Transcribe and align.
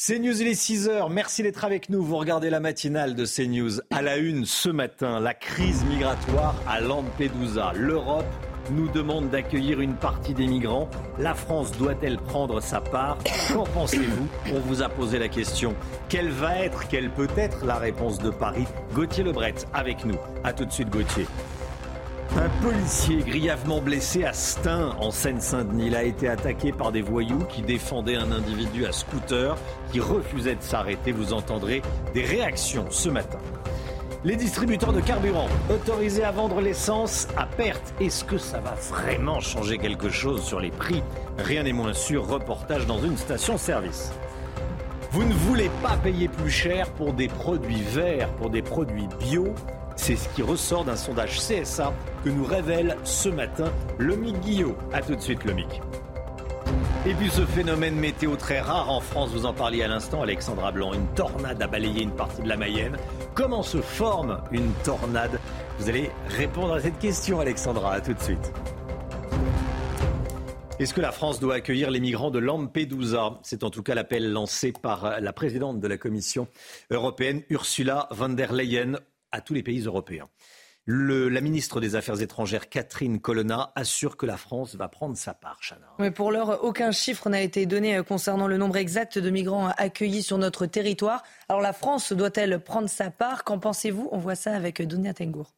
CNews, 0.00 0.40
il 0.40 0.46
est 0.46 0.52
6h. 0.52 1.12
Merci 1.12 1.42
d'être 1.42 1.64
avec 1.64 1.90
nous. 1.90 2.00
Vous 2.04 2.18
regardez 2.18 2.50
la 2.50 2.60
matinale 2.60 3.16
de 3.16 3.26
CNews. 3.26 3.80
À 3.90 4.00
la 4.00 4.16
une 4.16 4.44
ce 4.44 4.68
matin, 4.68 5.18
la 5.18 5.34
crise 5.34 5.84
migratoire 5.86 6.54
à 6.68 6.80
Lampedusa. 6.80 7.72
L'Europe 7.74 8.24
nous 8.70 8.86
demande 8.86 9.28
d'accueillir 9.28 9.80
une 9.80 9.96
partie 9.96 10.34
des 10.34 10.46
migrants. 10.46 10.88
La 11.18 11.34
France 11.34 11.72
doit-elle 11.72 12.18
prendre 12.18 12.60
sa 12.62 12.80
part? 12.80 13.18
Qu'en 13.52 13.64
pensez-vous? 13.64 14.28
On 14.54 14.60
vous 14.60 14.82
a 14.82 14.88
posé 14.88 15.18
la 15.18 15.26
question. 15.26 15.74
Quelle 16.08 16.30
va 16.30 16.56
être, 16.60 16.86
quelle 16.86 17.10
peut 17.10 17.26
être 17.36 17.66
la 17.66 17.74
réponse 17.74 18.20
de 18.20 18.30
Paris? 18.30 18.66
Gauthier 18.94 19.24
Lebret 19.24 19.56
avec 19.74 20.04
nous. 20.04 20.18
A 20.44 20.52
tout 20.52 20.64
de 20.64 20.70
suite 20.70 20.90
Gauthier. 20.90 21.26
Un 22.36 22.48
policier 22.62 23.18
grièvement 23.18 23.80
blessé 23.80 24.24
à 24.24 24.32
Stein, 24.32 24.94
en 25.00 25.10
Seine-Saint-Denis, 25.10 25.94
a 25.96 26.04
été 26.04 26.28
attaqué 26.28 26.72
par 26.72 26.92
des 26.92 27.00
voyous 27.00 27.44
qui 27.48 27.62
défendaient 27.62 28.16
un 28.16 28.30
individu 28.30 28.86
à 28.86 28.92
scooter 28.92 29.56
qui 29.90 29.98
refusait 29.98 30.54
de 30.54 30.62
s'arrêter. 30.62 31.10
Vous 31.10 31.32
entendrez 31.32 31.82
des 32.14 32.24
réactions 32.24 32.86
ce 32.90 33.08
matin. 33.08 33.38
Les 34.24 34.36
distributeurs 34.36 34.92
de 34.92 35.00
carburant 35.00 35.48
autorisés 35.70 36.24
à 36.24 36.30
vendre 36.30 36.60
l'essence 36.60 37.28
à 37.36 37.46
perte. 37.46 37.94
Est-ce 38.00 38.24
que 38.24 38.36
ça 38.36 38.58
va 38.60 38.74
vraiment 38.74 39.40
changer 39.40 39.78
quelque 39.78 40.10
chose 40.10 40.42
sur 40.42 40.60
les 40.60 40.70
prix? 40.70 41.02
Rien 41.38 41.62
n'est 41.62 41.72
moins 41.72 41.94
sûr. 41.94 42.26
Reportage 42.26 42.86
dans 42.86 43.00
une 43.00 43.16
station-service. 43.16 44.12
Vous 45.12 45.24
ne 45.24 45.32
voulez 45.32 45.70
pas 45.82 45.96
payer 45.96 46.28
plus 46.28 46.50
cher 46.50 46.90
pour 46.92 47.14
des 47.14 47.28
produits 47.28 47.82
verts, 47.82 48.28
pour 48.34 48.50
des 48.50 48.62
produits 48.62 49.08
bio? 49.18 49.54
C'est 49.98 50.16
ce 50.16 50.28
qui 50.30 50.42
ressort 50.42 50.84
d'un 50.84 50.96
sondage 50.96 51.38
CSA 51.38 51.92
que 52.24 52.30
nous 52.30 52.44
révèle 52.44 52.96
ce 53.04 53.28
matin 53.28 53.70
Lomic 53.98 54.40
Guillot. 54.40 54.76
A 54.92 55.02
tout 55.02 55.14
de 55.14 55.20
suite, 55.20 55.44
Lomic. 55.44 55.82
Et 57.04 57.14
puis 57.14 57.28
ce 57.28 57.44
phénomène 57.44 57.94
météo 57.94 58.36
très 58.36 58.60
rare 58.60 58.90
en 58.90 59.00
France, 59.00 59.30
vous 59.30 59.44
en 59.44 59.52
parliez 59.52 59.82
à 59.82 59.88
l'instant, 59.88 60.22
Alexandra 60.22 60.72
Blanc. 60.72 60.94
Une 60.94 61.06
tornade 61.08 61.60
a 61.60 61.66
balayé 61.66 62.02
une 62.02 62.14
partie 62.14 62.42
de 62.42 62.48
la 62.48 62.56
Mayenne. 62.56 62.96
Comment 63.34 63.62
se 63.62 63.80
forme 63.82 64.40
une 64.52 64.72
tornade? 64.84 65.40
Vous 65.78 65.88
allez 65.88 66.10
répondre 66.28 66.74
à 66.74 66.80
cette 66.80 66.98
question, 66.98 67.40
Alexandra. 67.40 67.94
A 67.94 68.00
tout 68.00 68.14
de 68.14 68.20
suite. 68.20 68.52
Est-ce 70.78 70.94
que 70.94 71.00
la 71.00 71.12
France 71.12 71.40
doit 71.40 71.56
accueillir 71.56 71.90
les 71.90 71.98
migrants 71.98 72.30
de 72.30 72.38
Lampedusa? 72.38 73.40
C'est 73.42 73.64
en 73.64 73.70
tout 73.70 73.82
cas 73.82 73.96
l'appel 73.96 74.32
lancé 74.32 74.72
par 74.72 75.20
la 75.20 75.32
présidente 75.32 75.80
de 75.80 75.88
la 75.88 75.98
Commission 75.98 76.46
européenne, 76.90 77.42
Ursula 77.50 78.06
von 78.12 78.28
der 78.28 78.52
Leyen, 78.52 79.00
à 79.32 79.40
tous 79.40 79.54
les 79.54 79.62
pays 79.62 79.80
européens. 79.80 80.28
la 80.86 81.40
ministre 81.40 81.80
des 81.80 81.94
Affaires 81.94 82.20
étrangères, 82.22 82.68
Catherine 82.68 83.20
Colonna, 83.20 83.72
assure 83.74 84.16
que 84.16 84.26
la 84.26 84.36
France 84.36 84.74
va 84.74 84.88
prendre 84.88 85.16
sa 85.16 85.34
part, 85.34 85.58
Chana. 85.60 85.86
Mais 85.98 86.10
pour 86.10 86.32
l'heure, 86.32 86.64
aucun 86.64 86.92
chiffre 86.92 87.28
n'a 87.28 87.42
été 87.42 87.66
donné 87.66 87.96
euh, 87.96 88.02
concernant 88.02 88.46
le 88.46 88.56
nombre 88.56 88.76
exact 88.76 89.18
de 89.18 89.30
migrants 89.30 89.68
accueillis 89.76 90.22
sur 90.22 90.38
notre 90.38 90.66
territoire. 90.66 91.22
Alors 91.48 91.60
la 91.60 91.72
France 91.72 92.12
doit-elle 92.12 92.58
prendre 92.62 92.88
sa 92.88 93.10
part? 93.10 93.44
Qu'en 93.44 93.58
pensez-vous? 93.58 94.08
On 94.12 94.18
voit 94.18 94.34
ça 94.34 94.54
avec 94.54 94.80
Dunia 94.80 95.12
Tengour. 95.14 95.54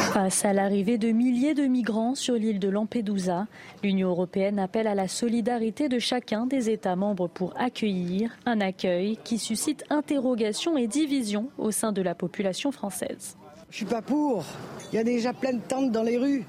Face 0.00 0.44
à 0.44 0.52
l'arrivée 0.52 0.98
de 0.98 1.12
milliers 1.12 1.54
de 1.54 1.64
migrants 1.64 2.14
sur 2.14 2.34
l'île 2.34 2.58
de 2.58 2.68
Lampedusa, 2.68 3.46
l'Union 3.84 4.08
européenne 4.08 4.58
appelle 4.58 4.86
à 4.86 4.94
la 4.94 5.08
solidarité 5.08 5.88
de 5.88 5.98
chacun 5.98 6.46
des 6.46 6.70
États 6.70 6.96
membres 6.96 7.28
pour 7.28 7.52
accueillir 7.56 8.36
un 8.46 8.60
accueil 8.60 9.18
qui 9.22 9.38
suscite 9.38 9.84
interrogations 9.90 10.76
et 10.76 10.86
divisions 10.86 11.48
au 11.58 11.70
sein 11.70 11.92
de 11.92 12.02
la 12.02 12.14
population 12.14 12.72
française. 12.72 13.36
Je 13.70 13.76
suis 13.76 13.84
pas 13.86 14.02
pour. 14.02 14.44
Il 14.92 14.96
y 14.96 14.98
a 14.98 15.04
déjà 15.04 15.32
plein 15.32 15.52
de 15.52 15.60
tentes 15.60 15.92
dans 15.92 16.02
les 16.02 16.16
rues. 16.16 16.44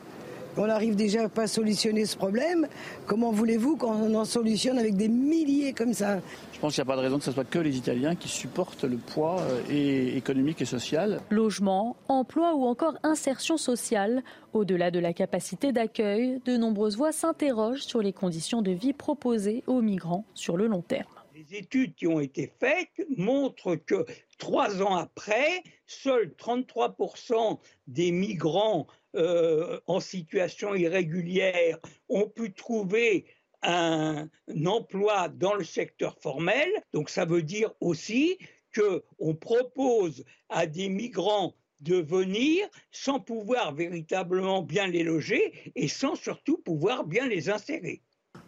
On 0.57 0.67
n'arrive 0.67 0.95
déjà 0.95 1.29
pas 1.29 1.44
à 1.44 1.47
solutionner 1.47 2.05
ce 2.05 2.17
problème. 2.17 2.67
Comment 3.05 3.31
voulez-vous 3.31 3.77
qu'on 3.77 4.13
en 4.16 4.25
solutionne 4.25 4.77
avec 4.77 4.95
des 4.95 5.07
milliers 5.07 5.72
comme 5.73 5.94
ça? 5.94 6.19
Pense 6.62 6.76
qu'il 6.76 6.84
n'y 6.84 6.90
a 6.90 6.94
pas 6.94 6.95
de 6.95 7.02
raison 7.02 7.17
que 7.17 7.23
ce 7.23 7.31
soit 7.31 7.44
que 7.44 7.58
les 7.58 7.76
Italiens 7.76 8.16
qui 8.16 8.28
supportent 8.28 8.84
le 8.84 8.98
poids 8.98 9.42
euh, 9.42 10.16
économique 10.16 10.62
et 10.62 10.66
social. 10.66 11.20
Logement, 11.31 11.98
emploi 12.08 12.53
ou 12.53 12.66
encore 12.66 12.94
insertion 13.02 13.58
sociale. 13.58 14.24
Au-delà 14.53 14.91
de 14.91 15.00
la 15.00 15.12
capacité 15.12 15.72
d'accueil, 15.72 16.40
de 16.46 16.58
nombreuses 16.58 16.97
voix 16.97 17.12
s'interrogent 17.12 17.81
sur 17.81 18.02
les 18.02 18.13
conditions 18.13 18.62
de 18.62 18.72
vie 18.72 18.94
proposées 18.94 19.63
aux 19.66 19.81
migrants 19.81 20.24
sur 20.35 20.56
le 20.56 20.68
long 20.68 20.84
terme. 20.84 21.09
Les 21.34 21.58
études 21.58 21.96
qui 21.96 22.06
ont 22.06 22.19
été 22.19 22.53
faites 22.59 23.08
montrent 23.18 23.75
que 23.75 24.06
trois 24.38 24.84
ans 24.84 24.96
après, 24.96 25.64
seuls 25.88 26.31
33% 26.38 27.58
des 27.88 28.12
migrants 28.12 28.85
euh, 29.16 29.80
en 29.88 30.00
situation 30.00 30.75
irrégulière 30.75 31.80
ont 32.08 32.30
pu 32.30 32.53
trouver 32.53 33.25
un, 33.63 34.27
emploi 34.66 35.29
dans 35.29 35.53
le 35.53 35.63
secteur 35.63 36.17
formel. 36.22 36.69
Donc 36.94 37.09
ça 37.09 37.25
veut 37.25 37.44
dire 37.44 37.72
aussi 37.79 38.38
qu'on 38.75 39.35
propose 39.35 40.23
à 40.49 40.66
des 40.66 40.89
migrants 40.89 41.55
de 41.81 41.95
venir 41.95 42.67
sans 42.91 43.19
pouvoir 43.19 43.73
véritablement 43.73 44.61
bien 44.61 44.88
les 44.88 45.03
loger 45.03 45.72
et 45.75 45.88
sans 45.88 46.16
surtout 46.16 46.57
pouvoir 46.57 47.05
bien 47.05 47.27
les 47.27 47.49
insérer. 47.49 48.01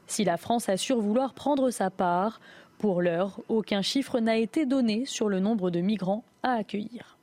Si 0.08 0.24
la 0.24 0.38
France 0.38 0.70
assure 0.70 1.00
vouloir 1.00 1.34
prendre 1.34 1.72
sa 1.72 1.90
part, 1.90 2.40
pour 2.78 3.02
l'heure, 3.02 3.40
aucun 3.48 3.82
chiffre 3.82 4.20
n'a 4.20 4.38
été 4.38 4.66
donné 4.66 5.06
sur 5.06 5.30
le 5.30 5.40
nombre 5.40 5.72
de 5.72 5.80
migrants 5.80 6.26
à 6.44 6.54
accueillir. 6.54 7.18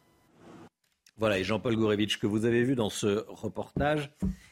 Voilà, 1.18 1.38
et 1.38 1.44
Jean-Paul 1.44 1.76
Gourevitch, 1.76 2.18
que 2.18 2.26
vous 2.26 2.46
avez 2.46 2.62
vu 2.62 2.74
dans 2.74 2.88
ce 2.88 3.26
reportage, 3.28 4.10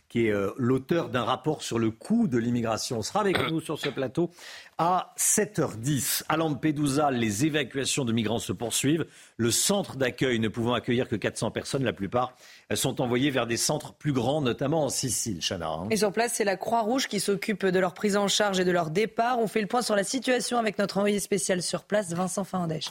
qui 0.09 0.27
est 0.27 0.33
euh, 0.33 0.53
l'auteur 0.57 1.11
d'un 1.11 1.25
rapport 1.25 1.63
sur 1.63 1.79
le 1.79 1.91
coût 1.91 2.29
de 2.29 2.39
l'immigration, 2.39 3.03
sera 3.03 3.21
avec 3.21 3.37
nous 3.51 3.61
sur 3.61 3.79
ce 3.79 3.89
plateau 3.89 4.31
à 4.79 5.13
7h10. 5.19 6.23
À 6.29 6.37
Lampedusa, 6.37 7.11
les 7.11 7.45
évacuations 7.45 8.05
de 8.05 8.13
migrants 8.13 8.39
se 8.39 8.53
poursuivent. 8.53 9.07
Le 9.37 9.51
centre 9.51 9.97
d'accueil 9.97 10.39
ne 10.39 10.49
pouvant 10.49 10.75
accueillir 10.75 11.09
que 11.09 11.17
400 11.17 11.51
personnes, 11.51 11.85
la 11.85 11.93
plupart 11.93 12.35
sont 12.75 13.01
envoyées 13.01 13.31
vers 13.31 13.47
des 13.47 13.57
centres 13.57 13.93
plus 13.93 14.13
grands, 14.13 14.41
notamment 14.41 14.85
en 14.85 14.89
Sicile, 14.89 15.41
Chana. 15.41 15.69
Et 15.91 15.97
sur 15.97 16.13
place, 16.13 16.35
c'est 16.35 16.45
la 16.45 16.57
Croix-Rouge 16.57 17.09
qui 17.09 17.21
s'occupe 17.21 17.67
de 17.67 17.79
leur 17.79 17.95
prise 17.95 18.17
en 18.17 18.29
charge 18.29 18.61
et 18.61 18.65
de 18.65 18.71
leur 18.71 18.91
départ. 18.91 19.39
On 19.39 19.47
fait 19.47 19.61
le 19.61 19.67
point 19.67 19.83
sur 19.83 19.97
la 19.97 20.05
situation 20.05 20.59
avec 20.59 20.79
notre 20.79 20.99
envoyé 20.99 21.21
spécial 21.21 21.63
sur 21.63 21.85
place, 21.85 22.13
Vincent 22.13 22.45
Fandèche. 22.45 22.91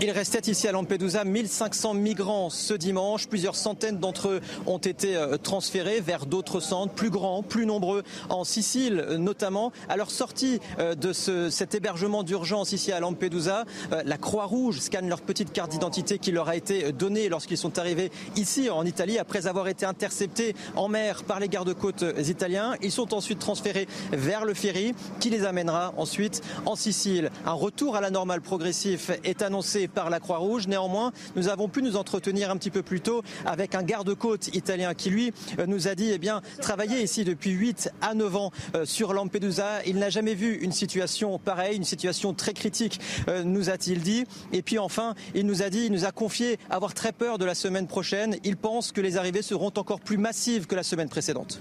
Il 0.00 0.12
restait 0.12 0.48
ici 0.48 0.68
à 0.68 0.72
Lampedusa 0.72 1.24
1500 1.24 1.94
migrants 1.94 2.50
ce 2.50 2.72
dimanche. 2.72 3.26
Plusieurs 3.26 3.56
centaines 3.56 3.98
d'entre 3.98 4.28
eux 4.28 4.40
ont 4.66 4.78
été 4.78 5.16
euh, 5.16 5.38
transférés 5.38 6.00
vers 6.00 6.24
d'autres 6.24 6.60
centres 6.60 6.92
plus 6.92 7.10
grands, 7.10 7.42
plus 7.42 7.66
nombreux 7.66 8.04
en 8.28 8.44
Sicile 8.44 9.04
notamment. 9.18 9.72
À 9.88 9.96
leur 9.96 10.12
sortie 10.12 10.60
euh, 10.78 10.94
de 10.94 11.12
cet 11.12 11.74
hébergement 11.74 12.22
d'urgence 12.22 12.70
ici 12.70 12.92
à 12.92 13.00
Lampedusa, 13.00 13.64
euh, 13.92 14.02
la 14.04 14.18
Croix-Rouge 14.18 14.78
scanne 14.78 15.08
leur 15.08 15.20
petite 15.20 15.52
carte 15.52 15.72
d'identité 15.72 16.20
qui 16.20 16.30
leur 16.30 16.48
a 16.48 16.54
été 16.54 16.92
donnée 16.92 17.28
lorsqu'ils 17.28 17.58
sont 17.58 17.76
arrivés 17.80 18.12
ici 18.36 18.70
en 18.70 18.86
Italie 18.86 19.18
après 19.18 19.48
avoir 19.48 19.66
été 19.66 19.84
interceptés 19.84 20.54
en 20.76 20.86
mer 20.86 21.24
par 21.24 21.40
les 21.40 21.48
gardes-côtes 21.48 22.04
italiens. 22.24 22.76
Ils 22.82 22.92
sont 22.92 23.14
ensuite 23.14 23.40
transférés 23.40 23.88
vers 24.12 24.44
le 24.44 24.54
ferry 24.54 24.94
qui 25.18 25.28
les 25.28 25.44
amènera 25.44 25.92
ensuite 25.96 26.40
en 26.66 26.76
Sicile. 26.76 27.32
Un 27.46 27.52
retour 27.52 27.96
à 27.96 28.00
la 28.00 28.10
normale 28.10 28.42
progressif 28.42 29.10
est 29.24 29.42
annoncé 29.42 29.87
par 29.88 30.10
la 30.10 30.20
Croix-Rouge. 30.20 30.68
Néanmoins, 30.68 31.12
nous 31.36 31.48
avons 31.48 31.68
pu 31.68 31.82
nous 31.82 31.96
entretenir 31.96 32.50
un 32.50 32.56
petit 32.56 32.70
peu 32.70 32.82
plus 32.82 33.00
tôt 33.00 33.22
avec 33.44 33.74
un 33.74 33.82
garde-côte 33.82 34.54
italien 34.54 34.94
qui, 34.94 35.10
lui, 35.10 35.32
euh, 35.58 35.66
nous 35.66 35.88
a 35.88 35.94
dit 35.94 36.10
eh 36.12 36.18
bien, 36.18 36.42
travailler 36.60 37.02
ici 37.02 37.24
depuis 37.24 37.50
8 37.50 37.90
à 38.00 38.14
9 38.14 38.36
ans 38.36 38.50
euh, 38.74 38.84
sur 38.84 39.12
Lampedusa. 39.12 39.84
Il 39.86 39.98
n'a 39.98 40.10
jamais 40.10 40.34
vu 40.34 40.56
une 40.56 40.72
situation 40.72 41.38
pareille, 41.38 41.76
une 41.76 41.84
situation 41.84 42.34
très 42.34 42.52
critique, 42.52 43.00
euh, 43.28 43.42
nous 43.44 43.70
a-t-il 43.70 44.00
dit. 44.00 44.24
Et 44.52 44.62
puis 44.62 44.78
enfin, 44.78 45.14
il 45.34 45.46
nous 45.46 45.62
a 45.62 45.70
dit, 45.70 45.86
il 45.86 45.92
nous 45.92 46.04
a 46.04 46.12
confié 46.12 46.58
avoir 46.70 46.94
très 46.94 47.12
peur 47.12 47.38
de 47.38 47.44
la 47.44 47.54
semaine 47.54 47.86
prochaine. 47.86 48.36
Il 48.44 48.56
pense 48.56 48.92
que 48.92 49.00
les 49.00 49.16
arrivées 49.16 49.42
seront 49.42 49.72
encore 49.76 50.00
plus 50.00 50.18
massives 50.18 50.66
que 50.66 50.74
la 50.74 50.82
semaine 50.82 51.08
précédente. 51.08 51.60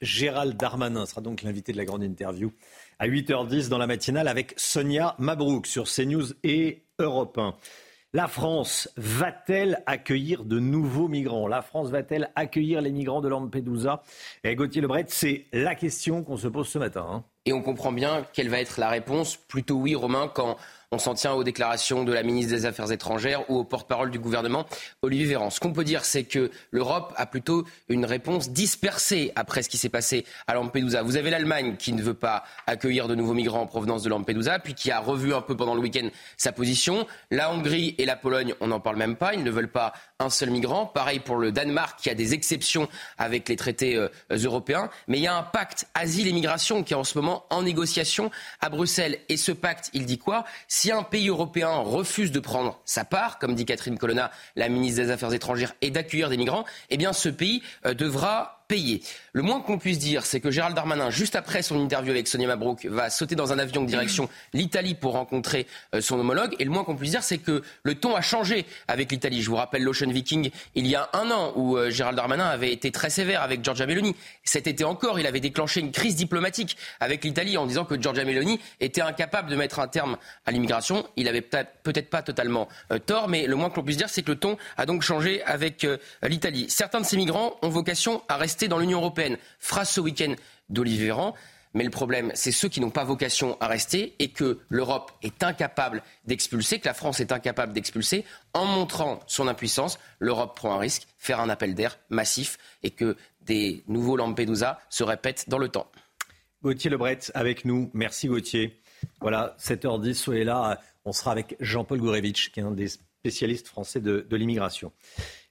Gérald 0.00 0.56
Darmanin 0.56 1.04
sera 1.04 1.20
donc 1.20 1.42
l'invité 1.42 1.72
de 1.72 1.76
la 1.76 1.84
grande 1.84 2.02
interview 2.02 2.52
à 2.98 3.06
8h10 3.06 3.68
dans 3.68 3.78
la 3.78 3.86
matinale 3.86 4.28
avec 4.28 4.54
Sonia 4.56 5.14
Mabrouk 5.18 5.66
sur 5.66 5.84
CNews 5.84 6.32
et 6.42 6.84
Europe 7.00 7.38
1. 7.38 7.54
La 8.12 8.26
France 8.26 8.88
va-t-elle 8.96 9.82
accueillir 9.86 10.44
de 10.44 10.58
nouveaux 10.58 11.06
migrants? 11.06 11.46
La 11.46 11.62
France 11.62 11.90
va-t-elle 11.90 12.30
accueillir 12.34 12.80
les 12.80 12.90
migrants 12.90 13.20
de 13.20 13.28
Lampedusa? 13.28 14.02
Et 14.42 14.56
Gauthier 14.56 14.80
Lebret, 14.80 15.04
c'est 15.06 15.46
la 15.52 15.76
question 15.76 16.24
qu'on 16.24 16.36
se 16.36 16.48
pose 16.48 16.66
ce 16.66 16.78
matin. 16.78 17.06
Hein. 17.08 17.24
Et 17.46 17.52
on 17.52 17.62
comprend 17.62 17.92
bien 17.92 18.26
quelle 18.32 18.48
va 18.48 18.60
être 18.60 18.80
la 18.80 18.88
réponse. 18.88 19.36
Plutôt 19.36 19.76
oui, 19.76 19.94
Romain, 19.94 20.28
quand 20.34 20.56
On 20.92 20.98
s'en 20.98 21.14
tient 21.14 21.34
aux 21.34 21.44
déclarations 21.44 22.02
de 22.02 22.12
la 22.12 22.24
ministre 22.24 22.50
des 22.50 22.66
Affaires 22.66 22.90
étrangères 22.90 23.48
ou 23.48 23.58
au 23.58 23.62
porte-parole 23.62 24.10
du 24.10 24.18
gouvernement, 24.18 24.66
Olivier 25.02 25.24
Véran. 25.26 25.48
Ce 25.48 25.60
qu'on 25.60 25.72
peut 25.72 25.84
dire, 25.84 26.04
c'est 26.04 26.24
que 26.24 26.50
l'Europe 26.72 27.12
a 27.14 27.26
plutôt 27.26 27.64
une 27.88 28.04
réponse 28.04 28.50
dispersée 28.50 29.30
après 29.36 29.62
ce 29.62 29.68
qui 29.68 29.78
s'est 29.78 29.88
passé 29.88 30.26
à 30.48 30.54
Lampedusa. 30.54 31.02
Vous 31.04 31.16
avez 31.16 31.30
l'Allemagne 31.30 31.76
qui 31.76 31.92
ne 31.92 32.02
veut 32.02 32.14
pas 32.14 32.42
accueillir 32.66 33.06
de 33.06 33.14
nouveaux 33.14 33.34
migrants 33.34 33.60
en 33.60 33.66
provenance 33.68 34.02
de 34.02 34.08
Lampedusa, 34.08 34.58
puis 34.58 34.74
qui 34.74 34.90
a 34.90 34.98
revu 34.98 35.32
un 35.32 35.42
peu 35.42 35.56
pendant 35.56 35.76
le 35.76 35.80
week-end 35.80 36.08
sa 36.36 36.50
position. 36.50 37.06
La 37.30 37.52
Hongrie 37.52 37.94
et 37.98 38.04
la 38.04 38.16
Pologne, 38.16 38.54
on 38.60 38.66
n'en 38.66 38.80
parle 38.80 38.96
même 38.96 39.14
pas. 39.14 39.34
Ils 39.34 39.44
ne 39.44 39.50
veulent 39.52 39.70
pas 39.70 39.92
un 40.18 40.28
seul 40.28 40.50
migrant. 40.50 40.86
Pareil 40.86 41.20
pour 41.20 41.36
le 41.36 41.52
Danemark 41.52 42.00
qui 42.00 42.10
a 42.10 42.16
des 42.16 42.34
exceptions 42.34 42.88
avec 43.16 43.48
les 43.48 43.54
traités 43.54 43.94
euh, 43.94 44.08
européens. 44.28 44.90
Mais 45.06 45.18
il 45.18 45.22
y 45.22 45.28
a 45.28 45.36
un 45.36 45.44
pacte 45.44 45.86
asile 45.94 46.26
et 46.26 46.32
migration 46.32 46.82
qui 46.82 46.94
est 46.94 46.96
en 46.96 47.04
ce 47.04 47.16
moment 47.16 47.44
en 47.50 47.62
négociation 47.62 48.32
à 48.60 48.70
Bruxelles. 48.70 49.20
Et 49.28 49.36
ce 49.36 49.52
pacte, 49.52 49.90
il 49.94 50.04
dit 50.04 50.18
quoi? 50.18 50.44
Si 50.80 50.90
un 50.90 51.02
pays 51.02 51.28
européen 51.28 51.72
refuse 51.72 52.32
de 52.32 52.40
prendre 52.40 52.80
sa 52.86 53.04
part, 53.04 53.38
comme 53.38 53.54
dit 53.54 53.66
Catherine 53.66 53.98
Colonna, 53.98 54.30
la 54.56 54.70
ministre 54.70 55.02
des 55.02 55.10
Affaires 55.10 55.34
étrangères, 55.34 55.74
et 55.82 55.90
d'accueillir 55.90 56.30
des 56.30 56.38
migrants, 56.38 56.64
eh 56.88 56.96
bien 56.96 57.12
ce 57.12 57.28
pays 57.28 57.62
euh, 57.84 57.92
devra 57.92 58.59
Le 59.32 59.42
moins 59.42 59.60
qu'on 59.60 59.78
puisse 59.78 59.98
dire, 59.98 60.24
c'est 60.24 60.40
que 60.40 60.50
Gérald 60.50 60.76
Darmanin, 60.76 61.10
juste 61.10 61.34
après 61.34 61.62
son 61.62 61.80
interview 61.80 62.12
avec 62.12 62.28
Sonia 62.28 62.46
Mabrouk, 62.46 62.84
va 62.86 63.10
sauter 63.10 63.34
dans 63.34 63.52
un 63.52 63.58
avion 63.58 63.82
direction 63.82 64.28
l'Italie 64.52 64.94
pour 64.94 65.12
rencontrer 65.12 65.66
euh, 65.94 66.00
son 66.00 66.18
homologue. 66.18 66.54
Et 66.58 66.64
le 66.64 66.70
moins 66.70 66.84
qu'on 66.84 66.96
puisse 66.96 67.10
dire, 67.10 67.22
c'est 67.22 67.38
que 67.38 67.62
le 67.82 67.94
ton 67.94 68.14
a 68.14 68.20
changé 68.20 68.66
avec 68.86 69.10
l'Italie. 69.10 69.42
Je 69.42 69.50
vous 69.50 69.56
rappelle 69.56 69.82
l'Ocean 69.82 70.10
Viking 70.10 70.50
il 70.74 70.86
y 70.86 70.94
a 70.94 71.08
un 71.12 71.30
an 71.30 71.52
où 71.56 71.76
euh, 71.76 71.90
Gérald 71.90 72.16
Darmanin 72.16 72.46
avait 72.46 72.72
été 72.72 72.90
très 72.92 73.10
sévère 73.10 73.42
avec 73.42 73.64
Giorgia 73.64 73.86
Meloni. 73.86 74.14
Cet 74.44 74.66
été 74.66 74.84
encore, 74.84 75.18
il 75.18 75.26
avait 75.26 75.40
déclenché 75.40 75.80
une 75.80 75.92
crise 75.92 76.14
diplomatique 76.14 76.76
avec 77.00 77.24
l'Italie 77.24 77.56
en 77.56 77.66
disant 77.66 77.84
que 77.84 78.00
Giorgia 78.00 78.24
Meloni 78.24 78.60
était 78.80 79.02
incapable 79.02 79.50
de 79.50 79.56
mettre 79.56 79.80
un 79.80 79.88
terme 79.88 80.16
à 80.46 80.52
l'immigration. 80.52 81.06
Il 81.16 81.28
avait 81.28 81.42
peut-être 81.42 82.10
pas 82.10 82.22
totalement 82.22 82.68
euh, 82.92 82.98
tort, 82.98 83.28
mais 83.28 83.46
le 83.46 83.56
moins 83.56 83.70
qu'on 83.70 83.82
puisse 83.82 83.96
dire, 83.96 84.08
c'est 84.08 84.22
que 84.22 84.32
le 84.32 84.38
ton 84.38 84.56
a 84.76 84.86
donc 84.86 85.02
changé 85.02 85.42
avec 85.44 85.86
l'Italie. 86.22 86.66
Certains 86.68 87.00
de 87.00 87.06
ces 87.06 87.16
migrants 87.16 87.56
ont 87.62 87.68
vocation 87.68 88.22
à 88.28 88.36
rester 88.36 88.59
dans 88.68 88.78
l'Union 88.78 88.98
européenne. 88.98 89.36
Phrase 89.58 89.90
ce 89.90 90.00
week-end 90.00 90.34
d'Olivier 90.68 91.06
Véran. 91.06 91.34
Mais 91.72 91.84
le 91.84 91.90
problème, 91.90 92.32
c'est 92.34 92.50
ceux 92.50 92.68
qui 92.68 92.80
n'ont 92.80 92.90
pas 92.90 93.04
vocation 93.04 93.56
à 93.60 93.68
rester 93.68 94.16
et 94.18 94.30
que 94.30 94.58
l'Europe 94.68 95.12
est 95.22 95.44
incapable 95.44 96.02
d'expulser, 96.24 96.80
que 96.80 96.88
la 96.88 96.94
France 96.94 97.20
est 97.20 97.30
incapable 97.30 97.72
d'expulser. 97.72 98.24
En 98.54 98.64
montrant 98.64 99.20
son 99.28 99.46
impuissance, 99.46 99.98
l'Europe 100.18 100.56
prend 100.56 100.74
un 100.74 100.78
risque, 100.78 101.06
faire 101.16 101.38
un 101.38 101.48
appel 101.48 101.76
d'air 101.76 101.98
massif 102.08 102.58
et 102.82 102.90
que 102.90 103.16
des 103.42 103.84
nouveaux 103.86 104.16
Lampedusa 104.16 104.80
se 104.88 105.04
répètent 105.04 105.48
dans 105.48 105.58
le 105.58 105.68
temps. 105.68 105.90
Gauthier 106.62 106.90
Lebret 106.90 107.20
avec 107.34 107.64
nous. 107.64 107.90
Merci 107.94 108.26
Gauthier. 108.26 108.80
Voilà, 109.20 109.56
7h10, 109.60 110.14
soyez 110.14 110.44
là. 110.44 110.80
On 111.04 111.12
sera 111.12 111.30
avec 111.30 111.56
Jean-Paul 111.60 112.00
Gourevitch, 112.00 112.50
qui 112.50 112.60
est 112.60 112.64
un 112.64 112.72
des 112.72 112.88
spécialistes 112.88 113.68
français 113.68 114.00
de 114.00 114.36
l'immigration. 114.36 114.92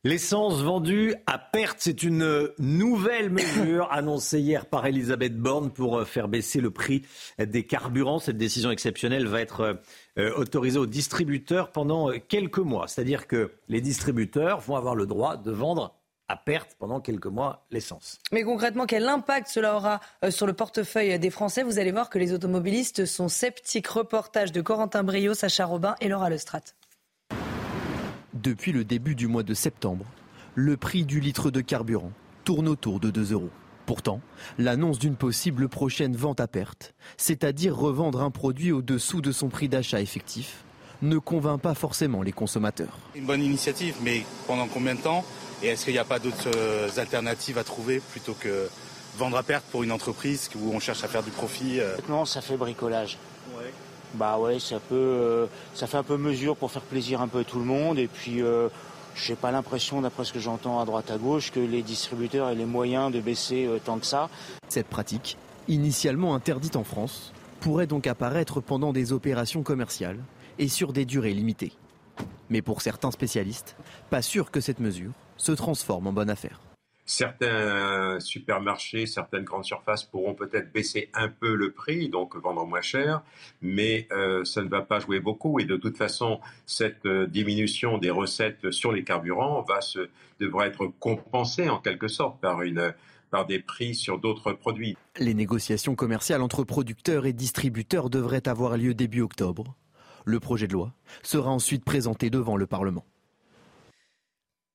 L'essence 0.06 0.62
vendue 0.62 1.14
à 1.28 1.38
perte, 1.38 1.80
c'est 1.82 2.04
une 2.04 2.48
nouvelle 2.58 3.30
mesure 3.30 3.86
annoncée 3.92 4.40
hier 4.40 4.66
par 4.66 4.86
Elisabeth 4.86 5.38
Borne 5.38 5.72
pour 5.72 5.98
euh, 5.98 6.06
faire 6.06 6.30
baisser 6.30 6.62
le 6.62 6.72
prix 6.72 7.06
des 7.38 7.66
carburants. 7.66 8.20
Cette 8.20 8.38
décision 8.38 8.72
exceptionnelle 8.72 9.28
va 9.28 9.42
être 9.42 9.82
euh, 10.18 10.34
autorisée 10.38 10.80
aux 10.80 10.86
distributeurs 10.86 11.74
pendant 11.74 12.12
euh, 12.12 12.18
quelques 12.26 12.60
mois. 12.60 12.88
C'est-à-dire 12.88 13.28
que 13.28 13.52
les 13.68 13.82
distributeurs 13.82 14.62
vont 14.62 14.78
avoir 14.78 14.96
le 14.96 15.06
droit 15.06 15.36
de 15.36 15.52
vendre 15.52 15.94
à 16.30 16.38
perte 16.38 16.78
pendant 16.80 17.02
quelques 17.02 17.26
mois 17.26 17.66
l'essence. 17.70 18.20
Mais 18.32 18.44
concrètement, 18.44 18.86
quel 18.86 19.06
impact 19.06 19.50
cela 19.50 19.76
aura 19.76 20.00
sur 20.30 20.48
le 20.48 20.54
portefeuille 20.54 21.20
des 21.20 21.30
Français? 21.30 21.64
Vous 21.64 21.78
allez 21.78 21.92
voir 21.92 22.10
que 22.10 22.20
les 22.20 22.32
automobilistes 22.32 23.06
sont 23.06 23.28
sceptiques. 23.28 23.88
Reportage 23.88 24.54
de 24.54 24.62
Corentin 24.62 25.04
Brio, 25.04 25.34
Sacha 25.34 25.66
Robin 25.66 25.96
et 26.00 26.08
Laura 26.08 26.30
Lestrade. 26.30 26.64
Depuis 28.36 28.72
le 28.72 28.84
début 28.84 29.16
du 29.16 29.28
mois 29.28 29.42
de 29.42 29.56
septembre, 29.56 30.06
le 30.54 30.78
prix 30.78 31.04
du 31.04 31.20
litre 31.20 31.50
de 31.50 31.62
carburant 31.62 32.12
tourne 32.44 32.68
autour 32.68 33.00
de 33.00 33.10
2 33.10 33.34
euros. 33.34 33.50
Pourtant, 33.88 34.22
l'annonce 34.60 35.00
d'une 35.00 35.16
possible 35.16 35.68
prochaine 35.68 36.16
vente 36.16 36.40
à 36.40 36.48
perte, 36.48 36.94
c'est-à-dire 37.18 37.76
revendre 37.76 38.22
un 38.22 38.30
produit 38.30 38.72
au-dessous 38.72 39.22
de 39.22 39.32
son 39.32 39.50
prix 39.50 39.68
d'achat 39.68 40.00
effectif, 40.00 40.64
ne 41.02 41.18
convainc 41.18 41.60
pas 41.60 41.74
forcément 41.74 42.22
les 42.22 42.32
consommateurs. 42.32 43.00
Une 43.16 43.26
bonne 43.26 43.42
initiative, 43.42 43.96
mais 44.04 44.24
pendant 44.46 44.68
combien 44.68 44.94
de 44.94 45.02
temps 45.02 45.26
Et 45.64 45.70
est-ce 45.70 45.86
qu'il 45.86 45.94
n'y 45.94 46.00
a 46.00 46.06
pas 46.06 46.20
d'autres 46.20 46.52
euh, 46.56 46.88
alternatives 46.98 47.58
à 47.58 47.64
trouver 47.64 48.00
plutôt 48.12 48.36
que 48.40 48.70
vendre 49.18 49.38
à 49.38 49.44
perte 49.44 49.66
pour 49.72 49.82
une 49.82 49.92
entreprise 49.92 50.52
où 50.56 50.72
on 50.72 50.80
cherche 50.80 51.04
à 51.04 51.08
faire 51.08 51.24
du 51.24 51.32
profit 51.32 51.80
euh? 51.80 51.96
Non, 52.08 52.26
ça 52.26 52.42
fait 52.42 52.58
bricolage. 52.58 53.18
Bah 54.16 54.38
ouais, 54.40 54.60
ça 54.60 54.80
peut, 54.80 54.96
euh, 54.96 55.46
ça 55.74 55.88
fait 55.88 55.98
un 55.98 56.04
peu 56.04 56.18
mesure 56.18 56.56
pour 56.56 56.72
faire 56.72 56.82
plaisir 56.82 57.22
un 57.22 57.28
peu 57.28 57.40
à 57.40 57.44
tout 57.44 57.60
le 57.60 57.66
monde. 57.66 58.00
Et 58.00 58.08
puis, 58.08 58.42
euh, 58.42 58.70
j'ai 59.16 59.36
pas 59.36 59.52
l'impression, 59.52 60.02
d'après 60.02 60.26
ce 60.26 60.34
que 60.34 60.40
j'entends 60.40 60.80
à 60.80 60.86
droite 60.86 61.12
à 61.12 61.18
gauche, 61.18 61.52
que 61.52 61.60
les 61.60 61.82
distributeurs 61.82 62.50
aient 62.50 62.56
les 62.56 62.66
moyens 62.66 63.12
de 63.12 63.20
baisser 63.20 63.66
euh, 63.66 63.80
tant 63.84 64.00
que 64.00 64.06
ça. 64.06 64.30
Cette 64.68 64.88
pratique, 64.88 65.38
initialement 65.68 66.34
interdite 66.34 66.76
en 66.76 66.84
France, 66.84 67.34
pourrait 67.60 67.88
donc 67.88 68.08
apparaître 68.08 68.62
pendant 68.62 68.94
des 68.94 69.14
opérations 69.14 69.64
commerciales 69.64 70.20
et 70.58 70.68
sur 70.68 70.94
des 70.94 71.06
durées 71.06 71.34
limitées. 71.34 71.74
Mais 72.50 72.62
pour 72.62 72.82
certains 72.82 73.12
spécialistes, 73.12 73.76
pas 74.10 74.22
sûr 74.22 74.50
que 74.50 74.60
cette 74.60 74.80
mesure 74.80 75.12
se 75.38 75.52
transforme 75.52 76.08
en 76.08 76.14
bonne 76.14 76.30
affaire. 76.30 76.60
Certains 77.12 78.20
supermarchés, 78.20 79.08
certaines 79.08 79.44
grandes 79.44 79.66
surfaces 79.66 80.04
pourront 80.04 80.36
peut-être 80.36 80.72
baisser 80.72 81.10
un 81.16 81.28
peu 81.28 81.56
le 81.56 81.72
prix, 81.72 82.08
donc 82.08 82.36
vendre 82.36 82.68
moins 82.68 82.82
cher, 82.82 83.24
mais 83.64 84.08
euh, 84.12 84.46
ça 84.46 84.62
ne 84.62 84.70
va 84.70 84.84
pas 84.84 85.00
jouer 85.00 85.20
beaucoup. 85.20 85.60
Et 85.60 85.66
de 85.66 85.76
toute 85.76 85.98
façon, 85.98 86.40
cette 86.68 87.08
euh, 87.08 87.26
diminution 87.26 87.98
des 87.98 88.12
recettes 88.12 88.70
sur 88.70 88.92
les 88.92 89.04
carburants 89.04 89.66
va 89.68 89.82
se, 89.82 90.08
devra 90.40 90.68
être 90.68 90.86
compensée 91.00 91.68
en 91.68 91.80
quelque 91.80 92.08
sorte 92.08 92.40
par, 92.42 92.62
une, 92.62 92.94
par 93.32 93.48
des 93.48 93.58
prix 93.58 93.96
sur 93.96 94.20
d'autres 94.20 94.54
produits. 94.54 94.96
Les 95.18 95.34
négociations 95.34 95.96
commerciales 95.96 96.44
entre 96.44 96.64
producteurs 96.64 97.26
et 97.26 97.34
distributeurs 97.34 98.12
devraient 98.12 98.48
avoir 98.48 98.78
lieu 98.78 98.94
début 98.94 99.22
octobre. 99.22 99.74
Le 100.26 100.40
projet 100.40 100.68
de 100.68 100.74
loi 100.74 100.94
sera 101.24 101.50
ensuite 101.50 101.84
présenté 101.84 102.30
devant 102.30 102.56
le 102.56 102.68
Parlement. 102.68 103.04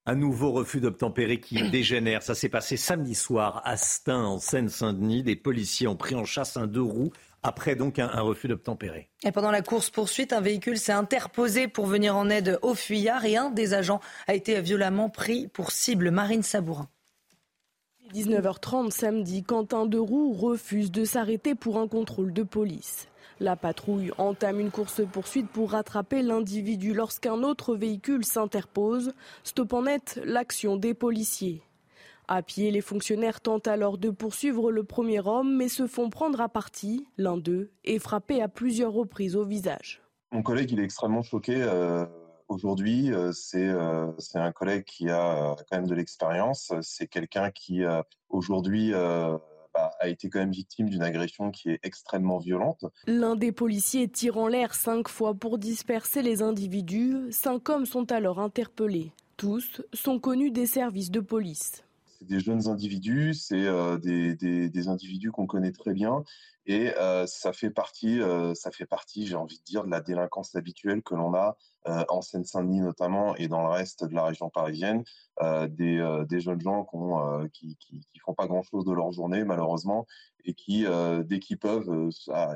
Un 0.06 0.16
nouveau 0.16 0.52
refus 0.52 0.80
d'obtempérer 0.80 1.40
qui 1.40 1.62
dégénère. 1.70 2.22
Ça 2.22 2.34
s'est 2.34 2.48
passé 2.48 2.76
samedi 2.76 3.14
soir 3.14 3.62
à 3.64 3.76
Stein, 3.76 4.24
en 4.24 4.38
Seine-Saint-Denis. 4.38 5.22
Des 5.22 5.36
policiers 5.36 5.86
ont 5.86 5.96
pris 5.96 6.14
en 6.14 6.24
chasse 6.24 6.56
un 6.56 6.66
deux 6.66 6.82
roues 6.82 7.12
après 7.44 7.76
donc 7.76 7.98
un, 7.98 8.08
refus 8.22 8.48
d'obtempérer. 8.48 9.10
Et 9.22 9.30
pendant 9.30 9.50
la 9.50 9.60
course-poursuite, 9.60 10.32
un 10.32 10.40
véhicule 10.40 10.78
s'est 10.78 10.92
interposé 10.92 11.68
pour 11.68 11.86
venir 11.86 12.16
en 12.16 12.30
aide 12.30 12.58
aux 12.62 12.74
fuyards 12.74 13.26
et 13.26 13.36
un 13.36 13.50
des 13.50 13.74
agents 13.74 14.00
a 14.26 14.34
été 14.34 14.60
violemment 14.62 15.10
pris 15.10 15.48
pour 15.48 15.70
cible. 15.70 16.10
Marine 16.10 16.42
Sabourin. 16.42 16.88
19h30 18.14 18.90
samedi, 18.90 19.42
Quentin 19.42 19.86
Deroux 19.86 20.32
refuse 20.32 20.90
de 20.90 21.04
s'arrêter 21.04 21.54
pour 21.54 21.78
un 21.78 21.88
contrôle 21.88 22.32
de 22.32 22.42
police. 22.42 23.08
La 23.40 23.56
patrouille 23.56 24.12
entame 24.18 24.60
une 24.60 24.70
course-poursuite 24.70 25.48
pour 25.48 25.72
rattraper 25.72 26.22
l'individu 26.22 26.94
lorsqu'un 26.94 27.42
autre 27.42 27.74
véhicule 27.74 28.24
s'interpose, 28.24 29.12
stoppant 29.42 29.82
net 29.82 30.20
l'action 30.24 30.76
des 30.76 30.94
policiers. 30.94 31.62
À 32.26 32.42
pied, 32.42 32.70
les 32.70 32.80
fonctionnaires 32.80 33.40
tentent 33.40 33.68
alors 33.68 33.98
de 33.98 34.08
poursuivre 34.08 34.72
le 34.72 34.82
premier 34.82 35.20
homme, 35.20 35.56
mais 35.56 35.68
se 35.68 35.86
font 35.86 36.08
prendre 36.08 36.40
à 36.40 36.48
partie. 36.48 37.06
L'un 37.18 37.36
d'eux 37.36 37.70
est 37.84 37.98
frappé 37.98 38.40
à 38.40 38.48
plusieurs 38.48 38.92
reprises 38.92 39.36
au 39.36 39.44
visage. 39.44 40.00
Mon 40.32 40.42
collègue, 40.42 40.72
il 40.72 40.80
est 40.80 40.84
extrêmement 40.84 41.22
choqué. 41.22 41.62
Euh, 41.62 42.06
aujourd'hui, 42.48 43.12
euh, 43.12 43.30
euh, 43.54 44.12
c'est 44.18 44.38
un 44.38 44.52
collègue 44.52 44.84
qui 44.84 45.10
a 45.10 45.54
quand 45.68 45.76
même 45.76 45.86
de 45.86 45.94
l'expérience. 45.94 46.72
C'est 46.80 47.08
quelqu'un 47.08 47.50
qui, 47.50 47.82
aujourd'hui, 48.30 48.92
a 50.04 50.08
été 50.08 50.28
quand 50.28 50.38
même 50.38 50.52
victime 50.52 50.88
d'une 50.88 51.02
agression 51.02 51.50
qui 51.50 51.70
est 51.70 51.80
extrêmement 51.82 52.38
violente. 52.38 52.84
L'un 53.06 53.36
des 53.36 53.52
policiers 53.52 54.08
tire 54.08 54.38
en 54.38 54.48
l'air 54.48 54.74
cinq 54.74 55.08
fois 55.08 55.34
pour 55.34 55.58
disperser 55.58 56.22
les 56.22 56.42
individus. 56.42 57.26
Cinq 57.30 57.68
hommes 57.68 57.86
sont 57.86 58.12
alors 58.12 58.38
interpellés. 58.38 59.12
Tous 59.36 59.82
sont 59.92 60.20
connus 60.20 60.50
des 60.50 60.66
services 60.66 61.10
de 61.10 61.20
police. 61.20 61.84
C'est 62.24 62.36
des 62.36 62.40
jeunes 62.40 62.68
individus, 62.68 63.34
c'est 63.34 63.66
euh, 63.66 63.98
des, 63.98 64.88
individus 64.88 65.30
qu'on 65.30 65.46
connaît 65.46 65.72
très 65.72 65.92
bien 65.92 66.24
et 66.66 66.94
euh, 66.96 67.26
ça 67.26 67.52
fait 67.52 67.70
partie, 67.70 68.20
euh, 68.20 68.54
ça 68.54 68.70
fait 68.70 68.86
partie, 68.86 69.26
j'ai 69.26 69.34
envie 69.34 69.58
de 69.58 69.64
dire, 69.64 69.84
de 69.84 69.90
la 69.90 70.00
délinquance 70.00 70.54
habituelle 70.54 71.02
que 71.02 71.14
l'on 71.14 71.34
a 71.34 71.56
en 72.08 72.22
Seine-Saint-Denis 72.22 72.80
notamment 72.80 73.36
et 73.36 73.46
dans 73.46 73.60
le 73.60 73.68
reste 73.68 74.04
de 74.06 74.14
la 74.14 74.24
région 74.24 74.48
parisienne, 74.48 75.04
des, 75.68 76.40
jeunes 76.40 76.60
gens 76.62 76.86
qui, 77.52 77.76
qui, 77.78 78.00
font 78.24 78.32
pas 78.32 78.46
grand-chose 78.46 78.86
de 78.86 78.92
leur 78.92 79.12
journée 79.12 79.44
malheureusement 79.44 80.06
et 80.46 80.54
qui, 80.54 80.86
dès 81.26 81.40
qu'ils 81.40 81.58
peuvent, 81.58 82.08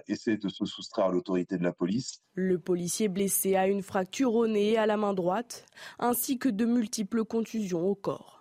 essaient 0.07 0.39
de 0.39 0.49
se 0.49 0.65
soustraire 0.65 1.07
à 1.07 1.13
l'autorité 1.13 1.59
de 1.59 1.63
la 1.63 1.73
police. 1.73 2.23
Le 2.33 2.59
policier 2.59 3.09
blessé 3.09 3.55
a 3.55 3.69
une 3.69 3.83
fracture 3.83 4.35
au 4.35 4.47
nez 4.47 4.73
et 4.73 4.79
à 4.79 4.87
la 4.87 4.97
main 4.97 5.13
droite, 5.13 5.67
ainsi 5.99 6.39
que 6.39 6.49
de 6.49 6.65
multiples 6.65 7.27
contusions 7.27 7.87
au 7.87 7.95
corps. 7.95 8.38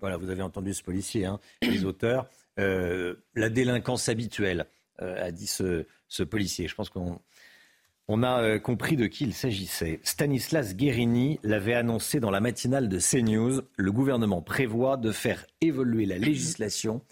Voilà, 0.00 0.16
vous 0.16 0.30
avez 0.30 0.42
entendu 0.42 0.74
ce 0.74 0.82
policier, 0.82 1.24
hein, 1.24 1.40
les 1.62 1.84
auteurs. 1.84 2.28
Euh, 2.58 3.14
la 3.34 3.48
délinquance 3.48 4.08
habituelle, 4.08 4.66
euh, 5.02 5.26
a 5.26 5.32
dit 5.32 5.46
ce, 5.46 5.86
policier. 6.22 6.68
Je 6.68 6.74
pense 6.74 6.88
qu'on 6.88 7.20
On 8.06 8.22
a 8.22 8.42
euh, 8.42 8.58
compris 8.58 8.96
de 8.96 9.06
qui 9.06 9.24
il 9.24 9.34
s'agissait. 9.34 10.00
Stanislas 10.04 10.76
Guérini 10.76 11.40
l'avait 11.42 11.74
annoncé 11.74 12.20
dans 12.20 12.30
la 12.30 12.40
matinale 12.40 12.88
de 12.88 12.98
CNews. 12.98 13.62
Le 13.76 13.92
gouvernement 13.92 14.40
prévoit 14.40 14.96
de 14.96 15.10
faire 15.10 15.46
évoluer 15.60 16.06
la 16.06 16.18
législation 16.18 17.02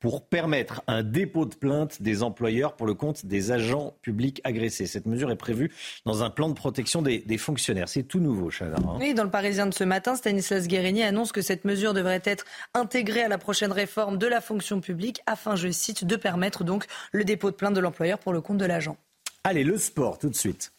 pour 0.00 0.26
permettre 0.26 0.82
un 0.86 1.02
dépôt 1.02 1.44
de 1.44 1.54
plainte 1.54 2.02
des 2.02 2.22
employeurs 2.22 2.74
pour 2.74 2.86
le 2.86 2.94
compte 2.94 3.26
des 3.26 3.52
agents 3.52 3.94
publics 4.02 4.40
agressés. 4.44 4.86
Cette 4.86 5.06
mesure 5.06 5.30
est 5.30 5.36
prévue 5.36 5.72
dans 6.06 6.22
un 6.22 6.30
plan 6.30 6.48
de 6.48 6.54
protection 6.54 7.02
des, 7.02 7.38
fonctionnaires. 7.38 7.88
C'est 7.88 8.02
tout 8.02 8.18
nouveau, 8.18 8.50
Chana. 8.50 8.76
Hein. 8.78 8.96
Oui, 8.98 9.14
dans 9.14 9.24
le 9.24 9.30
Parisien 9.30 9.66
de 9.66 9.74
ce 9.74 9.84
matin, 9.84 10.16
Stanislas 10.16 10.66
Guérini 10.66 11.02
annonce 11.02 11.32
que 11.32 11.42
cette 11.42 11.64
mesure 11.64 11.94
devrait 11.94 12.22
être 12.24 12.44
intégrée 12.74 13.22
à 13.22 13.28
la 13.28 13.38
prochaine 13.38 13.72
réforme 13.72 14.18
de 14.18 14.26
la 14.26 14.40
fonction 14.40 14.80
publique 14.80 15.20
afin, 15.26 15.54
je 15.54 15.70
cite, 15.70 16.04
de 16.04 16.16
permettre 16.16 16.64
donc 16.64 16.86
le 17.12 17.24
dépôt 17.24 17.50
de 17.50 17.56
plainte 17.56 17.74
de 17.74 17.80
l'employeur 17.80 18.18
pour 18.18 18.32
le 18.32 18.40
compte 18.40 18.58
de 18.58 18.64
l'agent. 18.64 18.96
Allez, 19.44 19.64
le 19.64 19.78
sport 19.78 20.18
tout 20.18 20.28
de 20.28 20.34
suite. 20.34 20.72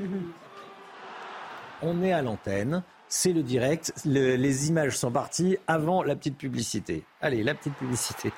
On 1.82 2.02
est 2.02 2.12
à 2.12 2.22
l'antenne, 2.22 2.82
c'est 3.08 3.32
le 3.32 3.42
direct, 3.42 3.92
les 4.04 4.68
images 4.68 4.98
sont 4.98 5.10
parties 5.10 5.56
avant 5.66 6.02
la 6.02 6.14
petite 6.14 6.36
publicité. 6.36 7.04
Allez, 7.20 7.42
la 7.42 7.54
petite 7.54 7.74
publicité. 7.74 8.32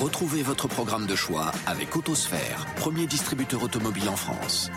Retrouvez 0.00 0.42
votre 0.42 0.68
programme 0.68 1.06
de 1.06 1.16
choix 1.16 1.50
avec 1.66 1.96
Autosphère, 1.96 2.66
premier 2.76 3.06
distributeur 3.06 3.62
automobile 3.62 4.08
en 4.10 4.16
France. 4.16 4.70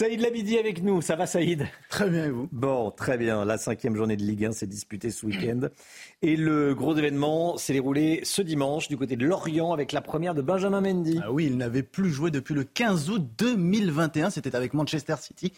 Saïd 0.00 0.20
Labidi 0.22 0.56
avec 0.56 0.82
nous, 0.82 1.02
ça 1.02 1.14
va 1.14 1.26
Saïd? 1.26 1.68
Très 1.90 2.08
bien 2.08 2.24
et 2.24 2.30
vous? 2.30 2.48
Bon, 2.52 2.90
très 2.90 3.18
bien. 3.18 3.44
La 3.44 3.58
cinquième 3.58 3.94
journée 3.94 4.16
de 4.16 4.22
Ligue 4.22 4.46
1 4.46 4.52
s'est 4.52 4.66
disputée 4.66 5.10
ce 5.10 5.26
week-end. 5.26 5.68
Et 6.22 6.36
le 6.36 6.74
gros 6.74 6.96
événement 6.96 7.58
s'est 7.58 7.74
déroulé 7.74 8.20
ce 8.22 8.40
dimanche 8.40 8.88
du 8.88 8.96
côté 8.96 9.16
de 9.16 9.26
Lorient 9.26 9.74
avec 9.74 9.92
la 9.92 10.00
première 10.00 10.34
de 10.34 10.40
Benjamin 10.40 10.80
Mendy. 10.80 11.20
Ah 11.22 11.30
oui, 11.30 11.48
il 11.50 11.58
n'avait 11.58 11.82
plus 11.82 12.08
joué 12.08 12.30
depuis 12.30 12.54
le 12.54 12.64
15 12.64 13.10
août 13.10 13.28
2021. 13.36 14.30
C'était 14.30 14.56
avec 14.56 14.72
Manchester 14.72 15.16
City. 15.20 15.52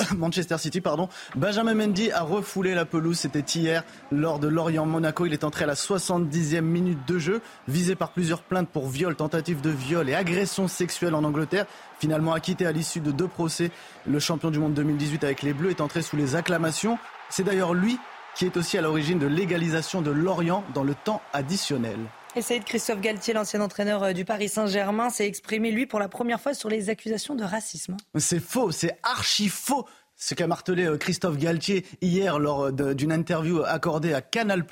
Manchester 0.16 0.58
City, 0.58 0.80
pardon. 0.80 1.08
Benjamin 1.34 1.74
Mendy 1.74 2.10
a 2.10 2.22
refoulé 2.22 2.74
la 2.74 2.84
pelouse. 2.84 3.18
C'était 3.18 3.40
hier 3.40 3.84
lors 4.10 4.38
de 4.38 4.48
Lorient-Monaco. 4.48 5.26
Il 5.26 5.32
est 5.32 5.44
entré 5.44 5.64
à 5.64 5.66
la 5.66 5.74
70e 5.74 6.60
minute 6.60 7.06
de 7.06 7.18
jeu, 7.18 7.42
visé 7.68 7.94
par 7.94 8.12
plusieurs 8.12 8.42
plaintes 8.42 8.68
pour 8.68 8.88
viol, 8.88 9.14
tentative 9.14 9.60
de 9.60 9.70
viol 9.70 10.08
et 10.08 10.14
agression 10.14 10.68
sexuelle 10.68 11.14
en 11.14 11.24
Angleterre. 11.24 11.66
Finalement 11.98 12.32
acquitté 12.32 12.66
à 12.66 12.72
l'issue 12.72 13.00
de 13.00 13.10
deux 13.10 13.28
procès, 13.28 13.70
le 14.06 14.18
champion 14.18 14.50
du 14.50 14.58
monde 14.58 14.74
2018 14.74 15.24
avec 15.24 15.42
les 15.42 15.52
Bleus 15.52 15.70
est 15.70 15.80
entré 15.80 16.02
sous 16.02 16.16
les 16.16 16.34
acclamations. 16.34 16.98
C'est 17.28 17.44
d'ailleurs 17.44 17.74
lui 17.74 17.98
qui 18.34 18.46
est 18.46 18.56
aussi 18.56 18.78
à 18.78 18.80
l'origine 18.80 19.18
de 19.18 19.26
l'égalisation 19.26 20.02
de 20.02 20.10
Lorient 20.10 20.64
dans 20.72 20.84
le 20.84 20.94
temps 20.94 21.20
additionnel. 21.32 21.98
Et 22.36 22.42
Saïd 22.42 22.62
Christophe 22.62 23.00
Galtier, 23.00 23.34
l'ancien 23.34 23.60
entraîneur 23.60 24.04
euh, 24.04 24.12
du 24.12 24.24
Paris 24.24 24.48
Saint-Germain, 24.48 25.10
s'est 25.10 25.26
exprimé, 25.26 25.72
lui, 25.72 25.86
pour 25.86 25.98
la 25.98 26.08
première 26.08 26.40
fois 26.40 26.54
sur 26.54 26.68
les 26.68 26.88
accusations 26.88 27.34
de 27.34 27.42
racisme. 27.42 27.96
C'est 28.16 28.38
faux, 28.38 28.70
c'est 28.70 28.98
archi 29.02 29.48
faux. 29.48 29.84
Ce 30.14 30.34
qu'a 30.34 30.46
martelé 30.46 30.84
euh, 30.84 30.96
Christophe 30.96 31.38
Galtier 31.38 31.84
hier 32.02 32.38
lors 32.38 32.66
euh, 32.66 32.94
d'une 32.94 33.10
interview 33.10 33.62
accordée 33.64 34.14
à 34.14 34.20
Canal+, 34.22 34.64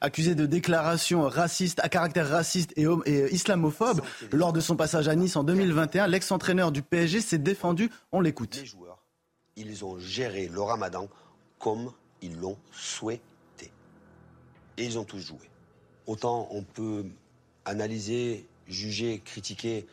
accusé 0.00 0.34
de 0.34 0.46
déclarations 0.46 1.28
racistes, 1.28 1.78
à 1.82 1.90
caractère 1.90 2.30
raciste 2.30 2.72
et, 2.76 2.86
islamophobe. 3.34 4.00
Lors 4.32 4.54
de 4.54 4.60
son 4.60 4.76
passage 4.76 5.06
à 5.06 5.14
Nice 5.14 5.36
en 5.36 5.44
2021, 5.44 6.06
l'ex-entraîneur 6.06 6.72
du 6.72 6.80
PSG 6.80 7.20
s'est 7.20 7.38
défendu. 7.38 7.90
On 8.12 8.20
l'écoute. 8.20 8.56
Les 8.56 8.64
joueurs, 8.64 9.02
ils 9.56 9.84
ont 9.84 9.98
géré 9.98 10.48
le 10.48 10.62
ramadan 10.62 11.08
comme 11.58 11.92
ils 12.22 12.36
l'ont 12.36 12.56
souhaité. 12.72 13.20
Et 14.78 14.84
ils 14.84 14.98
ont 14.98 15.04
tous 15.04 15.20
joué. 15.20 15.50
Autant 16.06 16.48
on 16.50 16.62
peut 16.62 17.06
analyser, 17.64 18.46
juger, 18.68 19.20
critiquer 19.24 19.86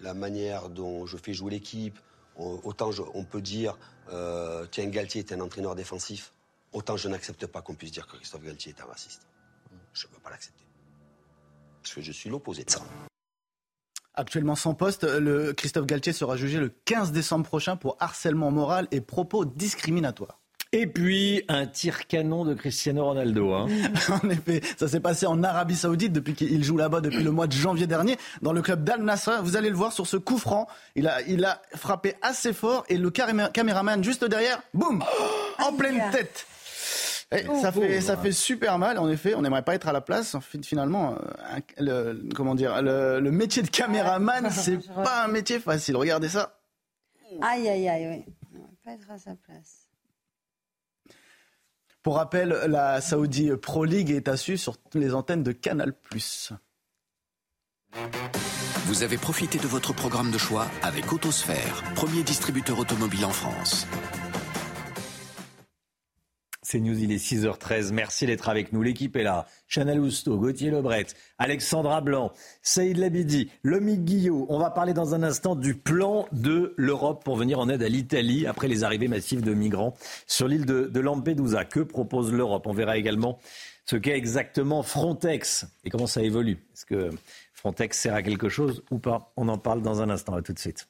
la 0.00 0.14
manière 0.14 0.68
dont 0.70 1.06
je 1.06 1.16
fais 1.16 1.34
jouer 1.34 1.50
l'équipe, 1.50 1.98
autant 2.36 2.90
on 3.14 3.24
peut 3.24 3.42
dire 3.42 3.76
euh, 4.12 4.66
tiens 4.70 4.86
Galtier 4.86 5.20
est 5.20 5.32
un 5.32 5.40
entraîneur 5.40 5.74
défensif, 5.74 6.32
autant 6.72 6.96
je 6.96 7.08
n'accepte 7.08 7.46
pas 7.46 7.62
qu'on 7.62 7.74
puisse 7.74 7.92
dire 7.92 8.06
que 8.06 8.16
Christophe 8.16 8.42
Galtier 8.42 8.74
est 8.76 8.80
un 8.82 8.86
raciste. 8.86 9.26
Je 9.92 10.06
ne 10.06 10.12
peux 10.12 10.20
pas 10.20 10.30
l'accepter. 10.30 10.64
Parce 11.82 11.94
que 11.94 12.00
je 12.00 12.12
suis 12.12 12.30
l'opposé 12.30 12.64
de 12.64 12.70
ça. 12.70 12.82
Actuellement 14.14 14.56
sans 14.56 14.74
poste, 14.74 15.06
Christophe 15.54 15.86
Galtier 15.86 16.12
sera 16.12 16.36
jugé 16.36 16.58
le 16.58 16.68
15 16.68 17.12
décembre 17.12 17.46
prochain 17.46 17.76
pour 17.76 17.96
harcèlement 18.00 18.50
moral 18.50 18.88
et 18.90 19.00
propos 19.00 19.44
discriminatoires. 19.44 20.39
Et 20.72 20.86
puis 20.86 21.42
un 21.48 21.66
tir 21.66 22.06
canon 22.06 22.44
de 22.44 22.54
Cristiano 22.54 23.04
Ronaldo. 23.04 23.52
Hein. 23.52 23.66
en 24.22 24.30
effet, 24.30 24.60
ça 24.76 24.86
s'est 24.86 25.00
passé 25.00 25.26
en 25.26 25.42
Arabie 25.42 25.74
Saoudite 25.74 26.12
depuis 26.12 26.34
qu'il 26.34 26.62
joue 26.62 26.76
là-bas 26.76 27.00
depuis 27.00 27.24
le 27.24 27.32
mois 27.32 27.48
de 27.48 27.52
janvier 27.52 27.88
dernier 27.88 28.16
dans 28.40 28.52
le 28.52 28.62
club 28.62 28.84
d'Al 28.84 29.02
Nassr. 29.02 29.42
Vous 29.42 29.56
allez 29.56 29.68
le 29.68 29.74
voir 29.74 29.92
sur 29.92 30.06
ce 30.06 30.16
coup 30.16 30.38
franc. 30.38 30.68
Il 30.94 31.08
a, 31.08 31.22
il 31.22 31.44
a 31.44 31.60
frappé 31.74 32.14
assez 32.22 32.52
fort 32.52 32.84
et 32.88 32.98
le 32.98 33.10
caméraman 33.10 34.04
juste 34.04 34.24
derrière, 34.24 34.62
boum, 34.72 35.02
en 35.58 35.72
pleine 35.72 36.00
tête. 36.12 36.46
Et 37.32 37.44
oh, 37.48 37.60
ça 37.60 37.70
fait 37.72 38.00
ça 38.00 38.16
fait 38.16 38.32
super 38.32 38.78
mal. 38.78 38.98
En 38.98 39.08
effet, 39.08 39.34
on 39.34 39.42
n'aimerait 39.42 39.62
pas 39.62 39.74
être 39.74 39.88
à 39.88 39.92
la 39.92 40.00
place. 40.00 40.36
Finalement, 40.62 41.14
euh, 41.14 41.60
le, 41.78 42.28
comment 42.34 42.54
dire, 42.56 42.80
le, 42.82 43.20
métier 43.30 43.62
de 43.62 43.70
caméraman, 43.70 44.50
c'est 44.50 44.78
pas 44.94 45.24
un 45.24 45.28
métier 45.28 45.58
facile. 45.58 45.96
Regardez 45.96 46.28
ça. 46.28 46.60
Aïe 47.40 47.68
aïe 47.68 47.88
aïe, 47.88 48.06
oui. 48.08 48.34
On 48.54 48.58
va 48.58 48.68
pas 48.84 48.92
être 48.92 49.10
à 49.10 49.18
sa 49.18 49.34
place. 49.36 49.79
Pour 52.02 52.16
rappel, 52.16 52.48
la 52.68 53.00
Saudi 53.02 53.50
Pro 53.60 53.84
League 53.84 54.10
est 54.10 54.28
à 54.28 54.38
suivre 54.38 54.58
sur 54.58 54.76
les 54.94 55.12
antennes 55.12 55.42
de 55.42 55.52
Canal+. 55.52 55.92
Vous 58.86 59.02
avez 59.02 59.18
profité 59.18 59.58
de 59.58 59.66
votre 59.66 59.92
programme 59.92 60.30
de 60.30 60.38
choix 60.38 60.66
avec 60.82 61.12
Autosphère, 61.12 61.82
premier 61.94 62.22
distributeur 62.22 62.78
automobile 62.78 63.26
en 63.26 63.30
France. 63.30 63.86
C'est 66.70 66.78
News, 66.78 67.02
il 67.02 67.10
est 67.10 67.16
6h13. 67.16 67.92
Merci 67.92 68.26
d'être 68.26 68.48
avec 68.48 68.72
nous. 68.72 68.80
L'équipe 68.80 69.16
est 69.16 69.24
là. 69.24 69.48
Chanel 69.66 69.98
Housteau, 69.98 70.38
Gauthier 70.38 70.70
Lebret, 70.70 71.06
Alexandra 71.36 72.00
Blanc, 72.00 72.30
Saïd 72.62 72.96
Labidi, 72.96 73.50
Lomique 73.64 74.04
Guillot. 74.04 74.46
On 74.48 74.60
va 74.60 74.70
parler 74.70 74.94
dans 74.94 75.12
un 75.12 75.24
instant 75.24 75.56
du 75.56 75.74
plan 75.74 76.28
de 76.30 76.72
l'Europe 76.76 77.24
pour 77.24 77.34
venir 77.34 77.58
en 77.58 77.68
aide 77.68 77.82
à 77.82 77.88
l'Italie 77.88 78.46
après 78.46 78.68
les 78.68 78.84
arrivées 78.84 79.08
massives 79.08 79.42
de 79.42 79.52
migrants 79.52 79.96
sur 80.28 80.46
l'île 80.46 80.64
de, 80.64 80.82
de 80.82 81.00
Lampedusa. 81.00 81.64
Que 81.64 81.80
propose 81.80 82.32
l'Europe? 82.32 82.64
On 82.68 82.72
verra 82.72 82.96
également 82.96 83.40
ce 83.84 83.96
qu'est 83.96 84.16
exactement 84.16 84.84
Frontex 84.84 85.66
et 85.82 85.90
comment 85.90 86.06
ça 86.06 86.22
évolue. 86.22 86.64
Est-ce 86.72 86.86
que 86.86 87.10
Frontex 87.52 87.98
sert 87.98 88.14
à 88.14 88.22
quelque 88.22 88.48
chose 88.48 88.84
ou 88.92 89.00
pas? 89.00 89.32
On 89.36 89.48
en 89.48 89.58
parle 89.58 89.82
dans 89.82 90.02
un 90.02 90.08
instant. 90.08 90.34
À 90.34 90.42
tout 90.42 90.52
de 90.52 90.60
suite. 90.60 90.86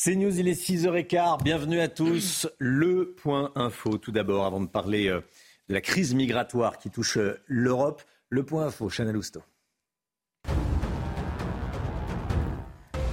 C'est 0.00 0.14
News, 0.14 0.38
il 0.38 0.46
est 0.46 0.52
6h15. 0.52 1.42
Bienvenue 1.42 1.80
à 1.80 1.88
tous. 1.88 2.46
Le 2.58 3.16
point 3.16 3.50
info, 3.56 3.98
tout 3.98 4.12
d'abord, 4.12 4.46
avant 4.46 4.60
de 4.60 4.68
parler 4.68 5.08
euh, 5.08 5.20
de 5.68 5.74
la 5.74 5.80
crise 5.80 6.14
migratoire 6.14 6.78
qui 6.78 6.88
touche 6.88 7.16
euh, 7.16 7.42
l'Europe. 7.48 8.00
Le 8.28 8.44
point 8.44 8.66
info, 8.66 8.88
Chanel 8.88 9.16
Housteau. 9.16 9.42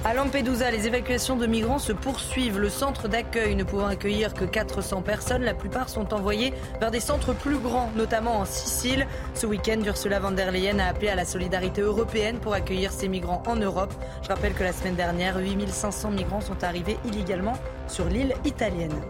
À 0.07 0.13
Lampedusa, 0.13 0.69
les 0.69 0.85
évacuations 0.85 1.35
de 1.35 1.47
migrants 1.47 1.79
se 1.79 1.91
poursuivent. 1.91 2.59
Le 2.59 2.69
centre 2.69 3.07
d'accueil 3.07 3.55
ne 3.55 3.63
pouvant 3.63 3.87
accueillir 3.87 4.35
que 4.35 4.45
400 4.45 5.01
personnes, 5.01 5.41
la 5.41 5.55
plupart 5.55 5.89
sont 5.89 6.13
envoyés 6.13 6.53
vers 6.79 6.91
des 6.91 6.99
centres 6.99 7.33
plus 7.33 7.57
grands, 7.57 7.89
notamment 7.95 8.37
en 8.37 8.45
Sicile. 8.45 9.07
Ce 9.33 9.47
week-end, 9.47 9.81
Ursula 9.83 10.19
von 10.19 10.29
der 10.29 10.51
Leyen 10.51 10.77
a 10.77 10.89
appelé 10.89 11.07
à 11.07 11.15
la 11.15 11.25
solidarité 11.25 11.81
européenne 11.81 12.37
pour 12.37 12.53
accueillir 12.53 12.91
ces 12.91 13.07
migrants 13.07 13.41
en 13.47 13.55
Europe. 13.55 13.95
Je 14.21 14.27
rappelle 14.27 14.53
que 14.53 14.63
la 14.63 14.73
semaine 14.73 14.95
dernière, 14.95 15.39
8500 15.39 16.11
migrants 16.11 16.41
sont 16.41 16.63
arrivés 16.63 16.99
illégalement 17.03 17.53
sur 17.87 18.05
l'île 18.05 18.35
italienne. 18.45 19.01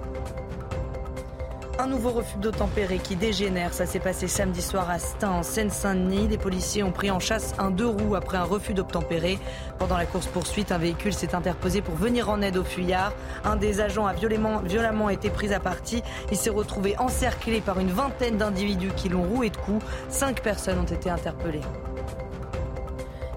Un 1.78 1.88
nouveau 1.88 2.12
refus 2.12 2.38
d'obtempérer 2.38 3.00
qui 3.00 3.18
dégénère. 3.18 3.74
Ça 3.74 3.86
s'est 3.86 4.00
passé 4.00 4.30
samedi 4.30 4.62
soir 4.62 4.90
à 4.90 4.98
Stein, 4.98 5.30
en 5.30 5.44
Seine-Saint-Denis. 5.44 6.28
Des 6.28 6.38
policiers 6.38 6.84
ont 6.84 6.94
pris 6.94 7.12
en 7.12 7.20
chasse 7.20 7.54
un 7.60 7.70
deux 7.70 7.88
roues 7.88 8.16
après 8.16 8.38
un 8.38 8.46
refus 8.46 8.74
d'obtempérer. 8.74 9.40
Pendant 9.78 9.98
la 9.98 10.06
course-poursuite, 10.06 10.72
un 10.72 10.78
véhicule 10.78 11.14
s'est 11.14 11.36
interposé 11.36 11.82
pour 11.82 11.96
venir 11.96 12.30
en 12.30 12.42
aide 12.42 12.56
aux 12.56 12.64
fuyards. 12.64 13.14
Un 13.44 13.58
des 13.58 13.82
agents 13.82 14.06
a 14.06 14.14
violemment, 14.14 14.60
violemment 14.60 15.10
été 15.10 15.30
pris 15.30 15.54
à 15.54 15.60
partie. 15.60 16.02
Il 16.32 16.38
s'est 16.38 16.50
retrouvé 16.50 16.98
encerclé 16.98 17.60
par 17.60 17.78
une 17.80 17.92
vingtaine 17.92 18.38
d'individus 18.38 18.92
qui 18.96 19.10
l'ont 19.10 19.24
roué 19.24 19.50
de 19.50 19.58
coups. 19.58 19.86
Cinq 20.08 20.42
personnes 20.42 20.80
ont 20.80 20.84
été 20.84 21.10
interpellées. 21.10 21.62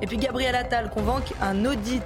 Et 0.00 0.06
puis 0.06 0.16
Gabriel 0.16 0.54
Attal 0.54 0.90
convoque 0.90 1.32
un 1.40 1.64
audit 1.64 2.02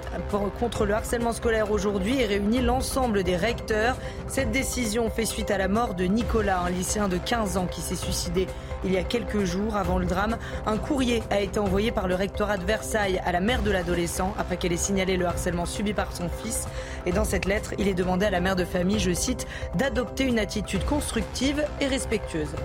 contre 0.59 0.85
le 0.85 0.93
harcèlement 0.95 1.31
scolaire 1.31 1.71
aujourd'hui 1.71 2.19
et 2.19 2.25
réunit 2.25 2.61
l'ensemble 2.61 3.23
des 3.23 3.35
recteurs. 3.35 3.97
Cette 4.27 4.51
décision 4.51 5.09
fait 5.09 5.25
suite 5.25 5.51
à 5.51 5.57
la 5.57 5.67
mort 5.67 5.93
de 5.93 6.05
Nicolas, 6.05 6.61
un 6.61 6.69
lycéen 6.69 7.07
de 7.07 7.17
15 7.17 7.57
ans 7.57 7.67
qui 7.67 7.81
s'est 7.81 7.95
suicidé 7.95 8.47
il 8.83 8.91
y 8.91 8.97
a 8.97 9.03
quelques 9.03 9.43
jours 9.43 9.75
avant 9.75 9.97
le 9.97 10.05
drame. 10.05 10.37
Un 10.65 10.77
courrier 10.77 11.23
a 11.29 11.39
été 11.39 11.59
envoyé 11.59 11.91
par 11.91 12.07
le 12.07 12.15
rectorat 12.15 12.57
de 12.57 12.65
Versailles 12.65 13.21
à 13.25 13.31
la 13.31 13.39
mère 13.39 13.61
de 13.61 13.71
l'adolescent 13.71 14.33
après 14.37 14.57
qu'elle 14.57 14.73
ait 14.73 14.77
signalé 14.77 15.15
le 15.15 15.25
harcèlement 15.25 15.65
subi 15.65 15.93
par 15.93 16.15
son 16.15 16.29
fils. 16.29 16.67
Et 17.05 17.11
dans 17.11 17.23
cette 17.23 17.45
lettre, 17.45 17.73
il 17.77 17.87
est 17.87 17.93
demandé 17.93 18.25
à 18.25 18.29
la 18.29 18.41
mère 18.41 18.55
de 18.55 18.65
famille, 18.65 18.99
je 18.99 19.13
cite, 19.13 19.47
d'adopter 19.75 20.23
une 20.25 20.39
attitude 20.39 20.83
constructive 20.85 21.63
et 21.79 21.87
respectueuse. 21.87 22.55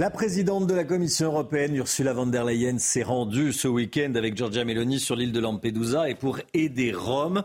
La 0.00 0.10
présidente 0.10 0.68
de 0.68 0.74
la 0.74 0.84
Commission 0.84 1.26
européenne, 1.26 1.74
Ursula 1.74 2.12
von 2.12 2.26
der 2.26 2.44
Leyen, 2.44 2.78
s'est 2.78 3.02
rendue 3.02 3.52
ce 3.52 3.66
week-end 3.66 4.14
avec 4.14 4.36
Giorgia 4.36 4.64
Meloni 4.64 5.00
sur 5.00 5.16
l'île 5.16 5.32
de 5.32 5.40
Lampedusa 5.40 6.08
et 6.08 6.14
pour 6.14 6.38
aider 6.54 6.92
Rome, 6.92 7.42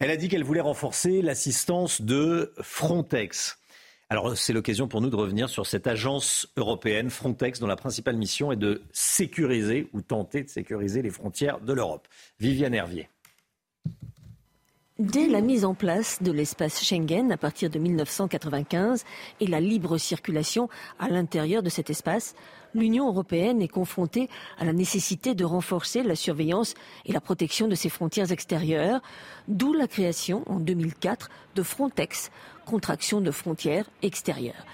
elle 0.00 0.10
a 0.10 0.16
dit 0.16 0.28
qu'elle 0.28 0.42
voulait 0.42 0.60
renforcer 0.60 1.22
l'assistance 1.22 2.02
de 2.02 2.52
Frontex. 2.60 3.60
Alors 4.08 4.36
c'est 4.36 4.52
l'occasion 4.52 4.88
pour 4.88 5.00
nous 5.00 5.10
de 5.10 5.16
revenir 5.16 5.48
sur 5.48 5.64
cette 5.64 5.86
agence 5.86 6.48
européenne 6.56 7.08
Frontex 7.08 7.60
dont 7.60 7.68
la 7.68 7.76
principale 7.76 8.16
mission 8.16 8.50
est 8.50 8.56
de 8.56 8.82
sécuriser 8.90 9.88
ou 9.92 10.02
tenter 10.02 10.42
de 10.42 10.48
sécuriser 10.48 11.02
les 11.02 11.10
frontières 11.10 11.60
de 11.60 11.72
l'Europe. 11.72 12.08
Viviane 12.40 12.74
Hervier. 12.74 13.08
Dès 14.98 15.28
la 15.28 15.42
mise 15.42 15.66
en 15.66 15.74
place 15.74 16.22
de 16.22 16.32
l'espace 16.32 16.82
Schengen 16.82 17.30
à 17.30 17.36
partir 17.36 17.68
de 17.68 17.78
1995 17.78 19.04
et 19.40 19.46
la 19.46 19.60
libre 19.60 19.98
circulation 19.98 20.70
à 20.98 21.10
l'intérieur 21.10 21.62
de 21.62 21.68
cet 21.68 21.90
espace, 21.90 22.34
l'Union 22.74 23.06
européenne 23.06 23.60
est 23.60 23.68
confrontée 23.68 24.30
à 24.56 24.64
la 24.64 24.72
nécessité 24.72 25.34
de 25.34 25.44
renforcer 25.44 26.02
la 26.02 26.16
surveillance 26.16 26.72
et 27.04 27.12
la 27.12 27.20
protection 27.20 27.68
de 27.68 27.74
ses 27.74 27.90
frontières 27.90 28.32
extérieures, 28.32 29.02
d'où 29.48 29.74
la 29.74 29.86
création 29.86 30.44
en 30.46 30.60
2004 30.60 31.28
de 31.54 31.62
Frontex, 31.62 32.30
contraction 32.64 33.20
de 33.20 33.30
frontières 33.30 33.90
extérieures. 34.00 34.64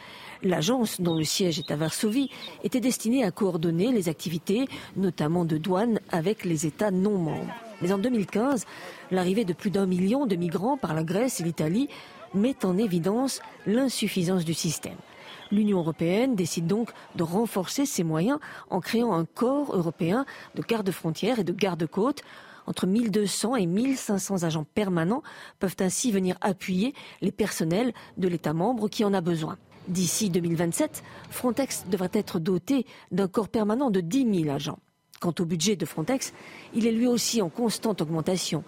L'agence, 0.44 1.00
dont 1.00 1.14
le 1.16 1.24
siège 1.24 1.58
est 1.58 1.72
à 1.72 1.76
Varsovie, 1.76 2.30
était 2.62 2.78
destinée 2.78 3.24
à 3.24 3.32
coordonner 3.32 3.90
les 3.90 4.08
activités, 4.08 4.68
notamment 4.94 5.44
de 5.44 5.58
douane, 5.58 5.98
avec 6.12 6.44
les 6.44 6.64
États 6.64 6.92
non 6.92 7.18
membres. 7.18 7.71
Mais 7.82 7.92
en 7.92 7.98
2015, 7.98 8.64
l'arrivée 9.10 9.44
de 9.44 9.52
plus 9.52 9.70
d'un 9.70 9.86
million 9.86 10.26
de 10.26 10.36
migrants 10.36 10.76
par 10.76 10.94
la 10.94 11.02
Grèce 11.02 11.40
et 11.40 11.42
l'Italie 11.42 11.88
met 12.32 12.64
en 12.64 12.78
évidence 12.78 13.40
l'insuffisance 13.66 14.44
du 14.44 14.54
système. 14.54 14.96
L'Union 15.50 15.80
européenne 15.80 16.36
décide 16.36 16.66
donc 16.66 16.90
de 17.16 17.24
renforcer 17.24 17.84
ses 17.84 18.04
moyens 18.04 18.38
en 18.70 18.80
créant 18.80 19.12
un 19.12 19.24
corps 19.24 19.76
européen 19.76 20.24
de 20.54 20.62
garde-frontières 20.62 21.40
et 21.40 21.44
de 21.44 21.52
garde-côtes. 21.52 22.22
Entre 22.66 22.86
1200 22.86 23.56
et 23.56 23.66
1500 23.66 24.44
agents 24.44 24.64
permanents 24.64 25.24
peuvent 25.58 25.76
ainsi 25.80 26.12
venir 26.12 26.36
appuyer 26.40 26.94
les 27.20 27.32
personnels 27.32 27.92
de 28.16 28.28
l'État 28.28 28.54
membre 28.54 28.88
qui 28.88 29.04
en 29.04 29.12
a 29.12 29.20
besoin. 29.20 29.58
D'ici 29.88 30.30
2027, 30.30 31.02
Frontex 31.30 31.84
devrait 31.90 32.10
être 32.12 32.38
doté 32.38 32.86
d'un 33.10 33.26
corps 33.26 33.48
permanent 33.48 33.90
de 33.90 34.00
10 34.00 34.42
000 34.44 34.54
agents. 34.54 34.78
Quant 35.22 35.34
au 35.38 35.44
budget 35.44 35.76
de 35.76 35.86
Frontex, 35.86 36.32
il 36.74 36.84
est 36.84 36.90
lui 36.90 37.06
aussi 37.06 37.42
en 37.42 37.48
constante 37.48 38.00
augmentation. 38.00 38.64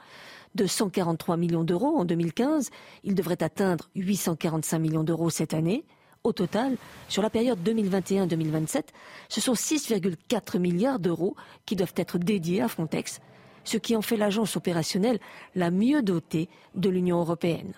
De 0.54 0.66
143 0.66 1.36
millions 1.36 1.64
d'euros 1.64 1.98
en 1.98 2.04
2015, 2.04 2.70
il 3.02 3.16
devrait 3.16 3.42
atteindre 3.42 3.90
845 3.96 4.78
millions 4.78 5.02
d'euros 5.02 5.30
cette 5.30 5.52
année. 5.52 5.84
Au 6.22 6.32
total, 6.32 6.76
sur 7.08 7.22
la 7.22 7.30
période 7.30 7.58
2021-2027, 7.68 8.84
ce 9.28 9.40
sont 9.40 9.54
6,4 9.54 10.60
milliards 10.60 11.00
d'euros 11.00 11.34
qui 11.66 11.74
doivent 11.74 11.94
être 11.96 12.18
dédiés 12.18 12.62
à 12.62 12.68
Frontex, 12.68 13.20
ce 13.64 13.76
qui 13.76 13.96
en 13.96 14.02
fait 14.02 14.16
l'agence 14.16 14.54
opérationnelle 14.54 15.18
la 15.56 15.72
mieux 15.72 16.02
dotée 16.02 16.48
de 16.76 16.88
l'Union 16.88 17.18
européenne. 17.18 17.72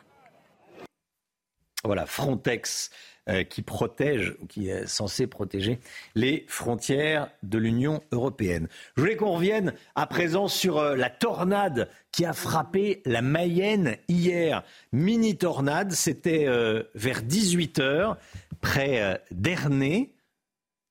Voilà, 1.83 2.05
Frontex 2.05 2.91
qui 3.51 3.63
protège, 3.63 4.35
ou 4.41 4.47
qui 4.47 4.69
est 4.69 4.87
censé 4.87 5.27
protéger 5.27 5.81
les 6.15 6.45
frontières 6.49 7.29
de 7.43 7.59
l'Union 7.59 8.03
européenne. 8.13 8.69
Je 8.97 9.03
voulais 9.03 9.17
qu'on 9.17 9.33
revienne 9.33 9.73
à 9.95 10.07
présent 10.07 10.49
sur 10.49 10.79
euh, 10.79 10.97
la 10.97 11.11
tornade 11.11 11.89
qui 12.13 12.25
a 12.25 12.33
frappé 12.33 13.03
la 13.05 13.23
Mayenne 13.23 13.97
hier. 14.09 14.63
Mini 14.93 15.37
tornade, 15.37 15.93
c'était 15.93 16.47
euh, 16.47 16.85
vers 16.95 17.23
18h, 17.23 18.17
près 18.61 19.21
d'Ernée 19.31 20.16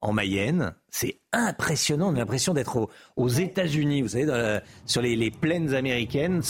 en 0.06 0.14
Mayenne. 0.14 0.74
C'est 0.92 1.20
impressionnant. 1.34 2.10
On 2.10 2.16
a 2.16 2.20
l'impression 2.20 2.54
d'être 2.54 2.90
aux, 3.16 3.28
États-Unis. 3.28 4.02
Vous 4.02 4.10
savez, 4.10 4.60
sur 4.86 5.02
les, 5.02 5.32
plaines 5.32 5.74
américaines, 5.74 6.42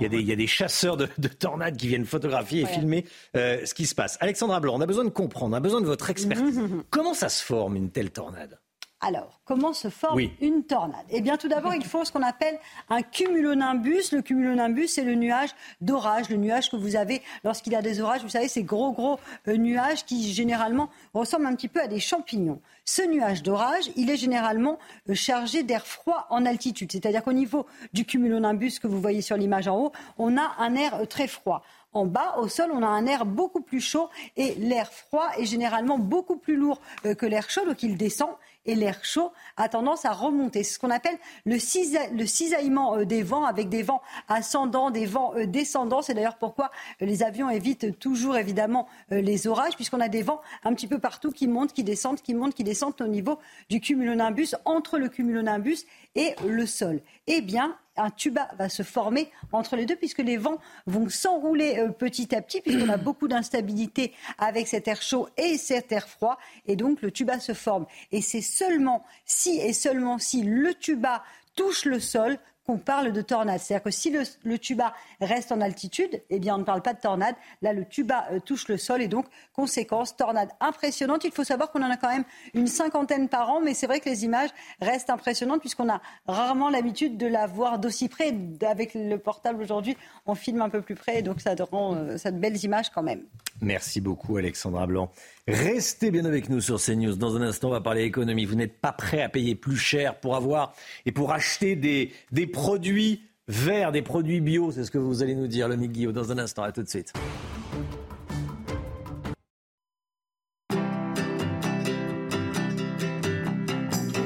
il 0.00 0.20
y, 0.20 0.32
a 0.32 0.36
des 0.36 0.46
chasseurs 0.46 0.96
de, 0.96 1.06
tornades 1.28 1.76
qui 1.76 1.88
viennent 1.88 2.06
photographier 2.06 2.62
et 2.62 2.66
filmer 2.66 3.04
euh, 3.36 3.64
ce 3.64 3.74
qui 3.74 3.86
se 3.86 3.94
passe. 3.94 4.16
Alexandra 4.20 4.58
Blanc, 4.60 4.74
on 4.76 4.80
a 4.80 4.86
besoin 4.86 5.04
de 5.04 5.10
comprendre, 5.10 5.54
on 5.54 5.56
a 5.56 5.60
besoin 5.60 5.80
de 5.80 5.86
votre 5.86 6.10
expertise. 6.10 6.60
Comment 6.90 7.14
ça 7.14 7.28
se 7.28 7.44
forme 7.44 7.76
une 7.76 7.90
telle 7.90 8.10
tornade? 8.10 8.58
Alors, 9.04 9.40
comment 9.44 9.72
se 9.72 9.88
forme 9.88 10.20
une 10.40 10.62
tornade? 10.62 11.04
Eh 11.10 11.20
bien, 11.20 11.36
tout 11.36 11.48
d'abord, 11.48 11.74
il 11.74 11.84
faut 11.84 12.04
ce 12.04 12.12
qu'on 12.12 12.22
appelle 12.22 12.56
un 12.88 13.02
cumulonimbus. 13.02 14.12
Le 14.12 14.22
cumulonimbus, 14.22 14.86
c'est 14.86 15.02
le 15.02 15.16
nuage 15.16 15.50
d'orage, 15.80 16.28
le 16.28 16.36
nuage 16.36 16.70
que 16.70 16.76
vous 16.76 16.94
avez 16.94 17.20
lorsqu'il 17.42 17.72
y 17.72 17.76
a 17.76 17.82
des 17.82 18.00
orages. 18.00 18.22
Vous 18.22 18.28
savez, 18.28 18.46
ces 18.46 18.62
gros, 18.62 18.92
gros 18.92 19.18
euh, 19.48 19.56
nuages 19.56 20.04
qui, 20.04 20.32
généralement, 20.32 20.88
ressemblent 21.14 21.46
un 21.46 21.56
petit 21.56 21.66
peu 21.66 21.80
à 21.80 21.88
des 21.88 21.98
champignons. 21.98 22.60
Ce 22.84 23.02
nuage 23.02 23.42
d'orage, 23.42 23.90
il 23.96 24.08
est 24.08 24.16
généralement 24.16 24.78
euh, 25.10 25.14
chargé 25.14 25.64
d'air 25.64 25.84
froid 25.84 26.28
en 26.30 26.46
altitude. 26.46 26.92
C'est-à-dire 26.92 27.24
qu'au 27.24 27.32
niveau 27.32 27.66
du 27.92 28.04
cumulonimbus 28.04 28.78
que 28.80 28.86
vous 28.86 29.00
voyez 29.00 29.20
sur 29.20 29.36
l'image 29.36 29.66
en 29.66 29.78
haut, 29.78 29.92
on 30.16 30.36
a 30.36 30.54
un 30.58 30.76
air 30.76 30.94
euh, 30.94 31.06
très 31.06 31.26
froid. 31.26 31.64
En 31.92 32.06
bas, 32.06 32.36
au 32.38 32.48
sol, 32.48 32.70
on 32.72 32.82
a 32.82 32.86
un 32.86 33.04
air 33.04 33.26
beaucoup 33.26 33.60
plus 33.60 33.80
chaud 33.80 34.08
et 34.36 34.54
l'air 34.54 34.90
froid 34.90 35.28
est 35.36 35.44
généralement 35.44 35.98
beaucoup 35.98 36.36
plus 36.36 36.56
lourd 36.56 36.80
que 37.02 37.26
l'air 37.26 37.50
chaud, 37.50 37.66
donc 37.66 37.82
il 37.82 37.98
descend 37.98 38.30
et 38.66 38.74
l'air 38.74 39.04
chaud 39.04 39.32
a 39.56 39.68
tendance 39.68 40.04
à 40.04 40.12
remonter. 40.12 40.62
C'est 40.62 40.74
ce 40.74 40.78
qu'on 40.78 40.90
appelle 40.90 41.18
le, 41.44 41.58
cisaillement 41.58 42.96
euh, 42.96 43.04
des 43.04 43.22
vents, 43.22 43.44
avec 43.44 43.68
des 43.68 43.82
vents 43.82 44.02
ascendants, 44.28 44.90
des 44.90 45.06
vents 45.06 45.34
euh, 45.36 45.46
descendants. 45.46 46.02
C'est 46.02 46.14
d'ailleurs 46.14 46.38
pourquoi 46.38 46.70
euh, 47.00 47.06
les 47.06 47.22
avions 47.22 47.50
évitent 47.50 47.98
toujours 47.98 48.36
évidemment 48.36 48.88
les 49.10 49.46
orages, 49.46 49.74
puisqu'on 49.74 50.00
a 50.00 50.08
des 50.08 50.22
vents 50.22 50.40
un 50.64 50.74
petit 50.74 50.86
peu 50.86 50.98
partout 50.98 51.30
qui 51.30 51.46
montent, 51.46 51.72
qui 51.72 51.84
descendent, 51.84 52.20
qui 52.20 52.34
montent, 52.34 52.54
qui 52.54 52.64
descendent 52.64 53.00
au 53.00 53.06
niveau 53.06 53.38
du 53.68 53.80
cumulonimbus, 53.80 54.54
entre 54.64 54.98
le 54.98 55.08
cumulonimbus 55.08 55.84
et 56.14 56.34
le 56.46 56.66
sol. 56.66 57.00
Eh 57.26 57.40
bien, 57.40 57.76
un 57.96 58.10
tuba 58.10 58.48
va 58.58 58.68
se 58.68 58.82
former 58.82 59.30
entre 59.52 59.76
les 59.76 59.86
deux 59.86 59.96
puisque 59.96 60.18
les 60.18 60.36
vents 60.36 60.58
vont 60.86 61.08
s'enrouler 61.08 61.78
euh, 61.78 61.88
petit 61.88 62.34
à 62.34 62.42
petit 62.42 62.60
puisqu'on 62.60 62.88
a 62.88 62.96
beaucoup 62.98 63.28
d'instabilité 63.28 64.12
avec 64.38 64.68
cet 64.68 64.88
air 64.88 65.02
chaud 65.02 65.28
et 65.36 65.58
cet 65.58 65.92
air 65.92 66.08
froid 66.08 66.38
et 66.66 66.76
donc 66.76 67.02
le 67.02 67.10
tuba 67.10 67.38
se 67.40 67.54
forme. 67.54 67.86
Et 68.10 68.22
c'est 68.22 68.40
seulement 68.40 69.04
si 69.24 69.58
et 69.60 69.72
seulement 69.72 70.18
si 70.18 70.42
le 70.42 70.74
tuba 70.74 71.22
touche 71.54 71.84
le 71.84 72.00
sol 72.00 72.38
qu'on 72.66 72.78
parle 72.78 73.12
de 73.12 73.22
tornade. 73.22 73.60
C'est-à-dire 73.60 73.84
que 73.84 73.90
si 73.90 74.10
le, 74.10 74.58
tuba 74.58 74.94
reste 75.20 75.52
en 75.52 75.60
altitude, 75.60 76.22
eh 76.30 76.38
bien 76.38 76.54
on 76.54 76.58
ne 76.58 76.64
parle 76.64 76.82
pas 76.82 76.94
de 76.94 77.00
tornade. 77.00 77.34
Là, 77.60 77.72
le 77.72 77.84
tuba 77.84 78.26
euh, 78.30 78.40
touche 78.40 78.68
le 78.68 78.76
sol 78.76 79.02
et 79.02 79.08
donc, 79.08 79.26
conséquence, 79.52 80.16
tornade 80.16 80.50
impressionnante. 80.60 81.24
Il 81.24 81.32
faut 81.32 81.44
savoir 81.44 81.70
qu'on 81.70 81.82
en 81.82 81.90
a 81.90 81.96
quand 81.96 82.10
même 82.10 82.24
une 82.54 82.66
cinquantaine 82.68 83.28
par 83.28 83.50
an, 83.50 83.60
mais 83.60 83.74
c'est 83.74 83.86
vrai 83.86 84.00
que 84.00 84.08
les 84.08 84.24
images 84.24 84.50
restent 84.80 85.10
impressionnantes 85.10 85.60
puisqu'on 85.60 85.88
a 85.88 86.00
rarement 86.26 86.70
l'habitude 86.70 87.16
de 87.16 87.26
la 87.26 87.46
voir 87.46 87.78
d'aussi 87.78 88.08
près. 88.08 88.34
Avec 88.62 88.94
le 88.94 89.16
portable 89.16 89.62
aujourd'hui, 89.62 89.96
on 90.26 90.34
filme 90.34 90.62
un 90.62 90.68
peu 90.68 90.82
plus 90.82 90.94
près, 90.94 91.22
donc 91.22 91.40
ça 91.40 91.54
rend 91.70 91.96
euh, 91.96 92.16
de 92.16 92.38
belles 92.38 92.62
images 92.64 92.90
quand 92.90 93.02
même. 93.02 93.22
Merci 93.60 94.00
beaucoup, 94.00 94.36
Alexandra 94.36 94.86
Blanc. 94.86 95.10
Restez 95.48 96.10
bien 96.10 96.24
avec 96.24 96.48
nous 96.48 96.60
sur 96.60 96.80
CNews. 96.80 97.16
Dans 97.16 97.36
un 97.36 97.42
instant, 97.42 97.68
on 97.68 97.72
va 97.72 97.80
parler 97.80 98.02
économie. 98.02 98.44
Vous 98.44 98.54
n'êtes 98.54 98.80
pas 98.80 98.92
prêt 98.92 99.22
à 99.22 99.28
payer 99.28 99.54
plus 99.54 99.76
cher 99.76 100.20
pour 100.20 100.36
avoir 100.36 100.74
et 101.04 101.12
pour 101.12 101.32
acheter 101.32 101.74
des 101.74 102.12
produits 102.52 103.22
verts, 103.48 103.92
des 103.92 104.02
produits 104.02 104.40
bio. 104.40 104.70
C'est 104.70 104.84
ce 104.84 104.90
que 104.90 104.98
vous 104.98 105.22
allez 105.22 105.34
nous 105.34 105.48
dire, 105.48 105.68
le 105.68 105.76
Guillaume, 105.76 106.12
dans 106.12 106.30
un 106.30 106.38
instant. 106.38 106.62
À 106.62 106.72
tout 106.72 106.82
de 106.82 106.88
suite. 106.88 107.12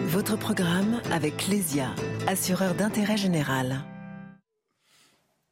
Votre 0.09 0.37
programme 0.37 1.01
avec 1.13 1.37
Clésia, 1.37 1.95
assureur 2.27 2.75
d'intérêt 2.75 3.17
général. 3.17 3.85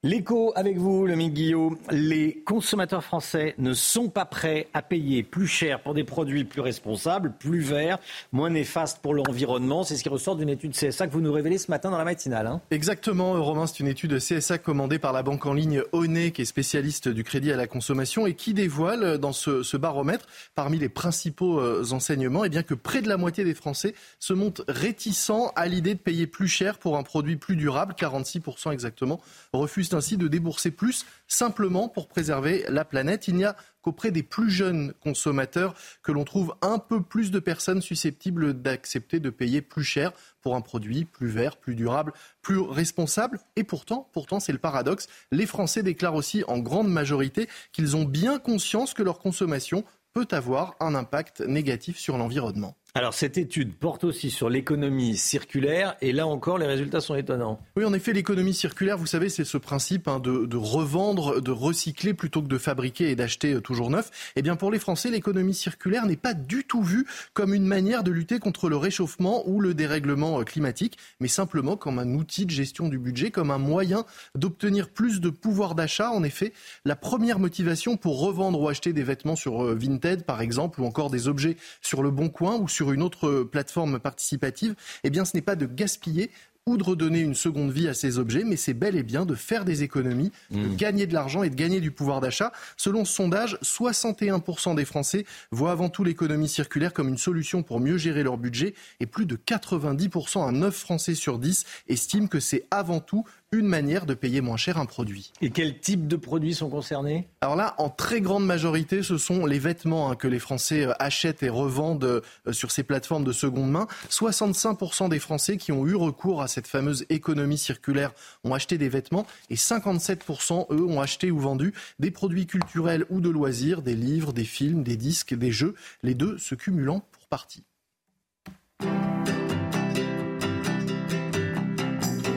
L'écho 0.05 0.53
avec 0.55 0.77
vous, 0.77 1.07
le 1.07 1.15
Guillaume. 1.15 1.79
Les 1.91 2.43
consommateurs 2.45 3.03
français 3.03 3.55
ne 3.57 3.73
sont 3.73 4.11
pas 4.11 4.27
prêts 4.27 4.69
à 4.75 4.83
payer 4.83 5.23
plus 5.23 5.47
cher 5.47 5.81
pour 5.83 5.95
des 5.95 6.05
produits 6.05 6.45
plus 6.45 6.61
responsables, 6.61 7.33
plus 7.33 7.61
verts, 7.61 7.99
moins 8.31 8.51
néfastes 8.51 8.99
pour 9.01 9.15
l'environnement. 9.15 9.83
C'est 9.83 9.97
ce 9.97 10.03
qui 10.03 10.11
ressort 10.11 10.37
d'une 10.37 10.51
étude 10.51 10.73
CSA 10.73 11.07
que 11.07 11.13
vous 11.15 11.23
nous 11.23 11.33
révélez 11.33 11.57
ce 11.57 11.71
matin 11.71 11.91
dans 11.91 11.97
la 11.97 12.05
matinale. 12.05 12.47
Hein. 12.49 12.61
Exactement, 12.71 13.43
Romain. 13.43 13.67
C'est 13.67 13.81
une 13.81 13.87
étude 13.87 14.19
CSA 14.19 14.59
commandée 14.59 14.99
par 14.99 15.15
la 15.15 15.23
banque 15.23 15.47
en 15.47 15.55
ligne 15.55 15.83
Onet, 15.93 16.33
qui 16.33 16.43
est 16.43 16.45
spécialiste 16.45 17.09
du 17.09 17.25
crédit 17.25 17.51
à 17.51 17.57
la 17.57 17.67
consommation 17.67 18.27
et 18.27 18.35
qui 18.35 18.53
dévoile 18.53 19.17
dans 19.17 19.33
ce, 19.33 19.77
baromètre, 19.79 20.27
parmi 20.55 20.79
les 20.79 20.91
principaux 20.91 21.61
euh, 21.61 21.83
enseignements, 21.93 22.45
eh 22.45 22.51
bien 22.51 22.63
que 22.63 22.75
près 22.75 23.01
de 23.01 23.09
la 23.09 23.17
moitié 23.17 23.43
des 23.43 23.55
Français 23.55 23.95
se 24.19 24.35
montrent 24.35 24.67
réticents 24.69 25.51
à 25.57 25.67
l'idée 25.67 25.95
de 25.95 25.99
payer 25.99 26.27
plus 26.27 26.49
cher 26.49 26.77
pour 26.77 26.99
un 26.99 27.03
produit 27.03 27.37
plus 27.37 27.57
durable. 27.57 27.95
46% 27.99 28.71
exactement 28.71 29.19
refusent 29.55 29.94
ainsi 29.95 30.17
de 30.17 30.29
débourser 30.29 30.71
plus 30.71 31.07
simplement 31.29 31.89
pour 31.89 32.09
préserver 32.09 32.65
la 32.69 32.85
planète. 32.85 33.29
Il 33.29 33.37
n'y 33.37 33.45
a 33.45 33.57
qu'auprès 33.83 34.11
des 34.11 34.23
plus 34.23 34.51
jeunes 34.51 34.95
consommateurs 35.01 35.75
que 36.03 36.13
l'on 36.13 36.25
trouve 36.25 36.55
un 36.63 36.79
peu 36.79 37.03
plus 37.03 37.31
de 37.31 37.39
personnes 37.39 37.83
susceptibles 37.83 38.55
d'accepter 38.55 39.21
de 39.21 39.31
payer 39.31 39.63
plus 39.63 39.85
cher 39.85 40.13
pour 40.41 40.57
un 40.57 40.61
produit 40.61 41.05
plus 41.05 41.29
vert, 41.29 41.57
plus 41.57 41.75
durable, 41.75 42.13
plus 42.43 42.59
responsable. 42.59 43.41
Et 43.57 43.65
pourtant, 43.65 44.09
pourtant, 44.13 44.41
c'est 44.41 44.53
le 44.53 44.59
paradoxe. 44.59 45.09
Les 45.33 45.47
Français 45.47 45.83
déclarent 45.83 46.15
aussi 46.15 46.45
en 46.49 46.59
grande 46.59 46.89
majorité 46.89 47.49
qu'ils 47.73 47.97
ont 47.97 48.05
bien 48.05 48.39
conscience 48.39 48.95
que 48.95 49.03
leur 49.03 49.19
consommation 49.19 49.85
peut 50.15 50.29
avoir 50.31 50.77
un 50.81 50.95
impact 50.95 51.41
négatif 51.41 51.99
sur 51.99 52.17
l'environnement. 52.17 52.77
Alors 52.97 53.13
cette 53.13 53.39
étude 53.39 53.75
porte 53.75 54.05
aussi 54.05 54.31
sur 54.31 54.49
l'économie 54.49 55.17
circulaire 55.17 55.97
et 56.01 56.13
là 56.13 56.29
encore 56.29 56.59
les 56.59 56.67
résultats 56.67 57.01
sont 57.01 57.17
étonnants. 57.17 57.59
Oui 57.77 57.85
en 57.85 57.93
effet 57.93 58.13
l'économie 58.13 58.55
circulaire 58.55 58.97
vous 58.97 59.07
savez 59.07 59.29
c'est 59.31 59.43
ce 59.43 59.59
principe 59.59 60.07
hein, 60.07 60.21
de, 60.21 60.57
revendre, 60.57 61.43
de 61.43 61.51
recycler 61.51 62.15
plutôt 62.15 62.41
que 62.41 62.47
de 62.47 62.57
fabriquer 62.57 63.11
et 63.11 63.17
d'acheter 63.17 63.55
euh, 63.55 63.61
toujours 63.61 63.91
neuf. 63.91 64.13
Eh 64.37 64.43
bien 64.43 64.55
pour 64.55 64.71
les 64.71 64.79
Français 64.79 65.11
l'économie 65.11 65.55
circulaire 65.55 66.07
n'est 66.07 66.15
pas 66.15 66.35
du 66.35 66.63
tout 66.63 66.85
vue 66.85 67.05
comme 67.33 67.53
une 67.53 67.67
manière 67.67 68.05
de 68.05 68.13
lutter 68.13 68.39
contre 68.39 68.69
le 68.69 68.77
réchauffement 68.77 69.43
ou 69.49 69.61
le 69.61 69.75
dérèglement 69.75 70.39
euh, 70.39 70.45
climatique 70.45 70.97
mais 71.19 71.27
simplement 71.27 71.77
comme 71.77 71.99
un 71.99 72.15
outil 72.15 72.47
de 72.47 72.53
gestion 72.53 72.89
du 72.89 73.01
budget, 73.01 73.33
comme 73.33 73.51
un 73.51 73.59
moyen 73.59 74.05
d'obtenir 74.37 74.89
plus 74.89 75.21
de 75.21 75.31
pouvoir 75.31 75.75
d'achat. 75.75 76.13
En 76.13 76.23
effet 76.23 76.53
la 76.85 76.95
première 76.95 77.41
motivation 77.41 77.97
pour 77.97 78.21
revendre 78.21 78.61
ou 78.61 78.69
acheter 78.69 78.93
des 78.93 79.03
vêtements 79.03 79.35
sur 79.35 79.65
euh, 79.65 79.75
Vinted 79.75 80.23
par 80.23 80.41
exemple 80.41 80.81
ou 80.81 80.85
encore 80.85 81.11
des 81.11 81.27
objets 81.27 81.57
sur 81.83 82.01
le 82.01 82.13
Bon 82.13 82.29
Coin 82.29 82.55
ou 82.55 82.69
sur 82.69 82.84
sur 82.85 82.93
une 82.93 83.03
autre 83.03 83.45
plateforme 83.45 83.99
participative, 83.99 84.75
eh 85.05 85.11
bien 85.11 85.25
ce 85.25 85.35
n'est 85.35 85.43
pas 85.43 85.57
de 85.57 85.65
gaspiller, 85.65 86.31
ou 86.67 86.79
de 86.79 86.83
redonner 86.83 87.21
une 87.21 87.35
seconde 87.35 87.73
vie 87.73 87.89
à 87.89 87.95
ces 87.95 88.19
objets, 88.19 88.43
mais 88.43 88.57
c'est 88.57 88.73
bel 88.73 88.97
et 88.97 89.03
bien 89.03 89.27
de 89.27 89.35
faire 89.35 89.67
des 89.67 89.83
économies, 89.83 90.33
de 90.51 90.61
mmh. 90.61 90.77
gagner 90.77 91.07
de 91.07 91.13
l'argent 91.13 91.43
et 91.43 91.51
de 91.51 91.55
gagner 91.55 91.81
du 91.81 91.91
pouvoir 91.91 92.23
d'achat. 92.23 92.53
Selon 92.79 93.05
ce 93.05 93.13
sondage, 93.13 93.59
61% 93.63 94.75
des 94.75 94.87
Français 94.87 95.27
voient 95.51 95.73
avant 95.73 95.91
tout 95.91 96.05
l'économie 96.05 96.49
circulaire 96.49 96.95
comme 96.95 97.09
une 97.09 97.19
solution 97.19 97.63
pour 97.63 97.81
mieux 97.81 97.99
gérer 97.99 98.23
leur 98.23 98.39
budget 98.39 98.75
et 99.01 99.07
plus 99.07 99.27
de 99.27 99.37
90%, 99.37 100.49
à 100.49 100.53
9 100.53 100.75
Français 100.75 101.15
sur 101.15 101.39
10, 101.39 101.65
estiment 101.89 102.29
que 102.29 102.41
c'est 102.41 102.67
avant 102.71 103.01
tout 103.01 103.25
une 103.55 103.67
manière 103.67 104.07
de 104.07 104.15
payer 104.15 104.41
moins 104.41 104.57
cher 104.57 104.79
un 104.79 104.87
produit. 104.87 105.33
Et 105.41 105.51
quels 105.51 105.79
types 105.81 106.07
de 106.07 106.17
produits 106.17 106.55
sont 106.55 106.69
concernés? 106.69 107.29
Alors 107.41 107.57
là, 107.57 107.75
en 107.79 107.89
très 107.89 108.21
grande 108.21 108.45
majorité, 108.45 109.03
ce 109.03 109.19
sont 109.19 109.47
les 109.47 109.59
vêtements 109.59 110.11
hein, 110.11 110.17
que 110.17 110.29
les 110.29 110.39
Français 110.39 110.87
euh, 110.87 110.93
achètent 110.99 111.43
et 111.43 111.49
revendent 111.49 112.05
euh, 112.05 112.53
sur 112.53 112.71
ces 112.71 112.83
plateformes 112.83 113.25
de 113.25 113.33
seconde 113.33 113.71
main. 113.71 113.87
65% 114.11 115.09
des 115.09 115.19
Français 115.19 115.57
qui 115.57 115.73
ont 115.73 115.87
eu 115.87 115.95
recours 115.95 116.43
à 116.43 116.49
cette 116.49 116.67
fameuse 116.67 117.07
économie 117.09 117.59
circulaire 117.59 118.13
ont 118.45 118.55
acheté 118.55 118.79
des 118.79 118.89
vêtements 118.89 119.27
et 119.51 119.57
57% 119.57 120.67
eux 120.73 120.85
ont 120.85 121.01
acheté 121.01 121.31
ou 121.31 121.39
vendu 121.39 121.73
des 121.99 122.11
produits 122.11 122.47
culturels 122.47 123.05
ou 123.11 123.21
de 123.21 123.29
loisirs, 123.29 123.83
des 123.83 123.95
livres, 123.95 124.33
des 124.33 124.45
films, 124.45 124.83
des 124.83 124.97
disques, 124.97 125.35
des 125.35 125.53
jeux, 125.53 125.75
les 126.03 126.15
deux 126.15 126.39
se 126.39 126.55
cumulant 126.55 127.05
pour 127.13 127.29
partie. 127.29 127.65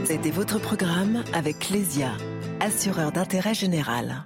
C'était 0.07 0.31
votre 0.31 0.57
programme 0.57 1.21
avec 1.33 1.69
Lesia, 1.69 2.13
assureur 2.61 3.11
d'intérêt 3.11 3.53
général. 3.53 4.23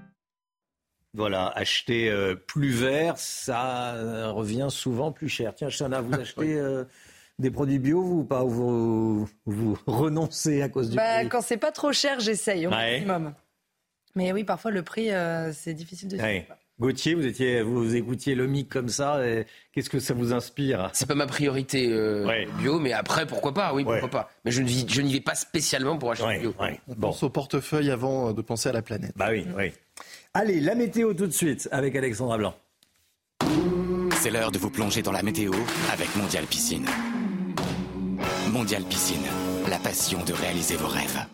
Voilà, 1.15 1.47
acheter 1.55 2.07
euh, 2.07 2.35
plus 2.35 2.69
vert, 2.69 3.17
ça 3.17 4.29
revient 4.31 4.67
souvent 4.69 5.11
plus 5.11 5.27
cher. 5.27 5.55
Tiens, 5.55 5.69
Chana, 5.69 6.01
vous 6.01 6.13
achetez 6.19 6.53
euh, 6.53 6.83
des 7.39 7.49
produits 7.49 7.79
bio 7.79 7.97
ou 7.97 8.23
pas 8.23 8.43
vous, 8.43 9.27
vous 9.47 9.75
renoncez 9.87 10.61
à 10.61 10.69
cause 10.69 10.91
du 10.91 10.97
bah, 10.97 11.21
prix? 11.21 11.29
Quand 11.29 11.41
c'est 11.41 11.57
pas 11.57 11.71
trop 11.71 11.91
cher, 11.91 12.19
j'essaye 12.19 12.67
au 12.67 12.69
maximum. 12.69 13.33
Mais 14.13 14.31
oui, 14.33 14.43
parfois 14.43 14.69
le 14.69 14.83
prix, 14.83 15.11
euh, 15.11 15.51
c'est 15.51 15.73
difficile 15.73 16.09
de 16.09 16.17
suivre. 16.19 16.57
Gauthier, 16.81 17.13
vous 17.13 17.27
étiez, 17.27 17.61
vous 17.61 17.95
écoutiez 17.95 18.33
le 18.33 18.47
mic 18.47 18.67
comme 18.67 18.89
ça. 18.89 19.21
Qu'est-ce 19.71 19.89
que 19.89 19.99
ça 19.99 20.15
vous 20.15 20.33
inspire? 20.33 20.89
C'est 20.93 21.07
pas 21.07 21.13
ma 21.13 21.27
priorité 21.27 21.89
euh, 21.91 22.45
bio, 22.57 22.79
mais 22.79 22.91
après 22.91 23.27
pourquoi 23.27 23.53
pas? 23.53 23.71
Oui, 23.71 23.83
pourquoi 23.83 24.09
pas. 24.09 24.31
Mais 24.43 24.51
je 24.51 24.63
n'y 24.63 25.13
vais 25.13 25.21
pas 25.21 25.35
spécialement 25.35 25.99
pour 25.99 26.11
acheter 26.11 26.39
bio. 26.39 26.55
On 26.87 26.95
pense 26.95 27.21
au 27.21 27.29
portefeuille 27.29 27.91
avant 27.91 28.29
euh, 28.29 28.33
de 28.33 28.41
penser 28.41 28.69
à 28.69 28.71
la 28.71 28.81
planète. 28.81 29.13
Bah 29.15 29.27
oui, 29.29 29.45
oui. 29.55 29.71
Allez, 30.33 30.59
la 30.59 30.73
météo 30.73 31.13
tout 31.13 31.27
de 31.27 31.31
suite 31.31 31.69
avec 31.71 31.95
Alexandra 31.95 32.39
Blanc. 32.39 32.55
C'est 34.13 34.31
l'heure 34.31 34.51
de 34.51 34.57
vous 34.57 34.71
plonger 34.71 35.03
dans 35.03 35.11
la 35.11 35.21
météo 35.21 35.51
avec 35.93 36.15
Mondial 36.15 36.45
Piscine. 36.45 36.87
Mondial 38.51 38.81
Piscine, 38.85 39.21
la 39.69 39.77
passion 39.77 40.23
de 40.23 40.33
réaliser 40.33 40.77
vos 40.77 40.87
rêves 40.87 41.27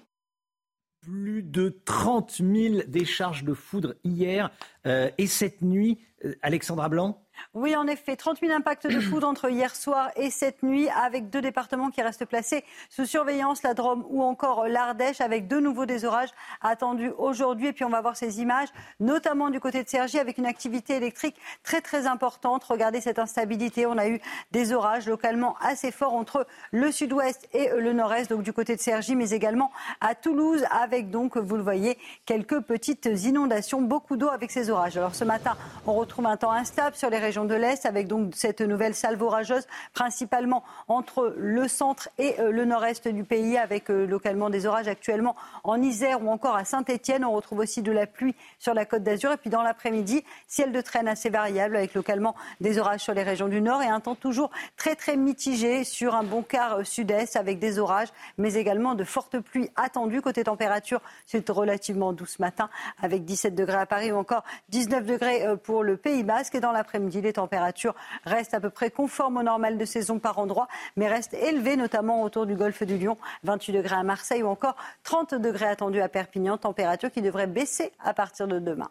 plus 1.37 1.43
de 1.43 1.79
30 1.85 2.41
000 2.41 2.81
décharges 2.87 3.43
de 3.43 3.53
foudre 3.53 3.93
hier 4.03 4.49
euh, 4.87 5.11
et 5.19 5.27
cette 5.27 5.61
nuit. 5.61 5.99
Euh, 6.25 6.33
Alexandra 6.41 6.89
Blanc 6.89 7.26
oui, 7.53 7.75
en 7.75 7.87
effet, 7.87 8.15
30 8.15 8.39
000 8.39 8.53
impacts 8.53 8.87
de 8.87 8.99
foudre 8.99 9.27
entre 9.27 9.49
hier 9.49 9.75
soir 9.75 10.11
et 10.15 10.29
cette 10.29 10.63
nuit, 10.63 10.89
avec 10.89 11.29
deux 11.29 11.41
départements 11.41 11.89
qui 11.89 12.01
restent 12.01 12.25
placés 12.25 12.63
sous 12.89 13.05
surveillance, 13.05 13.63
la 13.63 13.73
Drôme 13.73 14.05
ou 14.09 14.23
encore 14.23 14.67
l'Ardèche, 14.67 15.21
avec 15.21 15.47
de 15.47 15.59
nouveau 15.59 15.85
des 15.85 16.05
orages 16.05 16.29
attendus 16.61 17.11
aujourd'hui. 17.17 17.67
Et 17.67 17.73
puis 17.73 17.85
on 17.85 17.89
va 17.89 18.01
voir 18.01 18.15
ces 18.15 18.41
images, 18.41 18.69
notamment 18.99 19.49
du 19.49 19.59
côté 19.59 19.83
de 19.83 19.89
Cergy, 19.89 20.19
avec 20.19 20.37
une 20.37 20.45
activité 20.45 20.95
électrique 20.95 21.35
très 21.63 21.81
très 21.81 22.07
importante. 22.07 22.63
Regardez 22.63 23.01
cette 23.01 23.19
instabilité. 23.19 23.85
On 23.85 23.97
a 23.97 24.07
eu 24.07 24.21
des 24.51 24.73
orages 24.73 25.07
localement 25.07 25.55
assez 25.61 25.91
forts 25.91 26.13
entre 26.13 26.45
le 26.71 26.91
sud-ouest 26.91 27.47
et 27.53 27.69
le 27.77 27.93
nord-est, 27.93 28.29
donc 28.29 28.43
du 28.43 28.53
côté 28.53 28.75
de 28.75 28.81
Cergy, 28.81 29.15
mais 29.15 29.31
également 29.31 29.71
à 30.01 30.15
Toulouse, 30.15 30.65
avec 30.71 31.09
donc, 31.09 31.37
vous 31.37 31.55
le 31.55 31.63
voyez, 31.63 31.97
quelques 32.25 32.59
petites 32.61 33.05
inondations, 33.05 33.81
beaucoup 33.81 34.17
d'eau 34.17 34.29
avec 34.29 34.51
ces 34.51 34.69
orages. 34.69 34.97
Alors 34.97 35.15
ce 35.15 35.23
matin, 35.23 35.55
on 35.85 35.93
retrouve 35.93 36.25
un 36.25 36.37
temps 36.37 36.51
instable 36.51 36.95
sur 36.95 37.09
les 37.09 37.19
région 37.27 37.43
de 37.43 37.55
l'Est, 37.55 37.85
avec 37.85 38.07
donc 38.07 38.35
cette 38.35 38.61
nouvelle 38.61 38.95
salve 38.95 39.21
orageuse, 39.21 39.67
principalement 39.93 40.63
entre 40.87 41.35
le 41.37 41.67
centre 41.67 42.07
et 42.17 42.39
euh, 42.39 42.51
le 42.51 42.63
nord-est 42.63 43.09
du 43.09 43.25
pays, 43.25 43.57
avec 43.57 43.91
euh, 43.91 44.05
localement 44.07 44.49
des 44.49 44.65
orages 44.65 44.87
actuellement 44.87 45.35
en 45.65 45.81
Isère 45.81 46.23
ou 46.23 46.29
encore 46.29 46.55
à 46.55 46.63
Saint-Étienne. 46.63 47.25
On 47.25 47.33
retrouve 47.33 47.59
aussi 47.59 47.81
de 47.81 47.91
la 47.91 48.07
pluie 48.07 48.33
sur 48.59 48.73
la 48.73 48.85
côte 48.85 49.03
d'Azur. 49.03 49.33
Et 49.33 49.37
puis 49.37 49.49
dans 49.49 49.61
l'après-midi, 49.61 50.23
ciel 50.47 50.71
de 50.71 50.79
traîne 50.79 51.09
assez 51.09 51.29
variable, 51.29 51.75
avec 51.75 51.95
localement 51.95 52.33
des 52.61 52.79
orages 52.79 53.01
sur 53.01 53.13
les 53.13 53.23
régions 53.23 53.49
du 53.49 53.59
nord 53.59 53.81
et 53.81 53.87
un 53.87 53.99
temps 53.99 54.15
toujours 54.15 54.49
très 54.77 54.95
très 54.95 55.17
mitigé 55.17 55.83
sur 55.83 56.15
un 56.15 56.23
bon 56.23 56.43
quart 56.43 56.77
euh, 56.77 56.83
sud-est, 56.85 57.35
avec 57.35 57.59
des 57.59 57.77
orages, 57.77 58.09
mais 58.37 58.53
également 58.53 58.95
de 58.95 59.03
fortes 59.03 59.37
pluies 59.37 59.69
attendues. 59.75 60.21
Côté 60.21 60.45
température, 60.45 61.01
c'est 61.25 61.49
relativement 61.49 62.13
doux 62.13 62.25
ce 62.25 62.41
matin, 62.41 62.69
avec 63.01 63.25
17 63.25 63.53
degrés 63.53 63.79
à 63.79 63.85
Paris 63.85 64.13
ou 64.13 64.15
encore 64.15 64.45
19 64.69 65.05
degrés 65.05 65.43
pour 65.63 65.83
le 65.83 65.97
Pays 65.97 66.23
Basque. 66.23 66.55
Et 66.55 66.61
dans 66.61 66.71
l'après-midi, 66.71 67.16
les 67.21 67.33
températures 67.33 67.95
restent 68.25 68.53
à 68.53 68.59
peu 68.59 68.69
près 68.69 68.91
conformes 68.91 69.37
au 69.37 69.43
normal 69.43 69.77
de 69.77 69.85
saison 69.85 70.19
par 70.19 70.39
endroit, 70.39 70.67
mais 70.95 71.07
restent 71.07 71.33
élevées, 71.33 71.77
notamment 71.77 72.23
autour 72.23 72.45
du 72.45 72.55
golfe 72.55 72.83
du 72.83 72.97
Lion. 72.97 73.17
28 73.43 73.73
degrés 73.73 73.95
à 73.95 74.03
Marseille 74.03 74.43
ou 74.43 74.47
encore 74.47 74.75
30 75.03 75.35
degrés 75.35 75.67
attendus 75.67 76.01
à 76.01 76.09
Perpignan, 76.09 76.57
température 76.57 77.11
qui 77.11 77.21
devrait 77.21 77.47
baisser 77.47 77.91
à 78.03 78.13
partir 78.13 78.47
de 78.47 78.59
demain. 78.59 78.89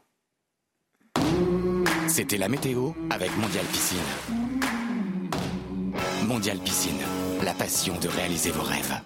C'était 2.09 2.39
la 2.39 2.49
météo 2.49 2.91
avec 3.11 3.37
Mondial 3.37 3.65
Piscine. 3.67 3.99
Mondial 6.27 6.59
Piscine, 6.59 7.01
la 7.45 7.53
passion 7.53 7.99
de 7.99 8.09
réaliser 8.09 8.51
vos 8.51 8.63
rêves. 8.63 9.01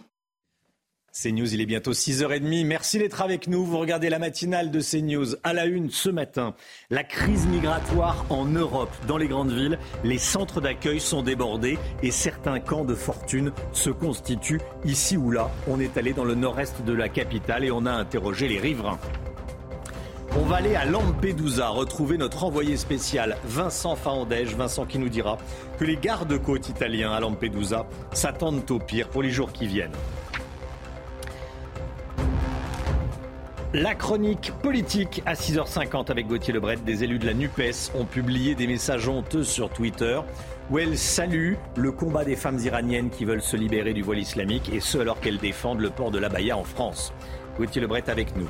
CNews, 1.12 1.52
il 1.54 1.60
est 1.60 1.66
bientôt 1.66 1.92
6h30. 1.92 2.64
Merci 2.64 2.98
d'être 2.98 3.20
avec 3.20 3.48
nous. 3.48 3.64
Vous 3.64 3.78
regardez 3.78 4.08
la 4.10 4.20
matinale 4.20 4.70
de 4.70 4.80
CNews 4.80 5.34
à 5.42 5.52
la 5.52 5.66
une 5.66 5.90
ce 5.90 6.08
matin. 6.08 6.54
La 6.88 7.02
crise 7.02 7.46
migratoire 7.46 8.24
en 8.30 8.44
Europe, 8.44 8.94
dans 9.08 9.16
les 9.16 9.26
grandes 9.26 9.50
villes, 9.50 9.80
les 10.04 10.18
centres 10.18 10.60
d'accueil 10.60 11.00
sont 11.00 11.22
débordés 11.22 11.78
et 12.04 12.12
certains 12.12 12.60
camps 12.60 12.84
de 12.84 12.94
fortune 12.94 13.50
se 13.72 13.90
constituent 13.90 14.60
ici 14.84 15.16
ou 15.16 15.32
là. 15.32 15.50
On 15.66 15.80
est 15.80 15.96
allé 15.96 16.12
dans 16.12 16.24
le 16.24 16.36
nord-est 16.36 16.82
de 16.82 16.92
la 16.92 17.08
capitale 17.08 17.64
et 17.64 17.72
on 17.72 17.86
a 17.86 17.92
interrogé 17.92 18.46
les 18.46 18.60
riverains. 18.60 19.00
On 20.38 20.44
va 20.44 20.56
aller 20.56 20.76
à 20.76 20.84
Lampedusa 20.84 21.70
retrouver 21.70 22.18
notre 22.18 22.44
envoyé 22.44 22.76
spécial 22.76 23.36
Vincent 23.44 23.96
Faandège. 23.96 24.54
Vincent 24.54 24.86
qui 24.86 25.00
nous 25.00 25.08
dira 25.08 25.38
que 25.76 25.84
les 25.84 25.96
gardes-côtes 25.96 26.68
italiens 26.68 27.10
à 27.10 27.18
Lampedusa 27.18 27.84
s'attendent 28.12 28.70
au 28.70 28.78
pire 28.78 29.08
pour 29.08 29.24
les 29.24 29.30
jours 29.30 29.52
qui 29.52 29.66
viennent. 29.66 29.90
La 33.72 33.94
chronique 33.94 34.50
politique 34.64 35.22
à 35.26 35.34
6h50 35.34 36.10
avec 36.10 36.26
Gauthier 36.26 36.52
Lebret. 36.52 36.78
Des 36.84 37.04
élus 37.04 37.20
de 37.20 37.26
la 37.26 37.34
NUPES 37.34 37.92
ont 37.94 38.04
publié 38.04 38.56
des 38.56 38.66
messages 38.66 39.06
honteux 39.06 39.44
sur 39.44 39.70
Twitter 39.70 40.18
où 40.70 40.80
elles 40.80 40.98
saluent 40.98 41.56
le 41.76 41.92
combat 41.92 42.24
des 42.24 42.34
femmes 42.34 42.58
iraniennes 42.58 43.10
qui 43.10 43.24
veulent 43.24 43.40
se 43.40 43.56
libérer 43.56 43.92
du 43.92 44.02
voile 44.02 44.18
islamique 44.18 44.72
et 44.74 44.80
ce 44.80 44.98
alors 44.98 45.20
qu'elles 45.20 45.38
défendent 45.38 45.82
le 45.82 45.90
port 45.90 46.10
de 46.10 46.18
l'abaya 46.18 46.56
en 46.56 46.64
France. 46.64 47.12
Gauthier 47.58 47.80
Lebret 47.80 48.10
avec 48.10 48.34
nous. 48.34 48.48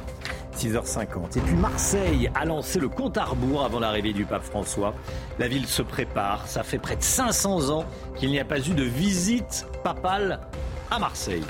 6h50. 0.57 1.37
Et 1.37 1.41
puis 1.43 1.55
Marseille 1.55 2.31
a 2.35 2.47
lancé 2.47 2.81
le 2.81 2.89
compte 2.89 3.19
à 3.19 3.25
rebours 3.25 3.63
avant 3.63 3.81
l'arrivée 3.81 4.15
du 4.15 4.25
pape 4.25 4.45
François. 4.45 4.95
La 5.39 5.49
ville 5.49 5.67
se 5.67 5.83
prépare. 5.83 6.49
Ça 6.49 6.63
fait 6.63 6.79
près 6.79 6.97
de 6.97 7.03
500 7.03 7.69
ans 7.69 7.85
qu'il 8.17 8.31
n'y 8.31 8.41
a 8.41 8.47
pas 8.47 8.59
eu 8.59 8.73
de 8.73 8.85
visite 8.85 9.67
papale 9.85 10.41
à 10.91 10.99
Marseille. 10.99 11.45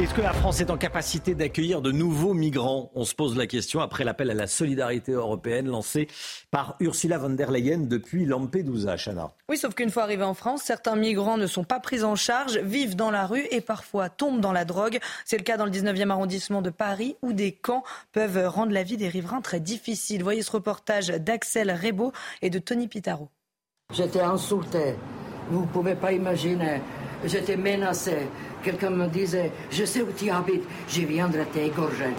Est-ce 0.00 0.14
que 0.14 0.22
la 0.22 0.32
France 0.32 0.62
est 0.62 0.70
en 0.70 0.78
capacité 0.78 1.34
d'accueillir 1.34 1.82
de 1.82 1.92
nouveaux 1.92 2.32
migrants? 2.32 2.90
On 2.94 3.04
se 3.04 3.14
pose 3.14 3.36
la 3.36 3.46
question 3.46 3.80
après 3.80 4.02
l'appel 4.02 4.30
à 4.30 4.34
la 4.34 4.46
solidarité 4.46 5.12
européenne 5.12 5.68
lancé 5.68 6.08
par 6.50 6.76
Ursula 6.80 7.18
von 7.18 7.28
der 7.28 7.50
Leyen 7.50 7.80
depuis 7.80 8.24
Lampedusa, 8.24 8.96
Chana. 8.96 9.32
Oui, 9.50 9.58
sauf 9.58 9.74
qu'une 9.74 9.90
fois 9.90 10.04
arrivés 10.04 10.24
en 10.24 10.32
France, 10.32 10.62
certains 10.62 10.96
migrants 10.96 11.36
ne 11.36 11.46
sont 11.46 11.64
pas 11.64 11.80
pris 11.80 12.02
en 12.02 12.16
charge, 12.16 12.56
vivent 12.60 12.96
dans 12.96 13.10
la 13.10 13.26
rue 13.26 13.44
et 13.50 13.60
parfois 13.60 14.08
tombent 14.08 14.40
dans 14.40 14.52
la 14.52 14.64
drogue. 14.64 15.00
C'est 15.26 15.36
le 15.36 15.44
cas 15.44 15.58
dans 15.58 15.66
le 15.66 15.70
19e 15.70 16.08
arrondissement 16.08 16.62
de 16.62 16.70
Paris 16.70 17.16
où 17.20 17.34
des 17.34 17.52
camps 17.52 17.84
peuvent 18.12 18.48
rendre 18.48 18.72
la 18.72 18.84
vie 18.84 18.96
des 18.96 19.08
riverains 19.08 19.42
très 19.42 19.60
difficile. 19.60 20.22
Voyez 20.22 20.40
ce 20.40 20.52
reportage 20.52 21.08
d'Axel 21.08 21.70
Rebaud 21.70 22.12
et 22.40 22.48
de 22.48 22.58
Tony 22.58 22.88
Pitaro. 22.88 23.28
J'étais 23.92 24.22
insulté. 24.22 24.94
Vous 25.50 25.60
ne 25.60 25.66
pouvez 25.66 25.94
pas 25.94 26.12
imaginer. 26.12 26.80
J'étais 27.24 27.56
menacé. 27.56 28.28
Quelqu'un 28.62 28.90
me 28.90 29.06
disait 29.06 29.52
Je 29.70 29.84
sais 29.84 30.02
où 30.02 30.08
tu 30.16 30.30
habites, 30.30 30.64
je 30.88 31.02
viendrai 31.02 31.44
t'égorger. 31.46 32.14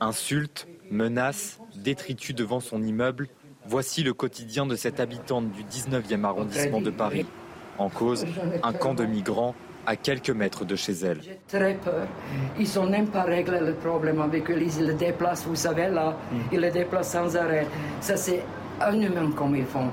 Insultes, 0.00 0.66
menaces, 0.90 1.58
détritus 1.76 2.34
devant 2.34 2.60
son 2.60 2.82
immeuble. 2.82 3.28
Voici 3.66 4.02
le 4.02 4.14
quotidien 4.14 4.66
de 4.66 4.74
cette 4.76 5.00
habitante 5.00 5.50
du 5.52 5.62
19e 5.64 6.24
arrondissement 6.24 6.80
de 6.80 6.90
Paris. 6.90 7.26
En 7.78 7.88
cause, 7.88 8.26
un 8.62 8.72
camp 8.72 8.94
de 8.94 9.04
migrants 9.04 9.54
à 9.86 9.96
quelques 9.96 10.30
mètres 10.30 10.64
de 10.64 10.76
chez 10.76 10.92
elle. 10.92 11.20
J'ai 11.22 11.40
très 11.48 11.74
peur. 11.74 12.06
Ils 12.58 12.68
n'ont 12.76 12.88
même 12.88 13.08
pas 13.08 13.22
réglé 13.22 13.58
le 13.60 13.74
problème 13.74 14.20
avec 14.20 14.50
eux. 14.50 14.60
Ils 14.60 14.86
le 14.86 14.94
déplacent, 14.94 15.46
vous 15.46 15.56
savez, 15.56 15.88
là. 15.88 16.16
Ils 16.52 16.60
le 16.60 16.70
déplacent 16.70 17.12
sans 17.12 17.36
arrêt. 17.36 17.66
Ça, 18.00 18.16
c'est 18.16 18.42
inhumain 18.92 19.30
comme 19.32 19.56
ils 19.56 19.64
font. 19.64 19.90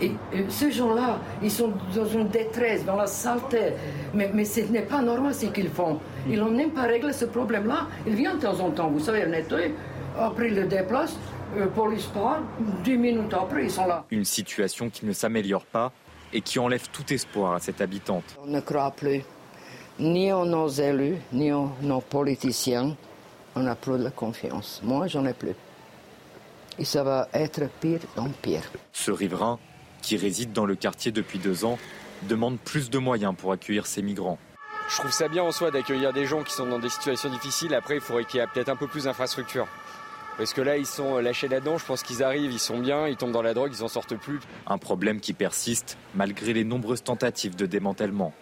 Et, 0.00 0.12
ces 0.48 0.70
gens-là, 0.70 1.18
ils 1.42 1.50
sont 1.50 1.72
dans 1.94 2.06
une 2.06 2.28
détresse, 2.28 2.84
dans 2.84 2.96
la 2.96 3.06
saleté. 3.06 3.72
Mais, 4.14 4.30
mais 4.32 4.44
ce 4.44 4.60
n'est 4.60 4.82
pas 4.82 5.02
normal 5.02 5.34
ce 5.34 5.46
qu'ils 5.46 5.70
font. 5.70 5.98
Ils 6.28 6.38
n'ont 6.38 6.50
même 6.50 6.70
pas 6.70 6.82
réglé 6.82 7.12
ce 7.12 7.24
problème-là. 7.24 7.86
Ils 8.06 8.14
viennent 8.14 8.36
de 8.36 8.42
temps 8.42 8.60
en 8.60 8.70
temps, 8.70 8.88
vous 8.90 9.00
savez, 9.00 9.26
nettoyer. 9.26 9.74
Après, 10.18 10.48
ils 10.48 10.54
le 10.54 10.66
déplacent. 10.66 11.18
Euh, 11.56 11.66
police 11.66 12.06
part. 12.06 12.40
Dix 12.82 12.96
minutes 12.96 13.34
après, 13.34 13.64
ils 13.64 13.70
sont 13.70 13.86
là. 13.86 14.04
Une 14.10 14.24
situation 14.24 14.88
qui 14.88 15.04
ne 15.04 15.12
s'améliore 15.12 15.66
pas 15.66 15.92
et 16.32 16.40
qui 16.40 16.58
enlève 16.58 16.88
tout 16.90 17.12
espoir 17.12 17.54
à 17.54 17.60
cette 17.60 17.80
habitante. 17.80 18.24
On 18.42 18.46
ne 18.46 18.60
croit 18.60 18.90
plus 18.90 19.22
ni 19.98 20.32
en 20.32 20.46
nos 20.46 20.68
élus, 20.68 21.18
ni 21.32 21.52
en 21.52 21.72
nos 21.82 22.00
politiciens. 22.00 22.96
On 23.54 23.60
n'a 23.60 23.74
plus 23.74 23.98
de 23.98 24.08
confiance. 24.08 24.80
Moi, 24.82 25.06
j'en 25.08 25.26
ai 25.26 25.34
plus. 25.34 25.54
Et 26.78 26.86
ça 26.86 27.02
va 27.02 27.28
être 27.34 27.68
pire 27.80 28.00
en 28.16 28.30
pire. 28.30 28.62
Ce 28.92 29.10
riverain 29.10 29.58
qui 30.02 30.16
réside 30.16 30.52
dans 30.52 30.66
le 30.66 30.74
quartier 30.74 31.12
depuis 31.12 31.38
deux 31.38 31.64
ans, 31.64 31.78
demande 32.28 32.58
plus 32.58 32.90
de 32.90 32.98
moyens 32.98 33.34
pour 33.36 33.52
accueillir 33.52 33.86
ces 33.86 34.02
migrants. 34.02 34.38
Je 34.88 34.96
trouve 34.98 35.12
ça 35.12 35.28
bien 35.28 35.42
en 35.42 35.52
soi 35.52 35.70
d'accueillir 35.70 36.12
des 36.12 36.26
gens 36.26 36.42
qui 36.42 36.52
sont 36.52 36.66
dans 36.66 36.78
des 36.78 36.90
situations 36.90 37.30
difficiles. 37.30 37.74
Après, 37.74 37.94
il 37.94 38.00
faudrait 38.00 38.24
qu'il 38.24 38.40
y 38.40 38.42
ait 38.42 38.46
peut-être 38.52 38.68
un 38.68 38.76
peu 38.76 38.86
plus 38.86 39.04
d'infrastructures. 39.04 39.68
Parce 40.36 40.52
que 40.52 40.60
là, 40.60 40.76
ils 40.76 40.86
sont 40.86 41.18
lâchés 41.18 41.48
là-dedans. 41.48 41.78
Je 41.78 41.84
pense 41.84 42.02
qu'ils 42.02 42.22
arrivent, 42.22 42.52
ils 42.52 42.58
sont 42.58 42.78
bien, 42.78 43.06
ils 43.06 43.16
tombent 43.16 43.32
dans 43.32 43.42
la 43.42 43.54
drogue, 43.54 43.72
ils 43.74 43.82
n'en 43.82 43.88
sortent 43.88 44.16
plus. 44.16 44.40
Un 44.66 44.78
problème 44.78 45.20
qui 45.20 45.32
persiste 45.32 45.96
malgré 46.14 46.52
les 46.52 46.64
nombreuses 46.64 47.02
tentatives 47.02 47.56
de 47.56 47.66
démantèlement. 47.66 48.34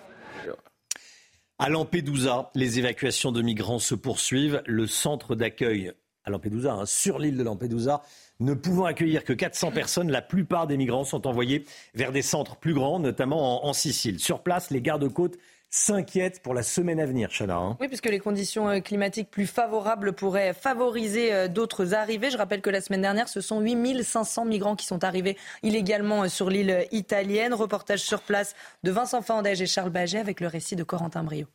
À 1.59 1.69
Lampedusa, 1.69 2.51
les 2.55 2.79
évacuations 2.79 3.33
de 3.33 3.43
migrants 3.43 3.79
se 3.79 3.95
poursuivent. 3.95 4.63
Le 4.65 4.87
centre 4.87 5.35
d'accueil 5.35 5.93
à 6.25 6.31
Lampedusa, 6.31 6.73
hein, 6.73 6.87
sur 6.87 7.19
l'île 7.19 7.37
de 7.37 7.43
Lampedusa, 7.43 8.03
ne 8.41 8.55
pouvant 8.55 8.85
accueillir 8.85 9.25
que 9.25 9.33
400 9.33 9.71
personnes, 9.73 10.11
la 10.11 10.23
plupart 10.23 10.67
des 10.67 10.77
migrants 10.77 11.05
sont 11.05 11.27
envoyés 11.27 11.65
vers 11.95 12.13
des 12.13 12.23
centres 12.23 12.57
plus 12.57 12.75
grands, 12.75 12.99
notamment 12.99 13.67
en, 13.67 13.73
Sicile. 13.73 14.19
Sur 14.19 14.43
place, 14.43 14.71
les 14.71 14.83
gardes-côtes 14.83 15.39
s'inquiètent 15.71 16.43
pour 16.43 16.53
la 16.53 16.63
semaine 16.63 16.99
à 16.99 17.07
venir, 17.07 17.31
Chana. 17.31 17.57
Hein. 17.57 17.77
Oui, 17.81 17.87
puisque 17.87 18.09
les 18.11 18.19
conditions 18.19 18.69
euh, 18.69 18.81
climatiques 18.81 19.31
plus 19.31 19.47
favorables 19.47 20.13
pourraient 20.13 20.53
favoriser 20.53 21.33
euh, 21.33 21.49
d'autres 21.49 21.95
arrivées. 21.95 22.31
Je 22.31 22.37
rappelle 22.37 22.61
que 22.61 22.71
la 22.71 22.81
semaine 22.81 23.03
dernière, 23.03 23.29
ce 23.29 23.41
sont 23.41 23.61
8500 23.61 24.45
migrants 24.47 24.75
qui 24.75 24.87
sont 24.87 25.05
arrivés 25.05 25.37
illégalement 25.63 26.25
euh, 26.25 26.29
sur 26.29 26.51
l'île 26.51 26.87
italienne. 26.91 27.55
Reportage 27.55 28.01
sur 28.01 28.21
place 28.21 28.55
de 28.83 28.91
Vincent 28.91 29.23
Fandège 29.23 29.63
et 29.63 29.67
Charles 29.67 29.91
Baget 29.91 30.19
avec 30.19 30.41
le 30.41 30.49
récit 30.49 30.75
de 30.75 30.83
Corentin 30.83 31.23
Brio. 31.23 31.47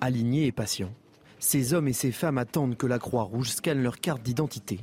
Alignés 0.00 0.46
et 0.46 0.52
patients, 0.52 0.92
ces 1.44 1.74
hommes 1.74 1.88
et 1.88 1.92
ces 1.92 2.10
femmes 2.10 2.38
attendent 2.38 2.76
que 2.76 2.86
la 2.86 2.98
Croix-Rouge 2.98 3.50
scanne 3.50 3.82
leur 3.82 4.00
carte 4.00 4.22
d'identité, 4.22 4.80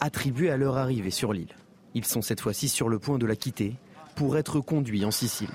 attribuée 0.00 0.50
à 0.50 0.56
leur 0.56 0.78
arrivée 0.78 1.10
sur 1.10 1.34
l'île. 1.34 1.54
Ils 1.94 2.06
sont 2.06 2.22
cette 2.22 2.40
fois-ci 2.40 2.68
sur 2.68 2.88
le 2.88 2.98
point 2.98 3.18
de 3.18 3.26
la 3.26 3.36
quitter 3.36 3.74
pour 4.16 4.38
être 4.38 4.60
conduits 4.60 5.04
en 5.04 5.10
Sicile. 5.10 5.50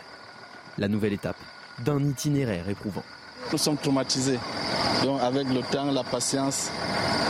La 0.78 0.88
nouvelle 0.88 1.14
étape 1.14 1.38
d'un 1.84 2.00
itinéraire 2.04 2.70
éprouvant. 2.70 3.04
Nous 3.52 3.58
sommes 3.58 3.78
traumatisés. 3.78 4.38
Donc 5.04 5.20
avec 5.22 5.48
le 5.50 5.62
temps, 5.72 5.92
la 5.92 6.04
patience, 6.04 6.70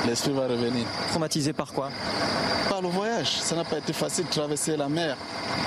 l'esprit 0.05 0.33
va 0.33 0.47
revenir. 0.47 0.85
Traumatisés 1.09 1.53
par 1.53 1.71
quoi? 1.71 1.89
Par 2.69 2.81
le 2.81 2.89
voyage. 2.89 3.39
Ça 3.39 3.55
n'a 3.55 3.63
pas 3.63 3.77
été 3.77 3.93
facile 3.93 4.25
de 4.25 4.31
traverser 4.31 4.75
la 4.75 4.89
mer 4.89 5.17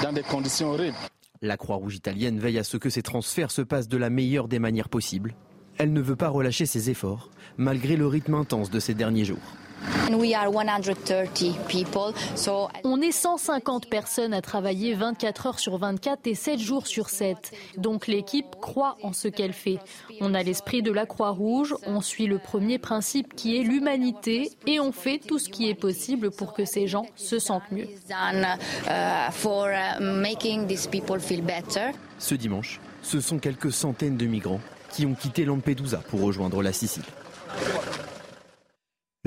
dans 0.02 0.12
des 0.12 0.22
conditions 0.22 0.72
horribles. 0.72 0.96
La 1.40 1.56
Croix-Rouge 1.56 1.96
italienne 1.96 2.38
veille 2.38 2.58
à 2.58 2.64
ce 2.64 2.76
que 2.76 2.90
ces 2.90 3.02
transferts 3.02 3.50
se 3.50 3.62
passent 3.62 3.88
de 3.88 3.96
la 3.96 4.10
meilleure 4.10 4.46
des 4.46 4.58
manières 4.58 4.90
possibles. 4.90 5.34
Elle 5.78 5.92
ne 5.92 6.00
veut 6.00 6.16
pas 6.16 6.28
relâcher 6.28 6.64
ses 6.64 6.90
efforts 6.90 7.30
malgré 7.58 7.96
le 7.96 8.06
rythme 8.06 8.34
intense 8.34 8.70
de 8.70 8.80
ces 8.80 8.94
derniers 8.94 9.24
jours. 9.24 9.38
On 12.84 13.00
est 13.00 13.12
150 13.12 13.88
personnes 13.88 14.34
à 14.34 14.40
travailler 14.40 14.94
24 14.94 15.46
heures 15.46 15.58
sur 15.58 15.76
24 15.78 16.26
et 16.26 16.34
7 16.34 16.58
jours 16.58 16.86
sur 16.86 17.08
7. 17.08 17.52
Donc 17.76 18.06
l'équipe 18.06 18.56
croit 18.60 18.96
en 19.02 19.12
ce 19.12 19.28
qu'elle 19.28 19.52
fait. 19.52 19.78
On 20.20 20.34
a 20.34 20.42
l'esprit 20.42 20.82
de 20.82 20.92
la 20.92 21.06
Croix-Rouge, 21.06 21.74
on 21.86 22.00
suit 22.00 22.26
le 22.26 22.38
premier 22.38 22.78
principe 22.78 23.34
qui 23.34 23.56
est 23.56 23.62
l'humanité 23.62 24.50
et 24.66 24.80
on 24.80 24.92
fait 24.92 25.18
tout 25.18 25.38
ce 25.38 25.48
qui 25.48 25.68
est 25.68 25.74
possible 25.74 26.30
pour 26.30 26.52
que 26.52 26.64
ces 26.64 26.86
gens 26.86 27.06
se 27.16 27.38
sentent 27.38 27.70
mieux. 27.70 27.88
Ce 32.18 32.34
dimanche, 32.34 32.80
ce 33.02 33.20
sont 33.20 33.38
quelques 33.38 33.72
centaines 33.72 34.16
de 34.16 34.26
migrants 34.26 34.60
qui 34.92 35.04
ont 35.04 35.14
quitté 35.14 35.44
Lampedusa 35.44 35.98
pour 36.08 36.22
rejoindre 36.22 36.62
la 36.62 36.72
Sicile. 36.72 37.04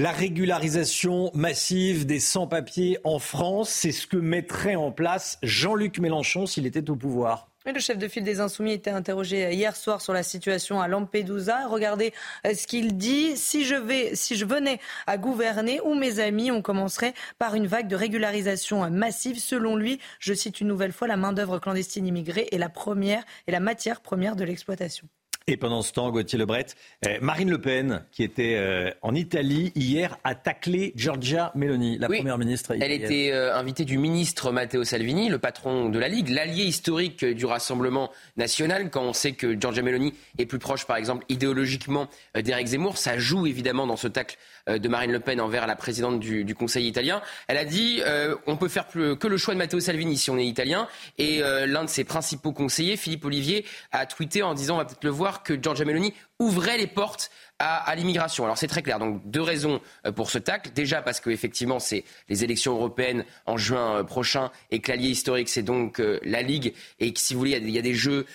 La 0.02 0.14
régularisation 0.14 1.30
massive 1.34 2.06
des 2.06 2.22
sans-papiers 2.22 3.00
en 3.04 3.20
France, 3.20 3.70
c'est 3.70 3.92
ce 3.92 4.08
que 4.08 4.16
mettrait 4.16 4.76
en 4.76 4.94
place 4.94 5.38
Jean-Luc 5.44 6.00
Mélenchon 6.00 6.46
s'il 6.46 6.66
était 6.66 6.90
au 6.90 6.96
pouvoir. 6.96 7.50
le 7.66 7.82
chef 7.82 7.98
de 7.98 8.08
file 8.08 8.24
des 8.24 8.40
Insoumis 8.40 8.72
était 8.72 8.92
interrogé 8.92 9.52
hier 9.52 9.76
soir 9.76 10.00
sur 10.00 10.14
la 10.14 10.24
situation 10.24 10.80
à 10.80 10.88
Lampedusa. 10.88 11.68
Regardez 11.68 12.14
euh, 12.48 12.54
ce 12.54 12.66
qu'il 12.66 12.96
dit. 12.96 13.36
Si 13.36 13.66
je, 13.66 13.76
vais, 13.76 14.16
si 14.16 14.38
je 14.38 14.46
venais 14.46 14.80
à 15.06 15.18
gouverner 15.18 15.82
ou 15.82 15.96
mes 15.96 16.22
amis, 16.22 16.50
on 16.50 16.62
commencerait 16.62 17.14
par 17.38 17.56
une 17.56 17.68
vague 17.68 17.90
de 17.90 17.98
régularisation 17.98 18.90
massive. 18.90 19.38
Selon 19.38 19.76
lui, 19.76 20.00
je 20.20 20.34
cite 20.34 20.62
une 20.62 20.70
nouvelle 20.70 20.94
fois, 20.94 21.10
la 21.10 21.18
main-d'œuvre 21.18 21.60
clandestine 21.60 22.08
immigrée 22.08 22.48
est 22.54 22.58
la 22.58 22.70
première 22.70 23.26
et 23.48 23.52
la 23.52 23.60
matière 23.60 24.00
première 24.00 24.38
de 24.38 24.46
l'exploitation. 24.46 25.10
Et 25.50 25.58
pendant 25.58 25.82
ce 25.82 25.92
temps, 25.92 26.12
Gauthier 26.12 26.38
Lebret, 26.38 26.68
euh, 27.08 27.18
Marine 27.22 27.50
Le 27.50 27.60
Pen, 27.60 28.06
qui 28.12 28.22
était 28.22 28.54
euh, 28.56 28.92
en 29.02 29.16
Italie 29.16 29.72
hier, 29.74 30.20
a 30.24 30.36
taclé 30.36 30.94
Giorgia 30.96 31.52
Meloni, 31.56 31.98
la 31.98 32.06
première 32.08 32.38
ministre. 32.38 32.76
Elle 32.80 32.92
était 32.92 33.32
euh, 33.34 33.56
invitée 33.56 33.84
du 33.84 33.98
ministre 33.98 34.52
Matteo 34.52 34.84
Salvini, 34.84 35.28
le 35.28 35.40
patron 35.40 35.90
de 35.90 35.98
la 35.98 36.08
Ligue, 36.08 36.30
l'allié 36.30 36.66
historique 36.66 37.26
du 37.26 37.48
Rassemblement 37.48 38.12
national. 38.38 38.92
Quand 38.92 39.02
on 39.02 39.14
sait 39.14 39.32
que 39.32 39.60
Giorgia 39.60 39.82
Meloni 39.82 40.14
est 40.38 40.46
plus 40.46 40.60
proche, 40.60 40.86
par 40.86 40.98
exemple, 40.98 41.26
idéologiquement 41.30 42.10
d'Éric 42.36 42.68
Zemmour, 42.68 43.00
ça 43.00 43.18
joue 43.18 43.48
évidemment 43.48 43.88
dans 43.88 43.98
ce 43.98 44.08
tacle 44.08 44.38
de 44.78 44.88
Marine 44.88 45.12
Le 45.12 45.20
Pen 45.20 45.42
envers 45.42 45.68
la 45.68 45.76
présidente 45.76 46.20
du, 46.20 46.56
Conseil 46.56 46.88
italien. 46.88 47.22
Elle 47.48 47.58
a 47.58 47.66
dit 47.66 48.02
on 48.48 48.58
peut 48.58 48.68
faire 48.68 48.88
plus, 48.88 49.16
que 49.18 49.28
le 49.28 49.38
choix 49.38 49.54
de 49.54 49.60
Matteo 49.60 49.80
Salvini 49.80 50.18
si 50.18 50.30
on 50.30 50.38
est 50.38 50.46
italien. 50.46 50.88
Et 51.18 51.42
l'un 51.42 51.84
de 51.84 51.90
ses 51.90 52.04
principaux 52.04 52.52
conseillers, 52.52 52.98
Philippe 52.98 53.26
Olivier, 53.26 53.66
a 53.92 54.06
tweeté 54.06 54.44
en 54.44 54.54
disant 54.54 54.76
on 54.76 54.78
va 54.78 54.86
peut-être 54.86 55.04
le 55.04 55.10
voir 55.10 55.44
que 55.44 55.62
Giorgia 55.62 55.86
Meloni 55.86 56.14
ouvrait 56.40 56.78
les 56.78 56.88
portes 56.88 57.32
à, 57.60 57.94
l'immigration. 57.96 58.46
Alors 58.46 58.58
c'est 58.58 58.68
très 58.68 58.82
clair. 58.82 59.00
Donc 59.00 59.22
deux 59.26 59.42
raisons 59.42 59.82
euh, 60.06 60.12
pour 60.12 60.32
ce 60.32 60.38
tacle. 60.38 60.72
Déjà 60.74 61.02
parce 61.02 61.20
que 61.20 61.30
effectivement 61.30 61.80
c'est 61.80 62.06
les 62.30 62.44
élections 62.44 62.74
européennes 62.74 63.26
en 63.46 63.58
juin 63.58 63.98
euh, 63.98 64.04
prochain 64.04 64.50
et 64.72 64.80
que 64.80 64.92
l'allié 64.92 65.10
historique 65.10 65.50
c'est 65.50 65.62
donc 65.62 66.00
euh, 66.00 66.20
la 66.24 66.42
Ligue 66.42 66.74
et 67.00 67.12
que 67.12 67.20
si 67.20 67.34
vous 67.34 67.40
voulez 67.40 67.52
il 67.52 67.70
y, 67.70 67.78
a 67.78 67.82
des 67.82 67.94
jeux 67.94 68.26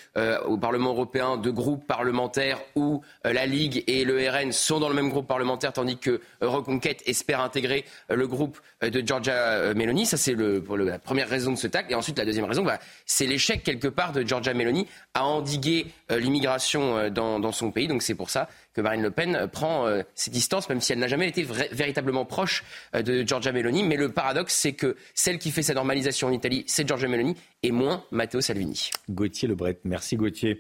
au 0.47 0.59
Parlement 0.59 0.91
européen 0.91 1.37
de 1.37 1.51
groupes 1.51 1.87
parlementaires 1.87 2.61
où 2.75 3.03
la 3.25 3.47
Ligue 3.47 3.83
et 3.87 4.05
le 4.05 4.29
RN 4.29 4.53
sont 4.53 4.79
dans 4.79 4.89
le 4.89 4.95
même 4.95 5.09
groupe 5.09 5.27
parlementaire 5.27 5.73
tandis 5.73 5.97
que 5.97 6.21
Reconquête 6.41 7.03
espère 7.07 7.41
intégrer 7.41 7.85
le 8.11 8.27
groupe 8.27 8.59
de 8.83 9.07
Georgia 9.07 9.75
Meloni. 9.75 10.07
Ça 10.07 10.17
c'est 10.17 10.35
le, 10.35 10.63
pour 10.63 10.77
la 10.77 10.99
première 10.99 11.29
raison 11.29 11.53
de 11.53 11.57
ce 11.57 11.67
tacle. 11.67 11.93
Et 11.93 11.95
ensuite 11.95 12.19
la 12.19 12.25
deuxième 12.25 12.45
raison, 12.45 12.63
bah, 12.63 12.79
c'est 13.07 13.27
l'échec 13.27 13.63
quelque 13.63 13.89
part 13.89 14.13
de 14.13 14.27
Georgia 14.27 14.55
Meloni 14.55 14.87
à 15.15 15.25
endiguer 15.25 15.87
l'immigration 16.11 17.11
dans, 17.11 17.41
dans 17.41 17.53
son 17.53 17.71
pays. 17.71 17.89
Donc 17.89 18.03
c'est 18.03 18.15
pour 18.15 18.31
ça 18.31 18.49
que 18.75 18.81
Marine 18.81 19.03
Le 19.03 19.11
Pen 19.11 19.49
prend 19.51 19.87
euh, 19.87 20.03
ses 20.15 20.31
distances, 20.31 20.69
même 20.69 20.81
si 20.81 20.93
elle 20.93 20.99
n'a 20.99 21.07
jamais 21.07 21.29
été 21.29 21.47
véritablement 21.73 22.25
proche 22.25 22.65
euh, 22.95 23.03
de 23.03 23.27
Giorgia 23.27 23.53
Meloni. 23.53 23.85
Mais 23.85 23.97
le 23.97 24.11
paradoxe, 24.11 24.55
c'est 24.55 24.73
que 24.73 24.97
celle 25.15 25.39
qui 25.39 25.53
fait 25.53 25.63
sa 25.63 25.75
normalisation 25.75 26.29
en 26.29 26.33
Italie, 26.33 26.65
c'est 26.67 26.87
Giorgia 26.87 27.09
Meloni, 27.09 27.37
et 27.63 27.71
moins 27.71 28.05
Matteo 28.11 28.41
Salvini. 28.41 28.91
Gauthier 29.09 29.49
Lebret, 29.49 29.79
merci 29.85 30.17
Gauthier. 30.17 30.59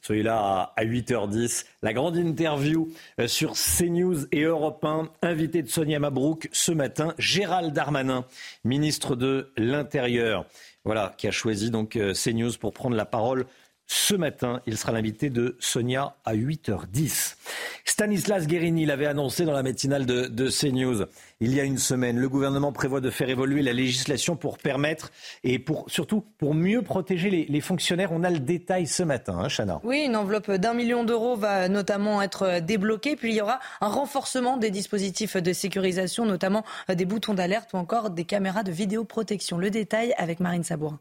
Soyez 0.00 0.22
là 0.22 0.72
à 0.76 0.84
8h10. 0.84 1.64
La 1.82 1.92
grande 1.92 2.16
interview 2.16 2.88
euh, 3.18 3.26
sur 3.26 3.54
CNews 3.54 4.26
et 4.30 4.42
Europe 4.42 4.84
1. 4.84 5.10
Invité 5.22 5.62
de 5.62 5.68
Sonia 5.68 5.98
Mabrouk 5.98 6.48
ce 6.52 6.70
matin, 6.70 7.14
Gérald 7.18 7.72
Darmanin, 7.72 8.24
ministre 8.64 9.16
de 9.16 9.50
l'Intérieur. 9.56 10.46
Voilà, 10.84 11.14
qui 11.18 11.26
a 11.26 11.32
choisi 11.32 11.72
donc 11.72 11.98
CNews 12.14 12.52
pour 12.60 12.72
prendre 12.72 12.94
la 12.94 13.06
parole 13.06 13.46
ce 13.86 14.14
matin. 14.14 14.60
Il 14.66 14.76
sera 14.76 14.92
l'invité 14.92 15.30
de 15.30 15.56
Sonia 15.60 16.16
à 16.24 16.34
8h10. 16.34 17.36
Stanislas 17.84 18.46
Guérini 18.46 18.84
l'avait 18.84 19.06
annoncé 19.06 19.44
dans 19.44 19.52
la 19.52 19.62
matinale 19.62 20.06
de, 20.06 20.48
CNews 20.48 21.06
il 21.40 21.54
y 21.54 21.60
a 21.60 21.64
une 21.64 21.78
semaine. 21.78 22.18
Le 22.18 22.28
gouvernement 22.28 22.72
prévoit 22.72 23.00
de 23.00 23.10
faire 23.10 23.28
évoluer 23.28 23.62
la 23.62 23.72
législation 23.72 24.36
pour 24.36 24.58
permettre 24.58 25.12
et 25.44 25.58
pour 25.58 25.88
surtout 25.88 26.24
pour 26.38 26.54
mieux 26.54 26.82
protéger 26.82 27.46
les, 27.48 27.60
fonctionnaires. 27.60 28.10
On 28.12 28.24
a 28.24 28.30
le 28.30 28.38
détail 28.38 28.86
ce 28.86 29.02
matin, 29.02 29.38
hein, 29.38 29.48
Chana. 29.48 29.80
Oui, 29.84 30.04
une 30.06 30.16
enveloppe 30.16 30.50
d'un 30.50 30.74
million 30.74 31.04
d'euros 31.04 31.36
va 31.36 31.68
notamment 31.68 32.22
être 32.22 32.60
débloquée. 32.60 33.16
Puis 33.16 33.30
il 33.32 33.36
y 33.36 33.40
aura 33.40 33.60
un 33.80 33.88
renforcement 33.88 34.56
des 34.56 34.70
dispositifs 34.70 35.36
de 35.36 35.52
sécurisation, 35.52 36.26
notamment 36.26 36.64
des 36.88 37.04
boutons 37.04 37.34
d'alerte 37.34 37.72
ou 37.72 37.76
encore 37.76 38.10
des 38.10 38.24
caméras 38.24 38.62
de 38.62 38.72
vidéoprotection. 38.72 39.58
Le 39.58 39.70
détail 39.70 40.14
avec 40.18 40.40
Marine 40.40 40.64
Sabourin. 40.64 41.00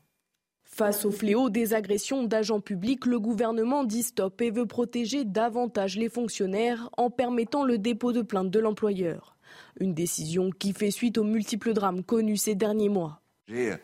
Face 0.75 1.05
au 1.05 1.11
fléau 1.11 1.49
des 1.49 1.73
agressions 1.73 2.23
d'agents 2.23 2.59
publics, 2.59 3.05
le 3.05 3.17
gouvernement 3.17 3.85
dit 3.85 4.03
stop 4.03 4.41
et 4.41 4.51
veut 4.51 4.65
protéger 4.65 5.23
davantage 5.23 5.95
les 5.95 6.09
fonctionnaires 6.09 6.89
en 6.97 7.09
permettant 7.09 7.63
le 7.63 7.77
dépôt 7.77 8.11
de 8.11 8.21
plainte 8.21 8.51
de 8.51 8.59
l'employeur. 8.59 9.38
Une 9.79 9.93
décision 9.93 10.49
qui 10.49 10.73
fait 10.73 10.91
suite 10.91 11.17
aux 11.17 11.23
multiples 11.23 11.71
drames 11.71 12.03
connus 12.03 12.35
ces 12.35 12.55
derniers 12.55 12.89
mois. 12.89 13.21
J'ai 13.47 13.71
euh, 13.71 13.77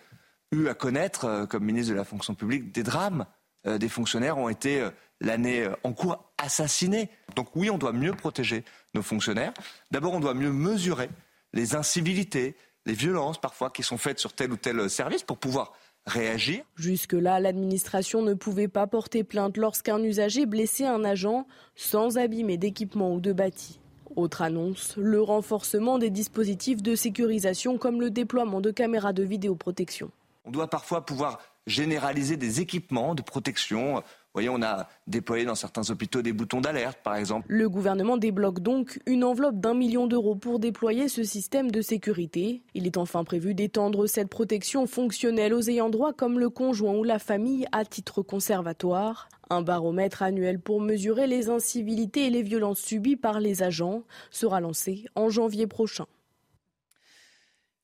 eu 0.52 0.68
à 0.68 0.74
connaître, 0.74 1.24
euh, 1.24 1.46
comme 1.46 1.64
ministre 1.64 1.94
de 1.94 1.98
la 1.98 2.04
fonction 2.04 2.36
publique, 2.36 2.74
des 2.74 2.84
drames. 2.84 3.26
Euh, 3.66 3.78
des 3.78 3.88
fonctionnaires 3.88 4.38
ont 4.38 4.50
été, 4.50 4.86
l'année 5.22 5.70
en 5.86 5.94
cours, 5.94 6.34
assassinés. 6.38 7.10
Donc 7.38 7.56
oui, 7.56 7.70
on 7.70 7.78
doit 7.78 7.94
mieux 7.94 8.12
protéger 8.12 8.66
nos 8.96 9.02
fonctionnaires. 9.02 9.54
D'abord, 9.92 10.12
on 10.12 10.20
doit 10.20 10.34
mieux 10.34 10.52
mesurer 10.52 11.10
les 11.54 11.74
incivilités, 11.74 12.58
les 12.86 12.96
violences 12.96 13.40
parfois 13.40 13.70
qui 13.70 13.82
sont 13.82 13.98
faites 13.98 14.20
sur 14.20 14.34
tel 14.34 14.52
ou 14.52 14.58
tel 14.58 14.90
service 14.90 15.24
pour 15.24 15.38
pouvoir 15.38 15.72
réagir. 16.06 16.64
Jusque-là, 16.76 17.40
l'administration 17.40 18.22
ne 18.22 18.34
pouvait 18.34 18.68
pas 18.68 18.88
porter 18.88 19.24
plainte 19.24 19.58
lorsqu'un 19.58 20.02
usager 20.04 20.46
blessait 20.46 20.86
un 20.86 21.04
agent 21.04 21.46
sans 21.76 22.18
abîmer 22.18 22.58
d'équipement 22.58 23.14
ou 23.14 23.20
de 23.20 23.34
bâti. 23.34 23.80
Autre 24.16 24.42
annonce, 24.42 24.96
le 24.98 25.22
renforcement 25.22 25.98
des 25.98 26.10
dispositifs 26.10 26.82
de 26.82 26.96
sécurisation 26.96 27.78
comme 27.78 28.02
le 28.02 28.10
déploiement 28.10 28.60
de 28.60 28.72
caméras 28.72 29.14
de 29.14 29.24
vidéoprotection. 29.24 30.12
On 30.44 30.52
doit 30.52 30.70
parfois 30.70 31.06
pouvoir 31.06 31.40
généraliser 31.68 32.36
des 32.36 32.60
équipements 32.60 33.16
de 33.16 33.22
protection 33.22 34.04
voyez, 34.34 34.50
on 34.50 34.62
a 34.62 34.88
déployé 35.08 35.46
dans 35.46 35.56
certains 35.56 35.90
hôpitaux 35.90 36.22
des 36.22 36.34
boutons 36.34 36.62
d'alerte, 36.62 37.00
par 37.04 37.16
exemple. 37.16 37.46
Le 37.50 37.70
gouvernement 37.70 38.18
débloque 38.18 38.60
donc 38.60 39.00
une 39.06 39.24
enveloppe 39.24 39.60
d'un 39.60 39.74
million 39.74 40.08
d'euros 40.08 40.36
pour 40.36 40.60
déployer 40.60 41.10
ce 41.10 41.24
système 41.24 41.70
de 41.70 41.82
sécurité. 41.82 42.64
Il 42.74 42.86
est 42.86 42.98
enfin 42.98 43.24
prévu 43.24 43.54
d'étendre 43.54 44.08
cette 44.08 44.30
protection 44.30 44.88
fonctionnelle 44.88 45.54
aux 45.54 45.70
ayants 45.70 45.90
droit 45.90 46.14
comme 46.14 46.40
le 46.40 46.50
conjoint 46.50 46.94
ou 46.94 47.04
la 47.04 47.20
famille 47.20 47.66
à 47.72 47.84
titre 47.84 48.22
conservatoire. 48.22 49.28
Un 49.50 49.62
baromètre 49.62 50.22
annuel 50.22 50.60
pour 50.60 50.80
mesurer 50.80 51.28
les 51.28 51.50
incivilités 51.50 52.28
et 52.28 52.30
les 52.30 52.44
violences 52.44 52.80
subies 52.80 53.18
par 53.18 53.42
les 53.42 53.64
agents 53.64 54.04
sera 54.30 54.62
lancé 54.62 55.06
en 55.16 55.30
janvier 55.30 55.68
prochain. 55.68 56.06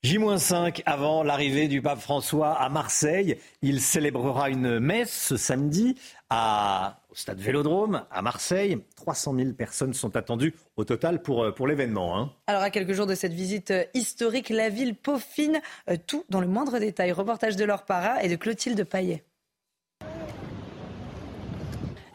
J-5 0.04 0.84
avant 0.86 1.24
l'arrivée 1.24 1.68
du 1.68 1.82
pape 1.82 2.00
François 2.00 2.54
à 2.54 2.70
Marseille. 2.70 3.38
Il 3.62 3.82
célébrera 3.82 4.50
une 4.50 4.80
messe 4.80 5.12
ce 5.12 5.38
samedi 5.38 5.96
à, 6.30 7.00
au 7.10 7.16
stade 7.16 7.40
Vélodrome 7.40 8.04
à 8.12 8.22
Marseille. 8.22 8.78
300 8.96 9.36
000 9.36 9.54
personnes 9.54 9.94
sont 9.94 10.16
attendues 10.16 10.56
au 10.76 10.84
total 10.84 11.22
pour, 11.22 11.44
euh, 11.44 11.52
pour 11.52 11.68
l'événement. 11.68 12.18
Hein. 12.18 12.32
Alors 12.48 12.62
à 12.62 12.70
quelques 12.70 12.94
jours 12.94 13.08
de 13.08 13.16
cette 13.16 13.34
visite 13.34 13.72
euh, 13.72 13.84
historique, 13.94 14.50
la 14.50 14.70
ville 14.70 14.96
peaufine 14.96 15.62
euh, 15.90 15.98
tout 16.06 16.26
dans 16.30 16.42
le 16.42 16.48
moindre 16.48 16.80
détail. 16.80 17.12
Reportage 17.12 17.56
de 17.56 17.66
Laure 17.66 17.84
Para 17.84 18.24
et 18.24 18.30
de 18.30 18.36
Clotilde 18.36 18.84
Paillet. 18.84 19.24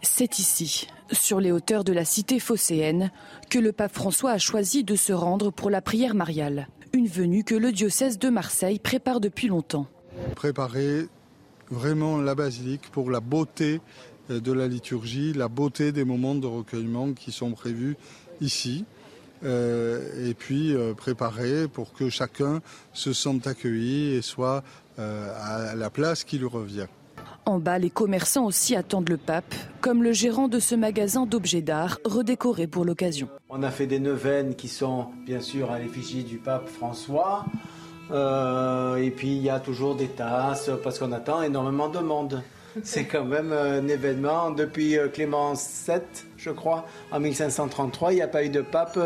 C'est 0.03 0.38
ici, 0.38 0.88
sur 1.11 1.40
les 1.40 1.53
hauteurs 1.53 1.85
de 1.85 1.92
la 1.92 2.05
cité 2.05 2.38
phocéenne, 2.38 3.11
que 3.51 3.59
le 3.59 3.72
pape 3.72 3.94
François 3.94 4.33
a 4.33 4.38
choisi 4.38 4.85
de 4.85 4.96
se 4.96 5.12
rendre 5.12 5.51
pour 5.51 5.70
la 5.70 5.81
prière 5.81 6.14
mariale. 6.14 6.68
Une 6.92 7.07
venue 7.07 7.44
que 7.44 7.55
le 7.55 7.72
diocèse 7.72 8.18
de 8.18 8.29
Marseille 8.29 8.79
prépare 8.79 9.20
depuis 9.20 9.48
longtemps. 9.48 9.87
Préparer 10.35 11.07
vraiment 11.72 12.18
la 12.18 12.35
basilique 12.35 12.90
pour 12.92 13.11
la 13.11 13.20
beauté 13.20 13.80
euh, 14.30 14.40
de 14.40 14.52
la 14.52 14.68
liturgie, 14.68 15.32
la 15.32 15.48
beauté 15.48 15.90
des 15.90 16.04
moments 16.04 16.35
de 16.35 16.46
recueillement 16.46 17.12
qui 17.12 17.32
sont 17.32 17.52
prévus 17.52 17.96
ici. 18.40 18.85
Euh, 19.44 20.28
et 20.30 20.35
puis 20.35 20.72
euh, 20.72 20.94
préparer 20.94 21.66
pour 21.66 21.92
que 21.92 22.08
chacun 22.08 22.61
se 22.92 23.12
sente 23.12 23.48
accueilli 23.48 24.14
et 24.14 24.22
soit 24.22 24.62
à 24.98 25.74
la 25.74 25.88
place 25.88 26.22
qui 26.22 26.38
lui 26.38 26.46
revient. 26.46 26.87
En 27.46 27.58
bas, 27.58 27.78
les 27.78 27.90
commerçants 27.90 28.44
aussi 28.44 28.76
attendent 28.76 29.08
le 29.08 29.16
pape, 29.16 29.54
comme 29.80 30.02
le 30.02 30.12
gérant 30.12 30.48
de 30.48 30.61
ce 30.61 30.74
magasin 30.74 31.24
d'objets 31.24 31.62
d'art 31.62 31.98
redécoré 32.04 32.66
pour 32.66 32.85
l'occasion. 32.85 33.28
On 33.48 33.62
a 33.62 33.70
fait 33.70 33.87
des 33.87 33.98
neuvaines 33.98 34.54
qui 34.54 34.68
sont 34.68 35.06
bien 35.24 35.40
sûr 35.40 35.72
à 35.72 35.78
l'effigie 35.78 36.24
du 36.24 36.37
pape 36.37 36.68
François. 36.68 37.46
Euh, 38.12 38.96
et 38.96 39.11
puis 39.11 39.29
il 39.29 39.42
y 39.42 39.51
a 39.51 39.59
toujours 39.59 39.94
des 39.94 40.09
tasses 40.09 40.70
parce 40.83 40.98
qu'on 40.98 41.12
attend 41.12 41.42
énormément 41.42 41.88
de 41.88 42.01
monde. 42.01 42.42
C'est 42.83 43.05
quand 43.05 43.25
même 43.25 43.53
un 43.53 43.87
événement. 43.88 44.51
Depuis 44.51 44.98
euh, 44.98 45.09
Clément 45.09 45.55
VII, 45.55 46.01
je 46.37 46.51
crois, 46.51 46.87
en 47.11 47.20
1533, 47.20 48.12
il 48.12 48.16
n'y 48.16 48.22
a 48.22 48.29
pas 48.29 48.44
eu 48.44 48.51
de 48.51 48.61
pape 48.61 48.98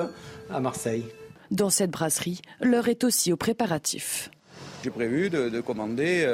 à 0.50 0.60
Marseille. 0.60 1.04
Dans 1.50 1.70
cette 1.70 1.90
brasserie, 1.90 2.42
l'heure 2.60 2.88
est 2.88 3.04
aussi 3.04 3.32
aux 3.32 3.36
préparatifs. 3.36 4.30
J'ai 4.82 4.90
prévu 4.90 5.30
de, 5.30 5.60
commander 5.60 6.24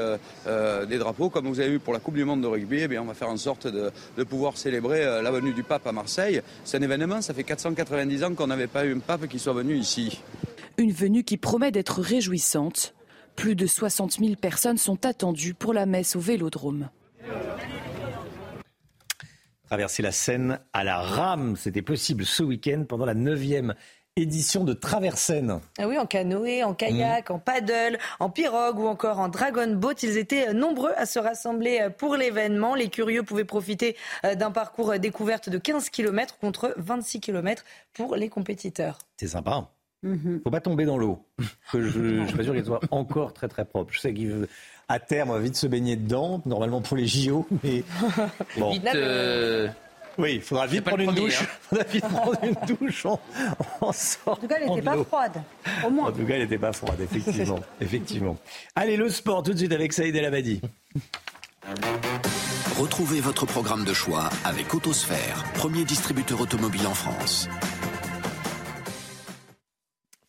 euh, 0.47 0.85
des 0.85 0.99
drapeaux 0.99 1.31
comme 1.31 1.47
vous 1.47 1.61
avez 1.61 1.71
vu 1.71 1.79
pour 1.79 1.95
la 1.95 2.01
Coupe 2.01 2.15
du 2.15 2.25
Monde 2.25 2.43
de 2.43 2.47
rugby. 2.47 2.81
Eh 2.83 2.89
bien, 2.89 3.01
on 3.01 3.07
va 3.07 3.15
faire 3.15 3.31
en 3.31 3.37
sorte 3.39 3.67
de, 3.67 3.91
pouvoir 4.25 4.59
célébrer 4.59 5.05
la 5.23 5.31
venue 5.31 5.55
du 5.55 5.63
pape 5.63 5.87
à 5.87 5.93
Marseille. 5.93 6.43
C'est 6.65 6.77
un 6.77 6.83
événement, 6.83 7.23
ça 7.23 7.33
fait 7.33 7.45
490 7.45 8.25
ans 8.25 8.35
qu'on 8.35 8.49
n'avait 8.49 8.67
pas 8.67 8.85
eu 8.85 8.95
un 8.95 8.99
pape 8.99 9.27
qui 9.27 9.39
soit 9.39 9.55
venu 9.55 9.75
ici. 9.75 10.21
Une 10.79 10.93
venue 10.93 11.25
qui 11.25 11.37
promet 11.37 11.71
d'être 11.71 12.01
réjouissante. 12.01 12.95
Plus 13.37 13.55
de 13.55 13.67
60 13.67 14.19
000 14.19 14.35
personnes 14.37 14.79
sont 14.79 15.05
attendues 15.07 15.55
pour 15.55 15.73
la 15.73 15.87
messe 15.87 16.17
au 16.17 16.21
Vélodrome. 16.21 16.91
Traverser 19.67 20.03
la 20.03 20.13
Seine 20.13 20.61
à 20.73 20.85
la 20.85 20.99
rame, 21.01 21.57
c'était 21.57 21.83
possible 21.83 22.27
ce 22.27 22.43
week-end 22.43 22.85
pendant 22.87 23.07
la 23.07 23.15
9e 23.15 23.75
édition 24.17 24.65
de 24.65 24.75
Traversaine. 24.75 25.61
Ah 25.79 25.89
oui, 25.89 25.97
en 25.97 26.05
canoë, 26.05 26.63
en 26.63 26.75
kayak, 26.75 27.31
mmh. 27.31 27.33
en 27.33 27.39
paddle, 27.39 27.99
en 28.21 28.29
pirogue 28.29 28.79
ou 28.79 28.87
encore 28.87 29.19
en 29.19 29.29
dragon 29.29 29.75
boat. 29.75 29.95
Ils 30.03 30.19
étaient 30.19 30.53
nombreux 30.53 30.93
à 30.97 31.07
se 31.07 31.19
rassembler 31.19 31.89
pour 31.97 32.17
l'événement. 32.17 32.75
Les 32.75 32.89
curieux 32.89 33.23
pouvaient 33.23 33.47
profiter 33.47 33.97
euh, 34.25 34.35
d'un 34.35 34.51
parcours 34.51 34.99
découverte 34.99 35.49
de 35.49 35.57
15 35.57 35.89
km 35.89 36.37
contre 36.39 36.75
26 36.77 37.21
km 37.21 37.65
pour 37.95 38.17
les 38.17 38.29
compétiteurs. 38.29 38.99
C'est 39.17 39.29
sympa. 39.29 39.53
Hein. 39.53 39.69
Mhm. 40.03 40.41
Faut 40.43 40.51
pas 40.51 40.61
tomber 40.61 40.85
dans 40.85 40.99
l'eau. 40.99 41.25
je, 41.73 41.81
je 41.81 42.27
suis 42.27 42.37
pas 42.37 42.43
sûr 42.43 42.55
qu'elle 42.55 42.65
soit 42.65 42.81
encore 42.91 43.33
très 43.33 43.49
très 43.49 43.65
propre. 43.65 43.93
Je 43.93 44.01
sais 44.01 44.13
qu'à 44.13 44.99
terme, 44.99 45.31
on 45.31 45.35
va 45.35 45.39
vite 45.41 45.57
se 45.57 45.67
baigner 45.67 45.97
dedans, 45.97 46.43
normalement 46.45 46.81
pour 46.81 46.97
les 46.97 47.07
JO, 47.07 47.47
mais 47.63 47.85
bon. 48.59 48.79
Euh, 48.95 49.69
oui, 50.19 50.35
il 50.37 50.43
faudra 50.43 50.67
vite 50.67 50.85
prendre 50.85 51.03
une 51.03 51.15
douche. 51.15 51.41
Il 51.41 51.45
hein. 51.45 51.49
faudra 51.61 51.85
vite 51.85 52.05
prendre 52.05 52.39
une 52.45 52.77
douche 52.77 53.07
en, 53.07 53.21
en 53.81 53.91
En 54.27 54.37
tout 54.37 54.47
cas, 54.49 54.57
elle 54.61 54.69
n'était 54.69 54.83
pas 54.83 55.05
froide. 55.05 55.43
Au 55.87 55.91
moins. 55.91 56.09
En 56.09 56.13
tout 56.13 56.25
cas, 56.27 56.35
elle 56.35 56.43
n'était 56.43 56.59
pas 56.59 56.73
froide, 56.73 57.01
effectivement. 57.01 57.61
effectivement. 57.81 58.37
Allez, 58.75 58.97
le 58.97 59.09
sport 59.09 59.43
tout 59.43 59.53
de 59.53 59.59
suite 59.59 59.73
avec 59.73 59.93
Saïd 59.93 60.15
El 60.15 60.25
Abadi. 60.25 60.61
Retrouvez 62.79 63.21
votre 63.21 63.47
programme 63.47 63.85
de 63.85 63.93
choix 63.93 64.29
avec 64.45 64.75
Autosphère, 64.75 65.45
premier 65.55 65.85
distributeur 65.85 66.41
automobile 66.41 66.87
en 66.87 66.95
France. 66.95 67.49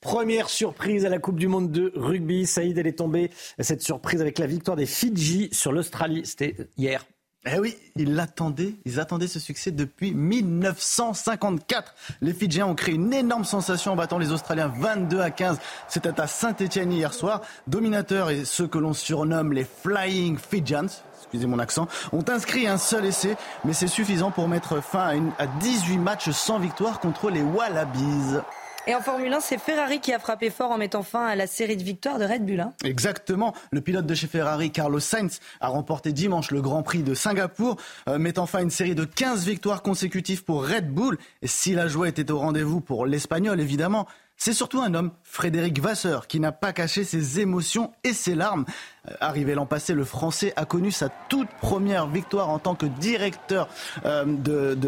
Première 0.03 0.49
surprise 0.49 1.05
à 1.05 1.09
la 1.09 1.17
Coupe 1.17 1.39
du 1.39 1.47
Monde 1.47 1.71
de 1.71 1.93
rugby. 1.95 2.45
Saïd, 2.45 2.77
elle 2.77 2.87
est 2.87 2.97
tombée, 2.99 3.31
cette 3.59 3.81
surprise 3.81 4.19
avec 4.19 4.37
la 4.37 4.47
victoire 4.47 4.75
des 4.75 4.85
Fidji 4.85 5.47
sur 5.53 5.71
l'Australie. 5.71 6.23
C'était 6.25 6.57
hier. 6.77 7.05
Eh 7.49 7.57
oui, 7.57 7.77
ils 7.95 8.13
l'attendaient, 8.13 8.73
ils 8.83 8.99
attendaient 8.99 9.27
ce 9.27 9.39
succès 9.39 9.71
depuis 9.71 10.13
1954. 10.13 11.95
Les 12.19 12.33
Fidjiens 12.33 12.67
ont 12.67 12.75
créé 12.75 12.95
une 12.95 13.13
énorme 13.13 13.45
sensation 13.45 13.93
en 13.93 13.95
battant 13.95 14.17
les 14.17 14.33
Australiens 14.33 14.73
22 14.77 15.21
à 15.21 15.31
15. 15.31 15.57
C'était 15.87 16.19
à 16.19 16.27
Saint-Etienne 16.27 16.91
hier 16.91 17.13
soir. 17.13 17.41
Dominateurs 17.67 18.29
et 18.29 18.43
ceux 18.43 18.67
que 18.67 18.79
l'on 18.79 18.93
surnomme 18.93 19.53
les 19.53 19.65
Flying 19.65 20.37
Fidjians, 20.37 20.87
excusez 21.21 21.47
mon 21.47 21.59
accent, 21.59 21.87
ont 22.11 22.25
inscrit 22.27 22.67
un 22.67 22.77
seul 22.77 23.05
essai, 23.05 23.37
mais 23.63 23.71
c'est 23.71 23.87
suffisant 23.87 24.31
pour 24.31 24.49
mettre 24.49 24.83
fin 24.83 25.31
à, 25.39 25.43
à 25.43 25.47
18 25.47 25.97
matchs 25.97 26.29
sans 26.31 26.59
victoire 26.59 26.99
contre 26.99 27.29
les 27.29 27.41
Wallabies. 27.41 28.41
Et 28.85 28.93
en 28.93 29.01
Formule 29.01 29.31
1, 29.31 29.39
c'est 29.39 29.57
Ferrari 29.57 30.01
qui 30.01 30.11
a 30.11 30.19
frappé 30.19 30.49
fort 30.49 30.71
en 30.71 30.77
mettant 30.77 31.03
fin 31.03 31.25
à 31.25 31.35
la 31.35 31.47
série 31.47 31.77
de 31.77 31.83
victoires 31.83 32.19
de 32.19 32.25
Red 32.25 32.45
Bull. 32.45 32.59
Hein. 32.59 32.73
Exactement. 32.83 33.53
Le 33.71 33.79
pilote 33.79 34.05
de 34.05 34.13
chez 34.13 34.27
Ferrari, 34.27 34.71
Carlos 34.71 34.99
Sainz, 34.99 35.39
a 35.61 35.69
remporté 35.69 36.11
dimanche 36.11 36.51
le 36.51 36.61
Grand 36.61 36.83
Prix 36.83 37.01
de 37.01 37.13
Singapour, 37.13 37.77
euh, 38.09 38.17
mettant 38.17 38.45
fin 38.45 38.59
à 38.59 38.61
une 38.61 38.69
série 38.69 38.93
de 38.93 39.05
15 39.05 39.45
victoires 39.45 39.83
consécutives 39.83 40.43
pour 40.43 40.67
Red 40.67 40.89
Bull. 40.89 41.17
Et 41.41 41.47
si 41.47 41.73
la 41.73 41.87
joie 41.87 42.09
était 42.09 42.29
au 42.29 42.39
rendez-vous 42.39 42.81
pour 42.81 43.05
l'Espagnol, 43.05 43.61
évidemment, 43.61 44.05
c'est 44.43 44.51
surtout 44.51 44.81
un 44.81 44.93
homme, 44.93 45.11
Frédéric 45.23 45.79
Vasseur, 45.79 46.27
qui 46.27 46.41
n'a 46.41 46.51
pas 46.51 46.73
caché 46.73 47.05
ses 47.05 47.39
émotions 47.39 47.93
et 48.03 48.11
ses 48.11 48.35
larmes. 48.35 48.65
Euh, 49.07 49.13
arrivé 49.21 49.55
l'an 49.55 49.65
passé, 49.65 49.93
le 49.93 50.03
Français 50.03 50.51
a 50.57 50.65
connu 50.65 50.91
sa 50.91 51.07
toute 51.07 51.47
première 51.61 52.07
victoire 52.07 52.49
en 52.49 52.59
tant 52.59 52.75
que 52.75 52.85
directeur 52.85 53.69
euh, 54.03 54.25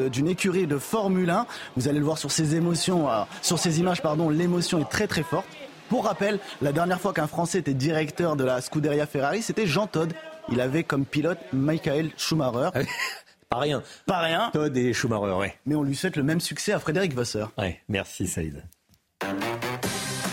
d'une 0.10 0.28
écurie 0.28 0.68
de 0.68 0.78
Formule 0.78 1.30
1. 1.30 1.48
Vous 1.78 1.88
allez 1.88 2.00
le 2.00 2.04
voir 2.04 2.18
sur 2.18 2.32
ses 2.32 2.56
émotions, 2.56 3.10
euh, 3.10 3.24
sur 3.42 3.58
ses 3.58 3.80
images, 3.80 4.02
pardon, 4.02 4.30
l'émotion 4.30 4.82
est 4.82 4.90
très 4.90 5.08
très 5.08 5.24
forte. 5.24 5.48
Pour 5.88 6.04
rappel, 6.04 6.42
la 6.62 6.74
dernière 6.74 7.00
fois 7.00 7.14
qu'un 7.14 7.28
Français 7.28 7.60
était 7.60 7.74
directeur 7.74 8.36
de 8.36 8.44
la 8.44 8.60
Scuderia 8.60 9.06
Ferrari, 9.06 9.42
c'était 9.42 9.68
Jean 9.68 9.88
Todt. 9.88 10.14
Il 10.52 10.60
avait 10.60 10.84
comme 10.84 11.06
pilote 11.06 11.40
Michael 11.54 12.12
Schumacher. 12.18 12.72
Pas 13.50 13.60
rien. 13.60 13.82
Pas 14.06 14.20
rien. 14.20 14.50
Todd 14.52 14.76
et 14.76 14.92
Schumacher, 14.92 15.36
oui. 15.40 15.48
Mais 15.66 15.76
on 15.76 15.84
lui 15.84 15.96
souhaite 15.96 16.18
le 16.18 16.24
même 16.24 16.42
succès 16.42 16.74
à 16.74 16.80
Frédéric 16.80 17.14
Vasseur. 17.14 17.54
Ouais, 17.58 17.80
merci 17.88 18.28
Saïd. 18.28 18.62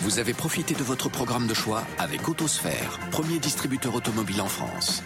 Vous 0.03 0.18
avez 0.18 0.34
profité 0.34 0.74
de 0.74 0.82
votre 0.82 1.09
programme 1.09 1.46
de 1.46 1.55
choix 1.55 1.84
avec 1.96 2.28
Autosphère, 2.28 2.98
premier 3.12 3.38
distributeur 3.38 3.94
automobile 3.94 4.40
en 4.40 4.48
France. 4.48 5.00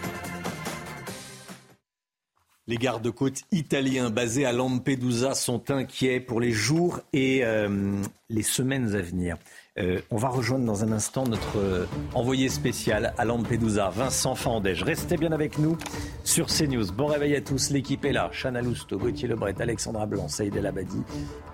Les 2.65 2.77
gardes-côtes 2.77 3.41
italiens 3.51 4.09
basés 4.09 4.47
à 4.47 4.53
Lampedusa 4.53 5.35
sont 5.35 5.69
inquiets 5.69 6.19
pour 6.19 6.41
les 6.41 6.51
jours 6.51 6.99
et 7.13 7.45
euh, 7.45 8.01
les 8.29 8.41
semaines 8.41 8.95
à 8.95 9.01
venir. 9.01 9.37
Euh, 9.79 9.99
on 10.09 10.17
va 10.17 10.29
rejoindre 10.29 10.65
dans 10.65 10.83
un 10.83 10.91
instant 10.91 11.25
notre 11.25 11.59
euh, 11.59 11.85
envoyé 12.15 12.49
spécial 12.49 13.13
à 13.17 13.25
Lampedusa, 13.25 13.89
Vincent 13.89 14.33
Fandège. 14.33 14.83
Restez 14.83 15.17
bien 15.17 15.31
avec 15.31 15.59
nous 15.59 15.77
sur 16.23 16.47
CNews. 16.47 16.91
Bon 16.91 17.05
réveil 17.05 17.35
à 17.35 17.41
tous, 17.41 17.69
l'équipe 17.69 18.03
est 18.05 18.11
là. 18.11 18.31
Chana 18.31 18.61
Lousteau, 18.61 18.97
Gauthier 18.97 19.27
Lebret, 19.27 19.55
Alexandra 19.59 20.05
Blanc, 20.05 20.27
Saïd 20.27 20.55
El 20.55 20.65
Abadi 20.65 21.01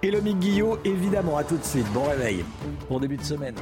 et 0.01 0.11
Lomique 0.11 0.39
Guillot, 0.39 0.77
évidemment. 0.85 1.37
À 1.37 1.43
tout 1.43 1.57
de 1.57 1.63
suite. 1.63 1.87
Bon 1.93 2.03
réveil. 2.03 2.45
Bon 2.89 2.99
début 2.99 3.17
de 3.17 3.23
semaine. 3.23 3.55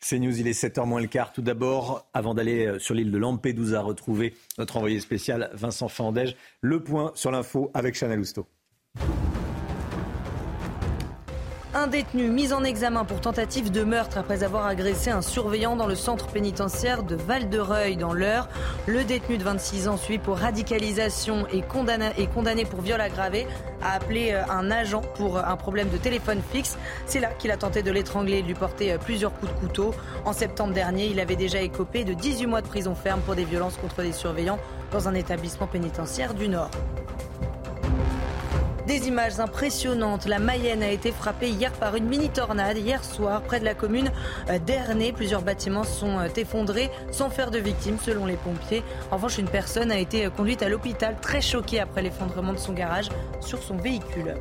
CNews, 0.00 0.38
il 0.38 0.46
est 0.46 0.60
7h 0.60 0.86
moins 0.86 1.00
le 1.00 1.06
quart. 1.06 1.32
Tout 1.32 1.42
d'abord, 1.42 2.06
avant 2.12 2.34
d'aller 2.34 2.66
euh, 2.66 2.78
sur 2.78 2.94
l'île 2.94 3.10
de 3.10 3.18
Lampedusa, 3.18 3.80
retrouver 3.80 4.34
notre 4.58 4.76
envoyé 4.76 5.00
spécial 5.00 5.50
Vincent 5.54 5.88
Fandège. 5.88 6.36
Le 6.60 6.82
point 6.82 7.12
sur 7.14 7.30
l'info 7.30 7.70
avec 7.72 7.94
Chana 7.98 8.16
Lousteau. 8.16 8.46
Un 11.76 11.88
détenu 11.88 12.30
mis 12.30 12.52
en 12.52 12.62
examen 12.62 13.04
pour 13.04 13.20
tentative 13.20 13.72
de 13.72 13.82
meurtre 13.82 14.16
après 14.16 14.44
avoir 14.44 14.64
agressé 14.64 15.10
un 15.10 15.22
surveillant 15.22 15.74
dans 15.74 15.88
le 15.88 15.96
centre 15.96 16.28
pénitentiaire 16.28 17.02
de 17.02 17.16
Val-de-Reuil 17.16 17.96
dans 17.96 18.12
l'Eure. 18.12 18.48
Le 18.86 19.02
détenu 19.02 19.38
de 19.38 19.42
26 19.42 19.88
ans, 19.88 19.96
suivi 19.96 20.20
pour 20.20 20.38
radicalisation 20.38 21.48
et 21.52 21.62
condamné, 21.62 22.64
pour 22.64 22.80
viol 22.80 23.00
aggravé, 23.00 23.48
a 23.82 23.94
appelé 23.94 24.30
euh, 24.30 24.44
un 24.48 24.70
agent 24.70 25.00
pour 25.16 25.38
un 25.38 25.56
problème 25.56 25.88
de 25.88 25.96
téléphone 25.96 26.40
fixe. 26.52 26.78
C'est 27.06 27.18
là 27.18 27.30
qu'il 27.40 27.50
a 27.50 27.56
tenté 27.56 27.82
de 27.82 27.90
l'étrangler 27.90 28.38
et 28.38 28.42
de 28.42 28.46
lui 28.46 28.54
porter 28.54 28.92
euh, 28.92 28.98
plusieurs 28.98 29.32
coups 29.34 29.52
de 29.52 29.58
couteau. 29.58 29.94
En 30.24 30.32
septembre 30.32 30.74
dernier, 30.74 31.06
il 31.06 31.18
avait 31.18 31.34
déjà 31.34 31.60
écopé 31.60 32.04
de 32.04 32.14
18 32.14 32.46
mois 32.46 32.62
de 32.62 32.68
prison 32.68 32.94
ferme 32.94 33.20
pour 33.22 33.34
des 33.34 33.44
violences 33.44 33.78
contre 33.78 34.00
des 34.02 34.12
surveillants 34.12 34.60
dans 34.92 35.08
un 35.08 35.14
établissement 35.14 35.66
pénitentiaire 35.66 36.34
du 36.34 36.48
Nord. 36.48 36.70
Des 38.86 39.08
images 39.08 39.40
impressionnantes. 39.40 40.26
La 40.26 40.38
Mayenne 40.38 40.82
a 40.82 40.90
été 40.90 41.10
frappée 41.10 41.48
hier 41.48 41.72
par 41.72 41.96
une 41.96 42.04
mini 42.04 42.28
tornade 42.28 42.76
hier 42.76 43.02
soir 43.02 43.40
près 43.40 43.58
de 43.58 43.64
la 43.64 43.72
commune 43.72 44.10
d'Ernée. 44.66 45.12
Plusieurs 45.12 45.40
bâtiments 45.40 45.84
sont 45.84 46.22
effondrés 46.36 46.90
sans 47.10 47.30
faire 47.30 47.50
de 47.50 47.58
victimes 47.58 47.96
selon 47.98 48.26
les 48.26 48.36
pompiers. 48.36 48.82
En 49.10 49.16
revanche, 49.16 49.38
une 49.38 49.48
personne 49.48 49.90
a 49.90 49.98
été 49.98 50.28
conduite 50.28 50.62
à 50.62 50.68
l'hôpital 50.68 51.16
très 51.18 51.40
choquée 51.40 51.80
après 51.80 52.02
l'effondrement 52.02 52.52
de 52.52 52.58
son 52.58 52.74
garage 52.74 53.08
sur 53.40 53.62
son 53.62 53.78
véhicule. 53.78 54.34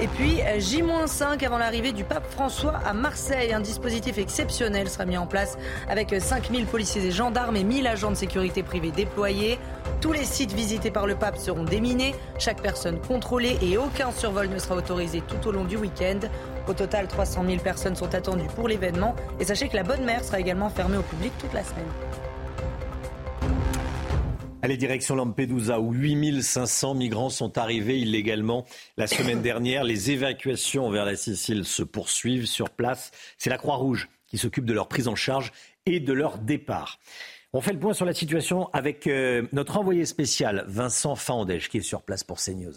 Et 0.00 0.08
puis, 0.08 0.40
J-5 0.58 1.44
avant 1.44 1.56
l'arrivée 1.56 1.92
du 1.92 2.04
pape 2.04 2.30
François 2.30 2.74
à 2.86 2.92
Marseille. 2.92 3.54
Un 3.54 3.60
dispositif 3.60 4.18
exceptionnel 4.18 4.90
sera 4.90 5.06
mis 5.06 5.16
en 5.16 5.26
place 5.26 5.56
avec 5.88 6.14
5000 6.16 6.66
policiers 6.66 7.06
et 7.06 7.10
gendarmes 7.10 7.56
et 7.56 7.64
1000 7.64 7.86
agents 7.86 8.10
de 8.10 8.16
sécurité 8.16 8.62
privés 8.62 8.90
déployés. 8.90 9.58
Tous 10.00 10.12
les 10.12 10.24
sites 10.24 10.52
visités 10.52 10.90
par 10.90 11.06
le 11.06 11.16
pape 11.16 11.38
seront 11.38 11.64
déminés, 11.64 12.14
chaque 12.38 12.60
personne 12.60 13.00
contrôlée 13.00 13.56
et 13.62 13.78
aucun 13.78 14.12
survol 14.12 14.48
ne 14.48 14.58
sera 14.58 14.76
autorisé 14.76 15.22
tout 15.22 15.48
au 15.48 15.52
long 15.52 15.64
du 15.64 15.76
week-end. 15.76 16.20
Au 16.68 16.74
total, 16.74 17.08
300 17.08 17.44
000 17.46 17.58
personnes 17.62 17.96
sont 17.96 18.14
attendues 18.14 18.48
pour 18.54 18.68
l'événement. 18.68 19.16
Et 19.40 19.44
sachez 19.44 19.68
que 19.68 19.76
la 19.76 19.84
Bonne 19.84 20.04
Mère 20.04 20.22
sera 20.22 20.38
également 20.38 20.68
fermée 20.68 20.98
au 20.98 21.02
public 21.02 21.32
toute 21.38 21.52
la 21.54 21.64
semaine. 21.64 21.86
Allez, 24.62 24.76
direction 24.76 25.14
Lampedusa, 25.14 25.80
où 25.80 25.92
8500 25.92 26.94
migrants 26.94 27.30
sont 27.30 27.56
arrivés 27.56 27.98
illégalement 27.98 28.66
la 28.96 29.06
semaine 29.06 29.40
dernière. 29.40 29.84
Les 29.84 30.10
évacuations 30.10 30.90
vers 30.90 31.04
la 31.04 31.16
Sicile 31.16 31.64
se 31.64 31.82
poursuivent 31.82 32.46
sur 32.46 32.70
place. 32.70 33.12
C'est 33.38 33.50
la 33.50 33.58
Croix-Rouge 33.58 34.08
qui 34.26 34.38
s'occupe 34.38 34.64
de 34.64 34.72
leur 34.72 34.88
prise 34.88 35.08
en 35.08 35.14
charge 35.14 35.52
et 35.86 36.00
de 36.00 36.12
leur 36.12 36.38
départ. 36.38 36.98
On 37.56 37.62
fait 37.62 37.72
le 37.72 37.78
point 37.78 37.94
sur 37.94 38.04
la 38.04 38.12
situation 38.12 38.68
avec 38.74 39.06
euh, 39.06 39.46
notre 39.52 39.78
envoyé 39.78 40.04
spécial, 40.04 40.66
Vincent 40.68 41.16
Fandège, 41.16 41.70
qui 41.70 41.78
est 41.78 41.80
sur 41.80 42.02
place 42.02 42.22
pour 42.22 42.36
CNews. 42.36 42.74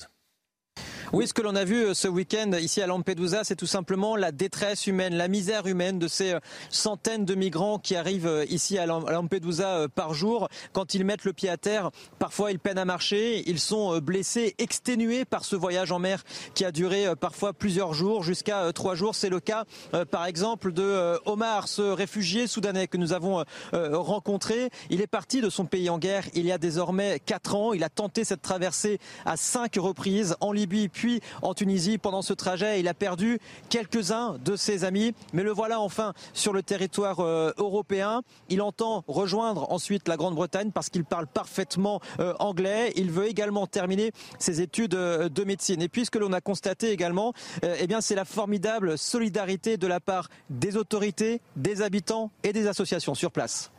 Oui, 1.12 1.28
ce 1.28 1.34
que 1.34 1.41
l'on 1.41 1.55
a 1.55 1.64
vu 1.64 1.86
euh, 1.86 1.93
ce 1.95 2.07
week-end 2.07 2.51
ici 2.62 2.84
à 2.84 2.88
Lampedusa, 2.88 3.43
c'est 3.43 3.55
tout 3.55 3.66
simplement 3.66 4.16
la 4.16 4.32
détresse 4.32 4.86
humaine, 4.86 5.16
la 5.16 5.28
misère 5.28 5.66
humaine 5.66 5.97
de 5.97 6.07
ces 6.07 6.34
euh, 6.34 6.39
centaines 6.70 7.26
de 7.26 7.34
migrants 7.34 7.80
qui 7.80 7.95
arrivent 7.95 8.28
euh, 8.28 8.45
ici 8.45 8.78
à 8.78 8.86
Lampedusa 8.86 9.88
par 9.95 10.14
jour. 10.14 10.49
Quand 10.72 10.93
ils 10.93 11.03
mettent 11.03 11.26
le 11.26 11.34
pied 11.34 11.49
à 11.49 11.57
terre, 11.57 11.89
parfois 12.20 12.51
ils 12.51 12.60
peinent 12.60 12.78
à 12.78 12.86
marcher, 12.86 13.43
ils 13.49 13.60
sont 13.60 13.97
blessés, 13.97 14.53
exténués 14.60 15.26
par 15.26 15.45
ce 15.45 15.55
voyage 15.55 15.91
en 15.91 15.97
mer 15.97 16.24
qui 16.53 16.64
a 16.64 16.72
duré 16.72 17.07
parfois 17.20 17.53
plusieurs 17.53 17.95
jours, 17.95 18.22
jusqu'à 18.22 18.72
trois 18.74 18.93
jours. 18.93 19.16
C'est 19.16 19.30
le 19.30 19.39
cas, 19.39 19.66
par 20.12 20.26
exemple, 20.26 20.72
de 20.72 21.18
Omar, 21.26 21.68
ce 21.68 21.82
réfugié 21.82 22.45
soudanais 22.45 22.88
que 22.88 22.97
nous 22.97 23.14
avons 23.14 23.43
rencontré. 23.74 24.70
Il 24.89 25.01
est 25.01 25.07
parti 25.07 25.41
de 25.41 25.49
son 25.49 25.66
pays 25.66 25.89
en 25.89 25.97
guerre 25.97 26.26
il 26.34 26.45
y 26.45 26.51
a 26.51 26.57
désormais 26.57 27.20
quatre 27.20 27.55
ans. 27.55 27.74
Il 27.74 27.84
a 27.84 27.89
tenté 27.89 28.24
cette 28.24 28.41
traversée 28.41 28.99
à 29.26 29.38
cinq 29.38 29.76
reprises 29.78 30.36
en 30.39 30.51
Libye 30.51 30.89
puis 31.00 31.22
en 31.41 31.54
Tunisie. 31.54 31.97
Pendant 31.97 32.22
ce 32.22 32.34
trajet, 32.34 32.82
il 32.82 32.88
a 32.89 32.93
perdu 32.93 33.39
quelques-uns 33.70 34.38
de 34.43 34.58
ses 34.58 34.84
amis, 34.84 35.14
mais 35.32 35.43
le 35.43 35.52
voilà 35.52 35.80
enfin 35.80 36.14
sur 36.34 36.52
le 36.52 36.62
territoire 36.62 37.22
euh, 37.22 37.54
européen. 37.58 38.22
Il 38.50 38.62
entend 38.62 39.06
rejoindre 39.08 39.72
ensuite 39.72 40.10
la 40.10 40.18
Grande-Bretagne 40.18 40.72
parce 40.72 40.89
qu'il 40.89 41.06
parle 41.06 41.26
parfaitement 41.26 42.02
euh, 42.20 42.34
anglais. 42.39 42.91
Il 42.97 43.12
veut 43.12 43.28
également 43.28 43.66
terminer 43.66 44.12
ses 44.39 44.60
études 44.60 44.95
euh, 44.95 45.30
de 45.30 45.43
médecine. 45.45 45.82
Et 45.82 45.88
puis 45.88 46.04
ce 46.04 46.12
que 46.12 46.20
l'on 46.20 46.34
a 46.34 46.41
constaté 46.41 46.91
également, 46.91 47.34
eh 47.64 47.88
bien 47.88 48.02
c'est 48.02 48.16
la 48.16 48.26
formidable 48.26 48.97
solidarité 48.97 49.78
de 49.78 49.88
la 49.88 50.02
part 50.02 50.28
des 50.50 50.76
autorités, 50.76 51.39
des 51.56 51.82
habitants 51.82 52.30
et 52.43 52.52
des 52.52 52.68
associations 52.68 53.16
sur 53.16 53.32
place. 53.32 53.72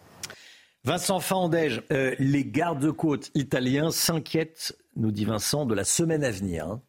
Vincent 0.84 1.20
Fandège, 1.20 1.82
les 1.90 2.44
gardes-côtes 2.44 3.30
italiens 3.34 3.90
s'inquiètent, 3.90 4.78
nous 4.96 5.12
dit 5.12 5.26
Vincent, 5.26 5.66
de 5.66 5.74
la 5.74 5.84
semaine 5.84 6.24
à 6.24 6.30
venir. 6.30 6.66
Hein. 6.66 6.80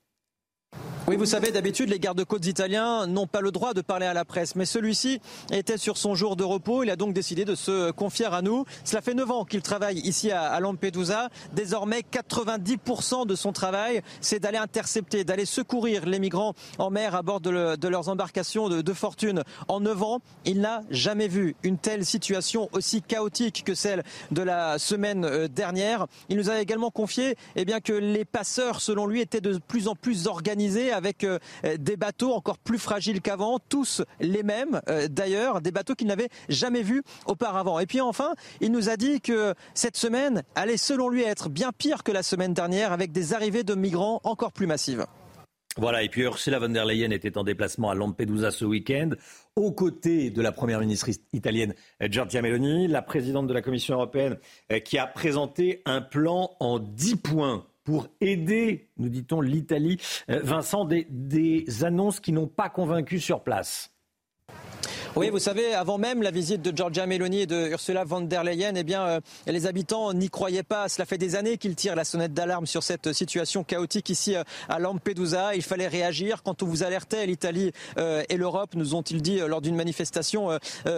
Oui, 1.08 1.18
vous 1.18 1.26
savez, 1.26 1.52
d'habitude, 1.52 1.90
les 1.90 2.00
gardes-côtes 2.00 2.46
italiens 2.46 3.06
n'ont 3.06 3.28
pas 3.28 3.42
le 3.42 3.52
droit 3.52 3.74
de 3.74 3.82
parler 3.82 4.06
à 4.06 4.14
la 4.14 4.24
presse. 4.24 4.56
Mais 4.56 4.66
celui-ci 4.66 5.20
était 5.52 5.78
sur 5.78 5.98
son 5.98 6.16
jour 6.16 6.38
de 6.38 6.46
repos. 6.46 6.84
Il 6.84 6.90
a 6.90 6.96
donc 6.96 7.14
décidé 7.14 7.44
de 7.44 7.54
se 7.54 7.92
confier 7.92 8.28
à 8.28 8.42
nous. 8.42 8.64
Cela 8.86 9.02
fait 9.02 9.14
9 9.14 9.30
ans 9.30 9.44
qu'il 9.44 9.62
travaille 9.62 9.98
ici 9.98 10.32
à 10.32 10.58
Lampedusa. 10.62 11.28
Désormais, 11.54 12.04
90% 12.10 13.26
de 13.26 13.36
son 13.36 13.52
travail, 13.52 14.04
c'est 14.22 14.40
d'aller 14.40 14.60
intercepter, 14.60 15.26
d'aller 15.26 15.46
secourir 15.46 16.06
les 16.06 16.20
migrants 16.20 16.54
en 16.78 16.92
mer 16.92 17.14
à 17.14 17.24
bord 17.24 17.42
de, 17.42 17.88
leurs 17.88 18.08
embarcations 18.08 18.70
de, 18.70 18.94
fortune. 18.94 19.44
En 19.68 19.82
9 19.82 20.04
ans, 20.04 20.22
il 20.46 20.62
n'a 20.62 20.82
jamais 20.92 21.28
vu 21.28 21.56
une 21.64 21.78
telle 21.78 22.06
situation 22.06 22.70
aussi 22.72 23.02
chaotique 23.02 23.64
que 23.66 23.74
celle 23.74 24.04
de 24.32 24.44
la 24.44 24.78
semaine 24.80 25.26
euh, 25.26 25.48
dernière. 25.50 26.08
Il 26.30 26.38
nous 26.38 26.50
a 26.50 26.62
également 26.62 26.92
confié 26.92 27.36
eh 27.58 27.66
bien, 27.66 27.82
que 27.82 27.92
les 27.92 28.24
passeurs, 28.24 28.80
selon 28.80 29.08
lui, 29.08 29.20
étaient 29.20 29.42
de 29.42 29.58
plus 29.58 29.90
en 29.90 29.96
plus 29.96 30.28
organisés 30.28 30.61
avec 30.92 31.26
des 31.80 31.98
bateaux 31.98 32.34
encore 32.34 32.58
plus 32.58 32.78
fragiles 32.78 33.22
qu'avant, 33.22 33.60
tous 33.60 34.02
les 34.20 34.44
mêmes 34.44 34.82
d'ailleurs, 35.10 35.62
des 35.62 35.72
bateaux 35.72 35.96
qu'il 35.96 36.08
n'avait 36.08 36.30
jamais 36.50 36.84
vus 36.84 37.04
auparavant. 37.26 37.80
Et 37.80 37.86
puis 37.86 38.02
enfin, 38.02 38.34
il 38.60 38.72
nous 38.72 38.90
a 38.90 38.98
dit 38.98 39.22
que 39.22 39.54
cette 39.74 39.98
semaine 39.98 40.44
allait 40.56 40.78
selon 40.78 41.10
lui 41.10 41.24
être 41.24 41.50
bien 41.50 41.72
pire 41.78 42.04
que 42.04 42.12
la 42.12 42.24
semaine 42.24 42.54
dernière 42.54 42.92
avec 42.92 43.12
des 43.12 43.34
arrivées 43.34 43.64
de 43.64 43.76
migrants 43.76 44.22
encore 44.24 44.52
plus 44.52 44.68
massives. 44.68 45.06
Voilà, 45.78 46.04
et 46.04 46.10
puis 46.10 46.24
Ursula 46.24 46.60
von 46.60 46.68
der 46.68 46.86
Leyen 46.86 47.12
était 47.12 47.38
en 47.38 47.46
déplacement 47.46 47.90
à 47.90 47.96
Lampedusa 47.96 48.52
ce 48.52 48.66
week-end, 48.66 49.12
aux 49.56 49.72
côtés 49.72 50.30
de 50.30 50.42
la 50.42 50.52
première 50.52 50.82
ministre 50.82 51.10
italienne 51.32 51.74
Giorgia 52.02 52.42
Meloni, 52.42 52.90
la 52.90 53.02
présidente 53.02 53.48
de 53.48 53.54
la 53.54 53.62
Commission 53.62 53.96
européenne, 53.96 54.38
euh, 54.72 54.80
qui 54.80 54.98
a 54.98 55.08
présenté 55.08 55.82
un 55.86 56.02
plan 56.02 56.52
en 56.60 56.80
dix 56.80 57.16
points 57.16 57.66
pour 57.84 58.08
aider, 58.20 58.90
nous 58.98 59.10
dit-on, 59.10 59.42
l'Italie. 59.42 59.98
Euh, 60.30 60.42
Vincent, 60.44 60.86
des, 60.86 61.08
des 61.10 61.84
annonces 61.84 62.20
qui 62.20 62.32
n'ont 62.32 62.48
pas 62.48 62.70
convaincu 62.70 63.20
sur 63.20 63.44
place. 63.44 63.94
Oui, 65.18 65.30
vous 65.30 65.40
savez, 65.40 65.74
avant 65.74 65.98
même 65.98 66.22
la 66.24 66.32
visite 66.32 66.62
de 66.62 66.76
Giorgia 66.76 67.06
Meloni 67.06 67.42
et 67.42 67.46
de 67.46 67.68
Ursula 67.68 68.06
von 68.06 68.22
der 68.22 68.46
Leyen, 68.46 68.76
eh 68.76 68.84
bien, 68.86 69.06
euh, 69.06 69.20
les 69.46 69.66
habitants 69.66 70.14
n'y 70.14 70.30
croyaient 70.30 70.64
pas. 70.64 70.88
Cela 70.88 71.06
fait 71.06 71.18
des 71.18 71.36
années 71.36 71.58
qu'ils 71.58 71.76
tirent 71.76 71.98
la 71.98 72.06
sonnette 72.06 72.34
d'alarme 72.34 72.66
sur 72.66 72.82
cette 72.82 73.12
situation 73.12 73.66
chaotique 73.66 74.10
ici 74.10 74.38
euh, 74.38 74.44
à 74.70 74.80
Lampedusa. 74.80 75.54
Il 75.54 75.64
fallait 75.64 75.90
réagir. 75.90 76.44
Quand 76.44 76.64
on 76.64 76.66
vous 76.66 76.84
alertait, 76.84 77.26
l'Italie 77.26 77.74
euh, 77.98 78.24
et 78.30 78.38
l'Europe, 78.38 78.70
nous 78.74 78.96
ont-ils 78.96 79.22
dit 79.22 79.40
lors 79.40 79.60
d'une 79.60 79.76
manifestation 79.76 80.58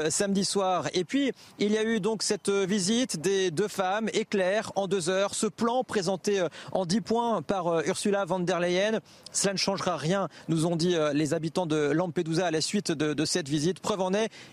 samedi 0.10 0.46
soir. 0.46 0.88
Et 0.94 1.06
puis, 1.06 1.32
il 1.58 1.72
y 1.72 1.78
a 1.78 1.84
eu 1.84 2.00
donc 2.00 2.22
cette 2.22 2.50
visite 2.50 3.20
des 3.20 3.50
deux 3.50 3.68
femmes, 3.68 4.10
éclair, 4.14 4.72
en 4.76 4.88
deux 4.88 5.10
heures. 5.10 5.34
Ce 5.34 5.48
plan 5.48 5.84
présenté 5.84 6.46
en 6.72 6.86
dix 6.86 7.02
points 7.02 7.42
par 7.42 7.84
Ursula 7.88 8.26
von 8.26 8.40
der 8.40 8.60
Leyen, 8.60 9.00
cela 9.32 9.54
ne 9.54 9.58
changera 9.58 9.98
rien, 9.98 10.30
nous 10.50 10.66
ont 10.66 10.76
dit 10.76 10.96
les 11.14 11.34
habitants 11.34 11.66
de 11.66 11.92
Lampedusa 11.92 12.48
à 12.48 12.52
la 12.52 12.62
suite 12.62 12.92
de, 12.92 13.14
de 13.14 13.26
cette 13.26 13.50
visite. 13.50 13.80
Preuve 13.80 14.03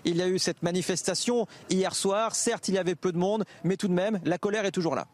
il 0.04 0.16
y 0.16 0.22
a 0.22 0.28
eu 0.28 0.38
cette 0.38 0.62
manifestation 0.62 1.46
hier 1.68 1.94
soir. 1.94 2.34
Certes, 2.34 2.68
il 2.68 2.74
y 2.74 2.78
avait 2.78 2.94
peu 2.94 3.12
de 3.12 3.18
monde, 3.18 3.44
mais 3.64 3.76
tout 3.76 3.88
de 3.88 3.92
même, 3.92 4.20
la 4.24 4.38
colère 4.38 4.64
est 4.64 4.72
toujours 4.72 4.94
là. 4.94 5.06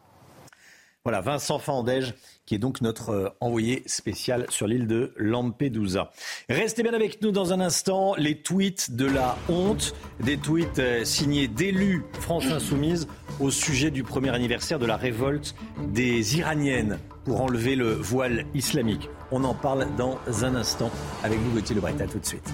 Voilà, 1.06 1.20
Vincent 1.20 1.60
Fandège, 1.60 2.14
qui 2.46 2.56
est 2.56 2.58
donc 2.58 2.80
notre 2.80 3.10
euh, 3.10 3.28
envoyé 3.40 3.84
spécial 3.86 4.44
sur 4.48 4.66
l'île 4.66 4.88
de 4.88 5.12
Lampedusa. 5.16 6.10
Restez 6.48 6.82
bien 6.82 6.94
avec 6.94 7.22
nous 7.22 7.30
dans 7.30 7.52
un 7.52 7.60
instant. 7.60 8.16
Les 8.16 8.42
tweets 8.42 8.90
de 8.90 9.06
la 9.06 9.36
honte, 9.48 9.94
des 10.18 10.36
tweets 10.36 10.80
euh, 10.80 11.04
signés 11.04 11.46
d'élus 11.46 12.02
France 12.18 12.46
Insoumise 12.46 13.06
au 13.38 13.52
sujet 13.52 13.92
du 13.92 14.02
premier 14.02 14.30
anniversaire 14.30 14.80
de 14.80 14.86
la 14.86 14.96
révolte 14.96 15.54
des 15.92 16.38
Iraniennes 16.38 16.98
pour 17.24 17.40
enlever 17.40 17.76
le 17.76 17.92
voile 17.92 18.44
islamique. 18.54 19.08
On 19.30 19.44
en 19.44 19.54
parle 19.54 19.86
dans 19.96 20.18
un 20.42 20.56
instant 20.56 20.90
avec 21.22 21.38
nous, 21.38 21.52
Gauthier 21.52 21.76
Lebret. 21.76 21.94
À 22.00 22.08
tout 22.08 22.18
de 22.18 22.26
suite. 22.26 22.52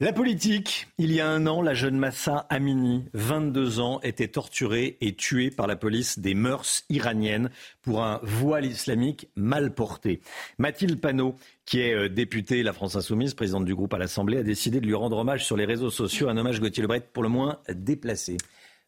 La 0.00 0.12
politique. 0.12 0.88
Il 0.98 1.12
y 1.12 1.20
a 1.20 1.28
un 1.28 1.46
an, 1.46 1.62
la 1.62 1.72
jeune 1.72 1.96
Massa 1.96 2.48
Amini, 2.50 3.04
22 3.12 3.78
ans, 3.78 4.00
était 4.02 4.26
torturée 4.26 4.96
et 5.00 5.14
tuée 5.14 5.52
par 5.52 5.68
la 5.68 5.76
police 5.76 6.18
des 6.18 6.34
mœurs 6.34 6.82
iraniennes 6.90 7.48
pour 7.80 8.02
un 8.02 8.18
voile 8.24 8.66
islamique 8.66 9.28
mal 9.36 9.72
porté. 9.72 10.20
Mathilde 10.58 11.00
Panot, 11.00 11.36
qui 11.64 11.78
est 11.78 11.94
euh, 11.94 12.08
députée 12.08 12.64
La 12.64 12.72
France 12.72 12.96
Insoumise, 12.96 13.34
présidente 13.34 13.66
du 13.66 13.74
groupe 13.76 13.94
à 13.94 13.98
l'Assemblée, 13.98 14.38
a 14.38 14.42
décidé 14.42 14.80
de 14.80 14.86
lui 14.86 14.94
rendre 14.94 15.16
hommage 15.16 15.44
sur 15.44 15.56
les 15.56 15.64
réseaux 15.64 15.90
sociaux, 15.90 16.28
un 16.28 16.36
hommage 16.36 16.60
Gauthier 16.60 16.82
Lebret 16.82 17.06
pour 17.12 17.22
le 17.22 17.28
moins 17.28 17.60
déplacé. 17.72 18.36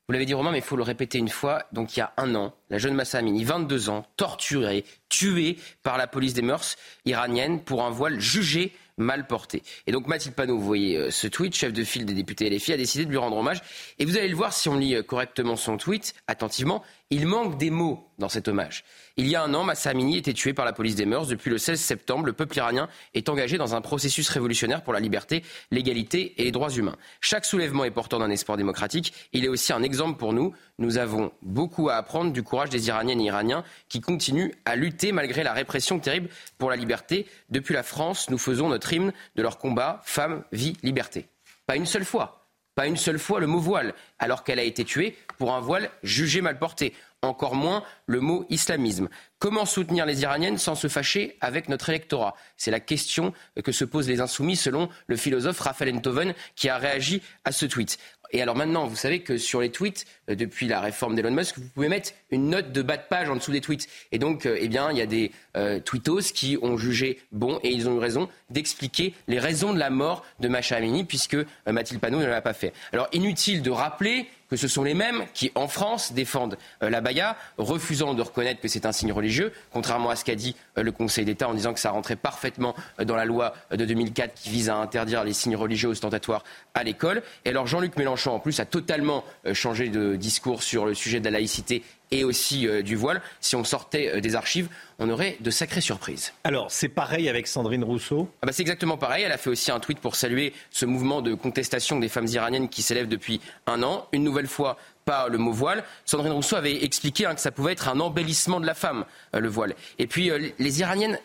Vous 0.09 0.13
l'avez 0.13 0.27
dit 0.27 0.35
Romain, 0.35 0.51
mais 0.51 0.59
il 0.59 0.65
faut 0.65 0.77
le 0.77 0.83
répéter 0.83 1.19
une 1.19 1.29
fois. 1.29 1.67
Donc 1.73 1.97
il 1.97 2.01
y 2.01 2.03
a 2.03 2.13
un 2.17 2.35
an, 2.35 2.53
la 2.69 2.79
jeune 2.79 2.95
Massa 2.95 3.19
Amini, 3.19 3.45
22 3.45 3.91
ans, 3.91 4.05
torturée, 4.17 4.85
tuée 5.09 5.57
par 5.85 5.99
la 5.99 6.09
police 6.09 6.35
des 6.35 6.43
mœurs 6.43 6.77
iraniennes 7.05 7.61
pour 7.63 7.85
un 7.85 7.91
voile 7.91 8.19
jugé 8.19 8.73
mal 8.97 9.27
porté. 9.27 9.63
Et 9.87 9.93
donc 9.93 10.07
Mathilde 10.07 10.35
Panot, 10.35 10.59
vous 10.59 10.65
voyez 10.65 10.97
euh, 10.97 11.11
ce 11.11 11.27
tweet, 11.27 11.55
chef 11.55 11.73
de 11.73 11.85
file 11.85 12.07
des 12.07 12.15
députés 12.15 12.49
LFI, 12.49 12.73
a 12.73 12.77
décidé 12.77 13.05
de 13.05 13.11
lui 13.11 13.19
rendre 13.19 13.37
hommage. 13.37 13.61
Et 13.99 14.05
vous 14.05 14.17
allez 14.17 14.29
le 14.29 14.37
voir 14.37 14.53
si 14.53 14.69
on 14.69 14.77
lit 14.77 14.95
euh, 14.95 15.03
correctement 15.03 15.57
son 15.57 15.77
tweet, 15.77 16.15
attentivement, 16.27 16.83
il 17.11 17.27
manque 17.27 17.57
des 17.57 17.71
mots 17.71 18.11
dans 18.19 18.29
cet 18.29 18.49
hommage. 18.49 18.83
Il 19.17 19.29
y 19.29 19.37
a 19.37 19.43
un 19.43 19.55
an, 19.55 19.63
Massa 19.63 19.91
Amini 19.91 20.17
était 20.19 20.33
tué 20.33 20.55
par 20.55 20.65
la 20.65 20.73
police 20.73 20.97
des 20.97 21.07
mœurs. 21.07 21.29
Depuis 21.29 21.51
le 21.51 21.59
16 21.59 21.81
septembre, 21.81 22.27
le 22.27 22.33
peuple 22.33 22.57
iranien 22.57 22.89
est 23.15 23.29
engagé 23.29 23.59
dans 23.59 23.77
un 23.77 23.81
processus 23.81 24.29
révolutionnaire 24.29 24.83
pour 24.83 24.93
la 24.93 24.99
liberté, 24.99 25.45
l'égalité 25.71 26.35
et 26.39 26.45
les 26.45 26.51
droits 26.51 26.71
humains. 26.71 26.97
Chaque 27.21 27.45
soulèvement 27.45 27.85
est 27.85 27.93
porteur 27.93 28.19
d'un 28.19 28.31
espoir 28.31 28.59
démocratique. 28.59 29.13
Il 29.33 29.45
est 29.45 29.49
aussi 29.49 29.73
un 29.73 29.85
exemple 29.85 30.19
pour 30.19 30.33
nous. 30.33 30.53
Nous 30.79 30.99
avons 30.99 31.33
beaucoup 31.43 31.89
à 31.91 31.95
apprendre 31.95 32.33
du 32.33 32.43
courage 32.43 32.71
des 32.71 32.89
Iraniennes 32.89 33.21
et 33.21 33.27
Iraniens 33.27 33.63
qui 33.89 34.01
continuent 34.01 34.51
à 34.65 34.75
lutter 34.75 35.13
malgré 35.13 35.45
la 35.45 35.53
répression 35.53 36.01
terrible 36.01 36.29
pour 36.59 36.71
la 36.71 36.77
liberté. 36.77 37.27
Depuis 37.51 37.75
la 37.75 37.85
France, 37.85 38.31
nous 38.31 38.39
faisons 38.39 38.69
notre 38.69 38.93
hymne 38.93 39.13
de 39.37 39.43
leur 39.43 39.59
combat 39.59 40.01
Femmes, 40.05 40.43
vie, 40.51 40.77
liberté. 40.83 41.29
Pas 41.67 41.77
une 41.77 41.87
seule 41.87 42.05
fois. 42.05 42.36
Pas 42.77 42.87
une 42.87 42.99
seule 42.99 43.19
fois 43.19 43.41
le 43.41 43.47
mot 43.47 43.59
voile, 43.59 43.95
alors 44.19 44.45
qu'elle 44.45 44.59
a 44.59 44.63
été 44.63 44.85
tuée 44.85 45.17
pour 45.39 45.55
un 45.55 45.61
voile 45.61 45.91
jugé 46.03 46.43
mal 46.43 46.59
porté 46.59 46.93
encore 47.23 47.55
moins 47.55 47.83
le 48.07 48.21
mot 48.21 48.47
islamisme. 48.51 49.09
Comment 49.39 49.65
soutenir 49.65 50.07
les 50.07 50.23
Iraniennes 50.23 50.59
sans 50.59 50.75
se 50.75 50.89
fâcher 50.89 51.37
avec 51.41 51.69
notre 51.69 51.89
électorat? 51.89 52.35
C'est 52.57 52.71
la 52.71 52.81
question 52.81 53.33
que 53.65 53.73
se 53.73 53.85
posent 53.85 54.09
les 54.09 54.21
insoumis 54.21 54.57
selon 54.57 54.89
le 55.07 55.17
philosophe 55.17 55.61
Raphaël 55.61 55.95
Enthoven 55.95 56.35
qui 56.55 56.69
a 56.69 56.79
réagi 56.79 57.23
à 57.45 57.53
ce 57.53 57.67
tweet. 57.67 57.99
Et 58.33 58.43
alors 58.43 58.57
maintenant, 58.57 58.87
vous 58.87 58.97
savez 58.97 59.21
que 59.21 59.39
sur 59.39 59.61
les 59.61 59.71
tweets, 59.71 60.07
euh, 60.31 60.35
depuis 60.35 60.67
la 60.69 60.81
réforme 60.81 61.15
d'Elon 61.15 61.31
Musk, 61.31 61.59
vous 61.59 61.69
pouvez 61.75 61.89
mettre 61.89 62.13
une 62.31 62.51
note 62.51 62.73
de 62.73 62.83
bas 62.83 62.97
de 62.97 63.03
page 63.09 63.29
en 63.29 63.37
dessous 63.37 63.53
des 63.53 63.61
tweets. 63.61 63.89
Et 64.13 64.19
donc, 64.19 64.47
euh, 64.47 64.57
eh 64.61 64.69
bien, 64.69 64.91
il 64.91 64.99
y 64.99 65.03
a 65.03 65.07
des 65.07 65.33
euh, 65.57 65.81
tweetos 65.81 66.33
qui 66.35 66.59
ont 66.63 66.77
jugé 66.77 67.21
bon, 67.33 67.61
et 67.63 67.71
ils 67.71 67.89
ont 67.89 67.97
eu 67.97 67.99
raison, 67.99 68.29
d'expliquer 68.51 69.15
les 69.29 69.39
raisons 69.39 69.73
de 69.73 69.79
la 69.79 69.91
mort 69.91 70.25
de 70.41 70.49
Macha 70.49 70.77
Amini, 70.77 71.05
puisque 71.05 71.37
Mathilde 71.67 72.01
Panot 72.01 72.19
ne 72.19 72.27
l'a 72.27 72.43
pas 72.43 72.53
fait. 72.53 72.73
Alors, 72.93 73.09
inutile 73.13 73.63
de 73.63 73.71
rappeler 73.71 74.27
que 74.49 74.57
ce 74.57 74.69
sont 74.69 74.85
les 74.85 74.95
mêmes 74.95 75.25
qui, 75.35 75.51
en 75.55 75.69
France, 75.69 76.13
défendent 76.13 76.57
la 76.81 77.01
baya, 77.01 77.37
refusant 77.59 78.15
de 78.15 78.23
reconnaître 78.23 78.61
que 78.61 78.69
c'est 78.69 78.87
un 78.87 78.93
signe 78.93 79.13
religieux, 79.13 79.53
contrairement 79.73 80.11
à 80.11 80.17
ce 80.17 80.25
qu'a 80.25 80.35
dit 80.35 80.57
le 80.77 80.93
Conseil 80.93 81.25
d'État 81.25 81.49
en 81.49 81.55
disant 81.55 81.75
que 81.75 81.81
ça 81.81 81.91
rentrait 81.91 82.17
parfaitement 82.17 82.75
dans 83.05 83.17
la 83.17 83.25
loi 83.25 83.55
de 83.71 83.85
2004 83.85 84.35
qui 84.35 84.51
vise 84.51 84.71
à 84.71 84.77
interdire 84.77 85.25
les 85.25 85.33
signes 85.33 85.57
religieux 85.57 85.89
ostentatoires 85.89 86.45
à 86.75 86.85
l'école. 86.85 87.23
Alors 87.45 87.67
Jean-Luc 87.67 87.97
Mélenchon, 87.97 88.33
en 88.33 88.39
plus, 88.39 88.61
a 88.61 88.65
totalement 88.65 89.25
changé 89.53 89.89
de 89.89 90.17
discours 90.17 90.63
sur 90.63 90.87
le 90.87 90.95
sujet 90.95 91.21
de 91.21 91.25
la 91.25 91.33
laïcité 91.33 91.83
et 92.11 92.25
aussi 92.25 92.67
euh, 92.67 92.83
du 92.83 92.97
voile. 92.97 93.21
Si 93.41 93.57
on 93.57 93.65
sortait 93.65 94.17
euh, 94.17 94.21
des 94.21 94.35
archives, 94.37 94.69
on 94.99 95.11
aurait 95.11 95.37
de 95.41 95.51
sacrées 95.51 95.81
surprises. 95.81 96.33
Alors, 96.45 96.71
c'est 96.71 96.89
pareil 96.89 97.29
avec 97.29 97.47
Sandrine 97.47 97.85
Rousseau? 97.85 98.29
Ah 98.43 98.47
bah, 98.47 98.53
C'est 98.53 98.63
exactement 98.63 98.97
pareil. 98.97 99.25
Elle 99.25 99.33
a 99.33 99.39
fait 99.39 99.51
aussi 99.51 99.71
un 99.71 99.81
tweet 99.81 99.99
pour 99.99 100.17
saluer 100.17 100.53
ce 100.71 100.87
mouvement 100.87 101.23
de 101.23 101.35
contestation 101.35 101.99
des 101.99 102.09
femmes 102.09 102.29
iraniennes 102.29 102.69
qui 102.69 102.83
s'élève 102.83 103.09
depuis 103.09 103.41
un 103.67 103.83
an. 103.83 104.07
Une 104.13 104.25
nouvelle 104.25 104.47
fois, 104.47 104.77
pas 105.07 105.29
le 105.29 105.39
mot 105.39 105.53
voile. 105.53 105.83
Sandrine 106.05 106.33
Rousseau 106.33 106.57
avait 106.57 106.85
expliqué 106.85 107.25
hein, 107.25 107.35
que 107.35 107.41
ça 107.41 107.51
pouvait 107.51 107.73
être 107.73 107.89
un 107.89 108.01
embellissement 108.01 108.61
de 108.61 108.67
la 108.67 108.75
femme, 108.75 109.07
euh, 109.35 109.41
le 109.41 109.49
voile. 109.49 109.75
Et 109.99 110.07
puis, 110.07 110.31
les 110.59 110.81
Iraniennes 110.81 111.19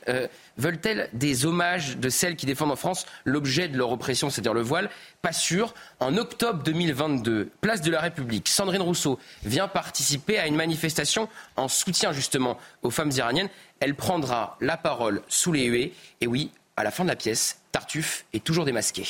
veulent-elles 0.58 1.10
des 1.12 1.46
hommages 1.46 1.98
de 1.98 2.10
celles 2.10 2.36
qui 2.38 2.46
défendent 2.46 2.72
en 2.72 2.76
France 2.78 3.06
l'objet 3.26 3.68
de 3.68 3.78
leur 3.78 3.92
oppression, 3.92 4.30
c'est-à-dire 4.30 4.54
le 4.54 4.62
voile? 4.62 4.90
Pas 5.22 5.34
sûr. 5.34 5.74
En 6.00 6.16
octobre 6.18 6.64
2022, 6.64 7.50
place 7.60 7.82
de 7.82 7.92
la 7.92 8.00
République, 8.00 8.48
Sandrine 8.48 8.82
Rousseau 8.82 9.20
vient 9.44 9.68
participer 9.68 10.38
à 10.38 10.48
une 10.48 10.56
manifestation 10.56 11.28
en 11.58 11.68
soutien 11.68 12.12
justement 12.12 12.58
aux 12.84 12.92
femmes 12.92 13.12
iraniennes. 13.12 13.50
Elle 13.80 13.96
prendra 13.96 14.58
la 14.62 14.78
parole 14.78 15.22
sous 15.28 15.52
les 15.52 15.66
huées. 15.66 15.94
Et 16.22 16.28
oui, 16.28 16.52
à 16.78 16.84
la 16.84 16.92
fin 16.92 17.04
de 17.04 17.10
la 17.10 17.16
pièce, 17.16 17.60
Tartuffe 17.72 18.26
est 18.34 18.44
toujours 18.44 18.66
démasqué. 18.66 19.06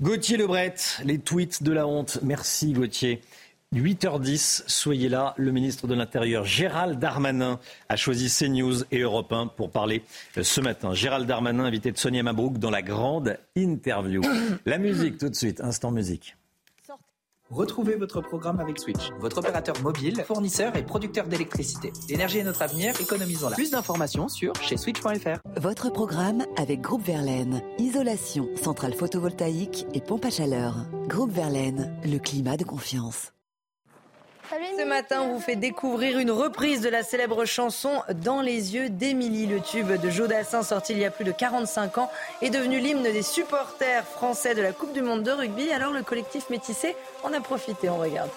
Gauthier 0.00 0.36
Lebret, 0.36 0.74
les 1.04 1.18
tweets 1.18 1.62
de 1.62 1.72
la 1.72 1.86
honte. 1.86 2.18
Merci 2.22 2.72
Gauthier. 2.72 3.22
8h10, 3.72 4.64
soyez 4.66 5.08
là. 5.08 5.34
Le 5.38 5.50
ministre 5.50 5.86
de 5.86 5.94
l'Intérieur, 5.94 6.44
Gérald 6.44 6.98
Darmanin, 6.98 7.58
a 7.88 7.96
choisi 7.96 8.28
CNews 8.28 8.84
et 8.90 9.00
Europe 9.00 9.32
1 9.32 9.46
pour 9.48 9.70
parler 9.70 10.02
euh, 10.36 10.42
ce 10.42 10.60
matin. 10.60 10.92
Gérald 10.92 11.26
Darmanin, 11.26 11.64
invité 11.64 11.90
de 11.90 11.96
Sonia 11.96 12.22
Mabrouk 12.22 12.58
dans 12.58 12.70
la 12.70 12.82
grande 12.82 13.38
interview. 13.56 14.22
La 14.66 14.78
musique, 14.78 15.18
tout 15.18 15.28
de 15.28 15.34
suite, 15.34 15.60
instant 15.60 15.90
musique. 15.90 16.36
Retrouvez 17.52 17.96
votre 17.96 18.22
programme 18.22 18.60
avec 18.60 18.78
Switch, 18.78 19.10
votre 19.18 19.38
opérateur 19.38 19.78
mobile, 19.82 20.22
fournisseur 20.26 20.74
et 20.74 20.82
producteur 20.82 21.26
d'électricité. 21.26 21.92
L'énergie 22.08 22.38
est 22.38 22.44
notre 22.44 22.62
avenir, 22.62 22.98
économisons-la. 22.98 23.56
Plus 23.56 23.70
d'informations 23.70 24.28
sur 24.28 24.54
chez 24.56 24.78
switch.fr. 24.78 25.38
Votre 25.60 25.90
programme 25.90 26.46
avec 26.56 26.80
Groupe 26.80 27.04
Verlaine. 27.04 27.60
Isolation, 27.78 28.48
centrale 28.56 28.94
photovoltaïque 28.94 29.86
et 29.92 30.00
pompe 30.00 30.24
à 30.24 30.30
chaleur. 30.30 30.86
Groupe 31.08 31.32
Verlaine, 31.32 31.94
le 32.04 32.18
climat 32.18 32.56
de 32.56 32.64
confiance. 32.64 33.32
Ce 34.76 34.84
matin, 34.84 35.22
on 35.22 35.32
vous 35.32 35.40
fait 35.40 35.56
découvrir 35.56 36.18
une 36.18 36.30
reprise 36.30 36.82
de 36.82 36.90
la 36.90 37.02
célèbre 37.02 37.46
chanson 37.46 38.02
Dans 38.22 38.42
les 38.42 38.74
yeux 38.74 38.90
d'Émilie. 38.90 39.46
Le 39.46 39.60
tube 39.60 39.90
de 39.90 40.10
Jodassin, 40.10 40.62
sorti 40.62 40.92
il 40.92 40.98
y 40.98 41.06
a 41.06 41.10
plus 41.10 41.24
de 41.24 41.32
45 41.32 41.96
ans, 41.96 42.10
est 42.42 42.50
devenu 42.50 42.78
l'hymne 42.78 43.02
des 43.02 43.22
supporters 43.22 44.04
français 44.04 44.54
de 44.54 44.60
la 44.60 44.72
Coupe 44.72 44.92
du 44.92 45.00
Monde 45.00 45.22
de 45.22 45.30
rugby. 45.30 45.72
Alors 45.72 45.92
le 45.92 46.02
collectif 46.02 46.50
métissé 46.50 46.96
en 47.22 47.32
a 47.32 47.40
profité. 47.40 47.88
On 47.88 47.96
regarde. 47.96 48.30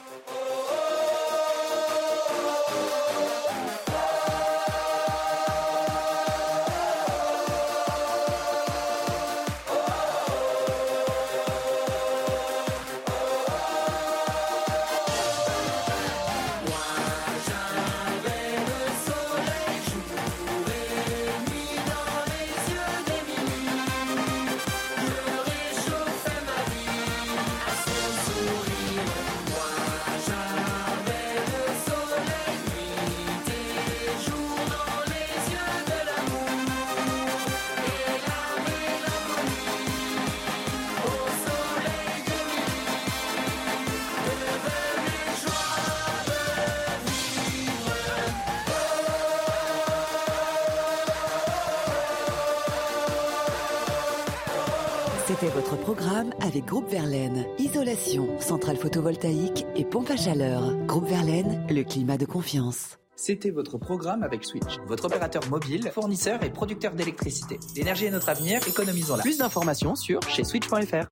Photovoltaïque 58.96 59.66
et 59.76 59.84
pompe 59.84 60.10
à 60.10 60.16
chaleur. 60.16 60.74
Groupe 60.86 61.06
Verlaine, 61.06 61.68
le 61.70 61.84
climat 61.84 62.18
de 62.18 62.26
confiance. 62.26 62.98
C'était 63.18 63.50
votre 63.50 63.78
programme 63.78 64.24
avec 64.24 64.46
Switch, 64.46 64.78
votre 64.88 65.06
opérateur 65.06 65.46
mobile, 65.50 65.92
fournisseur 65.94 66.42
et 66.44 66.50
producteur 66.50 66.94
d'électricité. 66.94 67.60
L'énergie 67.76 68.06
est 68.06 68.12
notre 68.12 68.30
avenir, 68.30 68.66
économisons-la. 68.66 69.22
Plus 69.22 69.38
d'informations 69.38 69.96
sur 69.96 70.22
chez 70.30 70.46
switch.fr. 70.46 71.08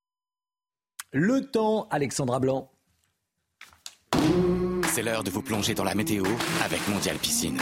Le 1.12 1.42
temps, 1.42 1.90
Alexandra 1.92 2.40
Blanc. 2.40 2.72
C'est 4.94 5.04
l'heure 5.04 5.26
de 5.26 5.30
vous 5.30 5.42
plonger 5.42 5.74
dans 5.74 5.84
la 5.84 5.94
météo 5.94 6.24
avec 6.64 6.88
Mondial 6.88 7.18
Piscine. 7.18 7.60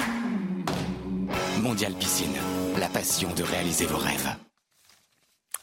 Mondial 1.64 1.94
Piscine, 1.94 2.36
la 2.80 2.90
passion 2.90 3.34
de 3.34 3.42
réaliser 3.42 3.88
vos 3.88 3.98
rêves. 3.98 4.36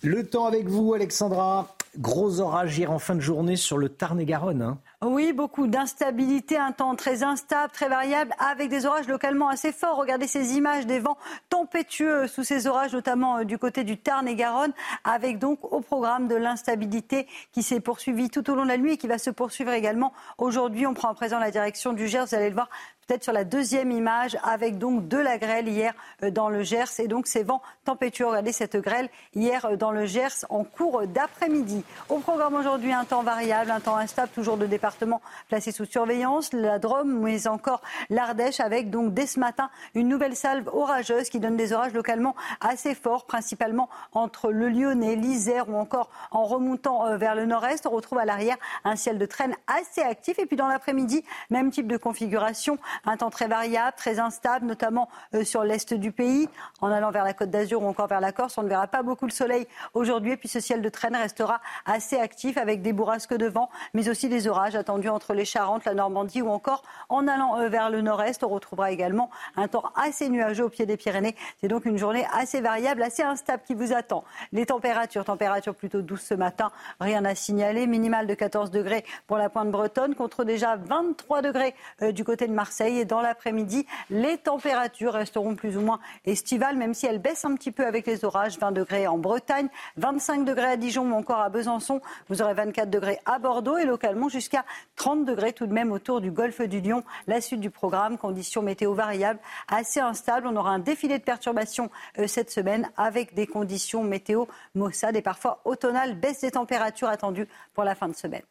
Le 0.02 0.28
temps 0.28 0.46
avec 0.46 0.66
vous, 0.66 0.94
Alexandra. 0.94 1.77
Gros 1.96 2.40
orage 2.40 2.78
hier 2.78 2.90
en 2.92 2.98
fin 2.98 3.14
de 3.14 3.20
journée 3.20 3.56
sur 3.56 3.78
le 3.78 3.88
Tarn-et-Garonne. 3.88 4.62
Hein. 4.62 4.78
Oui, 5.00 5.32
beaucoup 5.32 5.66
d'instabilité, 5.66 6.56
un 6.56 6.72
temps 6.72 6.96
très 6.96 7.22
instable, 7.22 7.72
très 7.72 7.88
variable, 7.88 8.34
avec 8.38 8.68
des 8.68 8.84
orages 8.84 9.08
localement 9.08 9.48
assez 9.48 9.72
forts. 9.72 9.96
Regardez 9.96 10.26
ces 10.26 10.56
images 10.56 10.86
des 10.86 10.98
vents 10.98 11.16
tempétueux 11.48 12.26
sous 12.26 12.44
ces 12.44 12.66
orages, 12.66 12.92
notamment 12.92 13.38
euh, 13.38 13.44
du 13.44 13.58
côté 13.58 13.84
du 13.84 13.96
Tarn 13.96 14.26
et 14.28 14.34
Garonne, 14.34 14.72
avec 15.04 15.38
donc 15.38 15.72
au 15.72 15.80
programme 15.80 16.28
de 16.28 16.34
l'instabilité 16.34 17.26
qui 17.52 17.62
s'est 17.62 17.80
poursuivie 17.80 18.28
tout 18.28 18.50
au 18.50 18.54
long 18.54 18.64
de 18.64 18.68
la 18.68 18.78
nuit 18.78 18.94
et 18.94 18.96
qui 18.96 19.06
va 19.06 19.18
se 19.18 19.30
poursuivre 19.30 19.72
également 19.72 20.12
aujourd'hui. 20.36 20.86
On 20.86 20.94
prend 20.94 21.08
à 21.08 21.14
présent 21.14 21.38
la 21.38 21.50
direction 21.50 21.92
du 21.92 22.08
Gers, 22.08 22.26
vous 22.26 22.34
allez 22.34 22.48
le 22.48 22.54
voir 22.54 22.68
peut-être 23.08 23.24
sur 23.24 23.32
la 23.32 23.44
deuxième 23.44 23.90
image, 23.90 24.36
avec 24.44 24.76
donc 24.76 25.08
de 25.08 25.16
la 25.16 25.38
grêle 25.38 25.66
hier 25.66 25.94
euh, 26.22 26.30
dans 26.30 26.50
le 26.50 26.62
Gers 26.62 27.00
et 27.00 27.08
donc 27.08 27.26
ces 27.26 27.42
vents 27.42 27.62
tempétueux. 27.86 28.26
Regardez 28.26 28.52
cette 28.52 28.76
grêle 28.76 29.08
hier 29.34 29.64
euh, 29.64 29.76
dans 29.76 29.92
le 29.92 30.04
Gers 30.04 30.44
en 30.50 30.62
cours 30.62 31.06
d'après-midi. 31.06 31.82
Au 32.10 32.18
programme 32.18 32.54
aujourd'hui, 32.54 32.92
un 32.92 33.04
temps 33.04 33.22
variable, 33.22 33.70
un 33.70 33.80
temps 33.80 33.96
instable, 33.96 34.28
toujours 34.34 34.58
de 34.58 34.66
départements 34.66 35.22
placés 35.48 35.72
sous 35.72 35.86
surveillance, 35.86 36.52
la 36.52 36.78
Drôme, 36.78 37.20
mais 37.20 37.48
encore 37.48 37.80
l'Ardèche, 38.10 38.60
avec 38.60 38.90
donc 38.90 39.14
dès 39.14 39.26
ce 39.26 39.40
matin 39.40 39.70
une 39.94 40.08
nouvelle 40.08 40.36
salve 40.36 40.68
orageuse 40.68 41.30
qui 41.30 41.40
donne 41.40 41.56
des 41.56 41.72
orages 41.72 41.94
localement 41.94 42.36
assez 42.60 42.94
forts, 42.94 43.24
principalement 43.24 43.88
entre 44.12 44.52
le 44.52 44.68
Lyonnais, 44.68 45.16
l'Isère 45.16 45.70
ou 45.70 45.76
encore 45.76 46.10
en 46.30 46.44
remontant 46.44 47.06
euh, 47.06 47.16
vers 47.16 47.34
le 47.34 47.46
nord-est. 47.46 47.86
On 47.86 47.90
retrouve 47.90 48.18
à 48.18 48.26
l'arrière 48.26 48.56
un 48.84 48.96
ciel 48.96 49.16
de 49.16 49.24
traîne 49.24 49.54
assez 49.66 50.02
actif 50.02 50.38
et 50.38 50.44
puis 50.44 50.56
dans 50.56 50.68
l'après-midi, 50.68 51.24
même 51.48 51.70
type 51.70 51.86
de 51.86 51.96
configuration 51.96 52.76
un 53.04 53.16
temps 53.16 53.30
très 53.30 53.48
variable, 53.48 53.94
très 53.96 54.18
instable, 54.18 54.66
notamment 54.66 55.08
euh, 55.34 55.44
sur 55.44 55.64
l'est 55.64 55.94
du 55.94 56.12
pays. 56.12 56.48
En 56.80 56.90
allant 56.90 57.10
vers 57.10 57.24
la 57.24 57.34
Côte 57.34 57.50
d'Azur 57.50 57.82
ou 57.82 57.86
encore 57.86 58.06
vers 58.06 58.20
la 58.20 58.32
Corse, 58.32 58.58
on 58.58 58.62
ne 58.62 58.68
verra 58.68 58.86
pas 58.86 59.02
beaucoup 59.02 59.26
le 59.26 59.32
soleil 59.32 59.66
aujourd'hui. 59.94 60.32
Et 60.32 60.36
puis 60.36 60.48
ce 60.48 60.60
ciel 60.60 60.82
de 60.82 60.88
traîne 60.88 61.16
restera 61.16 61.60
assez 61.86 62.18
actif 62.18 62.56
avec 62.56 62.82
des 62.82 62.92
bourrasques 62.92 63.34
de 63.34 63.46
vent, 63.46 63.70
mais 63.94 64.08
aussi 64.08 64.28
des 64.28 64.48
orages 64.48 64.76
attendus 64.76 65.08
entre 65.08 65.34
les 65.34 65.44
Charentes, 65.44 65.84
la 65.84 65.94
Normandie 65.94 66.42
ou 66.42 66.48
encore 66.50 66.82
en 67.08 67.26
allant 67.28 67.58
euh, 67.58 67.68
vers 67.68 67.90
le 67.90 68.00
nord-est. 68.00 68.42
On 68.44 68.48
retrouvera 68.48 68.90
également 68.90 69.30
un 69.56 69.68
temps 69.68 69.90
assez 69.96 70.28
nuageux 70.28 70.64
au 70.64 70.68
pied 70.68 70.86
des 70.86 70.96
Pyrénées. 70.96 71.36
C'est 71.60 71.68
donc 71.68 71.84
une 71.84 71.98
journée 71.98 72.26
assez 72.32 72.60
variable, 72.60 73.02
assez 73.02 73.22
instable 73.22 73.62
qui 73.66 73.74
vous 73.74 73.92
attend. 73.92 74.24
Les 74.52 74.66
températures, 74.66 75.24
températures 75.24 75.74
plutôt 75.74 76.02
douces 76.02 76.22
ce 76.22 76.34
matin, 76.34 76.70
rien 77.00 77.24
à 77.24 77.34
signaler. 77.34 77.86
Minimal 77.86 78.26
de 78.26 78.34
14 78.34 78.70
degrés 78.70 79.04
pour 79.26 79.38
la 79.38 79.48
pointe 79.48 79.70
bretonne 79.70 80.14
contre 80.14 80.44
déjà 80.44 80.76
23 80.76 81.42
degrés 81.42 81.74
euh, 82.02 82.12
du 82.12 82.24
côté 82.24 82.46
de 82.46 82.52
Marseille. 82.52 82.87
Et 82.88 83.04
dans 83.04 83.20
l'après-midi, 83.20 83.86
les 84.08 84.38
températures 84.38 85.12
resteront 85.12 85.54
plus 85.54 85.76
ou 85.76 85.82
moins 85.82 86.00
estivales, 86.24 86.76
même 86.76 86.94
si 86.94 87.04
elles 87.06 87.18
baissent 87.18 87.44
un 87.44 87.54
petit 87.54 87.70
peu 87.70 87.86
avec 87.86 88.06
les 88.06 88.24
orages. 88.24 88.58
20 88.58 88.72
degrés 88.72 89.06
en 89.06 89.18
Bretagne, 89.18 89.68
25 89.98 90.44
degrés 90.44 90.64
à 90.64 90.76
Dijon 90.76 91.10
ou 91.10 91.14
encore 91.14 91.40
à 91.40 91.50
Besançon. 91.50 92.00
Vous 92.28 92.40
aurez 92.40 92.54
24 92.54 92.88
degrés 92.88 93.18
à 93.26 93.38
Bordeaux 93.38 93.76
et 93.76 93.84
localement 93.84 94.30
jusqu'à 94.30 94.64
30 94.96 95.26
degrés 95.26 95.52
tout 95.52 95.66
de 95.66 95.72
même 95.72 95.92
autour 95.92 96.22
du 96.22 96.30
golfe 96.30 96.62
du 96.62 96.80
Lion. 96.80 97.04
La 97.26 97.42
suite 97.42 97.60
du 97.60 97.70
programme, 97.70 98.16
conditions 98.16 98.62
météo 98.62 98.94
variables, 98.94 99.40
assez 99.68 100.00
instables. 100.00 100.46
On 100.46 100.56
aura 100.56 100.70
un 100.70 100.78
défilé 100.78 101.18
de 101.18 101.24
perturbations 101.24 101.90
euh, 102.18 102.26
cette 102.26 102.50
semaine 102.50 102.90
avec 102.96 103.34
des 103.34 103.46
conditions 103.46 104.02
météo 104.02 104.46
maussades 104.74 105.16
et 105.16 105.22
parfois 105.22 105.60
automnales. 105.66 106.14
Baisse 106.14 106.40
des 106.40 106.52
températures 106.52 107.08
attendues 107.08 107.48
pour 107.74 107.84
la 107.84 107.94
fin 107.94 108.08
de 108.08 108.14
semaine. 108.14 108.42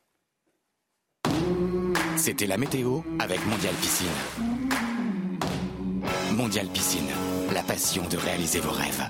C'était 2.16 2.48
la 2.48 2.58
météo 2.58 3.00
avec 3.20 3.45
Mondial 3.45 3.74
Piscine. 3.76 4.08
Mondial 6.36 6.68
Piscine, 6.68 7.10
la 7.54 7.64
passion 7.64 8.04
de 8.10 8.18
réaliser 8.18 8.60
vos 8.60 8.72
rêves. 8.72 9.10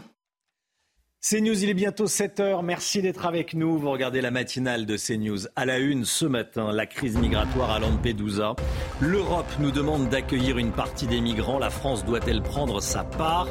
CNews, 1.19 1.63
il 1.63 1.69
est 1.69 1.73
bientôt 1.73 2.05
7h. 2.05 2.63
Merci 2.63 3.01
d'être 3.01 3.25
avec 3.25 3.55
nous. 3.55 3.79
Vous 3.79 3.89
regardez 3.89 4.21
la 4.21 4.29
matinale 4.29 4.85
de 4.85 4.95
CNews. 4.97 5.47
À 5.55 5.65
la 5.65 5.79
une 5.79 6.05
ce 6.05 6.25
matin, 6.25 6.71
la 6.71 6.85
crise 6.85 7.17
migratoire 7.17 7.71
à 7.71 7.79
Lampedusa. 7.79 8.55
L'Europe 9.01 9.51
nous 9.59 9.71
demande 9.71 10.09
d'accueillir 10.09 10.59
une 10.59 10.71
partie 10.71 11.07
des 11.07 11.19
migrants. 11.19 11.57
La 11.57 11.71
France 11.71 12.05
doit-elle 12.05 12.43
prendre 12.43 12.81
sa 12.81 13.03
part? 13.03 13.47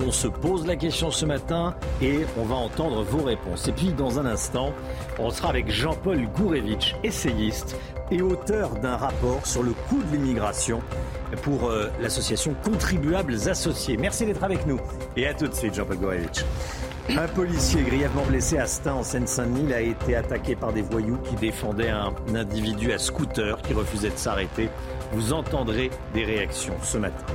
On 0.00 0.10
se 0.10 0.26
pose 0.26 0.66
la 0.66 0.74
question 0.74 1.12
ce 1.12 1.24
matin 1.24 1.76
et 2.02 2.26
on 2.36 2.42
va 2.42 2.56
entendre 2.56 3.04
vos 3.04 3.22
réponses. 3.22 3.68
Et 3.68 3.72
puis, 3.72 3.92
dans 3.92 4.18
un 4.18 4.26
instant, 4.26 4.74
on 5.20 5.30
sera 5.30 5.50
avec 5.50 5.70
Jean-Paul 5.70 6.26
Gourevitch, 6.34 6.96
essayiste 7.04 7.76
et 8.10 8.22
auteur 8.22 8.74
d'un 8.80 8.96
rapport 8.96 9.46
sur 9.46 9.62
le 9.62 9.72
coût 9.88 10.02
de 10.02 10.16
l'immigration 10.16 10.82
pour 11.42 11.70
euh, 11.70 11.88
l'association 12.00 12.54
Contribuables 12.64 13.48
Associés. 13.48 13.96
Merci 13.96 14.26
d'être 14.26 14.42
avec 14.42 14.66
nous. 14.66 14.80
Et 15.16 15.28
à 15.28 15.32
tout 15.32 15.46
de 15.46 15.54
suite, 15.54 15.74
Jean-Paul 15.74 15.98
Gourevitch. 15.98 16.44
Un 17.10 17.28
policier 17.28 17.82
grièvement 17.82 18.24
blessé 18.24 18.58
à 18.58 18.66
Stein 18.66 18.94
en 18.94 19.02
Seine-Saint-Denis 19.02 19.72
a 19.74 19.80
été 19.80 20.16
attaqué 20.16 20.56
par 20.56 20.72
des 20.72 20.80
voyous 20.82 21.18
qui 21.18 21.36
défendaient 21.36 21.90
un 21.90 22.12
individu 22.34 22.92
à 22.92 22.98
scooter 22.98 23.60
qui 23.62 23.74
refusait 23.74 24.10
de 24.10 24.16
s'arrêter. 24.16 24.70
Vous 25.12 25.32
entendrez 25.32 25.90
des 26.14 26.24
réactions 26.24 26.74
ce 26.82 26.96
matin. 26.96 27.26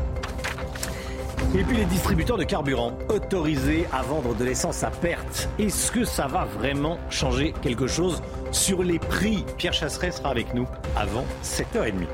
Et 1.55 1.63
puis 1.63 1.77
les 1.77 1.85
distributeurs 1.85 2.37
de 2.37 2.43
carburant 2.43 2.93
autorisés 3.09 3.85
à 3.93 4.01
vendre 4.01 4.35
de 4.35 4.43
l'essence 4.43 4.83
à 4.83 4.89
perte. 4.89 5.49
Est-ce 5.59 5.91
que 5.91 6.03
ça 6.03 6.27
va 6.27 6.45
vraiment 6.45 6.97
changer 7.09 7.53
quelque 7.61 7.87
chose 7.87 8.21
sur 8.51 8.83
les 8.83 8.99
prix? 8.99 9.45
Pierre 9.57 9.73
Chasseret 9.73 10.11
sera 10.11 10.29
avec 10.29 10.53
nous 10.53 10.67
avant 10.95 11.25
7h30. 11.43 12.07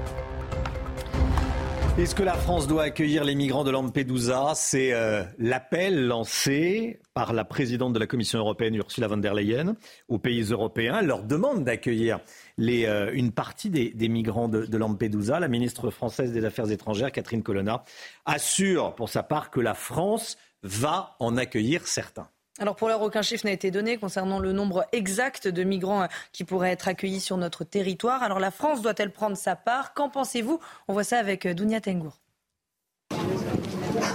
Est-ce 1.98 2.14
que 2.14 2.24
la 2.24 2.34
France 2.34 2.68
doit 2.68 2.84
accueillir 2.84 3.24
les 3.24 3.36
migrants 3.36 3.64
de 3.64 3.72
Lampedusa? 3.72 4.52
C'est 4.54 4.92
euh, 4.92 5.24
l'appel 5.40 6.08
lancé 6.08 7.00
par 7.14 7.32
la 7.32 7.46
présidente 7.46 7.94
de 7.94 8.00
la 8.00 8.06
Commission 8.06 8.38
européenne, 8.38 8.76
Ursula 8.76 9.08
von 9.08 9.16
der 9.16 9.34
Leyen, 9.34 9.78
aux 10.10 10.20
pays 10.20 10.42
européens. 10.42 10.98
Elle 11.00 11.06
leur 11.06 11.24
demande 11.24 11.64
d'accueillir 11.64 12.20
euh, 12.60 13.12
une 13.14 13.32
partie 13.32 13.70
des, 13.70 14.10
migrants 14.10 14.50
de, 14.50 14.66
de, 14.66 14.78
Lampedusa. 14.78 15.40
La 15.40 15.48
ministre 15.48 15.90
française 15.90 16.34
des 16.34 16.44
Affaires 16.44 16.70
étrangères, 16.70 17.14
Catherine 17.14 17.44
Colonna, 17.44 17.86
assure 18.26 18.94
pour 18.96 19.08
sa 19.08 19.24
part 19.24 19.50
que 19.50 19.62
la 19.62 19.74
France 19.74 20.38
va 20.64 21.16
en 21.22 21.38
accueillir 21.38 21.88
certains. 21.88 22.28
Alors 22.58 22.78
pour 22.78 22.88
l'heure, 22.88 23.02
aucun 23.02 23.22
chiffre 23.22 23.46
n'a 23.46 23.52
été 23.52 23.70
donné 23.70 23.98
concernant 23.98 24.40
le 24.40 24.54
nombre 24.54 24.86
exact 24.94 25.50
de 25.50 25.64
migrants 25.64 26.04
euh, 26.04 26.08
qui 26.32 26.46
pourraient 26.46 26.72
être 26.72 26.88
accueillis 26.88 27.20
sur 27.20 27.36
notre 27.36 27.66
territoire. 27.66 28.24
Alors 28.24 28.40
la 28.40 28.50
France 28.50 28.82
doit-elle 28.82 29.12
prendre 29.12 29.36
sa 29.36 29.58
part? 29.58 29.94
Qu'en 29.94 30.10
pensez-vous? 30.10 30.60
On 30.88 30.94
voit 30.94 31.04
ça 31.04 31.18
avec 31.18 31.46
euh, 31.46 31.54
Dounia 31.54 31.82
Tengour. 31.82 32.18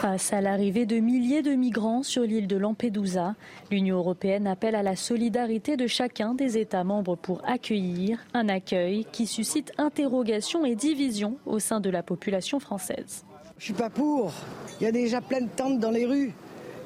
Face 0.00 0.32
à 0.32 0.40
l'arrivée 0.40 0.86
de 0.86 0.98
milliers 1.00 1.42
de 1.42 1.52
migrants 1.52 2.02
sur 2.02 2.22
l'île 2.22 2.46
de 2.46 2.56
Lampedusa, 2.56 3.34
l'Union 3.70 3.98
européenne 3.98 4.46
appelle 4.46 4.74
à 4.74 4.82
la 4.82 4.96
solidarité 4.96 5.76
de 5.76 5.86
chacun 5.86 6.32
des 6.32 6.56
États 6.56 6.84
membres 6.84 7.16
pour 7.16 7.42
accueillir 7.46 8.18
un 8.32 8.48
accueil 8.48 9.06
qui 9.12 9.26
suscite 9.26 9.72
interrogations 9.76 10.64
et 10.64 10.74
divisions 10.74 11.36
au 11.44 11.58
sein 11.58 11.80
de 11.80 11.90
la 11.90 12.02
population 12.02 12.58
française. 12.58 13.24
Je 13.58 13.64
suis 13.64 13.74
pas 13.74 13.90
pour. 13.90 14.32
Il 14.80 14.84
y 14.84 14.86
a 14.86 14.92
déjà 14.92 15.20
plein 15.20 15.42
de 15.42 15.50
tentes 15.54 15.78
dans 15.78 15.90
les 15.90 16.06
rues. 16.06 16.32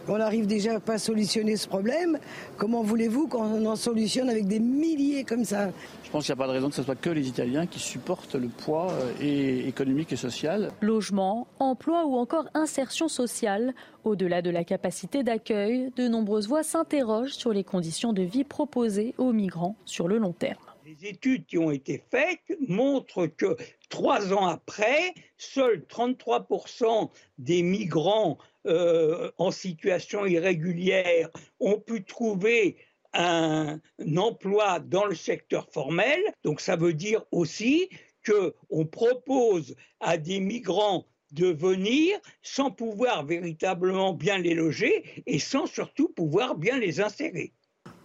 On 0.08 0.18
n'arrive 0.18 0.46
déjà 0.46 0.78
pas 0.80 0.94
à 0.94 0.98
solutionner 0.98 1.56
ce 1.56 1.66
problème. 1.66 2.18
Comment 2.58 2.82
voulez-vous 2.82 3.26
qu'on 3.26 3.64
en 3.64 3.76
solutionne 3.76 4.28
avec 4.28 4.46
des 4.46 4.60
milliers 4.60 5.24
comme 5.24 5.44
ça? 5.44 5.70
Je 6.02 6.10
pense 6.10 6.26
qu'il 6.26 6.34
n'y 6.34 6.40
a 6.40 6.42
pas 6.44 6.46
de 6.46 6.52
raison 6.52 6.68
que 6.68 6.74
ce 6.74 6.82
soit 6.82 6.94
que 6.94 7.10
les 7.10 7.26
Italiens 7.26 7.66
qui 7.66 7.78
supportent 7.80 8.34
le 8.34 8.48
poids 8.48 8.92
euh, 8.92 9.66
économique 9.66 10.12
et 10.12 10.16
social. 10.16 10.70
Logement, 10.80 11.46
emploi 11.58 12.04
ou 12.06 12.16
encore 12.16 12.46
insertion 12.54 13.08
sociale. 13.08 13.74
Au-delà 14.04 14.42
de 14.42 14.50
la 14.50 14.64
capacité 14.64 15.22
d'accueil, 15.22 15.90
de 15.96 16.06
nombreuses 16.06 16.48
voix 16.48 16.62
s'interrogent 16.62 17.32
sur 17.32 17.52
les 17.52 17.64
conditions 17.64 18.12
de 18.12 18.22
vie 18.22 18.44
proposées 18.44 19.14
aux 19.16 19.32
migrants 19.32 19.76
sur 19.86 20.06
le 20.06 20.18
long 20.18 20.32
terme. 20.32 20.73
Les 21.00 21.08
études 21.08 21.46
qui 21.46 21.58
ont 21.58 21.70
été 21.70 22.02
faites 22.10 22.56
montrent 22.68 23.26
que 23.26 23.56
trois 23.88 24.32
ans 24.32 24.46
après, 24.46 25.14
seuls 25.38 25.84
33% 25.88 27.10
des 27.38 27.62
migrants 27.62 28.38
euh, 28.66 29.30
en 29.38 29.50
situation 29.50 30.24
irrégulière 30.26 31.30
ont 31.58 31.80
pu 31.80 32.04
trouver 32.04 32.76
un, 33.12 33.80
emploi 34.16 34.78
dans 34.78 35.06
le 35.06 35.14
secteur 35.14 35.68
formel. 35.72 36.20
Donc 36.44 36.60
ça 36.60 36.76
veut 36.76 36.94
dire 36.94 37.24
aussi 37.32 37.88
qu'on 38.24 38.86
propose 38.86 39.74
à 40.00 40.16
des 40.16 40.38
migrants 40.38 41.06
de 41.32 41.46
venir 41.48 42.18
sans 42.42 42.70
pouvoir 42.70 43.24
véritablement 43.24 44.12
bien 44.12 44.38
les 44.38 44.54
loger 44.54 45.24
et 45.26 45.38
sans 45.38 45.66
surtout 45.66 46.08
pouvoir 46.08 46.54
bien 46.54 46.78
les 46.78 47.00
insérer. 47.00 47.52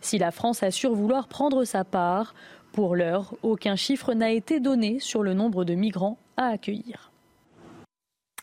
si 0.01 0.17
la 0.17 0.31
France 0.31 0.63
assure 0.63 0.95
vouloir 0.95 1.27
prendre 1.27 1.65
sa 1.65 1.83
part. 1.83 2.33
Pour 2.71 2.95
l'heure, 2.95 3.33
aucun 3.43 3.75
chiffre 3.75 4.13
n'a 4.13 4.31
été 4.31 4.59
donné 4.59 4.99
sur 4.99 5.23
le 5.23 5.33
nombre 5.33 5.65
de 5.65 5.73
migrants 5.73 6.17
à 6.37 6.47
accueillir. 6.47 7.09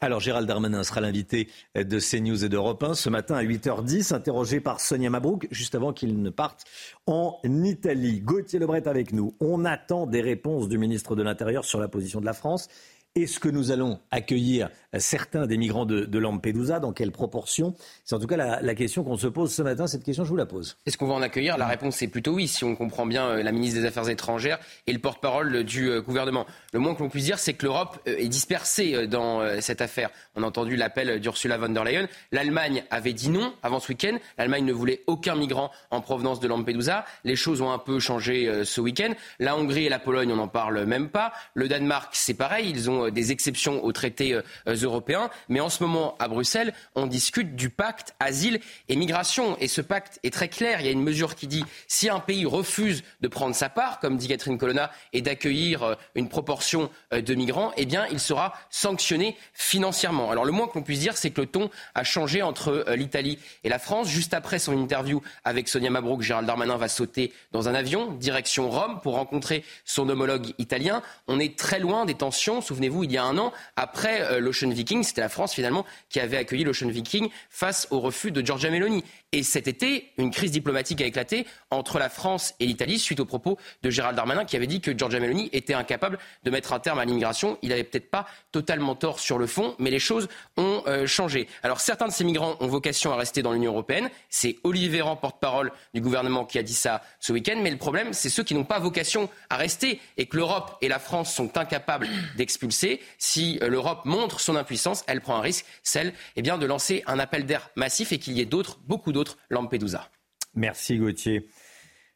Alors 0.02 0.20
Gérald 0.20 0.46
Darmanin 0.46 0.84
sera 0.84 1.00
l'invité 1.00 1.48
de 1.74 1.98
CNews 1.98 2.44
et 2.44 2.50
d'Europe 2.50 2.82
1 2.82 2.94
ce 2.94 3.08
matin 3.08 3.34
à 3.34 3.42
8h10, 3.42 4.14
interrogé 4.14 4.60
par 4.60 4.78
Sonia 4.78 5.08
Mabrouk, 5.08 5.48
juste 5.50 5.74
avant 5.74 5.94
qu'il 5.94 6.20
ne 6.20 6.28
parte 6.28 6.64
en 7.06 7.38
Italie. 7.44 8.20
Gauthier 8.20 8.58
Lebret 8.58 8.86
avec 8.88 9.12
nous. 9.12 9.34
On 9.40 9.64
attend 9.64 10.06
des 10.06 10.20
réponses 10.20 10.68
du 10.68 10.76
ministre 10.76 11.16
de 11.16 11.22
l'Intérieur 11.22 11.64
sur 11.64 11.80
la 11.80 11.88
position 11.88 12.20
de 12.20 12.26
la 12.26 12.34
France 12.34 12.68
est-ce 13.16 13.40
que 13.40 13.48
nous 13.48 13.70
allons 13.70 13.98
accueillir 14.10 14.68
certains 14.98 15.46
des 15.46 15.56
migrants 15.56 15.86
de, 15.86 16.18
Lampedusa? 16.18 16.80
Dans 16.80 16.92
quelle 16.92 17.12
proportion? 17.12 17.74
C'est 18.04 18.14
en 18.14 18.18
tout 18.18 18.26
cas 18.26 18.36
la, 18.36 18.74
question 18.74 19.04
qu'on 19.04 19.16
se 19.16 19.26
pose 19.26 19.52
ce 19.52 19.62
matin. 19.62 19.86
Cette 19.86 20.04
question, 20.04 20.24
je 20.24 20.28
vous 20.28 20.36
la 20.36 20.44
pose. 20.44 20.76
Est-ce 20.84 20.98
qu'on 20.98 21.06
va 21.06 21.14
en 21.14 21.22
accueillir? 21.22 21.56
La 21.56 21.66
réponse 21.66 22.02
est 22.02 22.08
plutôt 22.08 22.34
oui, 22.34 22.46
si 22.46 22.64
on 22.64 22.76
comprend 22.76 23.06
bien 23.06 23.26
euh, 23.26 23.42
la 23.42 23.52
ministre 23.52 23.80
des 23.80 23.86
Affaires 23.86 24.08
étrangères 24.10 24.58
et 24.86 24.92
le 24.92 24.98
porte-parole 24.98 25.64
du 25.64 25.88
euh, 25.88 26.02
gouvernement. 26.02 26.46
Le 26.74 26.78
moins 26.78 26.94
que 26.94 27.02
l'on 27.02 27.08
puisse 27.08 27.24
dire, 27.24 27.38
c'est 27.38 27.54
que 27.54 27.64
l'Europe 27.64 27.98
euh, 28.06 28.16
est 28.18 28.28
dispersée 28.28 29.06
dans 29.06 29.60
cette 29.60 29.80
affaire. 29.80 30.10
On 30.34 30.42
a 30.42 30.46
entendu 30.46 30.76
l'appel 30.76 31.20
d'Ursula 31.20 31.56
von 31.56 31.70
der 31.70 31.84
Leyen. 31.84 32.08
L'Allemagne 32.32 32.84
avait 32.90 33.14
dit 33.14 33.30
non 33.30 33.54
avant 33.62 33.80
ce 33.80 33.88
week-end. 33.88 34.18
L'Allemagne 34.36 34.64
ne 34.64 34.72
voulait 34.72 35.02
aucun 35.06 35.36
migrant 35.36 35.70
en 35.90 36.02
provenance 36.02 36.40
de 36.40 36.48
Lampedusa. 36.48 37.06
Les 37.24 37.36
choses 37.36 37.62
ont 37.62 37.72
un 37.72 37.78
peu 37.78 37.98
changé 37.98 38.64
ce 38.64 38.80
week-end. 38.80 39.12
La 39.38 39.56
Hongrie 39.56 39.86
et 39.86 39.88
la 39.88 39.98
Pologne, 39.98 40.32
on 40.32 40.36
n'en 40.36 40.48
parle 40.48 40.84
même 40.84 41.08
pas. 41.08 41.32
Le 41.54 41.68
Danemark, 41.68 42.10
c'est 42.12 42.34
pareil. 42.34 42.70
Ils 42.70 42.90
ont 42.90 43.05
des 43.10 43.32
exceptions 43.32 43.84
aux 43.84 43.92
traités 43.92 44.34
euh, 44.34 44.42
européens. 44.66 45.30
Mais 45.48 45.60
en 45.60 45.68
ce 45.68 45.82
moment, 45.82 46.16
à 46.18 46.28
Bruxelles, 46.28 46.72
on 46.94 47.06
discute 47.06 47.56
du 47.56 47.70
pacte 47.70 48.14
asile 48.20 48.60
et 48.88 48.96
migration. 48.96 49.56
Et 49.60 49.68
ce 49.68 49.80
pacte 49.80 50.18
est 50.22 50.32
très 50.32 50.48
clair. 50.48 50.80
Il 50.80 50.86
y 50.86 50.88
a 50.88 50.92
une 50.92 51.02
mesure 51.02 51.34
qui 51.34 51.46
dit 51.46 51.64
si 51.88 52.08
un 52.08 52.20
pays 52.20 52.44
refuse 52.44 53.02
de 53.20 53.28
prendre 53.28 53.54
sa 53.54 53.68
part, 53.68 54.00
comme 54.00 54.16
dit 54.16 54.28
Catherine 54.28 54.58
Colonna, 54.58 54.90
et 55.12 55.22
d'accueillir 55.22 55.82
euh, 55.82 55.94
une 56.14 56.28
proportion 56.28 56.90
euh, 57.12 57.20
de 57.20 57.34
migrants, 57.34 57.72
eh 57.76 57.86
bien, 57.86 58.06
il 58.10 58.20
sera 58.20 58.54
sanctionné 58.70 59.36
financièrement. 59.52 60.30
Alors, 60.30 60.44
le 60.44 60.52
moins 60.52 60.66
qu'on 60.66 60.82
puisse 60.82 61.00
dire, 61.00 61.16
c'est 61.16 61.30
que 61.30 61.40
le 61.40 61.46
ton 61.46 61.70
a 61.94 62.04
changé 62.04 62.42
entre 62.42 62.84
l'Italie 62.96 63.38
et 63.64 63.68
la 63.68 63.78
France. 63.78 64.08
Juste 64.08 64.34
après 64.34 64.58
son 64.58 64.72
interview 64.72 65.22
avec 65.44 65.68
Sonia 65.68 65.90
Mabrouk, 65.90 66.22
Gérald 66.22 66.46
Darmanin 66.46 66.76
va 66.76 66.88
sauter 66.88 67.32
dans 67.52 67.68
un 67.68 67.74
avion, 67.74 68.12
direction 68.12 68.70
Rome, 68.70 69.00
pour 69.02 69.14
rencontrer 69.14 69.64
son 69.84 70.08
homologue 70.08 70.52
italien. 70.58 71.02
On 71.28 71.38
est 71.38 71.56
très 71.58 71.78
loin 71.78 72.04
des 72.04 72.14
tensions. 72.14 72.60
Souvenez-vous, 72.60 72.95
il 73.04 73.12
y 73.12 73.18
a 73.18 73.24
un 73.24 73.38
an, 73.38 73.52
après 73.76 74.22
euh, 74.22 74.40
l'Ocean 74.40 74.70
Viking. 74.70 75.02
C'était 75.02 75.20
la 75.20 75.28
France 75.28 75.54
finalement 75.54 75.84
qui 76.08 76.20
avait 76.20 76.36
accueilli 76.36 76.64
l'Ocean 76.64 76.88
Viking 76.88 77.28
face 77.50 77.86
au 77.90 78.00
refus 78.00 78.30
de 78.30 78.44
Giorgia 78.44 78.70
Meloni. 78.70 79.04
Et 79.32 79.42
cet 79.42 79.68
été, 79.68 80.12
une 80.18 80.30
crise 80.30 80.50
diplomatique 80.50 81.00
a 81.02 81.04
éclaté 81.04 81.46
entre 81.70 81.98
la 81.98 82.08
France 82.08 82.54
et 82.60 82.66
l'Italie 82.66 82.98
suite 82.98 83.20
aux 83.20 83.24
propos 83.24 83.58
de 83.82 83.90
Gérald 83.90 84.16
Darmanin 84.16 84.44
qui 84.44 84.56
avait 84.56 84.66
dit 84.66 84.80
que 84.80 84.96
Giorgia 84.96 85.20
Meloni 85.20 85.50
était 85.52 85.74
incapable 85.74 86.18
de 86.44 86.50
mettre 86.50 86.72
un 86.72 86.78
terme 86.78 86.98
à 86.98 87.04
l'immigration. 87.04 87.58
Il 87.62 87.70
n'avait 87.70 87.84
peut-être 87.84 88.10
pas 88.10 88.26
totalement 88.52 88.94
tort 88.94 89.20
sur 89.20 89.38
le 89.38 89.46
fond, 89.46 89.74
mais 89.78 89.90
les 89.90 89.98
choses 89.98 90.28
ont 90.56 90.82
euh, 90.86 91.06
changé. 91.06 91.48
Alors 91.62 91.80
certains 91.80 92.06
de 92.06 92.12
ces 92.12 92.24
migrants 92.24 92.56
ont 92.60 92.66
vocation 92.66 93.12
à 93.12 93.16
rester 93.16 93.42
dans 93.42 93.52
l'Union 93.52 93.72
européenne. 93.72 94.08
C'est 94.30 94.56
Olivier 94.64 94.88
Véran, 94.88 95.16
porte-parole 95.16 95.72
du 95.92 96.00
gouvernement, 96.00 96.44
qui 96.44 96.58
a 96.58 96.62
dit 96.62 96.74
ça 96.74 97.02
ce 97.20 97.32
week-end. 97.32 97.58
Mais 97.62 97.70
le 97.70 97.78
problème, 97.78 98.12
c'est 98.12 98.30
ceux 98.30 98.44
qui 98.44 98.54
n'ont 98.54 98.64
pas 98.64 98.78
vocation 98.78 99.28
à 99.50 99.56
rester 99.56 100.00
et 100.16 100.26
que 100.26 100.36
l'Europe 100.36 100.78
et 100.80 100.88
la 100.88 100.98
France 100.98 101.34
sont 101.34 101.58
incapables 101.58 102.08
d'expulser. 102.36 102.75
Si 103.18 103.58
euh, 103.62 103.68
l'Europe 103.68 104.04
montre 104.04 104.40
son 104.40 104.56
impuissance, 104.56 105.04
elle 105.06 105.20
prend 105.20 105.36
un 105.36 105.40
risque, 105.40 105.66
celle 105.82 106.12
eh 106.36 106.42
bien, 106.42 106.58
de 106.58 106.66
lancer 106.66 107.02
un 107.06 107.18
appel 107.18 107.46
d'air 107.46 107.70
massif 107.76 108.12
et 108.12 108.18
qu'il 108.18 108.34
y 108.34 108.40
ait 108.40 108.46
d'autres, 108.46 108.78
beaucoup 108.86 109.12
d'autres 109.12 109.38
Lampedusa. 109.50 110.10
Merci 110.54 110.98
Gauthier. 110.98 111.48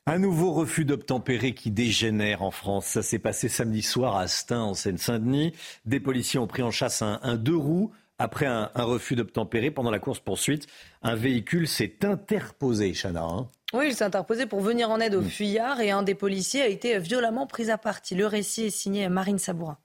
Un 0.07 0.19
nouveau 0.19 0.53
refus 0.53 0.85
d'obtempérer 0.85 1.55
qui 1.55 1.71
dégénère 1.71 2.43
en 2.43 2.51
France. 2.51 2.87
Ça 2.87 3.03
s'est 3.03 3.19
passé 3.19 3.49
samedi 3.49 3.83
soir 3.83 4.17
à 4.17 4.27
Stein, 4.27 4.61
en 4.61 4.75
Seine-Saint-Denis. 4.75 5.53
Des 5.85 6.01
policiers 6.01 6.41
ont 6.41 6.47
pris 6.47 6.63
en 6.63 6.71
chasse 6.71 7.03
un, 7.03 7.37
deux 7.37 7.57
roues 7.57 7.93
après 8.19 8.47
un, 8.47 8.71
refus 8.75 9.15
d'obtempérer. 9.15 9.71
Pendant 9.71 9.91
la 9.91 9.99
course-poursuite, 9.99 10.67
un 11.03 11.15
véhicule 11.15 11.69
s'est 11.69 12.05
interposé, 12.05 12.93
Chana. 12.95 13.23
Hein. 13.23 13.49
oui, 13.75 13.89
il 13.89 13.95
s'est 13.95 14.05
interposé 14.05 14.47
pour 14.47 14.61
venir 14.61 14.91
en 14.91 15.01
aide 15.01 15.15
aux 15.15 15.23
mm. 15.23 15.29
fuyards 15.29 15.81
et 15.81 15.91
un 15.91 16.03
des 16.03 16.15
policiers 16.15 16.63
a 16.63 16.69
été 16.69 16.99
violemment 16.99 17.47
pris 17.47 17.71
à 17.71 17.79
partie. 17.79 18.15
Le 18.15 18.27
récit 18.27 18.65
est 18.65 18.71
signé 18.71 19.09
Marine 19.11 19.39
Sabourin. 19.39 19.79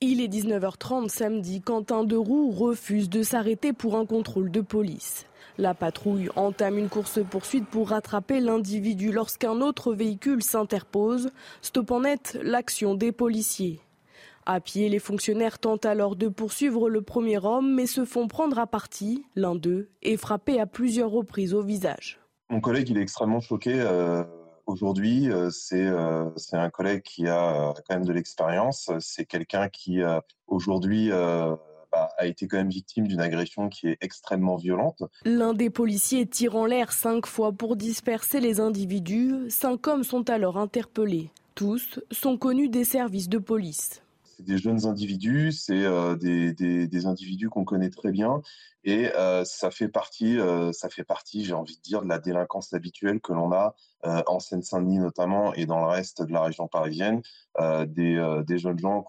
Il 0.00 0.20
est 0.20 0.28
19h30 0.28 1.08
samedi 1.08 1.60
deux 2.04 2.18
roues 2.18 2.52
refuse 2.52 3.10
de 3.10 3.24
s'arrêter 3.24 3.72
pour 3.72 3.96
un 3.96 4.06
contrôle 4.06 4.48
de 4.48 4.60
police. 4.60 5.26
La 5.58 5.74
patrouille 5.74 6.28
entame 6.36 6.78
une 6.78 6.88
course-poursuite 6.88 7.66
pour 7.66 7.88
rattraper 7.88 8.38
l'individu 8.38 9.10
lorsqu'un 9.10 9.60
autre 9.60 9.92
véhicule 9.92 10.40
s'interpose, 10.40 11.30
stoppant 11.62 12.02
net 12.02 12.38
l'action 12.44 12.94
des 12.94 13.10
policiers. 13.10 13.80
À 14.46 14.60
pied, 14.60 14.88
les 14.88 15.00
fonctionnaires 15.00 15.58
tentent 15.58 15.84
alors 15.84 16.14
de 16.14 16.28
poursuivre 16.28 16.88
le 16.88 17.02
premier 17.02 17.44
homme, 17.44 17.74
mais 17.74 17.86
se 17.86 18.04
font 18.04 18.28
prendre 18.28 18.60
à 18.60 18.68
partie. 18.68 19.24
L'un 19.34 19.56
d'eux 19.56 19.88
est 20.02 20.16
frappé 20.16 20.60
à 20.60 20.66
plusieurs 20.66 21.10
reprises 21.10 21.54
au 21.54 21.62
visage. 21.62 22.20
Mon 22.50 22.60
collègue, 22.60 22.88
il 22.88 22.98
est 22.98 23.02
extrêmement 23.02 23.40
choqué. 23.40 23.74
Euh, 23.74 24.22
aujourd'hui, 24.68 25.30
euh, 25.30 25.50
euh, 25.72 26.30
c'est 26.36 26.56
un 26.56 26.70
collègue 26.70 27.02
qui 27.02 27.26
a 27.26 27.74
quand 27.88 27.96
même 27.96 28.04
de 28.04 28.12
l'expérience. 28.12 28.90
C'est 29.00 29.24
quelqu'un 29.24 29.68
qui, 29.68 30.00
aujourd'hui, 30.46 31.10
bah, 31.10 32.10
a 32.18 32.26
été 32.26 32.46
quand 32.46 32.58
même 32.58 32.68
victime 32.68 33.08
d'une 33.08 33.20
agression 33.20 33.68
qui 33.68 33.88
est 33.88 33.98
extrêmement 34.00 34.56
violente. 34.56 35.02
L'un 35.24 35.54
des 35.54 35.70
policiers 35.70 36.26
tire 36.26 36.56
en 36.56 36.66
l'air 36.66 36.92
cinq 36.92 37.26
fois 37.26 37.52
pour 37.52 37.76
disperser 37.76 38.40
les 38.40 38.60
individus. 38.60 39.34
Cinq 39.48 39.86
hommes 39.86 40.04
sont 40.04 40.28
alors 40.30 40.58
interpellés. 40.58 41.30
Tous 41.54 41.98
sont 42.12 42.36
connus 42.36 42.68
des 42.68 42.84
services 42.84 43.28
de 43.28 43.38
police. 43.38 44.02
C'est 44.38 44.44
des 44.44 44.58
jeunes 44.58 44.86
individus, 44.86 45.50
c'est 45.50 45.84
euh, 45.84 46.14
des, 46.14 46.52
des, 46.54 47.06
individus 47.06 47.48
qu'on 47.48 47.64
connaît 47.64 47.90
très 47.90 48.12
bien 48.12 48.40
et 48.84 49.10
euh, 49.16 49.42
ça 49.44 49.72
fait 49.72 49.88
partie, 49.88 50.38
euh, 50.38 50.70
ça 50.70 50.88
fait 50.88 51.02
partie, 51.02 51.44
j'ai 51.44 51.54
envie 51.54 51.76
de 51.76 51.82
dire, 51.82 52.02
de 52.02 52.08
la 52.08 52.20
délinquance 52.20 52.72
habituelle 52.72 53.20
que 53.20 53.32
l'on 53.32 53.50
a 53.50 53.74
en 54.04 54.38
Seine-Saint-Denis 54.38 55.00
notamment 55.00 55.52
et 55.54 55.66
dans 55.66 55.80
le 55.80 55.86
reste 55.86 56.22
de 56.22 56.32
la 56.32 56.42
région 56.42 56.68
parisienne, 56.68 57.20
des, 57.58 58.42
des, 58.46 58.58
jeunes 58.58 58.78
gens 58.78 59.04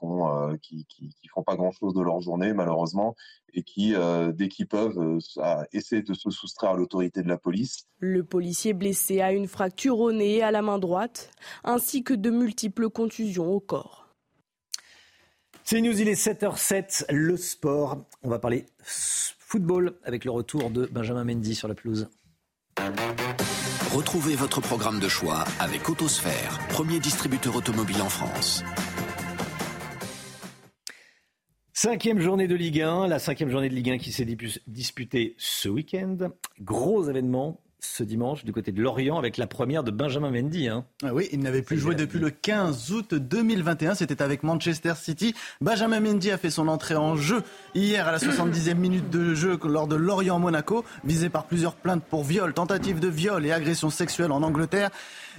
qui, 0.63 0.87
qui, 0.87 1.09
qui, 1.09 1.27
font 1.27 1.43
pas 1.43 1.55
grand-chose 1.55 1.93
de 1.93 2.01
leur 2.01 2.21
journée 2.21 2.53
malheureusement 2.53 3.15
et 3.53 3.61
qui, 3.61 3.93
dès 4.33 4.47
qu'ils 4.47 4.67
peuvent, 4.67 5.19
essaient 5.73 6.01
de 6.01 6.15
se 6.15 6.31
soustraire 6.31 6.71
à 6.71 6.75
l'autorité 6.75 7.21
de 7.21 7.27
la 7.27 7.37
police. 7.37 7.85
Le 7.99 8.23
policier 8.23 8.73
blessé 8.73 9.21
a 9.21 9.31
une 9.31 9.47
fracture 9.47 9.99
au 9.99 10.11
nez 10.11 10.37
et 10.37 10.43
à 10.43 10.49
la 10.49 10.63
main 10.63 10.79
droite, 10.79 11.29
ainsi 11.63 12.03
que 12.03 12.15
de 12.15 12.31
multiples 12.31 12.89
contusions 12.89 13.53
au 13.53 13.59
corps. 13.59 14.08
C'est 15.71 15.81
News, 15.81 16.01
il 16.01 16.07
est 16.07 16.19
7h07, 16.19 17.05
le 17.13 17.37
sport. 17.37 18.03
On 18.23 18.29
va 18.31 18.39
parler 18.39 18.65
football 18.81 19.99
avec 20.03 20.25
le 20.25 20.31
retour 20.31 20.71
de 20.71 20.87
Benjamin 20.87 21.23
Mendy 21.23 21.53
sur 21.53 21.67
la 21.67 21.75
pelouse. 21.75 22.09
Retrouvez 23.91 24.33
votre 24.35 24.61
programme 24.61 24.99
de 24.99 25.07
choix 25.07 25.43
avec 25.59 25.87
Autosphère, 25.87 26.57
premier 26.69 26.99
distributeur 26.99 27.55
automobile 27.55 28.01
en 28.01 28.09
France. 28.09 28.63
Cinquième 31.71 32.19
journée 32.19 32.47
de 32.47 32.55
Ligue 32.55 32.81
1, 32.81 33.07
la 33.07 33.19
cinquième 33.19 33.51
journée 33.51 33.69
de 33.69 33.75
Ligue 33.75 33.91
1 33.91 33.99
qui 33.99 34.11
s'est 34.11 34.25
disputée 34.65 35.35
ce 35.37 35.69
week-end. 35.69 36.31
Gros 36.59 37.07
événement, 37.07 37.61
ce 37.79 38.03
dimanche 38.03 38.43
du 38.43 38.51
côté 38.51 38.71
de 38.71 38.81
Lorient 38.81 39.17
avec 39.17 39.37
la 39.37 39.47
première 39.47 39.83
de 39.83 39.91
Benjamin 39.91 40.31
Mendy. 40.31 40.67
Hein. 40.67 40.85
Ah 41.03 41.13
oui, 41.13 41.29
il 41.31 41.39
n'avait 41.39 41.61
plus 41.61 41.77
joué 41.77 41.95
depuis 41.95 42.19
le 42.19 42.29
15 42.29 42.91
août 42.91 43.13
2021. 43.13 43.95
C'était 43.95 44.21
avec 44.21 44.43
Manchester 44.43 44.93
City. 44.95 45.33
Benjamin 45.61 45.99
Mendy 45.99 46.31
a 46.31 46.37
fait 46.37 46.49
son 46.49 46.67
entrée 46.67 46.95
en 46.95 47.15
jeu 47.15 47.41
hier 47.75 48.07
à 48.07 48.11
la 48.11 48.17
70e 48.17 48.75
minute 48.75 49.09
de 49.09 49.33
jeu 49.33 49.57
lors 49.63 49.87
de 49.87 49.95
Lorient-Monaco, 49.95 50.83
visé 51.03 51.29
par 51.29 51.45
plusieurs 51.45 51.75
plaintes 51.75 52.03
pour 52.03 52.23
viol, 52.23 52.53
tentative 52.53 52.99
de 52.99 53.07
viol 53.07 53.45
et 53.45 53.51
agression 53.51 53.89
sexuelle 53.89 54.31
en 54.31 54.43
Angleterre. 54.43 54.89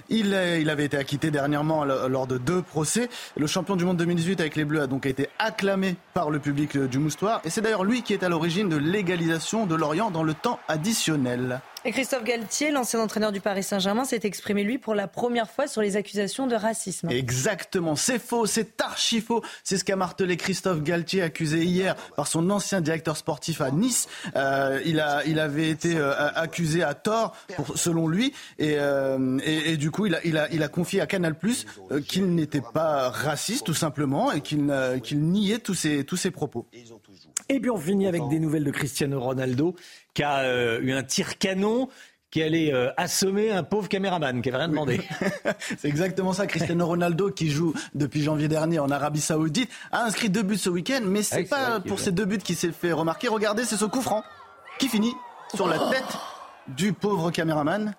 Il, 0.09 0.27
il, 0.59 0.69
avait 0.69 0.85
été 0.85 0.97
acquitté 0.97 1.31
dernièrement 1.31 1.85
lors 1.85 2.27
de 2.27 2.37
deux 2.37 2.61
procès. 2.61 3.07
Le 3.37 3.47
champion 3.47 3.75
du 3.75 3.85
monde 3.85 3.97
2018 3.97 4.41
avec 4.41 4.55
les 4.55 4.65
Bleus 4.65 4.81
a 4.81 4.87
donc 4.87 5.05
été 5.05 5.29
acclamé 5.39 5.95
par 6.13 6.29
le 6.29 6.39
public 6.39 6.77
du 6.77 6.99
Moustoir. 6.99 7.41
Et 7.45 7.49
c'est 7.49 7.61
d'ailleurs 7.61 7.83
lui 7.83 8.01
qui 8.01 8.13
est 8.13 8.23
à 8.23 8.29
l'origine 8.29 8.67
de 8.67 8.77
l'égalisation 8.77 9.65
de 9.65 9.75
Lorient 9.75 10.11
dans 10.11 10.23
le 10.23 10.33
temps 10.33 10.59
additionnel. 10.67 11.61
Et 11.83 11.91
Christophe 11.91 12.23
Galtier, 12.23 12.69
l'ancien 12.69 12.99
entraîneur 12.99 13.31
du 13.31 13.41
Paris 13.41 13.63
Saint-Germain, 13.63 14.05
s'est 14.05 14.19
exprimé 14.23 14.63
lui 14.63 14.77
pour 14.77 14.93
la 14.93 15.07
première 15.07 15.49
fois 15.49 15.65
sur 15.65 15.81
les 15.81 15.97
accusations 15.97 16.45
de 16.45 16.55
racisme. 16.55 17.09
Exactement, 17.09 17.95
c'est 17.95 18.19
faux, 18.19 18.45
c'est 18.45 18.79
archi 18.81 19.19
faux. 19.19 19.41
C'est 19.63 19.77
ce 19.77 19.83
qu'a 19.83 19.95
martelé 19.95 20.37
Christophe 20.37 20.83
Galtier, 20.83 21.23
accusé 21.23 21.63
hier 21.63 21.95
par 22.15 22.27
son 22.27 22.51
ancien 22.51 22.81
directeur 22.81 23.17
sportif 23.17 23.61
à 23.61 23.71
Nice. 23.71 24.07
Euh, 24.35 24.79
il, 24.85 24.99
a, 24.99 25.25
il 25.25 25.39
avait 25.39 25.69
été 25.69 25.97
euh, 25.97 26.13
accusé 26.35 26.83
à 26.83 26.93
tort, 26.93 27.35
pour, 27.55 27.75
selon 27.75 28.07
lui, 28.07 28.31
et, 28.59 28.75
euh, 28.77 29.39
et, 29.43 29.71
et, 29.71 29.77
du 29.77 29.89
coup, 29.89 30.05
il 30.05 30.13
a, 30.13 30.19
il, 30.23 30.37
a, 30.37 30.51
il 30.51 30.61
a 30.61 30.67
confié 30.67 31.01
à 31.01 31.07
Canal 31.07 31.35
Plus 31.35 31.65
euh, 31.89 31.99
qu'il 31.99 32.35
n'était 32.35 32.61
pas 32.61 33.09
raciste, 33.09 33.65
tout 33.65 33.73
simplement, 33.73 34.31
et 34.31 34.41
qu'il 34.41 34.71
qu'il 35.03 35.21
niait 35.21 35.57
tous 35.57 35.73
ses, 35.73 36.05
tous 36.05 36.17
ses 36.17 36.29
propos. 36.29 36.67
Et 37.51 37.59
puis 37.59 37.69
on 37.69 37.77
finit 37.77 38.07
avec 38.07 38.25
des 38.29 38.39
nouvelles 38.39 38.63
de 38.63 38.71
Cristiano 38.71 39.19
Ronaldo 39.19 39.75
qui 40.13 40.23
a 40.23 40.39
euh, 40.39 40.79
eu 40.81 40.93
un 40.93 41.03
tir 41.03 41.37
canon 41.37 41.89
qui 42.31 42.41
allait 42.41 42.73
euh, 42.73 42.89
assommer 42.95 43.51
un 43.51 43.61
pauvre 43.61 43.89
caméraman 43.89 44.41
qui 44.41 44.49
n'avait 44.49 44.63
rien 44.63 44.69
demandé. 44.69 45.01
C'est 45.77 45.89
exactement 45.89 46.31
ça. 46.31 46.47
Cristiano 46.47 46.87
Ronaldo, 46.87 47.29
qui 47.29 47.49
joue 47.49 47.73
depuis 47.93 48.23
janvier 48.23 48.47
dernier 48.47 48.79
en 48.79 48.89
Arabie 48.89 49.19
Saoudite, 49.19 49.69
a 49.91 50.05
inscrit 50.05 50.29
deux 50.29 50.43
buts 50.43 50.57
ce 50.57 50.69
week-end, 50.69 51.01
mais 51.03 51.23
c'est 51.23 51.45
Ah 51.51 51.55
pas 51.55 51.79
pour 51.81 51.99
ces 51.99 52.13
deux 52.13 52.23
buts 52.23 52.37
qu'il 52.37 52.55
s'est 52.55 52.71
fait 52.71 52.93
remarquer. 52.93 53.27
Regardez, 53.27 53.65
c'est 53.65 53.75
ce 53.75 53.83
coup 53.83 54.01
franc 54.01 54.23
qui 54.79 54.87
finit 54.87 55.13
sur 55.53 55.67
la 55.67 55.77
tête 55.77 56.17
du 56.69 56.93
pauvre 56.93 57.31
caméraman. 57.31 57.93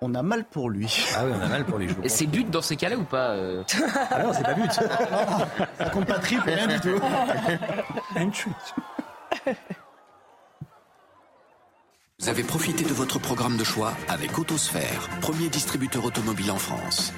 On 0.00 0.14
a 0.14 0.22
mal 0.22 0.44
pour 0.44 0.68
lui. 0.68 1.06
Ah 1.16 1.24
oui, 1.24 1.32
on 1.34 1.40
a 1.42 1.48
mal 1.48 1.64
pour 1.64 1.78
lui. 1.78 1.88
Et 2.02 2.08
c'est 2.08 2.26
but 2.26 2.50
dans 2.50 2.62
ces 2.62 2.76
cas-là 2.76 2.96
ou 2.96 3.04
pas 3.04 3.30
euh 3.30 3.62
Ah 4.10 4.22
non, 4.22 4.32
c'est 4.32 4.42
pas 4.42 4.54
but. 4.54 4.72
Ça 4.72 5.90
compte 5.90 6.06
pas 6.06 6.18
triple, 6.18 6.50
rien 6.50 6.66
du 6.66 6.80
tout. 6.80 7.00
Une 8.16 8.32
chute. 8.32 8.52
Vous 12.18 12.28
avez 12.28 12.42
profité 12.42 12.84
de 12.84 12.92
votre 12.92 13.18
programme 13.18 13.56
de 13.56 13.64
choix 13.64 13.92
avec 14.08 14.38
Autosphère, 14.38 15.08
premier 15.20 15.48
distributeur 15.48 16.04
automobile 16.04 16.50
en 16.50 16.56
France. 16.56 17.12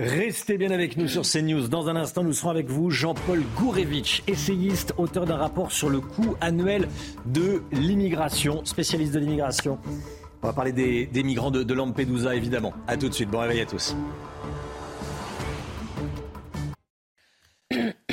Restez 0.00 0.58
bien 0.58 0.72
avec 0.72 0.96
nous 0.96 1.06
sur 1.06 1.22
CNews. 1.22 1.68
Dans 1.68 1.88
un 1.88 1.94
instant, 1.94 2.24
nous 2.24 2.32
serons 2.32 2.50
avec 2.50 2.66
vous, 2.66 2.90
Jean-Paul 2.90 3.44
Gourevitch, 3.56 4.24
essayiste, 4.26 4.92
auteur 4.98 5.24
d'un 5.24 5.36
rapport 5.36 5.70
sur 5.70 5.88
le 5.88 6.00
coût 6.00 6.34
annuel 6.40 6.88
de 7.26 7.62
l'immigration, 7.70 8.64
spécialiste 8.64 9.12
de 9.14 9.20
l'immigration. 9.20 9.78
On 10.42 10.48
va 10.48 10.52
parler 10.52 10.72
des, 10.72 11.22
migrants 11.22 11.52
de, 11.52 11.62
de 11.62 11.74
Lampedusa, 11.74 12.34
évidemment. 12.34 12.72
À 12.88 12.96
tout 12.96 13.08
de 13.08 13.14
suite. 13.14 13.30
Bon 13.30 13.38
réveil 13.38 13.60
à 13.60 13.66
tous. 13.66 13.94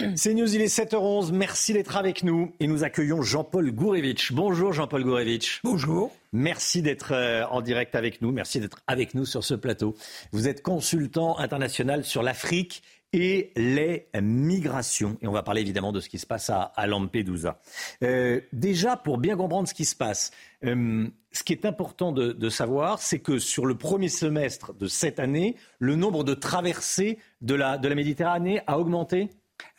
CNews, 0.15 0.55
il 0.55 0.61
est 0.61 0.75
7h11. 0.75 1.31
Merci 1.31 1.73
d'être 1.73 1.97
avec 1.97 2.23
nous. 2.23 2.51
Et 2.59 2.67
nous 2.67 2.83
accueillons 2.83 3.21
Jean-Paul 3.21 3.71
Gourevitch. 3.71 4.31
Bonjour 4.31 4.73
Jean-Paul 4.73 5.03
Gourevitch. 5.03 5.61
Bonjour. 5.63 6.11
Merci 6.33 6.81
d'être 6.81 7.13
euh, 7.13 7.45
en 7.51 7.61
direct 7.61 7.95
avec 7.95 8.21
nous. 8.21 8.31
Merci 8.31 8.59
d'être 8.59 8.79
avec 8.87 9.13
nous 9.13 9.25
sur 9.25 9.43
ce 9.43 9.53
plateau. 9.53 9.95
Vous 10.31 10.47
êtes 10.47 10.61
consultant 10.61 11.37
international 11.37 12.03
sur 12.03 12.23
l'Afrique 12.23 12.81
et 13.13 13.51
les 13.55 14.07
migrations. 14.21 15.17
Et 15.21 15.27
on 15.27 15.33
va 15.33 15.43
parler 15.43 15.61
évidemment 15.61 15.91
de 15.91 15.99
ce 15.99 16.09
qui 16.09 16.17
se 16.17 16.25
passe 16.25 16.49
à, 16.49 16.61
à 16.75 16.87
Lampedusa. 16.87 17.59
Euh, 18.03 18.39
déjà, 18.53 18.95
pour 18.95 19.17
bien 19.17 19.35
comprendre 19.35 19.67
ce 19.67 19.73
qui 19.73 19.85
se 19.85 19.95
passe, 19.95 20.31
euh, 20.63 21.07
ce 21.31 21.43
qui 21.43 21.53
est 21.53 21.65
important 21.65 22.11
de, 22.13 22.31
de 22.31 22.49
savoir, 22.49 22.99
c'est 22.99 23.19
que 23.19 23.37
sur 23.37 23.65
le 23.65 23.75
premier 23.75 24.09
semestre 24.09 24.73
de 24.73 24.87
cette 24.87 25.19
année, 25.19 25.57
le 25.79 25.95
nombre 25.95 26.23
de 26.23 26.33
traversées 26.33 27.19
de 27.41 27.55
la, 27.55 27.77
de 27.77 27.87
la 27.87 27.95
Méditerranée 27.95 28.61
a 28.67 28.79
augmenté? 28.79 29.29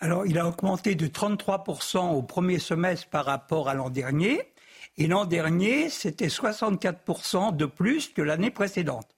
Alors, 0.00 0.26
il 0.26 0.38
a 0.38 0.46
augmenté 0.46 0.94
de 0.94 1.06
33% 1.06 2.14
au 2.14 2.22
premier 2.22 2.58
semestre 2.58 3.08
par 3.08 3.24
rapport 3.24 3.68
à 3.68 3.74
l'an 3.74 3.90
dernier. 3.90 4.52
Et 4.98 5.06
l'an 5.06 5.24
dernier, 5.24 5.88
c'était 5.88 6.26
64% 6.26 7.56
de 7.56 7.66
plus 7.66 8.08
que 8.08 8.22
l'année 8.22 8.50
précédente. 8.50 9.08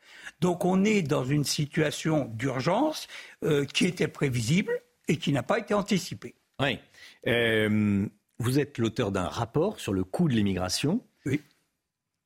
Donc, 0.40 0.64
on 0.64 0.84
est 0.84 1.02
dans 1.02 1.24
une 1.24 1.44
situation 1.44 2.26
d'urgence 2.34 3.08
euh, 3.44 3.64
qui 3.64 3.86
était 3.86 4.08
prévisible 4.08 4.72
et 5.08 5.16
qui 5.16 5.32
n'a 5.32 5.42
pas 5.42 5.58
été 5.58 5.74
anticipée. 5.74 6.34
Oui. 6.60 6.78
Euh, 7.26 8.06
vous 8.38 8.58
êtes 8.58 8.78
l'auteur 8.78 9.10
d'un 9.10 9.28
rapport 9.28 9.80
sur 9.80 9.92
le 9.92 10.04
coût 10.04 10.28
de 10.28 10.34
l'immigration. 10.34 11.00
Oui. 11.26 11.40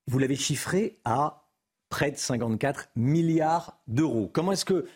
Vous 0.07 0.19
l'avez 0.19 0.37
chiffré 0.37 0.97
à 1.05 1.49
près 1.89 2.11
de 2.11 2.17
54 2.17 2.91
milliards 2.97 3.79
d'euros. 3.87 4.31
Comment 4.33 4.53
est-ce 4.53 4.65
que, 4.65 4.87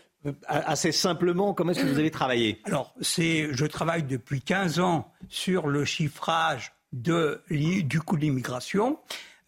assez 0.46 0.92
simplement, 0.92 1.54
comment 1.54 1.72
est-ce 1.72 1.80
que 1.80 1.86
vous 1.86 1.98
avez 1.98 2.10
travaillé? 2.10 2.60
Alors, 2.64 2.94
c'est, 3.00 3.48
je 3.52 3.66
travaille 3.66 4.04
depuis 4.04 4.40
15 4.40 4.80
ans 4.80 5.12
sur 5.28 5.66
le 5.66 5.84
chiffrage 5.84 6.72
du 6.92 8.00
coût 8.04 8.16
de 8.16 8.20
l'immigration. 8.20 8.98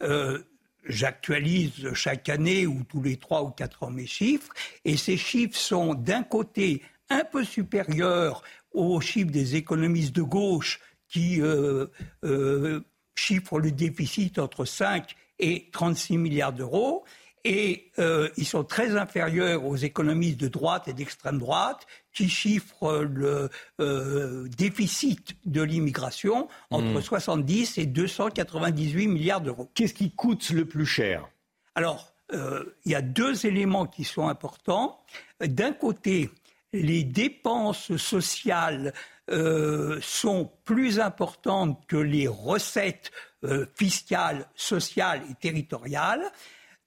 Euh, 0.02 0.38
J'actualise 0.86 1.94
chaque 1.94 2.28
année 2.28 2.66
ou 2.66 2.84
tous 2.84 3.00
les 3.02 3.16
trois 3.16 3.42
ou 3.42 3.48
quatre 3.48 3.84
ans 3.84 3.90
mes 3.90 4.06
chiffres, 4.06 4.52
et 4.84 4.98
ces 4.98 5.16
chiffres 5.16 5.56
sont 5.56 5.94
d'un 5.94 6.22
côté 6.22 6.82
un 7.08 7.24
peu 7.24 7.42
supérieurs 7.42 8.42
aux 8.72 9.00
chiffres 9.00 9.30
des 9.30 9.56
économistes 9.56 10.14
de 10.14 10.22
gauche 10.22 10.80
qui 11.08 11.40
euh, 11.40 11.86
euh, 12.24 12.80
chiffrent 13.14 13.58
le 13.58 13.72
déficit 13.72 14.38
entre 14.38 14.64
5 14.64 15.14
et 15.38 15.68
36 15.72 16.18
milliards 16.18 16.52
d'euros, 16.52 17.04
et 17.44 17.90
euh, 17.98 18.28
ils 18.36 18.46
sont 18.46 18.64
très 18.64 18.96
inférieurs 18.96 19.64
aux 19.64 19.76
économistes 19.76 20.40
de 20.40 20.48
droite 20.48 20.88
et 20.88 20.92
d'extrême 20.92 21.38
droite 21.38 21.86
qui 22.12 22.28
chiffrent 22.28 23.02
le 23.02 23.50
euh, 23.80 24.48
déficit 24.56 25.36
de 25.44 25.62
l'immigration 25.62 26.48
entre 26.70 26.98
Mm. 26.98 27.02
70 27.02 27.78
et 27.78 27.86
298 27.86 29.08
milliards 29.08 29.40
d'euros. 29.40 29.70
Qu'est-ce 29.74 29.94
qui 29.94 30.10
coûte 30.10 30.48
le 30.50 30.64
plus 30.64 30.86
cher? 30.86 31.28
Alors, 31.74 32.14
euh, 32.32 32.64
il 32.84 32.92
y 32.92 32.94
a 32.94 33.02
deux 33.02 33.46
éléments 33.46 33.86
qui 33.86 34.04
sont 34.04 34.28
importants. 34.28 35.00
D'un 35.40 35.72
côté, 35.72 36.30
les 36.72 37.04
dépenses 37.04 37.96
sociales 37.96 38.92
euh, 39.30 39.98
sont 40.02 40.50
plus 40.64 41.00
importantes 41.00 41.82
que 41.86 41.96
les 41.96 42.28
recettes 42.28 43.10
euh, 43.44 43.66
fiscales, 43.74 44.46
sociales 44.54 45.22
et 45.30 45.34
territoriales. 45.34 46.30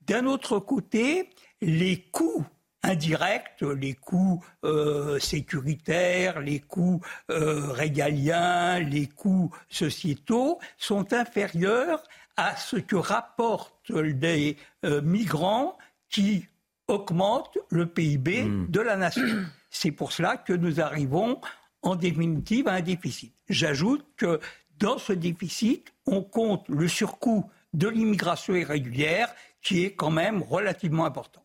D'un 0.07 0.25
autre 0.25 0.59
côté, 0.59 1.29
les 1.61 2.01
coûts 2.11 2.45
indirects, 2.81 3.61
les 3.61 3.93
coûts 3.93 4.41
euh, 4.63 5.19
sécuritaires, 5.19 6.39
les 6.39 6.59
coûts 6.59 7.01
euh, 7.29 7.71
régaliens, 7.71 8.79
les 8.79 9.07
coûts 9.07 9.51
sociétaux 9.69 10.59
sont 10.77 11.11
inférieurs 11.11 12.01
à 12.37 12.55
ce 12.55 12.77
que 12.77 12.95
rapportent 12.95 13.89
les 13.89 14.55
euh, 14.85 15.01
migrants 15.01 15.77
qui 16.09 16.45
augmentent 16.87 17.57
le 17.69 17.85
PIB 17.85 18.47
de 18.69 18.79
la 18.79 18.95
nation. 18.95 19.45
C'est 19.69 19.91
pour 19.91 20.13
cela 20.13 20.37
que 20.37 20.53
nous 20.53 20.79
arrivons 20.79 21.41
en 21.81 21.97
définitive 21.97 22.69
à 22.69 22.73
un 22.73 22.81
déficit. 22.81 23.33
J'ajoute 23.49 24.05
que 24.15 24.39
dans 24.79 24.99
ce 24.99 25.11
déficit, 25.11 25.91
on 26.05 26.21
compte 26.21 26.69
le 26.69 26.87
surcoût 26.87 27.43
de 27.73 27.89
l'immigration 27.89 28.55
irrégulière 28.55 29.33
qui 29.68 29.84
est 29.84 29.91
quand 29.91 30.11
même 30.11 30.41
relativement 30.43 31.03
important. 31.03 31.43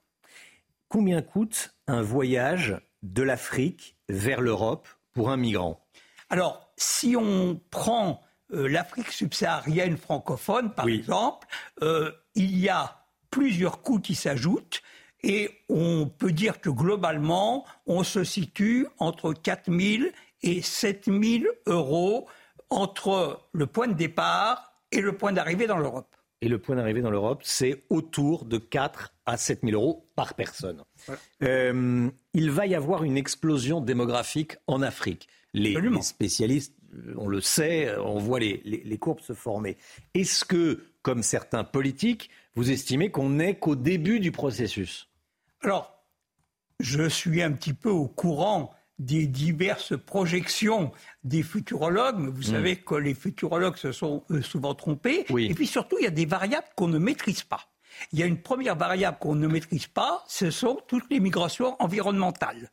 Combien 0.88 1.22
coûte 1.22 1.74
un 1.88 2.02
voyage 2.02 2.80
de 3.02 3.20
l'Afrique 3.24 3.96
vers 4.08 4.40
l'Europe 4.40 4.86
pour 5.12 5.30
un 5.30 5.36
migrant? 5.36 5.84
Alors, 6.30 6.72
si 6.76 7.16
on 7.16 7.60
prend 7.70 8.20
euh, 8.52 8.68
l'Afrique 8.68 9.10
subsaharienne 9.10 9.96
francophone, 9.96 10.72
par 10.72 10.86
exemple, 10.86 11.48
euh, 11.82 12.12
il 12.36 12.56
y 12.60 12.68
a 12.68 13.06
plusieurs 13.30 13.82
coûts 13.82 13.98
qui 13.98 14.14
s'ajoutent 14.14 14.82
et 15.24 15.50
on 15.68 16.06
peut 16.06 16.30
dire 16.30 16.60
que 16.60 16.70
globalement, 16.70 17.66
on 17.86 18.04
se 18.04 18.22
situe 18.22 18.86
entre 18.98 19.32
4 19.32 19.64
000 19.76 20.04
et 20.42 20.62
7 20.62 21.06
000 21.06 21.44
euros 21.66 22.28
entre 22.70 23.48
le 23.50 23.66
point 23.66 23.88
de 23.88 23.94
départ 23.94 24.74
et 24.92 25.00
le 25.00 25.16
point 25.16 25.32
d'arrivée 25.32 25.66
dans 25.66 25.78
l'Europe. 25.78 26.14
Et 26.42 26.48
le 26.48 26.58
point 26.58 26.76
d'arrivée 26.76 27.00
dans 27.00 27.10
l'Europe, 27.10 27.40
c'est 27.44 27.84
autour 27.88 28.44
de 28.44 28.58
4 28.58 29.14
à 29.26 29.36
7 29.36 29.60
000 29.62 29.72
euros 29.80 30.06
par 30.16 30.34
personne. 30.34 30.82
Euh, 31.42 32.10
il 32.34 32.50
va 32.50 32.66
y 32.66 32.74
avoir 32.74 33.04
une 33.04 33.16
explosion 33.16 33.80
démographique 33.80 34.56
en 34.66 34.82
Afrique. 34.82 35.28
Les, 35.54 35.72
les 35.98 36.02
spécialistes, 36.02 36.74
on 37.16 37.28
le 37.28 37.40
sait, 37.40 37.96
on 37.98 38.18
voit 38.18 38.40
les, 38.40 38.60
les- 38.64 38.82
les 38.84 38.98
courbes 38.98 39.20
se 39.20 39.32
former. 39.34 39.76
Est-ce 40.14 40.44
que, 40.44 40.82
comme 41.02 41.22
certains 41.22 41.62
politiques, 41.64 42.28
vous 42.56 42.70
estimez 42.70 43.10
qu'on 43.10 43.30
n'est 43.30 43.54
qu'au 43.56 43.76
début 43.76 44.18
du 44.20 44.32
processus? 44.32 45.08
Alors, 45.62 45.94
je 46.80 47.08
suis 47.08 47.40
un 47.40 47.52
petit 47.52 47.72
peu 47.74 47.90
au 47.90 48.08
courant 48.08 48.72
des 48.98 49.26
diverses 49.26 49.94
projections 49.98 50.92
des 51.24 51.42
futurologues, 51.42 52.18
mais 52.18 52.30
vous 52.30 52.40
Mm. 52.50 52.54
savez 52.54 52.76
que 52.76 52.94
les 52.94 53.14
futurologues 53.14 53.76
se 53.76 53.90
sont 53.92 54.24
euh, 54.30 54.42
souvent 54.42 54.74
trompés. 54.74 55.24
Et 55.50 55.54
puis 55.54 55.66
surtout, 55.66 55.96
il 56.00 56.04
y 56.04 56.08
a 56.08 56.10
des 56.10 56.26
variables 56.26 56.68
qu'on 56.76 56.88
ne 56.88 56.98
maîtrise 56.98 57.42
pas. 57.42 57.68
Il 58.12 58.18
y 58.18 58.22
a 58.22 58.26
une 58.26 58.40
première 58.40 58.76
variable 58.76 59.18
qu'on 59.20 59.34
ne 59.34 59.46
maîtrise 59.46 59.86
pas, 59.86 60.24
ce 60.28 60.50
sont 60.50 60.78
toutes 60.86 61.10
les 61.10 61.20
migrations 61.20 61.76
environnementales. 61.82 62.70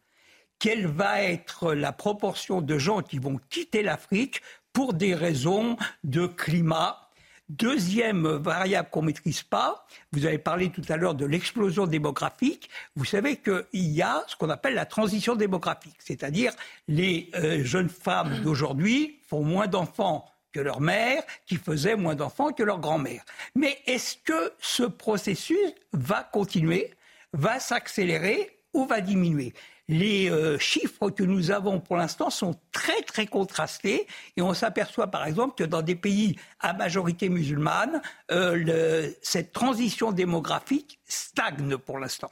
Quelle 0.60 0.88
va 0.88 1.22
être 1.24 1.74
la 1.74 1.92
proportion 1.94 2.62
de 2.62 2.78
gens 2.78 3.02
qui 3.02 3.18
vont 3.18 3.40
quitter 3.50 3.82
l'Afrique 3.82 4.42
pour 4.74 4.94
des 4.94 5.16
raisons 5.16 5.78
de 6.04 6.28
climat 6.28 7.09
Deuxième 7.50 8.28
variable 8.28 8.90
qu'on 8.92 9.02
ne 9.02 9.08
maîtrise 9.08 9.42
pas, 9.42 9.88
vous 10.12 10.28
avez 10.28 10.38
parlé 10.38 10.70
tout 10.70 10.84
à 10.88 10.98
l'heure 10.98 11.16
de 11.16 11.26
l'explosion 11.26 11.88
démographique. 11.88 12.70
Vous 12.96 13.06
savez 13.06 13.38
qu'il 13.38 13.66
y 13.72 14.04
a 14.04 14.24
ce 14.28 14.36
qu'on 14.36 14.52
appelle 14.52 14.76
la 14.76 14.86
transition 14.86 15.36
démographique, 15.36 15.98
c'est-à-dire 15.98 16.54
les 16.88 17.32
euh, 17.34 17.64
jeunes 17.64 17.90
femmes 17.90 18.40
d'aujourd'hui 18.44 19.20
font 19.28 19.44
moins 19.44 19.66
d'enfants 19.66 20.26
que 20.52 20.60
leur 20.60 20.80
mère, 20.80 21.24
qui 21.48 21.56
faisaient 21.56 21.96
moins 21.96 22.14
d'enfants 22.14 22.52
que 22.52 22.62
leur 22.62 22.80
grand-mère. 22.80 23.24
Mais 23.56 23.80
est-ce 23.88 24.18
que 24.18 24.54
ce 24.60 24.84
processus 24.84 25.58
va 25.92 26.30
continuer, 26.32 26.94
va 27.34 27.60
s'accélérer 27.60 28.60
ou 28.74 28.86
va 28.86 29.02
diminuer? 29.02 29.54
Les 29.90 30.30
euh, 30.30 30.60
chiffres 30.60 31.10
que 31.10 31.24
nous 31.24 31.50
avons 31.50 31.80
pour 31.80 31.98
l'instant 31.98 32.30
sont 32.30 32.56
très 32.72 33.02
très 33.02 33.26
contrastés 33.26 34.06
et 34.38 34.42
on 34.42 34.54
s'aperçoit 34.54 35.08
par 35.08 35.26
exemple 35.26 35.56
que 35.56 35.64
dans 35.64 35.82
des 35.82 35.96
pays 35.96 36.38
à 36.60 36.74
majorité 36.74 37.28
musulmane, 37.28 38.02
euh, 38.32 39.10
cette 39.24 39.52
transition 39.52 40.12
démographique 40.12 41.00
stagne 41.06 41.76
pour 41.78 41.98
l'instant. 41.98 42.32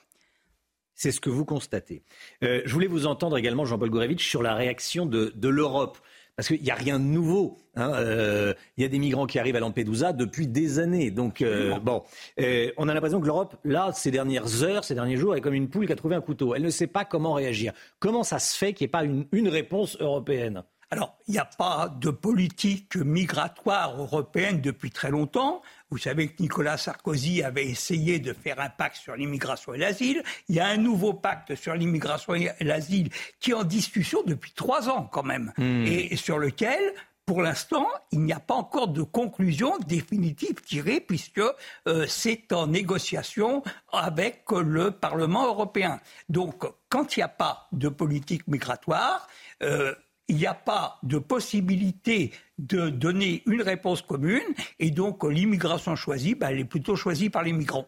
C'est 0.94 1.12
ce 1.12 1.20
que 1.20 1.32
vous 1.32 1.46
constatez. 1.46 2.04
Euh, 2.44 2.62
je 2.66 2.74
voulais 2.74 2.88
vous 2.88 3.08
entendre 3.08 3.38
également, 3.38 3.66
Jean-Paul 3.66 3.90
Gourevitch, 3.90 4.28
sur 4.28 4.44
la 4.44 4.54
réaction 4.54 5.06
de, 5.06 5.34
de 5.36 5.48
l'Europe 5.48 5.98
parce 6.38 6.50
qu'il 6.50 6.62
n'y 6.62 6.70
a 6.70 6.76
rien 6.76 7.00
de 7.00 7.04
nouveau. 7.04 7.58
Hein, 7.76 7.94
euh, 7.96 8.54
il 8.78 8.84
y 8.84 8.86
a 8.86 8.90
des 8.90 9.00
migrants 9.00 9.26
qui 9.26 9.40
arrivent 9.40 9.56
à 9.56 9.60
Lampedusa 9.60 10.14
depuis 10.14 10.48
des 10.48 10.78
années. 10.78 11.10
Donc, 11.10 11.42
euh, 11.42 11.80
bon, 11.80 12.04
euh, 12.40 12.72
on 12.78 12.88
a 12.88 12.94
l'impression 12.94 13.20
que 13.20 13.26
l'Europe, 13.26 13.56
là, 13.64 13.92
ces 13.92 14.12
dernières 14.12 14.64
heures, 14.64 14.84
ces 14.84 14.94
derniers 14.94 15.18
jours, 15.18 15.36
est 15.36 15.42
comme 15.42 15.56
une 15.56 15.68
poule 15.68 15.88
qui 15.88 15.94
a 15.94 15.96
trouvé 15.96 16.16
un 16.16 16.22
couteau. 16.22 16.54
Elle 16.54 16.62
ne 16.62 16.70
sait 16.70 16.86
pas 16.86 17.06
comment 17.06 17.34
réagir. 17.34 17.74
Comment 17.98 18.24
ça 18.24 18.38
se 18.38 18.56
fait 18.56 18.74
qu'il 18.74 18.86
n'y 18.86 18.90
ait 18.90 18.92
pas 18.92 19.04
une 19.04 19.50
réponse 19.50 19.98
européenne? 20.00 20.64
Alors, 20.90 21.18
il 21.28 21.34
n'y 21.34 21.38
a 21.38 21.46
pas 21.46 21.94
de 22.00 22.10
politique 22.10 22.96
migratoire 22.96 24.00
européenne 24.00 24.62
depuis 24.62 24.90
très 24.90 25.12
longtemps. 25.12 25.62
Vous 25.90 25.98
savez 25.98 26.28
que 26.28 26.42
Nicolas 26.42 26.78
Sarkozy 26.78 27.44
avait 27.44 27.66
essayé 27.66 28.20
de 28.20 28.34
faire 28.34 28.60
un 28.60 28.70
pacte 28.70 28.98
sur 28.98 29.16
l'immigration 29.16 29.74
et 29.74 29.78
l'asile. 29.78 30.24
Il 30.50 30.56
y 30.56 30.60
a 30.60 30.68
un 30.68 30.78
nouveau 30.78 31.14
pacte 31.14 31.56
sur 31.56 31.74
l'immigration 31.76 32.36
et 32.36 32.52
l'asile 32.62 33.10
qui 33.40 33.52
est 33.52 33.54
en 33.54 33.64
discussion 33.64 34.22
depuis 34.26 34.52
trois 34.52 34.90
ans 34.90 35.10
quand 35.12 35.24
même, 35.24 35.54
hmm. 35.58 35.86
et 35.86 36.16
sur 36.16 36.38
lequel 36.38 36.94
pour 37.28 37.42
l'instant, 37.42 37.90
il 38.14 38.22
n'y 38.22 38.32
a 38.32 38.40
pas 38.40 38.54
encore 38.54 38.88
de 38.88 39.04
conclusion 39.04 39.78
définitive 39.80 40.62
tirée 40.62 41.02
puisque 41.02 41.42
euh, 41.86 42.06
c'est 42.08 42.54
en 42.54 42.68
négociation 42.68 43.64
avec 43.92 44.46
le 44.50 44.92
Parlement 44.92 45.46
européen. 45.46 46.00
Donc, 46.30 46.64
quand 46.88 47.18
il 47.18 47.20
n'y 47.20 47.24
a 47.26 47.28
pas 47.28 47.68
de 47.74 47.90
politique 47.90 48.48
migratoire, 48.48 49.28
euh, 49.62 49.94
il 50.28 50.36
n'y 50.36 50.46
a 50.46 50.54
pas 50.54 51.00
de 51.04 51.18
possibilité 51.18 52.32
de 52.58 52.90
donner 52.90 53.44
une 53.46 53.62
réponse 53.62 54.02
commune 54.02 54.42
et 54.80 54.92
donc 54.92 55.24
l'immigration 55.24 55.96
choisie, 55.96 56.36
ben, 56.36 56.50
elle 56.50 56.60
est 56.60 56.66
plutôt 56.66 56.96
choisie 56.96 57.30
par 57.30 57.44
les 57.44 57.54
migrants. 57.54 57.88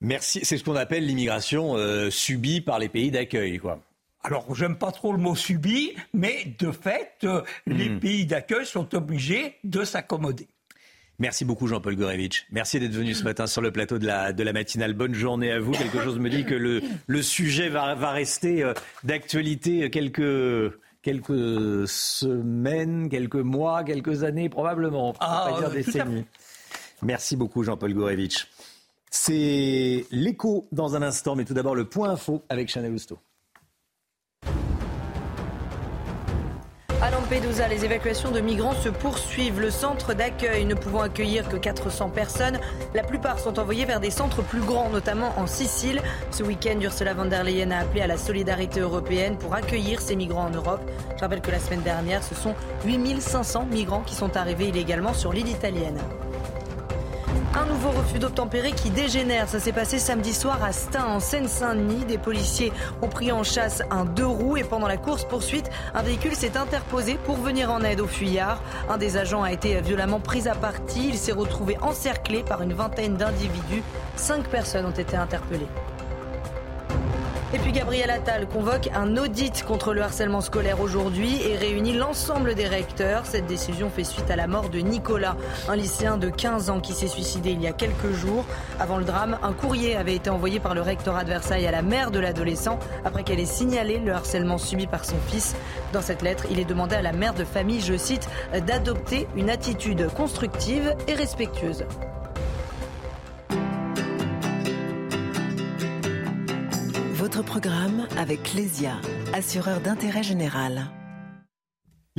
Merci. 0.00 0.40
C'est 0.42 0.56
ce 0.56 0.64
qu'on 0.64 0.76
appelle 0.76 1.06
l'immigration 1.06 1.76
euh, 1.76 2.10
subie 2.10 2.60
par 2.60 2.78
les 2.78 2.88
pays 2.88 3.10
d'accueil, 3.10 3.58
quoi. 3.58 3.80
Alors, 4.22 4.54
j'aime 4.54 4.76
pas 4.76 4.92
trop 4.92 5.12
le 5.12 5.18
mot 5.18 5.34
subi, 5.34 5.94
mais 6.12 6.54
de 6.58 6.70
fait, 6.72 7.12
euh, 7.24 7.42
les 7.66 7.88
hmm. 7.88 8.00
pays 8.00 8.26
d'accueil 8.26 8.66
sont 8.66 8.94
obligés 8.94 9.56
de 9.64 9.82
s'accommoder. 9.82 10.46
Merci 11.18 11.44
beaucoup 11.44 11.66
Jean-Paul 11.66 11.96
Gorevitch. 11.96 12.46
Merci 12.50 12.80
d'être 12.80 12.92
venu 12.92 13.14
ce 13.14 13.24
matin 13.24 13.46
sur 13.46 13.60
le 13.60 13.70
plateau 13.70 13.98
de 13.98 14.06
la, 14.06 14.32
de 14.32 14.42
la 14.42 14.54
matinale. 14.54 14.94
Bonne 14.94 15.14
journée 15.14 15.52
à 15.52 15.60
vous. 15.60 15.72
Quelque 15.72 16.02
chose 16.02 16.18
me 16.18 16.30
dit 16.30 16.44
que 16.44 16.54
le, 16.54 16.82
le 17.06 17.22
sujet 17.22 17.68
va, 17.68 17.94
va 17.94 18.10
rester 18.10 18.62
euh, 18.62 18.72
d'actualité 19.04 19.90
quelques 19.90 20.72
quelques 21.02 21.88
semaines, 21.88 23.08
quelques 23.08 23.36
mois, 23.36 23.84
quelques 23.84 24.24
années 24.24 24.48
probablement. 24.48 25.14
Ah, 25.20 25.48
pas 25.50 25.60
dire 25.60 25.70
décennies. 25.70 26.24
Merci 27.02 27.36
beaucoup 27.36 27.62
Jean-Paul 27.62 27.94
Gourevitch. 27.94 28.48
C'est 29.10 30.06
l'écho 30.10 30.68
dans 30.70 30.94
un 30.94 31.02
instant, 31.02 31.34
mais 31.34 31.44
tout 31.44 31.54
d'abord 31.54 31.74
le 31.74 31.88
point 31.88 32.10
info 32.10 32.44
avec 32.48 32.68
Chanel 32.68 32.92
Housteau. 32.92 33.18
À 37.02 37.10
Lampedusa, 37.10 37.66
les 37.66 37.86
évacuations 37.86 38.30
de 38.30 38.40
migrants 38.40 38.74
se 38.74 38.90
poursuivent. 38.90 39.58
Le 39.58 39.70
centre 39.70 40.12
d'accueil 40.12 40.66
ne 40.66 40.74
pouvant 40.74 41.00
accueillir 41.00 41.48
que 41.48 41.56
400 41.56 42.10
personnes, 42.10 42.60
la 42.94 43.02
plupart 43.02 43.38
sont 43.38 43.58
envoyés 43.58 43.86
vers 43.86 44.00
des 44.00 44.10
centres 44.10 44.42
plus 44.42 44.60
grands, 44.60 44.90
notamment 44.90 45.32
en 45.38 45.46
Sicile. 45.46 46.02
Ce 46.30 46.42
week-end, 46.42 46.78
Ursula 46.78 47.14
von 47.14 47.24
der 47.24 47.42
Leyen 47.42 47.70
a 47.70 47.78
appelé 47.78 48.02
à 48.02 48.06
la 48.06 48.18
solidarité 48.18 48.80
européenne 48.80 49.38
pour 49.38 49.54
accueillir 49.54 49.98
ces 50.02 50.14
migrants 50.14 50.44
en 50.44 50.50
Europe. 50.50 50.82
Je 51.16 51.20
rappelle 51.20 51.40
que 51.40 51.50
la 51.50 51.58
semaine 51.58 51.80
dernière, 51.80 52.22
ce 52.22 52.34
sont 52.34 52.54
8500 52.84 53.64
migrants 53.72 54.02
qui 54.02 54.14
sont 54.14 54.36
arrivés 54.36 54.68
illégalement 54.68 55.14
sur 55.14 55.32
l'île 55.32 55.48
italienne. 55.48 55.98
Un 57.52 57.66
nouveau 57.66 57.90
refus 57.90 58.20
d'obtempérer 58.20 58.70
qui 58.70 58.90
dégénère. 58.90 59.48
Ça 59.48 59.58
s'est 59.58 59.72
passé 59.72 59.98
samedi 59.98 60.32
soir 60.32 60.62
à 60.62 60.72
Stein, 60.72 61.04
en 61.04 61.18
Seine-Saint-Denis. 61.18 62.04
Des 62.04 62.16
policiers 62.16 62.72
ont 63.02 63.08
pris 63.08 63.32
en 63.32 63.42
chasse 63.42 63.82
un 63.90 64.04
deux 64.04 64.26
roues 64.26 64.56
et 64.56 64.62
pendant 64.62 64.86
la 64.86 64.96
course-poursuite, 64.96 65.68
un 65.92 66.02
véhicule 66.02 66.36
s'est 66.36 66.56
interposé 66.56 67.18
pour 67.24 67.36
venir 67.36 67.72
en 67.72 67.82
aide 67.82 68.00
aux 68.00 68.06
fuyards. 68.06 68.62
Un 68.88 68.98
des 68.98 69.16
agents 69.16 69.42
a 69.42 69.52
été 69.52 69.80
violemment 69.80 70.20
pris 70.20 70.46
à 70.46 70.54
partie. 70.54 71.08
Il 71.08 71.18
s'est 71.18 71.32
retrouvé 71.32 71.76
encerclé 71.82 72.44
par 72.44 72.62
une 72.62 72.72
vingtaine 72.72 73.16
d'individus. 73.16 73.82
Cinq 74.14 74.44
personnes 74.48 74.86
ont 74.86 74.90
été 74.90 75.16
interpellées. 75.16 75.68
Et 77.52 77.58
puis 77.58 77.72
Gabriel 77.72 78.10
Attal 78.10 78.46
convoque 78.46 78.88
un 78.94 79.16
audit 79.16 79.64
contre 79.64 79.92
le 79.92 80.02
harcèlement 80.02 80.40
scolaire 80.40 80.80
aujourd'hui 80.80 81.40
et 81.44 81.56
réunit 81.56 81.94
l'ensemble 81.94 82.54
des 82.54 82.68
recteurs. 82.68 83.26
Cette 83.26 83.46
décision 83.46 83.90
fait 83.90 84.04
suite 84.04 84.30
à 84.30 84.36
la 84.36 84.46
mort 84.46 84.68
de 84.68 84.78
Nicolas, 84.78 85.36
un 85.68 85.74
lycéen 85.74 86.16
de 86.16 86.30
15 86.30 86.70
ans 86.70 86.78
qui 86.78 86.92
s'est 86.92 87.08
suicidé 87.08 87.50
il 87.50 87.60
y 87.60 87.66
a 87.66 87.72
quelques 87.72 88.12
jours. 88.12 88.44
Avant 88.78 88.98
le 88.98 89.04
drame, 89.04 89.36
un 89.42 89.52
courrier 89.52 89.96
avait 89.96 90.14
été 90.14 90.30
envoyé 90.30 90.60
par 90.60 90.76
le 90.76 90.80
rectorat 90.80 91.24
de 91.24 91.30
Versailles 91.30 91.66
à 91.66 91.72
la 91.72 91.82
mère 91.82 92.12
de 92.12 92.20
l'adolescent 92.20 92.78
après 93.04 93.24
qu'elle 93.24 93.40
ait 93.40 93.46
signalé 93.46 93.98
le 93.98 94.12
harcèlement 94.12 94.58
subi 94.58 94.86
par 94.86 95.04
son 95.04 95.18
fils. 95.26 95.56
Dans 95.92 96.02
cette 96.02 96.22
lettre, 96.22 96.44
il 96.52 96.60
est 96.60 96.64
demandé 96.64 96.94
à 96.94 97.02
la 97.02 97.12
mère 97.12 97.34
de 97.34 97.44
famille, 97.44 97.80
je 97.80 97.96
cite, 97.96 98.28
d'adopter 98.64 99.26
une 99.34 99.50
attitude 99.50 100.08
constructive 100.14 100.94
et 101.08 101.14
respectueuse. 101.14 101.84
Votre 107.32 107.44
programme 107.44 108.08
avec 108.18 108.54
Lesia, 108.54 108.96
assureur 109.32 109.80
d'intérêt 109.80 110.24
général. 110.24 110.90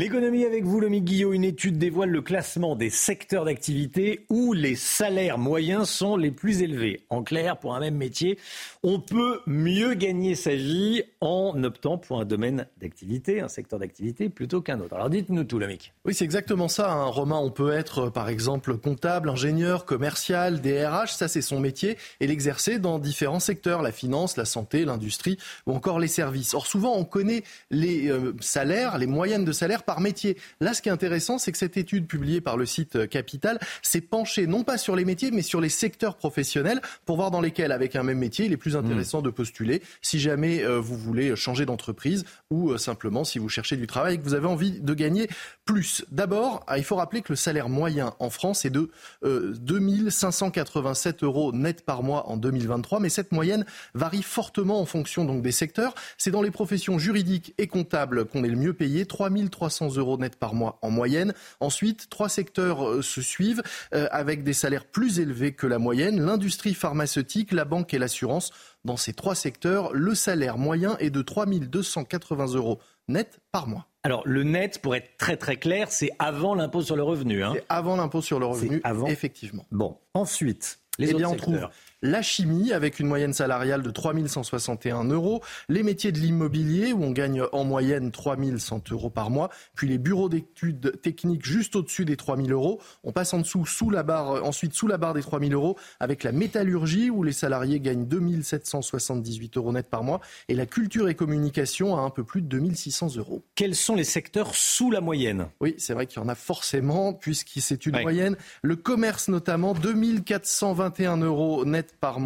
L'économie 0.02 0.46
avec 0.46 0.64
vous, 0.64 0.80
Lomi 0.80 1.00
Guillot. 1.02 1.32
Une 1.32 1.44
étude 1.44 1.78
dévoile 1.78 2.10
le 2.10 2.24
classement 2.24 2.76
des 2.76 2.90
secteurs 2.90 3.46
d'activité 3.46 4.26
où 4.30 4.52
les 4.52 4.76
salaires 4.76 5.38
moyens 5.38 5.88
sont 5.88 6.18
les 6.18 6.32
plus 6.32 6.64
élevés. 6.64 7.06
En 7.12 7.22
clair, 7.22 7.58
pour 7.58 7.76
un 7.76 7.80
même 7.80 7.98
métier, 7.98 8.40
on 8.82 9.00
peut 9.00 9.42
mieux 9.46 9.94
gagner 9.94 10.34
sa 10.34 10.56
vie 10.56 11.04
en 11.20 11.64
optant 11.64 12.00
pour 12.00 12.20
un 12.20 12.26
domaine 12.26 12.66
d'activité, 12.80 13.42
un 13.42 13.48
secteur 13.48 13.78
d'activité 13.78 14.30
plutôt 14.30 14.60
qu'un 14.60 14.80
autre. 14.80 14.96
Alors 14.96 15.12
dites-nous 15.12 15.44
tout, 15.44 15.60
Lomic. 15.60 15.94
Oui, 16.04 16.16
c'est 16.16 16.26
exactement 16.26 16.68
ça. 16.68 16.92
Hein. 16.92 17.06
Romain, 17.06 17.38
on 17.38 17.52
peut 17.52 17.72
être 17.72 18.10
par 18.10 18.28
exemple 18.28 18.76
comptable, 18.78 19.30
ingénieur, 19.30 19.86
commercial, 19.86 20.62
DRH, 20.62 21.14
ça 21.14 21.28
c'est 21.28 21.44
son 21.44 21.60
métier, 21.60 21.96
et 22.20 22.26
l'exercer 22.26 22.80
dans 22.80 22.98
différents 22.98 23.40
secteurs, 23.40 23.84
la 23.84 23.92
finance, 23.92 24.36
la 24.36 24.46
santé, 24.46 24.84
l'industrie 24.84 25.38
ou 25.68 25.74
encore 25.74 26.00
les 26.00 26.08
services. 26.08 26.56
Or 26.56 26.66
souvent, 26.66 26.96
on 26.96 27.06
connaît 27.06 27.44
les 27.70 28.08
euh, 28.08 28.34
salaires, 28.40 28.98
les 28.98 29.06
moyennes 29.06 29.46
de 29.46 29.52
salaire 29.52 29.84
par 29.92 30.00
métier. 30.00 30.38
Là, 30.62 30.74
ce 30.74 30.82
qui 30.82 30.88
est 30.88 30.92
intéressant, 30.94 31.38
c'est 31.38 31.52
que 31.52 31.58
cette 31.58 31.76
étude 31.76 32.08
publiée 32.08 32.40
par 32.40 32.56
le 32.56 32.66
site 32.66 33.10
Capital 33.10 33.60
s'est 33.82 34.00
penchée 34.00 34.48
non 34.48 34.64
pas 34.64 34.78
sur 34.78 34.96
les 34.96 35.04
métiers, 35.04 35.32
mais 35.32 35.42
sur 35.42 35.60
les 35.60 35.68
secteurs 35.68 36.16
professionnels 36.16 36.80
pour 37.06 37.18
voir 37.18 37.30
dans 37.30 37.42
lesquels, 37.42 37.74
avec 37.74 37.98
un 37.98 38.04
même 38.04 38.20
métier, 38.20 38.46
il 38.46 38.54
est 38.54 38.58
plus 38.58 38.78
intéressant 38.78 39.20
hmm. 39.20 39.26
de 39.26 39.30
postuler 39.32 39.82
si 40.02 40.22
jamais 40.22 40.64
euh, 40.64 40.80
vous 40.80 40.96
voulez 40.96 41.36
changer 41.36 41.66
d'entreprise 41.66 42.24
ou 42.52 42.72
euh, 42.72 42.78
simplement 42.78 43.26
si 43.26 43.38
vous 43.38 43.50
cherchez 43.50 43.76
du 43.76 43.86
travail 43.86 44.16
et 44.16 44.18
que 44.18 44.24
vous 44.24 44.34
avez 44.34 44.48
envie 44.48 44.80
de 44.80 44.94
gagner 44.94 45.28
plus. 45.66 46.06
D'abord, 46.10 46.64
ah, 46.68 46.78
il 46.78 46.86
faut 46.86 46.96
rappeler 46.96 47.22
que 47.22 47.34
le 47.34 47.36
salaire 47.36 47.68
moyen 47.68 48.14
en 48.20 48.30
France 48.30 48.64
est 48.64 48.70
de 48.70 48.92
euh, 49.26 49.54
2587 49.60 51.22
euros 51.24 51.52
net 51.52 51.84
par 51.84 52.02
mois 52.02 52.30
en 52.30 52.38
2023, 52.38 53.02
mais 53.02 53.10
cette 53.10 53.34
moyenne 53.34 53.66
varie 53.94 54.24
fortement 54.24 54.80
en 54.80 54.86
fonction 54.86 55.26
donc 55.26 55.42
des 55.42 55.52
secteurs. 55.52 55.96
C'est 56.18 56.32
dans 56.32 56.42
les 56.42 56.52
professions 56.52 56.98
juridiques 56.98 57.54
et 57.58 57.68
comptables 57.68 58.24
qu'on 58.24 58.46
est 58.46 58.50
le 58.50 58.56
mieux 58.56 58.74
payé, 58.74 59.06
3300 59.06 59.71
euros 59.80 60.18
net 60.18 60.36
par 60.36 60.54
mois 60.54 60.78
en 60.82 60.90
moyenne. 60.90 61.34
Ensuite, 61.60 62.10
trois 62.10 62.30
secteurs 62.30 62.88
euh, 62.88 63.02
se 63.02 63.22
suivent 63.22 63.64
euh, 63.94 64.08
avec 64.12 64.44
des 64.44 64.54
salaires 64.54 64.86
plus 64.86 65.20
élevés 65.20 65.54
que 65.54 65.68
la 65.68 65.80
moyenne. 65.80 66.22
L'industrie 66.22 66.74
pharmaceutique, 66.74 67.52
la 67.52 67.66
banque 67.66 67.94
et 67.94 68.00
l'assurance. 68.00 68.52
Dans 68.84 68.98
ces 68.98 69.14
trois 69.14 69.36
secteurs, 69.36 69.94
le 69.94 70.16
salaire 70.16 70.58
moyen 70.58 70.98
est 70.98 71.10
de 71.10 71.22
3 71.22 71.46
280 71.46 72.48
euros 72.56 72.80
net 73.08 73.40
par 73.52 73.68
mois. 73.68 73.88
Alors 74.04 74.24
le 74.26 74.44
net, 74.44 74.80
pour 74.82 74.96
être 74.96 75.18
très 75.18 75.38
très 75.38 75.58
clair, 75.58 75.92
c'est 75.92 76.12
avant 76.18 76.56
l'impôt 76.56 76.82
sur 76.82 76.96
le 76.96 77.04
revenu. 77.04 77.44
Hein. 77.44 77.54
C'est 77.56 77.66
avant 77.70 77.96
l'impôt 77.96 78.22
sur 78.22 78.40
le 78.40 78.46
revenu, 78.46 78.82
avant. 78.84 79.08
effectivement. 79.08 79.66
Bon, 79.72 79.98
ensuite, 80.14 80.80
les 80.98 81.12
eh 81.12 81.14
autres 81.14 81.46
secteurs 81.46 81.72
la 82.02 82.22
chimie 82.22 82.74
avec 82.74 83.00
une 83.00 83.08
moyenne 83.08 83.34
salariale 83.34 83.84
de 83.84 83.92
3161 83.92 85.06
euros, 85.06 85.42
les 85.70 85.84
métiers 85.84 86.12
de 86.12 86.20
l'immobilier 86.20 86.94
où 86.94 87.04
on 87.04 87.12
gagne 87.12 87.44
en 87.52 87.64
moyenne 87.64 88.12
3100 88.12 88.84
euros 88.92 89.10
par 89.10 89.30
mois, 89.30 89.50
puis 89.76 89.88
les 89.88 89.98
bureaux 89.98 90.30
d'études 90.30 91.00
techniques 91.02 91.46
juste 91.46 91.76
au-dessus 91.76 92.06
des 92.06 92.18
3000 92.18 92.52
euros. 92.52 92.82
On 93.04 93.12
passe 93.12 93.34
en 93.34 93.40
dessous, 93.40 93.66
sous 93.66 93.90
la 93.90 94.04
barre, 94.04 94.44
ensuite 94.44 94.74
sous 94.74 94.88
la 94.88 94.98
barre 94.98 95.14
des 95.14 95.22
3000 95.22 95.54
euros 95.54 95.78
avec 96.00 96.24
la 96.24 96.32
métallurgie 96.32 97.10
où 97.10 97.24
les 97.24 97.32
salariés 97.32 97.80
gagnent 97.80 98.08
2778 98.08 99.58
euros 99.58 99.72
net 99.72 99.88
par 99.88 100.04
mois 100.04 100.22
et 100.48 100.56
la 100.56 100.66
culture 100.66 101.08
et 101.08 101.16
communication 101.16 101.98
à 101.98 102.02
un 102.02 102.10
peu 102.10 102.24
plus 102.24 102.42
de 102.42 102.48
2600 102.48 103.18
euros. 103.18 103.44
Quels 103.56 103.76
sont 103.76 103.96
les 103.96 104.04
secteurs 104.04 104.56
sous 104.56 104.90
la 104.90 105.02
moyenne? 105.02 105.50
Oui, 105.60 105.76
c'est 105.78 105.94
vrai 105.94 106.08
qu'il 106.08 106.22
y 106.22 106.26
en 106.26 106.30
a 106.30 106.36
forcément 106.36 107.14
puisque 107.14 107.52
c'est 107.60 107.86
une 107.86 108.02
moyenne. 108.02 108.38
Le 108.64 108.76
commerce 108.76 109.28
notamment, 109.28 109.74
2421 109.74 111.18
euros 111.18 111.66
net 111.66 111.91
par 112.00 112.20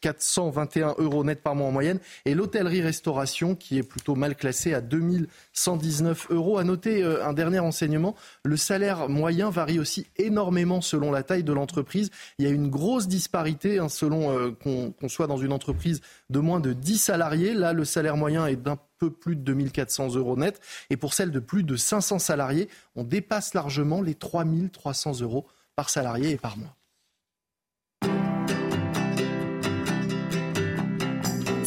421 0.00 0.94
euros 0.98 1.24
net 1.24 1.42
par 1.42 1.54
mois 1.54 1.68
en 1.68 1.72
moyenne. 1.72 1.98
Et 2.24 2.34
l'hôtellerie-restauration, 2.34 3.54
qui 3.54 3.78
est 3.78 3.82
plutôt 3.82 4.14
mal 4.14 4.36
classée 4.36 4.74
à 4.74 4.80
2119 4.80 6.28
euros. 6.30 6.58
À 6.58 6.64
noter 6.64 7.02
euh, 7.02 7.24
un 7.24 7.32
dernier 7.32 7.58
enseignement, 7.58 8.14
le 8.44 8.56
salaire 8.56 9.08
moyen 9.08 9.50
varie 9.50 9.78
aussi 9.78 10.06
énormément 10.16 10.80
selon 10.80 11.10
la 11.12 11.22
taille 11.22 11.44
de 11.44 11.52
l'entreprise. 11.52 12.10
Il 12.38 12.44
y 12.44 12.48
a 12.48 12.50
une 12.50 12.68
grosse 12.68 13.08
disparité 13.08 13.78
hein, 13.78 13.88
selon 13.88 14.36
euh, 14.36 14.50
qu'on 14.52 15.08
soit 15.08 15.26
dans 15.26 15.38
une 15.38 15.52
entreprise 15.52 16.00
de 16.30 16.38
moins 16.38 16.60
de 16.60 16.72
10 16.72 16.98
salariés. 16.98 17.54
Là, 17.54 17.72
le 17.72 17.84
salaire 17.84 18.16
moyen 18.16 18.46
est 18.46 18.56
d'un 18.56 18.78
peu 18.98 19.10
plus 19.10 19.36
de 19.36 19.42
2400 19.42 20.14
euros 20.14 20.36
net. 20.36 20.60
Et 20.90 20.96
pour 20.96 21.14
celle 21.14 21.30
de 21.30 21.40
plus 21.40 21.64
de 21.64 21.76
500 21.76 22.18
salariés, 22.18 22.68
on 22.96 23.04
dépasse 23.04 23.54
largement 23.54 24.02
les 24.02 24.14
3300 24.14 25.20
euros 25.20 25.46
par 25.74 25.90
salarié 25.90 26.32
et 26.32 26.36
par 26.36 26.56
mois. 26.56 26.76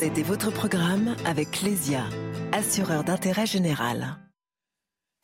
C'était 0.03 0.21
votre 0.21 0.51
programme 0.51 1.15
avec 1.23 1.51
Clésia, 1.51 2.03
assureur 2.51 3.05
d'intérêt 3.05 3.45
général. 3.45 4.17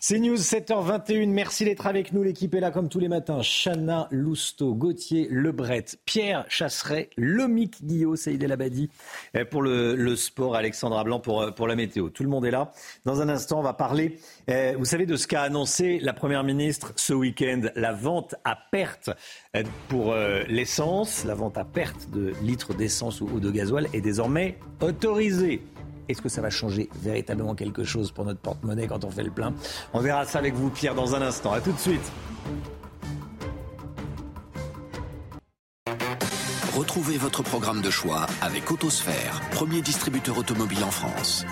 C'est 0.01 0.17
News 0.17 0.37
7h21. 0.37 1.27
Merci 1.27 1.65
d'être 1.65 1.85
avec 1.85 2.13
nous. 2.13 2.23
L'équipe 2.23 2.55
est 2.55 2.61
là 2.61 2.71
comme 2.71 2.87
tous 2.87 2.99
les 2.99 3.09
matins. 3.09 3.41
Chana 3.41 4.07
Lousteau, 4.11 4.73
Gauthier 4.73 5.27
Lebret, 5.29 5.83
Pierre 6.05 6.45
Chasseret, 6.47 7.09
Lomic 7.17 7.83
Guillot, 7.83 8.15
Saïd 8.15 8.41
El 8.41 8.53
Abadi 8.53 8.89
eh, 9.33 9.43
pour 9.43 9.61
le, 9.61 10.15
sport, 10.15 10.55
Alexandra 10.55 11.03
Blanc 11.03 11.19
pour, 11.19 11.41
euh, 11.41 11.51
pour 11.51 11.67
la 11.67 11.75
météo. 11.75 12.07
Tout 12.07 12.23
le 12.23 12.29
monde 12.29 12.45
est 12.45 12.51
là. 12.51 12.71
Dans 13.03 13.19
un 13.19 13.27
instant, 13.27 13.59
on 13.59 13.61
va 13.61 13.73
parler, 13.73 14.19
eh, 14.47 14.73
vous 14.77 14.85
savez, 14.85 15.05
de 15.05 15.17
ce 15.17 15.27
qu'a 15.27 15.41
annoncé 15.41 15.99
la 15.99 16.13
Première 16.13 16.45
ministre 16.45 16.93
ce 16.95 17.11
week-end. 17.11 17.63
La 17.75 17.91
vente 17.91 18.35
à 18.45 18.57
perte 18.71 19.09
eh, 19.53 19.63
pour 19.89 20.13
euh, 20.13 20.43
l'essence, 20.47 21.25
la 21.25 21.35
vente 21.35 21.57
à 21.57 21.65
perte 21.65 22.09
de 22.09 22.31
litres 22.41 22.73
d'essence 22.73 23.19
ou 23.19 23.41
de 23.41 23.51
gasoil 23.51 23.87
est 23.91 23.99
désormais 23.99 24.59
autorisée. 24.79 25.61
Est-ce 26.09 26.23
que 26.23 26.29
ça 26.29 26.41
va 26.41 26.49
changer 26.49 26.89
véritablement 26.95 27.53
quelque 27.53 27.83
chose 27.83 28.11
pour 28.11 28.25
notre 28.25 28.39
porte-monnaie 28.39 28.87
quand 28.87 29.05
on 29.05 29.11
fait 29.11 29.21
le 29.21 29.29
plein? 29.29 29.53
On 29.93 30.01
verra 30.01 30.25
ça 30.25 30.39
avec 30.39 30.55
vous, 30.55 30.71
Pierre, 30.71 30.95
dans 30.95 31.13
un 31.13 31.21
instant. 31.21 31.53
A 31.53 31.61
tout 31.61 31.71
de 31.71 31.77
suite. 31.77 32.11
Retrouvez 36.75 37.17
votre 37.17 37.43
programme 37.43 37.83
de 37.83 37.91
choix 37.91 38.25
avec 38.41 38.71
Autosphère, 38.71 39.39
premier 39.51 39.81
distributeur 39.81 40.39
automobile 40.39 40.83
en 40.83 40.89
France. 40.89 41.45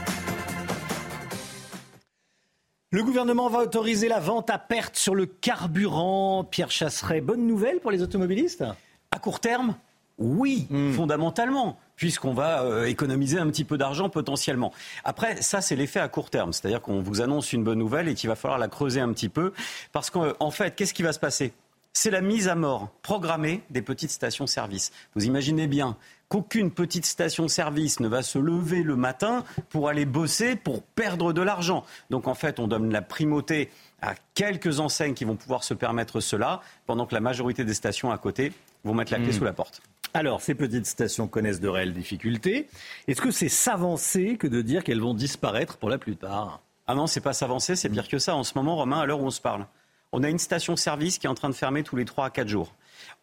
Le 2.90 3.04
gouvernement 3.04 3.50
va 3.50 3.60
autoriser 3.60 4.08
la 4.08 4.20
vente 4.20 4.50
à 4.50 4.58
perte 4.58 4.96
sur 4.96 5.14
le 5.14 5.28
carburant. 5.28 6.44
Pierre 6.44 6.72
Chasseret, 6.72 7.22
bonne 7.22 7.46
nouvelle 7.46 7.80
pour 7.80 7.92
les 7.92 8.02
automobilistes? 8.02 8.64
À 9.12 9.20
court 9.20 9.40
terme, 9.40 9.76
oui, 10.18 10.66
hmm. 10.72 10.94
fondamentalement 10.94 11.78
puisqu'on 11.98 12.34
va 12.34 12.64
euh, 12.64 12.86
économiser 12.86 13.40
un 13.40 13.48
petit 13.48 13.66
peu 13.66 13.78
d'argent 13.78 14.08
potentiellement. 14.08 14.72
Après, 15.04 15.42
ça, 15.42 15.60
c'est 15.60 15.76
l'effet 15.76 16.00
à 16.00 16.08
court 16.08 16.30
terme. 16.30 16.54
C'est-à-dire 16.54 16.82
qu'on 16.82 17.02
vous 17.02 17.20
annonce 17.20 17.52
une 17.52 17.66
bonne 17.66 17.80
nouvelle 17.80 18.08
et 18.08 18.16
qu'il 18.16 18.30
va 18.30 18.36
falloir 18.36 18.60
la 18.60 18.70
creuser 18.70 19.02
un 19.02 19.12
petit 19.12 19.30
peu. 19.30 19.52
Parce 19.92 20.10
qu'en 20.10 20.52
fait, 20.52 20.76
qu'est-ce 20.76 20.94
qui 20.94 21.04
va 21.04 21.12
se 21.12 21.20
passer? 21.20 21.52
C'est 21.94 22.12
la 22.12 22.22
mise 22.22 22.48
à 22.48 22.54
mort 22.54 22.90
programmée 23.02 23.64
des 23.72 23.82
petites 23.82 24.12
stations-service. 24.12 24.92
Vous 25.16 25.26
imaginez 25.26 25.66
bien 25.66 25.98
qu'aucune 26.30 26.70
petite 26.70 27.06
station-service 27.06 28.00
ne 28.02 28.08
va 28.08 28.22
se 28.22 28.38
lever 28.38 28.84
le 28.84 28.96
matin 28.96 29.44
pour 29.70 29.90
aller 29.90 30.06
bosser, 30.06 30.56
pour 30.56 30.84
perdre 30.84 31.34
de 31.34 31.42
l'argent. 31.42 31.84
Donc 32.12 32.28
en 32.28 32.36
fait, 32.36 32.60
on 32.60 32.68
donne 32.68 32.92
la 32.92 33.02
primauté 33.02 33.72
à 34.02 34.14
quelques 34.36 34.80
enseignes 34.80 35.16
qui 35.16 35.26
vont 35.26 35.36
pouvoir 35.36 35.64
se 35.64 35.74
permettre 35.74 36.20
cela, 36.20 36.62
pendant 36.86 37.08
que 37.08 37.16
la 37.16 37.22
majorité 37.22 37.64
des 37.64 37.74
stations 37.74 38.12
à 38.12 38.18
côté 38.20 38.54
vont 38.84 38.94
mettre 38.94 39.12
la 39.12 39.18
clé 39.18 39.30
hmm. 39.30 39.34
sous 39.34 39.44
la 39.44 39.54
porte. 39.54 39.82
Alors, 40.14 40.42
ces 40.42 40.56
petites 40.56 40.86
stations 40.86 41.28
connaissent 41.28 41.60
de 41.60 41.68
réelles 41.68 41.94
difficultés. 41.94 42.68
Est-ce 43.08 43.22
que 43.22 43.32
c'est 43.32 43.50
s'avancer 43.50 44.38
que 44.38 44.48
de 44.48 44.62
dire 44.62 44.84
qu'elles 44.84 45.02
vont 45.02 45.14
disparaître 45.14 45.78
pour 45.78 45.90
la 45.90 45.98
plupart? 45.98 46.62
Ah 46.88 46.96
non, 46.96 47.08
c'est 47.08 47.22
pas 47.22 47.34
s'avancer, 47.34 47.76
c'est 47.76 47.90
pire 47.90 48.08
que 48.08 48.18
ça. 48.18 48.36
En 48.36 48.44
ce 48.44 48.54
moment, 48.56 48.78
Romain, 48.78 49.00
à 49.00 49.06
l'heure 49.06 49.22
où 49.22 49.26
on 49.26 49.32
se 49.32 49.42
parle, 49.42 49.68
on 50.14 50.24
a 50.24 50.30
une 50.30 50.40
station-service 50.40 51.18
qui 51.18 51.28
est 51.28 51.30
en 51.30 51.36
train 51.36 51.50
de 51.50 51.56
fermer 51.56 51.84
tous 51.84 51.98
les 51.98 52.06
3 52.06 52.26
à 52.26 52.30
4 52.30 52.48
jours. 52.48 52.74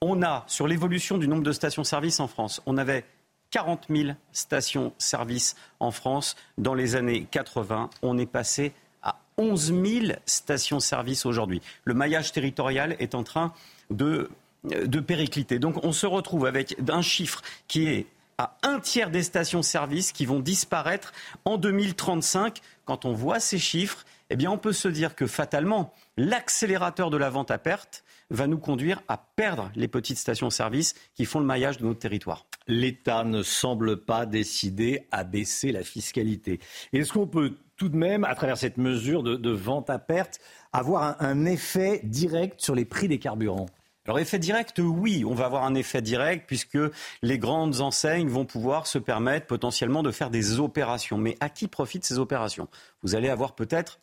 On 0.01 0.23
a, 0.23 0.45
sur 0.47 0.69
l'évolution 0.69 1.19
du 1.19 1.27
nombre 1.27 1.43
de 1.43 1.53
stations-service 1.53 2.21
en 2.21 2.29
France, 2.29 2.63
on 2.67 2.77
avait 2.77 3.05
40 3.51 3.87
000 3.89 4.11
stations-service 4.33 5.57
en 5.81 5.91
France 5.93 6.37
dans 6.59 6.75
les 6.75 6.97
années 6.97 7.27
80. 7.31 7.89
On 8.03 8.19
est 8.19 8.27
passé 8.27 8.73
à 9.03 9.19
11 9.39 9.73
000 9.83 10.07
stations-service 10.27 11.25
aujourd'hui. 11.25 11.63
Le 11.85 11.95
maillage 11.95 12.33
territorial 12.33 12.97
est 12.99 13.15
en 13.15 13.23
train 13.23 13.53
de 13.91 14.29
de 14.65 15.01
péricliter. 15.01 15.59
Donc 15.59 15.85
on 15.85 15.93
se 15.93 16.07
retrouve 16.07 16.47
avec 16.47 16.77
un 16.89 17.03
chiffre 17.03 17.43
qui 17.69 17.89
est 17.89 18.07
à 18.39 18.57
un 18.63 18.81
tiers 18.81 19.11
des 19.11 19.23
stations-service 19.23 20.13
qui 20.13 20.27
vont 20.27 20.41
disparaître 20.41 21.13
en 21.45 21.57
2035. 21.57 22.61
Quand 22.85 23.05
on 23.05 23.13
voit 23.13 23.41
ces 23.41 23.59
chiffres, 23.59 24.05
eh 24.31 24.49
on 24.49 24.59
peut 24.59 24.73
se 24.73 24.89
dire 24.89 25.15
que 25.15 25.27
fatalement, 25.27 25.93
l'accélérateur 26.17 27.11
de 27.11 27.17
la 27.17 27.31
vente 27.31 27.51
à 27.51 27.59
perte 27.59 28.05
va 28.31 28.47
nous 28.47 28.59
conduire 28.59 29.03
à 29.07 29.19
perdre 29.19 29.71
les 29.77 29.87
petites 29.87 30.19
stations-service 30.19 30.95
qui 31.15 31.25
font 31.25 31.41
le 31.41 31.47
maillage 31.47 31.79
de 31.79 31.85
notre 31.85 32.01
territoire. 32.01 32.47
L'État 32.67 33.23
ne 33.23 33.43
semble 33.43 33.99
pas 33.99 34.25
décider 34.25 35.07
à 35.13 35.25
baisser 35.25 35.73
la 35.73 35.83
fiscalité. 35.83 36.59
Est-ce 36.93 37.13
qu'on 37.13 37.27
peut 37.27 37.53
tout 37.77 37.89
de 37.89 37.97
même, 37.97 38.25
à 38.25 38.35
travers 38.35 38.57
cette 38.57 38.79
mesure 38.79 39.23
de, 39.23 39.51
vente 39.51 39.91
à 39.91 39.99
perte, 39.99 40.41
avoir 40.73 41.21
un 41.21 41.45
effet 41.45 42.01
direct 42.05 42.61
sur 42.61 42.75
les 42.75 42.85
prix 42.85 43.09
des 43.09 43.19
carburants? 43.19 43.67
Alors 44.07 44.19
effet 44.19 44.39
direct, 44.39 44.81
oui, 44.81 45.25
on 45.27 45.35
va 45.35 45.47
avoir 45.47 45.65
un 45.65 45.75
effet 45.75 46.03
direct 46.03 46.47
puisque 46.47 46.79
les 47.23 47.39
grandes 47.39 47.81
enseignes 47.81 48.29
vont 48.29 48.45
pouvoir 48.45 48.87
se 48.87 48.99
permettre 48.99 49.47
potentiellement 49.47 50.03
de 50.03 50.11
faire 50.11 50.29
des 50.29 50.61
opérations. 50.61 51.17
Mais 51.17 51.39
à 51.41 51.49
qui 51.49 51.69
profitent 51.69 52.05
ces 52.05 52.19
opérations? 52.19 52.69
Vous 53.03 53.15
allez 53.15 53.31
avoir 53.31 53.55
peut-être 53.55 54.01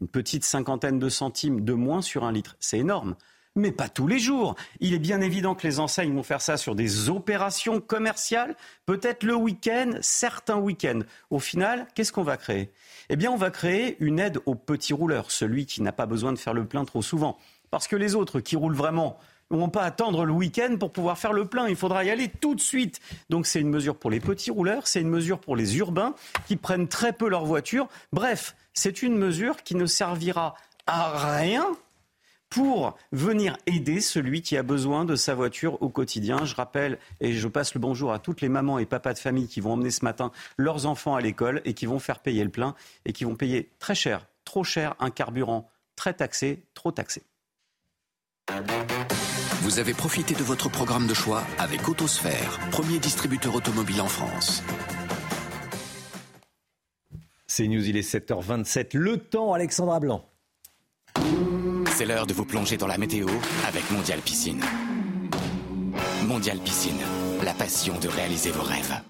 une 0.00 0.08
petite 0.08 0.44
cinquantaine 0.44 0.98
de 0.98 1.08
centimes 1.10 1.62
de 1.62 1.74
moins 1.74 2.00
sur 2.00 2.24
un 2.24 2.32
litre. 2.32 2.56
C'est 2.58 2.78
énorme. 2.78 3.16
Mais 3.54 3.70
pas 3.70 3.90
tous 3.90 4.06
les 4.06 4.18
jours. 4.18 4.56
Il 4.80 4.94
est 4.94 4.98
bien 4.98 5.20
évident 5.20 5.54
que 5.54 5.66
les 5.66 5.78
enseignes 5.78 6.14
vont 6.14 6.22
faire 6.22 6.40
ça 6.40 6.56
sur 6.56 6.74
des 6.74 7.10
opérations 7.10 7.80
commerciales, 7.80 8.56
peut-être 8.86 9.24
le 9.24 9.36
week-end, 9.36 9.92
certains 10.00 10.56
week-ends. 10.56 11.02
Au 11.28 11.38
final, 11.38 11.86
qu'est-ce 11.94 12.12
qu'on 12.12 12.24
va 12.24 12.38
créer? 12.38 12.72
Eh 13.10 13.16
bien, 13.16 13.30
on 13.30 13.36
va 13.36 13.50
créer 13.50 13.96
une 14.00 14.18
aide 14.18 14.40
au 14.46 14.54
petit 14.54 14.94
rouleur, 14.94 15.30
celui 15.30 15.66
qui 15.66 15.82
n'a 15.82 15.92
pas 15.92 16.06
besoin 16.06 16.32
de 16.32 16.38
faire 16.38 16.54
le 16.54 16.64
plein 16.64 16.84
trop 16.84 17.02
souvent. 17.02 17.38
Parce 17.70 17.86
que 17.86 17.96
les 17.96 18.14
autres 18.14 18.40
qui 18.40 18.56
roulent 18.56 18.74
vraiment, 18.74 19.18
ne 19.50 19.56
vont 19.56 19.68
pas 19.68 19.82
attendre 19.82 20.24
le 20.24 20.32
week-end 20.32 20.76
pour 20.78 20.92
pouvoir 20.92 21.18
faire 21.18 21.32
le 21.32 21.46
plein. 21.46 21.68
Il 21.68 21.76
faudra 21.76 22.04
y 22.04 22.10
aller 22.10 22.28
tout 22.28 22.54
de 22.54 22.60
suite. 22.60 23.00
Donc 23.30 23.46
c'est 23.46 23.60
une 23.60 23.70
mesure 23.70 23.96
pour 23.96 24.10
les 24.10 24.20
petits 24.20 24.50
rouleurs, 24.50 24.86
c'est 24.86 25.00
une 25.00 25.08
mesure 25.08 25.38
pour 25.38 25.56
les 25.56 25.78
urbains 25.78 26.14
qui 26.46 26.56
prennent 26.56 26.88
très 26.88 27.12
peu 27.12 27.28
leur 27.28 27.44
voiture. 27.44 27.88
Bref, 28.12 28.56
c'est 28.72 29.02
une 29.02 29.16
mesure 29.16 29.62
qui 29.62 29.76
ne 29.76 29.86
servira 29.86 30.54
à 30.86 31.36
rien 31.38 31.66
pour 32.54 32.96
venir 33.10 33.56
aider 33.66 34.00
celui 34.00 34.40
qui 34.40 34.56
a 34.56 34.62
besoin 34.62 35.04
de 35.04 35.16
sa 35.16 35.34
voiture 35.34 35.82
au 35.82 35.88
quotidien. 35.88 36.44
Je 36.44 36.54
rappelle 36.54 36.98
et 37.20 37.32
je 37.32 37.48
passe 37.48 37.74
le 37.74 37.80
bonjour 37.80 38.12
à 38.12 38.20
toutes 38.20 38.40
les 38.40 38.48
mamans 38.48 38.78
et 38.78 38.86
papas 38.86 39.12
de 39.12 39.18
famille 39.18 39.48
qui 39.48 39.60
vont 39.60 39.72
emmener 39.72 39.90
ce 39.90 40.04
matin 40.04 40.30
leurs 40.56 40.86
enfants 40.86 41.16
à 41.16 41.20
l'école 41.20 41.62
et 41.64 41.74
qui 41.74 41.86
vont 41.86 41.98
faire 41.98 42.20
payer 42.20 42.44
le 42.44 42.50
plein 42.50 42.76
et 43.06 43.12
qui 43.12 43.24
vont 43.24 43.34
payer 43.34 43.70
très 43.80 43.96
cher, 43.96 44.28
trop 44.44 44.62
cher, 44.62 44.94
un 45.00 45.10
carburant 45.10 45.68
très 45.96 46.14
taxé, 46.14 46.62
trop 46.74 46.92
taxé. 46.92 47.22
Vous 49.64 49.78
avez 49.78 49.94
profité 49.94 50.34
de 50.34 50.42
votre 50.42 50.68
programme 50.68 51.06
de 51.06 51.14
choix 51.14 51.42
avec 51.58 51.88
Autosphère, 51.88 52.60
premier 52.70 52.98
distributeur 52.98 53.54
automobile 53.54 54.02
en 54.02 54.08
France. 54.08 54.62
C'est 57.46 57.66
News, 57.66 57.88
il 57.88 57.96
est 57.96 58.06
7h27. 58.06 58.94
Le 58.94 59.16
temps, 59.16 59.54
Alexandra 59.54 60.00
Blanc. 60.00 60.26
C'est 61.86 62.04
l'heure 62.04 62.26
de 62.26 62.34
vous 62.34 62.44
plonger 62.44 62.76
dans 62.76 62.86
la 62.86 62.98
météo 62.98 63.26
avec 63.66 63.90
Mondial 63.90 64.20
Piscine. 64.20 64.62
Mondial 66.26 66.58
Piscine, 66.58 67.00
la 67.42 67.54
passion 67.54 67.98
de 67.98 68.08
réaliser 68.08 68.50
vos 68.50 68.64
rêves. 68.64 69.00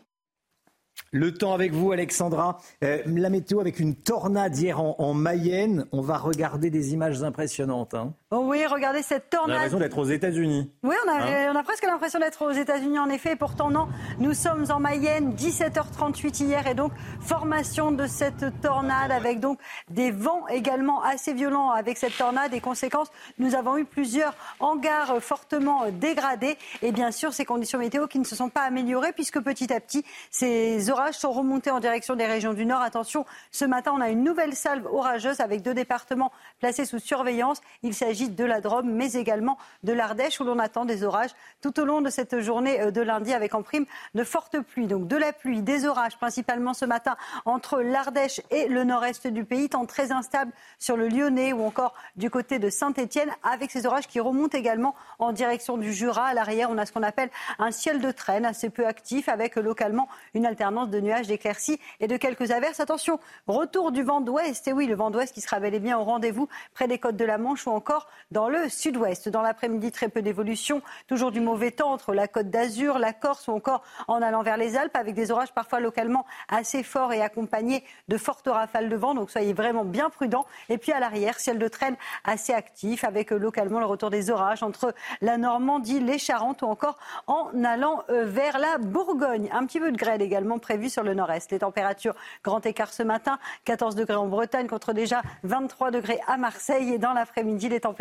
Le 1.10 1.32
temps 1.32 1.54
avec 1.54 1.72
vous, 1.72 1.92
Alexandra. 1.92 2.58
Euh, 2.82 3.02
la 3.06 3.30
météo 3.30 3.60
avec 3.60 3.78
une 3.78 3.94
tornade 3.94 4.56
hier 4.56 4.80
en, 4.80 5.14
Mayenne. 5.14 5.86
On 5.92 6.00
va 6.00 6.18
regarder 6.18 6.70
des 6.70 6.92
images 6.92 7.22
impressionnantes. 7.22 7.94
Hein. 7.94 8.14
Oui, 8.40 8.66
regardez 8.66 9.02
cette 9.02 9.30
tornade. 9.30 9.48
On 9.48 9.52
a 9.52 9.54
l'impression 9.54 9.78
d'être 9.78 9.98
aux 9.98 10.04
États-Unis. 10.04 10.72
Oui, 10.82 10.94
on 11.06 11.08
a, 11.08 11.14
hein 11.14 11.52
on 11.52 11.56
a 11.56 11.62
presque 11.62 11.84
l'impression 11.84 12.18
d'être 12.18 12.42
aux 12.42 12.50
États-Unis 12.50 12.98
en 12.98 13.08
effet. 13.08 13.36
pourtant, 13.36 13.70
non. 13.70 13.88
Nous 14.18 14.34
sommes 14.34 14.64
en 14.70 14.80
Mayenne, 14.80 15.34
17h38 15.34 16.42
hier, 16.42 16.66
et 16.66 16.74
donc 16.74 16.92
formation 17.20 17.92
de 17.92 18.06
cette 18.06 18.60
tornade 18.60 19.10
avec 19.10 19.40
donc 19.40 19.58
des 19.88 20.10
vents 20.10 20.46
également 20.48 21.02
assez 21.02 21.32
violents 21.32 21.70
avec 21.70 21.96
cette 21.96 22.16
tornade. 22.16 22.52
Et 22.54 22.60
conséquences, 22.60 23.08
nous 23.38 23.54
avons 23.54 23.76
eu 23.78 23.84
plusieurs 23.84 24.34
hangars 24.60 25.20
fortement 25.20 25.84
dégradés. 25.90 26.56
Et 26.82 26.92
bien 26.92 27.10
sûr, 27.10 27.32
ces 27.32 27.44
conditions 27.44 27.78
météo 27.78 28.06
qui 28.06 28.18
ne 28.18 28.24
se 28.24 28.36
sont 28.36 28.48
pas 28.48 28.62
améliorées 28.62 29.12
puisque 29.12 29.40
petit 29.40 29.72
à 29.72 29.80
petit, 29.80 30.04
ces 30.30 30.90
orages 30.90 31.14
sont 31.14 31.32
remontés 31.32 31.70
en 31.70 31.80
direction 31.80 32.16
des 32.16 32.26
régions 32.26 32.54
du 32.54 32.66
Nord. 32.66 32.82
Attention, 32.82 33.24
ce 33.50 33.64
matin, 33.64 33.92
on 33.94 34.00
a 34.00 34.10
une 34.10 34.24
nouvelle 34.24 34.54
salve 34.54 34.86
orageuse 34.86 35.40
avec 35.40 35.62
deux 35.62 35.74
départements 35.74 36.32
placés 36.60 36.84
sous 36.84 36.98
surveillance. 36.98 37.60
Il 37.82 37.94
s'agit 37.94 38.23
de 38.30 38.44
la 38.44 38.60
Drôme, 38.60 38.90
mais 38.90 39.12
également 39.12 39.58
de 39.82 39.92
l'Ardèche, 39.92 40.40
où 40.40 40.44
l'on 40.44 40.58
attend 40.58 40.84
des 40.84 41.04
orages 41.04 41.30
tout 41.60 41.78
au 41.80 41.84
long 41.84 42.00
de 42.00 42.10
cette 42.10 42.40
journée 42.40 42.80
euh, 42.80 42.90
de 42.90 43.00
lundi, 43.00 43.32
avec 43.32 43.54
en 43.54 43.62
prime 43.62 43.86
de 44.14 44.24
fortes 44.24 44.58
pluies. 44.60 44.86
Donc 44.86 45.06
de 45.06 45.16
la 45.16 45.32
pluie, 45.32 45.62
des 45.62 45.86
orages, 45.86 46.16
principalement 46.16 46.74
ce 46.74 46.84
matin 46.84 47.16
entre 47.44 47.80
l'Ardèche 47.80 48.40
et 48.50 48.68
le 48.68 48.84
nord-est 48.84 49.26
du 49.26 49.44
pays, 49.44 49.68
temps 49.68 49.86
très 49.86 50.12
instable 50.12 50.52
sur 50.78 50.96
le 50.96 51.08
Lyonnais 51.08 51.52
ou 51.52 51.64
encore 51.64 51.94
du 52.16 52.30
côté 52.30 52.58
de 52.58 52.70
Saint-Étienne, 52.70 53.30
avec 53.42 53.70
ces 53.70 53.86
orages 53.86 54.06
qui 54.06 54.20
remontent 54.20 54.56
également 54.56 54.94
en 55.18 55.32
direction 55.32 55.76
du 55.76 55.92
Jura. 55.92 56.26
À 56.26 56.34
l'arrière, 56.34 56.70
on 56.70 56.78
a 56.78 56.86
ce 56.86 56.92
qu'on 56.92 57.02
appelle 57.02 57.30
un 57.58 57.70
ciel 57.70 58.00
de 58.00 58.10
traîne 58.10 58.44
assez 58.44 58.70
peu 58.70 58.86
actif, 58.86 59.28
avec 59.28 59.56
localement 59.56 60.08
une 60.34 60.46
alternance 60.46 60.90
de 60.90 61.00
nuages, 61.00 61.26
d'éclaircies 61.26 61.80
et 62.00 62.08
de 62.08 62.16
quelques 62.16 62.50
averses. 62.50 62.80
Attention, 62.80 63.18
retour 63.46 63.92
du 63.92 64.02
vent 64.02 64.20
d'ouest. 64.20 64.66
Et 64.68 64.72
oui, 64.72 64.86
le 64.86 64.94
vent 64.94 65.10
d'ouest 65.10 65.34
qui 65.34 65.40
sera 65.40 65.60
bel 65.60 65.74
et 65.74 65.80
bien 65.80 65.98
au 65.98 66.04
rendez-vous 66.04 66.48
près 66.74 66.88
des 66.88 66.98
côtes 66.98 67.16
de 67.16 67.24
la 67.24 67.38
Manche 67.38 67.66
ou 67.66 67.70
encore 67.70 68.08
dans 68.30 68.48
le 68.48 68.68
sud-ouest. 68.68 69.28
Dans 69.28 69.42
l'après-midi, 69.42 69.92
très 69.92 70.08
peu 70.08 70.22
d'évolution. 70.22 70.82
Toujours 71.06 71.30
du 71.30 71.40
mauvais 71.40 71.70
temps 71.70 71.92
entre 71.92 72.14
la 72.14 72.28
côte 72.28 72.50
d'Azur, 72.50 72.98
la 72.98 73.12
Corse 73.12 73.48
ou 73.48 73.52
encore 73.52 73.82
en 74.08 74.22
allant 74.22 74.42
vers 74.42 74.56
les 74.56 74.76
Alpes 74.76 74.96
avec 74.96 75.14
des 75.14 75.30
orages 75.30 75.52
parfois 75.52 75.80
localement 75.80 76.26
assez 76.48 76.82
forts 76.82 77.12
et 77.12 77.22
accompagnés 77.22 77.84
de 78.08 78.16
fortes 78.16 78.48
rafales 78.48 78.88
de 78.88 78.96
vent. 78.96 79.14
Donc 79.14 79.30
soyez 79.30 79.52
vraiment 79.52 79.84
bien 79.84 80.10
prudents. 80.10 80.46
Et 80.68 80.78
puis 80.78 80.92
à 80.92 81.00
l'arrière, 81.00 81.38
ciel 81.40 81.58
de 81.58 81.68
traîne 81.68 81.96
assez 82.24 82.52
actif 82.52 83.04
avec 83.04 83.30
localement 83.30 83.80
le 83.80 83.86
retour 83.86 84.10
des 84.10 84.30
orages 84.30 84.62
entre 84.62 84.94
la 85.20 85.38
Normandie, 85.38 86.00
les 86.00 86.18
Charentes 86.18 86.62
ou 86.62 86.66
encore 86.66 86.98
en 87.26 87.50
allant 87.64 88.04
euh, 88.10 88.24
vers 88.24 88.58
la 88.58 88.78
Bourgogne. 88.78 89.48
Un 89.52 89.66
petit 89.66 89.80
peu 89.80 89.90
de 89.90 89.96
grêle 89.96 90.22
également 90.22 90.58
prévu 90.58 90.88
sur 90.88 91.02
le 91.02 91.14
nord-est. 91.14 91.50
Les 91.50 91.60
températures, 91.60 92.14
grand 92.42 92.64
écart 92.66 92.92
ce 92.92 93.02
matin, 93.02 93.38
14 93.64 93.94
degrés 93.94 94.14
en 94.14 94.26
Bretagne 94.26 94.66
contre 94.66 94.92
déjà 94.92 95.22
23 95.44 95.90
degrés 95.90 96.20
à 96.26 96.36
Marseille. 96.36 96.92
Et 96.92 96.98
dans 96.98 97.12
l'après-midi, 97.12 97.68
les 97.68 97.80
températures 97.80 97.93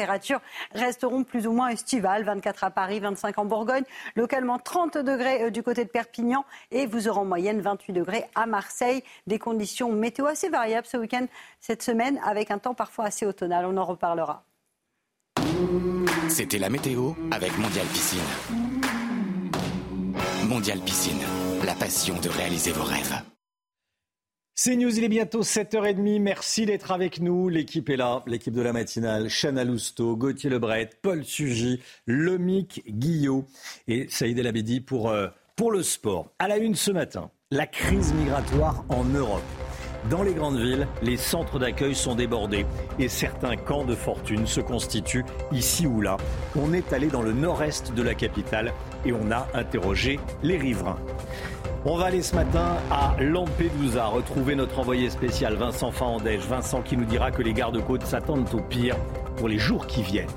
resteront 0.74 1.24
plus 1.24 1.48
ou 1.48 1.52
moins 1.52 1.70
estivales. 1.70 2.24
24 2.24 2.64
à 2.64 2.72
Paris, 2.72 3.00
25 3.00 3.38
en 3.38 3.46
Bourgogne, 3.46 3.84
localement 4.16 4.60
30 4.60 4.98
degrés 4.98 5.44
euh, 5.44 5.50
du 5.50 5.64
côté 5.64 5.84
de 5.84 5.90
Perpignan 5.90 6.46
et 6.72 6.86
vous 6.86 7.08
aurez 7.08 7.20
en 7.20 7.26
moyenne 7.26 7.62
28 7.62 7.94
degrés 7.94 8.26
à 8.36 8.46
Marseille. 8.46 9.04
Des 9.28 9.40
conditions 9.40 9.92
météo 9.92 10.26
assez 10.26 10.50
variables 10.50 10.88
ce 10.88 10.98
week-end, 10.98 11.26
cette 11.60 11.84
semaine, 11.84 12.20
avec 12.24 12.52
un 12.52 12.58
temps 12.58 12.74
parfois 12.74 13.06
assez 13.06 13.26
automnal. 13.26 13.66
On 13.66 13.78
en 13.78 13.86
reparlera. 13.86 14.44
C'était 16.30 16.58
la 16.58 16.70
météo 16.70 17.12
avec 17.32 17.58
Mondial 17.58 17.86
Piscine. 17.88 18.20
Mondial 20.48 20.80
Piscine, 20.80 21.22
la 21.66 21.74
passion 21.74 22.20
de 22.20 22.30
réaliser 22.30 22.72
vos 22.72 22.84
rêves. 22.84 23.33
C'est 24.56 24.76
News, 24.76 24.96
il 24.96 25.04
est 25.04 25.10
bientôt 25.10 25.42
7h30. 25.42 26.22
Merci 26.22 26.68
d'être 26.68 26.92
avec 26.92 27.20
nous. 27.20 27.50
L'équipe 27.50 27.90
est 27.90 27.96
là, 27.96 28.22
l'équipe 28.28 28.54
de 28.54 28.62
la 28.62 28.72
matinale. 28.72 29.28
Chana 29.28 29.64
Lousteau, 29.64 30.16
Gauthier 30.16 30.52
Lebret, 30.52 30.92
Paul 31.02 31.24
Sugy, 31.26 31.82
Lomic 32.06 32.84
Guillot 32.88 33.46
et 33.88 34.06
Saïd 34.10 34.38
El 34.38 34.46
Abedi 34.46 34.80
pour, 34.80 35.10
euh, 35.10 35.28
pour 35.56 35.72
le 35.72 35.82
sport. 35.82 36.32
À 36.38 36.48
la 36.48 36.58
une 36.58 36.76
ce 36.76 36.92
matin, 36.92 37.32
la 37.50 37.66
crise 37.66 38.14
migratoire 38.14 38.86
en 38.90 39.04
Europe. 39.06 39.42
Dans 40.12 40.22
les 40.22 40.36
grandes 40.36 40.60
villes, 40.60 40.88
les 41.02 41.18
centres 41.18 41.58
d'accueil 41.58 41.96
sont 41.96 42.14
débordés 42.14 42.68
et 43.00 43.08
certains 43.08 43.56
camps 43.56 43.86
de 43.86 43.96
fortune 43.96 44.46
se 44.46 44.60
constituent 44.62 45.26
ici 45.52 45.88
ou 45.88 46.00
là. 46.00 46.18
On 46.56 46.74
est 46.74 46.94
allé 46.94 47.08
dans 47.08 47.24
le 47.24 47.32
nord-est 47.32 47.92
de 47.94 48.04
la 48.04 48.14
capitale 48.14 48.72
et 49.04 49.14
on 49.14 49.32
a 49.32 49.48
interrogé 49.56 50.20
les 50.44 50.58
riverains. 50.58 51.00
On 51.86 51.98
va 51.98 52.06
aller 52.06 52.22
ce 52.22 52.34
matin 52.34 52.78
à 52.90 53.14
Lampedusa 53.20 54.06
retrouver 54.06 54.56
notre 54.56 54.80
envoyé 54.80 55.10
spécial 55.10 55.56
Vincent 55.56 55.92
Fahandège. 55.92 56.40
Vincent 56.48 56.82
qui 56.82 56.96
nous 56.96 57.04
dira 57.04 57.30
que 57.30 57.42
les 57.42 57.52
gardes-côtes 57.52 58.06
s'attendent 58.06 58.48
au 58.54 58.62
pire 58.62 58.96
pour 59.36 59.50
les 59.50 59.60
jours 59.60 59.86
qui 59.86 60.02
viennent. 60.02 60.30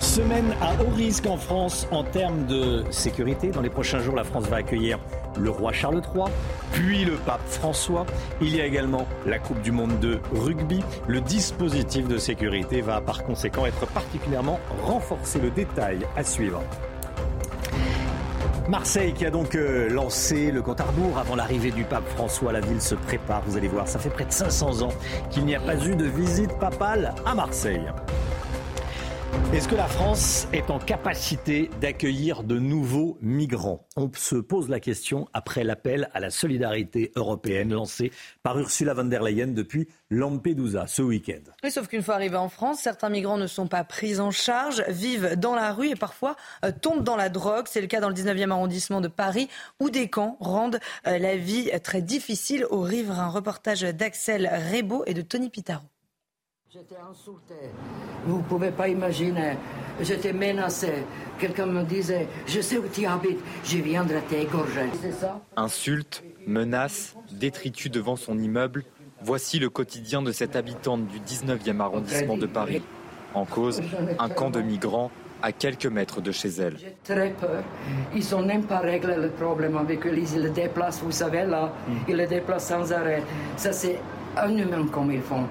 Semaine 0.00 0.54
à 0.62 0.72
haut 0.82 0.94
risque 0.96 1.26
en 1.26 1.36
France 1.36 1.86
en 1.90 2.04
termes 2.04 2.46
de 2.46 2.84
sécurité. 2.90 3.48
Dans 3.48 3.60
les 3.60 3.68
prochains 3.68 3.98
jours, 3.98 4.16
la 4.16 4.24
France 4.24 4.46
va 4.46 4.56
accueillir 4.56 4.98
le 5.38 5.50
roi 5.50 5.72
Charles 5.72 6.00
III, 6.14 6.24
puis 6.72 7.04
le 7.04 7.16
pape 7.16 7.46
François. 7.46 8.06
Il 8.40 8.56
y 8.56 8.62
a 8.62 8.64
également 8.64 9.06
la 9.26 9.38
Coupe 9.38 9.60
du 9.60 9.72
Monde 9.72 10.00
de 10.00 10.20
rugby. 10.32 10.82
Le 11.06 11.20
dispositif 11.20 12.08
de 12.08 12.16
sécurité 12.16 12.80
va 12.80 13.02
par 13.02 13.24
conséquent 13.24 13.66
être 13.66 13.86
particulièrement 13.88 14.58
renforcé. 14.82 15.38
Le 15.38 15.50
détail 15.50 16.06
à 16.16 16.24
suivre. 16.24 16.62
Marseille 18.68 19.14
qui 19.14 19.24
a 19.24 19.30
donc 19.30 19.54
euh, 19.54 19.88
lancé 19.88 20.50
le 20.50 20.60
compte 20.60 20.82
avant 20.82 21.34
l'arrivée 21.34 21.70
du 21.70 21.84
pape 21.84 22.06
François. 22.10 22.52
La 22.52 22.60
ville 22.60 22.82
se 22.82 22.94
prépare, 22.94 23.42
vous 23.46 23.56
allez 23.56 23.68
voir. 23.68 23.88
Ça 23.88 23.98
fait 23.98 24.10
près 24.10 24.26
de 24.26 24.32
500 24.32 24.82
ans 24.82 24.92
qu'il 25.30 25.46
n'y 25.46 25.54
a 25.54 25.60
pas 25.60 25.74
eu 25.86 25.96
de 25.96 26.04
visite 26.04 26.52
papale 26.58 27.14
à 27.24 27.34
Marseille. 27.34 27.86
Est-ce 29.50 29.66
que 29.66 29.74
la 29.74 29.86
France 29.86 30.46
est 30.52 30.70
en 30.70 30.78
capacité 30.78 31.70
d'accueillir 31.80 32.42
de 32.42 32.58
nouveaux 32.58 33.16
migrants? 33.22 33.86
On 33.96 34.10
se 34.14 34.36
pose 34.36 34.68
la 34.68 34.78
question 34.78 35.26
après 35.32 35.64
l'appel 35.64 36.10
à 36.12 36.20
la 36.20 36.28
solidarité 36.28 37.12
européenne 37.16 37.72
lancé 37.72 38.12
par 38.42 38.58
Ursula 38.58 38.92
von 38.92 39.04
der 39.04 39.22
Leyen 39.22 39.48
depuis 39.48 39.88
Lampedusa 40.10 40.86
ce 40.86 41.00
week-end. 41.00 41.50
Sauf 41.70 41.88
qu'une 41.88 42.02
fois 42.02 42.16
arrivés 42.16 42.36
en 42.36 42.50
France, 42.50 42.80
certains 42.80 43.08
migrants 43.08 43.38
ne 43.38 43.46
sont 43.46 43.68
pas 43.68 43.84
pris 43.84 44.20
en 44.20 44.30
charge, 44.30 44.84
vivent 44.88 45.34
dans 45.36 45.54
la 45.54 45.72
rue 45.72 45.88
et 45.88 45.96
parfois 45.96 46.36
euh, 46.64 46.70
tombent 46.70 47.02
dans 47.02 47.16
la 47.16 47.30
drogue. 47.30 47.66
C'est 47.70 47.80
le 47.80 47.86
cas 47.86 48.00
dans 48.00 48.10
le 48.10 48.14
19e 48.14 48.50
arrondissement 48.50 49.00
de 49.00 49.08
Paris 49.08 49.48
où 49.80 49.88
des 49.88 50.10
camps 50.10 50.36
rendent 50.40 50.78
euh, 51.06 51.18
la 51.18 51.36
vie 51.36 51.70
très 51.82 52.02
difficile 52.02 52.66
aux 52.68 52.82
riverains. 52.82 53.30
Reportage 53.30 53.80
d'Axel 53.80 54.46
Rebaud 54.72 55.04
et 55.06 55.14
de 55.14 55.22
Tony 55.22 55.48
Pitaro. 55.48 55.84
J'étais 56.78 57.02
insultée. 57.10 57.70
Vous 58.24 58.36
ne 58.38 58.42
pouvez 58.42 58.70
pas 58.70 58.86
imaginer. 58.86 59.56
J'étais 60.00 60.32
menacée. 60.32 61.02
Quelqu'un 61.36 61.66
me 61.66 61.82
disait 61.82 62.28
Je 62.46 62.60
sais 62.60 62.78
où 62.78 62.84
tu 62.86 63.04
habites, 63.04 63.40
je 63.64 63.78
viendrai 63.78 64.20
t'égorger. 64.20 64.88
Insultes, 65.56 66.22
menaces, 66.46 67.16
détritus 67.32 67.90
devant 67.90 68.14
son 68.14 68.38
immeuble. 68.38 68.84
Voici 69.22 69.58
le 69.58 69.70
quotidien 69.70 70.22
de 70.22 70.30
cette 70.30 70.54
habitante 70.54 71.08
du 71.08 71.18
19e 71.18 71.80
arrondissement 71.80 72.36
de 72.36 72.46
Paris. 72.46 72.80
En 73.34 73.44
cause, 73.44 73.82
un 74.20 74.28
camp 74.28 74.50
de 74.50 74.60
migrants 74.60 75.10
à 75.42 75.50
quelques 75.50 75.86
mètres 75.86 76.20
de 76.20 76.30
chez 76.30 76.48
elle. 76.48 76.76
J'ai 76.78 76.96
très 77.02 77.30
peur. 77.30 77.64
Ils 78.14 78.22
sont 78.22 78.42
même 78.42 78.62
pas 78.62 78.78
réglé 78.78 79.16
le 79.16 79.30
problème 79.30 79.76
avec 79.76 80.06
eux. 80.06 80.16
Ils 80.16 80.42
le 80.42 80.50
déplacent, 80.50 81.00
vous 81.02 81.10
savez, 81.10 81.44
là. 81.44 81.72
Ils 82.08 82.16
le 82.16 82.26
déplacent 82.28 82.68
sans 82.68 82.92
arrêt. 82.92 83.24
Ça, 83.56 83.72
c'est 83.72 83.98
inhumain 84.46 84.86
comme 84.92 85.10
ils 85.10 85.22
font. 85.22 85.44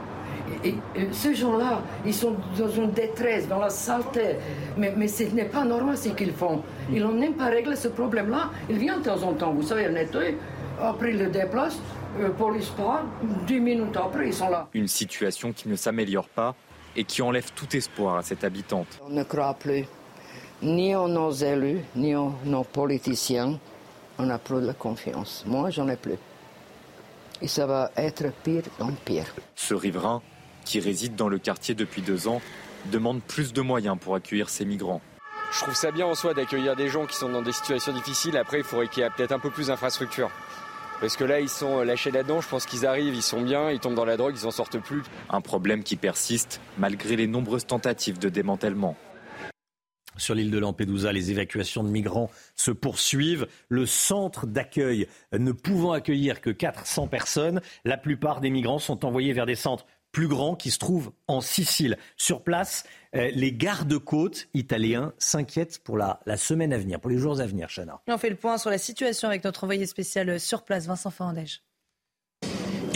Et, 0.64 0.76
et 0.95 1.07
ces 1.11 1.36
gens-là, 1.36 1.82
ils 2.06 2.14
sont 2.14 2.36
dans 2.57 2.69
une 2.69 2.91
détresse, 2.91 3.48
dans 3.48 3.60
la 3.60 3.69
saleté. 3.69 4.38
Mais, 4.78 4.94
mais 4.95 5.07
ce 5.07 5.24
n'est 5.24 5.45
pas 5.45 5.64
normal 5.64 5.98
ce 5.98 6.10
qu'ils 6.10 6.34
font. 6.34 6.64
Ils 6.91 7.02
n'ont 7.02 7.14
même 7.14 7.34
pas 7.34 7.48
réglé 7.48 7.76
ce 7.76 7.90
problème-là. 7.90 8.52
Ils 8.69 8.78
viennent 8.78 8.99
de 8.99 9.06
temps 9.06 9.24
en 9.24 9.34
temps, 9.34 9.53
vous 9.53 9.64
savez, 9.64 9.90
nettoyer. 9.90 10.38
Après, 10.82 11.11
ils 11.11 11.19
le 11.19 11.28
déplacent. 11.28 11.80
Euh, 12.19 12.30
police 12.30 12.69
part. 12.69 13.03
Dix 13.45 13.60
minutes 13.60 13.95
après, 13.95 14.28
ils 14.28 14.34
sont 14.34 14.49
là. 14.49 14.68
Une 14.74 14.88
situation 14.88 15.53
qui 15.53 15.69
ne 15.69 15.76
s'améliore 15.76 16.28
pas 16.30 16.56
et 16.95 17.03
qui 17.03 17.22
enlève 17.22 17.52
tout 17.53 17.76
espoir 17.76 18.15
à 18.18 18.24
cette 18.24 18.44
habitante. 18.44 18.88
On 19.06 19.10
ne 19.10 19.24
croit 19.24 19.53
plus 19.53 19.86
ni 20.64 20.95
en 20.95 21.07
nos 21.07 21.32
élus, 21.32 21.82
ni 21.95 22.15
en 22.15 22.34
nos 22.45 22.64
politiciens. 22.64 23.60
On 24.18 24.24
n'a 24.24 24.40
plus 24.40 24.61
de 24.65 24.72
confiance. 24.72 25.44
Moi, 25.45 25.69
j'en 25.69 25.88
ai 25.90 25.95
plus. 25.95 26.18
Et 27.40 27.48
ça 27.48 27.68
va 27.68 27.91
être 27.95 28.32
pire 28.44 28.64
en 28.80 28.91
pire. 29.06 29.28
Ce 29.53 29.76
riverain, 29.76 30.24
qui 30.68 30.80
réside 30.81 31.15
dans 31.15 31.30
le 31.30 31.39
quartier 31.39 31.76
depuis 31.76 32.02
deux 32.02 32.27
ans, 32.27 32.41
demande 32.91 33.22
plus 33.22 33.53
de 33.53 33.61
moyens 33.61 33.98
pour 33.99 34.15
accueillir 34.15 34.49
ces 34.49 34.65
migrants. 34.65 35.02
Je 35.53 35.60
trouve 35.61 35.76
ça 35.76 35.91
bien 35.91 36.06
en 36.06 36.14
soi 36.14 36.34
d'accueillir 36.34 36.76
des 36.76 36.89
gens 36.89 37.06
qui 37.06 37.15
sont 37.15 37.30
dans 37.30 37.41
des 37.41 37.53
situations 37.53 37.94
difficiles. 37.94 38.35
Après, 38.35 38.57
il 38.57 38.64
faudrait 38.65 38.89
qu'il 38.89 39.02
y 39.02 39.06
ait 39.06 39.10
peut-être 39.10 39.31
un 39.31 39.39
peu 39.39 39.49
plus 39.49 39.68
d'infrastructures. 39.68 40.30
Parce 40.99 41.15
que 41.15 41.23
là, 41.23 41.39
ils 41.39 41.49
sont 41.49 41.84
lâchés 41.84 42.11
là-dedans. 42.11 42.41
Je 42.41 42.49
pense 42.49 42.65
qu'ils 42.65 42.85
arrivent, 42.85 43.15
ils 43.15 43.22
sont 43.22 43.41
bien, 43.41 43.72
ils 43.72 43.80
tombent 43.80 43.95
dans 43.95 44.03
la 44.03 44.18
drogue, 44.18 44.35
ils 44.38 44.44
n'en 44.44 44.52
sortent 44.52 44.80
plus. 44.80 45.03
Un 45.30 45.41
problème 45.41 45.84
qui 45.84 45.95
persiste 45.95 46.60
malgré 46.77 47.15
les 47.15 47.27
nombreuses 47.27 47.65
tentatives 47.65 48.19
de 48.19 48.27
démantèlement. 48.27 48.98
Sur 50.18 50.34
l'île 50.34 50.49
de 50.49 50.57
Lampedusa, 50.57 51.14
les 51.14 51.31
évacuations 51.31 51.84
de 51.84 51.89
migrants 51.89 52.30
se 52.56 52.72
poursuivent. 52.72 53.48
Le 53.69 53.85
centre 53.85 54.48
d'accueil 54.48 55.07
ne 55.31 55.52
pouvant 55.52 55.91
accueillir 55.91 56.41
que 56.41 56.49
400 56.49 57.07
personnes, 57.07 57.61
la 57.85 57.98
plupart 57.98 58.41
des 58.41 58.49
migrants 58.49 58.80
sont 58.80 59.06
envoyés 59.06 59.34
vers 59.34 59.45
des 59.45 59.56
centres 59.56 59.85
plus 60.11 60.27
grands 60.27 60.55
qui 60.55 60.71
se 60.71 60.79
trouvent 60.79 61.11
en 61.27 61.41
Sicile. 61.41 61.97
Sur 62.15 62.43
place, 62.43 62.84
euh, 63.15 63.29
les 63.34 63.51
gardes-côtes 63.51 64.47
italiens 64.53 65.13
s'inquiètent 65.17 65.79
pour 65.84 65.97
la, 65.97 66.19
semaine 66.38 66.73
à 66.73 66.77
venir, 66.77 66.99
pour 66.99 67.09
les 67.09 67.17
jours 67.17 67.39
à 67.39 67.45
venir, 67.45 67.69
Chana. 67.69 68.01
On 68.07 68.17
fait 68.17 68.29
le 68.29 68.35
point 68.35 68.57
sur 68.57 68.69
la 68.69 68.77
situation 68.77 69.27
avec 69.27 69.43
notre 69.43 69.63
envoyé 69.63 69.85
spécial 69.85 70.39
sur 70.39 70.63
place, 70.63 70.88
Vincent 70.88 71.11
Fernandez. 71.11 71.45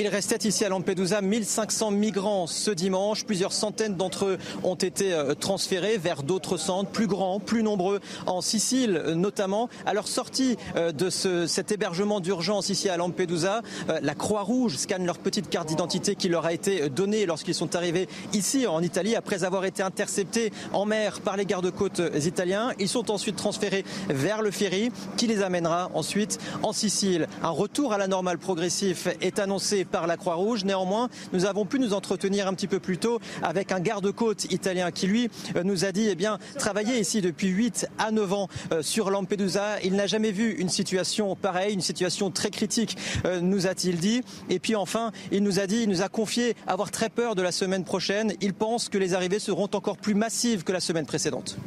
Il 0.02 0.08
restait 0.08 0.48
ici 0.48 0.66
à 0.66 0.70
Lampedusa 0.70 1.22
1500 1.22 1.92
migrants 1.92 2.48
ce 2.48 2.72
dimanche. 2.72 3.24
Plusieurs 3.24 3.54
centaines 3.54 3.98
d'entre 3.98 4.26
eux 4.26 4.38
ont 4.64 4.74
été 4.74 5.14
euh, 5.14 5.36
transférés 5.36 6.00
vers 6.00 6.24
d'autres 6.24 6.58
centres 6.58 6.90
plus 6.90 7.06
grands, 7.06 7.40
plus 7.40 7.62
nombreux, 7.62 8.00
en 8.26 8.42
Sicile 8.42 9.04
notamment. 9.16 9.70
À 9.86 9.94
leur 9.94 10.08
sortie 10.08 10.58
euh, 10.76 10.92
de 10.92 11.12
ce, 11.12 11.46
cet 11.46 11.72
hébergement 11.72 12.20
d'urgence 12.20 12.70
ici 12.70 12.90
à 12.90 12.98
Lampedusa, 12.98 13.62
euh, 13.90 14.00
la 14.02 14.16
Croix-Rouge 14.16 14.76
scanne 14.78 15.06
leur 15.06 15.20
petite 15.20 15.52
carte 15.52 15.68
d'identité 15.68 16.16
qui 16.16 16.30
leur 16.30 16.48
a 16.48 16.54
été 16.54 16.90
donnée 16.90 17.28
lorsqu'ils 17.28 17.54
sont 17.54 17.76
arrivés 17.76 18.10
ici 18.34 18.66
en 18.66 18.82
Italie 18.82 19.16
après 19.16 19.44
avoir 19.44 19.66
été 19.66 19.84
interceptés 19.84 20.52
en 20.74 20.86
mer 20.86 21.22
par 21.22 21.38
les 21.38 21.46
gardes-côtes 21.46 22.02
italiens. 22.26 22.72
Ils 22.80 22.90
sont 22.90 23.12
ensuite 23.12 23.36
transférés 23.36 23.86
vers 24.10 24.42
le 24.42 24.50
ferry 24.50 24.92
qui 25.16 25.28
les 25.28 25.44
amènera 25.44 25.92
ensuite 25.94 26.40
en 26.64 26.74
Sicile. 26.74 27.28
Un 27.44 27.52
retour 27.52 27.94
à 27.94 28.00
la 28.00 28.08
normale 28.08 28.40
progressif 28.40 29.08
est 29.22 29.38
annoncé 29.38 29.86
par 29.92 30.08
la 30.08 30.18
Croix-Rouge. 30.18 30.66
Néanmoins, 30.66 31.10
nous 31.34 31.46
avons 31.46 31.66
pu 31.66 31.80
nous 31.80 31.94
entretenir 31.94 32.48
un 32.48 32.54
petit 32.54 32.68
peu 32.68 32.80
plus 32.80 32.98
tôt 32.98 33.20
avec 33.44 33.72
un 33.72 33.80
garde-côte 33.80 34.52
italien 34.52 34.92
qui, 34.92 35.08
lui, 35.08 35.30
euh, 35.56 35.64
nous 35.64 35.86
a 35.86 35.92
dit 35.92 36.08
eh 36.10 36.16
bien, 36.16 36.40
travailler 36.58 37.00
ici 37.00 37.22
depuis 37.22 37.50
8 37.50 37.88
à 37.98 38.12
9 38.12 38.34
ans 38.34 38.48
euh, 38.72 38.82
sur 38.82 39.12
Lampedusa. 39.12 39.82
Il 39.84 39.96
n'a 39.96 40.08
jamais 40.08 40.32
vu 40.32 40.54
une 40.54 40.70
situation 40.70 41.36
pareille, 41.36 41.74
une 41.74 41.82
situation 41.82 42.32
très 42.32 42.50
critique, 42.50 42.98
euh, 43.26 43.42
nous 43.42 43.68
a-t-il 43.68 43.98
dit. 43.98 44.22
Et 44.50 44.60
puis 44.60 44.76
enfin, 44.76 45.12
il 45.32 45.44
nous 45.44 45.60
a 45.60 45.68
dit, 45.68 45.84
il 45.84 45.90
nous 45.90 46.02
a 46.02 46.10
confié 46.10 46.56
avoir 46.68 46.92
très 46.92 47.10
peur 47.10 47.36
de 47.36 47.42
la 47.42 47.52
semaine 47.52 47.84
prochaine. 47.84 48.34
Il 48.42 48.54
pense 48.54 48.90
que 48.90 48.98
les 48.98 49.14
arrivées 49.14 49.40
seront 49.40 49.70
encore 49.74 49.98
plus 49.98 50.16
massives 50.16 50.64
que 50.64 50.72
la 50.72 50.80
semaine 50.80 51.06
précédente. 51.06 51.58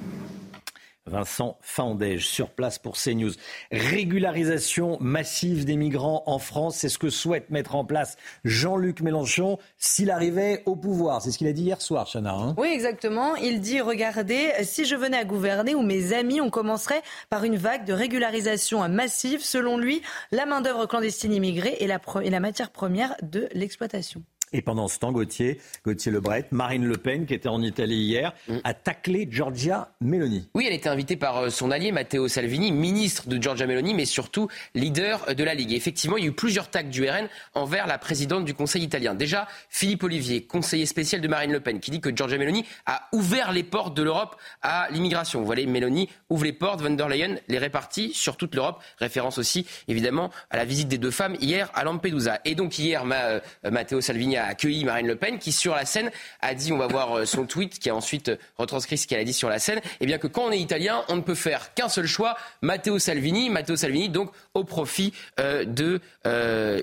Vincent 1.07 1.59
Fandège 1.61 2.27
sur 2.27 2.51
place 2.51 2.79
pour 2.79 2.97
CNews. 2.97 3.33
Régularisation 3.71 4.97
massive 5.01 5.67
des 5.67 5.77
migrants 5.77 6.23
en 6.27 6.39
France, 6.39 6.77
c'est 6.77 6.89
ce 6.89 6.99
que 6.99 7.11
souhaite 7.11 7.51
mettre 7.51 7.75
en 7.75 7.85
place 7.85 8.17
Jean-Luc 8.45 9.03
Mélenchon 9.03 9.59
s'il 9.77 10.11
arrivait 10.11 10.63
au 10.65 10.77
pouvoir. 10.77 11.21
C'est 11.21 11.31
ce 11.31 11.39
qu'il 11.39 11.47
a 11.47 11.53
dit 11.53 11.65
hier 11.65 11.83
soir, 11.83 12.09
Chana. 12.11 12.33
Hein. 12.33 12.55
oui, 12.57 12.69
exactement. 12.69 13.37
Il 13.37 13.61
dit, 13.61 13.83
regardez, 13.83 14.51
si 14.63 14.87
je 14.87 14.97
venais 14.97 15.19
à 15.19 15.25
gouverner 15.25 15.75
ou 15.75 15.83
mes 15.83 16.15
amis, 16.15 16.41
on 16.41 16.49
commencerait 16.49 17.03
par 17.29 17.45
une 17.45 17.57
vague 17.57 17.85
de 17.85 17.93
régularisation 17.93 18.89
massive. 18.89 19.45
Selon 19.45 19.77
lui, 19.77 20.01
la 20.33 20.47
main-d'œuvre 20.47 20.87
clandestine 20.87 21.35
immigrée 21.35 21.77
est 21.81 22.31
la 22.31 22.41
matière 22.41 22.71
première 22.71 23.15
de 23.23 23.49
l'exploitation. 23.53 24.23
Et 24.55 24.63
pendant 24.63 24.87
ce 24.87 25.01
temps, 25.01 25.11
Gauthier, 25.11 25.61
Gauthier 25.85 26.13
Lebret, 26.13 26.47
Marine 26.53 26.87
Le 26.87 26.97
Pen, 26.97 27.27
qui 27.27 27.35
était 27.35 27.49
en 27.49 27.61
Italie 27.61 27.97
hier, 27.97 28.33
mm. 28.47 28.59
a 28.63 28.73
taclé 28.73 29.27
Giorgia 29.29 29.89
Meloni. 30.01 30.49
Oui, 30.55 30.65
elle 30.69 30.75
était 30.75 30.89
invitée 30.89 31.17
par 31.17 31.39
euh, 31.39 31.51
son 31.51 31.73
allié 31.73 31.91
Matteo 31.91 32.29
Salvini, 32.29 32.71
ministre 32.71 33.29
de 33.29 33.43
Giorgia 33.43 33.67
Meloni, 33.67 33.95
mais 33.95 34.05
surtout 34.05 34.47
leader 34.77 35.35
de 35.35 35.43
la 35.43 35.55
Ligue. 35.55 35.73
effectivement, 35.73 36.17
il 36.17 36.23
y 36.23 36.27
a 36.29 36.31
eu 36.31 36.35
plusieurs 36.35 36.71
tacs 36.71 36.89
du 36.89 37.05
RN 37.05 37.29
envers 37.55 37.89
la 37.89 37.99
présidente 37.99 38.45
du 38.45 38.55
Conseil 38.55 38.85
italien. 38.85 39.15
Déjà, 39.15 39.49
Philippe 39.71 40.05
Olivier, 40.05 40.45
conseiller 40.45 40.87
spécial 40.87 41.21
de 41.21 41.27
Marine 41.27 41.51
Le 41.51 41.59
Pen, 41.59 41.81
qui 41.81 41.91
dit 41.91 42.01
que 42.01 42.15
Giorgia 42.15 42.39
Meloni 42.39 42.65
a 42.87 43.09
ouvert 43.11 43.51
les 43.51 43.65
portes 43.65 43.97
de 43.97 44.05
l'Europe 44.05 44.37
à 44.63 44.87
l'immigration. 44.93 45.41
Vous 45.41 45.47
voyez, 45.47 45.67
Meloni 45.67 46.09
ouvre 46.31 46.45
les 46.45 46.53
portes, 46.53 46.81
von 46.81 46.91
der 46.91 47.09
Leyen 47.09 47.39
les 47.49 47.59
répartit 47.59 48.13
sur 48.15 48.37
toute 48.37 48.55
l'Europe. 48.55 48.81
Référence 48.99 49.37
aussi, 49.39 49.67
évidemment, 49.89 50.31
à 50.49 50.57
la 50.57 50.65
visite 50.65 50.87
des 50.87 50.99
deux 50.99 51.11
femmes 51.11 51.35
hier 51.41 51.73
à 51.75 51.83
Lampedusa. 51.83 52.39
Et 52.45 52.55
donc 52.55 52.79
hier, 52.79 53.03
euh, 53.11 53.41
Matteo 53.69 54.01
Salvini 54.01 54.37
a 54.37 54.44
accueilli 54.47 54.85
Marine 54.85 55.07
Le 55.07 55.17
Pen, 55.17 55.39
qui 55.39 55.53
sur 55.53 55.75
la 55.75 55.85
scène 55.85 56.11
a 56.41 56.55
dit, 56.55 56.73
on 56.73 56.79
va 56.79 56.87
voir 56.87 57.19
euh, 57.19 57.25
son 57.27 57.47
tweet, 57.47 57.79
qui 57.79 57.91
a 57.91 57.95
ensuite 57.95 58.31
euh, 58.31 58.37
retranscrit 58.59 58.99
ce 58.99 59.07
qu'elle 59.07 59.21
a 59.21 59.25
dit 59.25 59.33
sur 59.33 59.49
la 59.49 59.59
scène, 59.59 59.81
eh 60.01 60.07
bien 60.07 60.19
que 60.19 60.27
quand 60.27 60.43
on 60.45 60.53
est 60.53 60.59
italien, 60.59 61.05
on 61.09 61.17
ne 61.17 61.21
peut 61.21 61.35
faire 61.35 61.75
qu'un 61.75 61.89
seul 61.89 62.07
choix, 62.07 62.37
Matteo 62.63 62.99
Salvini, 62.99 63.51
Matteo 63.51 63.77
Salvini, 63.77 64.09
donc 64.09 64.31
au 64.55 64.65
profit 64.65 65.13
euh, 65.41 65.65
de 65.65 66.01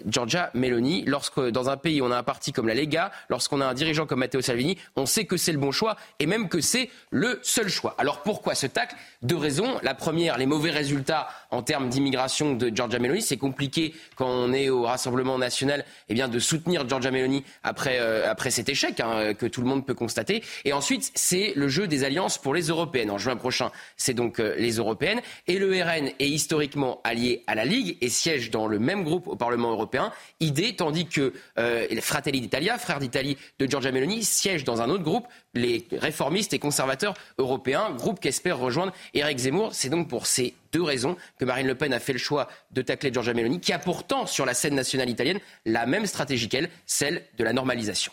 Giorgia 0.08 0.52
Meloni. 0.54 1.04
Lorsque 1.06 1.40
dans 1.40 1.70
un 1.70 1.78
pays 1.78 2.02
on 2.02 2.12
a 2.12 2.18
un 2.18 2.24
parti 2.24 2.52
comme 2.52 2.68
la 2.68 2.74
Lega, 2.74 3.12
lorsqu'on 3.30 3.62
a 3.62 3.66
un 3.66 3.74
dirigeant 3.74 4.06
comme 4.06 4.20
Matteo 4.20 4.42
Salvini, 4.42 4.78
on 4.96 5.06
sait 5.06 5.26
que 5.26 5.38
c'est 5.38 5.52
le 5.52 5.58
bon 5.58 5.72
choix 5.72 5.98
et 6.20 6.26
même 6.26 6.50
que 6.50 6.62
c'est 6.62 6.90
le 7.10 7.40
seul 7.44 7.68
choix. 7.70 7.96
Alors 7.98 8.22
pourquoi 8.22 8.56
ce 8.56 8.68
tacle? 8.68 8.96
Deux 9.22 9.38
raisons. 9.38 9.80
La 9.84 9.94
première, 9.94 10.38
les 10.38 10.46
mauvais 10.46 10.72
résultats 10.72 11.30
en 11.52 11.62
termes 11.62 11.90
d'immigration 11.90 12.56
de 12.56 12.70
Giorgia 12.74 13.00
Meloni. 13.00 13.22
C'est 13.22 13.38
compliqué 13.38 13.94
quand 14.16 14.30
on 14.30 14.54
est 14.54 14.70
au 14.70 14.84
Rassemblement 14.84 15.38
national, 15.38 15.86
eh 16.10 16.14
bien 16.14 16.28
de 16.28 16.40
soutenir 16.40 16.88
Giorgia 16.88 17.12
Meloni 17.12 17.44
après, 17.64 18.00
euh, 18.00 18.30
après 18.30 18.52
cet 18.52 18.70
échec 18.70 19.00
hein, 19.00 19.34
que 19.34 19.46
tout 19.46 19.62
le 19.62 19.68
monde 19.68 19.86
peut 19.86 19.94
constater. 19.94 20.44
Et 20.66 20.74
ensuite, 20.74 21.12
c'est 21.16 21.54
le 21.56 21.68
jeu 21.68 21.88
des 21.88 22.04
alliances 22.04 22.38
pour 22.38 22.54
les 22.54 22.64
européennes. 22.68 23.12
En 23.12 23.18
juin 23.18 23.36
prochain, 23.36 23.72
c'est 23.98 24.14
donc 24.14 24.40
euh, 24.40 24.56
les 24.58 24.74
européennes. 24.74 25.22
Et 25.48 25.60
le 25.60 25.72
RN 25.84 26.10
est 26.20 26.30
historiquement 26.30 27.02
allié 27.04 27.44
à 27.48 27.56
la 27.56 27.66
Ligue 27.66 27.98
et 28.02 28.10
siège 28.10 28.52
dans 28.52 28.68
le 28.68 28.80
même 28.80 29.04
groupe 29.04 29.28
au 29.28 29.36
Parlement 29.36 29.72
européen, 29.72 30.12
idée, 30.40 30.76
tandis 30.76 31.06
que 31.06 31.34
euh, 31.58 31.88
Fratelli 32.02 32.42
d'Italia, 32.42 32.78
frère 32.78 33.00
d'Italie 33.00 33.38
de 33.60 33.70
Giorgia 33.70 33.92
Meloni, 33.92 34.24
siège 34.24 34.64
dans 34.64 34.82
un 34.82 34.90
autre 34.90 35.04
groupe, 35.04 35.28
les 35.54 35.86
réformistes 35.92 36.54
et 36.54 36.60
conservateurs 36.60 37.14
européens, 37.38 37.92
groupe 37.98 38.20
qu'espère 38.20 38.58
rejoindre 38.58 38.94
Éric 39.14 39.38
Zemmour. 39.40 39.70
C'est 39.74 39.90
donc 39.90 40.08
pour 40.08 40.26
ces 40.26 40.54
deux 40.72 40.82
raisons 40.82 41.18
que 41.40 41.46
Marine 41.46 41.68
Le 41.68 41.76
Pen 41.76 41.94
a 41.94 42.00
fait 42.00 42.14
le 42.14 42.20
choix 42.20 42.48
de 42.72 42.82
tacler 42.82 43.12
Giorgia 43.14 43.34
Meloni, 43.34 43.60
qui 43.60 43.74
a 43.74 43.80
pourtant 43.80 44.26
sur 44.26 44.46
la 44.46 44.54
scène 44.54 44.76
nationale 44.76 45.10
italienne 45.10 45.40
la 45.66 45.86
même 45.86 46.06
stratégie 46.06 46.50
qu'elle, 46.50 46.70
celle 46.86 47.24
de 47.38 47.44
la 47.44 47.54
normalisation. 47.54 48.12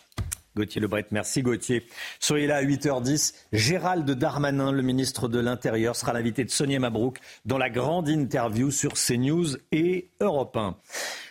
Gauthier 0.55 0.81
Lebret, 0.81 1.05
merci 1.11 1.41
Gauthier. 1.41 1.85
Soyez 2.19 2.47
là 2.47 2.57
à 2.57 2.63
8h10. 2.63 3.33
Gérald 3.53 4.09
Darmanin, 4.09 4.71
le 4.71 4.81
ministre 4.81 5.27
de 5.27 5.39
l'Intérieur, 5.39 5.95
sera 5.95 6.11
l'invité 6.11 6.43
de 6.43 6.49
Sonia 6.49 6.79
Mabrouk 6.79 7.19
dans 7.45 7.57
la 7.57 7.69
grande 7.69 8.09
interview 8.09 8.71
sur 8.71 8.93
CNews 8.93 9.55
et 9.71 10.09
Europe 10.19 10.57
1. 10.57 10.75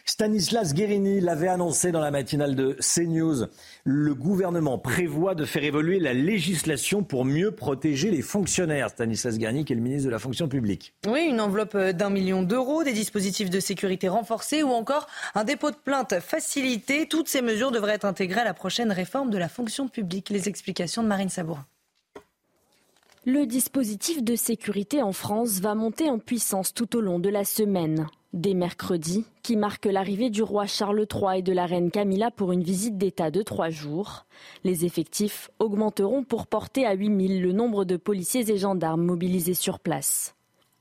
Stanislas 0.06 0.72
Guérini 0.72 1.20
l'avait 1.20 1.48
annoncé 1.48 1.92
dans 1.92 2.00
la 2.00 2.10
matinale 2.10 2.54
de 2.54 2.78
CNews. 2.80 3.48
Le 3.90 4.14
gouvernement 4.14 4.76
prévoit 4.76 5.34
de 5.34 5.46
faire 5.46 5.64
évoluer 5.64 5.98
la 5.98 6.12
législation 6.12 7.02
pour 7.02 7.24
mieux 7.24 7.52
protéger 7.52 8.10
les 8.10 8.20
fonctionnaires. 8.20 8.90
Stanislas 8.90 9.38
Guérini, 9.38 9.64
qui 9.64 9.72
est 9.72 9.76
le 9.76 9.80
ministre 9.80 10.04
de 10.04 10.10
la 10.10 10.18
fonction 10.18 10.46
publique. 10.46 10.92
Oui, 11.06 11.26
une 11.26 11.40
enveloppe 11.40 11.74
d'un 11.74 12.10
million 12.10 12.42
d'euros, 12.42 12.84
des 12.84 12.92
dispositifs 12.92 13.48
de 13.48 13.60
sécurité 13.60 14.10
renforcés 14.10 14.62
ou 14.62 14.68
encore 14.72 15.06
un 15.34 15.44
dépôt 15.44 15.70
de 15.70 15.76
plainte 15.76 16.20
facilité. 16.20 17.08
Toutes 17.08 17.28
ces 17.28 17.40
mesures 17.40 17.70
devraient 17.70 17.94
être 17.94 18.04
intégrées 18.04 18.42
à 18.42 18.44
la 18.44 18.52
prochaine 18.52 18.92
réforme 18.92 19.30
de 19.30 19.38
la 19.38 19.48
fonction 19.48 19.88
publique. 19.88 20.28
Les 20.28 20.50
explications 20.50 21.02
de 21.02 21.08
Marine 21.08 21.30
Sabourin. 21.30 21.64
Le 23.30 23.44
dispositif 23.44 24.24
de 24.24 24.36
sécurité 24.36 25.02
en 25.02 25.12
France 25.12 25.60
va 25.60 25.74
monter 25.74 26.08
en 26.08 26.18
puissance 26.18 26.72
tout 26.72 26.96
au 26.96 27.02
long 27.02 27.18
de 27.18 27.28
la 27.28 27.44
semaine. 27.44 28.06
Dès 28.32 28.54
mercredi, 28.54 29.26
qui 29.42 29.54
marque 29.54 29.84
l'arrivée 29.84 30.30
du 30.30 30.42
roi 30.42 30.64
Charles 30.64 31.04
III 31.12 31.40
et 31.40 31.42
de 31.42 31.52
la 31.52 31.66
reine 31.66 31.90
Camilla 31.90 32.30
pour 32.30 32.52
une 32.52 32.62
visite 32.62 32.96
d'État 32.96 33.30
de 33.30 33.42
trois 33.42 33.68
jours, 33.68 34.24
les 34.64 34.86
effectifs 34.86 35.50
augmenteront 35.58 36.24
pour 36.24 36.46
porter 36.46 36.86
à 36.86 36.94
8000 36.94 37.42
le 37.42 37.52
nombre 37.52 37.84
de 37.84 37.98
policiers 37.98 38.50
et 38.50 38.56
gendarmes 38.56 39.04
mobilisés 39.04 39.52
sur 39.52 39.78
place. 39.78 40.34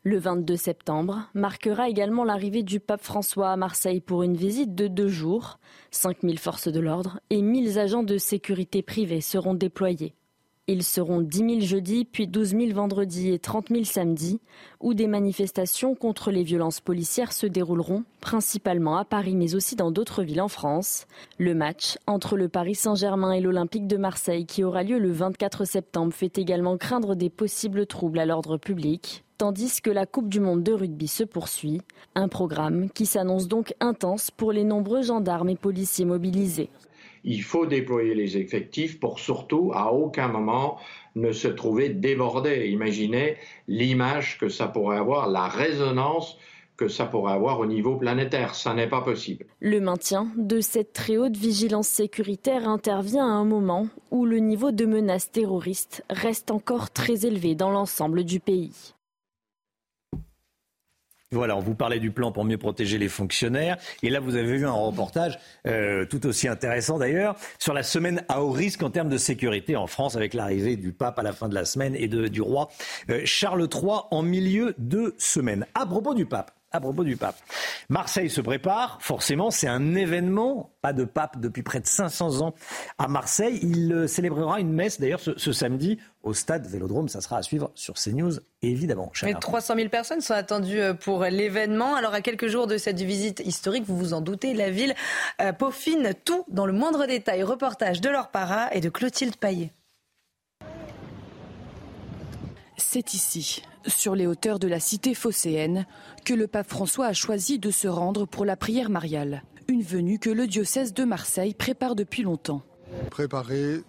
Le 0.04 0.18
22 0.18 0.56
septembre 0.56 1.30
marquera 1.34 1.90
également 1.90 2.24
l'arrivée 2.24 2.64
du 2.64 2.80
pape 2.80 3.04
François 3.04 3.52
à 3.52 3.58
Marseille 3.58 4.00
pour 4.00 4.24
une 4.24 4.38
visite 4.38 4.74
de 4.74 4.88
deux 4.88 5.10
jours. 5.10 5.60
5000 5.92 6.40
forces 6.40 6.70
de 6.70 6.80
l'ordre 6.80 7.20
et 7.30 7.42
1000 7.42 7.78
agents 7.78 8.04
de 8.04 8.18
sécurité 8.18 8.84
privés 8.84 9.20
seront 9.20 9.54
déployés. 9.54 10.14
Ils 10.70 10.84
seront 10.84 11.22
10 11.22 11.38
000 11.38 11.60
jeudi, 11.62 12.04
puis 12.04 12.28
12 12.28 12.50
000 12.50 12.74
vendredi 12.74 13.32
et 13.32 13.40
30 13.40 13.70
000 13.70 13.86
samedi, 13.86 14.42
où 14.82 14.94
des 14.94 15.08
manifestations 15.08 15.96
contre 15.96 16.30
les 16.30 16.44
violences 16.44 16.82
policières 16.82 17.32
se 17.32 17.48
dérouleront, 17.48 18.04
principalement 18.20 18.98
à 18.98 19.06
Paris 19.06 19.38
mais 19.38 19.56
aussi 19.56 19.78
dans 19.78 19.92
d'autres 19.92 20.24
villes 20.24 20.42
en 20.42 20.50
France. 20.50 21.08
Le 21.38 21.56
match 21.56 21.98
entre 22.06 22.36
le 22.36 22.50
Paris 22.50 22.76
Saint-Germain 22.76 23.32
et 23.32 23.40
l'Olympique 23.40 23.88
de 23.88 23.96
Marseille, 23.96 24.46
qui 24.46 24.66
aura 24.66 24.84
lieu 24.84 25.00
le 25.00 25.14
24 25.14 25.64
septembre, 25.64 26.14
fait 26.14 26.38
également 26.38 26.76
craindre 26.78 27.16
des 27.16 27.30
possibles 27.30 27.86
troubles 27.86 28.20
à 28.20 28.26
l'ordre 28.26 28.58
public 28.58 29.24
tandis 29.38 29.82
que 29.84 29.92
la 29.92 30.08
Coupe 30.08 30.30
du 30.30 30.40
Monde 30.40 30.64
de 30.64 30.74
rugby 30.74 31.08
se 31.08 31.24
poursuit, 31.24 31.82
un 32.16 32.28
programme 32.28 32.90
qui 32.90 33.06
s'annonce 33.06 33.48
donc 33.48 33.76
intense 33.80 34.32
pour 34.32 34.52
les 34.52 34.64
nombreux 34.64 35.04
gendarmes 35.04 35.50
et 35.50 35.56
policiers 35.56 36.06
mobilisés 36.06 36.72
il 37.28 37.44
faut 37.44 37.66
déployer 37.66 38.16
les 38.16 38.38
effectifs 38.38 39.00
pour 39.00 39.20
surtout 39.20 39.72
à 39.76 39.92
aucun 39.92 40.30
moment 40.30 40.80
ne 41.16 41.34
se 41.34 41.50
trouver 41.50 41.90
débordé. 41.90 42.68
Imaginez 42.70 43.36
l'image 43.68 44.40
que 44.40 44.48
ça 44.48 44.68
pourrait 44.68 44.98
avoir, 44.98 45.30
la 45.30 45.48
résonance 45.48 46.38
que 46.78 46.88
ça 46.88 47.06
pourrait 47.06 47.34
avoir 47.34 47.60
au 47.60 47.66
niveau 47.66 47.96
planétaire. 47.96 48.56
Ça 48.56 48.74
n'est 48.74 48.88
pas 48.88 49.02
possible. 49.02 49.46
Le 49.60 49.82
maintien 49.82 50.28
de 50.38 50.62
cette 50.62 50.94
très 50.94 51.18
haute 51.18 51.36
vigilance 51.36 51.88
sécuritaire 51.88 52.70
intervient 52.70 53.26
à 53.26 53.32
un 53.32 53.46
moment 53.46 53.88
où 54.12 54.26
le 54.26 54.40
niveau 54.40 54.72
de 54.72 54.86
menace 54.86 55.30
terroriste 55.32 56.06
reste 56.10 56.50
encore 56.50 56.92
très 56.92 57.26
élevé 57.26 57.56
dans 57.56 57.72
l'ensemble 57.72 58.24
du 58.24 58.40
pays. 58.40 58.94
Voilà, 61.34 61.58
on 61.58 61.60
vous 61.60 61.76
parlait 61.76 62.00
du 62.00 62.12
plan 62.12 62.32
pour 62.32 62.46
mieux 62.46 62.58
protéger 62.58 62.98
les 62.98 63.10
fonctionnaires. 63.10 63.78
Et 64.02 64.10
là, 64.10 64.22
vous 64.22 64.36
avez 64.36 64.56
vu 64.56 64.66
un 64.66 64.72
reportage 64.72 65.38
euh, 65.66 66.06
tout 66.06 66.26
aussi 66.26 66.48
intéressant 66.48 66.98
d'ailleurs 66.98 67.36
sur 67.60 67.74
la 67.74 67.84
semaine 67.84 68.24
à 68.30 68.42
haut 68.42 68.52
risque 68.52 68.82
en 68.82 68.90
termes 68.90 69.10
de 69.10 69.18
sécurité 69.18 69.76
en 69.76 69.88
France 69.88 70.16
avec 70.16 70.34
l'arrivée 70.34 70.78
du 70.78 70.94
pape 70.94 71.20
à 71.20 71.24
la 71.24 71.34
fin 71.34 71.50
de 71.50 71.54
la 71.54 71.66
semaine 71.66 71.96
et 71.98 72.08
du 72.08 72.42
roi 72.42 72.70
euh, 73.10 73.22
Charles 73.26 73.68
III 73.70 74.04
en 74.10 74.22
milieu 74.22 74.74
de 74.78 75.16
semaine. 75.18 75.66
À 75.76 75.86
propos 75.86 76.14
du 76.14 76.26
pape, 76.26 76.57
à 76.72 76.80
propos 76.80 77.04
du 77.04 77.16
pape. 77.16 77.38
Marseille 77.90 78.30
se 78.30 78.42
prépare, 78.42 78.98
forcément, 79.02 79.52
c'est 79.52 79.68
un 79.68 79.96
événement, 79.96 80.72
pas 80.82 80.94
de 80.94 81.06
pape 81.06 81.40
depuis 81.40 81.64
près 81.64 81.80
de 81.80 81.88
500 81.88 82.42
ans 82.42 82.54
à 82.98 83.08
Marseille. 83.08 83.60
Il 83.62 83.92
euh, 83.94 84.08
célébrera 84.08 84.60
une 84.60 84.74
messe 84.74 85.00
d'ailleurs 85.00 85.22
ce, 85.22 85.52
samedi 85.52 85.98
au 86.24 86.34
stade 86.34 86.68
Vélodrome, 86.68 87.08
ça 87.08 87.22
sera 87.22 87.38
à 87.38 87.42
suivre 87.42 87.72
sur 87.74 87.94
CNews 87.94 88.34
évidemment. 88.62 89.12
Mais 89.24 89.34
300 89.34 89.76
000 89.76 89.90
personnes 89.90 90.22
sont 90.22 90.34
attendues 90.34 90.82
euh, 90.82 90.94
pour 90.94 91.24
l'événement. 91.24 91.96
Alors 91.96 92.14
à 92.14 92.22
quelques 92.22 92.48
jours 92.48 92.68
de 92.68 92.78
cette 92.78 93.00
visite 93.00 93.42
historique, 93.46 93.86
vous 93.86 93.98
vous 93.98 94.14
en 94.14 94.22
doutez, 94.22 94.54
la 94.54 94.70
ville 94.70 94.94
euh, 95.42 95.54
peaufine 95.54 96.14
tout 96.26 96.44
dans 96.50 96.66
le 96.66 96.74
moindre 96.74 97.06
détail. 97.06 97.44
Reportage 97.44 98.02
de 98.02 98.10
Laure 98.10 98.30
Para 98.30 98.74
et 98.74 98.82
de 98.82 98.90
Clotilde 98.90 99.38
Paillet. 99.38 99.72
C'est 102.78 103.16
ici, 103.16 103.64
sur 103.88 104.14
les 104.14 104.28
hauteurs 104.28 104.60
de 104.60 104.68
la 104.68 104.80
cité 104.80 105.16
phocéenne, 105.16 105.88
que 106.26 106.36
le 106.36 106.46
pape 106.46 106.70
François 106.70 107.08
a 107.08 107.14
choisi 107.14 107.58
de 107.58 107.72
se 107.72 107.88
rendre 107.88 108.28
pour 108.28 108.46
la 108.46 108.56
prière 108.56 108.92
mariale. 108.92 109.44
Une 109.68 109.82
venue 109.82 110.20
que 110.20 110.30
le 110.30 110.46
diocèse 110.46 110.94
de 110.94 111.04
Marseille 111.04 111.56
prépare 111.56 111.96
depuis 111.96 112.22
longtemps. 112.22 112.62
Préparer 113.10 113.82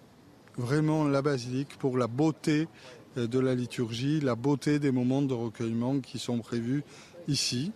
vraiment 0.57 1.05
la 1.05 1.21
basilique 1.21 1.77
pour 1.77 1.97
la 1.97 2.07
beauté 2.07 2.67
euh, 3.17 3.27
de 3.27 3.39
la 3.39 3.53
liturgie, 3.53 4.19
la 4.19 4.35
beauté 4.35 4.79
des 4.79 4.91
moments 4.91 5.21
de 5.21 5.33
recueillement 5.33 5.99
qui 5.99 6.17
sont 6.17 6.39
prévus 6.39 6.83
ici. 7.27 7.71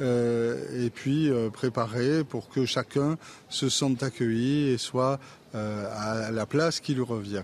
Euh, 0.00 0.84
et 0.84 0.90
puis 0.90 1.30
euh, 1.30 1.50
préparer 1.50 2.22
pour 2.24 2.48
que 2.48 2.64
chacun 2.66 3.16
se 3.48 3.68
sente 3.68 4.02
accueilli 4.02 4.68
et 4.68 4.78
soit 4.78 5.18
à 5.54 6.30
la 6.30 6.44
place 6.44 6.78
qui 6.78 6.94
lui 6.94 7.02
revient. 7.02 7.42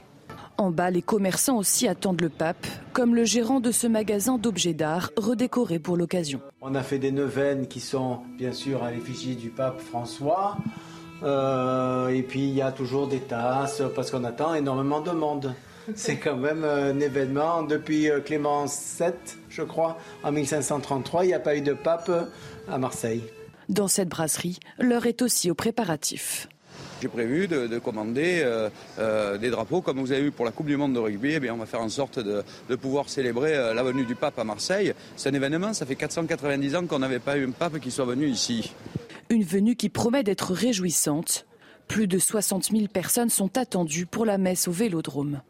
En 0.57 0.71
bas, 0.71 0.91
les 0.91 1.03
commerçants 1.03 1.57
aussi 1.57 1.89
attendent 1.89 2.21
le 2.21 2.29
pape, 2.29 2.67
comme 2.93 3.15
le 3.15 3.25
gérant 3.25 3.59
de 3.59 3.73
ce 3.73 3.89
magasin 3.89 4.39
d'objets 4.39 4.73
d'art 4.73 5.11
redécoré 5.17 5.81
pour 5.81 5.97
l'occasion. 5.97 6.41
On 6.61 6.75
a 6.77 6.83
fait 6.83 6.99
des 6.99 7.11
neuvaines 7.11 7.67
qui 7.67 7.81
sont 7.81 8.21
bien 8.39 8.53
sûr 8.53 8.85
à 8.85 8.93
l'effigie 8.93 9.35
du 9.35 9.51
pape 9.51 9.81
François. 9.81 10.57
Euh, 11.25 12.09
et 12.09 12.23
puis 12.23 12.41
il 12.49 12.55
y 12.55 12.63
a 12.63 12.71
toujours 12.71 13.09
des 13.09 13.21
tasses 13.21 13.83
parce 13.97 14.11
qu'on 14.11 14.25
attend 14.25 14.55
énormément 14.55 15.01
de 15.01 15.11
monde. 15.11 15.55
C'est 15.95 16.17
quand 16.17 16.37
même 16.37 16.65
un 16.65 17.01
événement. 17.01 17.63
Depuis 17.63 18.09
euh, 18.09 18.21
Clément 18.21 18.67
VII, 18.67 19.13
je 19.49 19.63
crois, 19.63 19.99
en 20.23 20.33
1533, 20.33 21.25
il 21.25 21.29
n'y 21.29 21.35
a 21.35 21.41
pas 21.41 21.57
eu 21.57 21.63
de 21.63 21.73
pape 21.73 22.11
à 22.69 22.79
Marseille. 22.79 23.23
Dans 23.69 23.89
cette 23.89 24.09
brasserie, 24.09 24.61
l'heure 24.79 25.07
est 25.07 25.21
aussi 25.23 25.51
aux 25.51 25.55
préparatifs. 25.55 26.49
J'ai 27.01 27.09
prévu 27.09 27.49
de, 27.49 27.79
commander 27.79 28.41
euh, 28.43 28.69
euh, 28.99 29.37
des 29.39 29.51
drapeaux 29.51 29.81
comme 29.81 30.01
vous 30.01 30.13
avez 30.13 30.23
eu 30.23 30.31
pour 30.31 30.45
la 30.45 30.53
Coupe 30.53 30.67
du 30.67 30.77
Monde 30.77 30.95
de 30.95 30.99
rugby. 30.99 31.33
Eh 31.35 31.41
bien, 31.41 31.55
on 31.55 31.59
va 31.59 31.67
faire 31.67 31.83
en 31.83 31.89
sorte 31.89 32.19
de, 32.19 32.45
pouvoir 32.77 33.09
célébrer 33.09 33.55
euh, 33.55 33.75
la 33.75 33.83
venue 33.83 34.05
du 34.05 34.15
pape 34.15 34.39
à 34.39 34.45
Marseille. 34.45 34.95
C'est 35.17 35.29
un 35.29 35.35
événement, 35.35 35.73
ça 35.73 35.87
fait 35.87 35.97
490 35.97 36.77
ans 36.77 36.87
qu'on 36.87 36.99
n'avait 36.99 37.19
pas 37.19 37.37
eu 37.37 37.47
un 37.47 37.51
pape 37.51 37.79
qui 37.79 37.91
soit 37.91 38.05
venu 38.05 38.27
ici. 38.27 38.73
Une 39.31 39.45
venue 39.45 39.77
qui 39.77 39.89
promet 39.89 40.23
d'être 40.23 40.53
réjouissante. 40.53 41.47
Plus 41.89 42.07
de 42.07 42.19
60 42.19 42.71
000 42.71 42.87
personnes 42.89 43.29
sont 43.29 43.59
attendues 43.59 44.07
pour 44.07 44.25
la 44.25 44.39
messe 44.39 44.69
au 44.69 44.73
Vélodrome. 44.73 45.43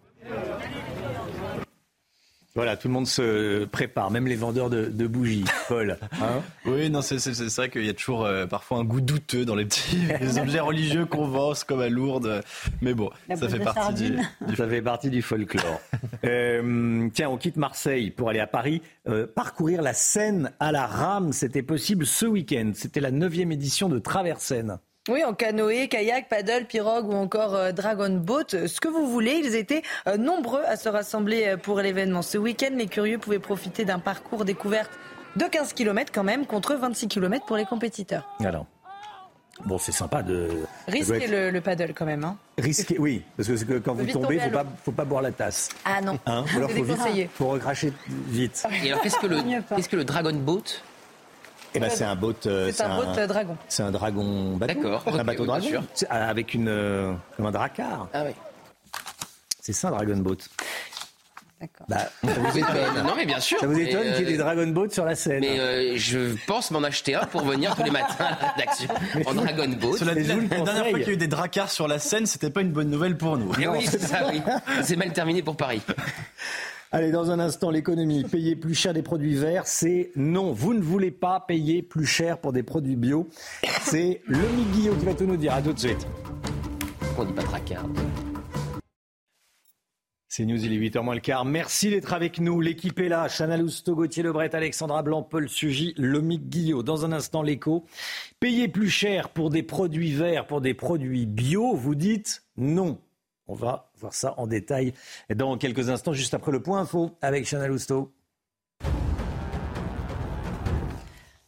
Voilà, 2.57 2.77
tout 2.77 2.87
le 2.87 2.95
monde 2.95 3.09
se 3.09 3.65
prépare, 3.65 4.13
même 4.13 4.29
les 4.29 4.37
vendeurs 4.37 4.71
de, 4.71 5.07
bougies. 5.09 5.45
Paul. 5.69 5.99
Hein 6.23 6.41
oui, 6.67 6.89
non, 6.89 7.03
c'est 7.03 7.19
vrai 7.57 7.69
qu'il 7.69 7.85
y 7.85 7.89
a 7.89 7.95
toujours 7.95 8.25
euh, 8.25 8.47
parfois 8.47 8.79
un 8.79 8.85
goût 8.85 9.01
douteux 9.01 9.45
dans 9.45 9.57
les 9.57 9.65
petits 9.65 9.99
les 10.21 10.39
objets 10.39 10.61
religieux 10.61 11.05
qu'on 11.05 11.27
vend, 11.27 11.53
comme 11.67 11.81
à 11.81 11.89
Lourdes. 11.89 12.43
Mais 12.81 12.95
bon, 12.95 13.11
ça 13.35 13.49
fait, 13.49 13.59
partie 13.59 13.95
du, 13.95 14.19
ça 14.57 14.69
fait 14.69 14.83
partie 14.83 15.11
du 15.11 15.21
folklore. 15.21 15.81
euh, 16.25 17.09
tiens, 17.13 17.29
on 17.29 17.39
quitte 17.39 17.57
Marseille 17.57 18.13
pour 18.13 18.29
aller 18.29 18.39
à 18.39 18.47
Paris. 18.47 18.83
Euh, 19.09 19.27
parcourir 19.27 19.83
la 19.83 19.93
Seine 19.93 20.53
à 20.61 20.71
la 20.71 20.87
rame, 20.87 21.33
c'était 21.33 21.65
possible 21.65 22.07
ce 22.07 22.25
week-end. 22.25 22.71
C'était 22.75 23.01
la 23.01 23.11
neuvième 23.11 23.51
édition 23.51 23.89
de 23.89 23.99
Traversaine. 23.99 24.79
Oui, 25.11 25.23
en 25.23 25.35
canoë, 25.35 25.89
kayak, 25.89 26.31
paddle, 26.31 26.65
pirogue 26.65 27.09
ou 27.09 27.13
encore 27.13 27.55
euh, 27.55 27.73
dragon 27.73 28.09
boat, 28.09 28.47
ce 28.49 28.81
que 28.81 28.89
vous 28.89 29.07
voulez. 29.07 29.43
Ils 29.45 29.55
étaient 29.55 29.83
euh, 30.09 30.17
nombreux 30.17 30.63
à 30.65 30.77
se 30.77 30.89
rassembler 30.89 31.45
euh, 31.47 31.57
pour 31.59 31.79
l'événement. 31.81 32.23
Ce 32.23 32.39
week-end, 32.39 32.71
les 32.75 32.87
curieux 32.87 33.19
pouvaient 33.19 33.39
profiter 33.39 33.85
d'un 33.85 33.99
parcours 33.99 34.47
découverte 34.47 34.91
de 35.37 35.45
15 35.45 35.75
km 35.75 36.11
quand 36.11 36.25
même, 36.25 36.47
contre 36.47 36.75
26 36.77 37.09
km 37.09 37.45
pour 37.45 37.59
les 37.59 37.67
compétiteurs. 37.67 38.27
Alors, 38.43 38.65
bon, 39.67 39.77
c'est 39.77 39.93
sympa 39.93 40.23
de... 40.23 40.49
Risquer 40.89 41.51
le, 41.51 41.61
paddle 41.61 41.93
quand 41.93 42.07
même. 42.07 42.25
Hein. 42.25 42.39
Risquer, 42.57 42.97
oui, 42.99 43.25
parce 43.37 43.63
que 43.63 43.79
quand 43.81 43.93
vous 43.93 44.07
tombez, 44.07 44.37
il 44.37 44.51
ne 44.51 44.59
faut 44.83 44.93
pas, 44.93 45.05
boire 45.05 45.21
la 45.21 45.33
tasse. 45.33 45.69
Ah 45.85 46.01
non, 46.01 46.19
hein 46.25 46.47
alors, 46.57 46.71
faut, 46.71 46.85
faut 47.35 47.49
recracher 47.49 47.93
vite. 48.09 48.67
Et 48.83 48.91
alors, 48.91 49.03
qu'est-ce 49.03 49.19
que 49.19 49.27
le, 49.27 49.43
qu'est-ce 49.77 49.89
que 49.91 49.97
le 49.97 50.05
dragon 50.05 50.33
boat? 50.33 50.63
Ben, 51.81 51.91
c'est 51.91 52.05
un 52.05 52.17
boat. 52.17 52.35
Euh, 52.47 52.71
c'est 52.73 52.83
un, 52.83 52.97
boat 52.97 53.27
dragon. 53.27 53.57
C'est 53.69 53.83
un 53.83 53.91
dragon 53.91 54.57
bateau. 54.57 54.75
D'accord. 54.75 55.05
un 55.07 55.25
bateau 55.25 55.47
dragon. 55.47 55.69
Euh, 55.73 56.07
avec 56.09 56.55
une, 56.55 56.69
euh, 56.69 57.13
comme 57.37 57.47
un 57.47 57.51
dracar. 57.51 58.09
Ah 58.13 58.23
oui. 58.25 58.33
C'est 59.61 59.73
ça, 59.73 59.89
un 59.89 59.93
dragon 59.93 60.17
boat. 60.19 60.37
D'accord. 61.61 61.87
Bah, 61.89 61.99
ça 62.23 62.41
vous 62.41 62.59
étonne. 62.59 63.05
Non, 63.05 63.15
mais 63.17 63.27
bien 63.27 63.41
sûr. 63.41 63.59
Ça 63.59 63.67
vous 63.67 63.79
étonne 63.79 64.13
qu'il 64.13 64.25
y 64.25 64.29
ait 64.29 64.33
des 64.33 64.37
Dragon 64.37 64.67
Boat 64.67 64.91
sur 64.91 65.05
la 65.05 65.15
scène 65.15 65.41
Mais 65.41 65.97
je 65.97 66.37
pense 66.47 66.71
m'en 66.71 66.83
acheter 66.83 67.15
un 67.15 67.25
pour 67.27 67.43
venir 67.43 67.75
tous 67.75 67.85
les 67.85 67.91
matins 67.91 68.25
à 68.25 68.31
la 68.31 68.53
rédaction 68.53 68.89
en 69.27 69.35
Dragon 69.35 69.69
Boat. 69.81 69.97
la, 70.05 70.15
dernière 70.15 70.89
fois 70.91 70.99
qu'il 70.99 71.09
y 71.09 71.11
a 71.11 71.13
eu 71.13 71.17
des 71.17 71.29
dracars 71.29 71.71
sur 71.71 71.89
la 71.89 71.99
scène, 71.99 72.27
c'était 72.27 72.51
pas 72.51 72.61
une 72.61 72.73
bonne 72.73 72.91
nouvelle 72.91 73.17
pour 73.17 73.39
nous. 73.39 73.53
Mais 73.59 73.69
oui, 73.69 73.87
c'est 73.89 74.01
ça, 74.01 74.29
oui. 74.31 74.43
C'est 74.83 74.97
mal 74.97 75.13
terminé 75.13 75.43
pour 75.43 75.57
Paris. 75.57 75.81
Allez, 76.95 77.11
dans 77.11 77.33
un 77.33 77.41
instant, 77.41 77.71
l'économie. 77.71 78.23
Payer 78.23 78.55
plus 78.55 78.77
cher 78.77 78.95
des 78.95 79.03
produits 79.03 79.35
verts, 79.35 79.67
c'est 79.67 80.13
non. 80.15 80.53
Vous 80.53 80.75
ne 80.75 80.81
voulez 80.81 81.11
pas 81.11 81.41
payer 81.41 81.83
plus 81.83 82.07
cher 82.07 82.39
pour 82.39 82.53
des 82.53 82.63
produits 82.63 82.95
bio. 82.95 83.29
C'est 83.83 84.23
le 84.29 84.39
Guillaume 84.73 84.97
qui 84.97 85.05
va 85.05 85.15
tout 85.15 85.27
nous 85.27 85.37
dire. 85.37 85.55
À 85.55 85.61
tout 85.61 85.73
de 85.73 85.79
suite. 85.81 86.07
On 87.19 87.25
dit 87.25 87.33
pas 87.33 87.43
tracard. 87.43 87.85
C'est 90.29 90.45
News, 90.45 90.65
il 90.65 90.73
est 90.73 90.89
8h 90.89 91.03
moins 91.03 91.17
le 91.17 91.21
quart. 91.21 91.45
Merci 91.45 91.91
d'être 91.91 92.13
avec 92.13 92.39
nous. 92.39 92.61
L'équipe 92.61 93.01
est 93.01 93.09
là. 93.09 93.27
Chana 93.27 93.57
Lousteau, 93.57 93.97
Gauthier 93.97 94.23
Lebret, 94.23 94.55
Alexandra 94.55 95.03
Blanc, 95.03 95.25
Paul 95.25 95.49
Sugy, 95.49 95.95
Lomic 95.97 96.49
Guillot. 96.49 96.85
Dans 96.85 97.05
un 97.05 97.11
instant, 97.11 97.43
l'écho. 97.43 97.87
Payer 98.39 98.69
plus 98.69 98.89
cher 98.89 99.31
pour 99.31 99.51
des 99.51 99.65
produits 99.65 100.13
verts, 100.13 100.47
pour 100.47 100.61
des 100.61 100.75
produits 100.75 101.27
bio, 101.27 101.75
vous 101.75 101.97
dites 101.97 102.45
non. 102.57 103.01
On 103.47 103.55
va 103.55 103.91
voir 103.97 104.15
ça 104.15 104.35
en 104.39 104.47
détail 104.47 104.95
dans 105.35 105.57
quelques 105.59 105.91
instants, 105.91 106.13
juste 106.13 106.35
après 106.35 106.53
le 106.53 106.63
point 106.63 106.81
info 106.81 107.17
avec 107.21 107.47
Chanel 107.47 107.71
Lousteau. 107.71 108.13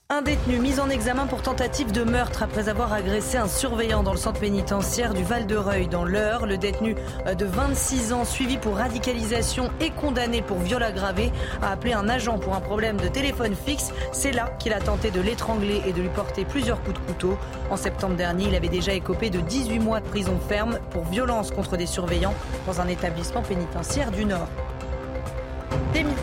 Un 0.08 0.22
détenu 0.22 0.60
mis 0.60 0.78
en 0.78 0.88
examen 0.88 1.26
pour 1.26 1.42
tentative 1.42 1.90
de 1.90 2.04
meurtre 2.04 2.44
après 2.44 2.68
avoir 2.68 2.92
agressé 2.92 3.38
un 3.38 3.48
surveillant 3.48 4.04
dans 4.04 4.12
le 4.12 4.18
centre 4.18 4.38
pénitentiaire 4.38 5.14
du 5.14 5.24
Val-de-Reuil 5.24 5.88
dans 5.88 6.04
l'heure. 6.04 6.46
Le 6.46 6.56
détenu 6.56 6.94
de 7.36 7.44
26 7.44 8.12
ans 8.12 8.24
suivi 8.24 8.56
pour 8.56 8.76
radicalisation 8.76 9.68
et 9.80 9.90
condamné 9.90 10.42
pour 10.42 10.60
viol 10.60 10.84
aggravé 10.84 11.32
a 11.60 11.72
appelé 11.72 11.92
un 11.92 12.08
agent 12.08 12.38
pour 12.38 12.54
un 12.54 12.60
problème 12.60 12.98
de 12.98 13.08
téléphone 13.08 13.56
fixe. 13.56 13.92
C'est 14.12 14.30
là 14.30 14.54
qu'il 14.60 14.72
a 14.74 14.78
tenté 14.78 15.10
de 15.10 15.20
l'étrangler 15.20 15.82
et 15.84 15.92
de 15.92 16.00
lui 16.00 16.08
porter 16.10 16.44
plusieurs 16.44 16.80
coups 16.84 17.00
de 17.00 17.06
couteau. 17.06 17.36
En 17.70 17.76
septembre 17.76 18.14
dernier, 18.14 18.46
il 18.46 18.54
avait 18.54 18.68
déjà 18.68 18.92
écopé 18.92 19.28
de 19.28 19.40
18 19.40 19.80
mois 19.80 19.98
de 19.98 20.06
prison 20.06 20.38
ferme 20.48 20.78
pour 20.92 21.04
violence 21.06 21.50
contre 21.50 21.76
des 21.76 21.86
surveillants 21.86 22.34
dans 22.64 22.80
un 22.80 22.86
établissement 22.86 23.42
pénitentiaire 23.42 24.12
du 24.12 24.24
Nord. 24.24 24.46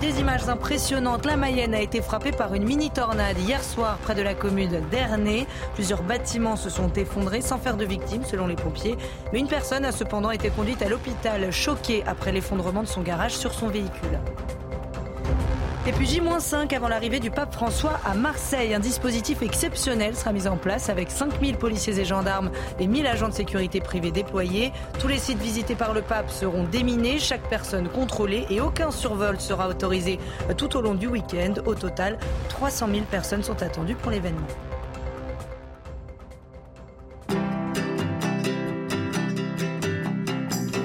Des, 0.01 0.19
images 0.19 0.47
impressionnantes. 0.47 1.25
La 1.25 1.35
Mayenne 1.35 1.73
a 1.73 1.81
été 1.81 1.99
frappée 1.99 2.31
par 2.31 2.53
une 2.53 2.63
mini-tornade 2.63 3.39
hier 3.39 3.63
soir 3.63 3.97
près 4.03 4.13
de 4.13 4.21
la 4.21 4.35
commune 4.35 4.79
d'Ernée. 4.91 5.47
Plusieurs 5.73 6.03
bâtiments 6.03 6.55
se 6.55 6.69
sont 6.69 6.93
effondrés 6.93 7.41
sans 7.41 7.57
faire 7.57 7.75
de 7.75 7.83
victimes 7.83 8.23
selon 8.23 8.45
les 8.45 8.55
pompiers. 8.55 8.97
Mais 9.31 9.39
une 9.39 9.47
personne 9.47 9.83
a 9.83 9.91
cependant 9.91 10.29
été 10.29 10.51
conduite 10.51 10.83
à 10.83 10.89
l'hôpital 10.89 11.51
choquée 11.51 12.03
après 12.05 12.31
l'effondrement 12.31 12.83
de 12.83 12.87
son 12.87 13.01
garage 13.01 13.35
sur 13.35 13.51
son 13.51 13.67
véhicule. 13.67 14.19
Et 15.85 15.91
puis 15.91 16.05
J-5 16.07 16.73
avant 16.73 16.87
l'arrivée 16.87 17.19
du 17.19 17.29
pape 17.29 17.53
François 17.53 17.99
à 18.05 18.13
Marseille. 18.13 18.73
Un 18.73 18.79
dispositif 18.79 19.41
exceptionnel 19.41 20.15
sera 20.15 20.31
mis 20.31 20.47
en 20.47 20.55
place 20.55 20.87
avec 20.87 21.11
5000 21.11 21.57
policiers 21.57 21.99
et 21.99 22.05
gendarmes 22.05 22.51
et 22.79 22.87
1000 22.87 23.05
agents 23.05 23.27
de 23.27 23.33
sécurité 23.33 23.81
privés 23.81 24.11
déployés. 24.11 24.71
Tous 24.99 25.09
les 25.09 25.17
sites 25.17 25.39
visités 25.39 25.75
par 25.75 25.93
le 25.93 26.01
pape 26.01 26.31
seront 26.31 26.63
déminés, 26.63 27.19
chaque 27.19 27.49
personne 27.49 27.89
contrôlée 27.89 28.45
et 28.49 28.61
aucun 28.61 28.91
survol 28.91 29.41
sera 29.41 29.67
autorisé 29.67 30.19
tout 30.55 30.77
au 30.77 30.81
long 30.81 30.93
du 30.93 31.07
week-end. 31.07 31.55
Au 31.65 31.75
total, 31.75 32.17
300 32.47 32.87
000 32.89 33.01
personnes 33.11 33.43
sont 33.43 33.61
attendues 33.61 33.95
pour 33.95 34.11
l'événement. 34.11 34.47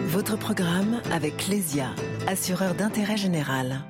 Votre 0.09 0.37
programme 0.37 1.01
avec 1.13 1.37
Clésia, 1.37 1.91
assureur 2.27 2.75
d'intérêt 2.75 3.17
général. 3.17 3.85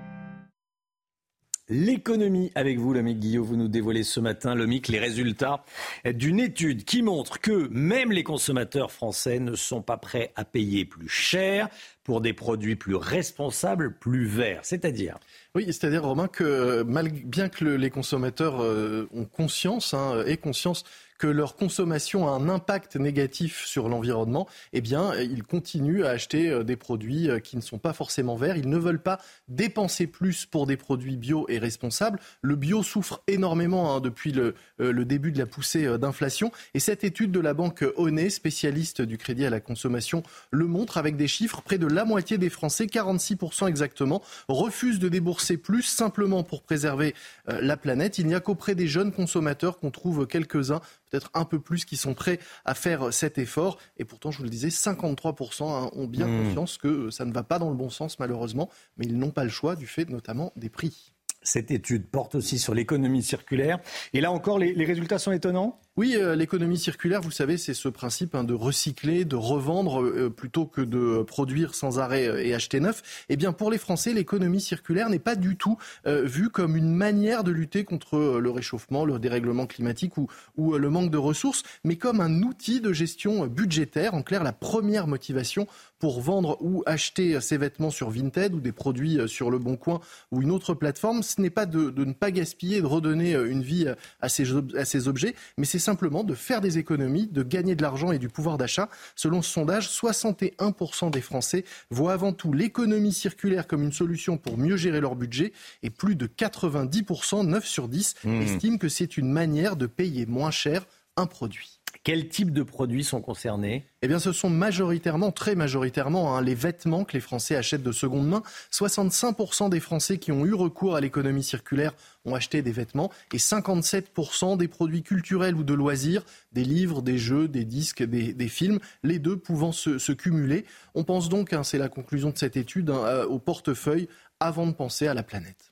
L'économie 1.70 2.50
avec 2.54 2.78
vous, 2.78 2.94
Lomique 2.94 3.18
Guillaume, 3.18 3.44
vous 3.44 3.56
nous 3.56 3.68
dévoilez 3.68 4.02
ce 4.02 4.20
matin, 4.20 4.54
Lomique, 4.54 4.88
les 4.88 4.98
résultats 4.98 5.64
d'une 6.06 6.40
étude 6.40 6.84
qui 6.84 7.02
montre 7.02 7.40
que 7.40 7.68
même 7.70 8.10
les 8.10 8.22
consommateurs 8.22 8.90
français 8.90 9.38
ne 9.38 9.54
sont 9.54 9.82
pas 9.82 9.98
prêts 9.98 10.32
à 10.34 10.46
payer 10.46 10.86
plus 10.86 11.10
cher 11.10 11.68
pour 12.04 12.22
des 12.22 12.32
produits 12.32 12.74
plus 12.74 12.94
responsables, 12.94 13.98
plus 13.98 14.24
verts. 14.24 14.60
C'est-à-dire 14.62 15.18
oui, 15.54 15.64
c'est-à-dire, 15.66 16.04
Romain, 16.04 16.28
que 16.28 16.84
bien 16.84 17.48
que 17.50 17.64
les 17.64 17.90
consommateurs 17.90 18.62
euh, 18.62 19.08
ont 19.12 19.24
conscience, 19.24 19.92
hein, 19.92 20.24
conscience 20.40 20.84
que 21.18 21.26
leur 21.26 21.56
consommation 21.56 22.28
a 22.28 22.30
un 22.30 22.48
impact 22.48 22.96
négatif 22.96 23.66
sur 23.66 23.88
l'environnement, 23.88 24.46
eh 24.72 24.80
bien, 24.80 25.14
ils 25.16 25.42
continuent 25.42 26.04
à 26.04 26.10
acheter 26.10 26.48
euh, 26.48 26.62
des 26.62 26.76
produits 26.76 27.28
euh, 27.28 27.40
qui 27.40 27.56
ne 27.56 27.60
sont 27.60 27.78
pas 27.78 27.92
forcément 27.92 28.36
verts. 28.36 28.56
Ils 28.56 28.68
ne 28.68 28.78
veulent 28.78 29.02
pas 29.02 29.18
dépenser 29.48 30.06
plus 30.06 30.46
pour 30.46 30.66
des 30.66 30.76
produits 30.76 31.16
bio 31.16 31.46
et 31.48 31.58
responsables. 31.58 32.20
Le 32.40 32.54
bio 32.54 32.82
souffre 32.82 33.22
énormément 33.26 33.94
hein, 33.94 34.00
depuis 34.00 34.32
le, 34.32 34.54
euh, 34.80 34.92
le, 34.92 35.04
début 35.04 35.32
de 35.32 35.38
la 35.38 35.46
poussée 35.46 35.98
d'inflation. 35.98 36.52
Et 36.74 36.80
cette 36.80 37.02
étude 37.02 37.32
de 37.32 37.40
la 37.40 37.52
banque 37.52 37.84
Onet, 37.96 38.30
spécialiste 38.30 39.02
du 39.02 39.18
crédit 39.18 39.44
à 39.44 39.50
la 39.50 39.60
consommation, 39.60 40.22
le 40.52 40.66
montre 40.66 40.98
avec 40.98 41.16
des 41.16 41.28
chiffres. 41.28 41.62
Près 41.62 41.78
de 41.78 41.86
la 41.86 42.04
moitié 42.04 42.38
des 42.38 42.50
Français, 42.50 42.86
46% 42.86 43.66
exactement, 43.66 44.22
refusent 44.48 45.00
de 45.00 45.08
débourser 45.08 45.56
plus 45.56 45.82
simplement 45.82 46.44
pour 46.44 46.62
préserver 46.62 47.14
la 47.46 47.76
planète. 47.76 48.18
Il 48.18 48.26
n'y 48.26 48.34
a 48.34 48.40
qu'auprès 48.40 48.74
des 48.74 48.86
jeunes 48.86 49.12
consommateurs 49.12 49.78
qu'on 49.78 49.90
trouve 49.90 50.26
quelques-uns 50.26 50.80
peut-être 51.08 51.30
un 51.34 51.44
peu 51.44 51.60
plus 51.60 51.84
qui 51.84 51.96
sont 51.96 52.14
prêts 52.14 52.38
à 52.64 52.74
faire 52.74 53.12
cet 53.12 53.38
effort. 53.38 53.78
Et 53.96 54.04
pourtant, 54.04 54.30
je 54.30 54.38
vous 54.38 54.44
le 54.44 54.50
disais, 54.50 54.68
53% 54.68 55.64
hein, 55.64 55.90
ont 55.94 56.06
bien 56.06 56.26
mmh. 56.26 56.44
conscience 56.44 56.78
que 56.78 57.10
ça 57.10 57.24
ne 57.24 57.32
va 57.32 57.42
pas 57.42 57.58
dans 57.58 57.70
le 57.70 57.76
bon 57.76 57.90
sens, 57.90 58.18
malheureusement, 58.18 58.70
mais 58.96 59.06
ils 59.06 59.18
n'ont 59.18 59.30
pas 59.30 59.44
le 59.44 59.50
choix 59.50 59.76
du 59.76 59.86
fait 59.86 60.08
notamment 60.08 60.52
des 60.56 60.68
prix. 60.68 61.12
Cette 61.42 61.70
étude 61.70 62.06
porte 62.10 62.34
aussi 62.34 62.58
sur 62.58 62.74
l'économie 62.74 63.22
circulaire. 63.22 63.78
Et 64.12 64.20
là 64.20 64.32
encore, 64.32 64.58
les, 64.58 64.84
résultats 64.84 65.18
sont 65.18 65.32
étonnants? 65.32 65.80
Oui, 65.98 66.14
euh, 66.14 66.36
l'économie 66.36 66.78
circulaire, 66.78 67.20
vous 67.20 67.32
savez, 67.32 67.58
c'est 67.58 67.74
ce 67.74 67.88
principe 67.88 68.36
hein, 68.36 68.44
de 68.44 68.54
recycler, 68.54 69.24
de 69.24 69.34
revendre 69.34 70.00
euh, 70.00 70.30
plutôt 70.30 70.64
que 70.64 70.80
de 70.80 71.24
produire 71.24 71.74
sans 71.74 71.98
arrêt 71.98 72.28
euh, 72.28 72.40
et 72.40 72.54
acheter 72.54 72.78
neuf. 72.78 73.24
Eh 73.28 73.36
bien, 73.36 73.52
pour 73.52 73.68
les 73.68 73.78
Français, 73.78 74.12
l'économie 74.12 74.60
circulaire 74.60 75.10
n'est 75.10 75.18
pas 75.18 75.34
du 75.34 75.56
tout 75.56 75.76
vue 76.06 76.50
comme 76.50 76.76
une 76.76 76.94
manière 76.94 77.42
de 77.42 77.50
lutter 77.50 77.84
contre 77.84 78.38
le 78.38 78.50
réchauffement, 78.50 79.04
le 79.04 79.18
dérèglement 79.18 79.66
climatique 79.66 80.12
ou, 80.16 80.28
le 80.56 80.90
manque 80.90 81.10
de 81.10 81.18
ressources, 81.18 81.64
mais 81.82 81.96
comme 81.96 82.20
un 82.20 82.42
outil 82.42 82.80
de 82.80 82.92
gestion 82.92 83.46
budgétaire. 83.48 84.14
En 84.14 84.22
clair, 84.22 84.44
la 84.44 84.52
première 84.52 85.08
motivation 85.08 85.66
pour 85.98 86.20
vendre 86.20 86.56
ou 86.60 86.84
acheter 86.86 87.40
ses 87.40 87.56
vêtements 87.56 87.90
sur 87.90 88.10
Vinted 88.10 88.54
ou 88.54 88.60
des 88.60 88.70
produits 88.72 89.18
sur 89.26 89.50
Le 89.50 89.58
Bon 89.58 89.76
Coin 89.76 90.00
ou 90.30 90.42
une 90.42 90.52
autre 90.52 90.74
plateforme, 90.74 91.22
ce 91.22 91.40
n'est 91.40 91.50
pas 91.50 91.66
de, 91.66 91.92
ne 91.96 92.12
pas 92.12 92.30
gaspiller, 92.30 92.80
de 92.80 92.86
redonner 92.86 93.32
une 93.32 93.62
vie 93.62 93.86
à 94.20 94.28
ces, 94.28 94.46
à 94.76 94.84
ces 94.84 95.08
objets, 95.08 95.34
mais 95.56 95.64
c'est 95.64 95.87
simplement 95.88 96.22
de 96.22 96.34
faire 96.34 96.60
des 96.60 96.76
économies, 96.76 97.28
de 97.28 97.42
gagner 97.42 97.74
de 97.74 97.80
l'argent 97.80 98.12
et 98.12 98.18
du 98.18 98.28
pouvoir 98.28 98.58
d'achat. 98.58 98.90
Selon 99.16 99.40
ce 99.40 99.50
sondage, 99.50 99.88
61% 99.88 101.10
des 101.10 101.22
Français 101.22 101.64
voient 101.88 102.12
avant 102.12 102.34
tout 102.34 102.52
l'économie 102.52 103.14
circulaire 103.14 103.66
comme 103.66 103.82
une 103.82 103.92
solution 103.92 104.36
pour 104.36 104.58
mieux 104.58 104.76
gérer 104.76 105.00
leur 105.00 105.16
budget 105.16 105.54
et 105.82 105.88
plus 105.88 106.14
de 106.14 106.26
90%, 106.26 107.46
9 107.46 107.66
sur 107.66 107.88
10, 107.88 108.16
mmh. 108.22 108.42
estiment 108.42 108.76
que 108.76 108.90
c'est 108.90 109.16
une 109.16 109.32
manière 109.32 109.76
de 109.76 109.86
payer 109.86 110.26
moins 110.26 110.50
cher 110.50 110.84
un 111.16 111.24
produit. 111.24 111.77
Quels 112.08 112.30
types 112.30 112.54
de 112.54 112.62
produits 112.62 113.04
sont 113.04 113.20
concernés? 113.20 113.84
Eh 114.00 114.08
bien, 114.08 114.18
ce 114.18 114.32
sont 114.32 114.48
majoritairement, 114.48 115.30
très 115.30 115.54
majoritairement, 115.54 116.34
hein, 116.34 116.40
les 116.40 116.54
vêtements 116.54 117.04
que 117.04 117.12
les 117.12 117.20
Français 117.20 117.54
achètent 117.54 117.82
de 117.82 117.92
seconde 117.92 118.26
main. 118.26 118.42
65% 118.72 119.68
des 119.68 119.78
Français 119.78 120.16
qui 120.16 120.32
ont 120.32 120.46
eu 120.46 120.54
recours 120.54 120.96
à 120.96 121.02
l'économie 121.02 121.42
circulaire 121.42 121.92
ont 122.24 122.34
acheté 122.34 122.62
des 122.62 122.72
vêtements 122.72 123.12
et 123.34 123.36
57% 123.36 124.56
des 124.56 124.68
produits 124.68 125.02
culturels 125.02 125.54
ou 125.54 125.64
de 125.64 125.74
loisirs, 125.74 126.22
des 126.52 126.64
livres, 126.64 127.02
des 127.02 127.18
jeux, 127.18 127.46
des 127.46 127.66
disques, 127.66 128.02
des, 128.02 128.48
films, 128.48 128.78
les 129.02 129.18
deux 129.18 129.36
pouvant 129.36 129.72
se, 129.72 130.12
cumuler. 130.12 130.64
On 130.94 131.04
pense 131.04 131.28
donc, 131.28 131.52
hein, 131.52 131.62
c'est 131.62 131.76
la 131.76 131.90
conclusion 131.90 132.30
de 132.30 132.38
cette 132.38 132.56
étude, 132.56 132.88
hein, 132.88 133.24
au 133.28 133.38
portefeuille 133.38 134.08
avant 134.40 134.66
de 134.66 134.72
penser 134.72 135.08
à 135.08 135.12
la 135.12 135.22
planète. 135.22 135.67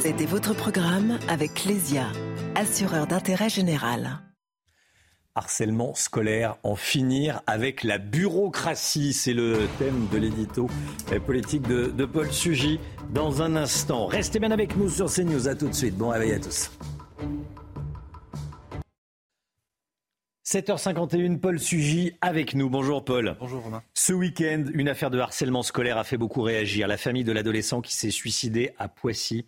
C'était 0.00 0.24
votre 0.24 0.54
programme 0.54 1.18
avec 1.28 1.52
Clésia, 1.52 2.06
assureur 2.54 3.06
d'intérêt 3.06 3.50
général. 3.50 4.20
Harcèlement 5.34 5.94
scolaire, 5.94 6.56
en 6.62 6.74
finir 6.74 7.42
avec 7.46 7.84
la 7.84 7.98
bureaucratie. 7.98 9.12
C'est 9.12 9.34
le 9.34 9.68
thème 9.78 10.08
de 10.10 10.16
l'édito 10.16 10.68
politique 11.26 11.68
de, 11.68 11.88
de 11.88 12.04
Paul 12.06 12.32
Sugy. 12.32 12.80
Dans 13.10 13.42
un 13.42 13.56
instant, 13.56 14.06
restez 14.06 14.38
bien 14.38 14.52
avec 14.52 14.74
nous 14.74 14.88
sur 14.88 15.12
CNews. 15.12 15.48
À 15.48 15.54
tout 15.54 15.68
de 15.68 15.74
suite. 15.74 15.96
Bon 15.96 16.08
réveil 16.08 16.32
à 16.32 16.40
tous. 16.40 16.70
7h51, 20.50 21.38
Paul 21.38 21.60
Sugy 21.60 22.14
avec 22.20 22.56
nous. 22.56 22.68
Bonjour 22.68 23.04
Paul. 23.04 23.36
Bonjour 23.38 23.62
Romain. 23.62 23.84
Ce 23.94 24.12
week-end, 24.12 24.64
une 24.74 24.88
affaire 24.88 25.10
de 25.10 25.18
harcèlement 25.20 25.62
scolaire 25.62 25.96
a 25.96 26.02
fait 26.02 26.16
beaucoup 26.16 26.42
réagir. 26.42 26.88
La 26.88 26.96
famille 26.96 27.22
de 27.22 27.30
l'adolescent 27.30 27.80
qui 27.80 27.94
s'est 27.94 28.10
suicidé 28.10 28.72
à 28.76 28.88
Poissy 28.88 29.46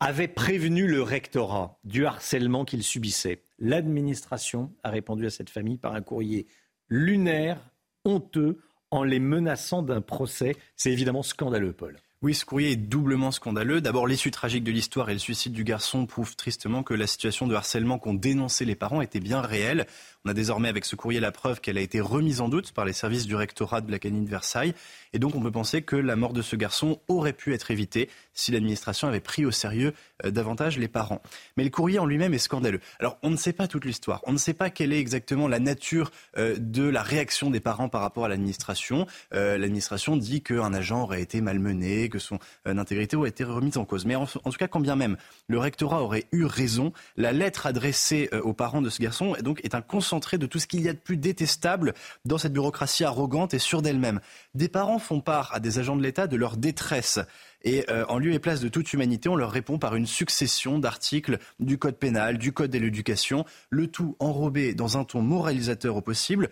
avait 0.00 0.28
prévenu 0.28 0.86
le 0.86 1.02
rectorat 1.02 1.78
du 1.84 2.06
harcèlement 2.06 2.64
qu'il 2.64 2.82
subissait. 2.82 3.42
L'administration 3.58 4.72
a 4.82 4.90
répondu 4.90 5.26
à 5.26 5.30
cette 5.30 5.50
famille 5.50 5.78
par 5.78 5.94
un 5.94 6.02
courrier 6.02 6.46
lunaire, 6.88 7.58
honteux, 8.04 8.60
en 8.90 9.02
les 9.02 9.18
menaçant 9.18 9.82
d'un 9.82 10.00
procès. 10.00 10.56
C'est 10.76 10.92
évidemment 10.92 11.22
scandaleux, 11.22 11.72
Paul. 11.72 11.98
Oui, 12.22 12.34
ce 12.34 12.46
courrier 12.46 12.70
est 12.70 12.76
doublement 12.76 13.32
scandaleux. 13.32 13.82
D'abord, 13.82 14.06
l'issue 14.06 14.30
tragique 14.30 14.64
de 14.64 14.70
l'histoire 14.70 15.10
et 15.10 15.12
le 15.12 15.18
suicide 15.18 15.52
du 15.52 15.62
garçon 15.62 16.06
prouvent 16.06 16.36
tristement 16.36 16.82
que 16.82 16.94
la 16.94 17.06
situation 17.06 17.46
de 17.46 17.54
harcèlement 17.54 17.98
qu'ont 17.98 18.14
dénoncé 18.14 18.64
les 18.64 18.76
parents 18.76 19.02
était 19.02 19.20
bien 19.20 19.42
réelle. 19.42 19.86
On 20.26 20.30
a 20.30 20.34
désormais 20.34 20.70
avec 20.70 20.86
ce 20.86 20.96
courrier 20.96 21.20
la 21.20 21.32
preuve 21.32 21.60
qu'elle 21.60 21.76
a 21.76 21.82
été 21.82 22.00
remise 22.00 22.40
en 22.40 22.48
doute 22.48 22.72
par 22.72 22.86
les 22.86 22.94
services 22.94 23.26
du 23.26 23.36
rectorat 23.36 23.82
de 23.82 23.90
la 23.92 23.98
canine 23.98 24.24
de 24.24 24.30
Versailles. 24.30 24.72
Et 25.12 25.18
donc 25.18 25.34
on 25.34 25.40
peut 25.42 25.50
penser 25.50 25.82
que 25.82 25.96
la 25.96 26.16
mort 26.16 26.32
de 26.32 26.40
ce 26.40 26.56
garçon 26.56 26.98
aurait 27.08 27.34
pu 27.34 27.52
être 27.52 27.70
évitée 27.70 28.08
si 28.32 28.50
l'administration 28.50 29.06
avait 29.06 29.20
pris 29.20 29.44
au 29.44 29.50
sérieux 29.50 29.92
euh, 30.24 30.30
davantage 30.30 30.78
les 30.78 30.88
parents. 30.88 31.20
Mais 31.58 31.64
le 31.64 31.68
courrier 31.68 31.98
en 31.98 32.06
lui-même 32.06 32.32
est 32.32 32.38
scandaleux. 32.38 32.80
Alors 33.00 33.18
on 33.22 33.28
ne 33.28 33.36
sait 33.36 33.52
pas 33.52 33.68
toute 33.68 33.84
l'histoire. 33.84 34.22
On 34.24 34.32
ne 34.32 34.38
sait 34.38 34.54
pas 34.54 34.70
quelle 34.70 34.94
est 34.94 34.98
exactement 34.98 35.46
la 35.46 35.58
nature 35.58 36.10
euh, 36.38 36.56
de 36.58 36.84
la 36.84 37.02
réaction 37.02 37.50
des 37.50 37.60
parents 37.60 37.90
par 37.90 38.00
rapport 38.00 38.24
à 38.24 38.28
l'administration. 38.28 39.06
Euh, 39.34 39.58
l'administration 39.58 40.16
dit 40.16 40.40
qu'un 40.40 40.72
agent 40.72 41.02
aurait 41.02 41.20
été 41.20 41.42
malmené, 41.42 42.08
que 42.08 42.18
son 42.18 42.38
intégrité 42.64 43.14
aurait 43.14 43.28
été 43.28 43.44
remise 43.44 43.76
en 43.76 43.84
cause. 43.84 44.06
Mais 44.06 44.14
en, 44.14 44.24
tout 44.24 44.50
cas, 44.58 44.68
quand 44.68 44.80
bien 44.80 44.96
même 44.96 45.18
le 45.48 45.58
rectorat 45.58 46.02
aurait 46.02 46.24
eu 46.32 46.46
raison, 46.46 46.94
la 47.18 47.32
lettre 47.32 47.66
adressée 47.66 48.30
aux 48.42 48.54
parents 48.54 48.80
de 48.80 48.88
ce 48.88 49.02
garçon 49.02 49.36
donc, 49.42 49.60
est 49.64 49.74
un 49.74 49.82
consentement 49.82 50.13
de 50.14 50.46
tout 50.46 50.58
ce 50.58 50.66
qu'il 50.66 50.82
y 50.82 50.88
a 50.88 50.92
de 50.92 50.98
plus 50.98 51.16
détestable 51.16 51.94
dans 52.24 52.38
cette 52.38 52.52
bureaucratie 52.52 53.04
arrogante 53.04 53.54
et 53.54 53.58
sûre 53.58 53.82
d'elle-même. 53.82 54.20
Des 54.54 54.68
parents 54.68 54.98
font 54.98 55.20
part 55.20 55.50
à 55.52 55.60
des 55.60 55.78
agents 55.78 55.96
de 55.96 56.02
l'État 56.02 56.26
de 56.26 56.36
leur 56.36 56.56
détresse. 56.56 57.18
Et 57.62 57.84
euh, 57.90 58.04
en 58.08 58.18
lieu 58.18 58.32
et 58.32 58.38
place 58.38 58.60
de 58.60 58.68
toute 58.68 58.92
humanité, 58.92 59.28
on 59.28 59.36
leur 59.36 59.50
répond 59.50 59.78
par 59.78 59.96
une 59.96 60.06
succession 60.06 60.78
d'articles 60.78 61.38
du 61.60 61.78
Code 61.78 61.96
pénal, 61.96 62.38
du 62.38 62.52
Code 62.52 62.70
de 62.70 62.78
l'éducation, 62.78 63.44
le 63.70 63.86
tout 63.86 64.16
enrobé 64.18 64.74
dans 64.74 64.98
un 64.98 65.04
ton 65.04 65.22
moralisateur 65.22 65.96
au 65.96 66.02
possible, 66.02 66.50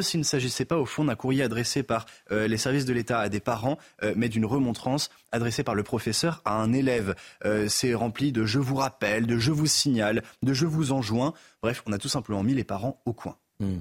s'il 0.00 0.20
ne 0.20 0.24
s'agissait 0.24 0.64
pas 0.64 0.78
au 0.78 0.86
fond 0.86 1.04
d'un 1.04 1.14
courrier 1.14 1.42
adressé 1.42 1.82
par 1.82 2.06
euh, 2.30 2.46
les 2.46 2.56
services 2.56 2.84
de 2.84 2.92
l'État 2.92 3.20
à 3.20 3.28
des 3.28 3.40
parents, 3.40 3.78
euh, 4.02 4.14
mais 4.16 4.28
d'une 4.28 4.46
remontrance 4.46 5.10
adressée 5.32 5.64
par 5.64 5.74
le 5.74 5.82
professeur 5.82 6.42
à 6.44 6.54
un 6.54 6.72
élève. 6.72 7.14
Euh, 7.44 7.68
c'est 7.68 7.94
rempli 7.94 8.32
de 8.32 8.44
je 8.44 8.58
vous 8.58 8.76
rappelle, 8.76 9.26
de 9.26 9.38
je 9.38 9.52
vous 9.52 9.66
signale, 9.66 10.22
de 10.42 10.52
je 10.52 10.66
vous 10.66 10.92
enjoins. 10.92 11.34
Bref, 11.62 11.82
on 11.86 11.92
a 11.92 11.98
tout 11.98 12.08
simplement 12.08 12.42
mis 12.42 12.54
les 12.54 12.64
parents 12.64 13.00
au 13.04 13.12
coin. 13.12 13.36
Hmm. 13.60 13.78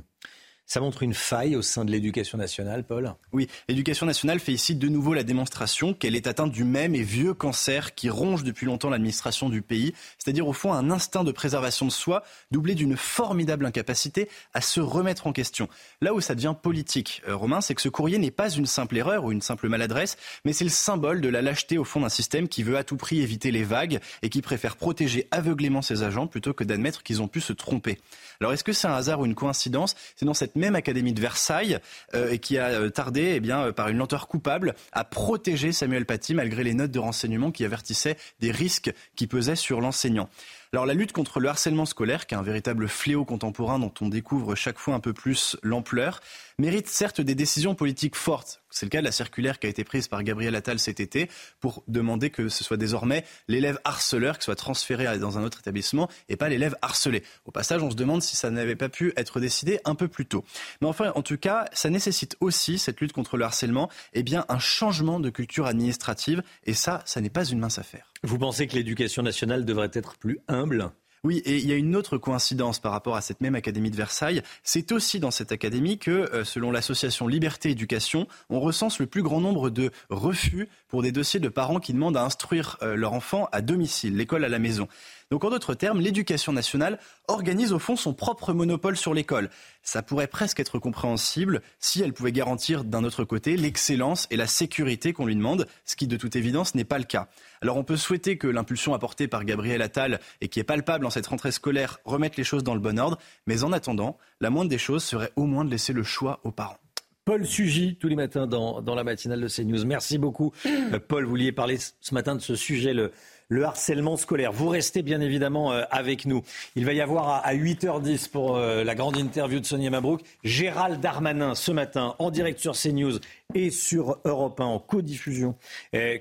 Ça 0.66 0.80
montre 0.80 1.04
une 1.04 1.14
faille 1.14 1.56
au 1.56 1.62
sein 1.62 1.84
de 1.84 1.92
l'éducation 1.92 2.38
nationale, 2.38 2.86
Paul 2.86 3.14
Oui, 3.34 3.48
l'éducation 3.68 4.06
nationale 4.06 4.40
fait 4.40 4.54
ici 4.54 4.76
de 4.76 4.88
nouveau 4.88 5.14
la 5.14 5.24
démonstration 5.24 5.94
qu'elle 5.94 6.16
est 6.16 6.26
atteinte 6.26 6.52
du 6.52 6.64
même 6.64 6.96
et 6.96 7.04
vieux 7.04 7.34
cancer 7.34 7.94
qui 7.96 8.10
ronge 8.10 8.44
depuis 8.44 8.66
longtemps 8.66 8.90
l'administration 8.90 9.50
du 9.50 9.62
pays, 9.62 9.94
c'est-à-dire 10.18 10.48
au 10.48 10.54
fond 10.54 10.74
un 10.74 10.90
instinct 10.90 11.26
de 11.26 11.32
préservation 11.32 11.86
de 11.86 11.92
soi 11.92 12.24
doublé 12.50 12.76
d'une 12.76 12.96
formidable 12.96 13.66
incapacité 13.66 14.30
à 14.54 14.62
se 14.62 14.80
remettre 14.80 15.28
en 15.28 15.34
question. 15.34 15.68
Là 16.02 16.14
où 16.14 16.22
ça 16.22 16.34
devient 16.34 16.56
politique, 16.60 17.22
euh, 17.28 17.36
Romain, 17.36 17.60
c'est 17.60 17.76
que 17.76 17.82
ce 17.82 17.90
courrier 17.90 18.18
n'est 18.18 18.32
pas 18.32 18.50
une 18.50 18.66
simple 18.66 18.98
erreur 18.98 19.26
ou 19.26 19.32
une 19.32 19.42
simple 19.42 19.68
maladresse, 19.68 20.18
mais 20.46 20.54
c'est 20.54 20.64
le 20.64 20.70
symbole 20.70 21.20
de 21.20 21.30
la 21.30 21.42
lâcheté 21.42 21.78
au 21.78 21.84
fond 21.84 22.00
d'un 22.00 22.10
système 22.10 22.48
qui 22.48 22.64
veut 22.64 22.78
à 22.78 22.84
tout 22.84 22.98
prix 22.98 23.22
éviter 23.22 23.52
les 23.52 23.64
vagues 23.64 24.00
et 24.22 24.30
qui 24.30 24.42
préfère 24.42 24.78
protéger 24.78 25.28
aveuglément 25.32 25.82
ses 25.82 26.04
agents 26.04 26.28
plutôt 26.28 26.54
que 26.54 26.64
d'admettre 26.64 27.04
qu'ils 27.04 27.22
ont 27.22 27.28
pu 27.28 27.42
se 27.42 27.54
tromper. 27.54 28.00
Alors 28.44 28.52
est-ce 28.52 28.66
que 28.66 28.74
c'est 28.74 28.90
un 28.90 28.94
hasard 28.94 29.22
ou 29.22 29.26
une 29.26 29.36
coïncidence? 29.36 29.96
C'est 30.18 30.26
dans 30.26 30.34
cette 30.34 30.58
même 30.58 30.76
académie 30.76 31.14
de 31.14 31.22
Versailles 31.22 31.80
euh, 32.14 32.36
qui 32.36 32.58
a 32.58 32.72
euh, 32.72 32.90
tardé, 32.90 33.36
eh 33.36 33.40
bien, 33.40 33.68
euh, 33.68 33.72
par 33.72 33.88
une 33.88 33.96
lenteur 33.96 34.28
coupable, 34.28 34.76
à 34.92 35.06
protéger 35.06 35.72
Samuel 35.72 36.06
Paty 36.06 36.34
malgré 36.34 36.66
les 36.66 36.74
notes 36.74 36.92
de 36.92 37.00
renseignement 37.00 37.52
qui 37.52 37.64
avertissaient 37.64 38.18
des 38.42 38.52
risques 38.52 38.94
qui 39.16 39.28
pesaient 39.28 39.56
sur 39.56 39.80
l'enseignant. 39.80 40.28
Alors 40.74 40.88
la 40.88 40.96
lutte 40.96 41.12
contre 41.12 41.40
le 41.40 41.50
harcèlement 41.50 41.86
scolaire, 41.86 42.26
qui 42.26 42.34
est 42.34 42.38
un 42.38 42.42
véritable 42.42 42.88
fléau 42.88 43.26
contemporain 43.26 43.78
dont 43.78 43.94
on 44.02 44.10
découvre 44.10 44.56
chaque 44.56 44.80
fois 44.80 44.96
un 44.96 45.00
peu 45.00 45.14
plus 45.14 45.56
l'ampleur, 45.62 46.20
mérite 46.58 46.88
certes 46.88 47.22
des 47.22 47.36
décisions 47.36 47.76
politiques 47.76 48.16
fortes. 48.16 48.62
C'est 48.70 48.86
le 48.86 48.90
cas 48.90 49.00
de 49.00 49.06
la 49.06 49.12
circulaire 49.12 49.60
qui 49.60 49.68
a 49.68 49.70
été 49.70 49.84
prise 49.84 50.08
par 50.08 50.24
Gabriel 50.24 50.56
Attal 50.56 50.80
cet 50.80 51.00
été 51.00 51.30
pour 51.60 51.84
demander 51.88 52.30
que 52.32 52.50
ce 52.50 52.64
soit 52.64 52.78
désormais 52.78 53.24
l'élève 53.48 53.80
harceleur 53.84 54.40
qui 54.40 54.46
soit 54.46 54.56
transféré 54.56 55.20
dans 55.20 55.38
un 55.38 55.44
autre 55.44 55.60
établissement 55.60 56.10
et 56.30 56.36
pas 56.36 56.50
l'élève 56.50 56.76
harcelé. 56.82 57.24
Au 57.46 57.52
passage, 57.52 57.84
on 57.84 57.92
se 57.92 57.96
demande 57.96 58.24
si 58.24 58.36
ça 58.36 58.50
n'avait 58.50 58.76
pas 58.76 58.90
pu 58.90 59.14
être 59.16 59.40
décidé 59.40 59.80
un 59.86 59.96
peu 59.96 60.08
plus 60.08 60.26
tôt. 60.26 60.44
Mais 60.82 60.88
enfin, 60.88 61.12
en 61.16 61.22
tout 61.22 61.38
cas, 61.38 61.66
ça 61.74 61.90
nécessite 61.90 62.36
aussi, 62.40 62.80
cette 62.80 63.00
lutte 63.00 63.14
contre 63.14 63.38
le 63.38 63.46
harcèlement, 63.46 63.90
eh 64.14 64.24
bien, 64.24 64.46
un 64.50 64.60
changement 64.60 65.20
de 65.20 65.30
culture 65.30 65.68
administrative. 65.68 66.42
Et 66.66 66.74
ça, 66.74 67.02
ça 67.06 67.22
n'est 67.22 67.30
pas 67.30 67.46
une 67.46 67.60
mince 67.60 67.78
affaire. 67.78 68.12
Vous 68.24 68.38
pensez 68.38 68.68
que 68.68 68.76
l'éducation 68.76 69.22
nationale 69.22 69.66
devrait 69.66 69.92
être 69.94 70.18
plus 70.18 70.40
humble? 70.48 70.92
Oui, 71.26 71.38
et 71.46 71.58
il 71.58 71.66
y 71.66 71.72
a 71.72 71.78
une 71.78 71.96
autre 71.96 72.18
coïncidence 72.18 72.80
par 72.80 72.92
rapport 72.92 73.16
à 73.16 73.22
cette 73.22 73.40
même 73.40 73.56
Académie 73.56 73.90
de 73.90 73.96
Versailles. 73.96 74.42
C'est 74.62 74.92
aussi 74.92 75.22
dans 75.22 75.32
cette 75.32 75.54
académie 75.54 75.98
que, 75.98 76.12
euh, 76.12 76.44
selon 76.44 76.70
l'association 76.70 77.30
Liberté 77.30 77.70
Éducation, 77.70 78.28
on 78.50 78.60
recense 78.60 79.00
le 79.00 79.06
plus 79.06 79.24
grand 79.24 79.40
nombre 79.40 79.70
de 79.70 79.92
refus 80.10 80.68
pour 80.90 81.02
des 81.02 81.14
dossiers 81.14 81.40
de 81.40 81.48
parents 81.48 81.80
qui 81.80 81.94
demandent 81.94 82.18
à 82.18 82.26
instruire 82.26 82.78
euh, 82.82 82.96
leur 82.96 83.14
enfant 83.14 83.48
à 83.54 83.62
domicile, 83.62 84.18
l'école 84.18 84.44
à 84.44 84.50
la 84.50 84.60
maison. 84.60 84.90
Donc 85.34 85.46
en 85.46 85.50
d'autres 85.50 85.74
termes, 85.74 86.00
l'éducation 86.00 86.54
nationale 86.54 87.00
organise 87.28 87.74
au 87.74 87.80
fond 87.80 87.96
son 87.96 88.14
propre 88.14 88.54
monopole 88.54 88.96
sur 88.96 89.16
l'école. 89.16 89.50
Ça 89.82 90.04
pourrait 90.04 90.28
presque 90.28 90.60
être 90.60 90.78
compréhensible 90.78 91.64
si 91.80 92.04
elle 92.04 92.14
pouvait 92.14 92.32
garantir 92.32 92.84
d'un 92.84 93.04
autre 93.04 93.24
côté 93.24 93.58
l'excellence 93.58 94.28
et 94.30 94.38
la 94.38 94.46
sécurité 94.46 95.12
qu'on 95.12 95.26
lui 95.26 95.36
demande, 95.36 95.66
ce 95.86 95.96
qui 95.96 96.06
de 96.06 96.18
toute 96.18 96.36
évidence 96.36 96.76
n'est 96.76 96.84
pas 96.84 97.00
le 97.00 97.04
cas. 97.04 97.30
Alors 97.64 97.78
on 97.78 97.84
peut 97.84 97.98
souhaiter 97.98 98.38
que 98.38 98.46
l'impulsion 98.46 98.94
apportée 98.94 99.28
par 99.28 99.44
Gabriel 99.44 99.82
Attal 99.82 100.20
et 100.40 100.50
qui 100.50 100.60
est 100.60 100.64
palpable 100.64 101.04
en 101.04 101.10
cette 101.10 101.26
rentrée 101.26 101.52
scolaire 101.52 101.98
remette 102.06 102.38
les 102.38 102.44
choses 102.44 102.64
dans 102.64 102.76
le 102.76 102.80
bon 102.80 103.00
ordre, 103.00 103.18
mais 103.48 103.64
en 103.64 103.74
attendant, 103.74 104.20
la 104.40 104.52
moindre 104.52 104.70
des 104.70 104.78
choses 104.78 105.04
serait 105.04 105.32
au 105.36 105.48
moins 105.48 105.66
de 105.66 105.72
laisser 105.72 105.94
le 105.94 106.04
choix 106.04 106.42
aux 106.44 106.52
parents. 106.52 106.78
Paul 107.26 107.46
Sugy, 107.46 107.96
tous 107.96 108.10
les 108.10 108.18
matins 108.18 108.48
dans, 108.48 108.82
dans 108.82 108.96
la 108.96 109.06
matinale 109.06 109.40
de 109.40 109.48
CNews. 109.48 109.86
Merci 109.86 110.18
beaucoup. 110.18 110.52
Euh, 110.92 111.00
Paul, 111.00 111.24
vous 111.24 111.30
vouliez 111.30 111.54
parler 111.54 111.78
ce 111.80 112.14
matin 112.14 112.36
de 112.36 112.42
ce 112.42 112.56
sujet, 112.56 112.94
le, 112.94 113.12
le 113.50 113.66
harcèlement 113.66 114.18
scolaire. 114.18 114.52
Vous 114.52 114.70
restez 114.70 115.02
bien 115.02 115.22
évidemment 115.22 115.72
euh, 115.72 115.84
avec 115.92 116.26
nous. 116.26 116.42
Il 116.76 116.86
va 116.86 116.94
y 116.94 117.02
avoir 117.02 117.46
à 117.46 117.54
8h10 117.54 118.30
pour 118.30 118.58
euh, 118.58 118.84
la 118.84 118.96
grande 118.96 119.18
interview 119.18 119.60
de 119.60 119.66
Sonia 119.66 119.90
Mabrouk, 119.90 120.22
Gérald 120.44 121.00
Darmanin 121.00 121.56
ce 121.56 121.72
matin 121.72 122.16
en 122.20 122.32
direct 122.32 122.60
sur 122.60 122.74
CNews 122.74 123.20
et 123.56 123.70
sur 123.70 124.20
Europe 124.26 124.60
1 124.60 124.66
en 124.66 124.80
codiffusion. 124.80 125.56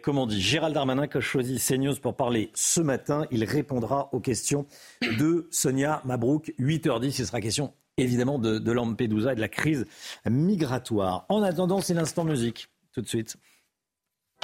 Comme 0.02 0.18
on 0.18 0.26
dit, 0.26 0.40
Gérald 0.40 0.74
Darmanin 0.74 1.06
qui 1.06 1.16
a 1.16 1.20
choisi 1.20 1.58
CNews 1.58 1.96
pour 1.96 2.14
parler 2.14 2.50
ce 2.54 2.80
matin. 2.80 3.26
Il 3.30 3.44
répondra 3.44 4.10
aux 4.12 4.20
questions 4.20 4.66
de 5.18 5.48
Sonia 5.50 6.02
Mabrouk. 6.04 6.52
8h10, 6.58 7.12
ce 7.12 7.24
sera 7.24 7.40
question 7.40 7.72
évidemment 7.96 8.38
de, 8.38 8.58
de 8.58 8.72
Lampedusa 8.72 9.32
et 9.32 9.36
de 9.36 9.40
la 9.40 9.48
crise 9.48 9.84
migratoire. 10.28 11.26
En 11.28 11.42
attendant, 11.42 11.80
c'est 11.80 11.94
l'instant 11.94 12.24
musique. 12.24 12.68
Tout 12.92 13.00
de 13.00 13.08
suite. 13.08 13.36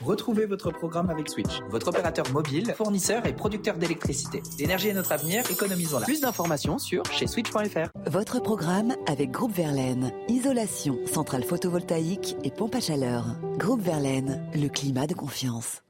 Retrouvez 0.05 0.47
votre 0.47 0.71
programme 0.71 1.11
avec 1.11 1.29
Switch, 1.29 1.61
votre 1.71 1.89
opérateur 1.89 2.31
mobile, 2.33 2.73
fournisseur 2.77 3.27
et 3.27 3.33
producteur 3.33 3.77
d'électricité. 3.77 4.43
L'énergie 4.59 4.89
est 4.89 4.95
notre 4.95 5.13
avenir, 5.13 5.43
économisons-la. 5.51 6.05
Plus 6.05 6.21
d'informations 6.21 6.79
sur 6.79 7.05
chez 7.07 7.27
switch.fr. 7.27 7.89
Votre 8.07 8.41
programme 8.41 8.95
avec 9.07 9.31
Groupe 9.31 9.53
Verlaine. 9.53 10.13
Isolation, 10.29 10.99
centrale 11.07 11.43
photovoltaïque 11.43 12.37
et 12.45 12.51
pompe 12.51 12.77
à 12.77 12.81
chaleur. 12.81 13.25
Groupe 13.59 13.83
Verlaine, 13.83 14.49
le 14.55 14.69
climat 14.69 15.07
de 15.07 15.15
confiance. 15.15 15.83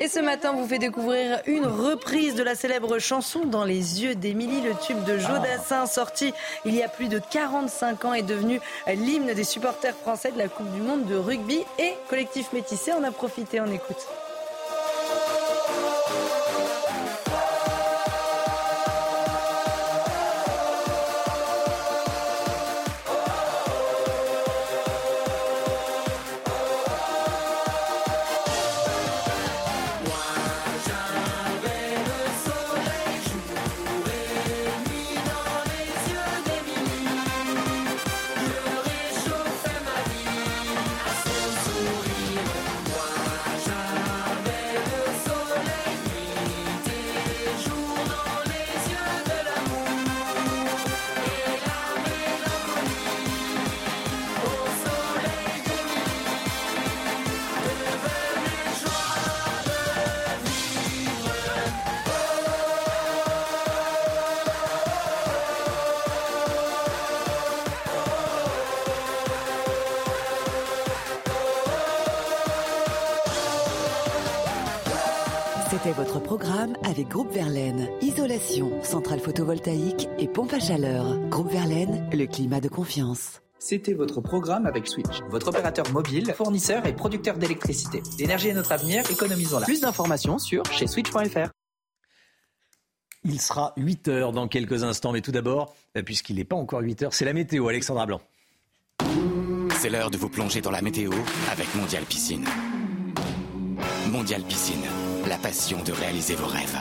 Et 0.00 0.06
ce 0.06 0.20
matin, 0.20 0.52
vous 0.52 0.66
fait 0.66 0.78
découvrir 0.78 1.40
une 1.46 1.66
reprise 1.66 2.36
de 2.36 2.44
la 2.44 2.54
célèbre 2.54 3.00
chanson 3.00 3.44
Dans 3.44 3.64
les 3.64 4.04
yeux 4.04 4.14
d'Émilie. 4.14 4.60
Le 4.60 4.74
tube 4.74 5.02
de 5.02 5.18
Jodassin, 5.18 5.86
sorti 5.86 6.32
il 6.64 6.76
y 6.76 6.84
a 6.84 6.88
plus 6.88 7.08
de 7.08 7.18
45 7.18 8.04
ans, 8.04 8.14
est 8.14 8.22
devenu 8.22 8.60
l'hymne 8.86 9.34
des 9.34 9.44
supporters 9.44 9.96
français 9.96 10.30
de 10.30 10.38
la 10.38 10.46
Coupe 10.46 10.70
du 10.70 10.80
Monde 10.80 11.04
de 11.06 11.16
rugby 11.16 11.64
et 11.80 11.94
collectif 12.08 12.52
métissé 12.52 12.92
en 12.92 13.02
a 13.02 13.10
profité. 13.10 13.60
On 13.60 13.72
écoute. 13.72 14.06
Programme 76.28 76.76
avec 76.84 77.08
Groupe 77.08 77.32
Verlaine. 77.32 77.88
Isolation, 78.02 78.70
centrale 78.84 79.18
photovoltaïque 79.18 80.10
et 80.18 80.28
pompe 80.28 80.52
à 80.52 80.60
chaleur. 80.60 81.18
Groupe 81.30 81.50
Verlaine, 81.50 82.06
le 82.12 82.26
climat 82.26 82.60
de 82.60 82.68
confiance. 82.68 83.40
C'était 83.58 83.94
votre 83.94 84.20
programme 84.20 84.66
avec 84.66 84.88
Switch, 84.88 85.22
votre 85.30 85.48
opérateur 85.48 85.90
mobile, 85.90 86.34
fournisseur 86.36 86.84
et 86.84 86.92
producteur 86.92 87.38
d'électricité. 87.38 88.02
L'énergie 88.18 88.48
est 88.48 88.52
notre 88.52 88.72
avenir, 88.72 89.10
économisons-la. 89.10 89.64
Plus 89.64 89.80
d'informations 89.80 90.38
sur 90.38 90.66
chez 90.66 90.86
switch.fr. 90.86 91.48
Il 93.24 93.40
sera 93.40 93.72
8 93.78 94.08
heures 94.08 94.32
dans 94.32 94.48
quelques 94.48 94.82
instants, 94.82 95.12
mais 95.12 95.22
tout 95.22 95.32
d'abord, 95.32 95.74
euh, 95.96 96.02
puisqu'il 96.02 96.36
n'est 96.36 96.44
pas 96.44 96.56
encore 96.56 96.80
8 96.80 97.04
heures, 97.04 97.14
c'est 97.14 97.24
la 97.24 97.32
météo, 97.32 97.68
Alexandra 97.68 98.04
Blanc. 98.04 98.20
C'est 99.78 99.88
l'heure 99.88 100.10
de 100.10 100.18
vous 100.18 100.28
plonger 100.28 100.60
dans 100.60 100.72
la 100.72 100.82
météo 100.82 101.10
avec 101.50 101.74
Mondial 101.74 102.04
Piscine. 102.04 102.44
Mondial 104.10 104.42
Piscine, 104.42 104.84
la 105.28 105.36
passion 105.36 105.82
de 105.82 105.92
réaliser 105.92 106.34
vos 106.34 106.46
rêves. 106.46 106.78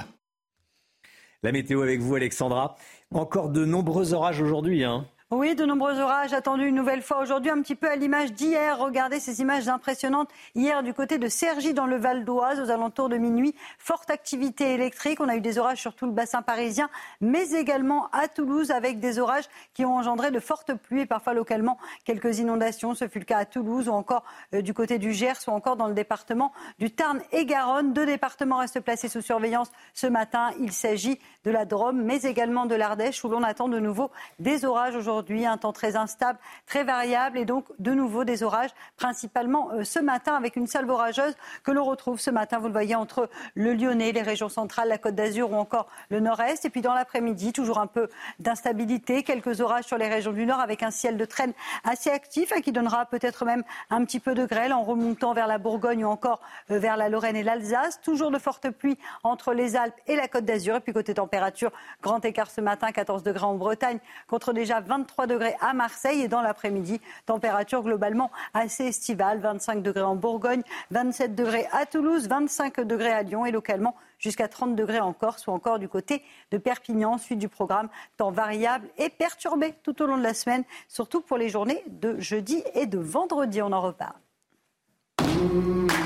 La 1.43 1.51
météo 1.51 1.81
avec 1.81 1.99
vous, 1.99 2.15
Alexandra. 2.15 2.75
Encore 3.11 3.49
de 3.49 3.65
nombreux 3.65 4.13
orages 4.13 4.41
aujourd'hui. 4.41 4.85
Hein. 4.85 5.05
Oui, 5.29 5.55
de 5.55 5.65
nombreux 5.65 5.99
orages 5.99 6.31
attendus 6.31 6.67
une 6.69 6.75
nouvelle 6.75 7.01
fois 7.01 7.19
aujourd'hui, 7.19 7.51
un 7.51 7.61
petit 7.61 7.75
peu 7.75 7.89
à 7.89 7.97
l'image 7.97 8.31
d'hier. 8.31 8.79
Regardez 8.79 9.19
ces 9.19 9.41
images 9.41 9.67
impressionnantes. 9.67 10.29
Hier, 10.55 10.83
du 10.83 10.93
côté 10.93 11.17
de 11.17 11.27
Cergy, 11.27 11.73
dans 11.73 11.85
le 11.85 11.97
Val 11.97 12.23
d'Oise, 12.23 12.61
aux 12.61 12.69
alentours 12.71 13.09
de 13.09 13.17
minuit, 13.17 13.53
forte 13.77 14.09
activité 14.09 14.73
électrique. 14.73 15.19
On 15.19 15.27
a 15.27 15.35
eu 15.35 15.41
des 15.41 15.57
orages 15.57 15.81
sur 15.81 15.95
tout 15.95 16.05
le 16.05 16.13
bassin 16.13 16.41
parisien, 16.43 16.89
mais 17.19 17.51
également 17.51 18.07
à 18.13 18.29
Toulouse, 18.29 18.71
avec 18.71 19.01
des 19.01 19.19
orages 19.19 19.43
qui 19.73 19.83
ont 19.83 19.97
engendré 19.97 20.31
de 20.31 20.39
fortes 20.39 20.73
pluies 20.75 21.01
et 21.01 21.05
parfois 21.05 21.33
localement 21.33 21.77
quelques 22.05 22.39
inondations. 22.39 22.95
Ce 22.95 23.09
fut 23.09 23.19
le 23.19 23.25
cas 23.25 23.39
à 23.39 23.45
Toulouse 23.45 23.89
ou 23.89 23.91
encore 23.91 24.23
euh, 24.53 24.61
du 24.61 24.73
côté 24.73 24.97
du 24.97 25.11
Gers 25.11 25.39
ou 25.47 25.51
encore 25.51 25.75
dans 25.75 25.87
le 25.87 25.93
département 25.93 26.53
du 26.79 26.89
Tarn 26.89 27.21
et 27.33 27.45
Garonne. 27.45 27.91
Deux 27.91 28.05
départements 28.05 28.59
restent 28.59 28.79
placés 28.79 29.09
sous 29.09 29.21
surveillance 29.21 29.73
ce 29.93 30.07
matin. 30.07 30.51
Il 30.61 30.71
s'agit 30.71 31.19
de 31.43 31.51
la 31.51 31.65
Drôme, 31.65 32.01
mais 32.01 32.21
également 32.21 32.65
de 32.65 32.75
l'Ardèche, 32.75 33.25
où 33.25 33.27
l'on 33.27 33.43
attend 33.43 33.67
de 33.67 33.79
nouveau 33.79 34.09
des 34.39 34.63
orages 34.63 34.95
aujourd'hui 34.95 35.16
aujourd'hui, 35.17 35.47
un 35.47 35.57
temps 35.57 35.73
très 35.73 35.95
instable, 35.95 36.37
très 36.67 36.83
variable 36.83 37.39
et 37.39 37.45
donc 37.45 37.65
de 37.79 37.91
nouveau 37.91 38.23
des 38.23 38.43
orages, 38.43 38.69
principalement 38.97 39.71
euh, 39.71 39.83
ce 39.83 39.97
matin 39.97 40.35
avec 40.35 40.55
une 40.55 40.67
salve 40.67 40.89
orageuse 40.89 41.35
que 41.63 41.71
l'on 41.71 41.83
retrouve 41.83 42.19
ce 42.19 42.29
matin, 42.29 42.59
vous 42.59 42.67
le 42.67 42.71
voyez, 42.71 42.93
entre 42.93 43.27
le 43.55 43.73
Lyonnais, 43.73 44.11
les 44.11 44.21
régions 44.21 44.47
centrales, 44.47 44.89
la 44.89 44.99
Côte 44.99 45.15
d'Azur 45.15 45.51
ou 45.51 45.55
encore 45.55 45.87
le 46.09 46.19
Nord-Est. 46.19 46.65
Et 46.65 46.69
puis 46.69 46.81
dans 46.81 46.93
l'après-midi, 46.93 47.51
toujours 47.51 47.79
un 47.79 47.87
peu 47.87 48.09
d'instabilité, 48.37 49.23
quelques 49.23 49.59
orages 49.59 49.85
sur 49.85 49.97
les 49.97 50.07
régions 50.07 50.33
du 50.33 50.45
Nord 50.45 50.59
avec 50.59 50.83
un 50.83 50.91
ciel 50.91 51.17
de 51.17 51.25
traîne 51.25 51.53
assez 51.83 52.11
actif 52.11 52.51
hein, 52.55 52.61
qui 52.61 52.71
donnera 52.71 53.07
peut-être 53.07 53.43
même 53.43 53.63
un 53.89 54.05
petit 54.05 54.19
peu 54.19 54.35
de 54.35 54.45
grêle 54.45 54.71
en 54.71 54.83
remontant 54.83 55.33
vers 55.33 55.47
la 55.47 55.57
Bourgogne 55.57 56.05
ou 56.05 56.09
encore 56.09 56.41
euh, 56.69 56.77
vers 56.77 56.95
la 56.95 57.09
Lorraine 57.09 57.35
et 57.35 57.43
l'Alsace. 57.43 58.01
Toujours 58.01 58.29
de 58.29 58.37
fortes 58.37 58.69
pluies 58.69 58.99
entre 59.23 59.53
les 59.53 59.75
Alpes 59.75 59.99
et 60.05 60.15
la 60.15 60.27
Côte 60.27 60.45
d'Azur. 60.45 60.75
Et 60.75 60.79
puis 60.79 60.93
côté 60.93 61.15
température, 61.15 61.71
grand 62.03 62.23
écart 62.23 62.51
ce 62.51 62.61
matin, 62.61 62.91
14 62.91 63.23
degrés 63.23 63.45
en 63.45 63.55
Bretagne 63.55 63.97
contre 64.27 64.53
déjà 64.53 64.79
23 64.79 65.06
23 65.07 65.27
degrés 65.27 65.55
à 65.61 65.73
Marseille 65.73 66.21
et 66.21 66.27
dans 66.27 66.41
l'après-midi, 66.41 66.99
température 67.25 67.81
globalement 67.81 68.29
assez 68.53 68.85
estivale, 68.85 69.39
25 69.39 69.81
degrés 69.81 70.01
en 70.01 70.15
Bourgogne, 70.15 70.61
27 70.91 71.33
degrés 71.33 71.65
à 71.71 71.85
Toulouse, 71.85 72.27
25 72.27 72.81
degrés 72.81 73.11
à 73.11 73.23
Lyon 73.23 73.45
et 73.45 73.51
localement 73.51 73.95
jusqu'à 74.19 74.49
30 74.49 74.75
degrés 74.75 74.99
en 74.99 75.13
Corse 75.13 75.47
ou 75.47 75.51
encore 75.51 75.79
du 75.79 75.87
côté 75.87 76.21
de 76.51 76.57
Perpignan. 76.57 77.17
Suite 77.17 77.39
du 77.39 77.47
programme, 77.47 77.87
temps 78.17 78.31
variable 78.31 78.89
et 78.97 79.09
perturbé 79.09 79.73
tout 79.83 80.01
au 80.01 80.07
long 80.07 80.17
de 80.17 80.23
la 80.23 80.33
semaine, 80.33 80.63
surtout 80.89 81.21
pour 81.21 81.37
les 81.37 81.47
journées 81.47 81.83
de 81.87 82.19
jeudi 82.19 82.63
et 82.75 82.85
de 82.85 82.99
vendredi. 82.99 83.61
On 83.61 83.71
en 83.71 83.81
reparle. 83.81 84.15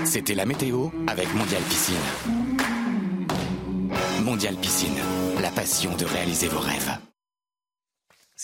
C'était 0.06 0.36
la 0.36 0.46
météo 0.46 0.90
avec 1.08 1.34
Mondial 1.34 1.62
Piscine. 1.64 1.96
Mondial 4.24 4.56
Piscine, 4.56 5.00
la 5.42 5.50
passion 5.50 5.96
de 5.96 6.06
réaliser 6.06 6.48
vos 6.48 6.60
rêves. 6.60 7.11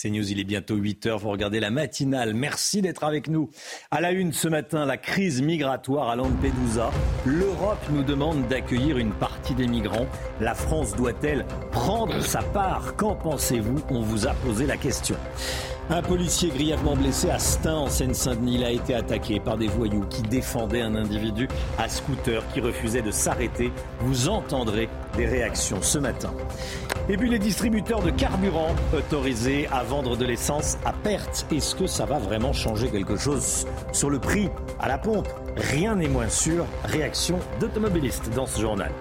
C'est 0.00 0.10
News, 0.10 0.30
il 0.30 0.38
est 0.38 0.44
bientôt 0.44 0.76
8h, 0.76 1.18
vous 1.18 1.30
regardez 1.30 1.58
la 1.58 1.72
matinale. 1.72 2.32
Merci 2.32 2.82
d'être 2.82 3.02
avec 3.02 3.26
nous. 3.26 3.50
À 3.90 4.00
la 4.00 4.12
une 4.12 4.32
ce 4.32 4.46
matin, 4.46 4.86
la 4.86 4.96
crise 4.96 5.42
migratoire 5.42 6.08
à 6.08 6.14
Lampedusa. 6.14 6.92
L'Europe 7.26 7.84
nous 7.90 8.04
demande 8.04 8.46
d'accueillir 8.46 8.98
une 8.98 9.10
partie 9.10 9.56
des 9.56 9.66
migrants. 9.66 10.06
La 10.40 10.54
France 10.54 10.94
doit-elle 10.94 11.44
prendre 11.72 12.20
sa 12.20 12.42
part? 12.42 12.94
Qu'en 12.94 13.16
pensez-vous? 13.16 13.80
On 13.90 14.02
vous 14.02 14.28
a 14.28 14.34
posé 14.34 14.66
la 14.66 14.76
question. 14.76 15.16
Un 15.90 16.02
policier 16.02 16.50
grièvement 16.50 16.96
blessé 16.96 17.30
à 17.30 17.38
Stein 17.38 17.74
en 17.74 17.88
Seine-Saint-Denis 17.88 18.62
a 18.62 18.70
été 18.70 18.94
attaqué 18.94 19.40
par 19.40 19.56
des 19.56 19.68
voyous 19.68 20.04
qui 20.10 20.20
défendaient 20.20 20.82
un 20.82 20.94
individu 20.94 21.48
à 21.78 21.88
scooter 21.88 22.42
qui 22.52 22.60
refusait 22.60 23.00
de 23.00 23.10
s'arrêter. 23.10 23.72
Vous 24.00 24.28
entendrez 24.28 24.90
des 25.16 25.24
réactions 25.24 25.80
ce 25.80 25.98
matin. 25.98 26.34
Et 27.08 27.16
puis 27.16 27.30
les 27.30 27.38
distributeurs 27.38 28.02
de 28.02 28.10
carburant 28.10 28.74
autorisés 28.92 29.66
à 29.72 29.82
vendre 29.82 30.14
de 30.18 30.26
l'essence 30.26 30.76
à 30.84 30.92
perte. 30.92 31.46
Est-ce 31.50 31.74
que 31.74 31.86
ça 31.86 32.04
va 32.04 32.18
vraiment 32.18 32.52
changer 32.52 32.88
quelque 32.88 33.16
chose 33.16 33.66
sur 33.92 34.10
le 34.10 34.18
prix 34.18 34.50
à 34.78 34.88
la 34.88 34.98
pompe? 34.98 35.28
Rien 35.56 35.96
n'est 35.96 36.08
moins 36.08 36.28
sûr. 36.28 36.66
Réaction 36.84 37.38
d'automobilistes 37.60 38.28
dans 38.34 38.46
ce 38.46 38.60
journal. 38.60 38.92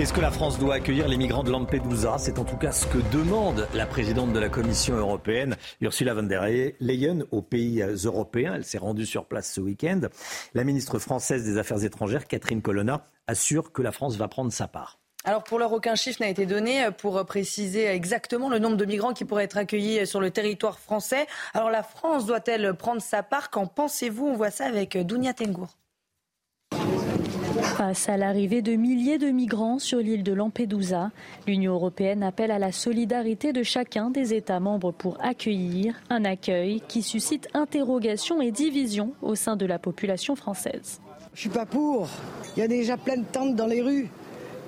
Est-ce 0.00 0.12
que 0.12 0.20
la 0.20 0.30
France 0.30 0.60
doit 0.60 0.74
accueillir 0.74 1.08
les 1.08 1.16
migrants 1.16 1.42
de 1.42 1.50
Lampedusa? 1.50 2.18
C'est 2.18 2.38
en 2.38 2.44
tout 2.44 2.56
cas 2.56 2.70
ce 2.70 2.86
que 2.86 2.98
demande 3.10 3.66
la 3.74 3.84
présidente 3.84 4.32
de 4.32 4.38
la 4.38 4.48
Commission 4.48 4.94
européenne, 4.94 5.56
Ursula 5.80 6.14
von 6.14 6.22
der 6.22 6.44
Leyen, 6.78 7.24
aux 7.32 7.42
pays 7.42 7.82
européens. 7.82 8.54
Elle 8.54 8.64
s'est 8.64 8.78
rendue 8.78 9.06
sur 9.06 9.24
place 9.24 9.52
ce 9.52 9.60
week-end. 9.60 10.02
La 10.54 10.62
ministre 10.62 11.00
française 11.00 11.44
des 11.44 11.58
Affaires 11.58 11.82
étrangères, 11.82 12.28
Catherine 12.28 12.62
Colonna, 12.62 13.08
assure 13.26 13.72
que 13.72 13.82
la 13.82 13.90
France 13.90 14.14
va 14.14 14.28
prendre 14.28 14.52
sa 14.52 14.68
part. 14.68 15.00
Alors 15.24 15.42
pour 15.42 15.58
l'heure, 15.58 15.72
aucun 15.72 15.96
chiffre 15.96 16.22
n'a 16.22 16.28
été 16.28 16.46
donné 16.46 16.90
pour 16.96 17.26
préciser 17.26 17.86
exactement 17.86 18.48
le 18.48 18.60
nombre 18.60 18.76
de 18.76 18.84
migrants 18.84 19.14
qui 19.14 19.24
pourraient 19.24 19.44
être 19.44 19.58
accueillis 19.58 20.06
sur 20.06 20.20
le 20.20 20.30
territoire 20.30 20.78
français. 20.78 21.26
Alors 21.54 21.70
la 21.70 21.82
France 21.82 22.24
doit-elle 22.24 22.72
prendre 22.74 23.02
sa 23.02 23.24
part? 23.24 23.50
Qu'en 23.50 23.66
pensez-vous? 23.66 24.28
On 24.28 24.36
voit 24.36 24.52
ça 24.52 24.66
avec 24.66 24.96
Dounia 24.96 25.34
Tengour. 25.34 25.76
Face 27.76 28.08
à 28.08 28.16
l'arrivée 28.16 28.62
de 28.62 28.72
milliers 28.72 29.18
de 29.18 29.28
migrants 29.28 29.78
sur 29.78 29.98
l'île 29.98 30.22
de 30.22 30.32
Lampedusa, 30.32 31.10
l'Union 31.46 31.74
européenne 31.74 32.22
appelle 32.22 32.50
à 32.50 32.58
la 32.58 32.72
solidarité 32.72 33.52
de 33.52 33.62
chacun 33.62 34.10
des 34.10 34.34
États 34.34 34.60
membres 34.60 34.92
pour 34.92 35.16
accueillir 35.24 35.94
un 36.10 36.24
accueil 36.24 36.82
qui 36.88 37.02
suscite 37.02 37.48
interrogations 37.54 38.40
et 38.40 38.50
divisions 38.50 39.12
au 39.22 39.34
sein 39.34 39.56
de 39.56 39.66
la 39.66 39.78
population 39.78 40.34
française. 40.34 41.00
Je 41.34 41.40
suis 41.40 41.50
pas 41.50 41.66
pour. 41.66 42.08
Il 42.56 42.60
y 42.60 42.62
a 42.62 42.68
déjà 42.68 42.96
plein 42.96 43.18
de 43.18 43.24
tentes 43.24 43.54
dans 43.54 43.66
les 43.66 43.82
rues. 43.82 44.08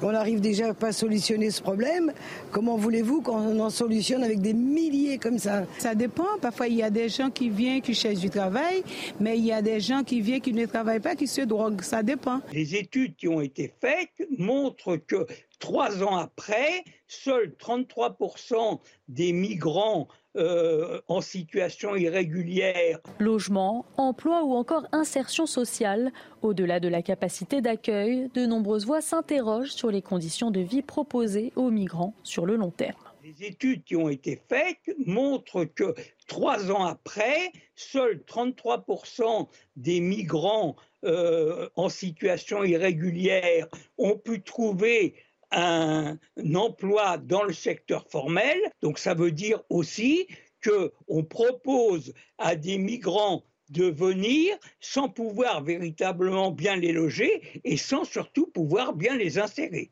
On 0.03 0.13
n'arrive 0.13 0.41
déjà 0.41 0.73
pas 0.73 0.89
à 0.89 0.93
solutionner 0.93 1.51
ce 1.51 1.61
problème. 1.61 2.13
Comment 2.53 2.77
voulez-vous 2.77 3.21
qu'on 3.21 3.61
en 3.61 3.71
solutionne 3.71 4.25
avec 4.25 4.41
des 4.41 4.55
milliers 4.55 5.19
comme 5.19 5.39
ça? 5.39 5.65
Ça 5.79 5.95
dépend. 5.95 6.39
Parfois, 6.41 6.69
il 6.69 6.77
y 6.77 6.83
a 6.83 6.91
des 6.91 7.09
gens 7.09 7.31
qui 7.31 7.51
viennent, 7.51 7.83
qui 7.83 7.95
cherchent 7.95 8.21
du 8.21 8.31
travail, 8.31 8.83
mais 9.21 9.37
il 9.37 9.45
y 9.45 9.53
a 9.53 9.61
des 9.61 9.79
gens 9.81 10.03
qui 10.03 10.21
viennent, 10.23 10.41
qui 10.41 10.55
ne 10.55 10.65
travaillent 10.65 11.01
pas, 11.01 11.15
qui 11.15 11.27
se 11.27 11.43
droguent. 11.43 11.83
Ça 11.83 12.03
dépend. 12.03 12.41
Les 12.53 12.75
études 12.77 13.15
qui 13.17 13.29
ont 13.29 13.43
été 13.43 13.73
faites 13.81 14.27
montrent 14.39 14.97
que 14.97 15.27
trois 15.59 16.03
ans 16.03 16.17
après, 16.17 16.83
seuls 17.07 17.55
33% 17.61 18.79
des 19.09 19.33
migrants 19.33 20.09
euh, 20.37 21.01
en 21.09 21.21
situation 21.21 21.97
irrégulière. 21.97 23.01
Logement, 23.19 23.85
emploi 23.97 24.45
ou 24.45 24.55
encore 24.55 24.87
insertion 24.93 25.45
sociale. 25.47 26.13
Au-delà 26.43 26.79
de 26.79 26.87
la 26.87 27.03
capacité 27.03 27.61
d'accueil, 27.61 28.31
de 28.35 28.47
nombreuses 28.47 28.87
voix 28.87 29.01
s'interrogent 29.01 29.73
sur 29.73 29.91
les 29.91 30.03
conditions 30.03 30.53
de 30.53 30.61
vie 30.61 30.83
proposées 30.83 31.53
aux 31.57 31.71
migrants 31.71 32.15
sur 32.23 32.47
le 32.47 32.55
long 32.55 32.71
terme. 32.71 33.01
Les 33.25 33.45
études 33.45 33.83
qui 33.83 33.97
ont 33.97 34.09
été 34.09 34.41
faites 34.49 34.97
montrent 35.05 35.65
que 35.65 35.95
trois 36.29 36.71
ans 36.71 36.85
après, 36.85 37.51
seuls 37.75 38.23
33% 38.27 39.49
des 39.75 40.01
migrants 40.01 40.77
euh, 41.05 41.69
en 41.77 41.89
situation 41.89 42.63
irrégulière 42.63 43.67
ont 43.99 44.17
pu 44.17 44.43
trouver 44.43 45.15
un 45.51 46.19
emploi 46.55 47.19
dans 47.19 47.43
le 47.43 47.53
secteur 47.53 48.07
formel. 48.11 48.59
Donc 48.83 48.99
ça 48.99 49.15
veut 49.15 49.33
dire 49.33 49.63
aussi 49.69 50.27
qu'on 50.63 51.25
propose 51.25 52.13
à 52.39 52.57
des 52.57 52.79
migrants 52.79 53.45
de 53.71 53.85
venir 53.85 54.57
sans 54.81 55.09
pouvoir 55.09 55.63
véritablement 55.63 56.51
bien 56.51 56.77
les 56.77 56.93
loger 56.93 57.61
et 57.65 57.77
sans 57.77 58.05
surtout 58.05 58.47
pouvoir 58.47 58.95
bien 58.95 59.17
les 59.17 59.39
insérer. 59.39 59.91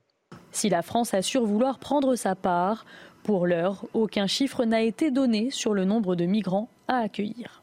Si 0.51 0.69
la 0.69 0.83
France 0.83 1.15
assure 1.15 1.45
vouloir 1.45 1.79
prendre 1.79 2.17
sa 2.17 2.35
part, 2.35 2.85
pour 3.23 3.47
l'heure, 3.47 3.85
aucun 3.95 4.27
chiffre 4.27 4.65
n'a 4.65 4.83
été 4.83 5.11
donné 5.11 5.51
sur 5.51 5.75
le 5.75 5.85
nombre 5.85 6.17
de 6.17 6.25
migrants 6.25 6.71
à 6.89 6.99
accueillir. 6.99 7.63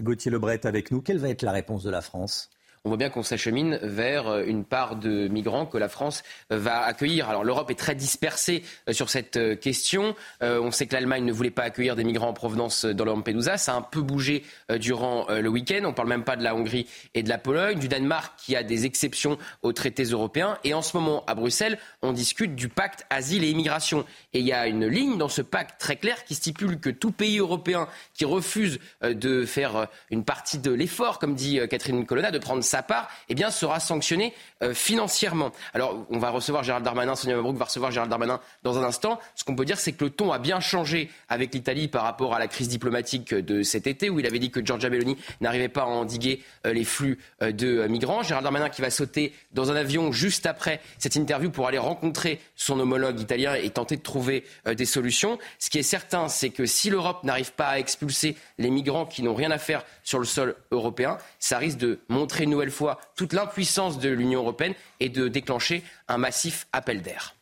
Gauthier 0.00 0.30
Lebret 0.30 0.66
avec 0.66 0.90
nous. 0.90 1.02
Quelle 1.02 1.18
va 1.18 1.28
être 1.28 1.42
la 1.42 1.52
réponse 1.52 1.82
de 1.82 1.90
la 1.90 2.00
France? 2.00 2.50
On 2.84 2.88
voit 2.88 2.96
bien 2.96 3.10
qu'on 3.10 3.22
s'achemine 3.22 3.78
vers 3.82 4.26
euh, 4.28 4.44
une 4.46 4.64
part 4.64 4.96
de 4.96 5.28
migrants 5.28 5.66
que 5.66 5.76
la 5.76 5.90
France 5.90 6.22
euh, 6.50 6.58
va 6.58 6.80
accueillir. 6.80 7.28
Alors 7.28 7.44
l'Europe 7.44 7.70
est 7.70 7.78
très 7.78 7.94
dispersée 7.94 8.62
euh, 8.88 8.94
sur 8.94 9.10
cette 9.10 9.60
question. 9.60 10.14
On 10.40 10.70
sait 10.70 10.86
que 10.86 10.94
l'Allemagne 10.94 11.24
ne 11.24 11.32
voulait 11.32 11.50
pas 11.50 11.62
accueillir 11.64 11.96
des 11.96 12.04
migrants 12.04 12.28
en 12.28 12.32
provenance 12.32 12.84
dans 12.84 13.04
Lampedusa. 13.04 13.58
Ça 13.58 13.74
a 13.74 13.76
un 13.76 13.82
peu 13.82 14.00
bougé 14.00 14.44
durant 14.78 15.26
le 15.28 15.48
week-end. 15.48 15.80
On 15.84 15.88
ne 15.88 15.94
parle 15.94 16.08
même 16.08 16.24
pas 16.24 16.36
de 16.36 16.42
la 16.42 16.54
Hongrie 16.54 16.86
et 17.14 17.22
de 17.22 17.28
la 17.28 17.38
Pologne, 17.38 17.78
du 17.78 17.88
Danemark 17.88 18.32
qui 18.38 18.56
a 18.56 18.62
des 18.62 18.86
exceptions 18.86 19.38
aux 19.62 19.72
traités 19.72 20.04
européens. 20.04 20.58
Et 20.64 20.74
en 20.74 20.82
ce 20.82 20.96
moment, 20.96 21.24
à 21.26 21.34
Bruxelles, 21.34 21.78
on 22.02 22.12
discute 22.12 22.54
du 22.54 22.68
pacte 22.68 23.04
asile 23.10 23.44
et 23.44 23.50
immigration. 23.50 24.04
Et 24.32 24.40
il 24.40 24.46
y 24.46 24.52
a 24.52 24.66
une 24.66 24.86
ligne 24.86 25.18
dans 25.18 25.28
ce 25.28 25.42
pacte 25.42 25.80
très 25.80 25.96
claire 25.96 26.24
qui 26.24 26.34
stipule 26.34 26.78
que 26.78 26.90
tout 26.90 27.12
pays 27.12 27.38
européen 27.38 27.88
qui 28.14 28.24
refuse 28.24 28.78
de 29.02 29.44
faire 29.44 29.88
une 30.10 30.24
partie 30.24 30.58
de 30.58 30.72
l'effort, 30.72 31.18
comme 31.18 31.34
dit 31.34 31.60
Catherine 31.68 32.06
Colonna, 32.06 32.30
de 32.30 32.38
prendre 32.38 32.62
sa 32.70 32.82
part, 32.82 33.10
eh 33.28 33.34
bien, 33.34 33.50
sera 33.50 33.80
sanctionné 33.80 34.32
euh, 34.62 34.74
financièrement. 34.74 35.50
Alors, 35.74 36.06
on 36.10 36.18
va 36.18 36.30
recevoir 36.30 36.62
Gérald 36.62 36.84
Darmanin, 36.84 37.16
Sonia 37.16 37.34
Mabrouk 37.34 37.56
va 37.56 37.64
recevoir 37.64 37.90
Gérald 37.90 38.10
Darmanin 38.10 38.40
dans 38.62 38.78
un 38.78 38.84
instant. 38.84 39.18
Ce 39.34 39.42
qu'on 39.42 39.56
peut 39.56 39.64
dire, 39.64 39.78
c'est 39.78 39.92
que 39.92 40.04
le 40.04 40.10
ton 40.10 40.30
a 40.30 40.38
bien 40.38 40.60
changé 40.60 41.10
avec 41.28 41.52
l'Italie 41.52 41.88
par 41.88 42.04
rapport 42.04 42.32
à 42.32 42.38
la 42.38 42.46
crise 42.46 42.68
diplomatique 42.68 43.34
de 43.34 43.62
cet 43.64 43.88
été, 43.88 44.08
où 44.08 44.20
il 44.20 44.26
avait 44.26 44.38
dit 44.38 44.52
que 44.52 44.64
Giorgia 44.64 44.88
Meloni 44.88 45.16
n'arrivait 45.40 45.68
pas 45.68 45.82
à 45.82 45.86
endiguer 45.86 46.44
euh, 46.64 46.72
les 46.72 46.84
flux 46.84 47.18
euh, 47.42 47.50
de 47.50 47.86
migrants. 47.88 48.22
Gérald 48.22 48.44
Darmanin 48.44 48.68
qui 48.68 48.82
va 48.82 48.90
sauter 48.90 49.34
dans 49.52 49.72
un 49.72 49.76
avion 49.76 50.12
juste 50.12 50.46
après 50.46 50.80
cette 50.98 51.16
interview 51.16 51.50
pour 51.50 51.66
aller 51.66 51.78
rencontrer 51.78 52.40
son 52.54 52.78
homologue 52.78 53.18
italien 53.18 53.54
et 53.54 53.70
tenter 53.70 53.96
de 53.96 54.02
trouver 54.02 54.44
des 54.66 54.84
solutions. 54.84 55.38
Ce 55.58 55.70
qui 55.70 55.78
est 55.78 55.82
certain, 55.82 56.28
c'est 56.28 56.50
que 56.50 56.66
si 56.66 56.88
l'Europe 56.90 57.24
n'arrive 57.24 57.52
pas 57.52 57.68
à 57.68 57.78
expulser 57.78 58.36
les 58.58 58.70
migrants 58.70 59.06
qui 59.06 59.22
n'ont 59.22 59.34
rien 59.34 59.50
à 59.50 59.58
faire 59.58 59.84
sur 60.10 60.18
le 60.18 60.24
sol 60.24 60.56
européen, 60.72 61.18
ça 61.38 61.58
risque 61.58 61.78
de 61.78 62.00
montrer 62.08 62.42
une 62.42 62.50
nouvelle 62.50 62.72
fois 62.72 62.98
toute 63.14 63.32
l'impuissance 63.32 64.00
de 64.00 64.08
l'Union 64.08 64.40
européenne 64.40 64.74
et 64.98 65.08
de 65.08 65.28
déclencher 65.28 65.84
un 66.08 66.18
massif 66.18 66.66
appel 66.72 67.00
d'air. 67.00 67.36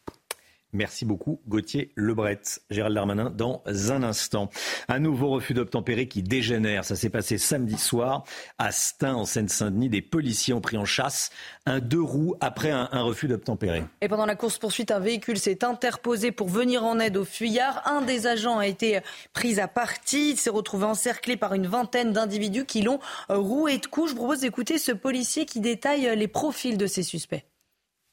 Merci 0.74 1.06
beaucoup, 1.06 1.40
Gauthier 1.48 1.92
Lebret. 1.96 2.42
Gérald 2.70 2.94
Darmanin, 2.94 3.30
dans 3.30 3.62
un 3.66 4.02
instant. 4.02 4.50
Un 4.88 4.98
nouveau 4.98 5.30
refus 5.30 5.54
d'obtempérer 5.54 6.08
qui 6.08 6.22
dégénère. 6.22 6.84
Ça 6.84 6.94
s'est 6.94 7.08
passé 7.08 7.38
samedi 7.38 7.78
soir 7.78 8.24
à 8.58 8.70
Stein, 8.70 9.14
en 9.14 9.24
Seine-Saint-Denis. 9.24 9.88
Des 9.88 10.02
policiers 10.02 10.52
ont 10.52 10.60
pris 10.60 10.76
en 10.76 10.84
chasse 10.84 11.30
un 11.64 11.80
deux 11.80 12.02
roues 12.02 12.34
après 12.40 12.70
un, 12.70 12.86
refus 13.00 13.28
d'obtempérer. 13.28 13.82
Et 14.02 14.08
pendant 14.08 14.26
la 14.26 14.36
course-poursuite, 14.36 14.90
un 14.90 14.98
véhicule 14.98 15.38
s'est 15.38 15.64
interposé 15.64 16.32
pour 16.32 16.48
venir 16.48 16.84
en 16.84 16.98
aide 16.98 17.16
aux 17.16 17.24
fuyards. 17.24 17.82
Un 17.86 18.02
des 18.02 18.26
agents 18.26 18.58
a 18.58 18.66
été 18.66 19.00
pris 19.32 19.60
à 19.60 19.68
partie. 19.68 20.32
Il 20.32 20.36
s'est 20.36 20.50
retrouvé 20.50 20.84
encerclé 20.84 21.38
par 21.38 21.54
une 21.54 21.66
vingtaine 21.66 22.12
d'individus 22.12 22.66
qui 22.66 22.82
l'ont 22.82 23.00
roué 23.30 23.78
de 23.78 23.86
coups. 23.86 24.10
Je 24.10 24.16
propose 24.16 24.40
d'écouter 24.40 24.78
ce 24.78 24.92
policier 24.92 25.46
qui 25.46 25.60
détaille 25.60 26.14
les 26.14 26.28
profils 26.28 26.76
de 26.76 26.86
ces 26.86 27.02
suspects. 27.02 27.44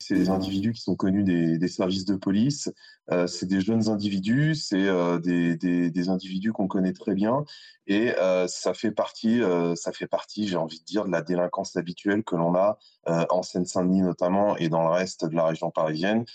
C'est 0.08 0.14
des 0.14 0.30
individus 0.30 0.72
qui 0.74 0.82
sont 0.82 0.96
connus 0.96 1.24
des, 1.24 1.68
services 1.68 2.06
de 2.06 2.16
police. 2.16 2.72
Euh, 3.12 3.28
c'est 3.28 3.46
des 3.46 3.62
jeunes 3.62 3.88
individus, 3.90 4.56
c'est 4.56 4.88
euh, 4.88 5.20
des, 5.20 6.10
individus 6.10 6.54
qu'on 6.54 6.68
connaît 6.68 6.94
très 6.94 7.14
bien 7.14 7.46
Et 7.86 8.16
euh, 8.18 8.48
ça 8.48 8.74
fait 8.74 8.92
partie, 8.92 9.44
euh, 9.44 9.76
ça 9.76 9.92
fait 9.92 10.08
partie, 10.08 10.48
j'ai 10.48 10.58
envie 10.58 10.80
de 10.80 10.86
dire, 10.86 11.06
de 11.06 11.12
la 11.12 11.22
délinquance 11.22 11.76
habituelle 11.76 12.24
que 12.24 12.36
l'on 12.36 12.56
a 12.56 12.80
euh, 13.08 13.26
en 13.30 13.44
Seine-Saint-Denis 13.44 14.02
notamment 14.02 14.58
et 14.58 14.70
dans 14.70 14.82
le 14.82 14.90
reste 14.90 15.26
de 15.26 15.36
la 15.36 15.46
région 15.46 15.70
parisienne, 15.70 16.26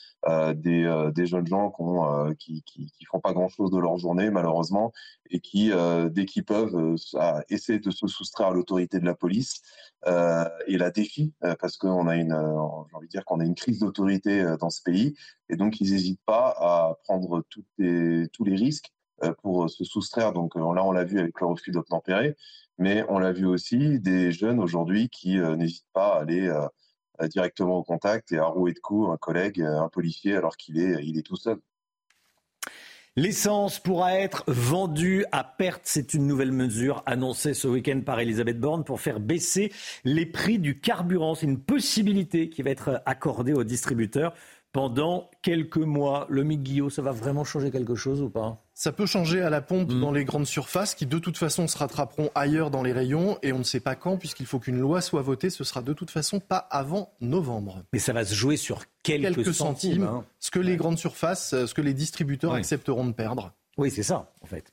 des, 0.55 1.11
des 1.15 1.27
jeunes 1.27 1.47
gens 1.47 1.73
qui, 2.39 2.63
qui, 2.65 2.93
qui, 2.93 3.05
font 3.07 3.21
pas 3.21 3.33
grand-chose 3.33 3.71
de 3.71 3.79
leur 3.79 3.97
journée 3.97 4.29
malheureusement 4.29 4.93
et 5.31 5.41
qui, 5.41 5.73
dès 6.11 6.27
qu'ils 6.27 6.45
peuvent, 6.45 6.95
essaient 7.49 7.79
de 7.79 7.91
se 7.91 8.07
soustraire 8.07 8.49
à 8.49 8.53
l'autorité 8.53 8.99
de 8.99 9.07
la 9.07 9.15
police 9.15 9.63
et 10.07 10.77
la 10.77 10.91
défient 10.91 11.33
parce 11.59 11.79
qu'on 11.79 12.07
a 12.07 12.17
une, 12.17 12.37
j'ai 12.91 12.97
envie 12.97 13.07
de 13.07 13.11
dire 13.11 13.25
qu'on 13.25 13.41
a 13.41 13.45
une 13.45 13.55
crise 13.55 13.79
d'autorité 13.79 14.45
dans 14.61 14.69
ce 14.69 14.83
pays 14.83 15.15
et 15.51 15.57
donc 15.57 15.81
ils 15.81 15.93
n'hésitent 15.93 16.25
pas 16.25 16.55
à 16.59 16.97
prendre 17.05 17.43
tous 17.51 17.65
les 17.79 18.57
risques 18.57 18.93
euh, 19.23 19.35
pour 19.43 19.69
se 19.69 19.85
soustraire. 19.85 20.33
Donc 20.33 20.57
euh, 20.57 20.75
là, 20.75 20.83
on 20.85 20.93
l'a 20.93 21.05
vu 21.05 21.19
avec 21.19 21.39
le 21.41 21.47
refus 21.47 21.73
d'obtempérer, 21.73 22.37
mais 22.79 23.05
on 23.11 23.19
l'a 23.19 23.33
vu 23.33 23.45
aussi 23.45 24.01
des 24.01 24.33
jeunes 24.33 24.61
aujourd'hui 24.61 25.11
qui 25.11 25.39
euh, 25.39 25.57
n'hésitent 25.57 25.93
pas 25.93 26.15
à 26.15 26.21
aller 26.21 26.51
directement 27.29 27.77
au 27.77 27.83
contact 27.83 28.33
et 28.33 28.39
à 28.39 28.47
rouer 28.47 28.73
de 28.73 28.79
coups 28.79 29.11
un 29.13 29.19
collègue, 29.19 29.61
un 29.61 29.91
policier, 29.91 30.37
alors 30.37 30.57
qu'il 30.57 30.79
est, 30.79 31.05
il 31.05 31.19
est 31.19 31.23
tout 31.23 31.37
seul. 31.37 31.59
L'essence 33.17 33.79
pourra 33.79 34.15
être 34.15 34.45
vendue 34.47 35.27
à 35.31 35.45
perte. 35.45 35.83
C'est 35.85 36.15
une 36.15 36.27
nouvelle 36.27 36.53
mesure 36.53 37.03
annoncée 37.05 37.53
ce 37.53 37.69
week-end 37.69 38.01
par 38.07 38.21
Elisabeth 38.21 38.59
Borne 38.59 38.85
pour 38.85 39.01
faire 39.01 39.21
baisser 39.21 39.71
les 40.05 40.25
prix 40.25 40.59
du 40.59 40.81
carburant. 40.81 41.35
C'est 41.35 41.45
une 41.45 41.61
possibilité 41.61 42.49
qui 42.49 42.63
va 42.63 42.71
être 42.71 43.03
accordée 43.05 43.53
aux 43.53 43.65
distributeurs 43.65 44.33
pendant 44.73 45.31
quelques 45.43 45.77
mois. 45.77 46.27
Le 46.29 46.43
Guillot, 46.43 46.91
ça 46.91 47.03
va 47.03 47.13
vraiment 47.13 47.45
changer 47.45 47.71
quelque 47.71 47.95
chose 47.95 48.21
ou 48.23 48.31
pas? 48.31 48.63
Ça 48.75 48.93
peut 48.93 49.07
changer 49.07 49.43
à 49.43 49.51
la 49.51 49.61
pompe 49.61 49.93
mm. 49.93 50.01
dans 50.01 50.13
les 50.13 50.25
grandes 50.25 50.47
surfaces 50.47 50.95
qui 50.95 51.07
de 51.07 51.19
toute 51.19 51.37
façon 51.37 51.69
se 51.69 51.77
rattraperont 51.77 52.31
ailleurs 52.35 52.71
dans 52.71 52.83
les 52.83 52.93
rayons 52.93 53.39
et 53.43 53.53
on 53.53 53.59
ne 53.59 53.65
sait 53.65 53.81
pas 53.81 53.95
quand 53.95 54.17
puisqu'il 54.17 54.47
faut 54.47 54.59
qu'une 54.59 54.79
loi 54.79 55.01
soit 55.01 55.23
votée. 55.23 55.51
Ce 55.51 55.65
sera 55.65 55.83
de 55.83 55.93
toute 55.93 56.11
façon 56.11 56.41
pas 56.41 56.57
avant 56.57 57.13
novembre. 57.21 57.83
Mais 57.93 57.99
ça 57.99 58.13
va 58.13 58.25
se 58.25 58.35
jouer 58.35 58.57
sur 58.57 58.85
quelques, 59.03 59.53
centimes. 59.55 60.05
Hein. 60.05 60.25
Ce 60.39 60.51
que 60.51 60.61
les 60.61 60.77
grandes 60.77 60.99
surfaces, 60.99 61.51
ce 61.67 61.75
que 61.75 61.83
les 61.83 61.95
distributeurs 61.95 62.55
accepteront 62.55 63.07
de 63.07 63.13
perdre. 63.13 63.53
Oui, 63.77 63.91
c'est 63.91 64.03
ça 64.03 64.33
en 64.41 64.47
fait. 64.47 64.73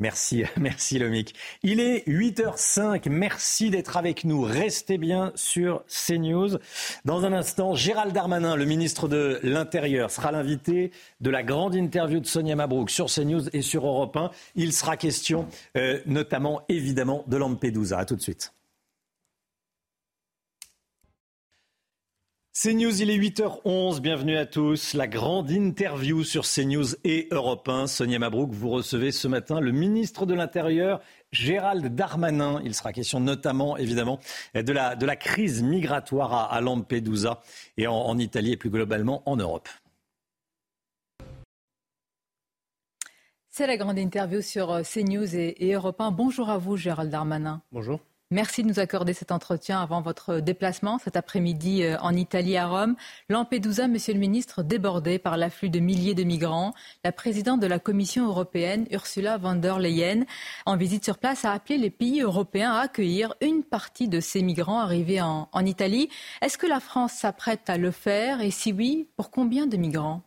Merci, 0.00 0.44
merci 0.60 0.98
Lomic. 0.98 1.34
Il 1.62 1.80
est 1.80 2.06
8h05. 2.08 3.08
Merci 3.08 3.70
d'être 3.70 3.96
avec 3.96 4.24
nous. 4.24 4.42
Restez 4.42 4.98
bien 4.98 5.32
sur 5.34 5.84
CNews. 5.86 6.58
Dans 7.04 7.24
un 7.24 7.32
instant, 7.32 7.74
Gérald 7.74 8.12
Darmanin, 8.12 8.56
le 8.56 8.64
ministre 8.64 9.08
de 9.08 9.38
l'Intérieur, 9.42 10.10
sera 10.10 10.32
l'invité 10.32 10.90
de 11.20 11.30
la 11.30 11.42
grande 11.42 11.74
interview 11.74 12.20
de 12.20 12.26
Sonia 12.26 12.56
Mabrouk 12.56 12.90
sur 12.90 13.06
CNews 13.06 13.48
et 13.52 13.62
sur 13.62 13.86
Europe 13.86 14.16
1. 14.16 14.30
Il 14.56 14.72
sera 14.72 14.96
question 14.96 15.46
euh, 15.76 16.00
notamment, 16.06 16.62
évidemment, 16.68 17.24
de 17.28 17.36
Lampedusa. 17.36 17.98
A 17.98 18.04
tout 18.04 18.16
de 18.16 18.22
suite. 18.22 18.52
CNews, 22.56 23.02
il 23.02 23.10
est 23.10 23.18
8h11, 23.18 23.98
bienvenue 23.98 24.36
à 24.36 24.46
tous. 24.46 24.94
La 24.94 25.08
grande 25.08 25.50
interview 25.50 26.22
sur 26.22 26.44
CNews 26.44 26.94
et 27.02 27.26
Europe 27.32 27.68
1. 27.68 27.88
Sonia 27.88 28.20
Mabrouk, 28.20 28.52
vous 28.52 28.70
recevez 28.70 29.10
ce 29.10 29.26
matin 29.26 29.58
le 29.58 29.72
ministre 29.72 30.24
de 30.24 30.34
l'Intérieur, 30.34 31.00
Gérald 31.32 31.84
Darmanin. 31.96 32.60
Il 32.64 32.72
sera 32.76 32.92
question 32.92 33.18
notamment, 33.18 33.76
évidemment, 33.76 34.20
de 34.54 34.72
la, 34.72 34.94
de 34.94 35.04
la 35.04 35.16
crise 35.16 35.64
migratoire 35.64 36.52
à, 36.52 36.60
Lampedusa 36.60 37.40
et 37.76 37.88
en, 37.88 38.16
Italie 38.18 38.52
et 38.52 38.56
plus 38.56 38.70
globalement 38.70 39.28
en 39.28 39.34
Europe. 39.34 39.68
C'est 43.50 43.66
la 43.66 43.76
grande 43.76 43.98
interview 43.98 44.42
sur 44.42 44.70
euh, 44.70 44.82
CNews 44.82 45.34
et, 45.34 45.66
et 45.66 45.72
Europe 45.72 46.00
1. 46.00 46.12
Bonjour 46.12 46.50
à 46.50 46.58
vous, 46.58 46.76
Gérald 46.76 47.10
Darmanin. 47.10 47.62
Bonjour. 47.72 47.98
Merci 48.34 48.64
de 48.64 48.68
nous 48.68 48.80
accorder 48.80 49.12
cet 49.12 49.30
entretien 49.30 49.80
avant 49.80 50.02
votre 50.02 50.40
déplacement 50.40 50.98
cet 50.98 51.14
après-midi 51.14 51.84
euh, 51.84 51.96
en 52.00 52.12
Italie 52.16 52.56
à 52.56 52.66
Rome. 52.66 52.96
Lampedusa, 53.28 53.86
Monsieur 53.86 54.12
le 54.12 54.18
Ministre, 54.18 54.64
débordé 54.64 55.20
par 55.20 55.36
l'afflux 55.36 55.70
de 55.70 55.78
milliers 55.78 56.16
de 56.16 56.24
migrants. 56.24 56.74
La 57.04 57.12
présidente 57.12 57.60
de 57.60 57.68
la 57.68 57.78
Commission 57.78 58.26
européenne, 58.26 58.88
Ursula 58.90 59.38
von 59.38 59.54
der 59.54 59.78
Leyen, 59.78 60.24
en 60.66 60.76
visite 60.76 61.04
sur 61.04 61.18
place, 61.18 61.44
a 61.44 61.52
appelé 61.52 61.78
les 61.78 61.90
pays 61.90 62.22
européens 62.22 62.72
à 62.72 62.80
accueillir 62.80 63.36
une 63.40 63.62
partie 63.62 64.08
de 64.08 64.18
ces 64.18 64.42
migrants 64.42 64.80
arrivés 64.80 65.20
en, 65.20 65.48
en 65.52 65.64
Italie. 65.64 66.08
Est-ce 66.42 66.58
que 66.58 66.66
la 66.66 66.80
France 66.80 67.12
s'apprête 67.12 67.70
à 67.70 67.78
le 67.78 67.92
faire? 67.92 68.40
Et 68.40 68.50
si 68.50 68.72
oui, 68.72 69.06
pour 69.16 69.30
combien 69.30 69.68
de 69.68 69.76
migrants? 69.76 70.22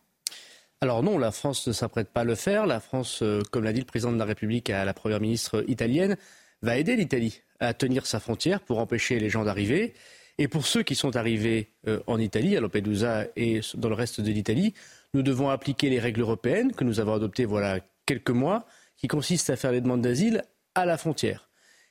Alors 0.80 1.02
non, 1.02 1.18
la 1.18 1.30
France 1.30 1.68
ne 1.68 1.74
s'apprête 1.74 2.08
pas 2.08 2.22
à 2.22 2.24
le 2.24 2.36
faire. 2.36 2.64
La 2.64 2.80
France, 2.80 3.20
euh, 3.20 3.42
comme 3.50 3.64
l'a 3.64 3.74
dit 3.74 3.80
le 3.80 3.84
président 3.84 4.12
de 4.12 4.18
la 4.18 4.24
République 4.24 4.70
à 4.70 4.86
la 4.86 4.94
première 4.94 5.20
ministre 5.20 5.62
italienne, 5.68 6.16
va 6.62 6.78
aider 6.78 6.96
l'Italie 6.96 7.42
à 7.60 7.74
tenir 7.74 8.06
sa 8.06 8.20
frontière 8.20 8.60
pour 8.60 8.78
empêcher 8.78 9.18
les 9.18 9.30
gens 9.30 9.44
d'arriver. 9.44 9.94
Et 10.38 10.46
pour 10.46 10.66
ceux 10.66 10.82
qui 10.82 10.94
sont 10.94 11.16
arrivés 11.16 11.70
euh, 11.86 12.00
en 12.06 12.18
Italie, 12.18 12.56
à 12.56 12.60
Lampedusa 12.60 13.26
et 13.36 13.60
dans 13.74 13.88
le 13.88 13.94
reste 13.94 14.20
de 14.20 14.30
l'Italie, 14.30 14.74
nous 15.14 15.22
devons 15.22 15.48
appliquer 15.48 15.90
les 15.90 15.98
règles 15.98 16.20
européennes 16.20 16.72
que 16.72 16.84
nous 16.84 17.00
avons 17.00 17.14
adoptées 17.14 17.44
voilà 17.44 17.80
quelques 18.06 18.30
mois, 18.30 18.66
qui 18.96 19.08
consistent 19.08 19.50
à 19.50 19.56
faire 19.56 19.72
les 19.72 19.80
demandes 19.80 20.02
d'asile 20.02 20.42
à 20.74 20.86
la 20.86 20.96
frontière. 20.96 21.48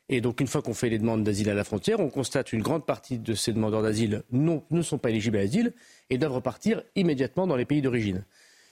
Et 0.09 0.21
donc, 0.21 0.39
une 0.39 0.47
fois 0.47 0.61
qu'on 0.61 0.73
fait 0.73 0.89
les 0.89 0.99
demandes 0.99 1.23
d'asile 1.23 1.49
à 1.49 1.53
la 1.53 1.65
frontière, 1.65 1.99
on 1.99 2.09
constate 2.09 2.47
qu'une 2.47 2.61
grande 2.61 2.85
partie 2.85 3.19
de 3.19 3.33
ces 3.33 3.51
demandeurs 3.51 3.81
d'asile 3.81 4.23
ne 4.31 4.81
sont 4.81 4.97
pas 4.97 5.09
éligibles 5.09 5.37
à 5.37 5.41
l'asile 5.41 5.73
et 6.09 6.17
doivent 6.17 6.33
repartir 6.33 6.81
immédiatement 6.95 7.45
dans 7.45 7.57
les 7.57 7.65
pays 7.65 7.81
d'origine. 7.81 8.23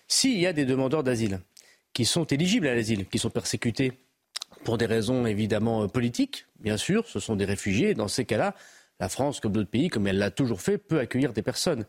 S'il 0.07 0.39
y 0.39 0.47
a 0.47 0.53
des 0.53 0.65
demandeurs 0.65 1.03
d'asile 1.03 1.41
qui 1.93 2.05
sont 2.05 2.25
éligibles 2.25 2.67
à 2.67 2.75
l'asile, 2.75 3.05
qui 3.07 3.19
sont 3.19 3.29
persécutés 3.29 3.93
pour 4.65 4.77
des 4.77 4.87
raisons 4.87 5.25
évidemment 5.25 5.83
euh, 5.83 5.87
politiques, 5.87 6.47
bien 6.59 6.75
sûr, 6.75 7.07
ce 7.07 7.21
sont 7.21 7.37
des 7.37 7.45
réfugiés. 7.45 7.93
Dans 7.93 8.09
ces 8.09 8.25
cas-là, 8.25 8.55
la 8.99 9.07
France, 9.07 9.39
comme 9.39 9.53
d'autres 9.53 9.69
pays, 9.69 9.87
comme 9.87 10.07
elle 10.07 10.17
l'a 10.17 10.31
toujours 10.31 10.59
fait, 10.59 10.77
peut 10.77 10.99
accueillir 10.99 11.31
des 11.31 11.43
personnes. 11.43 11.85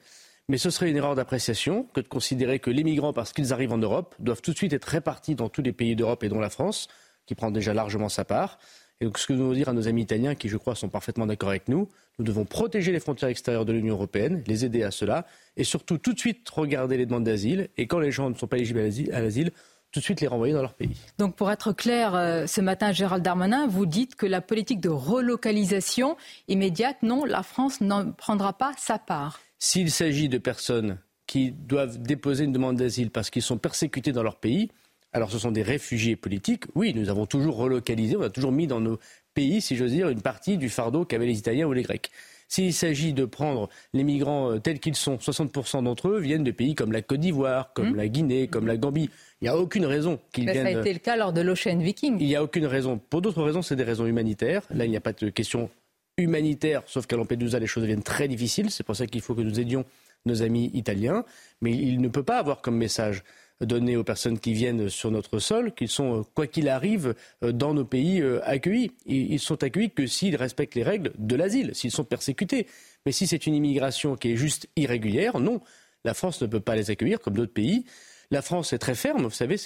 Mais 0.48 0.58
ce 0.58 0.70
serait 0.70 0.90
une 0.90 0.96
erreur 0.96 1.16
d'appréciation 1.16 1.88
que 1.94 2.00
de 2.00 2.06
considérer 2.06 2.60
que 2.60 2.70
les 2.70 2.84
migrants, 2.84 3.12
parce 3.12 3.32
qu'ils 3.32 3.52
arrivent 3.52 3.72
en 3.72 3.78
Europe, 3.78 4.14
doivent 4.20 4.42
tout 4.42 4.52
de 4.52 4.56
suite 4.56 4.72
être 4.72 4.84
répartis 4.84 5.34
dans 5.34 5.48
tous 5.48 5.62
les 5.62 5.72
pays 5.72 5.96
d'Europe 5.96 6.22
et 6.22 6.28
dont 6.28 6.38
la 6.38 6.50
France, 6.50 6.86
qui 7.24 7.34
prend 7.34 7.50
déjà 7.50 7.74
largement 7.74 8.08
sa 8.08 8.24
part. 8.24 8.58
Et 9.00 9.06
donc, 9.06 9.18
ce 9.18 9.26
que 9.26 9.32
nous 9.32 9.40
devons 9.40 9.52
dire 9.52 9.68
à 9.68 9.72
nos 9.72 9.88
amis 9.88 10.02
italiens, 10.02 10.34
qui 10.34 10.48
je 10.48 10.56
crois 10.56 10.74
sont 10.74 10.88
parfaitement 10.88 11.26
d'accord 11.26 11.48
avec 11.48 11.68
nous, 11.68 11.88
nous 12.18 12.24
devons 12.24 12.44
protéger 12.44 12.92
les 12.92 13.00
frontières 13.00 13.28
extérieures 13.28 13.64
de 13.64 13.72
l'Union 13.72 13.94
européenne, 13.94 14.42
les 14.46 14.64
aider 14.64 14.82
à 14.82 14.90
cela, 14.90 15.26
et 15.56 15.64
surtout 15.64 15.98
tout 15.98 16.12
de 16.12 16.18
suite 16.18 16.48
regarder 16.50 16.96
les 16.96 17.06
demandes 17.06 17.24
d'asile. 17.24 17.68
Et 17.76 17.86
quand 17.86 17.98
les 17.98 18.12
gens 18.12 18.30
ne 18.30 18.34
sont 18.34 18.46
pas 18.46 18.56
éligibles 18.56 18.80
à 18.80 19.20
l'asile, 19.20 19.52
tout 19.92 20.00
de 20.00 20.04
suite 20.04 20.20
les 20.20 20.26
renvoyer 20.26 20.52
dans 20.52 20.62
leur 20.62 20.74
pays. 20.74 20.96
Donc 21.18 21.36
pour 21.36 21.50
être 21.50 21.72
clair, 21.72 22.14
euh, 22.14 22.46
ce 22.46 22.60
matin, 22.60 22.92
Gérald 22.92 23.22
Darmanin, 23.22 23.66
vous 23.66 23.86
dites 23.86 24.14
que 24.14 24.26
la 24.26 24.40
politique 24.40 24.80
de 24.80 24.88
relocalisation 24.88 26.16
immédiate, 26.48 27.02
non, 27.02 27.24
la 27.24 27.42
France 27.42 27.80
n'en 27.80 28.12
prendra 28.12 28.52
pas 28.52 28.72
sa 28.78 28.98
part. 28.98 29.40
S'il 29.58 29.90
s'agit 29.90 30.28
de 30.28 30.38
personnes 30.38 30.98
qui 31.26 31.52
doivent 31.52 31.98
déposer 31.98 32.44
une 32.44 32.52
demande 32.52 32.76
d'asile 32.76 33.10
parce 33.10 33.30
qu'ils 33.30 33.42
sont 33.42 33.58
persécutés 33.58 34.12
dans 34.12 34.22
leur 34.22 34.36
pays, 34.36 34.70
alors 35.12 35.30
ce 35.30 35.38
sont 35.38 35.50
des 35.50 35.62
réfugiés 35.62 36.14
politiques. 36.14 36.64
Oui, 36.74 36.92
nous 36.94 37.08
avons 37.08 37.26
toujours 37.26 37.56
relocalisé, 37.56 38.16
on 38.16 38.22
a 38.22 38.30
toujours 38.30 38.52
mis 38.52 38.66
dans 38.66 38.80
nos 38.80 38.98
pays, 39.34 39.60
si 39.60 39.76
j'ose 39.76 39.92
dire, 39.92 40.08
une 40.08 40.20
partie 40.20 40.58
du 40.58 40.68
fardeau 40.68 41.04
qu'avaient 41.04 41.26
les 41.26 41.38
Italiens 41.38 41.66
ou 41.66 41.72
les 41.72 41.82
Grecs. 41.82 42.10
S'il 42.48 42.72
s'agit 42.72 43.12
de 43.12 43.24
prendre 43.24 43.68
les 43.92 44.04
migrants 44.04 44.52
euh, 44.52 44.58
tels 44.58 44.78
qu'ils 44.78 44.94
sont, 44.94 45.16
60% 45.16 45.84
d'entre 45.84 46.08
eux 46.08 46.20
viennent 46.20 46.44
de 46.44 46.50
pays 46.50 46.74
comme 46.74 46.92
la 46.92 47.02
Côte 47.02 47.20
d'Ivoire, 47.20 47.72
comme 47.74 47.90
hmm. 47.90 47.96
la 47.96 48.08
Guinée, 48.08 48.48
comme 48.48 48.66
la 48.66 48.76
Gambie. 48.76 49.10
Il 49.40 49.44
n'y 49.44 49.48
a 49.48 49.58
aucune 49.58 49.84
raison 49.84 50.20
qu'ils 50.32 50.44
viennent. 50.44 50.66
Ça 50.66 50.78
a 50.78 50.80
été 50.80 50.92
le 50.92 50.98
cas 50.98 51.16
lors 51.16 51.32
de 51.32 51.40
l'Ocean 51.40 51.78
Viking. 51.78 52.16
Il 52.20 52.26
n'y 52.26 52.36
a 52.36 52.42
aucune 52.42 52.66
raison. 52.66 52.98
Pour 52.98 53.20
d'autres 53.20 53.42
raisons, 53.42 53.62
c'est 53.62 53.76
des 53.76 53.84
raisons 53.84 54.06
humanitaires. 54.06 54.62
Là, 54.70 54.84
il 54.84 54.90
n'y 54.90 54.96
a 54.96 55.00
pas 55.00 55.12
de 55.12 55.28
question 55.30 55.70
humanitaire, 56.18 56.82
sauf 56.86 57.06
qu'à 57.06 57.16
Lampedusa, 57.16 57.58
les 57.58 57.66
choses 57.66 57.82
deviennent 57.82 58.02
très 58.02 58.28
difficiles. 58.28 58.70
C'est 58.70 58.84
pour 58.84 58.96
ça 58.96 59.06
qu'il 59.06 59.20
faut 59.20 59.34
que 59.34 59.42
nous 59.42 59.60
aidions 59.60 59.84
nos 60.24 60.42
amis 60.42 60.70
italiens. 60.72 61.24
Mais 61.60 61.72
il 61.72 62.00
ne 62.00 62.08
peut 62.08 62.22
pas 62.22 62.38
avoir 62.38 62.62
comme 62.62 62.76
message 62.76 63.22
donné 63.60 63.96
aux 63.96 64.04
personnes 64.04 64.38
qui 64.38 64.52
viennent 64.52 64.88
sur 64.88 65.10
notre 65.10 65.38
sol 65.38 65.72
qu'ils 65.72 65.88
sont, 65.88 66.20
euh, 66.20 66.22
quoi 66.34 66.46
qu'il 66.46 66.68
arrive, 66.68 67.14
euh, 67.42 67.52
dans 67.52 67.72
nos 67.72 67.84
pays 67.84 68.20
euh, 68.20 68.40
accueillis. 68.44 68.92
Ils 69.06 69.40
sont 69.40 69.62
accueillis 69.62 69.90
que 69.90 70.06
s'ils 70.06 70.36
respectent 70.36 70.74
les 70.74 70.82
règles 70.82 71.12
de 71.18 71.36
l'asile, 71.36 71.74
s'ils 71.74 71.90
sont 71.90 72.04
persécutés. 72.04 72.66
Mais 73.06 73.12
si 73.12 73.26
c'est 73.26 73.46
une 73.46 73.54
immigration 73.54 74.16
qui 74.16 74.32
est 74.32 74.36
juste 74.36 74.68
irrégulière, 74.76 75.40
non. 75.40 75.60
La 76.04 76.14
France 76.14 76.40
ne 76.42 76.46
peut 76.46 76.60
pas 76.60 76.76
les 76.76 76.90
accueillir 76.90 77.20
comme 77.20 77.34
d'autres 77.34 77.52
pays. 77.52 77.84
La 78.30 78.42
France 78.42 78.72
est 78.72 78.78
très 78.78 78.94
ferme. 78.94 79.24
Vous 79.24 79.30
savez, 79.30 79.56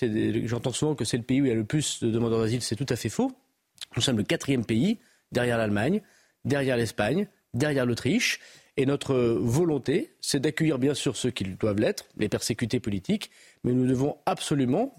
j'entends 0.46 0.72
souvent 0.72 0.94
que 0.94 1.04
c'est 1.04 1.16
le 1.16 1.22
pays 1.22 1.40
où 1.40 1.46
il 1.46 1.48
y 1.48 1.52
a 1.52 1.54
le 1.54 1.64
plus 1.64 2.02
de 2.02 2.10
demandeurs 2.10 2.40
d'asile. 2.40 2.62
C'est 2.62 2.76
tout 2.76 2.86
à 2.88 2.96
fait 2.96 3.08
faux. 3.08 3.32
Nous 3.96 4.02
sommes 4.02 4.18
le 4.18 4.22
quatrième 4.22 4.64
pays, 4.64 4.98
derrière 5.32 5.58
l'Allemagne, 5.58 6.02
derrière 6.44 6.76
l'Espagne, 6.76 7.26
derrière 7.54 7.86
l'Autriche. 7.86 8.40
Et 8.80 8.86
notre 8.86 9.14
volonté, 9.14 10.14
c'est 10.22 10.40
d'accueillir 10.40 10.78
bien 10.78 10.94
sûr 10.94 11.14
ceux 11.14 11.28
qui 11.28 11.44
doivent 11.44 11.80
l'être, 11.80 12.06
les 12.16 12.30
persécutés 12.30 12.80
politiques, 12.80 13.30
mais 13.62 13.72
nous 13.72 13.86
devons 13.86 14.16
absolument 14.24 14.96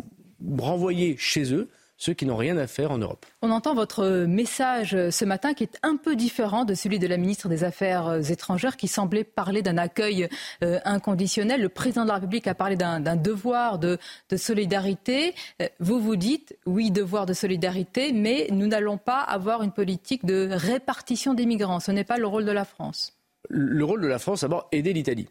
renvoyer 0.56 1.18
chez 1.18 1.52
eux 1.52 1.68
ceux 1.98 2.14
qui 2.14 2.28
n'ont 2.28 2.38
rien 2.38 2.58
à 2.58 2.68
faire 2.68 2.92
en 2.92 3.00
Europe. 3.00 3.26
On 3.42 3.50
entend 3.50 3.74
votre 3.74 4.26
message 4.28 4.96
ce 5.10 5.26
matin 5.26 5.56
qui 5.56 5.64
est 5.64 5.80
un 5.82 5.98
peu 5.98 6.16
différent 6.16 6.64
de 6.64 6.76
celui 6.76 7.00
de 7.00 7.08
la 7.08 7.18
ministre 7.18 7.50
des 7.50 7.64
Affaires 7.64 8.30
étrangères 8.30 8.78
qui 8.78 8.88
semblait 8.88 9.24
parler 9.24 9.64
d'un 9.64 9.80
accueil 9.80 10.30
euh, 10.64 10.80
inconditionnel. 10.86 11.60
Le 11.60 11.70
président 11.70 12.04
de 12.04 12.10
la 12.10 12.16
République 12.16 12.46
a 12.46 12.54
parlé 12.54 12.76
d'un 12.76 13.16
devoir 13.16 13.80
de, 13.80 13.98
solidarité. 14.36 15.34
Euh, 15.60 15.68
vous 15.80 16.00
vous 16.00 16.18
dites 16.18 16.56
oui, 16.68 16.92
devoir 16.92 17.26
de 17.26 17.34
solidarité, 17.34 18.14
mais 18.14 18.48
nous 18.52 18.68
n'allons 18.68 19.00
pas 19.00 19.22
avoir 19.22 19.64
une 19.64 19.72
politique 19.72 20.24
de 20.24 20.50
répartition 20.52 21.34
des 21.34 21.48
migrants. 21.48 21.80
Ce 21.80 21.90
n'est 21.90 22.04
pas 22.04 22.20
le 22.20 22.28
rôle 22.28 22.46
de 22.46 22.52
la 22.52 22.66
France. 22.66 23.18
Le 23.52 23.84
rôle 23.84 24.02
de 24.02 24.08
la 24.08 24.20
France, 24.20 24.42
d'abord, 24.42 24.68
aider 24.72 24.94
l'Italie. 24.94 25.28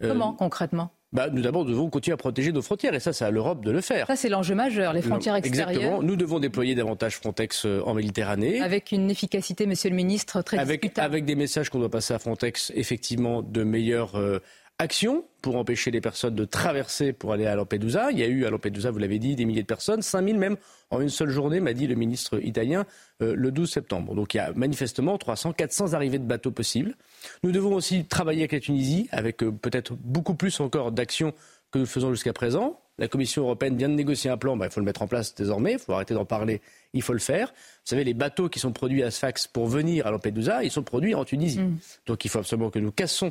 Comment 0.00 0.32
concrètement? 0.32 0.90
Bah, 1.10 1.30
nous 1.30 1.40
d'abord 1.40 1.64
devons 1.64 1.88
continuer 1.88 2.12
à 2.12 2.18
protéger 2.18 2.52
nos 2.52 2.60
frontières 2.60 2.92
et 2.94 3.00
ça, 3.00 3.14
c'est 3.14 3.24
à 3.24 3.30
l'Europe 3.30 3.64
de 3.64 3.70
le 3.70 3.80
faire. 3.80 4.06
Ça, 4.06 4.16
c'est 4.16 4.28
l'enjeu 4.28 4.54
majeur, 4.54 4.92
les 4.92 5.00
frontières 5.00 5.36
extérieures. 5.36 5.70
Exactement. 5.70 6.02
Nous 6.02 6.16
devons 6.16 6.38
déployer 6.38 6.74
davantage 6.74 7.16
Frontex 7.16 7.64
euh, 7.64 7.80
en 7.86 7.94
Méditerranée. 7.94 8.60
Avec 8.60 8.92
une 8.92 9.10
efficacité, 9.10 9.66
Monsieur 9.66 9.88
le 9.88 9.96
Ministre, 9.96 10.42
très 10.42 10.58
avec, 10.58 10.82
discutable. 10.82 11.06
Avec 11.06 11.24
des 11.24 11.34
messages 11.34 11.70
qu'on 11.70 11.78
doit 11.78 11.90
passer 11.90 12.12
à 12.12 12.18
Frontex, 12.18 12.72
effectivement, 12.74 13.40
de 13.42 13.64
meilleures 13.64 14.16
euh, 14.16 14.40
actions 14.78 15.24
pour 15.42 15.56
empêcher 15.56 15.90
les 15.90 16.00
personnes 16.00 16.34
de 16.34 16.44
traverser 16.44 17.12
pour 17.12 17.32
aller 17.32 17.46
à 17.46 17.54
Lampedusa. 17.56 18.10
Il 18.12 18.18
y 18.18 18.22
a 18.22 18.26
eu 18.26 18.44
à 18.44 18.50
Lampedusa, 18.50 18.90
vous 18.90 18.98
l'avez 18.98 19.18
dit, 19.18 19.34
des 19.34 19.44
milliers 19.44 19.62
de 19.62 19.66
personnes, 19.66 20.02
5000 20.02 20.38
même 20.38 20.56
en 20.90 21.00
une 21.00 21.08
seule 21.08 21.30
journée, 21.30 21.60
m'a 21.60 21.72
dit 21.72 21.86
le 21.86 21.94
ministre 21.94 22.38
italien 22.44 22.86
euh, 23.22 23.34
le 23.36 23.50
12 23.50 23.70
septembre. 23.70 24.14
Donc 24.14 24.34
il 24.34 24.38
y 24.38 24.40
a 24.40 24.52
manifestement 24.52 25.18
300, 25.18 25.52
400 25.52 25.94
arrivées 25.94 26.18
de 26.18 26.24
bateaux 26.24 26.50
possibles. 26.52 26.96
Nous 27.42 27.52
devons 27.52 27.74
aussi 27.74 28.04
travailler 28.04 28.40
avec 28.40 28.52
la 28.52 28.60
Tunisie, 28.60 29.08
avec 29.10 29.38
peut-être 29.38 29.94
beaucoup 29.94 30.34
plus 30.34 30.60
encore 30.60 30.92
d'actions 30.92 31.32
que 31.70 31.78
nous 31.78 31.86
faisons 31.86 32.10
jusqu'à 32.10 32.32
présent. 32.32 32.80
La 32.98 33.06
Commission 33.06 33.42
européenne 33.42 33.76
vient 33.76 33.88
de 33.88 33.94
négocier 33.94 34.28
un 34.28 34.36
plan, 34.36 34.56
bah, 34.56 34.66
il 34.66 34.72
faut 34.72 34.80
le 34.80 34.86
mettre 34.86 35.02
en 35.02 35.06
place 35.06 35.34
désormais, 35.34 35.74
il 35.74 35.78
faut 35.78 35.92
arrêter 35.92 36.14
d'en 36.14 36.24
parler, 36.24 36.60
il 36.94 37.02
faut 37.02 37.12
le 37.12 37.20
faire. 37.20 37.48
Vous 37.48 37.84
savez, 37.84 38.02
les 38.02 38.14
bateaux 38.14 38.48
qui 38.48 38.58
sont 38.58 38.72
produits 38.72 39.04
à 39.04 39.12
Sfax 39.12 39.46
pour 39.46 39.68
venir 39.68 40.06
à 40.06 40.10
Lampedusa, 40.10 40.64
ils 40.64 40.70
sont 40.70 40.82
produits 40.82 41.14
en 41.14 41.24
Tunisie. 41.24 41.60
Mm. 41.60 41.78
Donc 42.06 42.24
il 42.24 42.28
faut 42.28 42.40
absolument 42.40 42.70
que 42.70 42.80
nous 42.80 42.90
cassons 42.90 43.28
euh, 43.28 43.30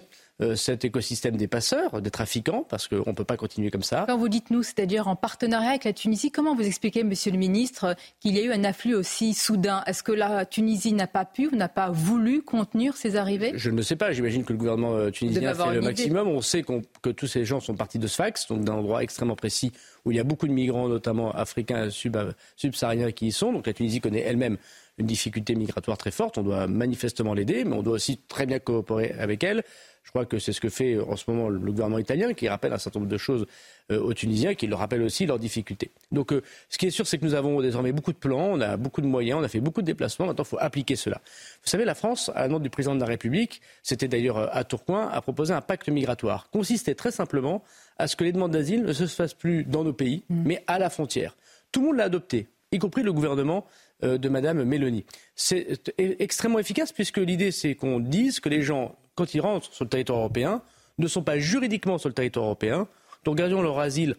cet 0.56 0.86
écosystème 0.86 1.36
des 1.36 1.48
passeurs, 1.48 2.02
des 2.02 2.12
trafiquants, 2.12 2.66
parce 2.70 2.88
qu'on 2.88 3.10
ne 3.10 3.16
peut 3.16 3.24
pas 3.24 3.38
continuer 3.38 3.72
comme 3.72 3.84
ça. 3.84 4.06
Quand 4.08 4.18
vous 4.18 4.30
dites 4.30 4.52
nous, 4.52 4.62
c'est-à-dire 4.62 5.08
en 5.08 5.16
partenariat 5.16 5.70
avec 5.70 5.84
la 5.84 5.94
Tunisie, 5.94 6.32
comment 6.32 6.56
vous 6.56 6.66
expliquez, 6.66 7.04
Monsieur 7.04 7.32
le 7.32 7.38
Ministre, 7.38 7.96
qu'il 8.20 8.36
y 8.36 8.40
a 8.40 8.44
eu 8.44 8.52
un 8.52 8.64
afflux 8.64 8.94
aussi 8.94 9.34
soudain? 9.34 9.84
Est-ce 9.88 10.04
que 10.04 10.12
la 10.12 10.46
Tunisie 10.46 10.94
n'a 10.94 11.08
pas 11.08 11.26
pu 11.26 11.48
ou 11.48 11.56
n'a 11.56 11.70
pas 11.70 11.90
voulu 11.90 12.42
contenir 12.42 12.96
ces 12.96 13.16
arrivées? 13.16 13.54
Je 13.56 13.70
ne 13.70 13.82
sais 13.82 13.96
pas. 13.96 14.12
J'imagine 14.12 14.44
que 14.44 14.54
le 14.54 14.60
gouvernement 14.60 14.94
euh, 14.94 15.10
tunisien 15.10 15.50
a 15.50 15.56
fait 15.56 15.74
le 15.74 15.82
maximum. 15.82 16.28
On 16.28 16.42
sait 16.42 16.64
que 16.64 17.10
tous 17.10 17.28
ces 17.28 17.46
gens 17.46 17.60
sont 17.60 17.76
partis 17.76 18.00
de 18.00 18.08
Sfax, 18.08 18.48
donc 18.48 18.64
d'un 18.64 18.74
endroit 18.74 19.04
extrêmement 19.04 19.36
précis 19.36 19.72
où 20.06 20.12
il 20.12 20.18
y 20.18 20.20
a 20.20 20.24
beaucoup 20.24 20.48
de 20.48 20.54
migrants, 20.54 20.88
notamment 20.88 21.32
africains, 21.32 21.90
euh, 21.90 22.32
subsahariens, 22.56 23.12
qui 23.12 23.28
y 23.28 23.32
sont. 23.32 23.52
Donc 23.52 23.68
la 23.68 23.74
Tunisie 23.74 24.02
connaît 24.02 24.22
elle-même 24.22 24.58
une 24.98 25.06
difficulté 25.06 25.56
migratoire 25.56 25.98
très 25.98 26.12
forte. 26.12 26.38
On 26.38 26.44
doit 26.44 26.68
manifestement 26.68 27.34
l'aider, 27.34 27.64
mais 27.66 27.76
on 27.76 27.84
doit 27.84 27.94
aussi 27.94 28.18
très 28.28 28.46
bien 28.46 28.60
coopérer 28.60 29.14
avec 29.20 29.44
elle. 29.44 29.64
Je 30.08 30.12
crois 30.12 30.26
que 30.26 30.40
c'est 30.40 30.54
ce 30.54 30.62
que 30.62 30.70
fait 30.70 30.94
euh, 30.94 31.04
en 31.04 31.18
ce 31.18 31.30
moment 31.30 31.50
le 31.50 31.60
gouvernement 31.60 31.98
italien, 31.98 32.34
qui 32.34 32.48
rappelle 32.48 32.72
un 32.72 32.78
certain 32.78 33.02
nombre 33.02 33.12
de 33.12 33.18
choses 33.18 33.46
euh, 33.92 34.00
aux 34.00 34.14
Tunisiens, 34.14 34.56
qui 34.56 34.66
leur 34.66 34.80
rappelle 34.80 35.02
aussi 35.02 35.26
leurs 35.26 35.38
difficultés. 35.38 35.92
Donc, 36.14 36.32
euh, 36.32 36.42
ce 36.70 36.78
qui 36.78 36.86
est 36.88 36.92
sûr, 36.92 37.06
c'est 37.06 37.18
que 37.18 37.26
nous 37.26 37.34
avons 37.34 37.60
désormais 37.60 37.92
beaucoup 37.92 38.14
de 38.14 38.18
plans, 38.18 38.52
on 38.54 38.62
a 38.62 38.78
beaucoup 38.78 39.02
de 39.02 39.06
moyens, 39.06 39.38
on 39.42 39.44
a 39.44 39.50
fait 39.50 39.60
beaucoup 39.60 39.82
de 39.82 39.86
déplacements. 39.86 40.28
Maintenant, 40.28 40.46
il 40.46 40.48
faut 40.48 40.60
appliquer 40.62 40.96
cela. 40.96 41.20
Vous 41.62 41.70
savez, 41.70 41.84
la 41.84 41.94
France, 41.94 42.32
à 42.36 42.48
demande 42.48 42.64
du 42.64 42.70
président 42.70 42.96
de 42.96 43.02
la 43.02 43.06
République, 43.06 43.60
c'était 43.84 44.08
d'ailleurs 44.08 44.56
à 44.56 44.64
Tourcoing, 44.64 45.10
a 45.10 45.22
proposé 45.22 45.54
un 45.54 45.60
pacte 45.60 45.90
migratoire. 45.90 46.50
Consistait 46.52 46.96
très 46.96 47.12
simplement 47.12 47.62
à 47.98 48.08
ce 48.08 48.16
que 48.16 48.24
les 48.24 48.32
demandes 48.32 48.52
d'asile 48.52 48.84
ne 48.84 48.94
se 48.94 49.08
fassent 49.08 49.34
plus 49.34 49.66
dans 49.66 49.84
nos 49.84 49.94
pays, 49.94 50.24
mmh. 50.30 50.44
mais 50.46 50.64
à 50.68 50.80
la 50.80 50.90
frontière. 50.90 51.36
Tout 51.74 51.82
le 51.82 51.88
monde 51.88 51.98
l'a 51.98 52.06
adopté, 52.06 52.48
y 52.72 52.80
compris 52.80 53.04
le 53.04 53.12
gouvernement 53.12 53.66
de 54.02 54.30
Mme 54.30 54.64
Mélanie. 54.64 55.06
C'est 55.36 55.82
extrêmement 55.98 56.60
efficace 56.60 56.94
puisque 56.94 57.18
l'idée, 57.18 57.52
c'est 57.52 57.76
qu'on 57.76 58.00
dise 58.00 58.40
que 58.40 58.48
les 58.48 58.62
gens 58.62 58.96
quand 59.18 59.34
ils 59.34 59.42
rentrent 59.42 59.74
sur 59.74 59.84
le 59.84 59.90
territoire 59.90 60.20
européen, 60.20 60.62
ne 60.98 61.08
sont 61.08 61.24
pas 61.24 61.40
juridiquement 61.40 61.98
sur 61.98 62.08
le 62.08 62.16
territoire 62.16 62.46
européen. 62.46 62.88
Donc 63.26 63.38
gardons 63.38 63.62
leur 63.62 63.80
asile 63.80 64.16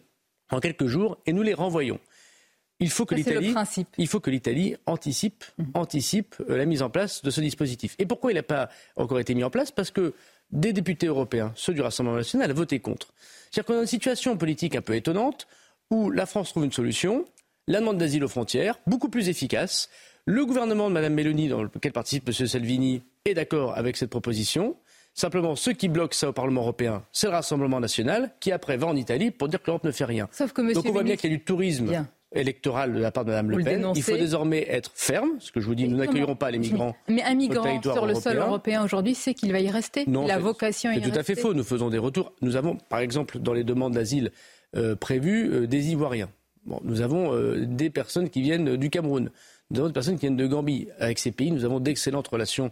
en 0.51 0.59
quelques 0.59 0.85
jours 0.85 1.17
et 1.25 1.33
nous 1.33 1.41
les 1.41 1.53
renvoyons. 1.53 1.99
Il 2.81 2.89
faut 2.89 3.05
que 3.05 3.15
l'Italie, 3.15 3.53
il 3.97 4.07
faut 4.07 4.19
que 4.21 4.29
l'Italie 4.29 4.75
anticipe, 4.85 5.43
mhm. 5.57 5.71
anticipe 5.73 6.35
euh, 6.49 6.57
la 6.57 6.65
mise 6.65 6.81
en 6.81 6.89
place 6.89 7.21
de 7.21 7.29
ce 7.29 7.41
dispositif. 7.41 7.95
Et 7.99 8.05
pourquoi 8.05 8.31
il 8.31 8.35
n'a 8.35 8.43
pas 8.43 8.69
encore 8.95 9.19
été 9.19 9.33
mis 9.35 9.43
en 9.43 9.49
place? 9.49 9.71
Parce 9.71 9.91
que 9.91 10.13
des 10.51 10.71
députés 10.71 11.07
européens, 11.07 11.51
ceux 11.55 11.73
du 11.73 11.81
Rassemblement 11.81 12.17
national, 12.17 12.51
ont 12.51 12.55
voté 12.55 12.79
contre. 12.79 13.13
C'est-à-dire 13.51 13.65
qu'on 13.65 13.79
a 13.79 13.81
une 13.81 13.87
situation 13.87 14.37
politique 14.37 14.75
un 14.75 14.81
peu 14.81 14.95
étonnante 14.95 15.47
où 15.91 16.09
la 16.09 16.25
France 16.25 16.49
trouve 16.49 16.65
une 16.65 16.71
solution, 16.71 17.25
la 17.67 17.79
demande 17.81 17.97
d'asile 17.97 18.23
aux 18.23 18.29
frontières, 18.29 18.79
beaucoup 18.87 19.09
plus 19.09 19.27
efficace. 19.27 19.89
Le 20.25 20.45
gouvernement 20.45 20.89
de 20.89 20.93
Mme 20.93 21.13
Meloni, 21.13 21.49
dans 21.49 21.63
lequel 21.63 21.91
participe 21.91 22.29
M. 22.29 22.47
Salvini, 22.47 23.03
est 23.25 23.33
d'accord 23.33 23.77
avec 23.77 23.97
cette 23.97 24.09
proposition. 24.09 24.77
Simplement, 25.19 25.57
ceux 25.57 25.73
qui 25.73 25.89
bloquent 25.89 26.15
ça 26.15 26.29
au 26.29 26.31
Parlement 26.31 26.61
européen, 26.61 27.03
c'est 27.11 27.27
le 27.27 27.33
Rassemblement 27.33 27.81
national, 27.81 28.31
qui 28.39 28.53
après 28.53 28.77
va 28.77 28.87
en 28.87 28.95
Italie 28.95 29.31
pour 29.31 29.49
dire 29.49 29.61
que 29.61 29.67
l'Europe 29.67 29.83
ne 29.83 29.91
fait 29.91 30.05
rien. 30.05 30.29
Sauf 30.31 30.53
que 30.53 30.61
Donc 30.73 30.85
on 30.85 30.93
voit 30.93 31.03
bien 31.03 31.17
qu'il 31.17 31.29
y 31.29 31.33
a 31.33 31.35
du 31.35 31.43
tourisme. 31.43 31.91
électoral 32.33 32.93
de 32.93 32.99
la 32.99 33.11
part 33.11 33.25
de 33.25 33.31
Mme 33.31 33.51
Le 33.51 33.61
Pen. 33.61 33.91
Il 33.95 34.01
faut 34.01 34.15
désormais 34.15 34.65
être 34.69 34.91
ferme, 34.95 35.31
ce 35.39 35.51
que 35.51 35.59
je 35.59 35.65
vous 35.65 35.75
dis, 35.75 35.89
nous 35.89 35.97
n'accueillerons 35.97 36.37
pas 36.37 36.51
les 36.51 36.57
migrants. 36.57 36.95
Mais 37.09 37.21
un 37.23 37.35
migrant 37.35 37.81
sur 37.81 38.05
le 38.05 38.15
sol 38.15 38.37
européen 38.37 38.81
aujourd'hui 38.81 39.13
sait 39.13 39.33
qu'il 39.33 39.51
va 39.51 39.59
y 39.59 39.69
rester. 39.69 40.05
Non, 40.07 40.25
la 40.25 40.39
vocation 40.39 40.89
est 40.91 41.01
tout 41.01 41.19
à 41.19 41.23
fait 41.23 41.35
faux. 41.35 41.53
Nous 41.53 41.65
faisons 41.65 41.89
des 41.89 41.97
retours. 41.97 42.31
Nous 42.41 42.55
avons, 42.55 42.77
par 42.77 42.99
exemple, 42.99 43.39
dans 43.39 43.51
les 43.51 43.65
demandes 43.65 43.95
d'asile 43.95 44.31
euh, 44.77 44.95
prévues, 44.95 45.51
euh, 45.51 45.67
des 45.67 45.89
Ivoiriens. 45.89 46.29
Bon, 46.65 46.79
nous 46.85 47.01
avons 47.01 47.33
euh, 47.33 47.65
des 47.65 47.89
personnes 47.89 48.29
qui 48.29 48.41
viennent 48.41 48.77
du 48.77 48.89
Cameroun. 48.89 49.31
Nous 49.69 49.79
avons 49.79 49.89
des 49.89 49.93
personnes 49.93 50.15
qui 50.15 50.21
viennent 50.21 50.37
de 50.37 50.47
Gambie. 50.47 50.87
Avec 50.97 51.19
ces 51.19 51.31
pays, 51.31 51.51
nous 51.51 51.65
avons 51.65 51.81
d'excellentes 51.81 52.29
relations 52.29 52.71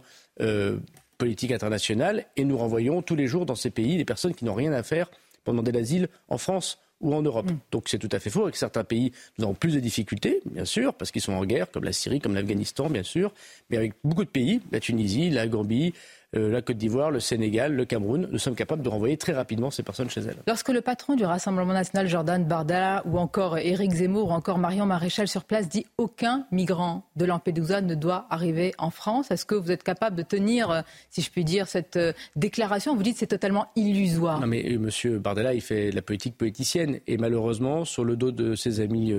politique 1.18 1.50
internationale 1.50 2.24
et 2.36 2.44
nous 2.44 2.56
renvoyons 2.56 3.02
tous 3.02 3.16
les 3.16 3.26
jours 3.26 3.44
dans 3.44 3.56
ces 3.56 3.70
pays 3.70 3.96
des 3.96 4.04
personnes 4.04 4.34
qui 4.34 4.44
n'ont 4.44 4.54
rien 4.54 4.72
à 4.72 4.82
faire 4.82 5.10
pour 5.44 5.52
demander 5.52 5.72
l'asile 5.72 6.08
en 6.28 6.38
France 6.38 6.78
ou 7.00 7.14
en 7.14 7.22
Europe. 7.22 7.50
Mm. 7.50 7.58
Donc 7.70 7.88
c'est 7.88 7.98
tout 7.98 8.08
à 8.12 8.18
fait 8.18 8.30
faux. 8.30 8.44
Avec 8.44 8.56
certains 8.56 8.84
pays, 8.84 9.12
nous 9.38 9.44
avons 9.44 9.54
plus 9.54 9.74
de 9.74 9.80
difficultés, 9.80 10.40
bien 10.46 10.64
sûr, 10.64 10.94
parce 10.94 11.10
qu'ils 11.10 11.22
sont 11.22 11.32
en 11.32 11.44
guerre, 11.44 11.70
comme 11.70 11.84
la 11.84 11.92
Syrie, 11.92 12.20
comme 12.20 12.34
l'Afghanistan, 12.34 12.88
bien 12.90 13.02
sûr. 13.02 13.32
Mais 13.70 13.76
avec 13.76 13.94
beaucoup 14.04 14.24
de 14.24 14.30
pays, 14.30 14.60
la 14.72 14.80
Tunisie, 14.80 15.30
la 15.30 15.46
Gambie, 15.46 15.92
la 16.32 16.60
Côte 16.60 16.76
d'Ivoire, 16.76 17.10
le 17.10 17.20
Sénégal, 17.20 17.74
le 17.74 17.84
Cameroun, 17.84 18.28
nous 18.30 18.38
sommes 18.38 18.54
capables 18.54 18.82
de 18.82 18.88
renvoyer 18.88 19.16
très 19.16 19.32
rapidement 19.32 19.70
ces 19.70 19.82
personnes 19.82 20.10
chez 20.10 20.20
elles. 20.20 20.36
Lorsque 20.46 20.68
le 20.68 20.82
patron 20.82 21.14
du 21.16 21.24
Rassemblement 21.24 21.72
national, 21.72 22.06
Jordan 22.06 22.44
Bardella, 22.44 23.02
ou 23.06 23.18
encore 23.18 23.56
Éric 23.58 23.92
Zemmour, 23.92 24.28
ou 24.28 24.32
encore 24.32 24.58
Marion 24.58 24.84
Maréchal 24.84 25.26
sur 25.26 25.44
place, 25.44 25.68
dit 25.68 25.86
aucun 25.96 26.46
migrant 26.52 27.04
de 27.16 27.24
Lampedusa 27.24 27.80
ne 27.80 27.94
doit 27.94 28.26
arriver 28.30 28.74
en 28.78 28.90
France, 28.90 29.30
est-ce 29.30 29.46
que 29.46 29.54
vous 29.54 29.70
êtes 29.70 29.82
capable 29.82 30.16
de 30.16 30.22
tenir, 30.22 30.70
euh, 30.70 30.80
si 31.10 31.22
je 31.22 31.30
puis 31.30 31.44
dire, 31.44 31.66
cette 31.66 31.96
euh, 31.96 32.12
déclaration? 32.36 32.94
Vous 32.94 33.02
dites 33.02 33.14
que 33.14 33.20
c'est 33.20 33.26
totalement 33.26 33.68
illusoire. 33.76 34.40
Non 34.40 34.46
mais 34.46 34.76
Monsieur 34.78 35.18
Bardella, 35.18 35.54
il 35.54 35.62
fait 35.62 35.90
de 35.90 35.96
la 35.96 36.02
politique 36.02 36.36
politicienne, 36.36 37.00
et 37.06 37.16
malheureusement, 37.16 37.84
sur 37.84 38.04
le 38.04 38.16
dos 38.16 38.32
de 38.32 38.54
ses 38.54 38.80
amis 38.80 39.14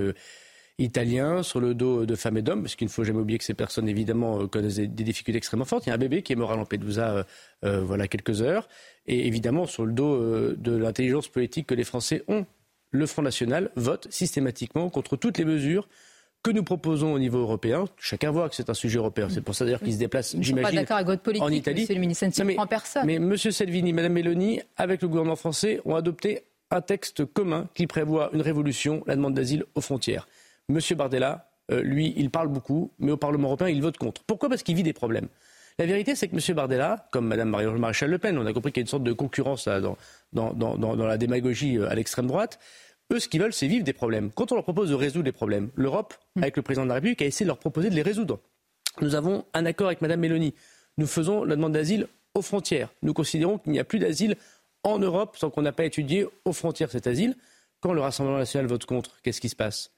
italien 0.80 1.42
sur 1.42 1.60
le 1.60 1.74
dos 1.74 2.06
de 2.06 2.14
femmes 2.16 2.38
et 2.38 2.42
d'hommes, 2.42 2.62
parce 2.62 2.74
qu'il 2.74 2.86
ne 2.86 2.90
faut 2.90 3.04
jamais 3.04 3.20
oublier 3.20 3.38
que 3.38 3.44
ces 3.44 3.54
personnes, 3.54 3.88
évidemment, 3.88 4.42
euh, 4.42 4.46
connaissent 4.46 4.76
des, 4.76 4.86
difficultés 4.88 5.36
extrêmement 5.36 5.64
fortes. 5.64 5.86
Il 5.86 5.90
y 5.90 5.92
a 5.92 5.94
un 5.94 5.98
bébé 5.98 6.22
qui 6.22 6.32
est 6.32 6.36
mort 6.36 6.52
à 6.52 6.56
Lampedusa, 6.56 7.10
euh, 7.10 7.24
euh, 7.64 7.80
voilà, 7.82 8.08
quelques 8.08 8.42
heures. 8.42 8.68
Et 9.06 9.26
évidemment, 9.26 9.66
sur 9.66 9.84
le 9.84 9.92
dos 9.92 10.54
de 10.54 10.76
l'intelligence 10.76 11.28
politique 11.28 11.66
que 11.66 11.74
les 11.74 11.84
Français 11.84 12.22
ont, 12.28 12.46
le 12.90 13.06
Front 13.06 13.22
National 13.22 13.70
vote 13.76 14.08
systématiquement 14.10 14.90
contre 14.90 15.16
toutes 15.16 15.38
les 15.38 15.44
mesures 15.44 15.88
que 16.42 16.50
nous 16.50 16.64
proposons 16.64 17.12
au 17.12 17.18
niveau 17.18 17.38
européen. 17.38 17.84
Chacun 17.98 18.30
voit 18.30 18.48
que 18.48 18.54
c'est 18.54 18.70
un 18.70 18.74
sujet 18.74 18.98
européen. 18.98 19.28
C'est 19.28 19.42
pour 19.42 19.54
ça 19.54 19.64
d'ailleurs 19.64 19.80
qu'il 19.80 19.92
se 19.92 19.98
déplace, 19.98 20.34
j'imagine, 20.40 20.76
d'accord 20.80 20.96
avec 20.96 21.06
votre 21.06 21.22
politique, 21.22 21.44
en 21.44 21.50
Italie. 21.50 21.82
Monsieur 21.82 21.94
le 21.94 22.00
ministre, 22.00 22.26
ça 22.32 22.44
ne 22.44 22.66
personne. 22.66 23.06
Mais 23.06 23.16
M. 23.16 23.36
Salvini, 23.36 23.92
Mme 23.92 24.12
Meloni, 24.12 24.60
avec 24.76 25.02
le 25.02 25.08
gouvernement 25.08 25.36
français, 25.36 25.80
ont 25.84 25.94
adopté 25.94 26.42
un 26.70 26.80
texte 26.80 27.24
commun 27.24 27.68
qui 27.74 27.86
prévoit 27.86 28.30
une 28.32 28.42
révolution, 28.42 29.02
la 29.06 29.16
demande 29.16 29.34
d'asile 29.34 29.64
aux 29.74 29.80
frontières. 29.80 30.26
M. 30.70 30.96
Bardella, 30.96 31.50
euh, 31.70 31.82
lui, 31.82 32.14
il 32.16 32.30
parle 32.30 32.48
beaucoup, 32.48 32.92
mais 32.98 33.12
au 33.12 33.16
Parlement 33.16 33.48
européen, 33.48 33.68
il 33.68 33.82
vote 33.82 33.96
contre. 33.96 34.24
Pourquoi? 34.24 34.48
Parce 34.48 34.62
qu'il 34.62 34.76
vit 34.76 34.82
des 34.82 34.92
problèmes. 34.92 35.28
La 35.78 35.86
vérité, 35.86 36.14
c'est 36.14 36.28
que 36.28 36.34
M. 36.34 36.54
Bardella, 36.54 37.08
comme 37.10 37.26
Mme 37.26 37.48
Maréchal 37.48 38.10
Le 38.10 38.18
Pen, 38.18 38.36
on 38.36 38.46
a 38.46 38.52
compris 38.52 38.72
qu'il 38.72 38.80
y 38.80 38.82
a 38.82 38.84
une 38.84 38.88
sorte 38.88 39.04
de 39.04 39.12
concurrence 39.12 39.68
dans, 39.68 39.96
la 40.32 41.18
démagogie 41.18 41.78
euh, 41.78 41.88
à 41.88 41.94
l'extrême 41.94 42.26
droite. 42.26 42.58
Eux, 43.12 43.18
ce 43.18 43.28
qu'ils 43.28 43.40
veulent, 43.40 43.52
c'est 43.52 43.66
vivre 43.66 43.84
des 43.84 43.92
problèmes. 43.92 44.30
Quand 44.30 44.52
on 44.52 44.54
leur 44.54 44.64
propose 44.64 44.90
de 44.90 44.94
résoudre 44.94 45.24
les 45.24 45.32
problèmes, 45.32 45.70
l'Europe, 45.74 46.14
mm. 46.36 46.42
avec 46.42 46.56
le 46.56 46.62
président 46.62 46.84
de 46.84 46.88
la 46.88 46.94
République, 46.94 47.22
a 47.22 47.24
essayé 47.24 47.44
de 47.44 47.48
leur 47.48 47.58
proposer 47.58 47.90
de 47.90 47.94
les 47.94 48.02
résoudre. 48.02 48.40
Nous 49.00 49.14
avons 49.14 49.44
un 49.54 49.66
accord 49.66 49.86
avec 49.86 50.02
Mme 50.02 50.20
Mélanie. 50.20 50.54
Nous 50.98 51.06
faisons 51.06 51.44
la 51.44 51.56
demande 51.56 51.72
d'asile 51.72 52.08
aux 52.34 52.42
frontières. 52.42 52.90
Nous 53.02 53.14
considérons 53.14 53.58
qu'il 53.58 53.72
n'y 53.72 53.80
a 53.80 53.84
plus 53.84 53.98
d'asile 53.98 54.36
en 54.82 54.98
Europe 54.98 55.36
sans 55.36 55.50
qu'on 55.50 55.62
n'a 55.62 55.72
pas 55.72 55.84
étudié 55.84 56.26
aux 56.44 56.52
frontières 56.52 56.90
cet 56.90 57.06
asile. 57.06 57.36
Quand 57.80 57.92
le 57.92 58.00
Rassemblement 58.00 58.38
national 58.38 58.66
vote 58.66 58.84
contre, 58.84 59.20
qu'est-ce 59.22 59.40
qui 59.40 59.48
se 59.48 59.56
passe? 59.56 59.90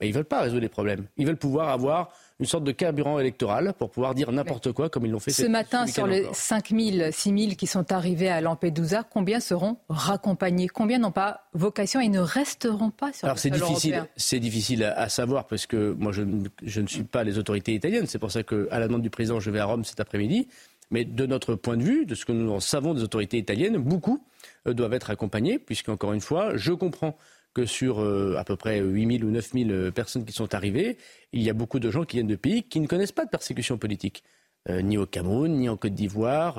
Mais 0.00 0.08
ils 0.08 0.10
ne 0.10 0.16
veulent 0.16 0.24
pas 0.24 0.40
résoudre 0.40 0.62
les 0.62 0.68
problèmes. 0.68 1.06
Ils 1.16 1.26
veulent 1.26 1.36
pouvoir 1.36 1.68
avoir 1.68 2.10
une 2.40 2.46
sorte 2.46 2.64
de 2.64 2.72
carburant 2.72 3.20
électoral 3.20 3.74
pour 3.78 3.90
pouvoir 3.90 4.14
dire 4.14 4.32
n'importe 4.32 4.72
quoi 4.72 4.88
comme 4.90 5.06
ils 5.06 5.12
l'ont 5.12 5.20
fait 5.20 5.30
ce 5.30 5.46
matin. 5.46 5.86
Sur 5.86 6.08
les 6.08 6.26
5 6.32 6.70
000, 6.70 7.12
6 7.12 7.38
000 7.38 7.54
qui 7.54 7.66
sont 7.68 7.92
arrivés 7.92 8.28
à 8.28 8.40
Lampedusa, 8.40 9.04
combien 9.04 9.38
seront 9.38 9.76
raccompagnés? 9.88 10.68
Combien 10.68 10.98
n'ont 10.98 11.12
pas 11.12 11.48
vocation 11.52 12.00
et 12.00 12.08
ne 12.08 12.18
resteront 12.18 12.90
pas 12.90 13.12
sur 13.12 13.26
Alors 13.26 13.36
le 13.36 13.40
c'est 13.40 13.50
difficile, 13.50 14.04
c'est 14.16 14.40
difficile 14.40 14.84
à, 14.84 15.08
savoir 15.08 15.46
parce 15.46 15.66
que 15.66 15.92
moi 15.92 16.10
je, 16.10 16.22
je, 16.64 16.80
ne 16.80 16.88
suis 16.88 17.04
pas 17.04 17.22
les 17.22 17.38
autorités 17.38 17.72
italiennes. 17.72 18.06
C'est 18.08 18.18
pour 18.18 18.32
ça 18.32 18.42
qu'à 18.42 18.78
la 18.78 18.88
demande 18.88 19.02
du 19.02 19.10
président, 19.10 19.38
je 19.38 19.50
vais 19.50 19.60
à 19.60 19.66
Rome 19.66 19.84
cet 19.84 20.00
après-midi. 20.00 20.48
Mais 20.90 21.04
de 21.04 21.26
notre 21.26 21.54
point 21.54 21.76
de 21.76 21.82
vue, 21.82 22.06
de 22.06 22.14
ce 22.14 22.24
que 22.24 22.32
nous 22.32 22.52
en 22.52 22.60
savons 22.60 22.94
des 22.94 23.02
autorités 23.02 23.38
italiennes, 23.38 23.78
beaucoup 23.78 24.22
euh, 24.66 24.74
doivent 24.74 24.92
être 24.92 25.10
accompagnés, 25.10 25.58
puisque 25.58 25.88
encore 25.88 26.12
une 26.12 26.20
fois, 26.20 26.56
je 26.56 26.72
comprends 26.72 27.16
que 27.54 27.66
sur 27.66 28.00
euh, 28.00 28.36
à 28.36 28.44
peu 28.44 28.56
près 28.56 28.80
8 28.80 29.18
000 29.18 29.28
ou 29.28 29.30
9 29.30 29.52
000 29.52 29.70
euh, 29.70 29.90
personnes 29.90 30.24
qui 30.24 30.32
sont 30.32 30.54
arrivées, 30.54 30.98
il 31.32 31.42
y 31.42 31.50
a 31.50 31.54
beaucoup 31.54 31.78
de 31.78 31.90
gens 31.90 32.04
qui 32.04 32.16
viennent 32.16 32.26
de 32.26 32.36
pays 32.36 32.64
qui 32.64 32.80
ne 32.80 32.86
connaissent 32.86 33.12
pas 33.12 33.24
de 33.24 33.30
persécution 33.30 33.78
politique. 33.78 34.22
ni 34.68 34.96
au 34.96 35.04
Cameroun, 35.04 35.52
ni 35.52 35.68
en 35.68 35.76
Côte 35.76 35.92
d'Ivoire, 35.92 36.58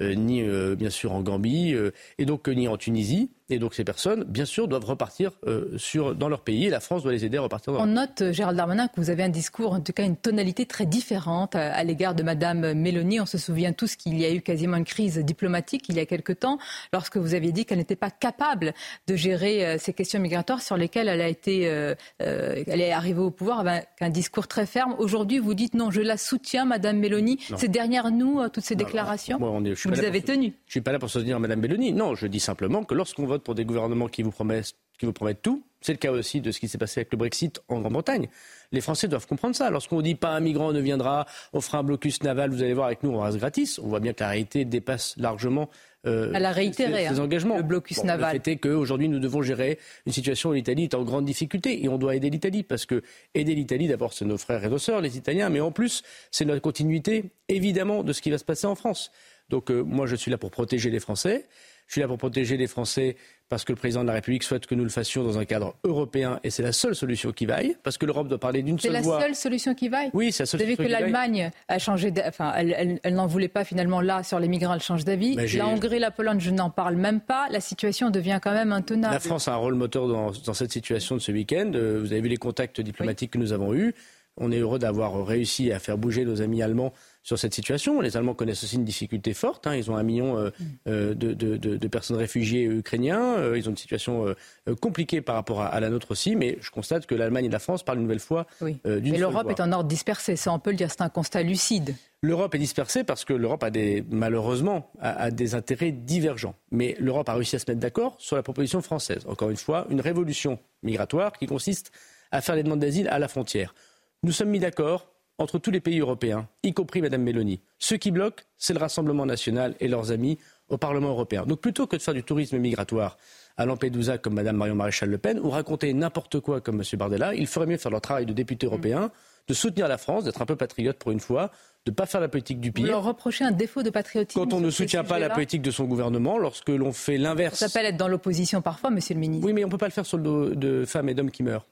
ni 0.00 0.42
bien 0.76 0.90
sûr 0.90 1.12
en 1.12 1.22
Gambie, 1.22 1.74
et 2.18 2.24
donc 2.24 2.48
ni 2.48 2.68
en 2.68 2.76
Tunisie. 2.76 3.30
Et 3.48 3.60
donc 3.60 3.74
ces 3.74 3.84
personnes, 3.84 4.24
bien 4.24 4.44
sûr, 4.44 4.66
doivent 4.66 4.86
repartir 4.86 5.30
euh, 5.46 5.78
sur, 5.78 6.16
dans 6.16 6.28
leur 6.28 6.40
pays 6.40 6.66
et 6.66 6.68
la 6.68 6.80
France 6.80 7.04
doit 7.04 7.12
les 7.12 7.24
aider 7.24 7.38
à 7.38 7.42
repartir 7.42 7.72
dans 7.72 7.78
leur 7.78 7.86
pays. 7.86 7.94
On 7.94 8.00
note, 8.00 8.20
euh, 8.22 8.32
Gérald 8.32 8.56
Darmanin, 8.56 8.88
que 8.88 8.94
vous 8.96 9.08
avez 9.08 9.22
un 9.22 9.28
discours, 9.28 9.72
en 9.72 9.80
tout 9.80 9.92
cas 9.92 10.04
une 10.04 10.16
tonalité 10.16 10.66
très 10.66 10.84
différente 10.84 11.54
à, 11.54 11.72
à 11.72 11.84
l'égard 11.84 12.16
de 12.16 12.24
Madame 12.24 12.72
Mélanie. 12.72 13.20
On 13.20 13.26
se 13.26 13.38
souvient 13.38 13.72
tous 13.72 13.94
qu'il 13.94 14.18
y 14.18 14.24
a 14.24 14.32
eu 14.32 14.40
quasiment 14.40 14.76
une 14.76 14.84
crise 14.84 15.18
diplomatique 15.18 15.84
il 15.88 15.94
y 15.94 16.00
a 16.00 16.06
quelque 16.06 16.32
temps, 16.32 16.58
lorsque 16.92 17.18
vous 17.18 17.34
aviez 17.34 17.52
dit 17.52 17.64
qu'elle 17.64 17.78
n'était 17.78 17.94
pas 17.94 18.10
capable 18.10 18.74
de 19.06 19.14
gérer 19.14 19.64
euh, 19.64 19.76
ces 19.78 19.92
questions 19.92 20.18
migratoires 20.18 20.60
sur 20.60 20.76
lesquelles 20.76 21.06
elle 21.06 21.20
a 21.20 21.28
été, 21.28 21.68
euh, 21.68 21.94
euh, 22.22 22.64
elle 22.66 22.80
est 22.80 22.90
arrivée 22.90 23.20
au 23.20 23.30
pouvoir 23.30 23.60
avec 23.60 23.86
un 24.00 24.10
discours 24.10 24.48
très 24.48 24.66
ferme. 24.66 24.96
Aujourd'hui, 24.98 25.38
vous 25.38 25.54
dites 25.54 25.74
non, 25.74 25.92
je 25.92 26.00
la 26.00 26.16
soutiens, 26.16 26.64
Madame 26.64 26.98
Mélanie. 26.98 27.38
C'est 27.56 27.68
derrière 27.70 28.10
nous, 28.10 28.40
toutes 28.48 28.64
ces 28.64 28.74
déclarations? 28.74 29.38
Moi, 29.38 29.50
on 29.52 29.64
est, 29.64 29.85
vous 29.86 30.04
avez 30.04 30.22
tenues. 30.22 30.52
Je 30.66 30.68
ne 30.68 30.70
suis 30.70 30.80
pas 30.80 30.92
là 30.92 30.98
pour 30.98 31.10
soutenir 31.10 31.40
Madame 31.40 31.60
Mélanie. 31.60 31.92
Non, 31.92 32.14
je 32.14 32.26
dis 32.26 32.40
simplement 32.40 32.84
que 32.84 32.94
lorsqu'on 32.94 33.26
pour 33.38 33.54
des 33.54 33.64
gouvernements 33.64 34.08
qui 34.08 34.22
vous 34.22 34.30
promettent, 34.30 34.74
qui 34.98 35.06
vous 35.06 35.12
promettent 35.12 35.42
tout. 35.42 35.62
C'est 35.80 35.92
le 35.92 35.98
cas 35.98 36.10
aussi 36.10 36.40
de 36.40 36.50
ce 36.50 36.58
qui 36.58 36.68
s'est 36.68 36.78
passé 36.78 37.00
avec 37.00 37.12
le 37.12 37.18
Brexit 37.18 37.60
en 37.68 37.80
Grande-Bretagne. 37.80 38.28
Les 38.72 38.80
Français 38.80 39.08
doivent 39.08 39.26
comprendre 39.26 39.54
ça. 39.54 39.70
Lorsqu'on 39.70 40.00
dit 40.00 40.14
pas 40.14 40.30
un 40.30 40.40
migrant 40.40 40.72
ne 40.72 40.80
viendra, 40.80 41.26
on 41.52 41.60
fera 41.60 41.78
un 41.78 41.82
blocus 41.84 42.22
naval, 42.22 42.50
vous 42.50 42.62
allez 42.62 42.74
voir 42.74 42.86
avec 42.86 43.02
nous, 43.02 43.10
on 43.10 43.20
reste 43.20 43.38
gratis. 43.38 43.78
On 43.78 43.86
voit 43.86 44.00
bien 44.00 44.12
que 44.12 44.20
la 44.20 44.30
réalité 44.30 44.64
dépasse 44.64 45.14
largement 45.16 45.70
euh, 46.06 46.32
Elle 46.34 46.44
a 46.44 46.50
réitéré 46.50 47.06
ses, 47.06 47.06
hein, 47.08 47.18
engagements. 47.18 47.56
Le 47.56 47.62
blocus 47.62 48.02
naval. 48.04 48.36
Le 48.36 48.42
fait 48.42 48.52
est 48.52 48.56
qu'aujourd'hui, 48.56 49.08
nous 49.08 49.18
devons 49.18 49.42
gérer 49.42 49.78
une 50.06 50.12
situation 50.12 50.50
où 50.50 50.52
l'Italie 50.54 50.84
est 50.84 50.94
en 50.94 51.04
grande 51.04 51.24
difficulté 51.24 51.84
et 51.84 51.88
on 51.88 51.98
doit 51.98 52.16
aider 52.16 52.30
l'Italie 52.30 52.62
parce 52.62 52.86
que 52.86 53.02
aider 53.34 53.54
l'Italie, 53.54 53.86
d'abord, 53.86 54.12
c'est 54.12 54.24
nos 54.24 54.38
frères 54.38 54.64
et 54.64 54.68
nos 54.68 54.78
sœurs, 54.78 55.00
les 55.00 55.16
Italiens, 55.16 55.50
mais 55.50 55.60
en 55.60 55.72
plus, 55.72 56.02
c'est 56.30 56.44
notre 56.44 56.62
continuité, 56.62 57.30
évidemment, 57.48 58.02
de 58.02 58.12
ce 58.12 58.22
qui 58.22 58.30
va 58.30 58.38
se 58.38 58.44
passer 58.44 58.66
en 58.66 58.74
France. 58.74 59.10
Donc, 59.48 59.70
euh, 59.70 59.82
moi, 59.82 60.06
je 60.06 60.16
suis 60.16 60.30
là 60.30 60.38
pour 60.38 60.50
protéger 60.50 60.90
les 60.90 61.00
Français. 61.00 61.46
Je 61.86 61.92
suis 61.92 62.00
là 62.00 62.08
pour 62.08 62.18
protéger 62.18 62.56
les 62.56 62.66
Français 62.66 63.16
parce 63.48 63.64
que 63.64 63.72
le 63.72 63.76
président 63.76 64.02
de 64.02 64.08
la 64.08 64.14
République 64.14 64.42
souhaite 64.42 64.66
que 64.66 64.74
nous 64.74 64.82
le 64.82 64.90
fassions 64.90 65.22
dans 65.22 65.38
un 65.38 65.44
cadre 65.44 65.76
européen 65.84 66.40
et 66.42 66.50
c'est 66.50 66.64
la 66.64 66.72
seule 66.72 66.96
solution 66.96 67.30
qui 67.30 67.46
vaille, 67.46 67.76
parce 67.84 67.96
que 67.96 68.06
l'Europe 68.06 68.26
doit 68.26 68.40
parler 68.40 68.62
d'une 68.62 68.78
seule 68.78 69.00
voix. 69.00 69.00
C'est 69.00 69.08
la 69.08 69.20
seule 69.20 69.34
solution 69.36 69.74
qui 69.74 69.88
vaille 69.88 70.10
Oui, 70.12 70.32
c'est 70.32 70.42
la 70.42 70.46
seule 70.46 70.60
Vous 70.60 70.66
savez 70.66 70.76
que 70.76 70.90
l'Allemagne 70.90 71.52
a 71.68 71.78
changé, 71.78 72.12
enfin, 72.26 72.52
elle, 72.56 72.98
elle, 73.02 73.14
n'en 73.14 73.28
voulait 73.28 73.46
pas 73.46 73.64
finalement 73.64 74.00
là 74.00 74.24
sur 74.24 74.40
les 74.40 74.48
migrants, 74.48 74.74
elle 74.74 74.80
change 74.80 75.04
d'avis. 75.04 75.36
La 75.36 75.68
Hongrie, 75.68 76.00
la 76.00 76.10
Pologne, 76.10 76.40
je 76.40 76.50
n'en 76.50 76.70
parle 76.70 76.96
même 76.96 77.20
pas. 77.20 77.46
La 77.50 77.60
situation 77.60 78.10
devient 78.10 78.40
quand 78.42 78.52
même 78.52 78.72
intenable. 78.72 79.14
La 79.14 79.20
France 79.20 79.46
a 79.46 79.52
un 79.52 79.56
rôle 79.56 79.74
moteur 79.74 80.08
dans, 80.08 80.32
dans 80.32 80.54
cette 80.54 80.72
situation 80.72 81.14
de 81.14 81.20
ce 81.20 81.30
week-end. 81.30 81.70
Euh, 81.74 82.00
vous 82.00 82.10
avez 82.12 82.20
vu 82.20 82.28
les 82.28 82.36
contacts 82.36 82.80
diplomatiques 82.80 83.30
que 83.30 83.38
nous 83.38 83.52
avons 83.52 83.74
eus. 83.74 83.94
On 84.38 84.50
est 84.50 84.58
heureux 84.58 84.78
d'avoir 84.78 85.24
réussi 85.24 85.72
à 85.72 85.78
faire 85.78 85.96
bouger 85.96 86.24
nos 86.24 86.42
amis 86.42 86.62
allemands 86.62 86.92
sur 87.26 87.40
cette 87.40 87.54
situation. 87.54 88.00
Les 88.00 88.16
Allemands 88.16 88.34
connaissent 88.34 88.62
aussi 88.62 88.76
une 88.76 88.84
difficulté 88.84 89.34
forte. 89.34 89.66
Hein. 89.66 89.74
Ils 89.74 89.90
ont 89.90 89.96
un 89.96 90.04
million 90.04 90.38
euh, 90.38 90.50
euh, 90.86 91.12
de, 91.12 91.34
de, 91.34 91.56
de, 91.56 91.88
personnes 91.88 92.16
réfugiées 92.16 92.62
ukrainiens. 92.62 93.34
Euh, 93.38 93.58
ils 93.58 93.66
ont 93.66 93.72
une 93.72 93.76
situation 93.76 94.32
compliquée 94.80 95.20
par 95.20 95.34
rapport 95.34 95.60
à, 95.60 95.80
la 95.80 95.90
nôtre 95.90 96.12
aussi. 96.12 96.36
Mais 96.36 96.56
je 96.60 96.70
constate 96.70 97.04
que 97.06 97.16
l'Allemagne 97.16 97.46
et 97.46 97.48
la 97.48 97.58
France 97.58 97.82
parlent 97.82 97.98
une 97.98 98.04
nouvelle 98.04 98.20
fois 98.20 98.46
oui. 98.60 98.78
d'une 98.84 99.10
Mais 99.10 99.18
l'Europe 99.18 99.50
est 99.50 99.60
en 99.60 99.72
ordre 99.72 99.88
dispersé. 99.88 100.36
Ça, 100.36 100.52
on 100.52 100.60
peut 100.60 100.70
le 100.70 100.76
dire. 100.76 100.88
C'est 100.88 101.02
un 101.02 101.08
constat 101.08 101.42
lucide. 101.42 101.96
L'Europe 102.22 102.54
est 102.54 102.58
dispersée 102.58 103.02
parce 103.02 103.24
que 103.24 103.34
l'Europe 103.34 103.64
a 103.64 103.70
des, 103.70 104.04
malheureusement 104.08 104.92
a, 105.00 105.32
des 105.32 105.56
intérêts 105.56 105.90
divergents. 105.90 106.54
Mais 106.70 106.94
l'Europe 107.00 107.28
a 107.28 107.34
réussi 107.34 107.56
à 107.56 107.58
se 107.58 107.64
mettre 107.68 107.80
d'accord 107.80 108.14
sur 108.18 108.36
la 108.36 108.44
proposition 108.44 108.82
française. 108.82 109.24
Encore 109.26 109.50
une 109.50 109.56
fois, 109.56 109.88
une 109.90 110.00
révolution 110.00 110.60
migratoire 110.84 111.32
qui 111.32 111.46
consiste 111.46 111.90
à 112.30 112.40
faire 112.40 112.54
les 112.54 112.62
demandes 112.62 112.80
d'asile 112.80 113.08
à 113.08 113.18
la 113.18 113.26
frontière. 113.26 113.74
Nous 114.22 114.32
sommes 114.32 114.50
mis 114.50 114.60
d'accord 114.60 115.08
entre 115.38 115.58
tous 115.58 115.70
les 115.70 115.80
pays 115.80 116.00
européens, 116.00 116.48
y 116.62 116.72
compris 116.72 117.02
Mme 117.02 117.22
Mélanie. 117.22 117.60
Ce 117.78 117.94
qui 117.94 118.10
bloque, 118.10 118.46
c'est 118.56 118.72
le 118.72 118.78
Rassemblement 118.78 119.26
national 119.26 119.74
et 119.80 119.88
leurs 119.88 120.12
amis 120.12 120.38
au 120.68 120.78
Parlement 120.78 121.10
européen. 121.10 121.44
Donc 121.44 121.60
plutôt 121.60 121.86
que 121.86 121.96
de 121.96 122.02
faire 122.02 122.14
du 122.14 122.22
tourisme 122.22 122.58
migratoire 122.58 123.16
à 123.56 123.66
Lampedusa 123.66 124.18
comme 124.18 124.34
Mme 124.34 124.56
Marion 124.56 124.74
Maréchal 124.74 125.10
Le 125.10 125.18
Pen 125.18 125.38
ou 125.40 125.50
raconter 125.50 125.92
n'importe 125.92 126.40
quoi 126.40 126.60
comme 126.60 126.80
M. 126.80 126.98
Bardella, 126.98 127.34
il 127.34 127.46
ferait 127.46 127.66
mieux 127.66 127.76
faire 127.76 127.90
leur 127.90 128.00
travail 128.00 128.26
de 128.26 128.32
député 128.32 128.66
européen, 128.66 129.10
de 129.48 129.54
soutenir 129.54 129.88
la 129.88 129.98
France, 129.98 130.24
d'être 130.24 130.42
un 130.42 130.46
peu 130.46 130.56
patriote 130.56 130.98
pour 130.98 131.12
une 131.12 131.20
fois, 131.20 131.50
de 131.86 131.92
ne 131.92 131.94
pas 131.94 132.06
faire 132.06 132.20
la 132.20 132.28
politique 132.28 132.60
du 132.60 132.72
pire. 132.72 132.86
Vous 132.86 132.90
leur 132.90 133.04
reprochez 133.04 133.44
un 133.44 133.52
défaut 133.52 133.82
de 133.82 133.90
patriotisme 133.90 134.40
Quand 134.40 134.52
on 134.52 134.60
ne 134.60 134.70
soutient 134.70 135.04
pas 135.04 135.18
la 135.18 135.30
politique 135.30 135.62
de 135.62 135.70
son 135.70 135.84
gouvernement, 135.84 136.36
lorsque 136.36 136.68
l'on 136.68 136.92
fait 136.92 137.16
l'inverse. 137.16 137.58
Ça 137.58 137.68
s'appelle 137.68 137.86
être 137.86 137.96
dans 137.96 138.08
l'opposition 138.08 138.60
parfois, 138.60 138.90
Monsieur 138.90 139.14
le 139.14 139.20
Ministre. 139.20 139.46
Oui, 139.46 139.52
mais 139.52 139.62
on 139.62 139.68
ne 139.68 139.70
peut 139.70 139.78
pas 139.78 139.86
le 139.86 139.92
faire 139.92 140.06
sur 140.06 140.16
le 140.16 140.22
dos 140.22 140.54
de 140.54 140.84
femmes 140.84 141.08
et 141.08 141.14
d'hommes 141.14 141.30
qui 141.30 141.44
meurent. 141.44 141.66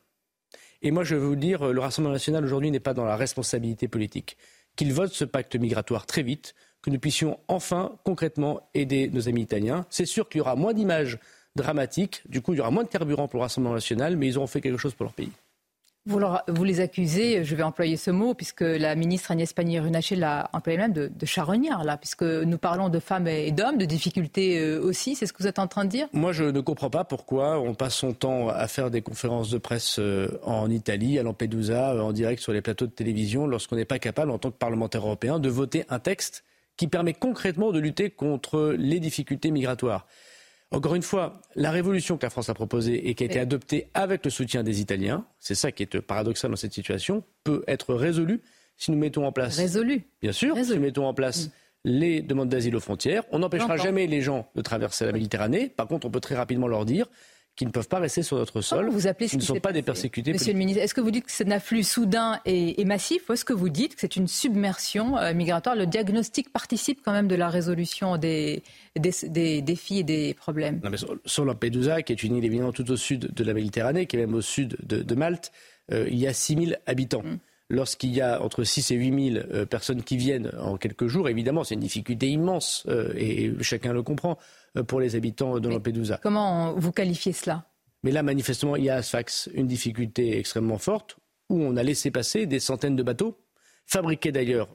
Et 0.82 0.90
moi, 0.90 1.05
je 1.05 1.14
veux 1.14 1.26
vous 1.26 1.36
dire, 1.36 1.72
le 1.72 1.80
Rassemblement 1.80 2.12
national 2.12 2.44
aujourd'hui 2.44 2.70
n'est 2.70 2.80
pas 2.80 2.94
dans 2.94 3.05
la 3.05 3.16
responsabilité 3.16 3.88
politique. 3.88 4.36
Qu'il 4.76 4.92
vote 4.92 5.12
ce 5.12 5.24
pacte 5.24 5.56
migratoire 5.56 6.06
très 6.06 6.22
vite, 6.22 6.55
que 6.82 6.90
nous 6.90 6.98
puissions 6.98 7.38
enfin 7.48 7.96
concrètement 8.05 8.68
aider 8.74 9.09
nos 9.09 9.28
amis 9.28 9.42
italiens. 9.42 9.86
C'est 9.88 10.05
sûr 10.05 10.28
qu'il 10.28 10.38
y 10.38 10.42
aura 10.42 10.56
moins 10.56 10.74
d'images 10.74 11.18
dramatiques, 11.56 12.22
du 12.28 12.42
coup 12.42 12.52
il 12.52 12.59
y 12.59 12.60
aura 12.60 12.70
moins 12.70 12.82
de 12.84 12.88
carburant 12.88 13.28
pour 13.28 13.38
le 13.38 13.44
Rassemblement 13.44 13.74
national, 13.74 14.16
mais 14.16 14.26
ils 14.26 14.36
auront 14.36 14.46
fait 14.46 14.60
quelque 14.60 14.78
chose 14.78 14.94
pour 14.94 15.05
leur 15.05 15.14
pays. 15.14 15.30
Vous, 16.06 16.64
les 16.64 16.81
accusez, 16.81 17.44
je 17.44 17.56
vais 17.56 17.62
employer 17.62 17.97
ce 17.97 18.10
mot, 18.10 18.35
puisque 18.35 18.60
la 18.60 18.94
ministre 18.94 19.31
Agnès 19.31 19.51
Pannier-Runacher 19.55 20.16
l'a 20.16 20.51
employé 20.52 20.76
même 20.76 20.93
de, 20.93 21.10
de 21.14 21.26
charognard, 21.26 21.82
là, 21.82 21.97
puisque 21.97 22.22
nous 22.22 22.59
parlons 22.59 22.90
de 22.90 22.98
femmes 22.98 23.26
et 23.26 23.51
d'hommes, 23.52 23.78
de 23.78 23.86
difficultés 23.86 24.59
euh, 24.59 24.82
aussi. 24.82 25.14
C'est 25.14 25.26
ce 25.26 25.32
que 25.32 25.43
vous 25.43 25.48
êtes 25.48 25.59
en 25.59 25.66
train 25.66 25.86
de 25.86 25.89
dire? 25.89 26.06
Moi, 26.12 26.32
je 26.32 26.44
ne 26.44 26.60
comprends 26.60 26.90
pas 26.90 27.05
pourquoi 27.05 27.59
on 27.59 27.74
passe 27.74 27.94
son 27.94 28.12
temps 28.12 28.51
à 28.51 28.68
faire 28.68 28.90
des 28.90 29.01
conférences 29.01 29.48
de 29.48 29.56
presse 29.56 29.98
euh, 29.98 30.28
en 30.43 30.70
Italie, 30.70 31.18
à 31.18 31.22
Lampedusa, 31.22 31.94
euh, 31.94 32.01
en 32.01 32.12
direct 32.12 32.43
sur 32.43 32.52
les 32.52 32.60
plateaux 32.60 32.86
de 32.86 32.93
télévision, 32.93 33.47
lorsqu'on 33.47 33.76
n'est 33.76 33.86
pas 33.86 33.98
capable, 33.98 34.31
en 34.31 34.39
tant 34.39 34.51
que 34.51 34.59
parlementaire 34.59 35.06
européen, 35.06 35.39
de 35.39 35.48
voter 35.48 35.86
un 35.89 36.01
texte 36.01 36.44
qui 36.76 36.86
permet 36.86 37.14
concrètement 37.14 37.72
de 37.72 37.78
lutter 37.78 38.10
contre 38.10 38.74
les 38.76 39.01
difficultés 39.01 39.51
migratoires. 39.51 40.06
Encore 40.74 40.94
une 40.94 41.02
fois, 41.02 41.40
la 41.55 41.70
révolution 41.70 42.16
que 42.16 42.26
la 42.26 42.30
France 42.30 42.48
a 42.48 42.55
proposée 42.55 43.09
et 43.09 43.14
qui 43.14 43.22
a 43.22 43.26
été 43.26 43.38
adoptée 43.38 43.88
avec 43.94 44.24
le 44.24 44.30
soutien 44.30 44.62
des 44.62 44.80
Italiens, 44.80 45.24
c'est 45.38 45.55
ça 45.55 45.72
qui 45.72 45.82
est 45.82 46.01
paradoxal 46.01 46.51
dans 46.51 46.56
cette 46.56 46.72
situation, 46.72 47.22
peut 47.44 47.62
être 47.66 47.94
résolue 47.94 48.42
si 48.76 48.90
nous 48.90 48.98
mettons 48.98 49.26
en 49.26 49.32
place. 49.32 49.56
Bien 50.20 50.32
sûr, 50.32 50.56
si 50.56 50.74
nous 50.74 50.80
mettons 50.80 51.06
en 51.06 51.14
place. 51.14 51.46
Mm. 51.46 51.51
Les 51.86 52.22
demandes 52.22 52.48
d'asile 52.48 52.74
aux 52.76 52.80
frontières. 52.80 53.24
On 53.30 53.40
n'empêchera 53.40 53.76
jamais 53.76 54.06
les 54.06 54.22
gens 54.22 54.48
de 54.55 54.62
traverser 54.62 55.05
la 55.05 55.12
Méditerranée. 55.12 55.68
Par 55.68 55.86
contre, 55.86 56.06
on 56.06 56.10
peut 56.10 56.20
très 56.20 56.34
rapidement 56.34 56.66
leur 56.66 56.86
dire 56.86 57.10
qui 57.56 57.66
ne 57.66 57.70
peuvent 57.70 57.89
pas 57.89 58.01
rester 58.01 58.22
sur 58.22 58.36
notre 58.36 58.60
sol. 58.60 58.89
vous 58.90 59.06
appelez 59.06 59.28
ce 59.28 59.36
ne 59.36 59.40
sont 59.40 59.60
pas 59.60 59.72
des 59.72 59.82
persécutés. 59.82 60.32
Monsieur 60.32 60.52
le 60.52 60.59
ministre, 60.59 60.82
est-ce 60.82 60.94
que 60.94 61.01
vous 61.01 61.12
dites 61.12 61.26
que 61.26 61.32
c'est 61.32 61.47
un 61.47 61.52
afflux 61.52 61.85
soudain 61.85 62.40
et, 62.44 62.85
massif 62.85 63.28
ou 63.28 63.32
est-ce 63.32 63.44
que 63.44 63.52
vous 63.52 63.68
dites 63.68 63.94
que 63.94 64.01
c'est 64.01 64.16
une 64.16 64.26
submersion 64.26 65.16
euh, 65.16 65.32
migratoire? 65.35 65.76
Le 65.76 65.86
diagnostic 65.86 66.52
participe 66.52 67.01
quand 67.05 67.12
même 67.12 67.28
de 67.28 67.36
la 67.36 67.48
résolution 67.48 68.16
des, 68.16 68.62
des, 68.97 69.62
défis 69.62 70.01
et 70.01 70.02
des 70.02 70.35
problèmes. 70.35 70.81
Non, 70.82 70.90
mais 70.90 70.97
sur, 71.24 71.44
Lampedusa, 71.44 72.02
qui 72.02 72.12
est 72.12 72.22
une 72.22 72.36
île 72.36 72.44
évidemment 72.44 72.72
tout 72.72 72.90
au 72.90 72.97
sud 72.97 73.32
de 73.32 73.44
la 73.44 73.55
Méditerranée, 73.55 74.06
qui 74.06 74.16
est 74.16 74.20
même 74.20 74.35
au 74.35 74.40
sud 74.40 74.76
de, 74.82 75.14
Malte, 75.14 75.52
euh, 75.93 76.09
il 76.10 76.18
y 76.18 76.26
a 76.26 76.32
6000 76.32 76.81
habitants. 76.86 77.22
Mm. 77.22 77.39
Lorsqu'il 77.70 78.14
y 78.14 78.20
a 78.20 78.43
entre 78.43 78.64
6 78.64 78.90
et 78.90 78.97
8 78.97 79.32
000 79.32 79.47
euh, 79.52 79.64
personnes 79.64 80.02
qui 80.02 80.16
viennent 80.16 80.51
en 80.60 80.76
quelques 80.76 81.06
jours, 81.06 81.28
évidemment, 81.28 81.62
c'est 81.62 81.74
une 81.74 81.81
difficulté 81.81 82.28
immense 82.28 82.86
et 83.16 83.52
chacun 83.60 83.93
le 83.93 84.02
comprend. 84.02 84.39
Euh, 84.76 84.82
pour 84.82 85.01
les 85.01 85.14
habitants 85.14 85.60
de 85.60 85.68
Lampedusa. 85.68 86.18
Comment 86.22 86.72
vous 86.74 86.90
qualifiez 86.90 87.32
cela? 87.32 87.66
Mais 88.02 88.10
là, 88.10 88.22
manifestement, 88.22 88.76
il 88.76 88.84
y 88.84 88.90
a 88.90 88.96
à 88.96 89.02
Sfax 89.02 89.48
une 89.55 89.66
difficulté 89.66 90.38
extrêmement 90.38 90.78
forte 90.78 91.16
où 91.48 91.62
on 91.62 91.76
a 91.76 91.82
laissé 91.82 92.10
passer 92.10 92.46
des 92.46 92.59
centaines 92.59 92.96
de 92.96 93.02
bateaux 93.02 93.38
fabriqués 93.86 94.32
d'ailleurs, 94.32 94.68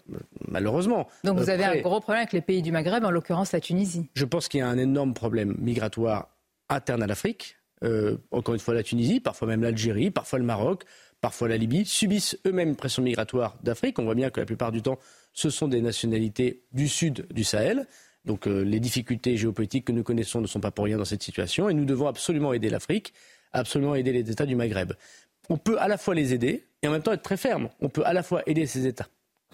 malheureusement. 0.47 1.07
Donc 1.23 1.37
vous 1.37 1.49
avez 1.49 1.63
un 1.63 1.81
gros 1.81 1.99
problème 1.99 2.21
avec 2.21 2.33
les 2.33 2.41
pays 2.41 2.61
du 2.61 2.71
Maghreb, 2.71 3.03
en 3.03 3.11
l'occurrence 3.11 3.51
la 3.51 3.59
Tunisie. 3.59 4.09
Je 4.13 4.25
pense 4.25 4.47
qu'il 4.47 4.59
y 4.59 4.63
a 4.63 4.69
un 4.69 4.77
énorme 4.77 5.13
problème 5.13 5.55
migratoire 5.59 6.29
interne 6.69 7.03
à 7.03 7.07
l'Afrique. 7.07 7.57
Euh, 7.83 8.17
encore 8.31 8.53
une 8.53 8.59
fois 8.59 8.73
la 8.73 8.83
Tunisie, 8.83 9.19
parfois 9.19 9.47
même 9.47 9.63
l'Algérie, 9.63 10.11
parfois 10.11 10.37
le 10.37 10.45
Maroc, 10.45 10.83
parfois 11.21 11.47
la 11.47 11.57
Libye, 11.57 11.85
subissent 11.85 12.37
eux-mêmes 12.45 12.69
une 12.69 12.75
pression 12.75 13.01
migratoire 13.01 13.57
d'Afrique. 13.63 13.97
On 13.99 14.03
voit 14.03 14.15
bien 14.15 14.29
que 14.29 14.39
la 14.39 14.45
plupart 14.45 14.71
du 14.71 14.81
temps, 14.81 14.99
ce 15.33 15.49
sont 15.49 15.67
des 15.67 15.81
nationalités 15.81 16.63
du 16.71 16.87
sud 16.87 17.25
du 17.31 17.43
Sahel. 17.43 17.87
Donc 18.25 18.47
euh, 18.47 18.61
les 18.61 18.79
difficultés 18.79 19.37
géopolitiques 19.37 19.85
que 19.85 19.91
nous 19.91 20.03
connaissons 20.03 20.41
ne 20.41 20.47
sont 20.47 20.59
pas 20.59 20.71
pour 20.71 20.85
rien 20.85 20.97
dans 20.97 21.05
cette 21.05 21.23
situation 21.23 21.69
et 21.69 21.73
nous 21.73 21.85
devons 21.85 22.07
absolument 22.07 22.53
aider 22.53 22.69
l'Afrique, 22.69 23.13
absolument 23.53 23.95
aider 23.95 24.11
les 24.11 24.29
États 24.29 24.45
du 24.45 24.55
Maghreb. 24.55 24.93
on 25.49 25.57
peut 25.57 25.79
à 25.79 25.87
la 25.87 25.97
fois 25.97 26.15
les 26.15 26.33
aider 26.33 26.65
et 26.81 26.87
en 26.87 26.91
même 26.91 27.01
temps 27.01 27.13
être 27.13 27.23
très 27.23 27.37
ferme. 27.37 27.69
On 27.79 27.89
peut 27.89 28.05
à 28.05 28.13
la 28.13 28.23
fois 28.23 28.43
aider 28.45 28.65
ces 28.65 28.85
États 28.85 29.07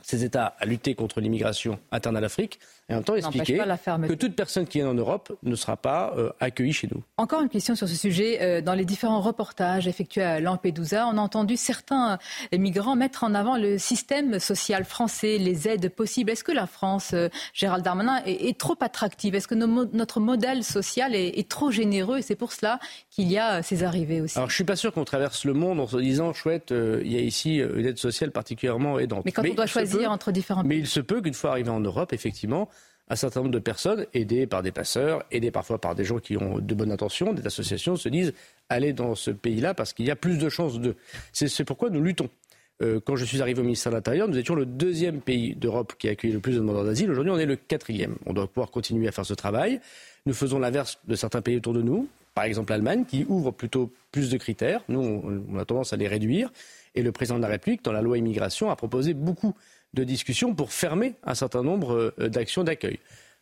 ces 0.06 0.24
États 0.24 0.56
à 0.60 0.66
lutter 0.66 0.94
contre 0.94 1.20
l'immigration 1.20 1.80
interne 1.92 2.16
à 2.16 2.22
l'Afrique 2.22 2.60
et 2.88 2.94
en 2.94 2.98
même 2.98 3.04
temps 3.04 3.16
expliquer 3.16 3.58
que 3.58 4.14
toute 4.14 4.36
personne 4.36 4.68
qui 4.68 4.80
est 4.80 4.84
en 4.84 4.94
Europe 4.94 5.36
ne 5.42 5.56
sera 5.56 5.76
pas 5.76 6.14
euh, 6.18 6.32
accueillie 6.40 6.74
chez 6.74 6.88
nous. 6.94 7.02
Encore 7.18 7.42
une 7.42 7.50
question 7.50 7.74
sur 7.74 7.88
ce 7.88 7.96
sujet. 7.96 8.38
Euh, 8.42 8.62
dans 8.62 8.76
les 8.76 8.86
différents 8.86 9.22
reportages 9.22 9.88
effectués 9.88 10.22
à 10.22 10.40
Lampedusa, 10.40 11.08
on 11.08 11.18
a 11.18 11.22
entendu 11.22 11.58
certains 11.58 12.20
euh, 12.54 12.58
migrants 12.58 12.96
mettre 12.96 13.24
en 13.24 13.34
avant 13.34 13.58
le 13.58 13.80
système 13.80 14.38
social 14.38 14.86
français, 14.86 15.40
les 15.40 15.68
aides 15.68 15.90
possibles. 15.90 16.30
Est-ce 16.30 16.44
que 16.44 16.52
la 16.52 16.68
France, 16.68 17.16
Gérald 17.54 17.84
Darmanin, 17.84 18.22
est, 18.26 18.58
trop 18.60 18.78
attractive? 18.82 19.34
Est-ce 19.34 19.48
que 19.48 19.56
notre 19.56 20.20
modèle 20.20 20.64
social 20.64 21.16
est, 21.16 21.50
trop 21.50 21.72
généreux? 21.72 22.20
Et 22.20 22.22
c'est 22.22 22.36
pour 22.36 22.52
cela 22.52 22.80
qu'il 23.10 23.32
y 23.32 23.40
a 23.40 23.64
ces 23.64 23.84
arrivées 23.84 24.22
aussi. 24.22 24.38
Alors 24.38 24.50
je 24.50 24.56
suis 24.56 24.64
pas 24.64 24.76
sûr 24.76 24.94
qu'on 24.94 25.06
traverse 25.06 25.46
le 25.46 25.54
monde 25.54 25.80
en 25.80 25.88
se 25.88 25.98
disant 25.98 26.34
chouette, 26.34 26.72
il 26.72 27.12
y 27.12 27.18
a 27.18 27.22
ici 27.22 27.58
une 27.58 27.86
aide 27.86 27.98
sociale 27.98 28.32
particulièrement 28.32 29.00
aidante. 29.00 29.26
Mais 29.26 29.32
quand 29.32 29.44
on 29.44 29.54
doit 29.54 29.66
choisir 29.66 30.12
entre 30.12 30.32
différents 30.32 30.64
Mais 30.64 30.78
il 30.78 30.88
se 30.88 31.00
peut 31.00 31.22
qu'une 31.22 31.34
fois 31.34 31.52
arrivé 31.52 31.70
en 31.70 31.80
Europe, 31.80 32.14
effectivement, 32.14 32.70
un 33.08 33.16
certain 33.16 33.42
nombre 33.42 33.52
de 33.52 33.60
personnes, 33.60 34.06
aidées 34.14 34.48
par 34.48 34.64
des 34.64 34.72
passeurs, 34.72 35.24
aidées 35.32 35.52
parfois 35.52 35.80
par 35.80 35.94
des 35.94 36.04
gens 36.04 36.20
qui 36.20 36.38
ont 36.38 36.60
de 36.60 36.74
bonnes 36.74 36.92
intentions, 36.92 37.34
des 37.34 37.46
associations, 37.46 37.96
se 37.96 38.10
disent 38.10 38.34
allez 38.70 38.94
dans 38.94 39.14
ce 39.16 39.32
pays-là 39.32 39.74
parce 39.74 39.94
qu'il 39.94 40.06
y 40.06 40.12
a 40.12 40.16
plus 40.16 40.38
de 40.38 40.50
chances 40.50 40.80
de. 40.80 40.96
C'est 41.34 41.64
pourquoi 41.64 41.90
nous 41.90 42.02
luttons. 42.02 42.30
Euh, 42.82 43.00
quand 43.00 43.16
je 43.16 43.24
suis 43.24 43.42
arrivé 43.42 43.62
au 43.62 43.64
ministère 43.64 43.92
de 43.92 43.98
l'Intérieur, 43.98 44.28
nous 44.28 44.38
étions 44.38 44.56
le 44.56 44.66
deuxième 44.66 45.22
pays 45.22 45.56
d'Europe 45.56 45.94
qui 45.98 46.10
a 46.10 46.12
accueilli 46.12 46.34
le 46.34 46.40
plus 46.40 46.54
de 46.54 46.58
demandeurs 46.58 46.84
d'asile. 46.84 47.10
Aujourd'hui, 47.10 47.32
on 47.32 47.40
est 47.40 47.46
le 47.46 47.56
quatrième. 47.56 48.18
On 48.26 48.34
doit 48.34 48.48
pouvoir 48.48 48.70
continuer 48.70 49.08
à 49.08 49.12
faire 49.12 49.26
ce 49.26 49.34
travail. 49.34 49.80
Nous 50.26 50.34
faisons 50.34 50.60
l'inverse 50.60 51.00
de 51.08 51.16
certains 51.16 51.42
pays 51.42 51.56
autour 51.56 51.74
de 51.74 51.82
nous, 51.82 52.10
par 52.34 52.44
exemple 52.44 52.72
l'Allemagne, 52.72 53.06
qui 53.06 53.26
ouvre 53.30 53.52
plutôt 53.52 53.94
plus 54.12 54.30
de 54.30 54.38
critères. 54.38 54.82
Nous, 54.90 55.00
on, 55.00 55.58
a 55.58 55.64
tendance 55.64 55.94
à 55.94 55.96
les 55.96 56.08
réduire. 56.08 56.52
Et 56.96 57.02
le 57.02 57.12
président 57.12 57.38
de 57.38 57.44
la 57.44 57.48
République, 57.48 57.84
dans 57.84 57.94
la 57.94 58.02
loi 58.02 58.18
immigration, 58.18 58.70
a 58.70 58.76
proposé 58.76 59.14
beaucoup 59.14 59.56
de 59.96 60.04
discussion 60.04 60.54
pour 60.54 60.72
fermer 60.72 61.16
un 61.24 61.34
certain 61.34 61.64
nombre 61.64 62.14
euh, 62.20 62.30
d'actions 62.30 62.64
d'accueil. 62.64 63.00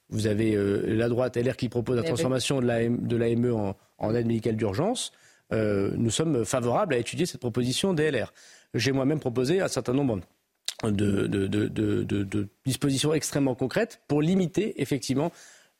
Vous 0.09 0.27
avez 0.27 0.53
euh, 0.53 0.83
la 0.87 1.09
droite 1.09 1.35
LR 1.35 1.57
qui 1.57 1.69
propose 1.69 1.97
la 1.97 2.03
eh 2.03 2.07
transformation 2.07 2.61
de 2.61 3.15
l'AME 3.15 3.51
en, 3.51 3.75
en, 3.97 4.15
aide 4.15 4.27
médicale 4.27 4.55
d'urgence. 4.55 5.11
Euh, 5.51 5.91
nous 5.97 6.11
sommes 6.11 6.45
favorables 6.45 6.93
à 6.93 6.97
étudier 6.97 7.25
cette 7.25 7.41
proposition 7.41 7.93
des 7.93 8.11
LR. 8.11 8.33
J'ai 8.73 8.91
moi-même 8.91 9.19
proposé 9.19 9.59
un 9.59 9.67
certain 9.67 9.93
nombre 9.93 10.19
de, 10.83 11.27
de, 11.27 12.47
dispositions 12.65 13.13
extrêmement 13.13 13.55
concrètes 13.55 14.01
pour 14.07 14.21
limiter 14.21 14.81
effectivement 14.81 15.31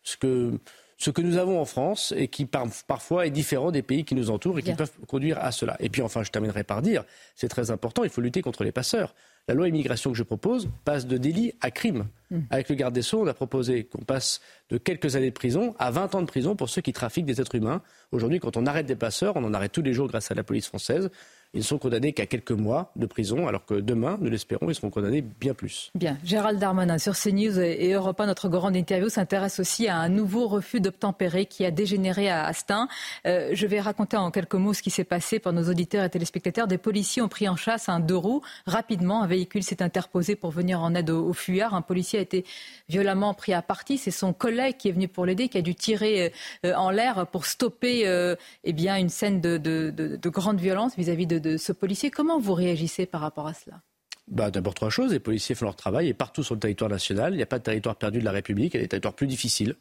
ce 0.04 0.18
que, 0.18 0.60
ce 0.98 1.10
que 1.12 1.22
nous 1.22 1.38
avons 1.38 1.60
en 1.60 1.66
France 1.66 2.14
et 2.16 2.28
qui 2.28 2.46
parfois 2.46 3.26
est 3.26 3.32
différent 3.32 3.72
des 3.72 3.82
pays 3.82 4.06
qui 4.06 4.16
nous 4.16 4.30
entourent 4.30 4.60
et 4.60 4.64
qui 4.64 4.74
peuvent 4.74 4.92
conduire 5.08 5.40
à 5.40 5.52
cela. 5.52 5.76
Et 5.80 5.90
puis 5.90 6.02
enfin, 6.02 6.24
je 6.24 6.32
terminerai 6.32 6.64
par 6.64 6.82
dire, 6.82 7.04
c'est 7.36 7.50
très 7.50 7.72
important, 7.72 8.04
il 8.04 8.10
faut 8.10 8.22
lutter 8.22 8.42
contre 8.42 8.64
les 8.64 8.72
passeurs. 8.72 9.14
La 9.50 9.56
loi 9.56 9.68
immigration 9.68 10.12
que 10.12 10.18
je 10.18 10.24
propose 10.24 10.70
passe 10.86 11.06
de 11.06 11.18
délit 11.18 11.54
à 11.60 11.70
crime. 11.70 12.08
Mmh. 12.32 12.40
Avec 12.50 12.70
le 12.70 12.76
garde 12.76 12.94
des 12.94 13.02
Sceaux, 13.02 13.22
on 13.22 13.28
a 13.28 13.34
proposé 13.34 13.84
qu'on 13.84 14.04
passe 14.04 14.40
de 14.70 14.78
quelques 14.78 15.18
années 15.18 15.30
de 15.30 15.36
prison 15.36 15.76
à 15.80 15.92
20 15.92 16.16
ans 16.16 16.22
de 16.22 16.28
prison 16.28 16.56
pour 16.56 16.70
ceux 16.70 16.82
qui 16.82 16.94
trafiquent 16.94 17.26
des 17.26 17.42
êtres 17.42 17.56
humains. 17.56 17.82
Aujourd'hui, 18.14 18.40
quand 18.40 18.56
on 18.56 18.66
arrête 18.66 18.86
des 18.86 18.96
passeurs, 18.96 19.36
on 19.36 19.44
en 19.44 19.54
arrête 19.54 19.74
tous 19.74 19.82
les 19.82 19.94
jours 19.94 20.08
grâce 20.08 20.32
à 20.32 20.34
la 20.34 20.44
police 20.44 20.68
française. 20.68 21.10
Ils 21.56 21.60
ne 21.60 21.64
sont 21.64 21.78
condamnés 21.78 22.14
qu'à 22.14 22.26
quelques 22.26 22.52
mois 22.52 22.92
de 22.96 23.06
prison, 23.06 23.48
alors 23.48 23.64
que 23.64 23.76
demain, 23.76 24.18
nous 24.20 24.32
l'espérons, 24.32 24.70
ils 24.70 24.76
seront 24.76 24.90
condamnés 24.90 25.22
bien 25.22 25.54
plus. 25.54 25.92
Bien. 25.94 26.18
Gérald 26.24 26.60
Darmanin, 26.60 26.98
sur 26.98 27.14
CNews 27.16 27.60
et 27.60 27.94
Europe 27.94 28.20
1, 28.20 28.26
notre 28.26 28.50
grande 28.50 28.76
interview 28.76 29.08
s'intéresse 29.08 29.60
aussi 29.60 29.88
à 29.88 29.98
un 29.98 30.10
nouveau 30.10 30.48
refus 30.48 30.82
d'obtempérer 30.82 31.46
qui 31.46 31.64
a 31.64 31.70
dégénéré 31.70 32.28
à 32.28 32.46
Astin. 32.46 32.88
Euh, 33.28 33.52
je 33.54 33.68
vais 33.68 33.80
raconter 33.80 34.18
en 34.18 34.32
quelques 34.32 34.56
mots 34.56 34.74
ce 34.74 34.82
qui 34.82 34.90
s'est 34.90 35.04
passé 35.04 35.38
pour 35.38 35.54
nos 35.54 35.70
auditeurs 35.70 36.04
et 36.04 36.10
téléspectateurs. 36.10 36.66
Des 36.66 36.80
policiers 36.80 37.22
ont 37.22 37.28
pris 37.28 37.48
en 37.48 37.56
chasse 37.56 37.88
un 37.88 38.00
deux 38.00 38.18
roues. 38.18 38.42
Rapidement, 38.66 39.22
un 39.22 39.28
véhicule 39.28 39.62
s'est 39.62 39.84
interposé 39.84 40.36
pour 40.36 40.50
venir 40.50 40.82
en 40.82 40.96
aide 40.96 41.12
aux, 41.12 41.34
fuyards. 41.34 41.76
Un 41.76 41.84
policier 41.84 42.18
a 42.18 42.24
été 42.24 42.46
violemment 42.90 43.36
pris 43.36 43.54
à 43.54 43.62
partie. 43.62 44.00
C'est 44.00 44.10
son 44.10 44.34
collègue 44.34 44.78
qui 44.78 44.90
est 44.90 44.92
venu 44.92 45.08
pour 45.08 45.28
l'aider, 45.28 45.50
qui 45.50 45.60
a 45.60 45.62
dû 45.62 45.76
tirer 45.76 46.34
euh, 46.66 46.74
en 46.74 46.90
l'air 46.90 47.28
pour 47.28 47.46
stopper 47.46 48.08
euh, 48.08 48.36
eh 48.64 48.74
bien, 48.74 48.98
une 48.98 49.10
scène 49.10 49.40
de, 49.40 49.58
de 49.58 50.30
grande 50.30 50.60
violence 50.60 50.96
vis-à-vis 50.98 51.28
de 51.28 51.43
de 51.44 51.58
ce 51.58 51.72
policier. 51.72 52.10
Comment 52.10 52.40
vous 52.40 52.56
réagissez 52.56 53.06
par 53.06 53.22
rapport 53.22 53.46
à 53.46 53.54
cela? 53.54 53.82
Bah, 54.28 54.50
D'abord 54.50 54.74
trois 54.74 54.90
choses. 54.90 55.12
Les 55.12 55.20
policiers 55.20 55.54
font 55.54 55.66
leur 55.66 55.76
travail 55.76 56.08
et 56.08 56.14
partout 56.14 56.44
sur 56.44 56.56
le 56.56 56.60
territoire 56.60 56.90
national. 56.90 57.34
Il 57.34 57.38
n'y 57.38 57.44
a 57.44 57.48
pas 57.48 57.60
de 57.60 57.64
territoire 57.64 57.98
perdu 57.98 58.20
de 58.20 58.26
la 58.26 58.32
République. 58.32 58.74
Il 58.74 58.78
y 58.78 58.80
a 58.80 58.84
des 58.84 58.88
territoires 58.88 59.14
plus 59.14 59.28
difficiles. 59.28 59.76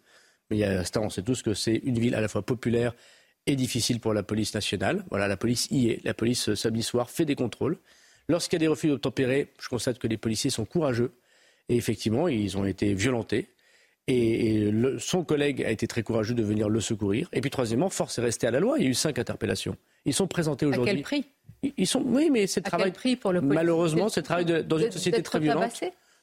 Mais 0.50 0.58
il 0.58 0.60
y 0.60 0.64
a, 0.64 0.82
on 0.96 1.08
sait 1.08 1.22
tous 1.22 1.42
que 1.42 1.54
c'est 1.54 1.76
une 1.76 1.98
ville 1.98 2.14
à 2.14 2.20
la 2.20 2.28
fois 2.28 2.42
populaire 2.42 2.92
et 3.46 3.56
difficile 3.56 4.00
pour 4.00 4.12
la 4.12 4.22
police 4.22 4.52
nationale. 4.54 5.04
Voilà, 5.10 5.28
la 5.28 5.36
police 5.36 5.68
y 5.70 5.88
est. 5.88 6.04
La 6.04 6.14
police, 6.14 6.50
euh, 6.50 6.56
samedi 6.56 6.82
soir, 6.82 7.08
fait 7.10 7.24
des 7.24 7.36
contrôles. 7.36 7.78
Lorsqu'il 8.28 8.56
y 8.56 8.60
a 8.60 8.64
des 8.66 8.68
refus 8.68 8.88
d'obtempérer, 8.88 9.52
je 9.60 9.68
constate 9.68 9.98
que 9.98 10.06
les 10.06 10.18
policiers 10.18 10.50
sont 10.50 10.64
courageux. 10.64 11.12
Et 11.68 11.76
effectivement, 11.76 12.28
ils 12.28 12.56
ont 12.58 12.64
été 12.64 12.94
violentés. 12.94 13.48
Et, 14.08 14.72
son 14.98 15.24
collègue 15.24 15.62
a 15.62 15.70
été 15.70 15.86
très 15.86 16.02
courageux 16.02 16.34
de 16.34 16.42
venir 16.42 16.68
le 16.68 16.80
secourir. 16.80 17.28
Et 17.32 17.40
puis 17.40 17.50
troisièmement, 17.50 17.88
force 17.88 18.18
est 18.18 18.22
restée 18.22 18.46
à 18.46 18.50
la 18.50 18.60
loi. 18.60 18.76
Il 18.78 18.84
y 18.84 18.86
a 18.86 18.90
eu 18.90 18.94
cinq 18.94 19.18
interpellations. 19.18 19.76
Ils 20.04 20.14
sont 20.14 20.26
présentés 20.26 20.66
aujourd'hui. 20.66 20.90
À 20.90 20.94
quel 20.94 21.02
prix 21.02 21.24
ils 21.76 21.86
sont, 21.86 22.02
oui, 22.04 22.28
mais 22.28 22.48
c'est 22.48 22.58
le 22.58 22.68
travail. 22.68 22.90
prix 22.90 23.14
pour 23.14 23.32
le 23.32 23.40
Malheureusement, 23.40 24.08
c'est 24.08 24.20
le 24.20 24.24
travail 24.24 24.64
dans 24.64 24.78
une 24.78 24.90
société 24.90 25.22
très 25.22 25.38
violente. 25.38 25.80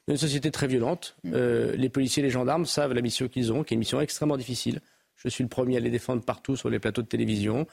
Dans 0.07 0.13
une 0.13 0.17
société 0.17 0.51
très 0.51 0.67
violente. 0.67 1.15
les 1.23 1.89
policiers 1.89 2.21
et 2.21 2.25
les 2.25 2.31
gendarmes 2.31 2.65
savent 2.65 2.93
la 2.93 3.01
mission 3.01 3.27
qu'ils 3.27 3.53
ont, 3.53 3.63
qui 3.63 3.73
est 3.73 3.75
une 3.75 3.79
mission 3.79 4.01
extrêmement 4.01 4.37
difficile. 4.37 4.81
Je 5.15 5.29
suis 5.29 5.43
le 5.43 5.49
premier 5.49 5.77
à 5.77 5.79
les 5.79 5.89
défendre 5.89 6.23
partout 6.23 6.55
sur 6.55 6.69
les 6.69 6.79
plateaux 6.79 7.01
de 7.01 7.07
télévision. 7.07 7.67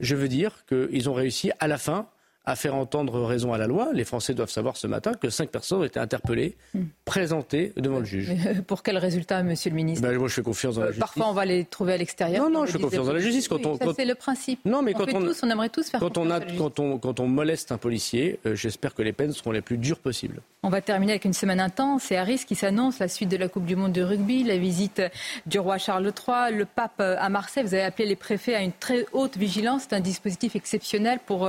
Je 0.00 0.14
veux 0.14 0.28
dire 0.28 0.64
qu'ils 0.66 1.08
ont 1.08 1.14
réussi 1.14 1.50
à 1.58 1.68
la 1.68 1.78
fin 1.78 2.08
à 2.48 2.56
faire 2.56 2.74
entendre 2.74 3.24
raison 3.24 3.52
à 3.52 3.58
la 3.58 3.66
loi. 3.66 3.90
Les 3.92 4.04
Français 4.04 4.32
doivent 4.32 4.50
savoir 4.50 4.78
ce 4.78 4.86
matin 4.86 5.12
que 5.12 5.28
cinq 5.28 5.50
personnes 5.50 5.80
ont 5.80 5.84
été 5.84 6.00
interpellées, 6.00 6.56
hmm. 6.72 6.84
présentées 7.04 7.74
devant 7.76 7.98
le 7.98 8.06
juge. 8.06 8.32
Pour 8.66 8.82
quel 8.82 8.96
résultat, 8.96 9.42
Monsieur 9.42 9.68
le 9.68 9.76
ministre 9.76 10.02
ben, 10.02 10.16
Moi, 10.16 10.28
je 10.28 10.34
fais 10.34 10.42
confiance 10.42 10.76
dans 10.76 10.80
la 10.80 10.86
euh, 10.86 10.92
justice. 10.92 11.00
Parfois, 11.00 11.28
on 11.28 11.34
va 11.34 11.44
les 11.44 11.66
trouver 11.66 11.92
à 11.92 11.96
l'extérieur. 11.98 12.44
Non, 12.44 12.60
non, 12.60 12.66
je 12.66 12.72
fais 12.72 12.78
confiance 12.78 13.06
dans 13.06 13.12
la 13.12 13.18
justice. 13.18 13.48
Quand 13.48 13.66
on, 13.66 13.78
c'est 13.94 14.06
le 14.06 14.14
principe. 14.14 14.60
Non, 14.64 14.80
mais 14.80 14.94
on 14.94 14.98
quand 14.98 15.12
on, 15.12 15.20
tous, 15.20 15.42
on 15.42 15.50
aimerait 15.50 15.68
tous 15.68 15.90
faire 15.90 16.00
quand 16.00 16.16
on 16.16 16.30
a, 16.30 16.40
quand 16.40 16.80
on, 16.80 16.96
quand 16.96 17.20
on 17.20 17.28
moleste 17.28 17.70
un 17.70 17.76
policier, 17.76 18.40
euh, 18.46 18.54
j'espère 18.54 18.94
que 18.94 19.02
les 19.02 19.12
peines 19.12 19.32
seront 19.32 19.52
les 19.52 19.60
plus 19.60 19.76
dures 19.76 19.98
possibles. 19.98 20.40
On 20.62 20.70
va 20.70 20.80
terminer 20.80 21.12
avec 21.12 21.26
une 21.26 21.34
semaine 21.34 21.60
intense 21.60 22.10
et 22.10 22.16
à 22.16 22.24
risque 22.24 22.48
qui 22.48 22.54
s'annonce 22.54 22.98
la 22.98 23.08
suite 23.08 23.28
de 23.28 23.36
la 23.36 23.48
Coupe 23.48 23.66
du 23.66 23.76
Monde 23.76 23.92
de 23.92 24.02
rugby, 24.02 24.42
la 24.42 24.56
visite 24.56 25.02
du 25.44 25.58
roi 25.58 25.76
Charles 25.76 26.06
III, 26.06 26.56
le 26.56 26.64
pape 26.64 27.00
euh, 27.00 27.16
à 27.18 27.28
Marseille. 27.28 27.62
Vous 27.62 27.74
avez 27.74 27.84
appelé 27.84 28.08
les 28.08 28.16
préfets 28.16 28.54
à 28.54 28.62
une 28.62 28.72
très 28.72 29.04
haute 29.12 29.36
vigilance. 29.36 29.82
C'est 29.82 29.94
un 29.94 30.00
dispositif 30.00 30.56
exceptionnel 30.56 31.18
pour 31.26 31.46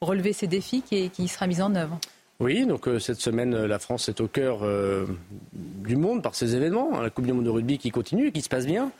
relever 0.00 0.32
ces 0.32 0.46
défis 0.46 0.80
qui, 0.80 1.10
qui 1.10 1.28
sera 1.28 1.46
mis 1.46 1.60
en 1.60 1.74
œuvre. 1.74 1.98
Oui, 2.38 2.64
donc 2.64 2.88
euh, 2.88 2.98
cette 2.98 3.20
semaine, 3.20 3.52
euh, 3.52 3.66
la 3.66 3.78
France 3.78 4.08
est 4.08 4.22
au 4.22 4.28
cœur 4.28 4.60
euh, 4.62 5.04
du 5.52 5.96
monde 5.96 6.22
par 6.22 6.34
ces 6.34 6.56
événements. 6.56 6.90
Hein, 6.94 7.02
la 7.02 7.10
Coupe 7.10 7.26
du 7.26 7.34
Monde 7.34 7.44
de 7.44 7.50
rugby 7.50 7.76
qui 7.76 7.90
continue 7.90 8.28
et 8.28 8.32
qui 8.32 8.40
se 8.40 8.48
passe 8.48 8.64
bien. 8.64 8.92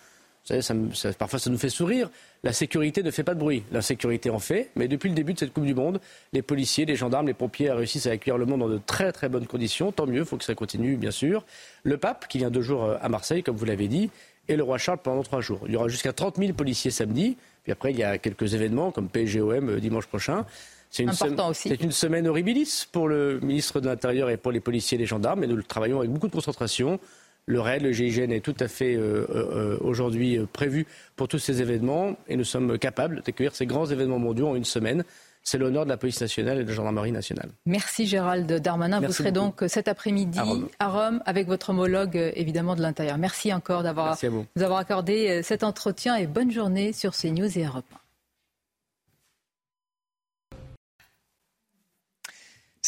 Vous 0.51 0.95
savez, 0.95 1.15
parfois 1.15 1.39
ça 1.39 1.49
nous 1.49 1.57
fait 1.57 1.71
sourire. 1.71 2.11
La 2.43 2.53
sécurité 2.53 3.03
ne 3.03 3.11
fait 3.11 3.25
pas 3.25 3.35
de 3.35 3.39
bruit. 3.39 3.63
La 3.73 3.81
sécurité 3.81 4.29
en 4.29 4.39
fait. 4.39 4.71
Mais 4.77 4.89
depuis 4.89 5.09
le 5.09 5.15
début 5.15 5.33
de 5.33 5.39
cette 5.39 5.55
Coupe 5.55 5.65
du 5.65 5.75
Monde, 5.75 6.01
les 6.35 6.43
policiers, 6.43 6.85
les 6.85 6.97
gendarmes, 6.97 7.29
les 7.29 7.35
pompiers 7.35 7.71
réussissent 7.71 8.07
à 8.07 8.11
accueillir 8.11 8.37
le 8.37 8.45
monde 8.45 8.61
dans 8.61 8.69
de 8.69 8.81
très 8.85 9.11
très 9.13 9.31
bonnes 9.31 9.47
conditions. 9.47 9.93
Tant 9.93 10.07
mieux, 10.07 10.21
il 10.21 10.25
faut 10.27 10.37
que 10.37 10.45
ça 10.45 10.55
continue, 10.55 10.97
bien 10.97 11.11
sûr. 11.11 11.47
Le 11.83 11.97
pape, 11.97 12.29
qui 12.29 12.39
vient 12.39 12.51
deux 12.51 12.63
jours 12.63 12.95
à 13.01 13.09
Marseille, 13.09 13.43
comme 13.43 13.57
vous 13.57 13.65
l'avez 13.65 13.89
dit, 13.89 14.11
et 14.49 14.57
le 14.57 14.63
roi 14.65 14.77
Charles 14.77 14.99
pendant 15.03 15.23
trois 15.23 15.41
jours. 15.41 15.61
Il 15.67 15.73
y 15.73 15.77
aura 15.77 15.89
jusqu'à 15.89 16.13
30 16.13 16.37
000 16.37 16.53
policiers 16.53 16.91
samedi. 16.91 17.37
Puis 17.63 17.73
après, 17.73 17.93
il 17.93 17.99
y 17.99 18.03
a 18.03 18.19
quelques 18.19 18.53
événements 18.55 18.91
comme 18.91 19.09
PSGOM 19.09 19.79
dimanche 19.81 20.07
prochain. 20.07 20.45
C'est 20.91 21.05
une, 21.05 21.93
semaine 21.93 22.27
horribilis 22.27 22.87
pour 22.91 23.07
le 23.07 23.39
ministre 23.41 23.81
de 23.81 23.87
l'Intérieur 23.87 24.29
et 24.29 24.37
pour 24.37 24.51
les 24.51 24.59
policiers 24.59 24.97
et 24.97 24.99
les 24.99 25.07
gendarmes, 25.07 25.45
et 25.45 25.47
nous 25.47 25.57
le 25.57 25.63
travaillons 25.63 26.01
avec 26.01 26.11
beaucoup 26.11 26.27
de 26.27 26.33
concentration. 26.33 26.99
Le 27.47 27.61
RAID, 27.61 27.83
le 27.83 27.93
GIGN 27.93 28.33
est 28.33 28.45
tout 28.45 28.57
à 28.61 28.69
fait 28.69 28.95
euh, 28.95 29.27
euh, 29.35 29.79
aujourd'hui 29.81 30.39
euh, 30.39 30.47
prévu 30.53 30.87
pour 31.17 31.27
tous 31.27 31.39
ces 31.39 31.63
événements 31.63 32.17
et 32.29 32.37
nous 32.37 32.45
sommes 32.45 32.79
capables 32.79 33.23
d'accueillir 33.25 33.55
ces 33.55 33.67
grands 33.67 33.87
événements 33.87 34.19
mondiaux 34.19 34.49
en 34.49 34.57
une 34.57 34.65
semaine. 34.65 35.05
C'est 35.43 35.59
l'honneur 35.59 35.85
de 35.85 35.89
la 35.89 35.97
police 35.97 36.21
nationale 36.21 36.61
et 36.61 36.65
de 36.65 36.69
la 36.69 36.75
gendarmerie 36.75 37.13
nationale. 37.13 37.49
Merci 37.65 38.07
Gérald 38.07 38.53
Darmanin. 38.61 39.01
vous 39.01 39.13
serez 39.13 39.33
donc 39.33 39.65
cet 39.69 39.89
après-midi 39.89 40.39
à, 40.79 40.89
Rome. 40.89 41.23
avec 41.25 41.47
votre 41.47 41.71
homologue 41.71 42.33
évidemment 42.37 42.77
de 42.77 42.83
l'Intérieur. 42.83 43.17
Merci 43.17 43.53
encore 43.53 43.83
d'avoir 43.83 44.19
nous 44.23 44.63
avoir 44.63 44.79
accordé 44.79 45.43
cet 45.43 45.65
entretien 45.65 46.17
et 46.17 46.27
bonne 46.27 46.51
journée 46.51 46.93
sur 46.93 47.17
CNews 47.17 47.59
et 47.59 47.65
Europe 47.65 47.87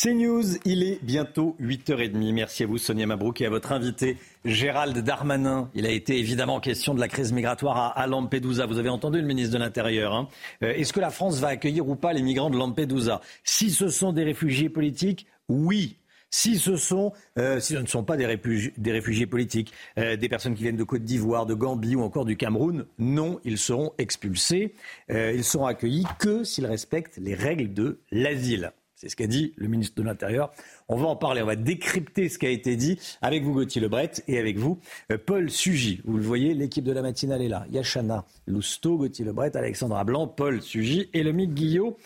C'est 0.05 0.15
News, 0.15 0.57
il 0.65 0.83
est 0.83 0.99
bientôt 1.01 1.55
8h30. 1.61 2.33
Merci 2.33 2.65
à 2.65 2.67
vous 2.67 2.77
Sonia 2.77 3.07
Mabrouk 3.07 3.41
et 3.41 3.47
à 3.47 3.51
votre 3.51 3.71
invité 3.71 4.17
Gérald 4.45 4.99
Darmanin. 4.99 5.71
Il 5.77 5.87
a 5.87 5.91
été 5.91 6.19
évidemment 6.19 6.59
question 6.59 6.93
de 6.93 6.99
la 6.99 7.07
crise 7.07 7.33
migratoire 7.33 7.97
à, 7.97 8.07
Lampedusa. 8.09 8.67
Vous 8.67 8.79
avez 8.79 8.89
entendu 8.89 9.21
le 9.21 9.27
ministre 9.29 9.55
de 9.55 9.59
l'Intérieur. 9.61 10.13
Hein. 10.13 10.27
Euh, 10.65 10.73
est-ce 10.73 10.93
que 10.93 10.99
la 10.99 11.11
France 11.11 11.39
va 11.39 11.47
accueillir 11.47 11.89
ou 11.89 11.95
pas 11.95 12.13
les 12.13 12.23
migrants 12.23 12.51
de 12.51 12.59
Lampedusa? 12.59 13.21
Si 13.45 13.71
ce 13.71 13.87
sont 13.87 14.13
des 14.13 14.25
réfugiés 14.25 14.69
politiques, 14.69 15.29
oui. 15.49 15.99
Si 16.31 16.59
ce, 16.59 16.75
sont, 16.75 17.13
euh, 17.39 17.61
si 17.61 17.75
ce 17.75 17.79
ne 17.79 17.87
sont 17.87 18.03
pas 18.03 18.17
des 18.17 18.27
réfugiés, 18.27 19.27
politiques, 19.27 19.73
euh, 19.99 20.17
des 20.17 20.29
personnes 20.29 20.57
qui 20.57 20.65
viennent 20.65 20.77
de 20.77 20.83
Côte 20.83 21.05
d'Ivoire, 21.05 21.47
de 21.47 21.55
Gambie 21.55 21.95
ou 21.95 22.03
encore 22.03 22.25
du 22.25 22.37
Cameroun, 22.37 22.87
non, 22.99 23.39
ils 23.45 23.57
seront 23.57 23.93
expulsés. 23.99 24.75
Ils 25.09 25.45
seront 25.45 25.67
accueillis 25.67 26.07
que 26.19 26.43
s'ils 26.43 26.67
respectent 26.67 27.19
les 27.19 27.37
règles 27.37 27.73
de 27.73 28.01
l'asile. 28.11 28.73
C'est 29.03 29.09
ce 29.09 29.17
qu'a 29.17 29.27
dit 29.27 29.53
le 29.57 29.67
ministre 29.67 30.01
de 30.01 30.07
l'Intérieur. 30.07 30.53
On 30.89 30.95
va 30.95 31.09
en 31.09 31.17
parler, 31.17 31.43
on 31.43 31.47
va 31.47 31.57
décrypter 31.57 32.29
ce 32.29 32.39
qui 32.39 32.47
a 32.47 32.51
été 32.51 32.77
dit 32.77 33.01
avec 33.21 33.43
vous 33.43 33.53
Gauthier 33.53 33.81
Lebret 33.81 34.13
et 34.29 34.39
avec 34.39 34.59
vous 34.59 34.79
Paul 35.27 35.51
Sugy. 35.51 36.01
Vous 36.05 36.19
le 36.19 36.23
voyez, 36.23 36.55
l'équipe 36.55 36.85
de 36.85 36.93
la 36.93 37.03
matinale 37.03 37.43
est 37.43 37.49
là. 37.49 37.67
Yachana 37.73 38.25
Lousteau, 38.47 38.99
Gauthier 38.99 39.25
Lebret, 39.25 39.57
Alexandra 39.57 40.05
Blanc, 40.05 40.29
Paul 40.29 40.63
Sugy 40.63 41.11
et 41.15 41.25
le 41.25 41.33
Guillot. 41.33 41.97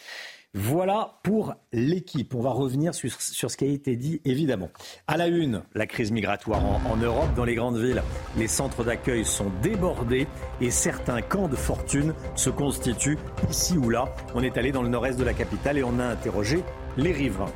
Voilà 0.59 1.19
pour 1.23 1.55
l'équipe. 1.71 2.35
On 2.35 2.41
va 2.41 2.49
revenir 2.49 2.95
sur, 2.95 3.11
ce 3.13 3.57
qui 3.59 3.65
a 3.65 3.69
été 3.69 3.95
dit, 3.95 4.23
évidemment. 4.25 4.71
À 5.07 5.19
la 5.19 5.27
une, 5.27 5.63
la 5.75 5.87
crise 5.87 6.13
migratoire 6.13 6.63
en, 6.65 6.97
Europe. 6.97 7.29
Dans 7.37 7.45
les 7.45 7.55
grandes 7.55 7.77
villes, 7.77 8.03
les 8.39 8.49
centres 8.49 8.83
d'accueil 8.83 9.27
sont 9.27 9.53
débordés 9.63 10.27
et 10.63 10.71
certains 10.71 11.21
camps 11.21 11.49
de 11.49 11.57
fortune 11.57 12.15
se 12.37 12.49
constituent 12.49 13.19
ici 13.51 13.77
ou 13.77 13.91
là. 13.91 14.07
On 14.35 14.43
est 14.43 14.57
allé 14.57 14.73
dans 14.73 14.81
le 14.81 14.89
nord-est 14.89 15.19
de 15.19 15.25
la 15.25 15.35
capitale 15.35 15.77
et 15.77 15.85
on 15.85 15.99
a 15.99 16.07
interrogé 16.07 16.65
les 16.97 17.13
riverains. 17.13 17.53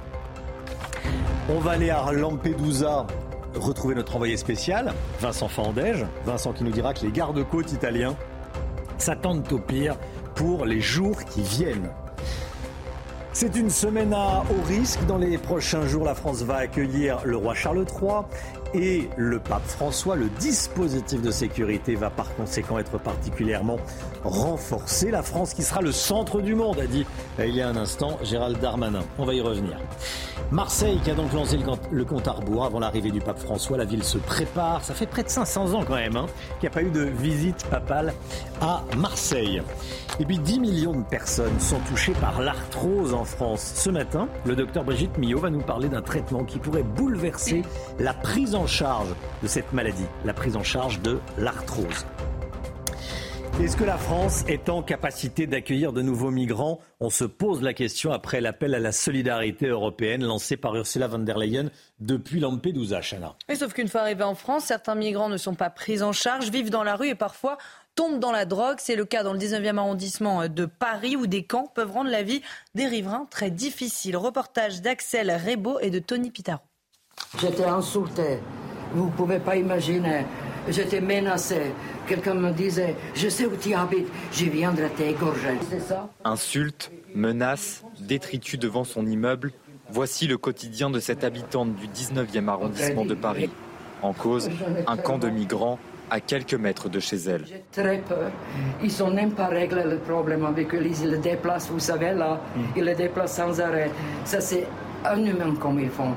On 1.48 1.58
va 1.58 1.70
aller 1.70 1.88
à 1.88 2.12
Lampedusa 2.12 3.06
retrouver 3.54 3.94
notre 3.94 4.14
envoyé 4.16 4.36
spécial, 4.36 4.92
Vincent 5.20 5.48
Fandège. 5.48 6.04
Vincent 6.26 6.52
qui 6.52 6.64
nous 6.64 6.70
dira 6.70 6.92
que 6.92 7.06
les 7.06 7.12
gardes-côtes 7.12 7.72
italiens 7.72 8.14
s'attendent 8.98 9.50
au 9.50 9.58
pire 9.58 9.96
pour 10.34 10.66
les 10.66 10.82
jours 10.82 11.24
qui 11.24 11.40
viennent. 11.40 11.90
C'est 13.32 13.54
une 13.56 13.70
semaine 13.70 14.12
à 14.12 14.42
haut 14.50 14.66
risque. 14.66 15.06
Dans 15.06 15.16
les 15.16 15.38
prochains 15.38 15.86
jours, 15.86 16.04
la 16.04 16.16
France 16.16 16.42
va 16.42 16.56
accueillir 16.56 17.20
le 17.24 17.36
roi 17.36 17.54
Charles 17.54 17.86
III 17.86 18.24
et 18.74 19.08
le 19.16 19.38
pape 19.38 19.66
François. 19.66 20.16
Le 20.16 20.28
dispositif 20.38 21.22
de 21.22 21.30
sécurité 21.30 21.94
va 21.94 22.10
par 22.10 22.34
conséquent 22.34 22.78
être 22.78 22.98
particulièrement 22.98 23.78
renforcé. 24.24 25.10
La 25.10 25.22
France 25.22 25.54
qui 25.54 25.62
sera 25.62 25.80
le 25.80 25.92
centre 25.92 26.40
du 26.40 26.54
monde, 26.54 26.78
a 26.80 26.86
dit 26.86 27.06
il 27.38 27.54
y 27.54 27.62
a 27.62 27.68
un 27.68 27.76
instant 27.76 28.18
Gérald 28.22 28.58
Darmanin. 28.60 29.02
On 29.18 29.24
va 29.24 29.34
y 29.34 29.40
revenir. 29.40 29.76
Marseille 30.50 30.98
qui 31.04 31.10
a 31.10 31.14
donc 31.14 31.32
lancé 31.32 31.58
le 31.90 32.04
compte 32.04 32.26
à 32.26 32.32
rebours 32.32 32.64
avant 32.64 32.80
l'arrivée 32.80 33.10
du 33.10 33.20
pape 33.20 33.38
François. 33.38 33.78
La 33.78 33.84
ville 33.84 34.02
se 34.04 34.18
prépare. 34.18 34.84
Ça 34.84 34.94
fait 34.94 35.06
près 35.06 35.22
de 35.22 35.28
500 35.28 35.74
ans 35.74 35.84
quand 35.86 35.94
même 35.94 36.16
hein, 36.16 36.26
qu'il 36.58 36.68
n'y 36.68 36.74
a 36.74 36.80
pas 36.80 36.82
eu 36.82 36.90
de 36.90 37.02
visite 37.02 37.66
papale 37.70 38.12
à 38.60 38.82
Marseille. 38.96 39.62
Et 40.18 40.24
puis 40.24 40.38
10 40.38 40.60
millions 40.60 40.92
de 40.92 41.04
personnes 41.04 41.58
sont 41.60 41.78
touchées 41.88 42.12
par 42.12 42.42
l'arthrose 42.42 43.14
en 43.14 43.24
France. 43.24 43.72
Ce 43.74 43.90
matin, 43.90 44.28
le 44.44 44.54
docteur 44.54 44.84
Brigitte 44.84 45.16
Millot 45.18 45.38
va 45.38 45.50
nous 45.50 45.62
parler 45.62 45.88
d'un 45.88 46.02
traitement 46.02 46.44
qui 46.44 46.58
pourrait 46.58 46.82
bouleverser 46.82 47.62
la 47.98 48.12
prise 48.12 48.54
en 48.54 48.59
charge 48.66 49.08
de 49.42 49.48
cette 49.48 49.72
maladie, 49.72 50.06
la 50.24 50.32
prise 50.32 50.56
en 50.56 50.62
charge 50.62 51.00
de 51.00 51.18
l'arthrose. 51.38 52.06
Est-ce 53.58 53.76
que 53.76 53.84
la 53.84 53.98
France 53.98 54.42
est 54.48 54.70
en 54.70 54.82
capacité 54.82 55.46
d'accueillir 55.46 55.92
de 55.92 56.00
nouveaux 56.00 56.30
migrants? 56.30 56.80
On 56.98 57.10
se 57.10 57.24
pose 57.24 57.60
la 57.60 57.74
question 57.74 58.10
après 58.10 58.40
l'appel 58.40 58.74
à 58.74 58.78
la 58.78 58.90
solidarité 58.90 59.66
européenne 59.66 60.24
lancé 60.24 60.56
par 60.56 60.74
Ursula 60.76 61.08
von 61.08 61.18
der 61.18 61.36
Leyen 61.36 61.68
depuis 61.98 62.40
Lampedusa, 62.40 63.02
Chana. 63.02 63.36
sauf 63.54 63.74
qu'une 63.74 63.88
fois 63.88 64.00
arrivés 64.00 64.24
en 64.24 64.34
France, 64.34 64.64
certains 64.64 64.94
migrants 64.94 65.28
ne 65.28 65.36
sont 65.36 65.54
pas 65.54 65.68
pris 65.68 66.02
en 66.02 66.12
charge, 66.12 66.48
vivent 66.48 66.70
dans 66.70 66.84
la 66.84 66.96
rue 66.96 67.08
et 67.08 67.14
parfois 67.14 67.58
tombent 67.96 68.18
dans 68.18 68.32
la 68.32 68.46
drogue. 68.46 68.78
C'est 68.78 68.96
le 68.96 69.04
cas 69.04 69.22
dans 69.22 69.34
le 69.34 69.38
19e 69.38 69.76
arrondissement 69.76 70.48
de 70.48 70.64
Paris 70.64 71.16
où 71.16 71.26
des 71.26 71.44
camps 71.44 71.70
peuvent 71.74 71.92
rendre 71.92 72.10
la 72.10 72.22
vie 72.22 72.40
des 72.74 72.86
riverains 72.86 73.26
très 73.30 73.50
difficile. 73.50 74.16
Reportage 74.16 74.80
d'Axel 74.80 75.30
Rebaud 75.30 75.80
et 75.80 75.90
de 75.90 75.98
Tony 75.98 76.30
Pitaro. 76.30 76.62
J'étais 77.38 77.64
insulté, 77.64 78.40
vous 78.92 79.06
ne 79.06 79.10
pouvez 79.10 79.38
pas 79.38 79.56
imaginer. 79.56 80.24
J'étais 80.68 81.00
menacé. 81.00 81.72
Quelqu'un 82.06 82.34
me 82.34 82.50
disait 82.50 82.96
Je 83.14 83.28
sais 83.28 83.46
où 83.46 83.56
tu 83.56 83.72
habites, 83.72 84.08
je 84.32 84.46
viendrai 84.46 84.88
t'égorger. 84.90 85.58
C'est 85.70 85.80
ça 85.80 86.08
Insultes, 86.24 86.90
menaces, 87.14 87.84
détritus 88.00 88.58
devant 88.58 88.84
son 88.84 89.06
immeuble. 89.06 89.52
Voici 89.90 90.26
le 90.26 90.38
quotidien 90.38 90.90
de 90.90 90.98
cette 91.00 91.24
habitante 91.24 91.74
du 91.76 91.86
19e 91.88 92.48
arrondissement 92.48 93.04
de 93.04 93.14
Paris. 93.14 93.50
En 94.02 94.12
cause, 94.12 94.50
un 94.86 94.96
camp 94.96 95.18
de 95.18 95.28
migrants 95.28 95.78
à 96.10 96.20
quelques 96.20 96.54
mètres 96.54 96.88
de 96.88 96.98
chez 96.98 97.16
elle. 97.16 97.46
J'ai 97.46 97.64
très 97.70 97.98
peur. 97.98 98.30
Ils 98.82 98.90
sont 98.90 99.10
même 99.12 99.32
pas 99.32 99.46
réglé 99.46 99.84
le 99.84 99.98
problème 99.98 100.44
avec 100.44 100.74
eux. 100.74 100.82
Ils 100.84 101.10
le 101.10 101.18
déplacent, 101.18 101.70
vous 101.70 101.78
savez, 101.78 102.12
là. 102.12 102.40
Ils 102.76 102.84
le 102.84 102.94
déplacent 102.94 103.36
sans 103.36 103.60
arrêt. 103.60 103.90
Ça, 104.24 104.40
c'est 104.40 104.66
un 105.04 105.24
humain 105.24 105.54
comme 105.60 105.78
ils 105.78 105.90
font. 105.90 106.14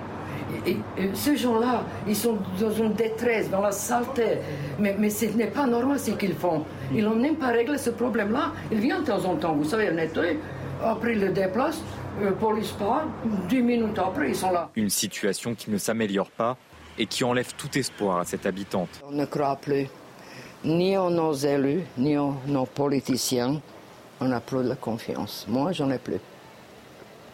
Et, 0.66 0.78
ces 1.14 1.38
gens-là, 1.38 1.84
ils 2.08 2.16
sont 2.16 2.38
dans 2.60 2.72
une 2.72 2.94
détresse, 2.94 3.50
dans 3.50 3.62
la 3.62 3.72
saleté. 3.72 4.40
Mais, 4.80 4.96
mais 4.98 5.10
ce 5.10 5.26
n'est 5.26 5.48
pas 5.48 5.66
normal 5.66 6.00
ce 6.00 6.12
qu'ils 6.12 6.36
font. 6.36 6.66
Ils 6.94 7.04
n'ont 7.04 7.16
même 7.16 7.36
pas 7.36 7.48
réglé 7.48 7.78
ce 7.78 7.90
problème-là. 7.90 8.52
Ils 8.72 8.80
viennent 8.80 9.02
de 9.02 9.08
temps 9.08 9.26
en 9.26 9.36
temps, 9.36 9.54
vous 9.54 9.66
savez, 9.66 9.92
nettoyer. 9.92 10.40
Après, 10.84 11.14
ils 11.14 11.20
le 11.20 11.30
déplacent. 11.30 11.82
Euh, 12.22 12.32
police 12.32 12.72
pas. 12.72 13.06
Dix 13.50 13.62
minutes 13.62 13.98
après, 13.98 14.30
ils 14.30 14.36
sont 14.36 14.52
là. 14.52 14.70
Une 14.76 14.90
situation 14.90 15.56
qui 15.56 15.72
ne 15.72 15.78
s'améliore 15.78 16.30
pas 16.30 16.58
et 16.98 17.06
qui 17.08 17.24
enlève 17.24 17.54
tout 17.56 17.76
espoir 17.78 18.20
à 18.20 18.26
cette 18.26 18.46
habitante. 18.46 19.02
On 19.08 19.12
ne 19.12 19.26
croit 19.26 19.56
plus 19.56 19.88
ni 20.64 20.96
en 20.98 21.10
nos 21.10 21.34
élus, 21.34 21.84
ni 21.98 22.18
en 22.18 22.36
nos 22.48 22.66
politiciens. 22.66 23.62
On 24.22 24.26
n'a 24.26 24.40
plus 24.40 24.64
de 24.64 24.74
confiance. 24.76 25.46
Moi, 25.48 25.72
j'en 25.72 25.90
ai 25.90 25.98
plus. 25.98 26.20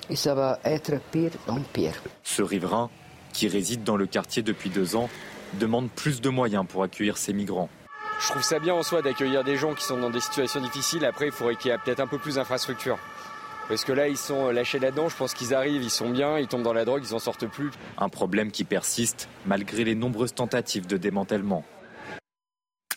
Et 0.09 0.15
ça 0.15 0.33
va 0.33 0.59
être 0.63 0.99
pire 1.11 1.31
en 1.47 1.59
pire. 1.59 2.01
Ce 2.23 2.41
riverain, 2.41 2.89
qui 3.33 3.47
réside 3.47 3.83
dans 3.83 3.97
le 3.97 4.05
quartier 4.05 4.43
depuis 4.43 4.69
deux 4.69 4.95
ans, 4.95 5.09
demande 5.55 5.89
plus 5.89 6.21
de 6.21 6.29
moyens 6.29 6.65
pour 6.67 6.83
accueillir 6.83 7.17
ces 7.17 7.33
migrants. 7.33 7.69
Je 8.21 8.27
trouve 8.27 8.43
ça 8.43 8.59
bien 8.59 8.73
en 8.73 8.83
soi 8.83 9.01
d'accueillir 9.01 9.43
des 9.43 9.55
gens 9.55 9.73
qui 9.73 9.83
sont 9.83 9.97
dans 9.97 10.09
des 10.09 10.19
situations 10.19 10.61
difficiles. 10.61 11.05
Après, 11.05 11.27
il 11.27 11.31
faudrait 11.31 11.55
qu'il 11.55 11.71
y 11.71 11.73
ait 11.73 11.77
peut-être 11.77 12.01
un 12.01 12.07
peu 12.07 12.17
plus 12.17 12.35
d'infrastructures. 12.35 12.99
Parce 13.69 13.85
que 13.85 13.93
là, 13.93 14.07
ils 14.07 14.17
sont 14.17 14.49
lâchés 14.49 14.79
là-dedans. 14.79 15.09
Je 15.09 15.15
pense 15.15 15.33
qu'ils 15.33 15.53
arrivent, 15.53 15.83
ils 15.83 15.89
sont 15.89 16.09
bien, 16.09 16.37
ils 16.37 16.47
tombent 16.47 16.63
dans 16.63 16.73
la 16.73 16.85
drogue, 16.85 17.03
ils 17.07 17.13
n'en 17.13 17.19
sortent 17.19 17.47
plus. 17.47 17.71
Un 17.97 18.09
problème 18.09 18.51
qui 18.51 18.65
persiste 18.65 19.29
malgré 19.45 19.83
les 19.83 19.95
nombreuses 19.95 20.33
tentatives 20.33 20.87
de 20.87 20.97
démantèlement. 20.97 21.63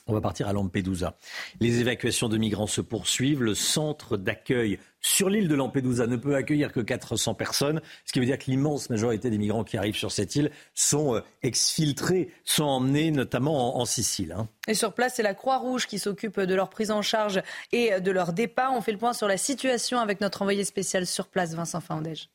On 0.06 0.12
va 0.12 0.20
partir 0.20 0.48
à 0.48 0.52
Lampedusa. 0.52 1.16
Les 1.60 1.80
évacuations 1.80 2.28
de 2.28 2.36
migrants 2.36 2.66
se 2.66 2.80
poursuivent. 2.80 3.42
Le 3.42 3.54
centre 3.54 4.16
d'accueil 4.16 4.78
sur 5.00 5.28
l'île 5.30 5.48
de 5.48 5.54
Lampedusa 5.54 6.06
ne 6.06 6.16
peut 6.16 6.34
accueillir 6.34 6.72
que 6.72 6.80
400 6.80 7.34
personnes, 7.34 7.80
ce 8.04 8.12
qui 8.12 8.20
veut 8.20 8.26
dire 8.26 8.38
que 8.38 8.50
l'immense 8.50 8.90
majorité 8.90 9.30
des 9.30 9.38
migrants 9.38 9.64
qui 9.64 9.76
arrivent 9.76 9.96
sur 9.96 10.12
cette 10.12 10.34
île 10.36 10.50
sont 10.74 11.16
euh, 11.16 11.20
exfiltrés, 11.42 12.30
sont 12.44 12.64
emmenés 12.64 13.10
notamment 13.10 13.78
en, 13.78 13.84
Sicile. 13.84 14.32
Hein. 14.32 14.48
Et 14.68 14.74
sur 14.74 14.94
place, 14.94 15.14
c'est 15.16 15.22
la 15.22 15.34
Croix-Rouge 15.34 15.86
qui 15.86 15.98
s'occupe 15.98 16.40
de 16.40 16.54
leur 16.54 16.70
prise 16.70 16.90
en 16.90 17.02
charge 17.02 17.42
et 17.72 18.00
de 18.00 18.10
leur 18.10 18.32
départ. 18.32 18.72
On 18.72 18.80
fait 18.80 18.92
le 18.92 18.98
point 18.98 19.12
sur 19.12 19.28
la 19.28 19.36
situation 19.36 19.98
avec 19.98 20.20
notre 20.20 20.42
envoyé 20.42 20.64
spécial 20.64 21.06
sur 21.06 21.28
place, 21.28 21.54
Vincent 21.54 21.80
Fandège. 21.80 22.28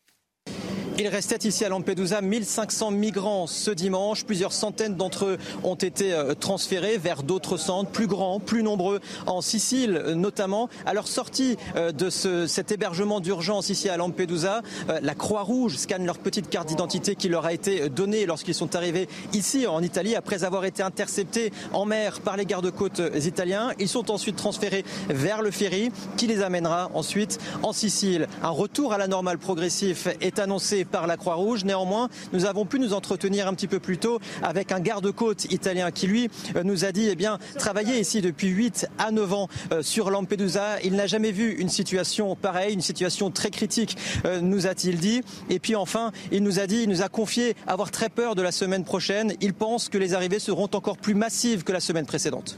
Il 1.00 1.08
restait 1.10 1.48
ici 1.48 1.64
à 1.64 1.70
Lampedusa 1.70 2.22
1500 2.22 2.90
migrants 2.90 3.46
ce 3.46 3.70
dimanche. 3.70 4.26
Plusieurs 4.26 4.52
centaines 4.52 4.96
d'entre 4.96 5.26
eux 5.26 5.38
ont 5.64 5.76
été 5.76 6.12
euh, 6.12 6.34
transférés 6.34 6.98
vers 6.98 7.22
d'autres 7.22 7.58
centres 7.58 7.92
plus 7.92 8.08
grands, 8.08 8.40
plus 8.40 8.64
nombreux 8.64 9.00
en 9.28 9.42
Sicile 9.42 10.02
notamment. 10.16 10.70
À 10.88 10.96
leur 10.96 11.08
sortie 11.08 11.56
euh, 11.76 11.92
de 11.92 12.10
ce, 12.10 12.48
cet 12.48 12.72
hébergement 12.72 13.20
d'urgence 13.20 13.70
ici 13.70 13.90
à 13.90 13.98
Lampedusa, 13.98 14.64
euh, 14.90 14.98
la 15.04 15.14
Croix-Rouge 15.14 15.76
scanne 15.76 16.04
leur 16.04 16.18
petite 16.18 16.50
carte 16.50 16.68
d'identité 16.68 17.14
qui 17.14 17.30
leur 17.30 17.46
a 17.46 17.54
été 17.54 17.90
donnée 17.90 18.26
lorsqu'ils 18.26 18.56
sont 18.56 18.76
arrivés 18.76 19.08
ici 19.34 19.68
en 19.68 19.84
Italie 19.84 20.16
après 20.16 20.46
avoir 20.46 20.66
été 20.66 20.82
interceptés 20.82 21.54
en 21.74 21.86
mer 21.86 22.22
par 22.22 22.38
les 22.38 22.46
gardes-côtes 22.48 23.04
italiens. 23.24 23.72
Ils 23.78 23.88
sont 23.88 24.10
ensuite 24.10 24.36
transférés 24.36 24.84
vers 25.10 25.44
le 25.44 25.52
ferry 25.52 25.92
qui 26.18 26.26
les 26.26 26.42
amènera 26.42 26.90
ensuite 26.96 27.38
en 27.62 27.72
Sicile. 27.72 28.28
Un 28.42 28.50
retour 28.50 28.94
à 28.94 28.98
la 28.98 29.08
normale 29.08 29.38
progressif 29.38 30.08
est 30.22 30.37
annoncé 30.40 30.86
par 30.86 31.08
la 31.08 31.18
Croix-Rouge. 31.18 31.66
Néanmoins, 31.66 32.10
nous 32.34 32.46
avons 32.46 32.66
pu 32.66 32.80
nous 32.80 32.94
entretenir 32.94 33.48
un 33.48 33.54
petit 33.54 33.68
peu 33.68 33.80
plus 33.80 33.98
tôt 33.98 34.20
avec 34.44 34.72
un 34.72 34.80
garde-côte 34.80 35.52
italien 35.52 35.92
qui, 35.92 36.08
lui, 36.08 36.30
euh, 36.56 36.64
nous 36.64 36.86
a 36.86 36.92
dit, 36.92 37.08
eh 37.10 37.16
bien, 37.16 37.40
travailler 37.58 38.00
ici 38.00 38.22
depuis 38.22 38.50
8 38.50 38.88
à 38.98 39.12
9 39.12 39.34
ans 39.34 39.48
euh, 39.72 39.82
sur 39.82 40.10
Lampedusa. 40.10 40.82
Il 40.84 40.96
n'a 40.96 41.08
jamais 41.08 41.32
vu 41.32 41.54
une 41.54 41.70
situation 41.70 42.36
pareille, 42.36 42.74
une 42.74 42.82
situation 42.82 43.32
très 43.32 43.50
critique, 43.50 43.98
euh, 44.26 44.42
nous 44.42 44.68
a-t-il 44.68 44.98
dit. 44.98 45.22
Et 45.50 45.60
puis 45.60 45.76
enfin, 45.76 46.12
il 46.32 46.44
nous 46.44 46.60
a 46.60 46.68
dit, 46.68 46.84
il 46.84 46.90
nous 46.90 47.02
a 47.02 47.10
confié 47.10 47.56
avoir 47.66 47.92
très 47.92 48.10
peur 48.10 48.36
de 48.36 48.42
la 48.42 48.52
semaine 48.52 48.84
prochaine. 48.84 49.34
Il 49.42 49.54
pense 49.54 49.90
que 49.90 49.98
les 49.98 50.14
arrivées 50.14 50.40
seront 50.40 50.70
encore 50.74 50.98
plus 50.98 51.16
massives 51.16 51.64
que 51.64 51.72
la 51.72 51.80
semaine 51.80 52.06
précédente. 52.06 52.58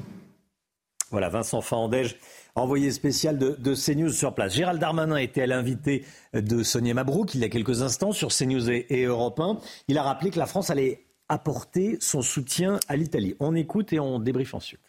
Voilà, 1.12 1.30
Vincent 1.30 1.62
Fandège 1.62 2.18
envoyé 2.56 2.92
spécial 2.92 3.38
de, 3.38 3.74
CNews 3.74 4.12
sur 4.12 4.34
place. 4.34 4.54
Gérald 4.54 4.80
Darmanin 4.80 5.18
était 5.18 5.44
à 5.44 5.48
l'invité 5.48 6.06
de 6.34 6.64
Sonia 6.64 6.94
Mabrouk 6.94 7.34
il 7.36 7.42
y 7.42 7.44
a 7.44 7.50
quelques 7.50 7.82
instants 7.82 8.12
sur 8.12 8.30
CNews 8.30 8.70
et, 8.70 8.86
et 8.90 9.06
Europe 9.06 9.40
1. 9.40 9.60
Il 9.88 9.98
a 9.98 10.04
rappelé 10.04 10.30
que 10.30 10.40
la 10.40 10.46
France 10.46 10.70
allait 10.70 11.06
apporter 11.30 11.98
son 12.02 12.22
soutien 12.22 12.80
à 12.88 12.96
l'Italie. 12.96 13.36
On 13.40 13.56
écoute 13.56 13.94
et 13.94 14.00
on 14.00 14.20
débriefe 14.20 14.54
ensuite. 14.54 14.82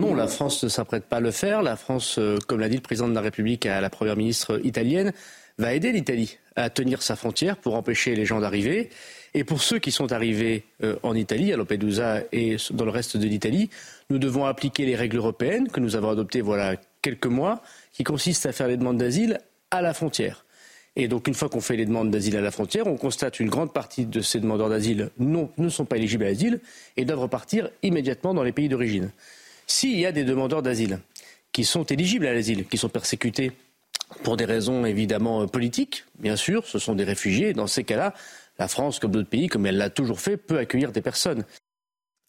Non, 0.00 0.14
la 0.14 0.28
France 0.28 0.64
ne 0.64 0.68
s'apprête 0.68 1.06
pas 1.06 1.16
à 1.16 1.20
le 1.20 1.30
faire. 1.30 1.62
La 1.62 1.76
France, 1.76 2.16
euh, 2.18 2.38
comme 2.46 2.60
l'a 2.60 2.70
dit 2.70 2.76
le 2.76 2.82
président 2.82 3.08
de 3.08 3.14
la 3.14 3.20
République 3.20 3.66
à 3.66 3.80
la 3.80 3.90
première 3.90 4.16
ministre 4.16 4.64
italienne, 4.64 5.12
va 5.58 5.74
aider 5.74 5.92
l'Italie 5.92 6.38
à 6.56 6.70
tenir 6.70 7.02
sa 7.02 7.16
frontière 7.16 7.58
pour 7.58 7.74
empêcher 7.74 8.14
les 8.14 8.24
gens 8.24 8.40
d'arriver. 8.40 8.88
Et 9.34 9.44
pour 9.44 9.62
ceux 9.62 9.78
qui 9.78 9.92
sont 9.92 10.12
arrivés 10.12 10.64
euh, 10.82 10.96
en 11.02 11.14
Italie, 11.14 11.52
à 11.52 11.56
Lampedusa 11.56 12.22
et 12.32 12.56
dans 12.72 12.84
le 12.84 12.90
reste 12.90 13.16
de 13.16 13.26
l'Italie, 13.26 13.70
nous 14.10 14.18
devons 14.18 14.44
appliquer 14.44 14.86
les 14.86 14.96
règles 14.96 15.18
européennes 15.18 15.68
que 15.68 15.80
nous 15.80 15.94
avons 15.94 16.10
adoptées 16.10 16.40
voilà 16.40 16.76
quelques 17.02 17.26
mois, 17.26 17.62
qui 17.92 18.04
consistent 18.04 18.46
à 18.46 18.52
faire 18.52 18.68
les 18.68 18.76
demandes 18.76 18.98
d'asile 18.98 19.40
à 19.70 19.82
la 19.82 19.94
frontière. 19.94 20.44
Et 20.96 21.06
donc, 21.08 21.28
une 21.28 21.34
fois 21.34 21.48
qu'on 21.48 21.60
fait 21.60 21.76
les 21.76 21.86
demandes 21.86 22.10
d'asile 22.10 22.36
à 22.36 22.40
la 22.40 22.50
frontière, 22.50 22.86
on 22.86 22.96
constate 22.96 23.36
qu'une 23.36 23.48
grande 23.48 23.72
partie 23.72 24.06
de 24.06 24.20
ces 24.20 24.40
demandeurs 24.40 24.68
d'asile 24.68 25.10
ne 25.18 25.68
sont 25.68 25.84
pas 25.84 25.96
éligibles 25.96 26.24
à 26.24 26.28
l'asile 26.28 26.60
et 26.96 27.04
doivent 27.04 27.20
repartir 27.20 27.70
immédiatement 27.82 28.34
dans 28.34 28.42
les 28.42 28.52
pays 28.52 28.68
d'origine. 28.68 29.10
S'il 29.66 29.98
y 29.98 30.04
a 30.04 30.12
des 30.12 30.24
demandeurs 30.24 30.62
d'asile 30.62 30.98
qui 31.52 31.64
sont 31.64 31.84
éligibles 31.84 32.26
à 32.26 32.34
l'asile, 32.34 32.66
qui 32.66 32.76
sont 32.76 32.88
persécutés 32.88 33.52
pour 34.24 34.36
des 34.36 34.44
raisons 34.44 34.84
évidemment 34.84 35.46
politiques, 35.46 36.04
bien 36.18 36.34
sûr, 36.34 36.66
ce 36.66 36.80
sont 36.80 36.96
des 36.96 37.04
réfugiés. 37.04 37.52
Dans 37.52 37.68
ces 37.68 37.84
cas-là, 37.84 38.12
la 38.60 38.68
France, 38.68 38.98
comme 38.98 39.10
d'autres 39.10 39.30
pays, 39.30 39.48
comme 39.48 39.64
elle 39.64 39.78
l'a 39.78 39.88
toujours 39.88 40.20
fait, 40.20 40.36
peut 40.36 40.58
accueillir 40.58 40.92
des 40.92 41.00
personnes. 41.00 41.44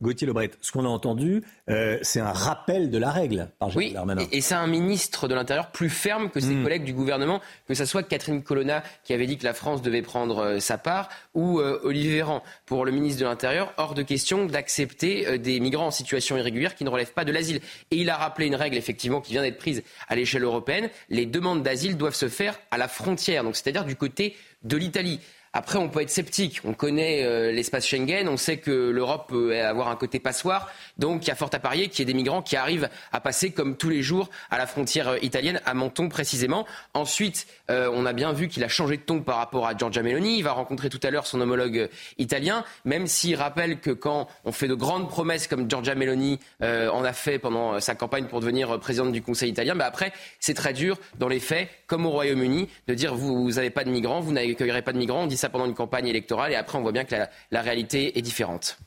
Gauthier 0.01 0.25
Lebret, 0.25 0.49
ce 0.61 0.71
qu'on 0.71 0.85
a 0.85 0.87
entendu, 0.87 1.43
euh, 1.69 1.99
c'est 2.01 2.21
un 2.21 2.31
rappel 2.31 2.89
de 2.89 2.97
la 2.97 3.11
règle 3.11 3.49
par 3.59 3.75
oui, 3.75 3.93
Et, 4.31 4.41
c'est 4.41 4.55
un 4.55 4.65
ministre 4.65 5.27
de 5.27 5.35
l'Intérieur 5.35 5.71
plus 5.71 5.89
ferme 5.89 6.29
que 6.29 6.39
ses 6.39 6.55
hmm. 6.55 6.63
collègues 6.63 6.85
du 6.85 6.93
gouvernement, 6.93 7.39
que 7.67 7.75
ce 7.75 7.85
soit 7.85 8.01
Catherine 8.01 8.41
Colonna 8.41 8.81
qui 9.03 9.13
avait 9.13 9.27
dit 9.27 9.37
que 9.37 9.43
la 9.43 9.53
France 9.53 9.81
devait 9.81 10.01
prendre 10.01 10.39
euh, 10.39 10.59
sa 10.59 10.77
part, 10.77 11.09
ou 11.35 11.59
euh, 11.59 11.79
Olivier 11.83 12.15
Véran. 12.15 12.41
Pour 12.65 12.85
le 12.85 12.91
ministre 12.93 13.19
de 13.19 13.25
l'Intérieur, 13.25 13.73
hors 13.75 13.93
de 13.93 14.01
question 14.01 14.45
d'accepter 14.45 15.37
des 15.37 15.59
migrants 15.59 15.87
en 15.87 15.91
situation 15.91 16.37
irrégulière 16.37 16.75
qui 16.75 16.85
ne 16.85 16.89
relèvent 16.89 17.13
pas 17.13 17.25
de 17.25 17.33
l'asile. 17.33 17.59
Et 17.91 17.97
il 17.97 18.09
a 18.09 18.15
rappelé 18.15 18.47
une 18.47 18.55
règle, 18.55 18.77
effectivement, 18.77 19.19
qui 19.19 19.33
vient 19.33 19.41
d'être 19.41 19.59
prise 19.59 19.83
à 20.07 20.15
l'échelle 20.15 20.43
européenne. 20.43 20.89
Les 21.09 21.25
demandes 21.25 21.61
d'asile 21.61 21.97
doivent 21.97 22.15
se 22.15 22.29
faire 22.29 22.57
à 22.71 22.77
la 22.77 22.87
frontière, 22.87 23.43
donc 23.43 23.57
c'est-à-dire 23.57 23.83
du 23.83 23.97
côté 23.97 24.37
de 24.63 24.77
l'Italie. 24.77 25.19
Après, 25.53 25.77
on 25.77 25.89
peut 25.89 26.01
être 26.01 26.09
sceptique. 26.09 26.61
On 26.63 26.73
connaît 26.73 27.25
euh, 27.25 27.51
l'espace 27.51 27.85
Schengen, 27.85 28.29
on 28.29 28.37
sait 28.37 28.57
que 28.57 28.71
l'Europe 28.71 29.27
peut 29.27 29.59
avoir 29.59 29.89
un 29.89 29.97
côté 29.97 30.17
passoire. 30.19 30.69
Donc, 30.97 31.25
il 31.25 31.27
y 31.27 31.31
a 31.31 31.35
fort 31.35 31.49
à 31.51 31.59
parier 31.59 31.89
qu'il 31.89 31.99
y 31.99 32.01
ait 32.03 32.13
des 32.13 32.17
migrants 32.17 32.41
qui 32.41 32.55
arrivent 32.55 32.87
à 33.11 33.19
passer 33.19 33.51
comme 33.51 33.75
tous 33.75 33.89
les 33.89 34.01
jours 34.01 34.29
à 34.49 34.57
la 34.57 34.65
frontière 34.65 35.09
euh, 35.09 35.17
italienne, 35.21 35.59
à 35.65 35.73
Menton 35.73 36.07
précisément. 36.07 36.65
Ensuite, 36.93 37.47
euh, 37.69 37.91
on 37.93 38.05
a 38.05 38.13
bien 38.13 38.31
vu 38.31 38.47
qu'il 38.47 38.63
a 38.63 38.69
changé 38.69 38.95
de 38.95 39.01
ton 39.01 39.19
par 39.19 39.37
rapport 39.37 39.67
à 39.67 39.75
Giorgia 39.75 40.03
Meloni. 40.03 40.37
Il 40.37 40.43
va 40.43 40.53
rencontrer 40.53 40.87
tout 40.87 41.01
à 41.03 41.09
l'heure 41.09 41.27
son 41.27 41.41
homologue 41.41 41.89
italien, 42.17 42.63
même 42.85 43.05
s'il 43.05 43.35
rappelle 43.35 43.81
que 43.81 43.91
quand 43.91 44.29
on 44.45 44.53
fait 44.53 44.69
de 44.69 44.73
grandes 44.73 45.09
promesses 45.09 45.47
comme 45.47 45.69
Giorgia 45.69 45.95
Meloni 45.95 46.39
en 46.61 47.03
a 47.03 47.13
fait 47.13 47.39
pendant 47.39 47.79
sa 47.79 47.95
campagne 47.95 48.25
pour 48.25 48.39
devenir 48.39 48.79
présidente 48.79 49.11
du 49.11 49.21
Conseil 49.21 49.49
italien, 49.49 49.73
mais 49.75 49.83
après, 49.83 50.13
c'est 50.39 50.53
très 50.53 50.73
dur 50.73 50.97
dans 51.17 51.27
les 51.27 51.39
faits, 51.39 51.69
comme 51.87 52.05
au 52.05 52.11
Royaume-Uni, 52.11 52.69
de 52.87 52.93
dire 52.93 53.15
vous 53.15 53.51
n'avez 53.51 53.69
pas 53.69 53.83
de 53.83 53.89
migrants, 53.89 54.21
vous 54.21 54.31
n'accueillerez 54.31 54.81
pas 54.81 54.93
de 54.93 54.97
migrants. 54.97 55.27
Pendant 55.49 55.65
une 55.65 55.73
campagne 55.73 56.07
électorale 56.07 56.51
et 56.51 56.55
après 56.55 56.77
on 56.77 56.81
voit 56.81 56.91
bien 56.91 57.05
que 57.05 57.15
la, 57.51 57.61
réalité 57.61 58.17
est 58.17 58.21
différente. 58.21 58.77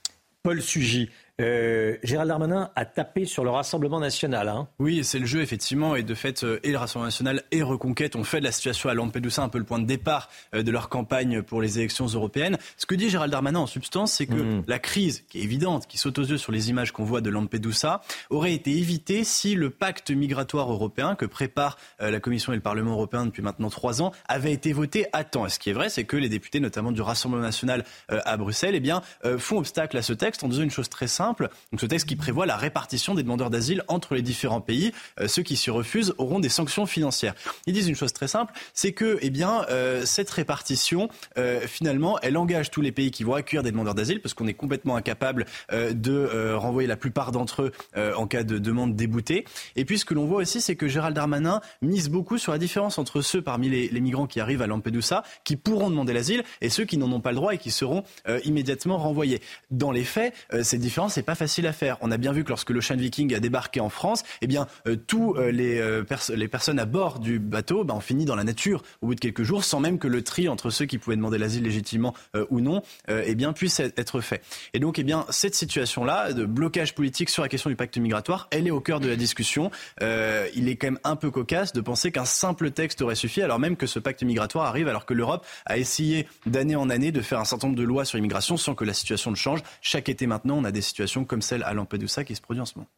Paul 0.43 0.61
Sugy, 0.61 1.11
euh, 1.41 1.97
Gérald 2.05 2.29
Darmanin 2.29 2.71
a 2.77 2.85
tapé 2.85 3.25
sur 3.25 3.43
le 3.43 3.51
Rassemblement 3.51 3.99
national. 3.99 4.49
Hein. 4.49 4.69
Oui, 4.79 5.03
c'est 5.03 5.19
le 5.19 5.27
jeu, 5.27 5.41
effectivement. 5.41 5.97
Et 5.97 6.05
de 6.05 6.15
fait, 6.15 6.45
euh, 6.45 6.61
et 6.63 6.71
le 6.71 6.79
Rassemblement 6.79 7.09
national 7.09 7.43
et 7.51 7.63
Reconquête 7.63 8.15
ont 8.15 8.23
fait 8.23 8.39
de 8.39 8.45
la 8.45 8.53
situation 8.53 8.89
à 8.89 8.95
Lampedusa 8.95 9.43
un 9.43 9.49
peu 9.49 9.59
le 9.59 9.65
point 9.65 9.81
de 9.81 9.87
départ 9.87 10.29
euh, 10.55 10.63
de 10.63 10.71
leur 10.71 10.89
campagne 10.89 11.43
pour 11.43 11.61
les 11.61 11.79
élections 11.79 12.07
européennes. 12.07 12.57
Ce 12.77 12.87
que 12.87 12.95
dit 12.95 13.11
Gérald 13.11 13.33
Darmanin 13.33 13.59
en 13.59 13.67
substance, 13.67 14.13
c'est 14.13 14.27
que 14.27 14.35
mmh. 14.35 14.65
la 14.69 14.79
crise, 14.79 15.25
qui 15.29 15.41
est 15.41 15.43
évidente, 15.43 15.89
qui 15.89 15.99
saute 15.99 16.19
aux 16.21 16.25
yeux 16.25 16.39
sur 16.39 16.53
les 16.53 16.71
images 16.71 16.93
qu'on 16.93 17.05
voit 17.05 17.21
de 17.21 17.31
Lampedusa, 17.31 18.03
aurait 18.31 18.55
été 18.55 18.71
évitée 18.71 19.25
si 19.25 19.57
le 19.57 19.71
pacte 19.71 20.13
migratoire 20.13 20.71
européen 20.71 21.17
que 21.17 21.27
prépare 21.27 21.79
la 21.99 22.21
Commission 22.21 22.53
et 22.53 22.57
le 22.57 22.63
Parlement 22.63 22.93
européen 22.93 23.27
depuis 23.27 23.43
maintenant 23.43 23.71
trois 23.71 24.03
ans 24.03 24.13
avait 24.29 24.53
été 24.53 24.73
voté 24.73 25.07
à 25.13 25.25
temps. 25.25 25.47
Et 25.47 25.49
ce 25.49 25.59
qui 25.59 25.71
est 25.71 25.73
vrai, 25.73 25.89
c'est 25.89 26.05
que 26.05 26.17
les 26.17 26.29
députés, 26.29 26.61
notamment 26.61 26.93
du 26.93 27.03
Rassemblement 27.03 27.43
national 27.43 27.85
à 28.09 28.37
Bruxelles, 28.37 28.75
eh 28.75 28.81
bien, 28.81 29.03
font 29.39 29.59
obstacle 29.59 29.97
à 29.97 30.03
ce 30.03 30.13
texte 30.13 30.45
en 30.45 30.49
disant 30.49 30.63
une 30.63 30.71
chose 30.71 30.89
très 30.89 31.09
simple 31.09 31.24
donc 31.33 31.81
ce 31.81 31.87
texte 31.87 32.09
qui 32.09 32.17
prévoit 32.17 32.47
la 32.47 32.57
répartition 32.57 33.15
des 33.15 33.23
demandeurs 33.23 33.51
d'asile 33.51 33.83
entre 33.89 34.15
les 34.15 34.23
différents 34.23 34.61
pays. 34.61 34.93
Euh, 35.21 35.29
ceux 35.29 35.43
qui 35.43 35.57
s'y 35.57 35.71
refusent 35.71 36.15
auront 36.19 36.41
des 36.41 36.49
sanctions 36.49 36.87
financières. 36.87 37.35
Ils 37.67 37.73
disent 37.73 37.89
une 37.89 37.97
chose 37.97 38.13
très 38.13 38.29
simple, 38.29 38.53
c'est 38.73 38.93
que 38.93 39.19
eh 39.23 39.31
bien, 39.31 39.65
euh, 39.71 40.05
cette 40.05 40.31
répartition, 40.31 41.09
euh, 41.39 41.61
finalement, 41.67 42.19
elle 42.21 42.37
engage 42.37 42.71
tous 42.71 42.81
les 42.81 42.93
pays 42.93 43.11
qui 43.11 43.25
vont 43.25 43.35
accueillir 43.35 43.63
des 43.63 43.71
demandeurs 43.71 43.95
d'asile, 43.95 44.21
parce 44.21 44.35
qu'on 44.35 44.47
est 44.47 44.55
complètement 44.55 44.97
incapable 44.97 45.47
de 45.73 46.55
renvoyer 46.55 46.87
la 46.87 46.97
plupart 46.97 47.33
d'entre 47.33 47.63
eux 47.63 47.73
en 48.17 48.27
cas 48.27 48.43
de 48.43 48.59
demande 48.59 48.97
déboutée. 48.97 49.45
Et 49.77 49.85
puis 49.85 49.99
ce 49.99 50.05
que 50.05 50.15
l'on 50.15 50.27
voit 50.27 50.43
aussi, 50.43 50.61
c'est 50.61 50.77
que 50.77 50.89
Gérald 50.89 51.15
Darmanin 51.15 51.61
mise 51.83 52.09
beaucoup 52.09 52.39
sur 52.39 52.53
la 52.53 52.59
différence 52.59 52.99
entre 52.99 53.21
ceux 53.21 53.43
parmi 53.43 53.69
les, 53.69 53.89
les 53.89 54.01
migrants 54.01 54.27
qui 54.27 54.41
arrivent 54.41 54.63
à 54.63 54.67
Lampedusa, 54.67 55.23
qui 55.45 55.57
pourront 55.57 55.91
demander 55.91 56.13
l'asile, 56.13 56.45
et 56.61 56.71
ceux 56.71 56.85
qui 56.85 56.97
n'en 56.97 57.11
ont 57.13 57.21
pas 57.21 57.31
le 57.31 57.37
droit 57.37 57.55
et 57.55 57.59
qui 57.59 57.71
seront 57.71 58.05
immédiatement 58.45 58.99
renvoyés. 58.99 59.41
Dans 59.71 59.91
les 59.91 60.05
faits, 60.05 60.35
cette 60.63 60.81
différence 60.81 61.14
n'est 61.21 61.25
pas 61.25 61.35
facile 61.35 61.67
à 61.67 61.73
faire. 61.73 61.97
On 62.01 62.11
a 62.11 62.17
bien 62.17 62.33
vu 62.33 62.45
que 62.45 62.49
lorsque 62.49 62.71
l'Ocean 62.71 62.97
Viking 62.97 63.35
a 63.35 63.41
débarqué 63.41 63.81
en 63.81 63.89
France, 63.89 64.23
eh 64.41 64.47
bien, 64.47 64.67
euh, 64.87 64.97
tous 64.97 65.35
euh, 65.35 65.51
les, 65.51 65.79
euh, 65.79 66.05
les, 66.35 66.49
personnes 66.49 66.79
à 66.79 66.85
bord 66.85 67.19
du 67.19 67.39
bateau 67.39 67.85
bah, 67.85 67.95
ont 67.95 68.01
fini 68.01 68.25
dans 68.25 68.37
la 68.37 68.45
nature 68.45 68.83
au 69.03 69.09
bout 69.09 69.15
de 69.15 69.21
quelques 69.21 69.43
jours, 69.43 69.65
sans 69.65 69.81
même 69.81 69.99
que 69.99 70.09
le 70.09 70.23
tri 70.23 70.49
entre 70.49 70.71
ceux 70.71 70.87
qui 70.87 70.99
pouvaient 70.99 71.17
demander 71.17 71.39
l'asile 71.39 71.65
légitimement 71.65 72.15
ou 72.51 72.61
non, 72.61 72.83
eh 73.09 73.35
bien, 73.35 73.53
puisse 73.53 73.81
être 73.81 74.21
fait. 74.21 74.43
Et 74.73 74.79
donc, 74.79 74.99
eh 74.99 75.05
bien, 75.05 75.25
cette 75.31 75.55
situation-là 75.55 76.33
de 76.33 76.45
blocage 76.45 76.95
politique 76.95 77.31
sur 77.31 77.43
la 77.43 77.49
question 77.49 77.71
du 77.71 77.77
pacte 77.77 77.97
migratoire, 77.97 78.49
elle 78.51 78.67
est 78.67 78.71
au 78.71 78.81
cœur 78.81 79.01
de 79.01 79.09
la 79.09 79.17
discussion. 79.17 79.71
il 80.01 80.69
est 80.69 80.77
quand 80.77 80.89
même 80.89 80.99
un 81.05 81.17
peu 81.17 81.31
cocasse 81.31 81.73
de 81.73 81.81
penser 81.81 82.13
qu'un 82.13 82.25
simple 82.25 82.71
texte 82.71 83.03
aurait 83.03 83.15
suffi, 83.15 83.43
alors 83.43 83.59
même 83.59 83.77
que 83.77 83.87
ce 83.87 83.99
pacte 83.99 84.23
migratoire 84.23 84.67
arrive 84.67 84.89
alors 84.89 85.07
que 85.07 85.15
l'Europe 85.15 85.47
a 85.67 85.79
essayé 85.79 86.27
d'année 86.47 86.77
en 86.77 86.91
année 86.91 87.13
de 87.13 87.21
faire 87.21 87.41
un 87.41 87.45
certain 87.45 87.69
nombre 87.69 87.79
de 87.79 87.85
lois 87.85 88.05
sur 88.05 88.17
l'immigration 88.17 88.57
sans 88.57 88.75
que 88.75 88.85
la 88.85 88.95
situation 88.95 89.31
ne 89.31 89.37
change. 89.37 89.61
Chaque 89.81 90.09
été 90.09 90.27
maintenant, 90.27 90.57
on 90.59 90.65
a 90.65 90.73
des 90.73 90.83
situations 90.83 91.04
comme 91.27 91.43
celle 91.43 91.63
à 91.63 91.75
Lampedusa 91.75 92.25
qui 92.25 92.35
se 92.35 92.41
produit 92.41 92.61
en 92.61 92.67
ce 92.67 92.75
moment. 92.77 92.89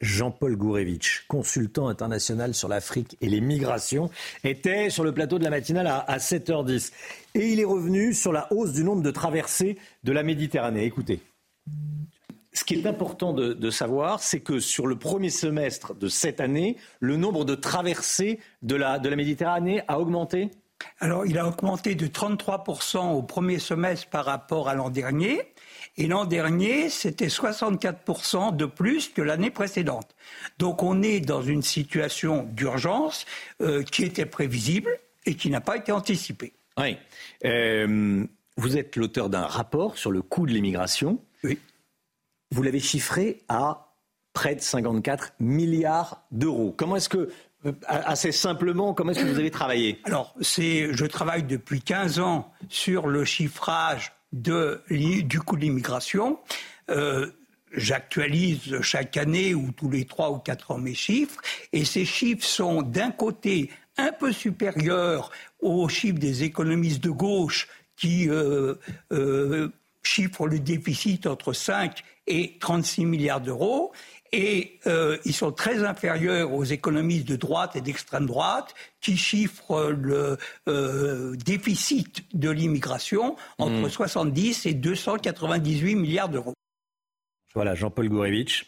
Jean-Paul 0.00 0.56
Gourevitch, 0.56 1.26
consultant 1.28 1.88
international 1.88 2.54
sur 2.54 2.68
l'Afrique 2.68 3.18
et 3.20 3.28
les 3.28 3.40
migrations, 3.40 4.10
était 4.44 4.88
sur 4.88 5.04
le 5.04 5.12
plateau 5.12 5.38
de 5.38 5.44
la 5.44 5.50
matinale 5.50 5.86
à 5.86 6.16
7h10. 6.16 6.92
Et 7.34 7.48
il 7.48 7.60
est 7.60 7.64
revenu 7.64 8.14
sur 8.14 8.32
la 8.32 8.50
hausse 8.52 8.72
du 8.72 8.82
nombre 8.82 9.02
de 9.02 9.10
traversées 9.10 9.76
de 10.04 10.12
la 10.12 10.22
Méditerranée. 10.22 10.84
Écoutez. 10.84 11.20
Ce 12.52 12.64
qui 12.64 12.74
est 12.74 12.86
important 12.86 13.32
de, 13.32 13.70
savoir, 13.70 14.20
c'est 14.20 14.40
que 14.40 14.58
sur 14.58 14.86
le 14.86 14.96
premier 14.96 15.30
semestre 15.30 15.94
de 15.94 16.08
cette 16.08 16.40
année, 16.40 16.76
le 16.98 17.16
nombre 17.16 17.44
de 17.44 17.54
traversées 17.54 18.40
de 18.62 18.74
la, 18.74 18.98
de 18.98 19.08
la 19.08 19.16
Méditerranée 19.16 19.82
a 19.86 20.00
augmenté? 20.00 20.50
Alors, 20.98 21.26
il 21.26 21.38
a 21.38 21.46
augmenté 21.46 21.94
de 21.94 22.06
33% 22.06 23.12
au 23.12 23.22
premier 23.22 23.58
semestre 23.58 24.08
par 24.08 24.24
rapport 24.24 24.68
à 24.68 24.74
l'an 24.74 24.90
dernier. 24.90 25.42
Et 26.00 26.06
l'an 26.06 26.24
dernier, 26.24 26.88
c'était 26.88 27.26
64% 27.26 28.56
de 28.56 28.64
plus 28.64 29.10
que 29.10 29.20
l'année 29.20 29.50
précédente. 29.50 30.16
Donc 30.58 30.82
on 30.82 31.02
est 31.02 31.20
dans 31.20 31.42
une 31.42 31.60
situation 31.60 32.44
d'urgence 32.44 33.26
euh, 33.60 33.82
qui 33.82 34.04
était 34.04 34.24
prévisible 34.24 34.96
et 35.26 35.34
qui 35.34 35.50
n'a 35.50 35.60
pas 35.60 35.76
été 35.76 35.92
anticipée. 35.92 36.54
Oui. 36.78 36.96
Euh, 37.44 38.24
vous 38.56 38.78
êtes 38.78 38.96
l'auteur 38.96 39.28
d'un 39.28 39.44
rapport 39.44 39.98
sur 39.98 40.10
le 40.10 40.22
coût 40.22 40.46
de 40.46 40.52
l'immigration. 40.52 41.22
Oui. 41.44 41.58
Vous 42.50 42.62
l'avez 42.62 42.80
chiffré 42.80 43.42
à 43.50 43.92
près 44.32 44.54
de 44.54 44.62
54 44.62 45.34
milliards 45.38 46.22
d'euros. 46.30 46.72
Comment 46.74 46.96
est-ce 46.96 47.10
que 47.10 47.30
euh, 47.66 47.72
assez 47.86 48.32
simplement, 48.32 48.94
comment 48.94 49.10
est-ce 49.10 49.20
que 49.20 49.30
vous 49.30 49.38
avez 49.38 49.50
travaillé? 49.50 50.00
Alors, 50.04 50.34
je 50.40 51.04
travaille 51.04 51.42
depuis 51.42 51.82
15 51.82 52.20
ans 52.20 52.50
sur 52.70 53.06
le 53.06 53.26
chiffrage 53.26 54.14
du 54.32 55.40
coût 55.44 55.56
de 55.56 55.60
l'immigration. 55.60 56.38
Euh, 56.90 57.30
j'actualise 57.72 58.80
chaque 58.80 59.16
année 59.16 59.54
ou 59.54 59.70
tous 59.72 59.90
les 59.90 60.04
trois 60.04 60.30
ou 60.30 60.38
quatre 60.38 60.72
ans 60.72 60.78
mes 60.78 60.94
chiffres, 60.94 61.40
et 61.72 61.84
ces 61.84 62.04
chiffres 62.04 62.44
sont 62.44 62.82
d'un 62.82 63.10
côté 63.10 63.70
un 63.96 64.12
peu 64.12 64.32
supérieurs 64.32 65.30
aux 65.60 65.88
chiffres 65.88 66.18
des 66.18 66.44
économistes 66.44 67.02
de 67.02 67.10
gauche 67.10 67.68
qui 67.96 68.28
euh, 68.28 68.74
euh, 69.12 69.68
chiffrent 70.02 70.46
le 70.46 70.58
déficit 70.58 71.26
entre 71.26 71.52
5 71.52 72.02
et 72.26 72.56
36 72.60 73.04
milliards 73.04 73.40
d'euros, 73.40 73.92
et 74.32 74.78
euh, 74.86 75.18
ils 75.24 75.34
sont 75.34 75.52
très 75.52 75.84
inférieurs 75.84 76.52
aux 76.52 76.64
économistes 76.64 77.26
de 77.26 77.36
droite 77.36 77.76
et 77.76 77.80
d'extrême 77.80 78.26
droite 78.26 78.74
qui 79.00 79.16
chiffrent 79.16 79.90
le 79.90 80.38
euh, 80.68 81.34
déficit 81.36 82.24
de 82.34 82.50
l'immigration 82.50 83.36
entre 83.58 83.88
70 83.88 84.64
hmm. 84.64 84.68
et 84.68 84.74
298 84.74 85.94
milliards 85.96 86.28
d'euros. 86.28 86.54
Voilà, 87.54 87.74
Jean-Paul 87.74 88.08
Gourevitch, 88.08 88.66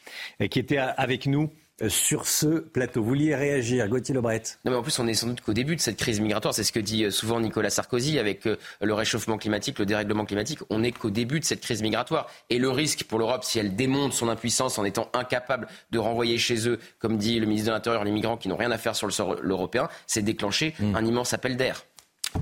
qui 0.51 0.59
était 0.59 0.79
avec 0.79 1.27
nous 1.27 1.45
euh, 1.45 1.62
sur 1.89 2.27
ce 2.27 2.47
plateau. 2.47 3.03
Vous 3.03 3.09
vouliez 3.09 3.35
réagir, 3.35 3.89
Gauthier 3.89 4.15
Lebret? 4.15 4.43
Non, 4.65 4.73
mais 4.73 4.77
en 4.77 4.83
plus, 4.83 4.99
on 4.99 5.07
est 5.07 5.15
sans 5.15 5.27
doute 5.27 5.41
qu'au 5.41 5.53
début 5.53 5.77
de 5.77 5.81
cette 5.81 5.97
crise 5.97 6.21
migratoire. 6.21 6.55
C'est 6.55 6.65
ce 6.65 6.73
que 6.73 6.81
dit 6.81 7.05
euh, 7.05 7.11
souvent 7.11 7.41
Nicolas 7.41 7.71
Sarkozy 7.71 8.19
avec 8.19 8.47
euh, 8.47 8.57
le 8.81 8.95
réchauffement 8.95 9.39
climatique, 9.39 9.79
le 9.79 9.87
dérèglement 9.87 10.25
climatique. 10.25 10.61
On 10.71 10.81
n'est 10.81 10.93
qu'au 10.93 11.11
début 11.11 11.41
de 11.41 11.45
cette 11.45 11.61
crise 11.61 11.83
migratoire. 11.83 12.29
Et 12.51 12.59
le 12.59 12.71
risque 12.71 13.05
pour 13.05 13.19
l'Europe, 13.19 13.45
si 13.45 13.59
elle 13.59 13.75
démonte 13.75 14.13
son 14.13 14.29
impuissance 14.29 14.79
en 14.79 14.85
étant 14.85 15.11
incapable 15.13 15.67
de 15.91 15.99
renvoyer 15.99 16.39
chez 16.39 16.69
eux, 16.69 16.79
comme 16.99 17.19
dit 17.19 17.41
le 17.41 17.47
ministre 17.47 17.69
de 17.69 17.75
l'Intérieur, 17.75 18.05
les 18.05 18.13
migrants 18.13 18.37
qui 18.37 18.49
n'ont 18.49 18.57
rien 18.57 18.71
à 18.71 18.79
faire 18.79 18.95
sur 18.95 19.07
le 19.07 19.13
sol 19.13 19.41
européen, 19.43 19.89
c'est 20.07 20.23
déclencher 20.23 20.75
hmm. 20.79 20.95
un 20.95 21.05
immense 21.05 21.33
appel 21.33 21.57
d'air. 21.57 21.85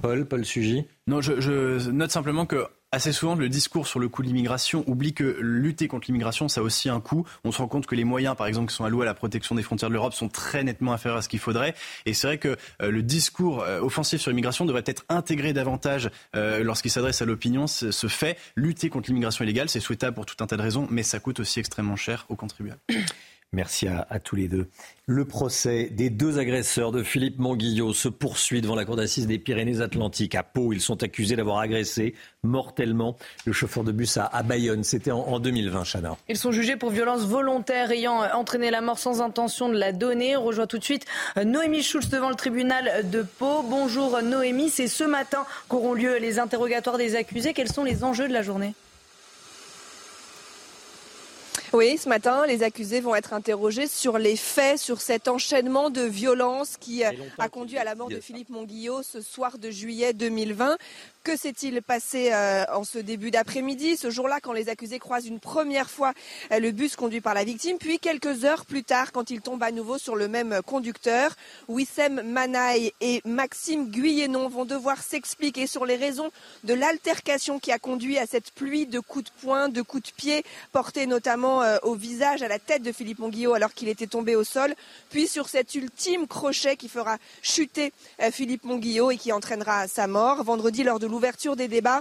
Paul, 0.03 0.27
Paul 0.27 0.45
Sugy 0.45 0.87
Non, 1.07 1.21
je, 1.21 1.41
je 1.41 1.91
note 1.91 2.11
simplement 2.11 2.47
que 2.47 2.67
assez 2.93 3.13
souvent, 3.13 3.35
le 3.35 3.49
discours 3.49 3.87
sur 3.87 4.01
le 4.01 4.09
coût 4.09 4.23
de 4.23 4.27
l'immigration 4.27 4.85
oublie 4.89 5.15
que 5.15 5.37
lutter 5.41 5.87
contre 5.87 6.07
l'immigration, 6.09 6.49
ça 6.49 6.61
a 6.61 6.65
aussi 6.65 6.89
un 6.89 7.01
coût. 7.01 7.25
On 7.45 7.53
se 7.53 7.59
rend 7.59 7.69
compte 7.69 7.87
que 7.87 7.95
les 7.95 8.05
moyens, 8.05 8.37
par 8.37 8.47
exemple, 8.47 8.69
qui 8.69 8.75
sont 8.75 8.85
alloués 8.85 9.03
à 9.03 9.07
la 9.07 9.15
protection 9.15 9.55
des 9.55 9.63
frontières 9.63 9.91
de 9.91 9.95
l'Europe 9.95 10.13
sont 10.13 10.29
très 10.29 10.65
nettement 10.65 10.93
inférieurs 10.93 11.19
à 11.19 11.23
ce 11.23 11.29
qu'il 11.29 11.39
faudrait. 11.39 11.75
Et 12.07 12.15
c'est 12.15 12.27
vrai 12.27 12.39
que 12.39 12.57
euh, 12.83 12.91
le 12.91 13.03
discours 13.03 13.63
euh, 13.63 13.81
offensif 13.81 14.21
sur 14.21 14.31
l'immigration 14.31 14.65
devrait 14.65 14.83
être 14.87 15.05
intégré 15.09 15.53
davantage 15.53 16.11
euh, 16.35 16.65
lorsqu'il 16.65 16.91
s'adresse 16.91 17.23
à 17.23 17.25
l'opinion. 17.25 17.67
Ce 17.67 18.07
fait, 18.09 18.37
lutter 18.57 18.91
contre 18.91 19.09
l'immigration 19.09 19.45
illégale, 19.45 19.69
c'est 19.69 19.81
souhaitable 19.81 20.15
pour 20.15 20.27
tout 20.27 20.37
un 20.43 20.47
tas 20.47 20.57
de 20.57 20.63
raisons, 20.63 20.89
mais 20.91 21.03
ça 21.03 21.21
coûte 21.21 21.41
aussi 21.41 21.61
extrêmement 21.61 21.97
cher 21.97 22.27
aux 22.29 22.37
contribuables. 22.37 22.81
Merci 23.53 23.89
à, 23.89 24.21
tous 24.21 24.37
les 24.37 24.47
deux. 24.47 24.69
Le 25.07 25.25
procès 25.25 25.89
des 25.91 26.09
deux 26.09 26.39
agresseurs 26.39 26.93
de 26.93 27.03
Philippe 27.03 27.41
Manguillot 27.41 27.93
se 27.93 28.09
poursuit 28.09 28.61
devant 28.61 28.77
la 28.77 28.85
cour 28.85 28.95
d'assises 28.95 29.27
des 29.27 29.41
Pyrénées-Atlantiques. 29.41 30.37
À 30.37 30.45
Pau, 30.45 30.73
ils 30.73 30.81
sont 30.81 31.03
accusés 31.03 31.35
d'avoir 31.35 31.59
agressé 31.59 32.15
mortellement 32.45 33.17
le 33.45 33.53
chauffeur 33.53 33.83
de 33.83 33.91
bus 33.91 34.19
à, 34.19 34.43
Bayonne. 34.45 34.85
C'était 34.85 35.11
en, 35.11 35.41
2020, 35.41 35.83
Chana. 35.83 36.17
Ils 36.29 36.37
sont 36.37 36.53
jugés 36.53 36.77
pour 36.77 36.91
violence 36.91 37.23
volontaire 37.23 37.91
ayant 37.91 38.23
entraîné 38.35 38.71
la 38.71 38.83
mort 38.83 39.01
sans 39.01 39.21
intention 39.21 39.69
de 39.69 39.77
la 39.77 39.91
donner. 39.91 40.37
On 40.37 40.45
rejoint 40.45 40.69
tout 40.69 40.79
de 40.79 40.85
suite 40.85 41.05
euh, 41.37 41.43
Noémie 41.43 41.83
Schulz 41.83 42.09
devant 42.09 42.29
le 42.29 42.37
tribunal 42.37 43.11
de 43.11 43.23
Pau. 43.23 43.65
Bonjour 43.65 44.23
Noémie, 44.23 44.71
c'est 44.71 44.87
ce 44.87 45.03
matin 45.03 45.45
qu'auront 45.69 45.95
lieu 45.95 46.19
les 46.19 46.39
interrogatoires 46.39 46.99
des 46.99 47.17
accusés. 47.17 47.53
Quels 47.53 47.73
sont 47.73 47.83
les 47.83 48.05
enjeux 48.05 48.29
de 48.29 48.33
la 48.33 48.43
journée? 48.43 48.75
Oui, 51.73 51.99
ce 51.99 52.09
matin, 52.09 52.47
les 52.47 52.63
accusés 52.63 53.01
vont 53.01 53.15
être 53.15 53.33
interrogés 53.33 53.87
sur 53.87 54.19
les 54.19 54.37
faits, 54.37 54.79
sur 54.79 55.01
cet 55.01 55.29
enchaînement 55.29 55.91
de 55.91 56.03
violences 56.03 56.77
qui 56.77 57.05
a 57.05 57.49
conduit 57.49 57.79
à 57.79 57.85
la 57.85 57.95
mort 57.95 58.09
de 58.09 58.21
Philippe 58.21 58.51
Monguillot 58.51 59.03
ce 59.03 59.21
soir 59.21 59.59
de 59.59 59.71
juillet 59.71 60.13
2020. 60.13 60.77
Que 61.23 61.37
s'est-il 61.37 61.83
passé 61.83 62.31
euh, 62.33 62.65
en 62.73 62.83
ce 62.83 62.99
début 62.99 63.31
d'après-midi, 63.31 63.99
ce 63.99 64.09
jour-là, 64.09 64.39
quand 64.41 64.55
les 64.55 64.71
accusés 64.71 64.99
croisent 64.99 65.27
une 65.27 65.39
première 65.39 65.91
fois 65.91 66.15
euh, 66.51 66.59
le 66.59 66.71
bus 66.71 66.97
conduit 66.97 67.21
par 67.21 67.35
la 67.35 67.45
victime, 67.45 67.77
puis 67.77 67.99
quelques 67.99 68.47
heures 68.47 68.65
plus 68.65 68.85
tard, 68.85 69.13
quand 69.13 69.29
ils 69.29 69.43
tombent 69.43 69.63
à 69.63 69.71
nouveau 69.71 69.99
sur 69.99 70.17
le 70.17 70.29
même 70.29 70.61
conducteur, 70.65 71.37
Wissem 71.69 72.23
Manaï 72.23 72.95
et 73.03 73.21
Maxime 73.27 73.91
Guyénon 73.91 74.49
vont 74.49 74.65
devoir 74.65 75.03
s'expliquer 75.03 75.67
sur 75.67 75.85
les 75.85 75.97
raisons 75.97 76.31
de 76.65 76.73
l'altercation 76.73 77.59
qui 77.59 77.71
a 77.71 77.79
conduit 77.79 78.17
à 78.17 78.25
cette 78.25 78.51
pluie 78.53 78.87
de 78.87 78.99
coups 78.99 79.27
de 79.27 79.31
poing, 79.43 79.69
de 79.69 79.83
coups 79.83 80.11
de 80.11 80.15
pied, 80.17 80.43
portés 80.73 81.07
notamment 81.07 81.63
euh, 81.63 81.77
au 81.83 81.97
visage, 81.97 82.43
à 82.43 82.49
la 82.49 82.59
tête 82.59 82.83
de 82.83 82.93
Philippe 82.93 83.19
Monguillot 83.19 83.53
alors 83.53 83.75
qu'il 83.75 83.91
était 83.91 84.07
tombé 84.07 84.37
au 84.37 84.45
sol, 84.45 84.75
puis 85.11 85.29
sur 85.29 85.51
cet 85.51 85.75
ultime 85.75 86.27
crochet 86.27 86.77
qui 86.77 86.89
fera 86.89 87.19
chuter 87.43 87.93
Philippe 88.33 88.65
Monguillot 88.65 89.11
et 89.11 89.19
qui 89.19 89.33
entraînera 89.33 89.87
sa 89.87 90.07
mort. 90.07 90.43
Vendredi, 90.45 90.83
lors 90.83 90.99
de 90.99 91.10
l'ouverture 91.11 91.57
des 91.57 91.69
débats. 91.69 92.01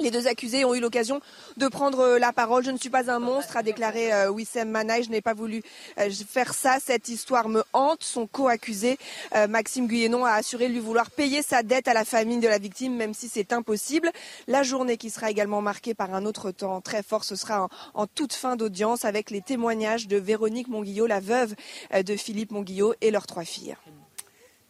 Les 0.00 0.10
deux 0.10 0.26
accusés 0.26 0.64
ont 0.64 0.74
eu 0.74 0.80
l'occasion 0.80 1.20
de 1.58 1.68
prendre 1.68 2.18
la 2.18 2.32
parole. 2.32 2.64
Je 2.64 2.70
ne 2.70 2.78
suis 2.78 2.90
pas 2.90 3.10
un 3.10 3.20
monstre, 3.20 3.56
a 3.56 3.62
déclaré 3.62 4.12
euh, 4.12 4.30
Wissem 4.30 4.68
Manaï. 4.68 5.04
Je 5.04 5.10
n'ai 5.10 5.20
pas 5.20 5.34
voulu 5.34 5.62
euh, 5.98 6.10
faire 6.28 6.54
ça. 6.54 6.78
Cette 6.84 7.08
histoire 7.08 7.48
me 7.48 7.62
hante. 7.72 8.02
Son 8.02 8.26
co-accusé, 8.26 8.98
euh, 9.36 9.46
Maxime 9.46 9.86
Guyenon, 9.86 10.24
a 10.24 10.32
assuré 10.32 10.68
lui 10.68 10.80
vouloir 10.80 11.10
payer 11.10 11.42
sa 11.42 11.62
dette 11.62 11.86
à 11.86 11.94
la 11.94 12.04
famille 12.04 12.40
de 12.40 12.48
la 12.48 12.58
victime, 12.58 12.96
même 12.96 13.14
si 13.14 13.28
c'est 13.28 13.52
impossible. 13.52 14.10
La 14.48 14.62
journée 14.62 14.96
qui 14.96 15.10
sera 15.10 15.30
également 15.30 15.60
marquée 15.62 15.94
par 15.94 16.14
un 16.14 16.24
autre 16.24 16.50
temps 16.50 16.80
très 16.80 17.02
fort, 17.02 17.22
ce 17.22 17.36
sera 17.36 17.68
en, 17.94 18.06
toute 18.08 18.32
fin 18.32 18.56
d'audience 18.56 19.04
avec 19.04 19.30
les 19.30 19.40
témoignages 19.40 20.08
de 20.08 20.16
Véronique 20.16 20.68
Monguillot, 20.68 21.06
la 21.06 21.20
veuve 21.20 21.54
de 21.94 22.16
Philippe 22.16 22.50
Monguillot 22.50 22.94
et 23.00 23.10
leurs 23.10 23.26
trois 23.26 23.44
filles. 23.44 23.76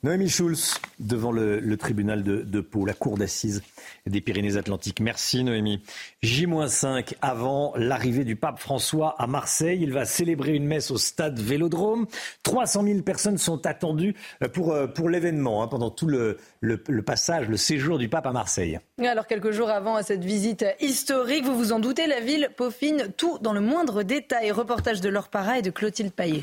Noémie 0.04 0.28
Schulz, 0.28 0.80
devant 0.98 1.30
le, 1.30 1.76
tribunal 1.76 2.24
de, 2.24 2.60
Pau, 2.60 2.84
la 2.84 2.92
cour 2.92 3.16
d'assises 3.16 3.62
des 4.04 4.20
Pyrénées-Atlantiques. 4.20 4.98
Merci 4.98 5.44
Noémie. 5.44 5.80
J-5 6.22 7.14
avant 7.22 7.72
l'arrivée 7.76 8.24
du 8.24 8.34
pape 8.34 8.58
François 8.58 9.14
à 9.20 9.28
Marseille. 9.28 9.78
Il 9.80 9.92
va 9.92 10.04
célébrer 10.04 10.56
une 10.56 10.66
messe 10.66 10.90
au 10.90 10.96
stade 10.96 11.38
Vélodrome. 11.38 12.08
300 12.42 12.82
000 12.82 13.02
personnes 13.02 13.38
sont 13.38 13.64
attendues 13.64 14.16
pour, 14.52 14.74
pour 14.92 15.08
l'événement, 15.08 15.62
hein, 15.62 15.68
pendant 15.68 15.90
tout 15.90 16.08
le, 16.08 16.36
le, 16.60 17.02
passage, 17.02 17.48
le 17.48 17.56
séjour 17.56 17.98
du 17.98 18.08
pape 18.08 18.26
à 18.26 18.32
Marseille. 18.32 18.80
Alors 18.98 19.28
quelques 19.28 19.52
jours 19.52 19.70
avant 19.70 20.02
cette 20.02 20.24
visite 20.24 20.64
historique, 20.80 21.44
vous 21.44 21.56
vous 21.56 21.72
en 21.72 21.78
doutez, 21.78 22.08
la 22.08 22.18
ville 22.18 22.50
peaufine 22.56 23.12
tout 23.16 23.38
dans 23.40 23.52
le 23.52 23.60
moindre 23.60 24.02
détail. 24.02 24.50
Reportage 24.50 25.00
de 25.00 25.08
Laure 25.08 25.28
Parra 25.28 25.60
et 25.60 25.62
de 25.62 25.70
Clotilde 25.70 26.12
Paillet. 26.12 26.42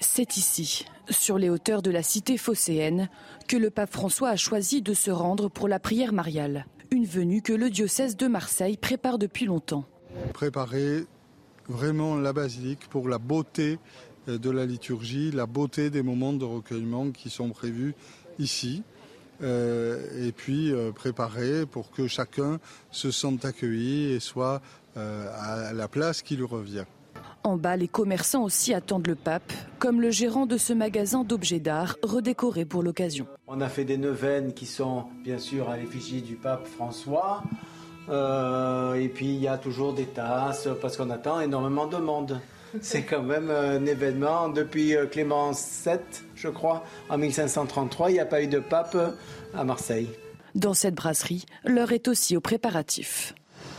C'est 0.00 0.38
ici, 0.38 0.86
sur 1.10 1.38
les 1.38 1.50
hauteurs 1.50 1.82
de 1.82 1.90
la 1.90 2.02
cité 2.02 2.38
phocéenne, 2.38 3.10
que 3.48 3.58
le 3.58 3.68
pape 3.68 3.92
François 3.92 4.30
a 4.30 4.36
choisi 4.36 4.80
de 4.80 4.94
se 4.94 5.10
rendre 5.10 5.50
pour 5.50 5.68
la 5.68 5.78
prière 5.78 6.14
mariale. 6.14 6.66
Une 6.90 7.04
venue 7.04 7.42
que 7.42 7.52
le 7.52 7.68
diocèse 7.68 8.16
de 8.16 8.26
Marseille 8.26 8.78
prépare 8.78 9.18
depuis 9.18 9.44
longtemps. 9.44 9.84
Préparer 10.32 11.04
vraiment 11.68 12.16
la 12.16 12.32
basilique 12.32 12.88
pour 12.88 13.08
la 13.08 13.18
beauté 13.18 13.78
euh, 14.28 14.38
de 14.38 14.50
la 14.50 14.64
liturgie, 14.64 15.30
la 15.30 15.46
beauté 15.46 15.90
des 15.90 16.02
moments 16.02 16.32
de 16.32 16.44
recueillement 16.44 17.10
qui 17.10 17.28
sont 17.28 17.50
prévus 17.50 17.94
ici. 18.38 18.82
Euh, 19.42 20.26
et 20.26 20.32
puis 20.32 20.72
euh, 20.72 20.92
préparer 20.92 21.64
pour 21.64 21.90
que 21.90 22.06
chacun 22.06 22.58
se 22.90 23.10
sente 23.10 23.44
accueilli 23.44 24.12
et 24.12 24.20
soit 24.20 24.60
à 24.96 25.72
la 25.72 25.86
place 25.86 26.20
qui 26.20 26.36
lui 26.36 26.44
revient. 26.44 26.84
En 27.42 27.56
bas, 27.56 27.76
les 27.76 27.88
commerçants 27.88 28.44
aussi 28.44 28.74
attendent 28.74 29.06
le 29.06 29.14
pape, 29.14 29.52
comme 29.78 30.00
le 30.00 30.10
gérant 30.10 30.44
de 30.44 30.58
ce 30.58 30.74
magasin 30.74 31.24
d'objets 31.24 31.58
d'art 31.58 31.96
redécoré 32.02 32.66
pour 32.66 32.82
l'occasion. 32.82 33.26
On 33.46 33.62
a 33.62 33.68
fait 33.68 33.84
des 33.84 33.96
neuvaines 33.96 34.52
qui 34.52 34.66
sont 34.66 35.04
bien 35.24 35.38
sûr 35.38 35.70
à 35.70 35.78
l'effigie 35.78 36.20
du 36.20 36.34
pape 36.34 36.66
François. 36.66 37.42
Euh, 38.10 38.94
et 38.94 39.08
puis 39.08 39.26
il 39.26 39.40
y 39.40 39.48
a 39.48 39.56
toujours 39.56 39.94
des 39.94 40.06
tasses 40.06 40.68
parce 40.82 40.96
qu'on 40.96 41.10
attend 41.10 41.40
énormément 41.40 41.86
de 41.86 41.96
monde. 41.96 42.40
C'est 42.82 43.02
quand 43.02 43.22
même 43.22 43.50
un 43.50 43.86
événement. 43.86 44.48
Depuis 44.48 44.94
euh, 44.94 45.06
Clément 45.06 45.52
VII, 45.52 45.98
je 46.34 46.48
crois, 46.48 46.84
en 47.08 47.16
1533, 47.18 48.10
il 48.10 48.14
n'y 48.14 48.20
a 48.20 48.26
pas 48.26 48.42
eu 48.42 48.48
de 48.48 48.58
pape 48.58 48.96
à 49.54 49.64
Marseille. 49.64 50.08
Dans 50.54 50.74
cette 50.74 50.94
brasserie, 50.94 51.46
l'heure 51.64 51.92
est 51.92 52.06
aussi 52.08 52.36
aux 52.36 52.40
préparatifs. 52.40 53.34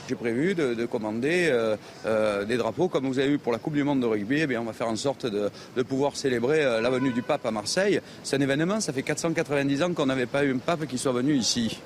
J'ai 0.10 0.16
prévu 0.16 0.56
de, 0.56 0.86
commander 0.86 1.50
euh, 1.50 1.76
euh, 2.06 2.46
des 2.46 2.58
drapeaux 2.58 2.88
comme 2.88 3.08
vous 3.08 3.20
avez 3.20 3.34
eu 3.34 3.38
pour 3.38 3.52
la 3.52 3.60
Coupe 3.60 3.74
du 3.74 3.84
Monde 3.84 4.02
de 4.02 4.06
rugby. 4.06 4.42
Eh 4.42 4.58
on 4.58 4.64
va 4.64 4.74
faire 4.74 4.90
en 4.90 4.96
sorte 4.96 5.26
de, 5.26 5.52
pouvoir 5.84 6.16
célébrer 6.16 6.64
euh, 6.64 6.82
la 6.82 6.90
venue 6.90 7.12
du 7.12 7.22
pape 7.22 7.46
à 7.46 7.52
Marseille. 7.52 8.02
C'est 8.24 8.36
un 8.36 8.42
événement, 8.42 8.80
ça 8.80 8.94
fait 8.94 9.04
490 9.04 9.84
ans 9.84 9.94
qu'on 9.94 10.06
n'avait 10.06 10.26
pas 10.26 10.44
eu 10.44 10.54
un 10.54 10.58
pape 10.58 10.86
qui 10.86 10.98
soit 10.98 11.12
venu 11.12 11.34
ici. 11.34 11.80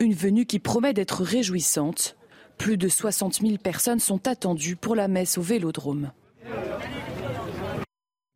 Une 0.00 0.14
venue 0.14 0.46
qui 0.46 0.58
promet 0.58 0.92
d'être 0.92 1.22
réjouissante. 1.22 2.16
Plus 2.58 2.76
de 2.76 2.88
60 2.88 3.40
000 3.40 3.56
personnes 3.58 3.98
sont 3.98 4.28
attendues 4.28 4.76
pour 4.76 4.94
la 4.94 5.08
messe 5.08 5.38
au 5.38 5.42
Vélodrome. 5.42 6.12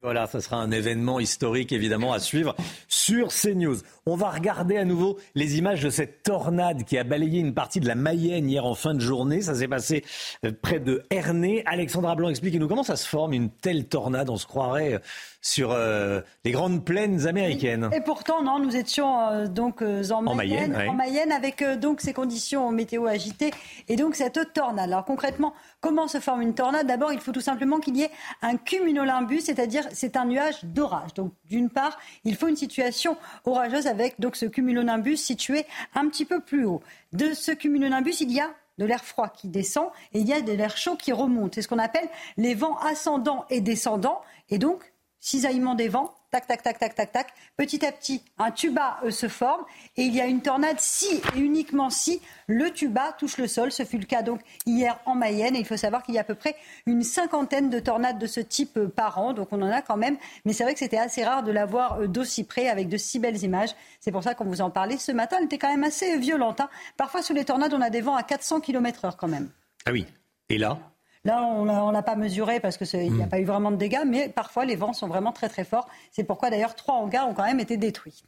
Voilà, 0.01 0.29
ça 0.29 0.41
sera 0.41 0.59
un 0.59 0.71
événement 0.71 1.19
historique 1.19 1.73
évidemment 1.73 2.13
à 2.13 2.21
suivre 2.21 2.55
sur 2.87 3.31
CNews. 3.33 3.79
On 4.07 4.15
va 4.15 4.31
regarder 4.31 4.77
à 4.77 4.85
nouveau 4.85 5.19
les 5.35 5.59
images 5.59 5.83
de 5.83 5.91
cette 5.91 6.23
tornade 6.23 6.85
qui 6.85 6.97
a 6.97 7.03
balayé 7.03 7.41
une 7.41 7.53
partie 7.53 7.81
de 7.81 7.89
la 7.89 7.97
Mayenne 7.97 8.49
hier 8.49 8.65
en 8.65 8.77
fin 8.77 8.95
de 8.95 9.01
journée. 9.01 9.41
Ça 9.41 9.57
s'est 9.57 9.67
passé 9.67 10.05
euh, 10.45 10.53
près 10.63 10.79
de 10.79 11.03
Ernée. 11.11 11.65
Alexandra 11.67 12.15
Blanc, 12.15 12.29
expliquez-nous 12.29 12.69
comment 12.69 12.85
ça 12.85 12.95
se 12.95 13.09
forme 13.09 13.33
une 13.33 13.51
telle 13.51 13.87
tornade. 13.87 14.31
On 14.31 14.37
se 14.37 14.47
croirait 14.47 14.95
euh, 14.95 14.99
sur 15.43 15.73
euh, 15.73 16.21
les 16.45 16.53
grandes 16.53 16.85
plaines 16.85 17.27
américaines. 17.27 17.91
Et 17.93 18.01
pourtant, 18.01 18.41
non, 18.45 18.61
nous 18.61 18.77
étions 18.77 19.47
donc 19.47 19.83
en, 19.83 20.35
Mayenne, 20.37 20.77
en 20.89 20.95
Mayenne 20.95 21.33
avec 21.33 21.65
donc 21.81 22.01
ces 22.01 22.13
conditions 22.13 22.71
météo 22.71 23.07
agitées 23.07 23.51
et 23.89 23.97
donc 23.97 24.15
cette 24.15 24.53
tornade. 24.53 24.91
Alors 24.91 25.05
concrètement, 25.05 25.55
comment 25.81 26.09
se 26.09 26.21
forme 26.21 26.43
une 26.43 26.55
tornade 26.55 26.87
D'abord, 26.87 27.13
il 27.13 27.21
faut 27.21 27.33
tout 27.33 27.41
simplement 27.41 27.79
qu'il 27.79 27.97
y 27.97 28.03
ait 28.03 28.11
un 28.43 28.57
cumulonimbus, 28.57 29.43
c'est-à-dire 29.43 29.87
c'est 29.93 30.17
un 30.17 30.25
nuage 30.25 30.65
d'orage. 30.65 31.15
Donc 31.15 31.33
d'une 31.45 31.71
part, 31.71 31.99
il 32.25 32.37
faut 32.37 32.49
une 32.49 32.57
situation 32.57 33.17
orageuse 33.45 33.87
avec 33.87 34.21
donc 34.21 34.37
ce 34.37 34.47
cumulonimbus 34.47 35.17
situé 35.17 35.67
un 35.95 36.09
petit 36.09 36.25
peu 36.25 36.41
plus 36.41 36.65
haut. 36.65 36.83
De 37.13 37.33
ce 37.33 37.53
cumulonimbus, 37.53 38.21
il 38.21 38.33
y 38.33 38.41
a 38.41 38.51
de 38.79 38.85
l'air 38.85 39.05
froid 39.05 39.29
qui 39.29 39.49
descend 39.49 39.89
et 40.13 40.21
il 40.21 40.29
y 40.29 40.33
a 40.33 40.41
de 40.41 40.53
l'air 40.53 40.77
chaud 40.77 40.97
qui 40.97 41.13
remonte. 41.13 41.55
C'est 41.55 41.63
ce 41.63 41.69
qu'on 41.69 41.79
appelle 41.79 42.09
les 42.37 42.55
vents 42.55 42.79
ascendants 42.79 43.45
et 43.51 43.61
descendants. 43.61 44.21
Et 44.51 44.59
donc, 44.59 44.93
cisaillement 45.21 45.75
des 45.75 45.89
vents, 45.89 46.15
tac, 46.31 46.47
tac, 46.47 46.63
tac, 46.63 46.79
tac, 46.79 46.95
tac, 46.95 47.13
tac. 47.13 47.29
Petit 47.57 47.85
à 47.85 47.93
petit, 47.93 48.23
un 48.39 48.51
tuba 48.51 48.99
euh, 49.05 49.11
se 49.11 49.29
forme 49.29 49.65
et 49.97 50.03
il 50.03 50.15
y 50.15 50.21
a 50.21 50.27
une 50.27 50.43
tornade 50.43 50.79
si 50.79 51.21
et 51.35 51.39
uniquement 51.39 51.91
si 51.91 52.21
le 52.47 52.71
tuba 52.71 53.13
touche 53.19 53.39
le 53.39 53.47
sol. 53.47 53.73
Ce 53.73 53.85
fut 53.85 53.99
le 53.99 54.07
cas 54.07 54.23
donc 54.23 54.41
hier 54.67 54.99
en 55.07 55.15
Mayenne 55.15 55.57
et 55.57 55.61
il 55.61 55.67
faut 55.67 55.77
savoir 55.77 56.03
qu'il 56.03 56.15
y 56.15 56.19
a 56.19 56.23
à 56.23 56.25
peu 56.25 56.35
près 56.35 56.57
une 56.87 57.03
cinquantaine 57.03 57.71
de 57.71 57.79
tornades 57.81 58.19
de 58.19 58.27
ce 58.27 58.41
type 58.41 58.77
euh, 58.77 58.89
par 58.89 59.19
an. 59.19 59.33
Donc 59.33 59.49
on 59.53 59.63
en 59.63 59.71
a 59.71 59.83
quand 59.83 59.97
même, 59.97 60.17
mais 60.45 60.53
c'est 60.53 60.65
vrai 60.65 60.73
que 60.75 60.81
c'était 60.81 60.99
assez 60.99 61.25
rare 61.25 61.43
de 61.43 61.53
l'avoir 61.53 62.01
euh, 62.01 62.07
d'aussi 62.07 62.45
près 62.45 62.69
avec 62.69 62.89
de 62.89 62.97
si 62.97 63.19
belles 63.19 63.43
images. 63.43 63.71
C'est 64.01 64.13
pour 64.13 64.23
ça 64.23 64.35
qu'on 64.35 64.45
vous 64.45 64.61
en 64.61 64.71
parlait 64.71 64.99
ce 64.99 65.13
matin. 65.13 65.37
Elle 65.39 65.47
était 65.47 65.59
quand 65.59 65.71
même 65.71 65.85
assez 65.85 66.19
violente. 66.19 66.61
Hein. 66.61 66.69
Parfois 66.97 67.23
sous 67.23 67.35
les 67.35 67.45
tornades, 67.45 67.75
on 67.75 67.81
a 67.81 67.91
des 67.91 68.01
vents 68.01 68.17
à 68.17 68.23
400 68.23 68.61
km/h 68.61 69.17
quand 69.17 69.29
même. 69.29 69.49
Ah 69.87 69.93
oui. 69.93 70.07
Et 70.49 70.59
là? 70.59 70.79
Là, 71.25 71.43
on 71.43 71.65
ne 71.65 71.93
l'a 71.93 72.03
pas 72.03 72.17
mesuré 72.17 72.61
parce 72.61 72.77
qu'il 72.77 73.13
n'y 73.13 73.23
a 73.23 73.27
hmm. 73.27 73.29
pas 73.29 73.41
eu 73.41 73.45
vraiment 73.45 73.71
de 73.71 73.77
dégâts, 73.77 74.05
mais 74.07 74.29
parfois 74.29 74.65
les 74.65 74.77
vents 74.77 74.93
sont 74.93 75.09
vraiment 75.09 75.33
très 75.33 75.49
très 75.49 75.65
forts. 75.65 75.89
C'est 76.11 76.25
pourquoi 76.25 76.51
d'ailleurs 76.51 76.75
trois 76.75 76.97
hangars 76.97 77.29
ont 77.29 77.35
quand 77.35 77.45
même 77.45 77.61
été 77.61 77.77
détruits. 77.77 78.23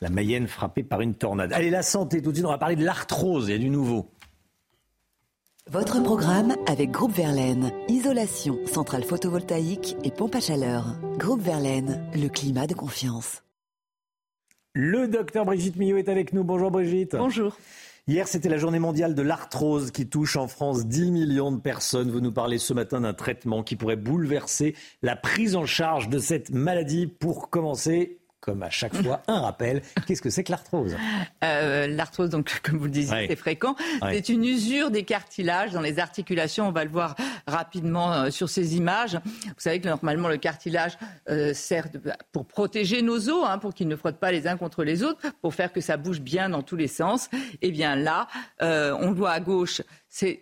La 0.00 0.10
Mayenne 0.10 0.46
frappée 0.46 0.84
par 0.84 1.00
une 1.00 1.14
tornade. 1.14 1.52
Allez, 1.52 1.70
la 1.70 1.82
santé, 1.82 2.22
tout 2.22 2.30
de 2.30 2.36
suite, 2.36 2.46
on 2.46 2.50
va 2.50 2.58
parler 2.58 2.76
de 2.76 2.84
l'arthrose, 2.84 3.48
il 3.48 3.52
y 3.52 3.54
a 3.54 3.58
du 3.58 3.70
nouveau. 3.70 4.10
Votre 5.70 6.02
programme 6.02 6.56
avec 6.66 6.90
Groupe 6.90 7.12
Verlaine. 7.12 7.72
Isolation, 7.88 8.58
centrale 8.66 9.04
photovoltaïque 9.04 9.96
et 10.02 10.10
pompe 10.10 10.34
à 10.36 10.40
chaleur. 10.40 10.96
Groupe 11.18 11.42
Verlaine, 11.42 12.08
le 12.14 12.28
climat 12.28 12.66
de 12.66 12.74
confiance. 12.74 13.42
Le 14.72 15.08
docteur 15.08 15.44
Brigitte 15.44 15.76
Millot 15.76 15.98
est 15.98 16.08
avec 16.08 16.32
nous. 16.32 16.44
Bonjour 16.44 16.70
Brigitte. 16.70 17.16
Bonjour. 17.16 17.56
Hier, 18.08 18.26
c'était 18.26 18.48
la 18.48 18.56
journée 18.56 18.78
mondiale 18.78 19.14
de 19.14 19.20
l'arthrose 19.20 19.90
qui 19.90 20.08
touche 20.08 20.36
en 20.36 20.48
France 20.48 20.86
10 20.86 21.10
millions 21.10 21.52
de 21.52 21.60
personnes. 21.60 22.10
Vous 22.10 22.22
nous 22.22 22.32
parlez 22.32 22.56
ce 22.56 22.72
matin 22.72 23.02
d'un 23.02 23.12
traitement 23.12 23.62
qui 23.62 23.76
pourrait 23.76 23.96
bouleverser 23.96 24.74
la 25.02 25.14
prise 25.14 25.56
en 25.56 25.66
charge 25.66 26.08
de 26.08 26.18
cette 26.18 26.48
maladie. 26.48 27.06
Pour 27.06 27.50
commencer, 27.50 28.17
comme 28.48 28.62
à 28.62 28.70
chaque 28.70 28.94
fois, 28.94 29.20
un 29.28 29.40
rappel. 29.40 29.82
Qu'est-ce 30.06 30.22
que 30.22 30.30
c'est 30.30 30.42
que 30.42 30.50
l'arthrose? 30.50 30.96
Euh, 31.44 31.86
L'arthrose, 31.86 32.30
donc, 32.30 32.60
comme 32.62 32.78
vous 32.78 32.86
le 32.86 32.90
disiez, 32.90 33.26
c'est 33.28 33.36
fréquent. 33.36 33.76
C'est 34.10 34.30
une 34.30 34.42
usure 34.42 34.90
des 34.90 35.04
cartilages 35.04 35.72
dans 35.72 35.82
les 35.82 35.98
articulations. 35.98 36.66
On 36.66 36.72
va 36.72 36.84
le 36.84 36.90
voir 36.90 37.14
rapidement 37.46 38.10
euh, 38.10 38.30
sur 38.30 38.48
ces 38.48 38.74
images. 38.74 39.20
Vous 39.44 39.52
savez 39.58 39.82
que 39.82 39.88
normalement, 39.88 40.28
le 40.28 40.38
cartilage 40.38 40.96
euh, 41.28 41.52
sert 41.52 41.88
pour 42.32 42.46
protéger 42.46 43.02
nos 43.02 43.28
os, 43.28 43.46
hein, 43.46 43.58
pour 43.58 43.74
qu'ils 43.74 43.88
ne 43.88 43.96
frottent 43.96 44.18
pas 44.18 44.32
les 44.32 44.46
uns 44.46 44.56
contre 44.56 44.82
les 44.82 45.02
autres, 45.02 45.20
pour 45.42 45.52
faire 45.52 45.70
que 45.70 45.82
ça 45.82 45.98
bouge 45.98 46.22
bien 46.22 46.48
dans 46.48 46.62
tous 46.62 46.76
les 46.76 46.88
sens. 46.88 47.28
Et 47.60 47.68
eh 47.68 47.70
bien 47.70 47.96
là, 47.96 48.28
on 48.60 49.12
voit 49.12 49.32
à 49.32 49.40
gauche, 49.40 49.82
c'est 50.08 50.40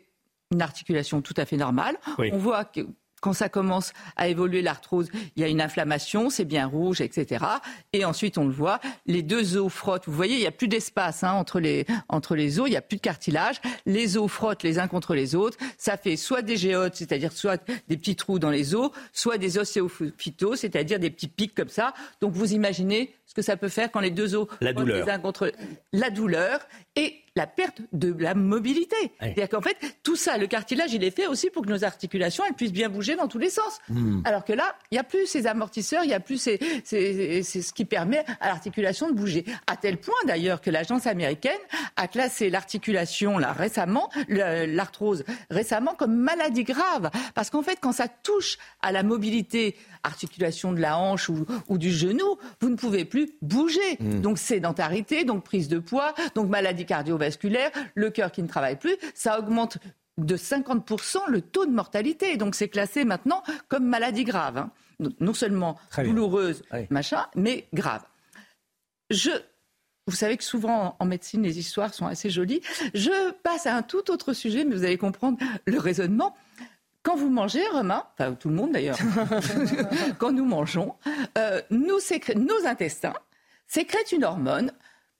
une 0.52 0.62
articulation 0.62 1.22
tout 1.22 1.34
à 1.38 1.44
fait 1.44 1.56
normale. 1.56 1.96
On 2.18 2.38
voit 2.38 2.64
que 2.64 2.82
quand 3.26 3.32
ça 3.32 3.48
commence 3.48 3.92
à 4.14 4.28
évoluer 4.28 4.62
l'arthrose, 4.62 5.08
il 5.34 5.42
y 5.42 5.44
a 5.44 5.48
une 5.48 5.60
inflammation, 5.60 6.30
c'est 6.30 6.44
bien 6.44 6.64
rouge, 6.64 7.00
etc. 7.00 7.44
Et 7.92 8.04
ensuite, 8.04 8.38
on 8.38 8.44
le 8.44 8.52
voit, 8.52 8.78
les 9.06 9.22
deux 9.22 9.56
os 9.56 9.72
frottent. 9.72 10.06
Vous 10.06 10.12
voyez, 10.12 10.36
il 10.36 10.40
n'y 10.42 10.46
a 10.46 10.52
plus 10.52 10.68
d'espace 10.68 11.24
hein, 11.24 11.32
entre, 11.32 11.58
les, 11.58 11.86
entre 12.08 12.36
les 12.36 12.60
os, 12.60 12.68
il 12.68 12.70
n'y 12.70 12.76
a 12.76 12.82
plus 12.82 12.98
de 12.98 13.02
cartilage. 13.02 13.60
Les 13.84 14.16
os 14.16 14.30
frottent 14.30 14.62
les 14.62 14.78
uns 14.78 14.86
contre 14.86 15.16
les 15.16 15.34
autres. 15.34 15.58
Ça 15.76 15.96
fait 15.96 16.14
soit 16.14 16.42
des 16.42 16.56
géodes, 16.56 16.94
c'est-à-dire 16.94 17.32
soit 17.32 17.60
des 17.88 17.96
petits 17.96 18.14
trous 18.14 18.38
dans 18.38 18.50
les 18.50 18.76
os, 18.76 18.92
soit 19.12 19.38
des 19.38 19.58
ostéophytos, 19.58 20.54
c'est-à-dire 20.54 21.00
des 21.00 21.10
petits 21.10 21.26
pics 21.26 21.56
comme 21.56 21.68
ça. 21.68 21.94
Donc 22.20 22.32
vous 22.32 22.52
imaginez 22.52 23.12
ce 23.26 23.34
que 23.34 23.42
ça 23.42 23.56
peut 23.56 23.68
faire 23.68 23.90
quand 23.90 23.98
les 23.98 24.12
deux 24.12 24.36
os 24.36 24.46
la 24.60 24.72
douleur. 24.72 25.04
les 25.04 25.12
uns 25.12 25.18
contre 25.18 25.50
la 25.92 26.10
douleur 26.10 26.60
et 26.96 27.22
la 27.36 27.46
perte 27.46 27.82
de 27.92 28.14
la 28.18 28.34
mobilité. 28.34 28.96
C'est-à-dire 29.20 29.48
qu'en 29.50 29.60
fait, 29.60 29.76
tout 30.02 30.16
ça, 30.16 30.38
le 30.38 30.46
cartilage, 30.46 30.94
il 30.94 31.04
est 31.04 31.14
fait 31.14 31.26
aussi 31.26 31.50
pour 31.50 31.62
que 31.64 31.68
nos 31.68 31.84
articulations 31.84 32.42
elles 32.48 32.54
puissent 32.54 32.72
bien 32.72 32.88
bouger 32.88 33.14
dans 33.14 33.28
tous 33.28 33.38
les 33.38 33.50
sens. 33.50 33.78
Hmm. 33.90 34.22
Alors 34.24 34.44
que 34.44 34.54
là, 34.54 34.74
il 34.90 34.94
n'y 34.94 34.98
a 34.98 35.04
plus 35.04 35.26
ces 35.26 35.46
amortisseurs, 35.46 36.02
il 36.02 36.08
n'y 36.08 36.14
a 36.14 36.20
plus 36.20 36.38
ces, 36.38 36.58
c'est 36.84 37.42
ce 37.42 37.72
qui 37.74 37.84
permet 37.84 38.24
à 38.40 38.48
l'articulation 38.48 39.10
de 39.10 39.14
bouger. 39.14 39.44
À 39.66 39.76
tel 39.76 39.98
point 39.98 40.14
d'ailleurs 40.26 40.62
que 40.62 40.70
l'agence 40.70 41.06
américaine 41.06 41.52
a 41.96 42.08
classé 42.08 42.48
l'articulation 42.48 43.36
là 43.36 43.52
récemment, 43.52 44.08
l'arthrose 44.28 45.24
récemment 45.50 45.94
comme 45.94 46.16
maladie 46.16 46.64
grave. 46.64 47.10
Parce 47.34 47.50
qu'en 47.50 47.62
fait, 47.62 47.78
quand 47.80 47.92
ça 47.92 48.08
touche 48.08 48.56
à 48.80 48.92
la 48.92 49.02
mobilité, 49.02 49.76
articulation 50.02 50.72
de 50.72 50.80
la 50.80 50.98
hanche 50.98 51.28
ou, 51.28 51.44
ou 51.68 51.76
du 51.76 51.92
genou, 51.92 52.38
vous 52.60 52.70
ne 52.70 52.76
pouvez 52.76 53.04
plus 53.04 53.28
bouger. 53.42 53.96
Hmm. 54.00 54.20
Donc 54.22 54.38
sédentarité, 54.38 55.24
donc 55.24 55.44
prise 55.44 55.68
de 55.68 55.78
poids, 55.78 56.14
donc 56.34 56.48
maladie 56.48 56.85
cardiovasculaire, 56.86 57.70
le 57.94 58.10
cœur 58.10 58.32
qui 58.32 58.42
ne 58.42 58.48
travaille 58.48 58.76
plus, 58.76 58.96
ça 59.14 59.38
augmente 59.38 59.78
de 60.18 60.36
50% 60.36 61.28
le 61.28 61.40
taux 61.42 61.66
de 61.66 61.72
mortalité. 61.72 62.36
Donc 62.36 62.54
c'est 62.54 62.68
classé 62.68 63.04
maintenant 63.04 63.42
comme 63.68 63.86
maladie 63.86 64.24
grave. 64.24 64.58
Hein. 64.58 64.70
Non 65.20 65.34
seulement 65.34 65.78
douloureuse, 65.98 66.62
machin, 66.88 67.26
mais 67.34 67.68
grave. 67.74 68.02
Je, 69.10 69.30
vous 70.06 70.14
savez 70.14 70.36
que 70.36 70.44
souvent 70.44 70.96
en 70.98 71.04
médecine, 71.04 71.42
les 71.42 71.58
histoires 71.58 71.92
sont 71.92 72.06
assez 72.06 72.30
jolies. 72.30 72.62
Je 72.94 73.32
passe 73.42 73.66
à 73.66 73.76
un 73.76 73.82
tout 73.82 74.10
autre 74.10 74.32
sujet, 74.32 74.64
mais 74.64 74.74
vous 74.74 74.84
allez 74.84 74.96
comprendre 74.96 75.38
le 75.66 75.78
raisonnement. 75.78 76.34
Quand 77.02 77.14
vous 77.14 77.30
mangez, 77.30 77.62
Romain, 77.68 78.04
enfin 78.14 78.32
tout 78.34 78.48
le 78.48 78.54
monde 78.54 78.72
d'ailleurs, 78.72 78.98
quand 80.18 80.32
nous 80.32 80.44
mangeons, 80.44 80.96
euh, 81.38 81.60
nos 81.70 82.66
intestins 82.66 83.14
sécrètent 83.68 84.12
une 84.12 84.24
hormone 84.24 84.72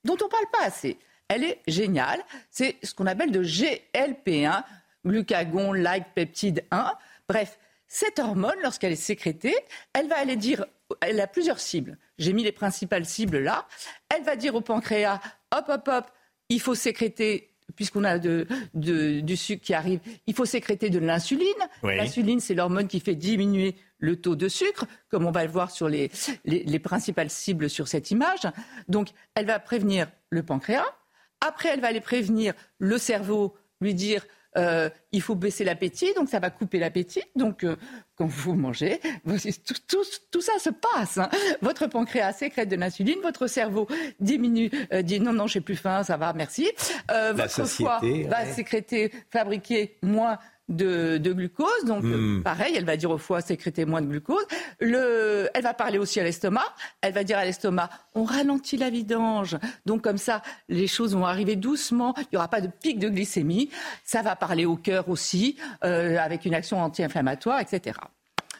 dont 0.04 0.16
on 0.20 0.24
ne 0.24 0.30
parle 0.30 0.46
pas 0.52 0.64
assez. 0.64 0.98
Elle 1.28 1.44
est 1.44 1.60
géniale. 1.66 2.22
C'est 2.50 2.76
ce 2.82 2.94
qu'on 2.94 3.06
appelle 3.06 3.32
de 3.32 3.42
GLP1, 3.42 4.62
glucagon-like 5.04 6.14
peptide 6.14 6.64
1. 6.70 6.92
Bref, 7.28 7.58
cette 7.88 8.18
hormone, 8.18 8.56
lorsqu'elle 8.62 8.92
est 8.92 8.96
sécrétée, 8.96 9.54
elle 9.92 10.08
va 10.08 10.18
aller 10.18 10.36
dire, 10.36 10.66
elle 11.00 11.20
a 11.20 11.26
plusieurs 11.26 11.60
cibles. 11.60 11.98
J'ai 12.18 12.32
mis 12.32 12.44
les 12.44 12.52
principales 12.52 13.06
cibles 13.06 13.38
là. 13.38 13.66
Elle 14.14 14.22
va 14.22 14.36
dire 14.36 14.54
au 14.54 14.60
pancréas, 14.60 15.20
hop, 15.54 15.64
hop, 15.68 15.88
hop, 15.88 16.06
il 16.48 16.60
faut 16.60 16.74
sécréter 16.74 17.52
puisqu'on 17.74 18.04
a 18.04 18.18
de, 18.18 18.46
du 18.74 19.36
sucre 19.36 19.62
qui 19.62 19.74
arrive, 19.74 20.00
il 20.26 20.34
faut 20.34 20.44
sécréter 20.44 20.88
de 20.88 20.98
l'insuline. 20.98 21.46
L'insuline, 21.82 22.40
c'est 22.40 22.54
l'hormone 22.54 22.86
qui 22.86 23.00
fait 23.00 23.16
diminuer 23.16 23.74
le 23.98 24.16
taux 24.16 24.36
de 24.36 24.48
sucre, 24.48 24.86
comme 25.10 25.26
on 25.26 25.30
va 25.30 25.44
le 25.44 25.50
voir 25.50 25.70
sur 25.70 25.88
les, 25.88 26.10
les 26.44 26.78
principales 26.78 27.28
cibles 27.28 27.68
sur 27.68 27.88
cette 27.88 28.10
image. 28.10 28.46
Donc, 28.88 29.08
elle 29.34 29.46
va 29.46 29.58
prévenir 29.58 30.08
le 30.30 30.42
pancréas. 30.42 30.86
Après, 31.40 31.70
elle 31.70 31.80
va 31.80 31.88
aller 31.88 32.00
prévenir 32.00 32.54
le 32.78 32.98
cerveau, 32.98 33.54
lui 33.80 33.94
dire 33.94 34.24
euh, 34.56 34.88
il 35.12 35.20
faut 35.20 35.34
baisser 35.34 35.64
l'appétit, 35.64 36.14
donc 36.14 36.28
ça 36.28 36.38
va 36.38 36.50
couper 36.50 36.78
l'appétit. 36.78 37.22
Donc, 37.34 37.62
euh, 37.62 37.76
quand 38.16 38.26
vous 38.26 38.54
mangez, 38.54 39.00
tout, 40.30 40.40
ça 40.40 40.58
se 40.58 40.70
passe. 40.70 41.18
Hein. 41.18 41.28
Votre 41.60 41.86
pancréas 41.86 42.32
sécrète 42.32 42.68
de 42.68 42.76
l'insuline, 42.76 43.18
votre 43.22 43.46
cerveau 43.46 43.86
diminue, 44.18 44.70
euh, 44.92 45.02
dit 45.02 45.20
non, 45.20 45.32
non, 45.32 45.46
j'ai 45.46 45.60
plus 45.60 45.76
faim, 45.76 46.02
ça 46.02 46.16
va, 46.16 46.32
merci. 46.32 46.70
votre 47.34 47.66
foie 47.66 48.00
va 48.28 48.46
sécréter, 48.46 49.12
fabriquer 49.30 49.98
moins 50.02 50.38
de, 50.68 51.18
glucose. 51.18 51.84
Donc, 51.84 52.02
hmm. 52.02 52.42
pareil, 52.42 52.74
elle 52.76 52.84
va 52.84 52.96
dire 52.96 53.10
au 53.10 53.18
foie 53.18 53.40
sécréter 53.40 53.84
moins 53.84 54.02
de 54.02 54.06
glucose. 54.06 54.44
Le, 54.80 55.48
elle 55.54 55.62
va 55.62 55.74
parler 55.74 55.98
aussi 55.98 56.20
à 56.20 56.24
l'estomac. 56.24 56.64
Elle 57.00 57.12
va 57.12 57.24
dire 57.24 57.38
à 57.38 57.44
l'estomac, 57.44 57.90
on 58.14 58.24
ralentit 58.24 58.76
la 58.76 58.90
vidange. 58.90 59.56
Donc, 59.84 60.02
comme 60.02 60.18
ça, 60.18 60.42
les 60.68 60.86
choses 60.86 61.14
vont 61.14 61.26
arriver 61.26 61.56
doucement. 61.56 62.14
Il 62.18 62.28
n'y 62.32 62.38
aura 62.38 62.48
pas 62.48 62.60
de 62.60 62.68
pic 62.68 62.98
de 62.98 63.08
glycémie. 63.08 63.70
Ça 64.04 64.22
va 64.22 64.36
parler 64.36 64.64
au 64.64 64.76
cœur 64.76 65.08
aussi, 65.08 65.56
euh, 65.84 66.18
avec 66.18 66.44
une 66.44 66.54
action 66.54 66.80
anti-inflammatoire, 66.80 67.60
etc. 67.60 67.98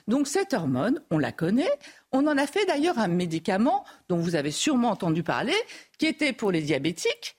Donc, 0.09 0.29
cette 0.29 0.55
hormone, 0.55 1.01
on 1.11 1.19
la 1.19 1.33
connaît. 1.33 1.73
On 2.13 2.27
en 2.29 2.39
a 2.39 2.47
fait 2.47 2.65
d'ailleurs 2.67 2.99
un 2.99 3.09
médicament 3.09 3.85
dont 4.09 4.19
vous 4.19 4.37
avez 4.37 4.53
sûrement 4.53 4.91
entendu 4.91 5.25
parler, 5.25 5.55
qui 5.99 6.07
était 6.07 6.33
pour 6.33 6.53
les 6.53 6.63
diabétiques 6.63 7.37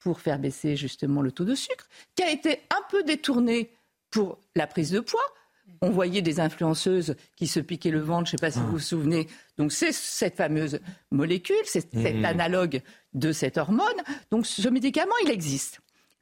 pour 0.00 0.20
faire 0.20 0.38
baisser 0.38 0.76
justement 0.76 1.22
le 1.22 1.32
taux 1.32 1.46
de 1.46 1.54
sucre, 1.54 1.88
qui 2.14 2.22
a 2.22 2.30
été 2.30 2.60
un 2.70 2.82
peu 2.90 3.02
détourné 3.04 3.70
pour 4.14 4.38
la 4.54 4.68
prise 4.68 4.92
de 4.92 5.00
poids. 5.00 5.24
On 5.80 5.90
voyait 5.90 6.22
des 6.22 6.38
influenceuses 6.38 7.16
qui 7.36 7.48
se 7.48 7.58
piquaient 7.58 7.90
le 7.90 8.00
ventre, 8.00 8.30
je 8.30 8.36
ne 8.36 8.38
sais 8.38 8.46
pas 8.46 8.52
si 8.52 8.60
vous 8.60 8.70
vous 8.70 8.78
souvenez. 8.78 9.26
Donc 9.58 9.72
c'est 9.72 9.92
cette 9.92 10.36
fameuse 10.36 10.78
molécule, 11.10 11.56
c'est 11.64 11.80
cet 11.92 12.14
mmh. 12.14 12.24
analogue 12.24 12.80
de 13.12 13.32
cette 13.32 13.58
hormone. 13.58 13.96
Donc 14.30 14.46
ce 14.46 14.68
médicament, 14.68 15.14
il 15.24 15.30
existe. 15.30 15.80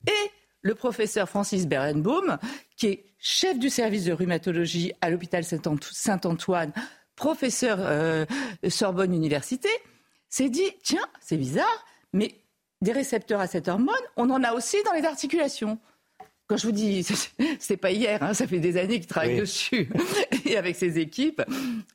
Et 0.08 0.30
le 0.62 0.74
professeur 0.74 1.28
Francis 1.28 1.66
Berenbaum, 1.66 2.38
qui 2.76 2.86
est 2.86 3.04
chef 3.18 3.58
du 3.58 3.68
service 3.68 4.04
de 4.04 4.12
rhumatologie 4.12 4.94
à 5.02 5.10
l'hôpital 5.10 5.44
Saint-Antoine, 5.44 6.72
professeur 7.14 7.76
euh, 7.80 8.24
Sorbonne 8.68 9.14
Université, 9.14 9.68
s'est 10.30 10.48
dit, 10.48 10.70
tiens, 10.82 11.06
c'est 11.20 11.36
bizarre, 11.36 11.84
mais 12.14 12.36
des 12.80 12.92
récepteurs 12.92 13.40
à 13.40 13.46
cette 13.46 13.68
hormone, 13.68 13.94
on 14.16 14.30
en 14.30 14.42
a 14.42 14.54
aussi 14.54 14.78
dans 14.84 14.92
les 14.92 15.04
articulations. 15.04 15.78
Quand 16.46 16.56
je 16.56 16.66
vous 16.66 16.72
dis, 16.72 17.06
c'est 17.58 17.76
pas 17.76 17.90
hier, 17.90 18.22
hein, 18.22 18.34
ça 18.34 18.46
fait 18.46 18.58
des 18.58 18.76
années 18.76 18.98
qu'il 19.00 19.08
travaille 19.08 19.38
dessus 19.38 19.88
et 20.44 20.56
avec 20.56 20.76
ses 20.76 20.98
équipes. 20.98 21.42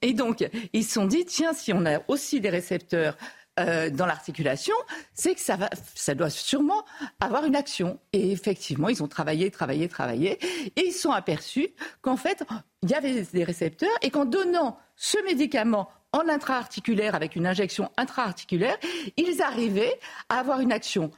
Et 0.02 0.14
donc, 0.14 0.48
ils 0.74 0.84
se 0.84 0.94
sont 0.94 1.06
dit, 1.06 1.26
tiens, 1.26 1.53
si 1.53 1.74
on 1.74 1.86
a 1.86 2.02
aussi 2.07 2.40
des 2.40 2.49
récepteurs 2.49 3.18
euh, 3.60 3.90
dans 3.90 4.06
l'articulation, 4.06 4.76
c'est 5.15 5.34
que 5.34 5.41
ça, 5.41 5.56
va, 5.56 5.69
ça 5.95 6.14
doit 6.14 6.30
sûrement 6.30 6.86
avoir 7.19 7.44
une 7.45 7.56
action. 7.56 7.99
Et 8.14 8.32
effectivement, 8.32 8.88
ils 8.88 9.02
ont 9.02 9.07
travaillé, 9.07 9.49
travaillé, 9.49 9.88
travaillé, 9.88 10.38
et 10.76 10.86
ils 10.86 10.94
sont 10.94 11.10
aperçus 11.10 11.69
qu'en 12.02 12.18
fait, 12.18 12.44
il 12.84 12.91
y 12.91 12.94
avait 12.94 13.24
des 13.24 13.44
récepteurs 13.44 13.90
et 14.03 14.11
qu'en 14.11 14.26
donnant 14.26 14.78
ce 14.95 15.18
médicament 15.24 15.90
en 16.11 16.30
intra-articulaire 16.30 17.15
avec 17.15 17.36
une 17.36 17.48
injection 17.48 17.91
intra-articulaire, 17.98 18.78
ils 19.18 19.41
arrivaient 19.41 19.99
à 20.30 20.40
avoir 20.40 20.60
une 20.60 20.72
action 20.72 21.10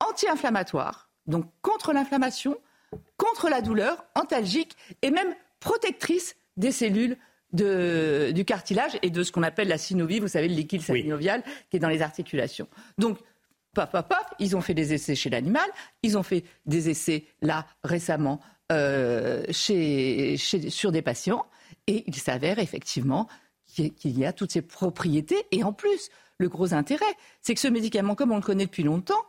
anti-inflammatoire, 0.00 1.08
donc 1.26 1.46
contre 1.62 1.92
l'inflammation, 1.92 2.56
contre 3.16 3.48
la 3.48 3.60
douleur, 3.60 4.04
antalgique 4.14 4.76
et 5.02 5.10
même 5.10 5.34
protectrice 5.60 6.36
des 6.56 6.72
cellules 6.72 7.16
du 7.52 8.44
cartilage 8.44 8.98
et 9.02 9.10
de 9.10 9.22
ce 9.22 9.30
qu'on 9.30 9.44
appelle 9.44 9.68
la 9.68 9.78
synovie, 9.78 10.18
vous 10.18 10.28
savez, 10.28 10.48
le 10.48 10.54
liquide 10.54 10.82
synovial 10.82 11.42
qui 11.70 11.76
est 11.76 11.80
dans 11.80 11.88
les 11.88 12.02
articulations. 12.02 12.66
Donc, 12.98 13.18
paf, 13.74 13.90
paf, 13.92 14.08
paf, 14.08 14.26
ils 14.40 14.56
ont 14.56 14.60
fait 14.60 14.74
des 14.74 14.92
essais 14.92 15.14
chez 15.14 15.30
l'animal, 15.30 15.68
ils 16.02 16.18
ont 16.18 16.24
fait 16.24 16.44
des 16.66 16.90
essais 16.90 17.24
là 17.42 17.66
récemment 17.84 18.40
chez, 18.70 20.36
sur 20.36 20.90
des 20.90 21.02
patients. 21.02 21.46
Et 21.86 22.04
il 22.06 22.16
s'avère 22.16 22.58
effectivement 22.58 23.28
qu'il 23.66 24.18
y 24.18 24.24
a 24.24 24.32
toutes 24.32 24.52
ces 24.52 24.62
propriétés. 24.62 25.46
Et 25.52 25.62
en 25.62 25.72
plus, 25.72 26.08
le 26.38 26.48
gros 26.48 26.74
intérêt, 26.74 27.04
c'est 27.40 27.54
que 27.54 27.60
ce 27.60 27.68
médicament, 27.68 28.14
comme 28.14 28.32
on 28.32 28.36
le 28.36 28.42
connaît 28.42 28.66
depuis 28.66 28.82
longtemps, 28.82 29.22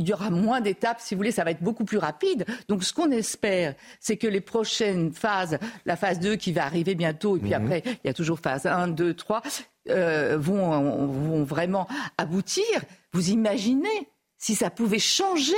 il 0.00 0.08
y 0.08 0.12
aura 0.12 0.30
moins 0.30 0.60
d'étapes, 0.60 1.00
si 1.00 1.14
vous 1.14 1.18
voulez, 1.18 1.30
ça 1.30 1.44
va 1.44 1.50
être 1.50 1.62
beaucoup 1.62 1.84
plus 1.84 1.98
rapide. 1.98 2.46
Donc 2.68 2.82
ce 2.84 2.92
qu'on 2.92 3.10
espère, 3.10 3.74
c'est 4.00 4.16
que 4.16 4.26
les 4.26 4.40
prochaines 4.40 5.12
phases, 5.12 5.58
la 5.84 5.96
phase 5.96 6.18
2 6.20 6.36
qui 6.36 6.52
va 6.52 6.64
arriver 6.64 6.94
bientôt, 6.94 7.36
et 7.36 7.40
puis 7.40 7.50
mhm. 7.50 7.64
après, 7.64 7.82
il 7.86 8.06
y 8.06 8.10
a 8.10 8.14
toujours 8.14 8.40
phase 8.40 8.66
1, 8.66 8.88
2, 8.88 9.14
3, 9.14 9.42
vont, 9.86 11.06
vont 11.06 11.44
vraiment 11.44 11.86
aboutir. 12.16 12.64
Vous 13.12 13.30
imaginez 13.30 14.08
si 14.38 14.54
ça 14.54 14.70
pouvait 14.70 14.98
changer 14.98 15.54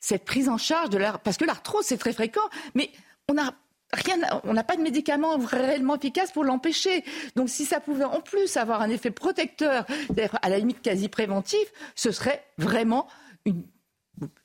cette 0.00 0.24
prise 0.24 0.48
en 0.48 0.58
charge 0.58 0.90
de 0.90 0.98
l'arthrose, 0.98 1.22
parce 1.24 1.36
que 1.36 1.44
l'arthrose, 1.44 1.84
c'est 1.84 1.98
très 1.98 2.12
fréquent, 2.12 2.48
mais 2.74 2.90
on 3.28 3.38
a 3.38 3.52
rien, 3.92 4.16
on 4.44 4.52
n'a 4.52 4.64
pas 4.64 4.76
de 4.76 4.82
médicament 4.82 5.38
réellement 5.38 5.96
efficace 5.96 6.32
pour 6.32 6.44
l'empêcher. 6.44 7.04
Donc 7.36 7.48
si 7.48 7.64
ça 7.64 7.80
pouvait 7.80 8.04
en 8.04 8.20
plus 8.20 8.56
avoir 8.56 8.82
un 8.82 8.90
effet 8.90 9.10
protecteur, 9.10 9.86
à 10.42 10.48
la 10.48 10.58
limite 10.58 10.82
quasi 10.82 11.08
préventif, 11.08 11.72
ce 11.94 12.10
serait 12.10 12.44
vraiment 12.58 13.06
une 13.48 13.64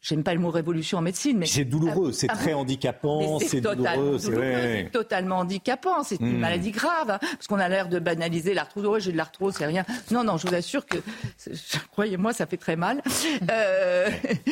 j'aime 0.01 0.23
pas 0.23 0.33
le 0.33 0.39
mot 0.39 0.49
révolution 0.49 0.97
en 0.97 1.01
médecine, 1.01 1.37
mais 1.37 1.45
c'est 1.45 1.65
douloureux, 1.65 2.11
c'est 2.11 2.27
très 2.27 2.53
handicapant, 2.53 3.39
c'est 3.39 3.61
douloureux, 3.61 4.17
c'est 4.19 4.89
totalement 4.91 5.39
handicapant, 5.39 6.03
c'est 6.03 6.19
une 6.19 6.37
hmm. 6.37 6.39
maladie 6.39 6.71
grave, 6.71 7.11
hein, 7.11 7.19
parce 7.21 7.47
qu'on 7.47 7.59
a 7.59 7.69
l'air 7.69 7.89
de 7.89 7.99
banaliser 7.99 8.53
l'arthrose. 8.53 8.85
Oh, 8.85 8.99
j'ai 8.99 9.11
de 9.11 9.17
l'arthrose, 9.17 9.55
c'est 9.57 9.65
rien. 9.65 9.85
Non, 10.11 10.23
non, 10.23 10.37
je 10.37 10.47
vous 10.47 10.53
assure 10.53 10.85
que, 10.85 10.97
croyez-moi, 11.91 12.33
ça 12.33 12.45
fait 12.45 12.57
très 12.57 12.75
mal. 12.75 13.01
Euh, 13.49 14.09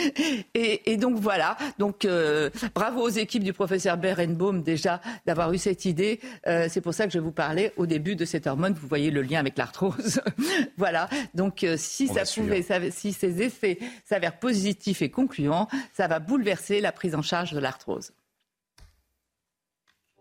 et, 0.53 0.98
donc 0.98 1.17
voilà. 1.17 1.58
Donc 1.80 2.06
euh, 2.06 2.50
bravo 2.75 3.01
aux 3.01 3.09
équipes 3.09 3.43
du 3.43 3.53
professeur 3.53 3.98
Berenbaum 3.98 4.61
déjà 4.61 5.01
d'avoir 5.25 5.51
eu 5.53 5.58
cette 5.58 5.85
idée. 5.85 6.19
Euh, 6.48 6.67
c'est 6.69 6.82
pour 6.82 6.93
ça 6.93 7.08
que 7.08 7.14
je 7.14 7.19
vous 7.19 7.32
parlais 7.32 7.74
au 7.77 7.85
début 7.85 8.16
de 8.16 8.25
cette 8.25 8.48
hormone. 8.48 8.74
Vous 8.74 8.88
voyez 8.88 9.11
le 9.11 9.22
lien 9.22 9.40
avec 9.40 9.58
l'arthrose. 9.58 10.22
voilà. 10.77 11.09
Donc 11.33 11.66
si 11.77 12.08
ça 12.08 12.24
pouvait, 12.24 12.66
si 12.91 13.14
ces 13.14 13.41
effets 13.41 13.80
s'avèrent 14.06 14.40
positifs 14.40 15.01
et 15.01 15.09
concluant, 15.11 15.67
ça 15.93 16.07
va 16.07 16.19
bouleverser 16.19 16.81
la 16.81 16.91
prise 16.91 17.15
en 17.15 17.22
charge 17.22 17.51
de 17.51 17.59
l'arthrose. 17.59 18.11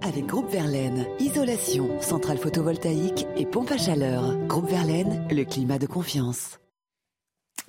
Avec 0.02 0.24
Groupe 0.26 0.50
Verlaine, 0.50 1.06
isolation, 1.18 2.00
centrale 2.00 2.38
photovoltaïque 2.38 3.26
et 3.36 3.44
pompe 3.44 3.70
à 3.70 3.76
chaleur. 3.76 4.34
Groupe 4.46 4.68
Verlaine, 4.68 5.26
le 5.30 5.44
climat 5.44 5.78
de 5.78 5.86
confiance. 5.86 6.58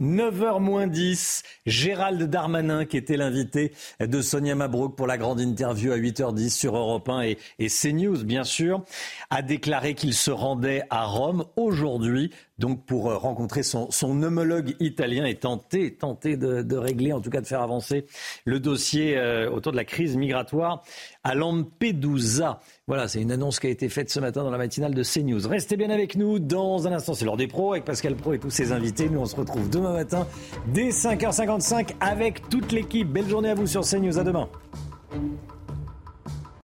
9h 0.02 0.60
moins 0.60 0.88
10, 0.88 1.44
Gérald 1.68 2.22
Darmanin, 2.24 2.86
qui 2.86 2.98
était 2.98 3.18
l'invité 3.18 3.72
de 4.00 4.22
Sonia 4.22 4.56
Mabrouk 4.56 4.96
pour 4.96 5.06
la 5.06 5.18
grande 5.18 5.40
interview 5.40 5.92
à 5.92 5.98
8h10 5.98 6.50
sur 6.50 6.76
Europe 6.76 7.08
1 7.08 7.22
et, 7.60 7.68
CNews, 7.68 8.24
bien 8.24 8.44
sûr, 8.44 8.84
a 9.30 9.44
déclaré 9.44 9.94
qu'il 9.94 10.16
se 10.16 10.32
rendait 10.32 10.82
à 10.90 11.06
Rome 11.06 11.46
aujourd'hui 11.56 12.32
donc 12.62 12.86
pour 12.86 13.10
euh, 13.10 13.18
rencontrer 13.18 13.64
son, 13.64 13.90
homologue 14.02 14.76
italien 14.80 15.26
et 15.26 15.36
tenter, 15.36 15.96
tenter 15.96 16.38
de, 16.38 16.78
régler, 16.78 17.12
en 17.12 17.20
tout 17.20 17.32
cas 17.32 17.42
de 17.42 17.48
faire 17.48 17.62
avancer 17.62 18.06
le 18.46 18.60
dossier 18.60 19.18
euh, 19.18 19.50
autour 19.50 19.72
de 19.72 19.78
la 19.78 19.84
crise 19.84 20.16
migratoire 20.16 20.84
à 21.24 21.36
Lampedusa. 21.36 22.60
Voilà, 22.88 23.08
c'est 23.08 23.22
une 23.22 23.32
annonce 23.32 23.60
qui 23.60 23.68
a 23.68 23.70
été 23.70 23.90
faite 23.90 24.10
ce 24.10 24.20
matin 24.20 24.44
dans 24.44 24.50
la 24.50 24.58
matinale 24.58 24.94
de 24.94 25.04
CNews. 25.04 25.48
Restez 25.48 25.78
bien 25.78 25.90
avec 25.90 26.16
nous 26.16 26.40
dans 26.40 26.88
un 26.88 26.94
instant. 26.94 27.14
C'est 27.14 27.26
l'heure 27.26 27.38
des 27.38 27.48
pros 27.48 27.74
avec 27.74 27.86
Pascal 27.86 28.16
Pro 28.16 28.34
et 28.34 28.40
tous 28.40 28.50
ses 28.50 28.72
invités. 28.72 29.10
Nous, 29.10 29.20
on 29.20 29.26
se 29.26 29.36
retrouve 29.36 29.70
demain 29.70 29.94
matin 29.94 30.28
dès 30.68 30.90
5h55 30.90 31.96
avec 32.00 32.50
toute 32.50 32.72
l'équipe. 32.72 33.08
Belle 33.08 33.30
journée 33.30 33.50
à 33.50 33.56
vous 33.56 33.68
sur 33.68 33.82
CNews. 33.82 34.18
À 34.18 34.24
demain. 34.24 34.50